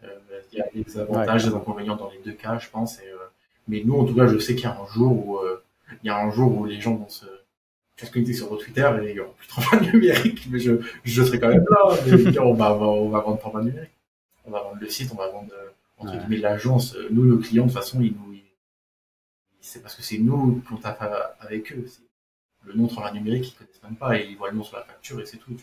Euh, 0.04 0.08
il 0.52 0.58
y 0.58 0.62
a 0.62 0.66
des 0.74 0.98
avantages, 0.98 1.44
des 1.44 1.54
inconvénients 1.54 1.96
dans 1.96 2.10
les 2.10 2.18
deux 2.24 2.32
cas, 2.32 2.58
je 2.58 2.68
pense. 2.68 3.00
Et, 3.00 3.08
euh, 3.08 3.15
mais 3.68 3.82
nous, 3.84 3.94
en 3.94 4.04
tout 4.04 4.14
cas, 4.14 4.26
je 4.26 4.38
sais 4.38 4.54
qu'il 4.54 4.64
y 4.64 4.68
a 4.68 4.78
un 4.80 4.86
jour 4.86 5.26
où, 5.26 5.38
euh, 5.38 5.62
il 6.02 6.06
y 6.06 6.10
a 6.10 6.18
un 6.18 6.30
jour 6.30 6.56
où 6.56 6.64
les 6.66 6.80
gens 6.80 6.94
vont 6.94 7.08
se, 7.08 7.26
se 7.96 8.10
connecter 8.10 8.34
sur 8.34 8.48
votre 8.48 8.64
Twitter 8.64 8.90
et 9.02 9.10
il 9.10 9.16
y 9.16 9.20
aura 9.20 9.32
plus 9.34 9.46
de 9.46 9.52
tremplin 9.52 9.80
numérique, 9.92 10.46
mais 10.50 10.58
je, 10.58 10.72
je 11.04 11.22
serai 11.22 11.40
quand 11.40 11.48
même 11.48 11.64
là, 11.70 11.96
mais 12.06 12.38
on 12.38 12.54
va, 12.54 12.74
on 12.74 13.08
va 13.08 13.20
vendre 13.20 13.38
tremplin 13.38 13.62
numérique. 13.62 13.90
On 14.44 14.50
va 14.50 14.62
vendre 14.62 14.78
le 14.80 14.88
site, 14.88 15.10
on 15.12 15.16
va 15.16 15.28
vendre, 15.28 15.52
entre 15.98 16.16
guillemets, 16.16 16.36
l'agence. 16.36 16.96
Nous, 17.10 17.24
nos 17.24 17.38
clients, 17.38 17.64
de 17.66 17.70
toute 17.70 17.78
façon, 17.78 18.00
ils 18.00 18.12
nous, 18.12 18.36
c'est 19.66 19.82
parce 19.82 19.96
que 19.96 20.02
c'est 20.02 20.18
nous 20.18 20.62
qu'on 20.68 20.76
tape 20.76 21.02
avec 21.40 21.72
eux. 21.72 21.86
Le 22.64 22.74
nom 22.74 22.86
de 22.86 23.14
numérique, 23.14 23.52
ils 23.52 23.54
connaissent 23.54 23.82
même 23.82 23.96
pas 23.96 24.18
et 24.18 24.26
ils 24.28 24.36
voient 24.36 24.50
le 24.50 24.56
nom 24.56 24.62
sur 24.62 24.76
la 24.76 24.84
facture 24.84 25.20
et 25.20 25.26
c'est 25.26 25.38
tout. 25.38 25.56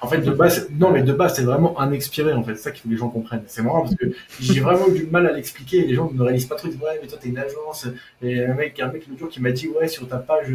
En 0.00 0.08
fait, 0.08 0.18
de 0.18 0.30
base, 0.30 0.68
non, 0.70 0.90
mais 0.90 1.02
de 1.02 1.12
base, 1.12 1.36
c'est 1.36 1.44
vraiment 1.44 1.78
un 1.80 1.92
expiré, 1.92 2.32
en 2.32 2.42
fait. 2.42 2.56
C'est 2.56 2.62
ça 2.62 2.70
qu'il 2.70 2.82
faut 2.82 2.88
que 2.88 2.94
les 2.94 2.98
gens 2.98 3.08
comprennent. 3.08 3.44
C'est 3.46 3.62
marrant 3.62 3.82
parce 3.82 3.94
que 3.94 4.06
j'ai 4.40 4.60
vraiment 4.60 4.88
eu 4.88 4.98
du 4.98 5.06
mal 5.06 5.26
à 5.26 5.32
l'expliquer 5.32 5.78
et 5.78 5.86
les 5.86 5.94
gens 5.94 6.10
ne 6.12 6.22
réalisent 6.22 6.46
pas 6.46 6.56
trop. 6.56 6.68
Ils 6.68 6.72
disent, 6.72 6.82
ouais, 6.82 6.98
mais 7.00 7.08
toi, 7.08 7.18
t'es 7.20 7.28
une 7.28 7.38
agence. 7.38 7.86
Et 8.22 8.44
un 8.44 8.54
mec, 8.54 8.80
un 8.80 8.88
mec 8.88 9.06
l'autre 9.06 9.20
jour 9.20 9.28
qui 9.28 9.40
m'a 9.40 9.52
dit, 9.52 9.68
ouais, 9.68 9.88
sur 9.88 10.08
ta 10.08 10.18
page, 10.18 10.52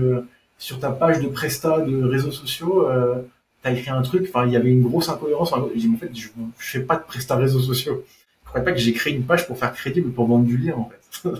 sur 0.57 0.79
ta 0.79 0.91
page 0.91 1.19
de 1.21 1.27
Presta 1.27 1.79
de 1.81 2.03
réseaux 2.03 2.31
sociaux, 2.31 2.89
euh, 2.89 3.21
t'as 3.61 3.71
écrit 3.71 3.89
un 3.89 4.01
truc. 4.01 4.25
Enfin, 4.27 4.45
il 4.45 4.53
y 4.53 4.55
avait 4.55 4.69
une 4.69 4.83
grosse 4.83 5.09
incohérence. 5.09 5.53
J'ai 5.73 5.81
dit, 5.81 5.91
en 5.93 5.97
fait, 5.97 6.09
je, 6.13 6.27
je 6.57 6.69
fais 6.69 6.81
pas 6.81 6.95
de 6.95 7.03
Presta 7.03 7.35
réseaux 7.35 7.61
sociaux. 7.61 8.03
Je 8.43 8.49
crois 8.49 8.61
pas 8.61 8.71
que 8.71 8.79
j'ai 8.79 8.93
créé 8.93 9.13
une 9.13 9.23
page 9.23 9.45
pour 9.45 9.57
faire 9.57 9.73
crédible, 9.73 10.11
pour 10.11 10.27
vendre 10.27 10.45
du 10.45 10.57
lien, 10.57 10.75
en 10.75 10.89
fait. 10.89 11.29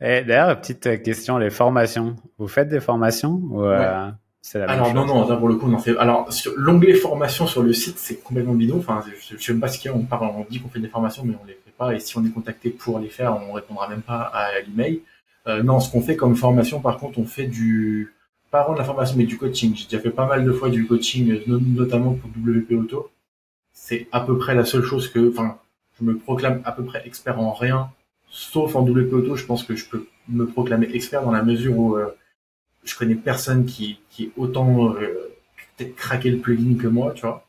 Et 0.00 0.22
d'ailleurs, 0.22 0.58
petite 0.58 1.02
question, 1.02 1.36
les 1.36 1.50
formations. 1.50 2.16
Vous 2.38 2.48
faites 2.48 2.68
des 2.68 2.80
formations 2.80 3.40
ou 3.50 3.64
euh, 3.64 4.10
c'est 4.10 4.19
la 4.54 4.64
Alors 4.70 4.94
non, 4.94 5.06
non, 5.06 5.38
pour 5.38 5.48
le 5.48 5.56
coup, 5.56 5.66
on 5.68 5.74
en 5.74 5.78
fait. 5.78 5.96
Alors 5.98 6.32
sur 6.32 6.52
l'onglet 6.56 6.94
formation 6.94 7.46
sur 7.46 7.62
le 7.62 7.72
site, 7.72 7.98
c'est 7.98 8.22
complètement 8.22 8.54
bidon. 8.54 8.78
Enfin, 8.78 9.04
je, 9.28 9.36
sais 9.36 9.52
même 9.52 9.60
pas 9.60 9.68
ce 9.68 9.78
qu'il 9.78 9.90
y 9.90 9.94
a. 9.94 9.96
On 9.96 10.04
parle, 10.04 10.30
on 10.34 10.46
dit 10.48 10.60
qu'on 10.60 10.68
fait 10.68 10.80
des 10.80 10.88
formations, 10.88 11.22
mais 11.24 11.34
on 11.42 11.46
les 11.46 11.54
fait 11.54 11.72
pas. 11.76 11.94
Et 11.94 12.00
si 12.00 12.16
on 12.18 12.24
est 12.24 12.30
contacté 12.30 12.70
pour 12.70 12.98
les 12.98 13.08
faire, 13.08 13.38
on 13.48 13.52
répondra 13.52 13.88
même 13.88 14.02
pas 14.02 14.20
à 14.20 14.60
l'email. 14.60 15.02
Euh, 15.46 15.62
non, 15.62 15.80
ce 15.80 15.90
qu'on 15.90 16.02
fait 16.02 16.16
comme 16.16 16.36
formation, 16.36 16.80
par 16.80 16.98
contre, 16.98 17.18
on 17.18 17.24
fait 17.24 17.46
du 17.46 18.14
pas 18.50 18.62
rendre 18.62 18.78
la 18.78 18.84
formation, 18.84 19.16
mais 19.16 19.24
du 19.24 19.38
coaching. 19.38 19.74
J'ai 19.76 19.84
déjà 19.84 20.00
fait 20.00 20.10
pas 20.10 20.26
mal 20.26 20.44
de 20.44 20.52
fois 20.52 20.70
du 20.70 20.86
coaching, 20.86 21.40
notamment 21.46 22.14
pour 22.14 22.30
WP 22.30 22.72
Auto. 22.72 23.10
C'est 23.72 24.08
à 24.12 24.20
peu 24.20 24.36
près 24.38 24.54
la 24.54 24.64
seule 24.64 24.82
chose 24.82 25.08
que, 25.08 25.30
enfin, 25.30 25.58
je 25.98 26.04
me 26.04 26.16
proclame 26.16 26.60
à 26.64 26.72
peu 26.72 26.84
près 26.84 27.02
expert 27.06 27.38
en 27.38 27.52
rien, 27.52 27.90
sauf 28.28 28.74
en 28.74 28.82
WP 28.82 29.12
Auto. 29.12 29.36
Je 29.36 29.46
pense 29.46 29.62
que 29.62 29.76
je 29.76 29.86
peux 29.86 30.06
me 30.28 30.46
proclamer 30.46 30.88
expert 30.92 31.22
dans 31.22 31.30
la 31.30 31.42
mesure 31.42 31.78
où 31.78 31.96
euh, 31.96 32.08
je 32.84 32.96
connais 32.96 33.14
personne 33.14 33.66
qui, 33.66 34.00
qui 34.10 34.24
est 34.24 34.32
autant 34.36 34.94
euh, 34.94 35.30
craqué 35.96 36.30
le 36.30 36.38
plugin 36.38 36.76
que 36.76 36.86
moi, 36.86 37.12
tu 37.12 37.22
vois. 37.22 37.46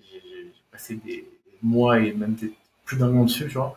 J'ai 0.00 0.52
passé 0.70 0.96
des 1.04 1.28
mois 1.62 2.00
et 2.00 2.12
même 2.12 2.36
plus 2.84 2.96
d'un 2.96 3.14
an 3.14 3.24
dessus, 3.24 3.46
tu 3.46 3.54
vois. 3.54 3.76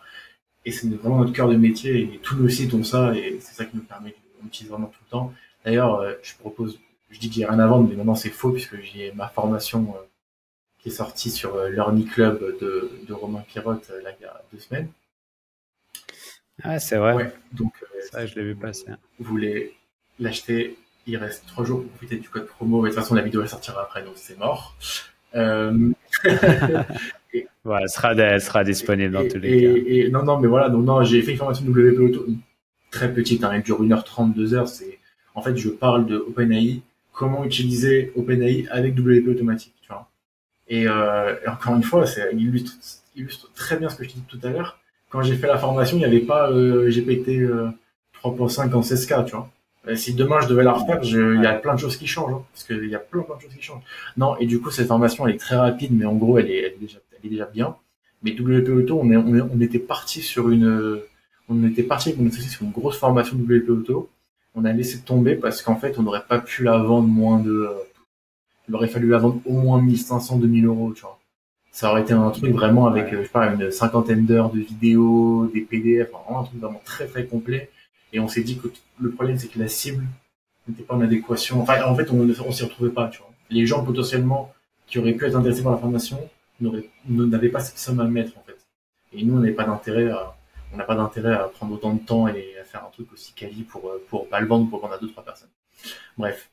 Et 0.66 0.72
c'est 0.72 0.88
vraiment 0.90 1.20
notre 1.20 1.34
cœur 1.34 1.48
de 1.48 1.56
métier 1.56 2.02
et 2.02 2.20
tous 2.22 2.36
nos 2.36 2.50
sites 2.50 2.74
ont 2.74 2.84
ça 2.84 3.16
et 3.16 3.40
c'est 3.40 3.54
ça 3.54 3.66
qui 3.66 3.78
nous 3.78 3.84
permet 3.84 4.14
d'utiliser 4.42 4.72
vraiment 4.72 4.88
tout 4.88 5.00
le 5.06 5.10
temps. 5.10 5.34
D'ailleurs, 5.64 5.96
euh, 5.96 6.14
je 6.22 6.36
propose, 6.36 6.80
je 7.10 7.20
dis 7.20 7.30
qu'il 7.30 7.40
n'y 7.40 7.46
a 7.46 7.52
rien 7.52 7.60
à 7.60 7.68
vendre, 7.68 7.88
mais 7.90 7.96
maintenant 7.96 8.16
c'est 8.16 8.30
faux 8.30 8.52
puisque 8.52 8.80
j'ai 8.82 9.12
ma 9.14 9.30
formation 9.30 9.96
euh, 9.96 10.06
qui 10.80 10.90
est 10.90 10.92
sortie 10.92 11.32
sur 11.32 11.56
euh, 11.56 11.70
l'Earny 11.70 12.06
Club 12.06 12.40
de, 12.60 12.92
de 13.08 13.14
Romain 13.14 13.44
Pirotte 13.48 13.90
là, 14.04 14.12
il 14.20 14.24
y 14.24 14.26
a 14.26 14.42
deux 14.52 14.60
semaines. 14.60 14.90
Ah, 16.64 16.80
c'est 16.80 16.98
vrai. 16.98 17.14
Ouais, 17.14 17.34
donc, 17.54 17.74
ça, 18.12 18.26
je 18.26 18.36
l'ai 18.36 18.44
vu 18.44 18.56
passer. 18.56 18.88
Vous 19.20 19.30
voulez 19.30 19.76
l'acheter, 20.20 20.76
il 21.08 21.18
reste 21.18 21.46
trois 21.48 21.66
jours 21.66 21.82
pour 21.82 21.90
profiter 21.92 22.18
du 22.18 22.30
code 22.30 22.46
promo. 22.46 22.86
Et 22.86 22.90
de 22.90 22.94
toute 22.94 23.02
façon, 23.02 23.16
la 23.16 23.22
vidéo 23.22 23.42
elle 23.42 23.50
sortira 23.50 23.82
après, 23.82 24.04
donc 24.04 24.14
c'est 24.16 24.38
mort. 24.38 24.76
Euh... 25.36 25.90
voilà, 27.64 27.84
elle 27.84 27.90
sera, 27.90 28.14
elle 28.14 28.42
sera 28.42 28.64
disponible 28.64 29.14
dans 29.14 29.28
tous 29.28 29.40
les 29.40 29.62
cas. 29.62 29.82
Et, 29.88 30.10
non, 30.10 30.24
non, 30.24 30.40
mais 30.40 30.48
voilà, 30.48 30.70
donc 30.70 30.86
non, 30.86 31.04
j'ai 31.04 31.22
fait 31.22 31.32
une 31.32 31.38
formation 31.38 31.66
WP 31.66 32.00
Auto 32.00 32.26
très 32.92 33.14
petite, 33.14 33.44
hein, 33.44 33.52
elle 33.54 33.64
dure 33.64 33.82
1h30, 33.82 34.34
2h. 34.36 34.68
C'est, 34.68 35.00
en 35.36 35.42
fait, 35.42 35.56
je 35.58 35.70
parle 35.70 36.06
de 36.06 36.18
OpenAI, 36.18 36.82
comment 37.12 37.44
utiliser 37.44 38.12
OpenAI 38.16 38.68
avec 38.70 38.98
WP 38.98 39.28
automatique, 39.30 39.76
tu 39.82 39.88
vois. 39.90 40.10
Et, 40.68 40.88
euh, 40.88 41.36
encore 41.48 41.76
une 41.76 41.84
fois, 41.84 42.06
c'est, 42.06 42.30
il 42.34 42.42
illustre, 42.42 42.74
illustre, 43.16 43.52
très 43.54 43.78
bien 43.78 43.90
ce 43.90 43.96
que 43.96 44.04
je 44.04 44.10
disais 44.10 44.22
tout 44.28 44.40
à 44.44 44.50
l'heure. 44.50 44.80
Quand 45.10 45.22
j'ai 45.22 45.36
fait 45.36 45.48
la 45.48 45.58
formation, 45.58 45.98
il 45.98 46.00
n'y 46.00 46.06
avait 46.06 46.20
pas 46.20 46.52
euh, 46.52 46.90
GPT 46.90 47.30
euh, 47.30 47.70
3.5 48.22 48.74
en 48.74 48.82
16K, 48.82 49.26
tu 49.26 49.36
vois. 49.36 49.50
Euh, 49.88 49.96
si 49.96 50.14
demain 50.14 50.40
je 50.42 50.48
devais 50.48 50.64
la 50.64 50.74
refaire, 50.74 51.00
il 51.04 51.42
y 51.42 51.46
a 51.46 51.54
plein 51.54 51.76
de 51.76 51.80
choses 51.80 51.98
qui 51.98 52.08
changent, 52.08 52.34
hein, 52.34 52.44
parce 52.52 52.64
qu'il 52.66 52.90
y 52.90 52.96
a 52.96 53.00
plein, 53.00 53.22
plein 53.22 53.36
de 53.36 53.42
choses 53.42 53.54
qui 53.56 53.62
changent. 53.62 53.84
Non, 54.18 54.36
et 54.38 54.46
du 54.46 54.60
coup, 54.60 54.72
cette 54.72 54.88
formation, 54.88 55.28
elle 55.28 55.36
est 55.36 55.40
très 55.40 55.56
rapide, 55.56 55.92
mais 55.94 56.06
en 56.06 56.16
gros, 56.16 56.38
elle 56.38 56.52
est, 56.52 56.58
elle 56.58 56.74
est 56.74 56.80
déjà, 56.80 57.00
elle 57.12 57.26
est 57.28 57.30
déjà 57.30 57.46
bien. 57.46 57.76
Mais 58.24 58.32
WP 58.32 58.70
Auto, 58.70 59.00
on, 59.02 59.12
est, 59.12 59.16
on, 59.16 59.50
on 59.54 59.62
était 59.62 59.80
parti 59.80 60.22
sur 60.22 60.50
une, 60.50 61.00
on 61.50 61.64
était 61.66 61.84
parti 61.84 62.10
avec 62.10 62.34
sur 62.34 62.64
une 62.64 62.72
grosse 62.72 62.98
formation 62.98 63.38
WP 63.38 63.70
Auto. 63.70 64.10
On 64.56 64.66
a 64.66 64.74
laissé 64.74 65.02
tomber 65.02 65.36
parce 65.36 65.62
qu'en 65.62 65.76
fait, 65.76 66.00
on 66.00 66.04
n'aurait 66.04 66.26
pas 66.28 66.40
pu 66.40 66.64
la 66.64 66.78
vendre 66.78 67.08
moins 67.08 67.40
de, 67.40 67.70
il 68.68 68.76
aurait 68.76 68.88
fallu 68.88 69.10
la 69.10 69.20
vendre 69.20 69.40
au 69.46 69.54
moins 69.54 69.82
1500, 69.82 70.38
2000 70.38 70.66
euros, 70.66 70.94
tu 70.94 71.02
vois. 71.02 71.20
Ça 71.72 71.92
aurait 71.92 72.02
été 72.02 72.14
un 72.14 72.32
truc 72.32 72.52
vraiment 72.54 72.88
avec, 72.88 73.12
je 73.12 73.22
sais 73.22 73.30
pas, 73.30 73.54
une 73.54 73.70
cinquantaine 73.70 74.26
d'heures 74.26 74.50
de 74.50 74.60
vidéos, 74.60 75.46
des 75.54 75.62
PDF, 75.62 76.10
vraiment 76.10 76.42
un 76.42 76.44
truc 76.44 76.60
vraiment 76.60 76.82
très 76.84 77.06
très 77.06 77.26
complet 77.26 77.70
et 78.14 78.20
on 78.20 78.28
s'est 78.28 78.44
dit 78.44 78.58
que 78.58 78.68
le 79.00 79.12
problème, 79.12 79.38
c'est 79.38 79.48
que 79.48 79.60
la 79.60 79.68
cible 79.68 80.06
n'était 80.68 80.84
pas 80.84 80.96
en 80.96 81.02
adéquation. 81.02 81.62
Enfin, 81.62 81.84
en 81.84 81.96
fait, 81.96 82.10
on 82.12 82.24
ne 82.24 82.34
s'y 82.34 82.64
retrouvait 82.64 82.92
pas, 82.92 83.08
tu 83.10 83.20
vois. 83.20 83.32
Les 83.50 83.66
gens, 83.66 83.84
potentiellement, 83.84 84.54
qui 84.88 85.00
auraient 85.00 85.14
pu 85.14 85.26
être 85.26 85.36
intéressés 85.36 85.64
par 85.64 85.74
la 85.74 85.78
formation, 85.78 86.20
n'avaient 86.60 87.50
pas 87.50 87.60
cette 87.60 87.78
somme 87.78 88.00
à 88.00 88.06
mettre, 88.06 88.38
en 88.38 88.42
fait. 88.42 88.58
Et 89.14 89.24
nous, 89.24 89.36
on 89.36 89.40
n'avait 89.40 89.54
pas 89.54 89.66
d'intérêt 89.66 90.10
à, 90.10 90.36
on 90.74 90.78
n'a 90.78 90.84
pas 90.84 90.96
d'intérêt 90.96 91.34
à 91.34 91.44
prendre 91.44 91.74
autant 91.74 91.94
de 91.94 92.00
temps 92.00 92.28
et 92.28 92.56
à 92.60 92.64
faire 92.64 92.84
un 92.86 92.90
truc 92.92 93.12
aussi 93.14 93.34
quali 93.34 93.64
pour, 93.64 93.92
pour 94.10 94.28
pas 94.28 94.40
le 94.40 94.48
vendre, 94.48 94.70
pour 94.70 94.80
vendre 94.80 94.94
à 94.94 94.98
deux, 94.98 95.10
trois 95.10 95.24
personnes. 95.24 95.50
Bref. 96.18 96.50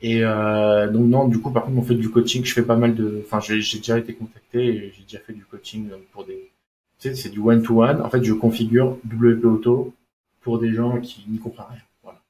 Et 0.00 0.24
euh, 0.24 0.88
donc 0.88 1.06
non, 1.06 1.28
du 1.28 1.40
coup, 1.40 1.50
par 1.50 1.64
contre, 1.64 1.78
on 1.78 1.82
fait 1.82 1.94
du 1.94 2.10
coaching. 2.10 2.44
Je 2.44 2.52
fais 2.52 2.62
pas 2.62 2.76
mal 2.76 2.94
de, 2.94 3.22
enfin, 3.24 3.40
j'ai 3.40 3.56
déjà 3.56 3.98
été 3.98 4.14
contacté 4.14 4.64
et 4.64 4.92
j'ai 4.96 5.02
déjà 5.02 5.18
fait 5.18 5.32
du 5.32 5.44
coaching 5.44 5.90
pour 6.12 6.24
des, 6.24 6.50
tu 6.98 7.08
sais, 7.08 7.14
c'est 7.14 7.28
du 7.28 7.40
one 7.40 7.62
to 7.62 7.82
one. 7.82 8.00
En 8.00 8.08
fait, 8.08 8.22
je 8.22 8.32
configure 8.32 8.96
WP 9.04 9.44
Auto 9.44 9.94
pour 10.40 10.58
des 10.58 10.72
gens 10.72 11.00
qui 11.00 11.24
n'y 11.28 11.38
comprennent 11.38 11.66
rien. 11.70 11.80
Voilà. 12.02 12.20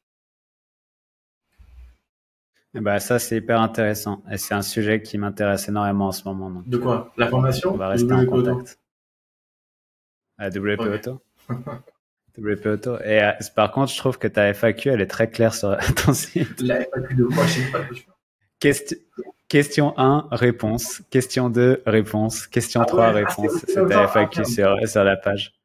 bah 2.74 3.00
ça, 3.00 3.18
c'est 3.18 3.36
hyper 3.36 3.60
intéressant. 3.60 4.22
Et 4.30 4.38
c'est 4.38 4.54
un 4.54 4.62
sujet 4.62 5.02
qui 5.02 5.18
m'intéresse 5.18 5.68
énormément 5.68 6.08
en 6.08 6.12
ce 6.12 6.24
moment. 6.24 6.50
Donc, 6.50 6.68
de 6.68 6.78
quoi 6.78 7.12
La 7.16 7.28
formation 7.28 7.74
On 7.74 7.76
va 7.76 7.88
rester 7.88 8.12
en 8.12 8.26
contact. 8.26 8.78
À 10.38 10.48
WP 10.48 10.80
Auto. 10.80 11.20
WP 12.38 12.66
Auto. 12.66 12.98
Et 13.00 13.22
euh, 13.22 13.32
par 13.56 13.72
contre, 13.72 13.92
je 13.92 13.98
trouve 13.98 14.18
que 14.18 14.28
ta 14.28 14.52
FAQ, 14.54 14.90
elle 14.90 15.00
est 15.00 15.06
très 15.06 15.28
claire 15.28 15.54
sur 15.54 15.76
ton 16.04 16.12
site. 16.12 16.60
La 16.60 16.80
FAQ 16.82 17.14
de 17.14 17.24
quoi 17.24 17.44
Je 17.46 17.60
sais 17.60 17.70
pas 17.70 17.80
Question, 18.60 18.96
question 19.46 19.94
1, 19.98 20.28
réponse. 20.32 21.02
Question 21.10 21.48
2, 21.48 21.82
réponse. 21.86 22.46
Question 22.46 22.84
3, 22.84 23.04
ah 23.04 23.12
réponse. 23.12 23.64
c'est 23.66 23.86
ta 23.86 24.08
FAQ 24.08 24.44
sur, 24.44 24.76
sur 24.88 25.04
la 25.04 25.16
page. 25.16 25.57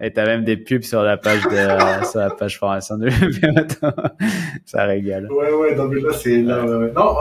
Et 0.00 0.12
t'as 0.12 0.24
même 0.24 0.44
des 0.44 0.56
pubs 0.56 0.82
sur 0.82 1.02
la 1.02 1.16
page 1.16 1.42
de, 1.44 2.04
sur 2.10 2.20
la 2.20 2.30
page 2.30 2.58
formation 2.58 2.98
de 2.98 3.10
Ça 4.64 4.84
régale. 4.84 5.30
Ouais, 5.30 5.52
ouais, 5.52 5.74
non, 5.74 5.88
mais 5.88 6.00
là, 6.00 6.12
c'est, 6.12 6.42
là, 6.42 6.62
non, 6.62 7.16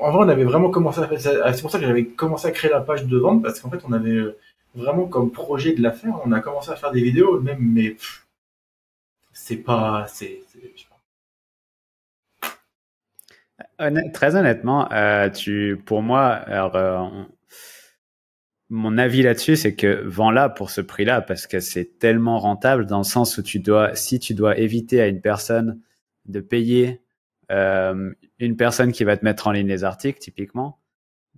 en, 0.00 0.10
vrai, 0.10 0.24
on 0.24 0.28
avait 0.28 0.44
vraiment 0.44 0.70
commencé 0.70 1.00
à 1.00 1.06
faire 1.06 1.20
ça. 1.20 1.52
C'est 1.52 1.62
pour 1.62 1.70
ça 1.70 1.78
que 1.78 1.86
j'avais 1.86 2.06
commencé 2.06 2.48
à 2.48 2.50
créer 2.50 2.70
la 2.70 2.80
page 2.80 3.06
de 3.06 3.18
vente 3.18 3.42
parce 3.42 3.60
qu'en 3.60 3.70
fait, 3.70 3.80
on 3.88 3.92
avait 3.92 4.20
vraiment 4.74 5.06
comme 5.06 5.30
projet 5.30 5.72
de 5.72 5.82
la 5.82 5.92
faire. 5.92 6.14
On 6.24 6.32
a 6.32 6.40
commencé 6.40 6.70
à 6.70 6.76
faire 6.76 6.90
des 6.90 7.02
vidéos, 7.02 7.40
même, 7.40 7.58
mais 7.60 7.96
c'est 9.32 9.56
pas, 9.56 10.06
c'est, 10.08 10.40
très 14.12 14.36
honnêtement, 14.36 14.90
euh, 14.92 15.28
tu, 15.30 15.80
pour 15.84 16.02
moi, 16.02 16.26
alors, 16.26 16.76
euh, 16.76 17.06
mon 18.70 18.98
avis 18.98 19.22
là-dessus, 19.22 19.56
c'est 19.56 19.74
que 19.74 20.02
vends-la 20.06 20.48
pour 20.48 20.70
ce 20.70 20.80
prix-là 20.80 21.20
parce 21.20 21.48
que 21.48 21.58
c'est 21.58 21.98
tellement 21.98 22.38
rentable 22.38 22.86
dans 22.86 22.98
le 22.98 23.04
sens 23.04 23.36
où 23.36 23.42
tu 23.42 23.58
dois, 23.58 23.96
si 23.96 24.20
tu 24.20 24.32
dois 24.32 24.56
éviter 24.58 25.00
à 25.00 25.08
une 25.08 25.20
personne 25.20 25.80
de 26.26 26.40
payer 26.40 27.00
euh, 27.50 28.12
une 28.38 28.56
personne 28.56 28.92
qui 28.92 29.02
va 29.02 29.16
te 29.16 29.24
mettre 29.24 29.48
en 29.48 29.52
ligne 29.52 29.66
les 29.66 29.82
articles, 29.82 30.20
typiquement, 30.20 30.78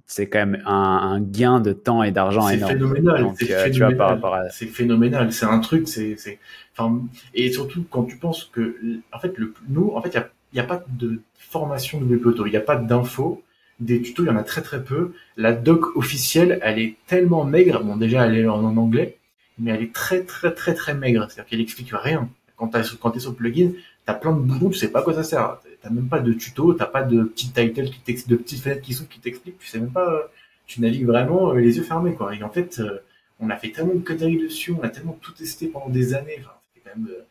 c'est 0.05 0.29
quand 0.29 0.41
même 0.41 0.63
un, 0.67 0.73
un, 0.75 1.21
gain 1.23 1.61
de 1.61 1.73
temps 1.73 2.03
et 2.03 2.13
d'argent 2.13 2.51
énorme. 2.51 2.73
Phénoménal, 2.73 3.33
c'est 3.39 3.55
euh, 3.55 3.65
phénoménal. 3.65 4.49
C'est 4.51 4.67
phénoménal. 4.67 5.33
C'est 5.33 5.47
un 5.47 5.61
truc, 5.61 5.89
c'est, 5.89 6.17
c'est, 6.17 6.39
enfin, 6.77 7.01
et 7.33 7.51
surtout 7.51 7.87
quand 7.89 8.05
tu 8.05 8.19
penses 8.19 8.45
que, 8.45 8.77
en 9.11 9.19
fait, 9.19 9.39
le, 9.39 9.55
nous, 9.71 9.93
en 9.95 10.03
fait, 10.03 10.11
il 10.11 10.23
n'y 10.55 10.61
a, 10.61 10.65
a, 10.65 10.67
pas 10.67 10.85
de 10.87 11.23
formation 11.33 11.99
de 11.99 12.15
web 12.15 12.35
il 12.45 12.51
n'y 12.51 12.57
a 12.57 12.61
pas 12.61 12.77
d'infos 12.77 13.43
des 13.85 14.01
tutos, 14.03 14.25
il 14.25 14.27
y 14.27 14.31
en 14.31 14.37
a 14.37 14.43
très 14.43 14.63
très 14.63 14.83
peu. 14.83 15.13
La 15.37 15.53
doc 15.53 15.97
officielle, 15.97 16.59
elle 16.63 16.79
est 16.79 16.97
tellement 17.07 17.45
maigre. 17.45 17.83
Bon, 17.83 17.97
déjà, 17.97 18.27
elle 18.27 18.37
est 18.37 18.49
en, 18.49 18.77
anglais, 18.77 19.17
mais 19.59 19.73
elle 19.73 19.83
est 19.83 19.93
très 19.93 20.23
très 20.23 20.53
très 20.53 20.75
très 20.75 20.95
maigre. 20.95 21.27
C'est-à-dire 21.29 21.51
qu'elle 21.51 21.61
explique 21.61 21.91
rien. 21.93 22.29
Quand 22.57 22.69
tu 22.69 22.79
es 22.79 22.83
sur 22.85 23.31
le 23.31 23.37
plugin, 23.37 23.73
t'as 24.07 24.15
plein 24.15 24.33
de 24.33 24.41
boutons, 24.41 24.71
tu 24.71 24.79
sais 24.79 24.89
pas 24.89 25.01
à 25.01 25.03
quoi 25.03 25.15
ça 25.15 25.25
sert. 25.25 25.59
T'as 25.83 25.91
même 25.91 26.09
pas 26.09 26.21
de 26.21 26.33
tuto, 26.33 26.75
t'as 26.75 26.87
pas 26.87 27.03
de 27.03 27.25
petits 27.25 27.51
titles 27.51 27.91
qui 27.91 28.29
de 28.29 28.37
petites 28.37 28.63
fenêtres 28.63 28.83
qui 28.83 28.95
sont 28.95 29.05
qui 29.05 29.19
t'expliquent. 29.21 29.59
Tu 29.59 29.67
sais 29.67 29.81
même 29.81 29.91
pas. 29.91 30.31
Tu 30.67 30.81
navigues 30.81 31.07
vraiment 31.07 31.51
euh, 31.51 31.59
les 31.59 31.77
yeux 31.77 31.83
fermés, 31.83 32.15
quoi. 32.15 32.35
Et 32.35 32.43
en 32.43 32.51
fait, 32.51 32.79
euh, 32.79 32.99
on 33.41 33.51
a 33.51 33.57
fait 33.57 33.71
tellement 33.73 33.95
de 33.95 34.01
conneries 34.01 34.39
dessus, 34.39 34.73
on 34.79 34.83
a 34.83 34.89
tellement 34.89 35.19
tout 35.21 35.33
testé 35.33 35.67
pendant 35.67 35.89
des 35.89 36.15
années. 36.15 36.37
Enfin, 36.41 36.53
quand 36.85 36.97
même 36.97 37.09
euh, 37.11 37.23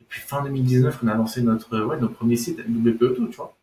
depuis 0.00 0.20
fin 0.20 0.42
2019 0.42 0.98
qu'on 0.98 1.06
a 1.06 1.14
lancé 1.14 1.40
notre 1.42 1.78
ouais 1.84 1.98
notre 2.00 2.14
premier 2.14 2.36
site 2.36 2.58
WP 2.58 3.02
Auto, 3.02 3.26
tu 3.28 3.36
vois. 3.36 3.56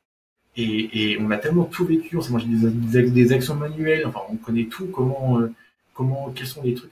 Et, 0.58 1.12
et, 1.12 1.20
on 1.22 1.30
a 1.30 1.38
tellement 1.38 1.66
tout 1.66 1.86
vécu, 1.86 2.18
on 2.18 2.22
s'est 2.22 2.32
mangé 2.32 2.48
des, 2.48 3.04
des, 3.04 3.32
actions 3.32 3.56
manuelles, 3.56 4.06
enfin 4.08 4.22
on 4.30 4.38
connaît 4.38 4.66
tout, 4.66 4.88
comment, 4.88 5.40
euh, 5.40 5.54
comment, 5.94 6.32
quels 6.36 6.48
sont 6.48 6.64
les 6.64 6.74
trucs. 6.74 6.92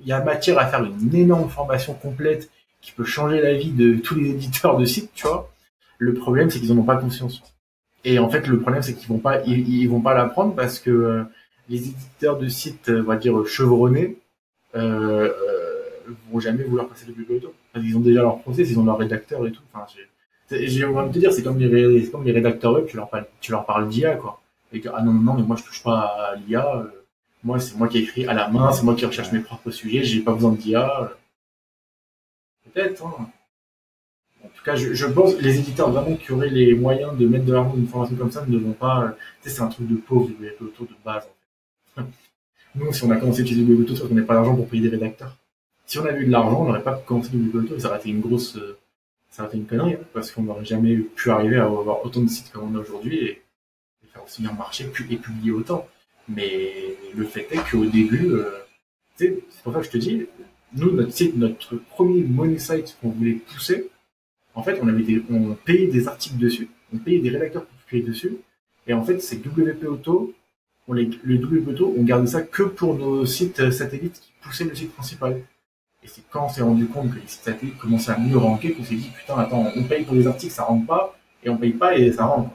Il 0.00 0.06
y 0.06 0.12
a 0.12 0.22
matière 0.22 0.58
à 0.58 0.66
faire 0.66 0.84
une 0.84 1.14
énorme 1.14 1.48
formation 1.48 1.94
complète 1.94 2.50
qui 2.82 2.92
peut 2.92 3.04
changer 3.04 3.40
la 3.40 3.54
vie 3.54 3.70
de 3.70 3.94
tous 3.94 4.16
les 4.16 4.30
éditeurs 4.30 4.76
de 4.76 4.84
sites, 4.84 5.10
tu 5.14 5.26
vois. 5.26 5.50
Le 5.98 6.12
problème, 6.12 6.50
c'est 6.50 6.60
qu'ils 6.60 6.72
en 6.72 6.78
ont 6.78 6.84
pas 6.84 6.96
conscience. 6.96 7.42
Et 8.04 8.18
en 8.18 8.28
fait, 8.28 8.46
le 8.46 8.60
problème, 8.60 8.82
c'est 8.82 8.94
qu'ils 8.94 9.08
vont 9.08 9.18
pas, 9.18 9.42
ils, 9.44 9.88
vont 9.88 10.02
pas 10.02 10.12
l'apprendre 10.12 10.54
parce 10.54 10.78
que 10.78 10.90
euh, 10.90 11.24
les 11.70 11.88
éditeurs 11.88 12.38
de 12.38 12.48
sites, 12.48 12.90
on 12.90 13.02
va 13.04 13.16
dire 13.16 13.46
chevronnés, 13.46 14.18
euh, 14.74 15.32
euh, 15.32 16.12
vont 16.30 16.40
jamais 16.40 16.64
vouloir 16.64 16.88
passer 16.88 17.06
le 17.06 17.36
auto. 17.36 17.54
Ils 17.76 17.96
ont 17.96 18.00
déjà 18.00 18.20
leur 18.22 18.40
process, 18.40 18.70
ils 18.70 18.78
ont 18.78 18.84
leur 18.84 18.98
rédacteur 18.98 19.46
et 19.46 19.52
tout. 19.52 19.62
Enfin, 19.72 19.86
j'ai 19.94 20.02
envie 20.52 21.08
de 21.08 21.14
te 21.14 21.18
dire, 21.18 21.32
c'est 21.32 21.42
comme 21.42 21.58
les, 21.58 22.08
comme 22.10 22.24
les 22.24 22.32
rédacteurs 22.32 22.72
web, 22.72 22.86
tu 22.86 22.96
leur 22.96 23.08
parles, 23.08 23.26
tu 23.40 23.52
leur 23.52 23.64
parles 23.64 23.88
d'IA, 23.88 24.16
quoi. 24.16 24.40
Et 24.72 24.80
que, 24.80 24.88
ah 24.94 25.02
non, 25.02 25.12
non, 25.12 25.34
mais 25.34 25.42
moi, 25.42 25.56
je 25.56 25.62
touche 25.62 25.82
pas 25.82 26.00
à 26.00 26.36
l'IA. 26.36 26.76
Euh, 26.76 26.84
moi, 27.44 27.60
c'est 27.60 27.76
moi 27.76 27.88
qui 27.88 27.98
écris 27.98 28.26
à 28.26 28.34
la 28.34 28.48
main, 28.48 28.72
c'est 28.72 28.82
moi 28.82 28.94
qui 28.94 29.06
recherche 29.06 29.32
mes 29.32 29.40
propres 29.40 29.70
sujets, 29.70 30.02
j'ai 30.04 30.20
pas 30.20 30.32
besoin 30.32 30.52
d'IA. 30.52 31.12
Peut-être, 32.64 33.04
hein. 33.06 33.28
En 34.44 34.48
tout 34.48 34.64
cas, 34.64 34.76
je, 34.76 34.92
je, 34.92 35.06
pense 35.06 35.38
les 35.40 35.58
éditeurs 35.58 35.90
vraiment 35.90 36.16
qui 36.16 36.32
auraient 36.32 36.50
les 36.50 36.74
moyens 36.74 37.16
de 37.16 37.26
mettre 37.26 37.46
de 37.46 37.52
l'argent 37.52 37.70
dans 37.70 37.76
une 37.76 37.86
formation 37.86 38.16
comme 38.16 38.30
ça 38.30 38.44
ne 38.46 38.58
vont 38.58 38.72
pas. 38.72 39.04
Euh, 39.04 39.08
tu 39.42 39.48
sais, 39.48 39.56
c'est 39.56 39.62
un 39.62 39.68
truc 39.68 39.88
de 39.88 39.96
pauvre, 39.96 40.30
autour 40.60 40.86
de 40.86 40.94
base. 41.04 41.26
En 41.96 42.02
fait. 42.02 42.08
Nous, 42.74 42.92
si 42.92 43.04
on 43.04 43.10
a 43.10 43.16
commencé 43.16 43.40
à 43.40 43.42
utiliser 43.44 43.64
le 43.64 43.78
c'est 43.86 43.94
parce 43.94 44.08
qu'on 44.08 44.14
n'a 44.14 44.22
pas 44.22 44.34
d'argent 44.34 44.56
pour 44.56 44.68
payer 44.68 44.82
des 44.82 44.88
rédacteurs. 44.88 45.36
Si 45.86 45.98
on 45.98 46.04
avait 46.04 46.20
eu 46.20 46.26
de 46.26 46.32
l'argent, 46.32 46.62
on 46.62 46.64
n'aurait 46.66 46.82
pas 46.82 46.94
commencé 46.94 47.30
le 47.32 47.58
Auto 47.58 47.76
et 47.76 47.80
ça 47.80 47.88
aurait 47.88 47.98
été 47.98 48.10
une 48.10 48.20
grosse, 48.20 48.56
euh, 48.56 48.76
ça 49.34 49.42
aurait 49.42 49.50
été 49.50 49.58
une 49.58 49.66
connerie, 49.66 49.96
parce 50.12 50.30
qu'on 50.30 50.44
n'aurait 50.44 50.64
jamais 50.64 50.94
pu 50.96 51.28
arriver 51.30 51.56
à 51.56 51.64
avoir 51.64 52.06
autant 52.06 52.20
de 52.20 52.28
sites 52.28 52.52
comme 52.52 52.72
on 52.72 52.78
a 52.78 52.80
aujourd'hui 52.80 53.18
et, 53.18 53.42
faire 54.12 54.22
aussi 54.22 54.42
bien 54.42 54.52
marcher 54.52 54.84
et 54.84 55.16
publier 55.16 55.50
autant. 55.50 55.88
Mais 56.28 56.72
le 57.16 57.24
fait 57.24 57.48
est 57.50 57.68
qu'au 57.68 57.84
début, 57.84 58.30
euh, 58.30 58.48
c'est 59.16 59.42
pour 59.64 59.72
ça 59.72 59.80
que 59.80 59.86
je 59.86 59.90
te 59.90 59.98
dis, 59.98 60.26
nous, 60.76 60.92
notre 60.92 61.12
site, 61.12 61.36
notre 61.36 61.74
premier 61.74 62.22
money 62.22 62.58
site 62.58 62.96
qu'on 63.00 63.08
voulait 63.08 63.32
pousser, 63.32 63.90
en 64.54 64.62
fait, 64.62 64.78
on 64.80 64.86
avait 64.86 65.02
des, 65.02 65.20
on 65.28 65.54
payait 65.54 65.88
des 65.88 66.06
articles 66.06 66.38
dessus, 66.38 66.68
on 66.94 66.98
payait 66.98 67.18
des 67.18 67.30
rédacteurs 67.30 67.66
pour 67.66 67.76
publier 67.86 68.06
dessus, 68.06 68.36
et 68.86 68.94
en 68.94 69.02
fait, 69.02 69.20
c'est 69.20 69.44
WP 69.44 69.82
Auto, 69.88 70.32
on 70.86 70.92
les, 70.92 71.10
le 71.24 71.36
WP 71.38 71.70
Auto, 71.70 71.92
on 71.98 72.04
gardait 72.04 72.28
ça 72.28 72.42
que 72.42 72.62
pour 72.62 72.94
nos 72.94 73.26
sites 73.26 73.72
satellites 73.72 74.20
qui 74.20 74.30
poussaient 74.42 74.64
le 74.64 74.76
site 74.76 74.92
principal. 74.92 75.42
Et 76.04 76.08
c'est 76.08 76.22
quand 76.30 76.46
on 76.46 76.48
s'est 76.48 76.62
rendu 76.62 76.86
compte 76.86 77.10
que 77.10 77.18
les 77.18 77.26
sites 77.26 77.42
satellites 77.42 77.78
commençaient 77.78 78.12
à 78.12 78.18
mieux 78.18 78.36
ranker 78.36 78.72
qu'on 78.72 78.84
s'est 78.84 78.94
dit, 78.94 79.10
putain, 79.10 79.38
attends, 79.38 79.66
on 79.74 79.82
paye 79.84 80.04
pour 80.04 80.14
les 80.14 80.26
articles, 80.26 80.52
ça 80.52 80.64
rentre 80.64 80.86
pas, 80.86 81.16
et 81.42 81.48
on 81.48 81.56
paye 81.56 81.72
pas 81.72 81.96
et 81.96 82.12
ça 82.12 82.26
rentre. 82.26 82.50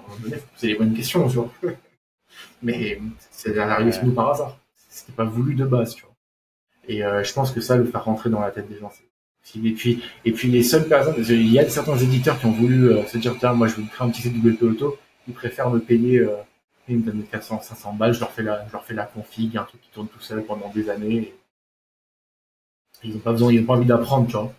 C'est 0.55 0.67
les 0.67 0.75
bonnes 0.75 0.93
questions, 0.93 1.27
tu 1.27 1.37
vois. 1.37 1.51
Mais 2.61 3.01
c'est 3.31 3.57
arrivé 3.57 3.91
sur 3.91 4.05
nous 4.05 4.13
par 4.13 4.31
hasard. 4.31 4.57
C'était 4.89 5.13
pas 5.13 5.25
voulu 5.25 5.55
de 5.55 5.65
base, 5.65 5.95
tu 5.95 6.03
vois. 6.03 6.13
Et 6.87 7.03
euh, 7.03 7.23
je 7.23 7.33
pense 7.33 7.51
que 7.51 7.61
ça, 7.61 7.75
le 7.75 7.85
faire 7.85 8.03
rentrer 8.03 8.29
dans 8.29 8.39
la 8.39 8.51
tête 8.51 8.69
des 8.69 8.77
gens, 8.77 8.91
c'est 8.91 9.09
et 9.55 9.71
puis, 9.71 10.03
et 10.25 10.31
puis 10.31 10.49
les 10.49 10.63
seules 10.63 10.87
personnes, 10.87 11.15
il 11.17 11.51
y 11.51 11.59
a 11.59 11.67
certains 11.69 11.97
éditeurs 11.97 12.39
qui 12.39 12.45
ont 12.45 12.51
voulu 12.51 12.89
euh, 12.89 13.05
se 13.07 13.17
dire, 13.17 13.35
tiens, 13.39 13.53
moi 13.53 13.67
je 13.67 13.75
veux 13.75 13.83
créer 13.87 14.07
un 14.07 14.11
petit 14.11 14.21
site 14.21 14.35
WP 14.35 14.61
Auto, 14.63 14.97
ils 15.27 15.33
préfèrent 15.33 15.69
me 15.69 15.79
payer, 15.79 16.19
euh, 16.19 16.35
ils 16.87 16.97
me 16.97 17.03
donnent 17.03 17.23
400, 17.23 17.61
500 17.61 17.93
balles, 17.93 18.13
je 18.13 18.19
leur 18.19 18.31
fais 18.31 18.43
la, 18.43 18.65
je 18.67 18.73
leur 18.73 18.83
fais 18.83 18.93
la 18.93 19.05
config, 19.05 19.57
un 19.57 19.63
truc 19.63 19.81
qui 19.81 19.89
tourne 19.89 20.07
tout 20.07 20.19
seul 20.19 20.43
pendant 20.43 20.69
des 20.69 20.89
années. 20.89 21.33
Ils 23.03 23.13
n'ont 23.13 23.19
pas 23.19 23.31
besoin, 23.31 23.51
ils 23.51 23.61
n'ont 23.61 23.65
pas 23.65 23.73
envie 23.73 23.85
d'apprendre, 23.85 24.27
tu 24.27 24.33
vois. 24.33 24.53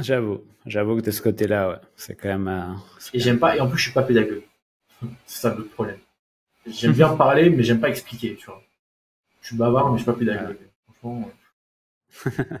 J'avoue, 0.00 0.42
j'avoue 0.66 0.96
que 0.96 1.02
de 1.02 1.10
ce 1.10 1.22
côté-là, 1.22 1.68
ouais, 1.68 1.78
c'est 1.96 2.16
quand 2.16 2.28
même. 2.28 2.48
Euh, 2.48 2.74
et 3.12 3.20
j'aime 3.20 3.38
pas, 3.38 3.56
et 3.56 3.60
en 3.60 3.68
plus 3.68 3.78
je 3.78 3.84
suis 3.84 3.92
pas 3.92 4.02
pédagogue. 4.02 4.42
c'est 5.26 5.42
ça 5.42 5.54
le 5.54 5.64
problème. 5.64 5.98
J'aime 6.66 6.92
bien 6.92 7.08
parler, 7.16 7.50
mais 7.50 7.62
j'aime 7.62 7.80
pas 7.80 7.88
expliquer, 7.88 8.36
tu 8.36 8.46
vois. 8.46 8.62
Je 9.40 9.48
suis 9.48 9.56
bavard, 9.56 9.90
mais 9.90 9.98
je 9.98 10.02
suis 10.02 10.10
pas 10.10 10.18
pédagogue. 10.18 10.58
Franchement. 10.98 11.30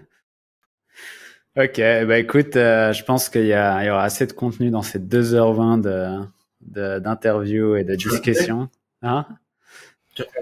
Ok, 1.56 1.76
bah 1.76 2.18
écoute, 2.18 2.56
euh, 2.56 2.92
je 2.92 3.04
pense 3.04 3.28
qu'il 3.28 3.44
y, 3.44 3.50
y, 3.50 3.54
aura 3.54 4.02
assez 4.02 4.26
de 4.26 4.32
contenu 4.32 4.70
dans 4.70 4.82
ces 4.82 4.98
2h20 4.98 5.80
de, 5.80 6.98
d'interviews 6.98 7.76
et 7.76 7.84
de 7.84 7.94
discussions. 7.94 8.68
Hein? 9.02 9.24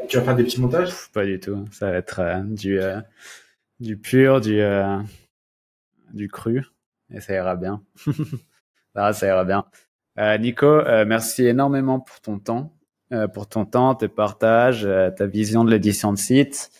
Tu, 0.08 0.16
vas 0.16 0.22
faire 0.22 0.36
des 0.36 0.44
petits 0.44 0.60
montages? 0.60 0.92
Pas 1.12 1.26
du 1.26 1.38
tout. 1.38 1.66
Ça 1.70 1.90
va 1.90 1.98
être 1.98 2.20
euh, 2.20 2.40
du, 2.42 2.80
euh, 2.80 3.00
du 3.82 3.96
pur, 3.96 4.40
du, 4.40 4.62
du 6.12 6.28
cru. 6.28 6.64
Et 7.10 7.20
ça 7.20 7.34
ira 7.34 7.56
bien. 7.56 7.82
ah, 8.94 9.12
ça 9.12 9.26
ira 9.26 9.44
bien. 9.44 9.64
Nico, 10.38 10.82
merci 11.06 11.46
énormément 11.46 12.00
pour 12.00 12.20
ton 12.20 12.38
temps, 12.38 12.72
pour 13.34 13.48
ton 13.48 13.64
temps, 13.64 13.94
tes 13.94 14.08
partages, 14.08 14.88
ta 15.16 15.26
vision 15.26 15.64
de 15.64 15.70
l'édition 15.70 16.12
de 16.12 16.18
site, 16.18 16.70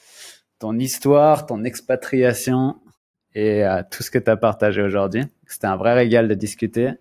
ton 0.59 0.79
histoire, 0.79 1.47
ton 1.47 1.65
expatriation 1.65 2.77
et 3.35 3.63
à 3.63 3.83
tout 3.83 4.03
ce 4.03 4.11
que 4.11 4.19
tu 4.19 4.31
as 4.31 4.37
partagé 4.37 4.83
aujourd'hui. 4.83 5.25
C'était 5.47 5.67
un 5.67 5.77
vrai 5.77 5.95
régal 5.95 6.29
de 6.29 6.35
discuter. 6.35 6.93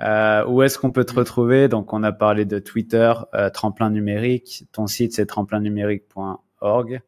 Euh, 0.00 0.44
où 0.46 0.62
est-ce 0.62 0.78
qu'on 0.78 0.92
peut 0.92 1.04
te 1.04 1.14
retrouver? 1.14 1.68
Donc, 1.68 1.92
on 1.92 2.02
a 2.02 2.12
parlé 2.12 2.44
de 2.44 2.58
Twitter, 2.58 3.12
euh, 3.34 3.50
Tremplin 3.50 3.90
Numérique. 3.90 4.64
Ton 4.72 4.86
site, 4.86 5.14
c'est 5.14 5.26
tremplinnumérique.org. 5.26 7.00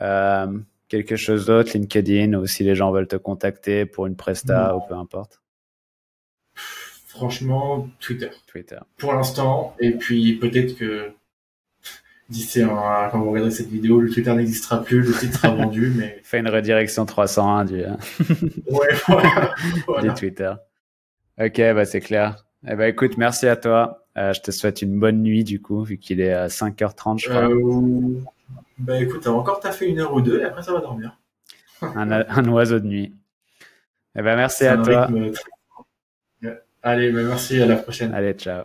Euh, 0.00 0.58
quelque 0.88 1.16
chose 1.16 1.46
d'autre, 1.46 1.72
LinkedIn, 1.74 2.34
ou 2.34 2.46
si 2.46 2.64
les 2.64 2.74
gens 2.74 2.90
veulent 2.90 3.08
te 3.08 3.16
contacter 3.16 3.86
pour 3.86 4.06
une 4.06 4.16
presta 4.16 4.76
ou 4.76 4.80
peu 4.80 4.94
importe? 4.94 5.40
Franchement, 7.06 7.88
Twitter. 8.00 8.30
Twitter. 8.46 8.78
Pour 8.96 9.12
l'instant. 9.12 9.74
Et 9.80 9.92
puis, 9.92 10.36
peut-être 10.36 10.76
que 10.76 11.12
d'ici 12.28 12.62
quand 12.62 13.18
vous 13.18 13.30
regarderez 13.30 13.50
cette 13.50 13.68
vidéo, 13.68 14.00
le 14.00 14.10
Twitter 14.10 14.32
n'existera 14.34 14.82
plus, 14.82 15.00
le 15.00 15.12
site 15.12 15.34
sera 15.34 15.50
vendu, 15.54 15.92
mais. 15.96 16.20
Fais 16.22 16.38
une 16.38 16.48
redirection 16.48 17.06
301 17.06 17.64
du, 17.64 17.74
ouais, 18.70 18.88
voilà, 19.06 19.54
du 20.02 20.14
Twitter. 20.14 20.52
Ok, 21.40 21.56
bah 21.56 21.84
c'est 21.84 22.00
clair. 22.00 22.44
Eh 22.66 22.74
ben 22.74 22.88
écoute, 22.88 23.16
merci 23.16 23.46
à 23.46 23.56
toi. 23.56 24.06
Euh, 24.16 24.32
je 24.32 24.40
te 24.40 24.50
souhaite 24.50 24.82
une 24.82 24.98
bonne 24.98 25.22
nuit 25.22 25.44
du 25.44 25.60
coup, 25.62 25.84
vu 25.84 25.98
qu'il 25.98 26.20
est 26.20 26.32
à 26.32 26.48
5h30, 26.48 27.20
je 27.20 27.28
crois. 27.28 27.48
Euh, 27.48 28.20
bah 28.78 29.00
écoute, 29.00 29.20
t'as 29.22 29.30
encore 29.30 29.60
taffé 29.60 29.86
une 29.86 29.98
heure 29.98 30.14
ou 30.14 30.20
deux 30.20 30.40
et 30.40 30.44
après 30.44 30.62
ça 30.62 30.72
va 30.72 30.80
dormir. 30.80 31.18
un, 31.82 32.10
un, 32.10 32.48
oiseau 32.48 32.78
de 32.80 32.86
nuit. 32.86 33.14
Eh 34.16 34.22
ben 34.22 34.36
merci 34.36 34.66
à 34.66 34.76
toi. 34.76 35.08
Allez, 36.82 37.10
bah, 37.10 37.22
merci, 37.22 37.60
à 37.60 37.66
la 37.66 37.76
prochaine. 37.76 38.14
Allez, 38.14 38.34
ciao. 38.34 38.64